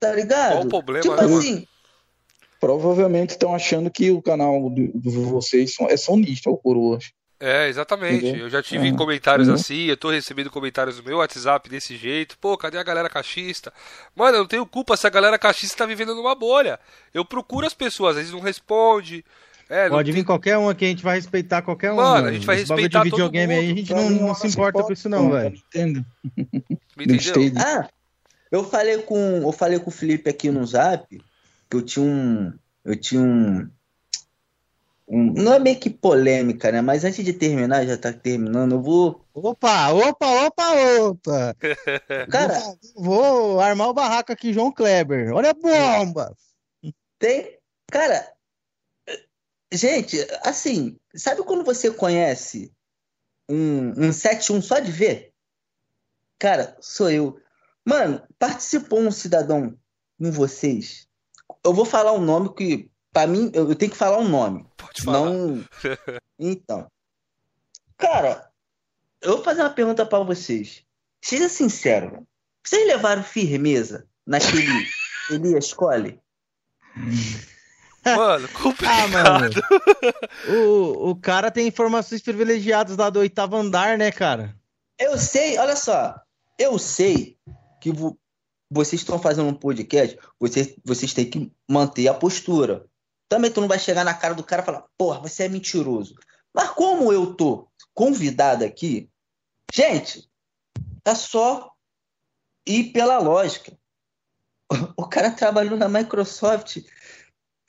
Tá 0.02 0.12
ligado? 0.14 0.52
Qual 0.54 0.64
o 0.64 0.68
problema, 0.68 1.02
Tipo 1.04 1.16
né, 1.16 1.38
assim, 1.38 1.68
Provavelmente 2.60 3.32
estão 3.32 3.56
achando 3.56 3.90
que 3.90 4.12
o 4.12 4.22
canal 4.22 4.70
de, 4.70 4.92
de 4.94 5.10
vocês 5.18 5.74
são- 5.74 5.88
é 5.88 5.98
sonista, 5.98 6.50
o 6.50 6.58
Coroas. 6.58 7.12
É, 7.40 7.68
exatamente. 7.68 8.24
Entendeu? 8.24 8.46
Eu 8.46 8.50
já 8.52 8.62
tive 8.62 8.92
Uhum. 8.92 8.96
comentários 8.96 9.48
Uhum. 9.48 9.56
assim, 9.56 9.86
eu 9.86 9.98
tô 9.98 10.12
recebendo 10.12 10.52
comentários 10.52 10.98
no 10.98 11.04
meu 11.04 11.18
WhatsApp 11.18 11.68
desse 11.70 11.98
jeito. 11.98 12.38
Pô, 12.38 12.56
cadê 12.56 12.78
a 12.78 12.84
galera 12.84 13.10
cachista? 13.10 13.74
Mano, 14.16 14.38
eu 14.38 14.42
não 14.42 14.48
tenho 14.48 14.64
culpa 14.68 14.96
se 14.96 15.08
a 15.08 15.10
galera 15.10 15.40
cachista 15.40 15.78
tá 15.78 15.86
vivendo 15.88 16.14
numa 16.14 16.36
bolha. 16.36 16.80
Eu 17.12 17.26
procuro 17.26 17.66
as 17.66 17.74
pessoas, 17.74 18.12
às 18.12 18.18
vezes 18.18 18.32
não 18.32 18.42
responde. 18.42 19.26
É, 19.68 19.90
Pode 19.90 20.12
tem- 20.12 20.22
vir 20.22 20.24
qualquer 20.26 20.56
um 20.60 20.70
aqui, 20.70 20.86
a 20.86 20.90
gente 20.90 21.02
vai 21.04 21.16
respeitar 21.16 21.64
qualquer 21.64 21.94
um. 21.94 21.96
Mano, 21.96 22.28
a 22.28 22.32
gente 22.32 22.46
vai 22.46 22.58
Esse 22.58 22.66
respeitar 22.72 23.04
de 23.06 23.10
todo 23.10 23.18
videogame 23.18 23.54
aí, 23.56 23.60
a 23.66 23.68
mundo. 23.70 23.78
gente 23.78 23.94
não, 23.94 24.10
não 24.28 24.36
se 24.36 24.48
importa 24.48 24.84
com 24.84 24.94
isso 24.94 25.10
não, 25.10 25.32
velho. 25.32 25.56
Entendo. 25.70 26.06
Me 26.96 27.06
entendeu? 27.06 27.54
Ah, 27.58 27.90
eu 28.52 28.64
falei 28.64 29.02
com 29.04 29.16
eu 29.16 29.52
falei 29.52 29.80
com 29.80 29.90
o 29.90 29.94
Felipe 29.94 30.30
aqui 30.30 30.52
no 30.52 30.66
Zap 30.66 31.08
que 31.10 31.78
eu 31.78 31.82
tinha 31.82 32.06
um 32.06 32.54
eu 32.84 33.00
tinha 33.00 33.22
um, 33.22 33.70
um 35.08 35.34
não 35.34 35.54
é 35.54 35.60
meio 35.60 35.80
que 35.80 35.90
polêmica, 35.90 36.72
né? 36.72 36.82
Mas 36.82 37.04
antes 37.04 37.24
de 37.24 37.34
terminar, 37.34 37.86
já 37.86 37.98
tá 37.98 38.12
terminando, 38.12 38.74
eu 38.74 38.82
vou 38.82 39.26
Opa, 39.34 39.92
opa, 39.92 40.46
opa, 40.46 40.74
opa. 41.00 41.56
Cara, 42.30 42.60
Vou 42.96 43.60
armar 43.62 43.88
o 43.88 43.94
barraco 43.94 44.32
aqui, 44.32 44.52
João 44.52 44.72
Kleber. 44.72 45.34
Olha 45.34 45.52
a 45.52 45.54
bomba. 45.54 46.36
Tem. 47.18 47.58
Cara, 47.90 48.34
gente, 49.72 50.18
assim, 50.44 50.98
sabe 51.16 51.44
quando 51.44 51.64
você 51.64 51.90
conhece 51.92 52.72
um, 53.50 53.90
um 53.90 54.10
7-1 54.10 54.62
só 54.62 54.80
de 54.80 54.92
ver? 54.92 55.34
Cara, 56.38 56.76
sou 56.82 57.10
eu. 57.10 57.41
Mano, 57.86 58.22
participou 58.38 59.00
um 59.00 59.12
cidadão 59.12 59.78
com 60.20 60.32
vocês. 60.32 61.08
Eu 61.64 61.74
vou 61.74 61.86
falar 61.86 62.14
um 62.14 62.22
nome 62.22 62.54
que, 62.54 62.90
pra 63.12 63.26
mim, 63.28 63.52
eu, 63.54 63.74
tenho 63.76 63.92
que 63.92 63.98
falar 63.98 64.20
um 64.20 64.28
nome. 64.30 64.66
Pode 64.78 65.02
falar. 65.04 65.30
Não. 65.30 65.64
Então. 66.44 66.88
Cara, 67.98 68.50
eu 69.22 69.36
vou 69.36 69.44
fazer 69.44 69.62
uma 69.62 69.70
pergunta 69.70 70.04
pra 70.04 70.18
vocês. 70.20 70.84
Seja 71.24 71.48
sincero. 71.48 72.26
Vocês 72.66 72.88
levaram 72.88 73.24
firmeza 73.24 74.08
naquele 74.26 74.66
Elias 75.30 75.72
Cole? 75.72 76.20
Mano, 78.04 78.50
Ah, 78.52 78.60
complicado. 78.60 79.12
mano. 79.12 79.50
O, 80.50 81.12
o 81.12 81.16
cara 81.16 81.52
tem 81.52 81.68
informações 81.68 82.24
privilegiadas 82.24 82.98
lá 82.98 83.12
do 83.12 83.20
oitavo 83.20 83.56
andar, 83.56 84.00
né, 84.00 84.12
cara? 84.12 84.56
Eu 84.98 85.16
sei, 85.20 85.60
olha 85.60 85.76
só. 85.76 86.20
Eu 86.58 86.80
sei 86.80 87.38
que 87.82 87.92
vo- 87.92 88.18
vocês 88.70 89.02
estão 89.02 89.20
fazendo 89.20 89.50
um 89.50 89.54
podcast, 89.54 90.18
vocês, 90.40 90.76
vocês 90.86 91.14
têm 91.14 91.30
que 91.30 91.52
manter 91.70 92.08
a 92.08 92.14
postura. 92.14 92.86
Também 93.28 93.52
tu 93.52 93.60
não 93.60 93.68
vai 93.68 93.80
chegar 93.80 94.06
na 94.06 94.14
cara 94.14 94.34
do 94.34 94.44
cara 94.44 94.62
e 94.62 94.66
falar, 94.66 94.86
porra, 94.98 95.20
você 95.20 95.44
é 95.44 95.50
mentiroso. 95.50 96.16
Mas 96.54 96.70
como 96.70 97.12
eu 97.12 97.34
tô 97.34 97.68
convidado 97.94 98.64
aqui, 98.64 99.10
gente, 99.74 100.30
é 101.04 101.16
só 101.16 101.72
ir 102.66 102.92
pela 102.94 103.18
lógica. 103.20 103.78
O 104.96 105.06
cara 105.08 105.32
trabalhou 105.32 105.78
na 105.78 105.90
Microsoft. 105.90 106.78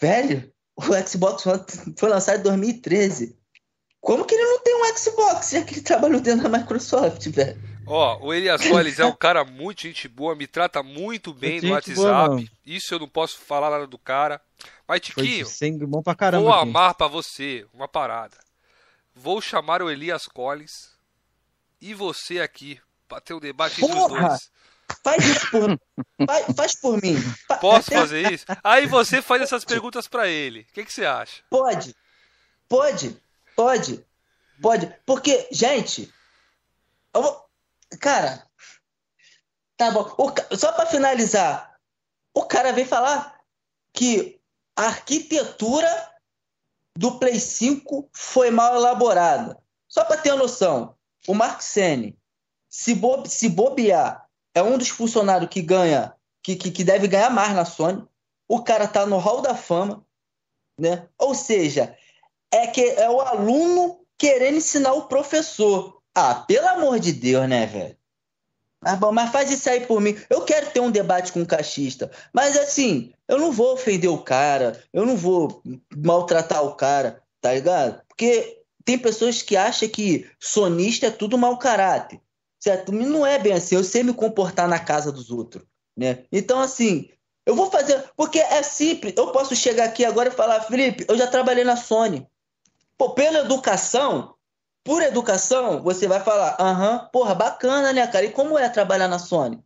Velho, 0.01 0.53
o 0.77 0.83
Xbox 1.09 1.45
One 1.47 1.65
foi 1.99 2.09
lançado 2.09 2.41
em 2.41 2.43
2013. 2.43 3.37
Como 4.01 4.25
que 4.25 4.35
ele 4.35 4.45
não 4.45 4.63
tem 4.63 4.75
um 4.75 4.97
Xbox, 4.97 5.51
já 5.51 5.63
que 5.65 5.75
ele 5.75 5.83
trabalhou 5.83 6.21
dentro 6.21 6.49
da 6.49 6.59
Microsoft, 6.59 7.27
velho? 7.29 7.72
Ó, 7.93 8.19
o 8.27 8.33
Elias 8.33 8.63
Colles 8.69 8.99
é 8.99 9.05
um 9.05 9.15
cara 9.15 9.45
muito 9.45 9.83
gente 9.83 10.09
boa, 10.09 10.35
me 10.35 10.47
trata 10.47 10.83
muito 10.83 11.33
bem 11.35 11.57
no 11.61 11.69
boa, 11.69 11.75
WhatsApp. 11.75 11.99
mano. 12.35 12.49
Isso 12.65 12.95
eu 12.95 12.99
não 12.99 13.09
posso 13.09 13.39
falar 13.39 13.71
nada 13.71 13.87
do 13.87 13.99
cara. 13.99 14.41
Mas, 14.87 15.01
Tiquinho, 15.01 15.47
bom 15.87 16.03
pra 16.03 16.15
caramba. 16.15 16.45
vou 16.45 16.53
aqui. 16.53 16.63
amar 16.63 16.95
pra 16.95 17.07
você 17.07 17.67
uma 17.73 17.87
parada. 17.89 18.37
Vou 19.15 19.41
chamar 19.41 19.83
o 19.83 19.91
Elias 19.91 20.27
Collins 20.27 20.91
e 21.81 21.93
você 21.95 22.41
aqui 22.41 22.81
pra 23.09 23.21
ter 23.21 23.35
um 23.35 23.41
debate 23.41 23.85
entre 23.85 23.97
os 23.97 24.07
Porra! 24.09 24.29
dois. 24.29 24.51
Faz 25.03 25.25
isso 25.25 25.51
por 25.51 25.69
mim. 25.69 25.79
Faz, 26.27 26.47
faz 26.57 26.81
por 26.81 27.03
mim. 27.03 27.17
Posso 27.61 27.91
fazer 27.91 28.31
isso? 28.33 28.45
Aí 28.63 28.87
você 28.87 29.23
faz 29.23 29.41
essas 29.43 29.65
perguntas 29.65 30.07
pra 30.07 30.29
ele. 30.29 30.61
O 30.61 30.73
que, 30.75 30.85
que 30.85 30.93
você 30.93 31.05
acha? 31.07 31.43
Pode. 31.49 31.95
Pode. 32.69 33.17
Pode. 33.57 34.05
Pode. 34.61 34.95
Porque, 35.07 35.49
gente. 35.51 36.13
eu 37.15 37.23
vou- 37.23 37.43
Cara. 38.01 38.47
Tá 39.77 39.91
bom. 39.91 40.15
O 40.19 40.57
Só 40.57 40.73
pra 40.73 40.87
finalizar. 40.87 41.77
O 42.35 42.43
cara 42.45 42.73
veio 42.73 42.87
falar 42.87 43.39
que 43.93 44.41
a 44.77 44.87
arquitetura 44.87 46.11
do 46.97 47.19
Play 47.19 47.39
5 47.39 48.09
foi 48.13 48.51
mal 48.51 48.75
elaborada. 48.77 49.59
Só 49.89 50.05
pra 50.05 50.17
ter 50.17 50.35
noção. 50.35 50.97
O 51.27 51.35
Mark 51.35 51.61
Sene, 51.61 52.19
se, 52.69 52.95
bo- 52.95 53.25
se 53.27 53.49
bobear, 53.49 54.27
é 54.55 54.63
um 54.63 54.77
dos 54.79 54.89
funcionários 54.89 55.51
que 55.51 55.63
ganha, 55.63 56.15
que, 56.43 56.57
que, 56.57 56.71
que 56.71 56.85
deve 56.85 57.07
ganhar 57.07 57.31
mais 57.31 57.55
na 57.55 57.65
Sony. 57.65 58.07
O 58.49 58.63
cara 58.63 58.89
tá 58.89 59.07
no 59.07 59.19
Hall 59.19 59.41
da 59.41 59.55
Fama, 59.55 60.05
né? 60.79 61.09
Ou 61.19 61.35
seja, 61.35 61.97
é 62.51 62.67
que 62.67 62.83
é 62.83 63.09
o 63.09 63.21
aluno 63.21 64.05
querendo 64.19 64.57
ensinar 64.57 64.93
o 64.95 65.07
professor. 65.07 66.02
Ah, 66.15 66.35
pelo 66.35 66.69
amor 66.69 66.99
de 66.99 67.13
Deus, 67.13 67.49
né, 67.49 67.67
velho? 67.67 67.97
Mas, 68.83 68.99
bom, 68.99 69.13
mas 69.13 69.31
faz 69.31 69.51
isso 69.51 69.71
aí 69.71 69.87
por 69.87 70.01
mim. 70.01 70.17
Eu 70.29 70.45
quero 70.45 70.71
ter 70.71 70.81
um 70.81 70.91
debate 70.91 71.33
com 71.33 71.41
um 71.41 71.45
cachista, 71.45 72.11
mas 72.33 72.57
assim, 72.57 73.13
eu 73.29 73.39
não 73.39 73.53
vou 73.53 73.75
ofender 73.75 74.11
o 74.11 74.19
cara, 74.19 74.83
eu 74.93 75.07
não 75.07 75.17
vou 75.17 75.63
maltratar 75.97 76.65
o 76.65 76.75
cara, 76.75 77.23
tá 77.41 77.55
ligado? 77.55 78.03
Porque 78.09 78.61
tem 78.85 78.99
pessoas 78.99 79.41
que 79.41 79.57
acham 79.57 79.89
que 79.89 80.29
sonista 80.41 81.07
é 81.07 81.11
tudo 81.11 81.39
mau 81.39 81.57
caráter, 81.59 82.21
certo? 82.59 82.91
Não 82.91 83.25
é 83.25 83.39
bem 83.39 83.53
assim, 83.53 83.77
eu 83.77 83.85
sei 83.85 84.03
me 84.03 84.13
comportar 84.13 84.69
na 84.69 84.81
casa 84.81 85.13
dos 85.13 85.31
outros, 85.31 85.65
né? 85.97 86.25
Então, 86.33 86.61
assim, 86.61 87.09
eu 87.47 87.55
vou 87.55 87.71
fazer, 87.71 88.05
porque 88.17 88.41
é 88.41 88.63
simples, 88.65 89.15
eu 89.17 89.31
posso 89.31 89.55
chegar 89.55 89.85
aqui 89.85 90.05
agora 90.05 90.29
e 90.29 90.33
falar, 90.33 90.61
Felipe, 90.63 91.05
eu 91.09 91.17
já 91.17 91.29
trabalhei 91.29 91.63
na 91.63 91.77
Sony. 91.77 92.27
Pô, 92.99 93.11
pela 93.11 93.41
educação, 93.41 94.35
por 94.85 95.03
educação, 95.03 95.83
você 95.83 96.09
vai 96.09 96.21
falar, 96.21 96.57
aham, 96.59 97.09
porra, 97.13 97.35
bacana, 97.35 97.93
né, 97.93 98.07
cara? 98.07 98.25
E 98.27 98.33
como 98.33 98.59
é 98.59 98.69
trabalhar 98.69 99.09
na 99.09 99.19
Sony? 99.19 99.63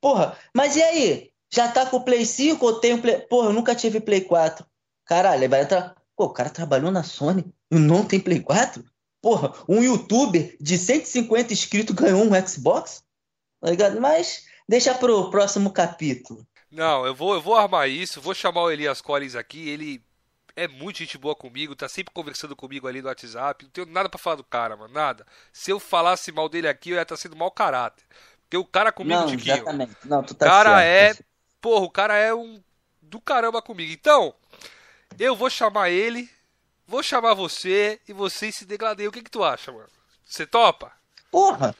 Porra, 0.00 0.38
mas 0.54 0.76
e 0.76 0.82
aí? 0.82 1.30
Já 1.52 1.68
tá 1.68 1.86
com 1.86 1.98
o 1.98 2.04
Play 2.04 2.24
5 2.24 2.64
ou 2.64 2.80
tem 2.80 2.94
o 2.94 3.02
Play... 3.02 3.20
Porra, 3.20 3.48
eu 3.48 3.52
nunca 3.52 3.74
tive 3.74 4.00
Play 4.00 4.22
4. 4.22 4.66
Caralho, 5.06 5.40
ele 5.40 5.48
vai 5.48 5.62
entrar... 5.62 5.94
Pô, 6.16 6.24
o 6.26 6.32
cara 6.32 6.50
trabalhou 6.50 6.90
na 6.90 7.02
Sony 7.02 7.44
e 7.70 7.76
não 7.76 8.04
tem 8.04 8.20
Play 8.20 8.40
4? 8.40 8.84
Porra, 9.20 9.52
um 9.68 9.82
youtuber 9.82 10.56
de 10.60 10.76
150 10.76 11.52
inscritos 11.52 11.94
ganhou 11.94 12.22
um 12.22 12.46
Xbox? 12.46 13.02
Tá 13.60 13.70
ligado? 13.70 14.00
Mas 14.00 14.44
deixa 14.68 14.94
pro 14.94 15.30
próximo 15.30 15.70
capítulo. 15.70 16.46
Não, 16.70 17.06
eu 17.06 17.14
vou, 17.14 17.34
eu 17.34 17.40
vou 17.40 17.54
armar 17.54 17.88
isso, 17.88 18.20
vou 18.20 18.34
chamar 18.34 18.62
o 18.62 18.70
Elias 18.70 19.00
Collins 19.00 19.34
aqui, 19.34 19.68
ele 19.68 20.04
é 20.56 20.68
muito 20.68 20.98
gente 20.98 21.18
boa 21.18 21.34
comigo, 21.34 21.74
tá 21.74 21.88
sempre 21.88 22.12
conversando 22.14 22.54
comigo 22.54 22.86
ali 22.86 23.02
no 23.02 23.08
WhatsApp, 23.08 23.64
não 23.64 23.70
tenho 23.70 23.86
nada 23.88 24.08
pra 24.08 24.18
falar 24.18 24.36
do 24.36 24.44
cara, 24.44 24.76
mano, 24.76 24.92
nada. 24.94 25.26
Se 25.52 25.70
eu 25.70 25.80
falasse 25.80 26.30
mal 26.32 26.48
dele 26.48 26.68
aqui, 26.68 26.90
eu 26.90 26.96
ia 26.96 27.02
estar 27.02 27.16
sendo 27.16 27.36
mau 27.36 27.50
caráter. 27.50 28.04
Porque 28.42 28.56
o 28.56 28.64
cara 28.64 28.92
comigo, 28.92 29.20
não, 29.20 29.26
Tiquinho, 29.26 29.56
exatamente. 29.56 29.96
Não, 30.04 30.22
tu 30.22 30.30
o 30.32 30.34
tá 30.34 30.46
cara 30.46 30.78
certo. 30.80 31.20
é, 31.20 31.24
porra, 31.60 31.84
o 31.84 31.90
cara 31.90 32.16
é 32.16 32.32
um 32.34 32.62
do 33.02 33.20
caramba 33.20 33.60
comigo. 33.60 33.92
Então, 33.92 34.34
eu 35.18 35.34
vou 35.34 35.50
chamar 35.50 35.90
ele, 35.90 36.28
vou 36.86 37.02
chamar 37.02 37.34
você 37.34 38.00
e 38.06 38.12
vocês 38.12 38.54
se 38.54 38.64
degladeiam. 38.64 39.08
O 39.08 39.12
que 39.12 39.22
que 39.22 39.30
tu 39.30 39.42
acha, 39.42 39.72
mano? 39.72 39.88
Você 40.24 40.46
topa? 40.46 40.92
Porra, 41.30 41.74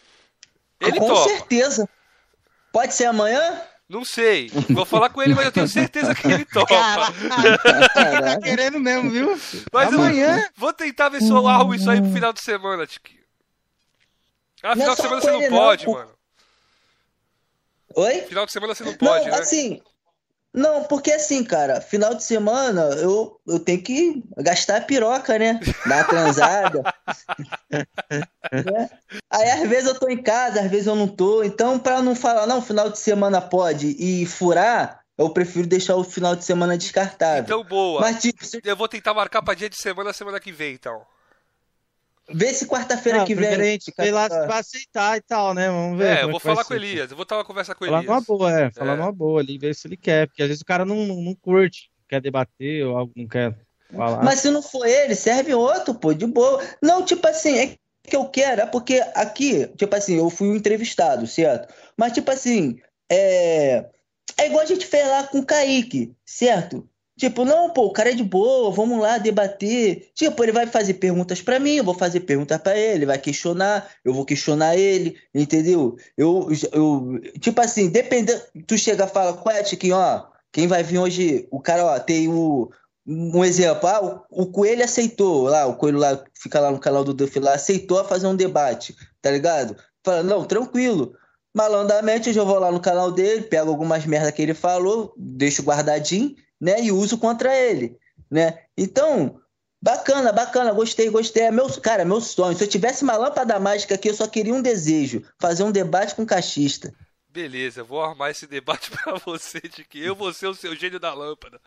Ele 0.81 0.99
com 0.99 1.07
topa. 1.07 1.29
certeza. 1.29 1.89
Pode 2.73 2.93
ser 2.95 3.05
amanhã? 3.07 3.63
Não 3.89 4.05
sei. 4.05 4.51
Vou 4.71 4.85
falar 4.87 5.11
com 5.11 5.23
ele, 5.23 5.35
mas 5.35 5.45
eu 5.47 5.53
tenho 5.53 5.69
certeza 5.69 6.15
que 6.15 6.27
ele 6.27 6.45
topa. 6.47 6.75
Tá 6.75 8.41
querendo 8.43 8.81
mesmo, 8.81 9.11
viu? 9.11 9.39
Mas 9.73 9.93
eu 9.93 10.01
Amanhã. 10.01 10.49
vou 10.57 10.73
tentar 10.73 11.11
ver 11.11 11.21
se 11.21 11.29
eu 11.29 11.47
arrumo 11.47 11.75
isso 11.75 11.91
aí 11.91 12.01
pro 12.01 12.11
final 12.13 12.33
de 12.33 12.41
semana, 12.43 12.87
Tiquinho. 12.87 13.21
Ah, 14.63 14.75
Não 14.75 14.83
é 14.91 14.95
final 14.95 14.95
de 14.95 14.97
só 14.97 15.03
semana 15.03 15.21
você 15.21 15.31
não 15.33 15.41
não, 15.43 15.49
pode, 15.51 15.85
pô. 15.85 15.93
mano. 15.93 16.11
Oi? 17.97 18.21
Final 18.23 18.47
de 18.47 18.53
semana 18.53 18.75
você 18.75 18.85
não 18.85 18.95
pode, 18.95 19.27
não, 19.27 19.33
né? 19.37 19.39
assim. 19.43 19.83
Não, 20.55 20.85
porque 20.85 21.11
assim, 21.11 21.43
cara, 21.43 21.81
final 21.81 22.15
de 22.15 22.23
semana 22.23 22.83
eu, 23.01 23.41
eu 23.45 23.59
tenho 23.59 23.83
que 23.83 24.23
gastar 24.39 24.77
a 24.77 24.81
piroca, 24.81 25.37
né? 25.37 25.59
Dar 25.87 25.97
uma 25.97 26.05
transada. 26.05 26.83
Né? 28.53 28.91
Aí 29.31 29.51
às 29.51 29.69
vezes 29.69 29.89
eu 29.89 29.99
tô 29.99 30.09
em 30.09 30.23
casa, 30.23 30.61
às 30.61 30.71
vezes 30.71 30.87
eu 30.87 30.95
não 30.95 31.09
tô. 31.09 31.43
Então, 31.43 31.79
pra 31.79 32.01
não 32.01 32.15
falar, 32.15 32.47
não, 32.47 32.63
final 32.63 32.89
de 32.91 32.99
semana 32.99 33.41
pode 33.41 33.97
e 33.99 34.25
furar, 34.27 35.01
eu 35.19 35.31
prefiro 35.31 35.67
deixar 35.67 35.97
o 35.97 36.05
final 36.05 36.37
de 36.37 36.45
semana 36.45 36.77
descartável. 36.79 37.43
Então, 37.43 37.65
boa. 37.65 38.01
Mas, 38.01 38.21
tipo, 38.23 38.45
se- 38.45 38.61
Eu 38.65 38.77
vou 38.77 38.87
tentar 38.89 39.13
marcar 39.15 39.43
pra 39.43 39.55
dia 39.55 39.69
de 39.69 39.77
semana, 39.77 40.13
semana 40.13 40.39
que 40.39 40.53
vem, 40.53 40.75
então. 40.75 41.03
Vê 42.33 42.53
se 42.55 42.67
quarta-feira 42.67 43.25
que 43.25 43.35
vem. 43.35 43.55
gente 43.73 43.93
vê 43.97 44.11
lá 44.11 44.29
se 44.29 44.47
vai 44.47 44.61
aceitar 44.61 45.17
e 45.17 45.21
tal, 45.23 45.55
né? 45.55 45.69
Vamos 45.69 45.99
ver. 45.99 46.07
É, 46.07 46.15
eu 46.17 46.21
como 46.21 46.31
vou 46.33 46.41
falar 46.41 46.65
com 46.65 46.73
o. 46.73 46.77
Elias. 46.77 47.11
Eu 47.11 47.17
vou 47.17 47.27
ter 47.27 47.35
uma 47.35 47.45
conversa 47.45 47.75
com 47.75 47.85
o 47.85 47.89
Falar 47.89 47.99
Elias. 47.99 48.11
numa 48.11 48.21
boa, 48.21 48.61
é. 48.61 48.71
Falar 48.71 48.93
É. 48.93 48.97
numa 48.97 49.13
boa 49.13 49.41
ali, 49.41 49.59
ver 49.59 49.75
se 49.75 49.87
ele 49.87 49.97
quer. 49.97 50.27
Porque 50.27 50.43
às 50.43 50.49
vezes 50.49 50.63
o 50.63 50.67
cara 50.67 50.85
não, 50.85 50.97
não 50.97 51.35
curte, 51.35 51.91
quer 52.09 52.21
debater 52.21 52.85
ou 52.87 52.97
algo, 52.97 53.13
não 53.17 53.27
quer. 53.29 53.55
Falar. 53.95 54.23
Mas 54.25 54.41
se 54.41 54.51
não 54.51 54.63
for 54.63 54.87
ele, 54.87 55.15
serve 55.15 55.55
outro, 55.55 55.95
pô, 55.95 56.13
de 56.15 56.27
boa. 56.27 56.63
Não, 56.83 57.05
tipo 57.05 57.27
assim, 57.29 57.59
é 57.59 57.77
que 58.07 58.17
eu 58.17 58.25
quero, 58.27 58.61
é 58.63 58.67
porque 58.67 59.01
aqui, 59.15 59.67
tipo 59.77 59.95
assim, 59.95 60.17
eu 60.19 60.29
fui 60.29 60.49
um 60.49 60.57
entrevistado, 60.57 61.27
certo? 61.27 61.73
Mas, 61.97 62.13
tipo 62.13 62.31
assim, 62.31 62.79
é. 63.11 63.87
É 64.37 64.47
igual 64.47 64.63
a 64.63 64.67
gente 64.67 64.85
fez 64.87 65.07
lá 65.07 65.23
com 65.25 65.39
o 65.39 65.47
Kaique, 65.47 66.13
certo? 66.27 66.89
Tipo, 67.17 67.45
não, 67.45 67.71
pô, 67.71 67.87
o 67.87 67.93
cara 67.93 68.11
é 68.11 68.15
de 68.15 68.25
boa, 68.25 68.73
vamos 68.73 69.01
lá 69.01 69.19
debater. 69.19 70.11
Tipo, 70.15 70.43
ele 70.43 70.51
vai 70.51 70.67
fazer 70.67 70.95
perguntas 70.95 71.41
pra 71.41 71.61
mim, 71.61 71.77
eu 71.77 71.85
vou 71.85 71.95
fazer 71.95 72.21
perguntas 72.21 72.61
pra 72.61 72.77
ele, 72.77 73.07
vai 73.07 73.19
questionar, 73.19 73.89
eu 74.05 74.13
vou 74.13 74.25
questionar 74.25 74.77
ele, 74.77 75.17
entendeu? 75.33 75.97
Eu, 76.17 76.49
eu 76.73 77.21
tipo 77.41 77.61
assim, 77.61 77.89
dependendo, 77.89 78.41
tu 78.67 78.77
chega 78.77 79.05
e 79.05 79.09
fala, 79.09 79.33
qual 79.35 79.63
Tiquinho, 79.63 79.97
ó, 79.97 80.27
quem 80.53 80.67
vai 80.67 80.83
vir 80.83 80.99
hoje, 80.99 81.47
o 81.53 81.61
cara, 81.61 81.85
ó, 81.85 81.99
tem 82.01 82.29
o, 82.29 82.69
um 83.07 83.45
exemplo, 83.45 83.89
ah, 83.89 84.25
o, 84.31 84.43
o 84.43 84.47
Coelho 84.51 84.85
aceitou, 84.85 85.45
lá, 85.45 85.67
o 85.67 85.77
Coelho 85.77 85.99
lá, 85.99 86.21
fica 86.35 86.59
lá 86.59 86.73
no 86.73 86.81
canal 86.81 87.05
do 87.05 87.15
Duff 87.15 87.39
lá, 87.39 87.55
aceitou 87.55 88.05
fazer 88.05 88.27
um 88.27 88.35
debate, 88.35 88.97
tá 89.23 89.31
ligado? 89.31 89.77
Fala, 90.05 90.23
não, 90.25 90.45
tranquilo. 90.45 91.15
Malandramente 91.57 92.29
eu 92.29 92.35
já 92.35 92.43
vou 92.43 92.59
lá 92.59 92.73
no 92.73 92.81
canal 92.81 93.13
dele, 93.13 93.43
pego 93.43 93.71
algumas 93.71 94.05
merda 94.05 94.33
que 94.33 94.43
ele 94.43 94.55
falou, 94.55 95.15
deixo 95.17 95.63
guardadinho, 95.63 96.35
né? 96.61 96.83
E 96.83 96.93
uso 96.93 97.19
contra 97.19 97.55
ele, 97.55 97.99
né? 98.31 98.65
Então, 98.77 99.41
bacana, 99.83 100.33
bacana, 100.33 100.73
gostei, 100.73 101.11
gostei. 101.11 101.45
É 101.45 101.51
meu, 101.51 101.69
cara, 101.81 102.03
é 102.03 102.05
meu 102.05 102.21
sonho. 102.21 102.57
Se 102.57 102.65
eu 102.65 102.69
tivesse 102.69 103.03
uma 103.03 103.17
lâmpada 103.17 103.59
mágica 103.61 103.95
aqui, 103.95 104.09
eu 104.09 104.15
só 104.15 104.27
queria 104.27 104.55
um 104.55 104.63
desejo: 104.63 105.23
fazer 105.39 105.63
um 105.63 105.73
debate 105.73 106.15
com 106.15 106.25
cachista. 106.27 106.95
Beleza, 107.29 107.83
vou 107.83 108.01
armar 108.01 108.31
esse 108.31 108.47
debate 108.47 108.91
pra 108.95 109.15
você 109.15 109.61
de 109.61 109.85
que 109.85 110.01
eu 110.01 110.15
vou 110.15 110.33
ser 110.33 110.47
o 110.47 110.55
seu 110.55 110.75
gênio 110.77 111.01
da 111.01 111.13
lâmpada. 111.13 111.61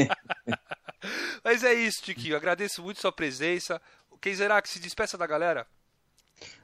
Mas 1.44 1.62
é 1.62 1.74
isso, 1.74 2.02
Tiquinho. 2.02 2.34
Agradeço 2.34 2.82
muito 2.82 3.00
sua 3.00 3.12
presença. 3.12 3.80
Quem 4.20 4.34
será 4.34 4.60
que 4.60 4.68
se 4.68 4.80
despeça 4.80 5.18
da 5.18 5.26
galera? 5.26 5.66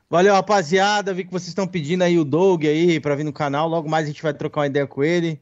Valeu, 0.08 0.34
rapaziada. 0.34 1.12
Vi 1.12 1.24
que 1.24 1.30
vocês 1.30 1.48
estão 1.48 1.66
pedindo 1.66 2.02
aí 2.02 2.18
o 2.18 2.24
Doug 2.24 2.64
aí 2.64 2.98
pra 2.98 3.14
vir 3.14 3.24
no 3.24 3.32
canal. 3.32 3.68
Logo 3.68 3.88
mais 3.88 4.04
a 4.04 4.08
gente 4.08 4.22
vai 4.22 4.32
trocar 4.32 4.60
uma 4.60 4.66
ideia 4.66 4.86
com 4.86 5.04
ele. 5.04 5.40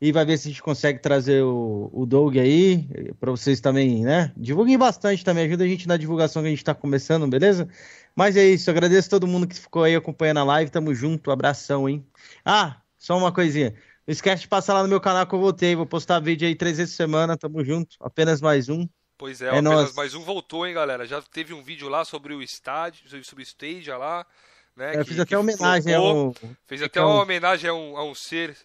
E 0.00 0.12
vai 0.12 0.24
ver 0.24 0.38
se 0.38 0.48
a 0.48 0.50
gente 0.50 0.62
consegue 0.62 0.98
trazer 0.98 1.42
o, 1.42 1.90
o 1.92 2.06
Doug 2.06 2.36
aí, 2.38 2.88
para 3.18 3.30
vocês 3.30 3.60
também, 3.60 4.02
né? 4.02 4.32
Divulguem 4.36 4.78
bastante 4.78 5.22
também, 5.22 5.44
ajuda 5.46 5.64
a 5.64 5.66
gente 5.68 5.86
na 5.86 5.96
divulgação 5.98 6.40
que 6.42 6.48
a 6.48 6.50
gente 6.50 6.64
tá 6.64 6.74
começando, 6.74 7.26
beleza? 7.28 7.68
Mas 8.16 8.34
é 8.36 8.44
isso, 8.46 8.70
agradeço 8.70 9.10
todo 9.10 9.26
mundo 9.26 9.46
que 9.46 9.54
ficou 9.54 9.84
aí 9.84 9.94
acompanhando 9.94 10.38
a 10.40 10.44
live, 10.44 10.70
tamo 10.70 10.94
junto, 10.94 11.30
abração, 11.30 11.86
hein? 11.88 12.04
Ah, 12.44 12.80
só 12.96 13.16
uma 13.16 13.30
coisinha, 13.30 13.70
não 14.06 14.12
esquece 14.12 14.42
de 14.42 14.48
passar 14.48 14.72
lá 14.74 14.82
no 14.82 14.88
meu 14.88 15.00
canal 15.00 15.26
que 15.26 15.34
eu 15.34 15.38
voltei, 15.38 15.76
vou 15.76 15.86
postar 15.86 16.18
vídeo 16.18 16.48
aí 16.48 16.54
três 16.54 16.78
vezes 16.78 16.94
por 16.94 16.96
semana, 16.96 17.36
tamo 17.36 17.62
junto, 17.62 17.96
apenas 18.00 18.40
mais 18.40 18.70
um. 18.70 18.88
Pois 19.18 19.42
é, 19.42 19.46
É 19.46 19.48
apenas 19.50 19.62
nóis. 19.74 19.94
mais 19.94 20.14
um 20.14 20.22
voltou, 20.22 20.66
hein, 20.66 20.72
galera? 20.72 21.06
Já 21.06 21.20
teve 21.20 21.52
um 21.52 21.62
vídeo 21.62 21.90
lá 21.90 22.06
sobre 22.06 22.32
o 22.32 22.42
estádio, 22.42 23.06
sobre 23.22 23.42
o 23.42 23.46
Stadia 23.46 23.98
lá, 23.98 24.26
né? 24.74 24.96
Eu 24.96 25.04
que- 25.04 25.10
fiz 25.10 25.20
até 25.20 25.36
homenagem 25.36 25.94
ao... 25.94 26.34
Fez 26.66 26.82
até 26.82 27.00
ao- 27.00 27.10
uma 27.10 27.22
homenagem 27.22 27.68
a 27.68 27.74
um, 27.74 27.98
a 27.98 28.04
um 28.04 28.14
ser 28.14 28.56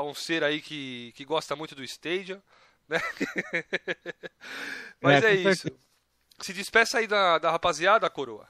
a 0.00 0.04
um 0.04 0.14
ser 0.14 0.42
aí 0.42 0.60
que, 0.60 1.12
que 1.14 1.24
gosta 1.24 1.54
muito 1.54 1.74
do 1.74 1.84
Stadia, 1.84 2.42
né? 2.88 2.98
Mas 5.00 5.22
É, 5.22 5.32
é, 5.32 5.34
isso. 5.34 5.70
Se 6.40 6.52
despeça 6.52 6.98
aí 6.98 7.06
da, 7.06 7.38
da 7.38 7.50
rapaziada, 7.50 8.08
coroa. 8.08 8.48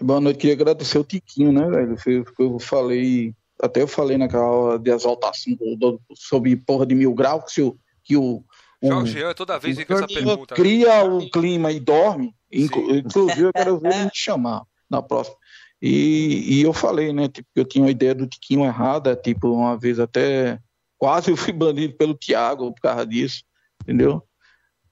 Boa 0.00 0.20
noite, 0.20 0.38
queria 0.38 0.54
agradecer 0.54 0.98
o 0.98 1.04
Tiquinho, 1.04 1.52
né, 1.52 1.68
velho? 1.68 1.96
Foi- 1.96 2.24
Eu 2.38 2.58
falei, 2.58 3.34
até 3.60 3.82
eu 3.82 3.88
falei 3.88 4.18
naquela 4.18 4.44
hora 4.44 4.78
de 4.78 4.90
exaltação 4.90 5.54
do, 5.54 5.76
do, 5.76 6.00
sobre 6.14 6.56
porra 6.56 6.86
de 6.86 6.94
mil 6.94 7.14
graus, 7.14 7.52
que 7.52 7.62
o, 7.62 7.78
que 8.04 8.16
o, 8.16 8.44
o, 8.80 8.88
Jorge 8.88 9.12
Jean, 9.12 9.34
toda 9.34 9.58
vez 9.58 9.76
vem 9.76 9.86
com 9.86 9.94
essa 9.94 10.06
pergunta. 10.06 10.54
né? 10.54 10.60
cria 10.60 11.04
o 11.04 11.28
clima 11.30 11.72
e 11.72 11.80
dorme. 11.80 12.34
Inclu-. 12.50 12.96
Inclusive, 12.96 13.42
eu 13.42 13.52
quero 13.52 13.78
ver 13.78 13.94
ele 13.94 14.04
me 14.04 14.10
chamar 14.14 14.62
na 14.88 15.02
próxima. 15.02 15.36
E, 15.80 16.58
e 16.58 16.62
eu 16.62 16.72
falei, 16.72 17.12
né, 17.12 17.28
tipo, 17.28 17.48
que 17.54 17.60
eu 17.60 17.64
tinha 17.64 17.84
uma 17.84 17.90
ideia 17.90 18.14
do 18.14 18.26
Tiquinho 18.26 18.64
errada, 18.64 19.14
tipo, 19.14 19.48
uma 19.48 19.78
vez 19.78 20.00
até 20.00 20.58
quase 20.98 21.30
eu 21.30 21.36
fui 21.36 21.52
banido 21.52 21.94
pelo 21.94 22.14
Thiago 22.14 22.72
por 22.72 22.80
causa 22.80 23.06
disso, 23.06 23.44
entendeu? 23.82 24.22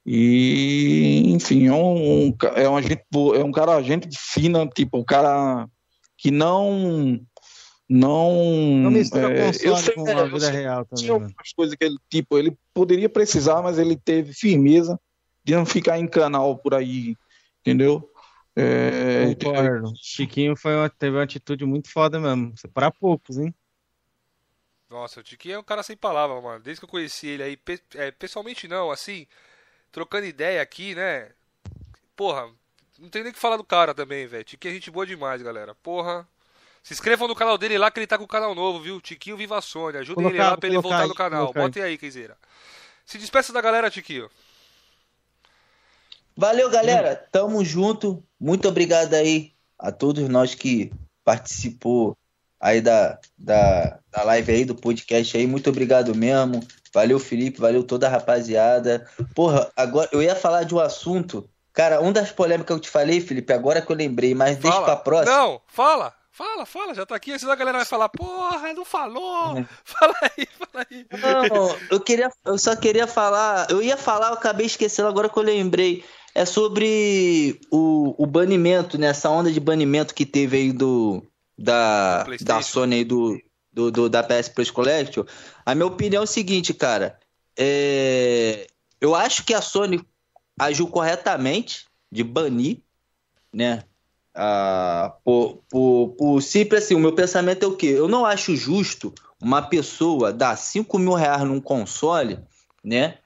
E, 0.05 1.23
enfim, 1.33 1.67
é 1.67 1.73
um, 1.73 2.27
um 2.27 2.37
é 2.55 2.69
um, 2.69 2.77
agente, 2.77 3.03
é 3.35 3.43
um 3.43 3.51
cara 3.51 3.81
gente 3.83 4.07
fina, 4.17 4.65
tipo, 4.67 4.97
um 4.97 5.03
cara 5.03 5.67
que 6.17 6.31
não 6.31 7.19
não 7.89 8.33
Não 8.83 8.91
mistura 8.91 9.33
é, 9.33 9.49
eu 9.49 9.75
sei, 9.75 9.93
com 9.93 10.07
a 10.07 10.11
eu 10.11 10.29
vida 10.29 10.49
real 10.49 10.85
tinha 10.85 10.97
também, 10.97 11.07
mano. 11.07 11.25
algumas 11.25 11.53
coisas 11.53 11.75
que 11.75 11.83
ele, 11.85 11.97
tipo, 12.09 12.37
ele 12.37 12.57
poderia 12.73 13.09
precisar, 13.09 13.61
mas 13.61 13.77
ele 13.77 13.97
teve 13.97 14.33
firmeza 14.33 14.99
de 15.43 15.55
não 15.55 15.65
ficar 15.65 15.99
em 15.99 16.07
canal 16.07 16.57
por 16.57 16.73
aí, 16.73 17.15
entendeu? 17.61 18.09
É, 18.59 19.35
Concordo. 19.35 19.93
Chiquinho 20.01 20.55
foi 20.55 20.75
uma- 20.75 20.89
teve 20.89 21.15
uma 21.15 21.23
atitude 21.23 21.65
muito 21.65 21.91
foda 21.91 22.19
mesmo. 22.19 22.53
Para 22.73 22.89
poucos, 22.91 23.37
hein? 23.37 23.53
Nossa, 24.89 25.19
o 25.19 25.23
Tiquinho 25.23 25.55
é 25.55 25.59
um 25.59 25.63
cara 25.63 25.83
sem 25.83 25.97
palavra, 25.97 26.39
mano. 26.41 26.61
Desde 26.63 26.79
que 26.79 26.85
eu 26.85 26.89
conheci 26.89 27.27
ele 27.27 27.43
aí, 27.43 27.57
pe- 27.57 27.81
é, 27.95 28.09
pessoalmente 28.09 28.67
não, 28.67 28.89
assim, 28.89 29.27
trocando 29.91 30.25
ideia 30.25 30.61
aqui, 30.61 30.95
né? 30.95 31.31
Porra, 32.15 32.49
não 32.97 33.09
tem 33.09 33.21
nem 33.21 33.31
o 33.31 33.33
que 33.33 33.39
falar 33.39 33.57
do 33.57 33.63
cara 33.65 33.93
também, 33.93 34.25
velho. 34.27 34.43
Tiquinho 34.45 34.71
é 34.71 34.75
gente 34.75 34.89
boa 34.89 35.05
demais, 35.05 35.41
galera. 35.41 35.75
Porra. 35.75 36.27
Se 36.81 36.93
inscrevam 36.93 37.27
no 37.27 37.35
canal 37.35 37.57
dele 37.57 37.77
lá 37.77 37.91
que 37.91 37.99
ele 37.99 38.07
tá 38.07 38.17
com 38.17 38.23
o 38.23 38.27
canal 38.27 38.55
novo, 38.55 38.79
viu? 38.79 39.01
Tiquinho 39.01 39.35
Viva 39.35 39.59
Sônia. 39.59 39.99
Ajudem 39.99 40.23
ele 40.25 40.37
Colocar- 40.37 40.51
lá 40.51 40.57
pra 40.57 40.69
ele 40.69 40.79
voltar 40.79 41.01
aí, 41.01 41.07
no 41.09 41.13
canal. 41.15 41.41
colocar 41.47 41.59
aí. 41.59 41.65
Botem 41.67 41.83
aí, 41.83 41.97
quem 41.97 42.09
quiser. 42.09 42.33
Se 43.05 43.17
despeça 43.17 43.51
da 43.51 43.59
galera, 43.59 43.91
Tiquinho. 43.91 44.29
Valeu, 46.37 46.69
galera. 46.69 47.15
Tamo 47.31 47.65
junto. 47.65 48.23
Muito 48.39 48.67
obrigado 48.67 49.15
aí 49.15 49.53
a 49.79 49.91
todos 49.91 50.29
nós 50.29 50.53
que 50.53 50.91
participou 51.25 52.15
aí 52.59 52.79
da, 52.79 53.17
da, 53.35 53.97
da 54.11 54.23
live 54.23 54.51
aí, 54.51 54.63
do 54.63 54.75
podcast 54.75 55.35
aí. 55.35 55.47
Muito 55.47 55.69
obrigado 55.71 56.13
mesmo. 56.13 56.61
Valeu, 56.93 57.19
Felipe. 57.19 57.59
Valeu 57.59 57.83
toda 57.83 58.05
a 58.05 58.09
rapaziada. 58.09 59.09
Porra, 59.33 59.71
agora 59.75 60.09
eu 60.11 60.21
ia 60.21 60.35
falar 60.35 60.63
de 60.63 60.75
um 60.75 60.79
assunto. 60.79 61.49
Cara, 61.73 62.01
uma 62.01 62.13
das 62.13 62.31
polêmicas 62.31 62.67
que 62.67 62.73
eu 62.73 62.79
te 62.79 62.89
falei, 62.89 63.19
Felipe, 63.19 63.51
agora 63.51 63.81
que 63.81 63.91
eu 63.91 63.95
lembrei, 63.95 64.35
mas 64.35 64.57
deixa 64.57 64.81
pra 64.81 64.95
próxima. 64.95 65.35
Não, 65.35 65.61
fala. 65.67 66.13
Fala, 66.31 66.67
fala, 66.67 66.93
já 66.93 67.03
tá 67.03 67.15
aqui, 67.15 67.37
senão 67.39 67.51
a 67.51 67.55
galera 67.55 67.79
vai 67.79 67.85
falar, 67.85 68.09
porra, 68.09 68.71
não 68.71 68.85
falou. 68.85 69.57
É. 69.57 69.65
Fala 69.83 70.13
aí, 70.21 70.47
fala 70.59 70.85
aí. 70.91 71.07
Não, 71.49 71.75
eu 71.89 71.99
queria, 71.99 72.29
eu 72.45 72.59
só 72.59 72.75
queria 72.75 73.07
falar, 73.07 73.65
eu 73.71 73.81
ia 73.81 73.97
falar, 73.97 74.27
eu 74.27 74.33
acabei 74.35 74.67
esquecendo 74.67 75.07
agora 75.07 75.29
que 75.29 75.39
eu 75.39 75.41
lembrei. 75.41 76.05
É 76.37 76.45
sobre 76.45 77.59
o, 77.71 78.13
o 78.21 78.25
banimento, 78.27 78.97
né? 78.97 79.07
Essa 79.07 79.29
onda 79.29 79.51
de 79.51 79.59
banimento 79.59 80.13
que 80.13 80.25
teve 80.25 80.57
aí 80.57 80.71
do 80.71 81.23
da, 81.57 82.23
da 82.45 82.61
Sony 82.61 82.95
aí 82.97 83.03
do, 83.03 83.41
do, 83.73 83.91
do- 83.91 84.09
da 84.09 84.21
PS 84.21 84.49
Plus 84.49 84.69
Collection. 84.69 85.23
A 85.65 85.73
minha 85.73 85.87
opinião 85.87 86.21
é 86.21 86.23
o 86.23 86.27
seguinte, 86.27 86.73
cara. 86.73 87.17
É, 87.57 88.67
eu 89.01 89.15
acho 89.15 89.43
que 89.43 89.53
a 89.53 89.61
Sony 89.61 89.99
agiu 90.59 90.87
corretamente 90.87 91.85
de 92.11 92.23
banir, 92.23 92.81
né? 93.51 93.83
Ah, 94.35 95.15
por, 95.23 95.63
por, 95.67 96.09
por 96.17 96.41
simples 96.43 96.83
assim, 96.83 96.93
o 96.93 96.99
meu 96.99 97.13
pensamento 97.15 97.63
é 97.63 97.67
o 97.67 97.75
quê? 97.75 97.87
Eu 97.87 98.07
não 98.07 98.23
acho 98.27 98.55
justo 98.55 99.11
uma 99.41 99.63
pessoa 99.63 100.31
dar 100.31 100.55
5 100.55 100.99
mil 100.99 101.13
reais 101.13 101.41
num 101.43 101.59
console, 101.59 102.37
né? 102.83 103.17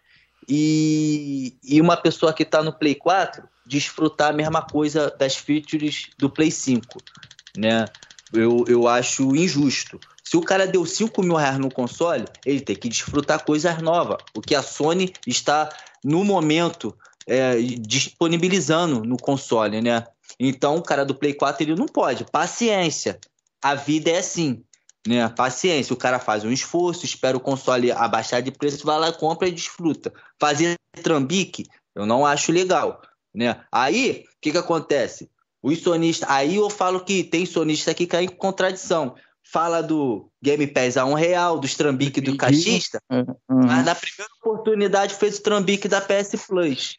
E, 0.53 1.55
e 1.63 1.80
uma 1.80 1.95
pessoa 1.95 2.33
que 2.33 2.43
está 2.43 2.61
no 2.61 2.73
Play 2.73 2.93
4 2.93 3.41
desfrutar 3.65 4.31
a 4.31 4.33
mesma 4.33 4.61
coisa 4.61 5.09
das 5.17 5.38
features 5.38 6.09
do 6.17 6.30
Play 6.30 6.51
5, 6.51 6.97
né? 7.57 7.85
Eu, 8.33 8.65
eu 8.67 8.85
acho 8.85 9.33
injusto. 9.33 9.97
Se 10.21 10.35
o 10.35 10.41
cara 10.41 10.67
deu 10.67 10.85
5 10.85 11.23
mil 11.23 11.38
reais 11.38 11.57
no 11.57 11.71
console, 11.71 12.25
ele 12.45 12.59
tem 12.59 12.75
que 12.75 12.89
desfrutar 12.89 13.45
coisas 13.45 13.81
novas. 13.81 14.17
O 14.35 14.41
que 14.41 14.53
a 14.53 14.61
Sony 14.61 15.13
está, 15.25 15.69
no 16.03 16.21
momento, 16.25 16.93
é, 17.25 17.55
disponibilizando 17.80 19.05
no 19.05 19.15
console, 19.15 19.81
né? 19.81 20.05
Então, 20.38 20.75
o 20.75 20.83
cara 20.83 21.05
do 21.05 21.15
Play 21.15 21.33
4 21.33 21.63
ele 21.63 21.75
não 21.75 21.85
pode. 21.85 22.25
Paciência. 22.25 23.17
A 23.61 23.73
vida 23.73 24.09
é 24.09 24.17
assim, 24.17 24.61
né? 25.07 25.27
Paciência. 25.30 25.93
O 25.93 25.97
cara 25.97 26.19
faz 26.19 26.43
um 26.43 26.51
esforço, 26.51 27.05
espera 27.05 27.35
o 27.38 27.41
console 27.41 27.91
abaixar 27.91 28.41
de 28.41 28.51
preço, 28.51 28.85
vai 28.85 28.99
lá, 28.99 29.11
compra 29.11 29.47
e 29.47 29.51
desfruta. 29.51 30.13
Fazer 30.39 30.75
trambique, 31.01 31.65
eu 31.95 32.05
não 32.05 32.25
acho 32.25 32.51
legal, 32.51 33.01
né? 33.33 33.61
Aí, 33.71 34.25
o 34.27 34.41
que 34.41 34.51
que 34.51 34.57
acontece? 34.57 35.30
Os 35.63 35.80
sonistas, 35.80 36.30
aí 36.30 36.55
eu 36.55 36.69
falo 36.69 37.01
que 37.03 37.23
tem 37.23 37.45
sonista 37.45 37.93
que 37.93 38.07
cai 38.07 38.23
em 38.25 38.30
contradição. 38.30 39.15
Fala 39.43 39.81
do 39.81 40.30
Game 40.41 40.65
Pass 40.67 40.97
a 40.97 41.05
um 41.05 41.13
real, 41.13 41.59
dos 41.59 41.75
trambique 41.75 42.21
do 42.21 42.38
cachista, 42.38 43.01
É, 43.11 43.23
mas 43.49 43.80
uhum. 43.80 43.83
na 43.83 43.95
primeira 43.95 44.31
oportunidade 44.41 45.15
fez 45.15 45.38
o 45.38 45.43
trambique 45.43 45.88
da 45.88 45.99
PS 45.99 46.45
Plus, 46.47 46.97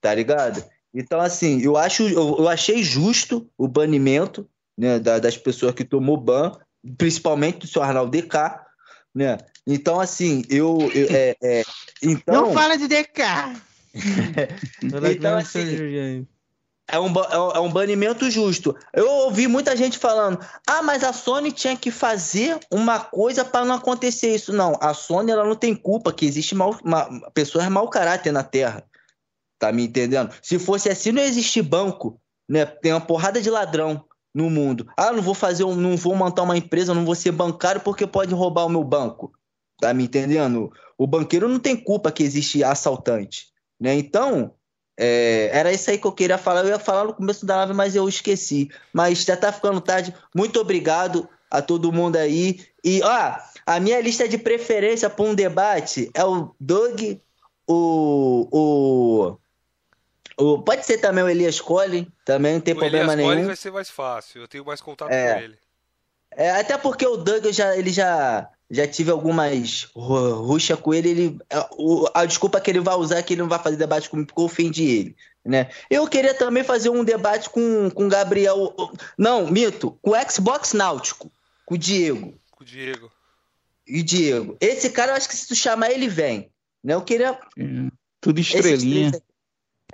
tá 0.00 0.14
ligado? 0.14 0.62
Então, 0.92 1.20
assim, 1.20 1.60
eu, 1.60 1.76
acho, 1.76 2.02
eu, 2.04 2.36
eu 2.38 2.48
achei 2.48 2.82
justo 2.82 3.48
o 3.56 3.66
banimento 3.66 4.46
né, 4.76 4.98
da- 4.98 5.18
das 5.18 5.36
pessoas 5.36 5.74
que 5.74 5.84
tomou 5.84 6.16
ban, 6.16 6.52
principalmente 6.98 7.58
do 7.60 7.66
seu 7.66 7.82
Arnaldo 7.82 8.10
DK, 8.10 8.60
né? 9.14 9.38
Então, 9.66 9.98
assim, 10.00 10.42
eu. 10.50 10.90
eu- 10.94 11.08
é, 11.10 11.36
é, 11.42 11.62
então, 12.02 12.46
Não 12.46 12.52
fala 12.52 12.76
de 12.76 12.86
DK! 12.88 13.22
Então, 15.12 15.36
assim, 15.36 15.76
é 16.88 16.98
um, 17.00 17.06
é 17.08 17.38
um- 17.38 17.50
é 17.52 17.60
um 17.60 17.70
banimento 17.72 18.30
justo. 18.30 18.76
Eu 18.92 19.08
ouvi 19.08 19.46
muita 19.46 19.76
gente 19.76 19.98
falando: 19.98 20.38
ah, 20.66 20.82
mas 20.82 21.02
a 21.04 21.12
Sony 21.12 21.50
tinha 21.52 21.76
que 21.76 21.90
fazer 21.90 22.58
uma 22.70 22.98
coisa 23.00 23.44
para 23.44 23.64
não 23.64 23.76
acontecer 23.76 24.34
isso. 24.34 24.52
Não, 24.52 24.76
a 24.80 24.92
Sony 24.92 25.30
ela 25.30 25.44
não 25.44 25.56
tem 25.56 25.74
culpa 25.74 26.12
que 26.12 26.26
existe 26.26 26.54
mal, 26.54 26.76
ma- 26.84 27.08
pessoas 27.32 27.68
mau 27.68 27.88
caráter 27.88 28.32
na 28.32 28.42
Terra. 28.42 28.84
Tá 29.58 29.72
me 29.72 29.84
entendendo? 29.84 30.34
Se 30.42 30.58
fosse 30.58 30.90
assim, 30.90 31.12
não 31.12 31.22
existir 31.22 31.62
banco, 31.62 32.20
né? 32.48 32.66
Tem 32.66 32.92
uma 32.92 33.00
porrada 33.00 33.40
de 33.40 33.48
ladrão 33.48 34.04
no 34.34 34.50
mundo. 34.50 34.88
Ah, 34.96 35.12
não 35.12 35.22
vou 35.22 35.34
fazer, 35.34 35.64
um, 35.64 35.76
não 35.76 35.96
vou 35.96 36.16
montar 36.16 36.42
uma 36.42 36.56
empresa, 36.56 36.92
não 36.92 37.04
vou 37.04 37.14
ser 37.14 37.30
bancário 37.30 37.80
porque 37.80 38.06
pode 38.06 38.34
roubar 38.34 38.66
o 38.66 38.68
meu 38.70 38.82
banco. 38.82 39.32
Tá 39.80 39.94
me 39.94 40.04
entendendo? 40.04 40.72
O 40.98 41.06
banqueiro 41.06 41.48
não 41.48 41.58
tem 41.58 41.76
culpa 41.76 42.10
que 42.10 42.22
existe 42.22 42.64
assaltante, 42.64 43.48
né? 43.80 43.94
Então, 43.94 44.54
é, 44.98 45.50
era 45.52 45.72
isso 45.72 45.90
aí 45.90 45.98
que 45.98 46.06
eu 46.06 46.12
queria 46.12 46.38
falar. 46.38 46.60
Eu 46.64 46.70
ia 46.70 46.78
falar 46.78 47.04
no 47.04 47.14
começo 47.14 47.44
da 47.44 47.56
live, 47.56 47.74
mas 47.74 47.94
eu 47.94 48.08
esqueci. 48.08 48.70
Mas 48.92 49.22
já 49.22 49.36
tá 49.36 49.52
ficando 49.52 49.80
tarde. 49.80 50.14
Muito 50.34 50.60
obrigado 50.60 51.28
a 51.50 51.60
todo 51.60 51.92
mundo 51.92 52.16
aí. 52.16 52.60
E, 52.82 53.02
ó, 53.02 53.36
a 53.66 53.80
minha 53.80 54.00
lista 54.00 54.28
de 54.28 54.38
preferência 54.38 55.10
para 55.10 55.24
um 55.24 55.34
debate 55.34 56.10
é 56.14 56.24
o 56.24 56.54
Doug, 56.60 57.00
o. 57.68 58.48
o, 58.52 59.36
o 60.38 60.58
pode 60.62 60.84
ser 60.86 60.98
também 60.98 61.22
o 61.24 61.28
Elias 61.28 61.60
Collin, 61.60 62.06
também 62.24 62.54
não 62.54 62.60
tem 62.60 62.74
o 62.74 62.78
problema 62.78 63.12
Elias 63.14 63.28
nenhum. 63.28 63.46
vai 63.46 63.56
ser 63.56 63.70
mais 63.72 63.90
fácil. 63.90 64.42
Eu 64.42 64.48
tenho 64.48 64.64
mais 64.64 64.80
contato 64.80 65.10
É. 65.10 65.34
com 65.34 65.40
ele. 65.40 65.58
É, 66.36 66.50
até 66.50 66.76
porque 66.76 67.06
o 67.06 67.16
Doug, 67.16 67.44
eu 67.44 67.52
já, 67.52 67.76
ele 67.76 67.90
já, 67.92 68.48
já 68.68 68.88
tive 68.88 69.10
algumas 69.12 69.84
ru- 69.94 70.42
ruxa 70.42 70.76
com 70.76 70.92
ele. 70.92 71.08
ele 71.10 71.38
a, 71.48 71.68
o- 71.78 72.08
a 72.12 72.24
desculpa 72.26 72.60
que 72.60 72.68
ele 72.70 72.80
vai 72.80 72.96
usar 72.96 73.18
é 73.18 73.22
que 73.22 73.34
ele 73.34 73.42
não 73.42 73.48
vai 73.48 73.58
fazer 73.60 73.76
debate 73.76 74.10
comigo 74.10 74.26
porque 74.26 74.40
eu 74.40 74.44
ofendi 74.46 74.84
ele. 74.84 75.16
Né? 75.44 75.68
Eu 75.90 76.08
queria 76.08 76.34
também 76.34 76.64
fazer 76.64 76.88
um 76.88 77.04
debate 77.04 77.48
com 77.50 77.88
com 77.90 78.06
o 78.06 78.08
Gabriel. 78.08 78.74
Não, 79.16 79.46
Mito, 79.48 79.96
com 80.02 80.10
o 80.10 80.30
Xbox 80.30 80.72
Náutico, 80.72 81.30
com 81.66 81.74
o 81.74 81.78
Diego. 81.78 82.34
Com 82.50 82.64
o 82.64 82.66
Diego. 82.66 83.12
E 83.86 84.00
o 84.00 84.04
Diego. 84.04 84.56
Esse 84.60 84.88
cara, 84.90 85.12
eu 85.12 85.16
acho 85.16 85.28
que 85.28 85.36
se 85.36 85.46
tu 85.46 85.54
chamar 85.54 85.90
ele, 85.92 86.08
vem. 86.08 86.50
Né? 86.82 86.94
Eu 86.94 87.02
queria. 87.02 87.38
Tudo 88.20 88.40
esses 88.40 88.54
estrelinha. 88.54 89.10
três 89.10 89.14
aí. 89.22 89.33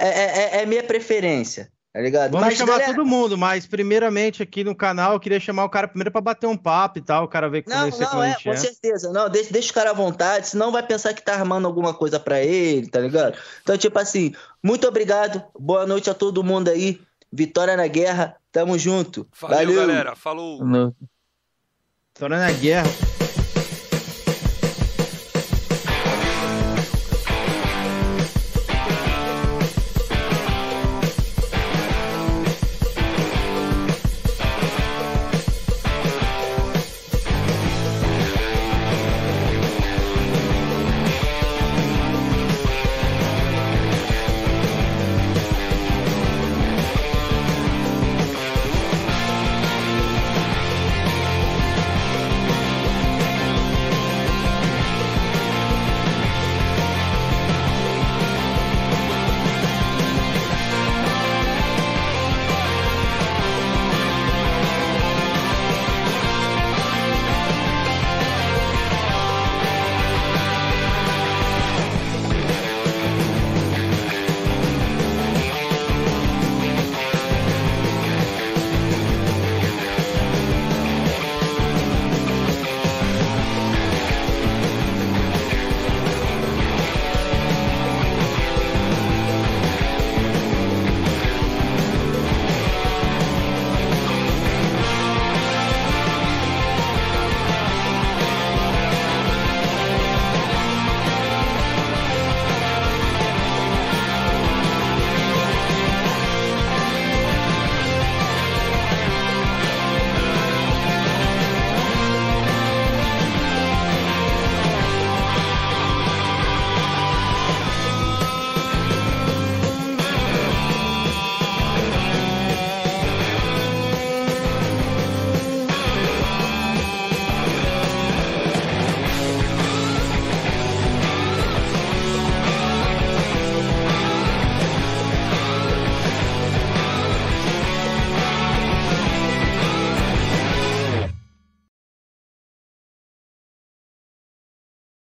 É, 0.00 0.08
é, 0.08 0.58
é- 0.58 0.62
é 0.62 0.66
minha 0.66 0.82
preferência, 0.82 1.70
tá 1.92 2.00
ligado? 2.00 2.30
Vamos 2.32 2.46
Mas, 2.46 2.56
chamar 2.56 2.72
galera, 2.78 2.94
todo 2.94 3.04
mundo, 3.04 3.36
mas 3.36 3.66
primeiramente 3.66 4.42
aqui 4.42 4.64
no 4.64 4.74
canal 4.74 5.12
eu 5.12 5.20
queria 5.20 5.38
chamar 5.38 5.64
o 5.64 5.68
cara 5.68 5.86
primeiro 5.86 6.10
pra 6.10 6.20
bater 6.20 6.46
um 6.46 6.56
papo 6.56 6.98
e 6.98 7.02
tal, 7.02 7.24
o 7.24 7.28
cara 7.28 7.48
ver 7.50 7.64
Não, 7.66 7.80
conhecer 7.80 8.02
não, 8.02 8.10
como 8.10 8.22
a 8.22 8.28
é, 8.28 8.30
gente 8.32 8.44
com 8.44 8.50
é. 8.50 8.56
certeza. 8.56 9.12
Não, 9.12 9.28
deixa, 9.28 9.52
deixa 9.52 9.70
o 9.70 9.74
cara 9.74 9.90
à 9.90 9.94
vontade, 9.94 10.48
senão 10.48 10.72
vai 10.72 10.82
pensar 10.82 11.12
que 11.12 11.22
tá 11.22 11.34
armando 11.34 11.66
alguma 11.66 11.92
coisa 11.92 12.18
pra 12.18 12.40
ele, 12.42 12.88
tá 12.88 13.00
ligado? 13.00 13.36
Então, 13.62 13.76
tipo 13.76 13.98
assim, 13.98 14.32
muito 14.62 14.86
obrigado, 14.88 15.42
boa 15.58 15.86
noite 15.86 16.08
a 16.08 16.14
todo 16.14 16.42
mundo 16.42 16.68
aí, 16.68 17.00
vitória 17.30 17.76
na 17.76 17.86
guerra, 17.86 18.36
tamo 18.50 18.78
junto. 18.78 19.26
Valeu, 19.40 19.58
Valeu. 19.58 19.76
galera. 19.86 20.16
Falou. 20.16 20.94
Vitória 22.14 22.38
na 22.38 22.50
guerra. 22.52 23.09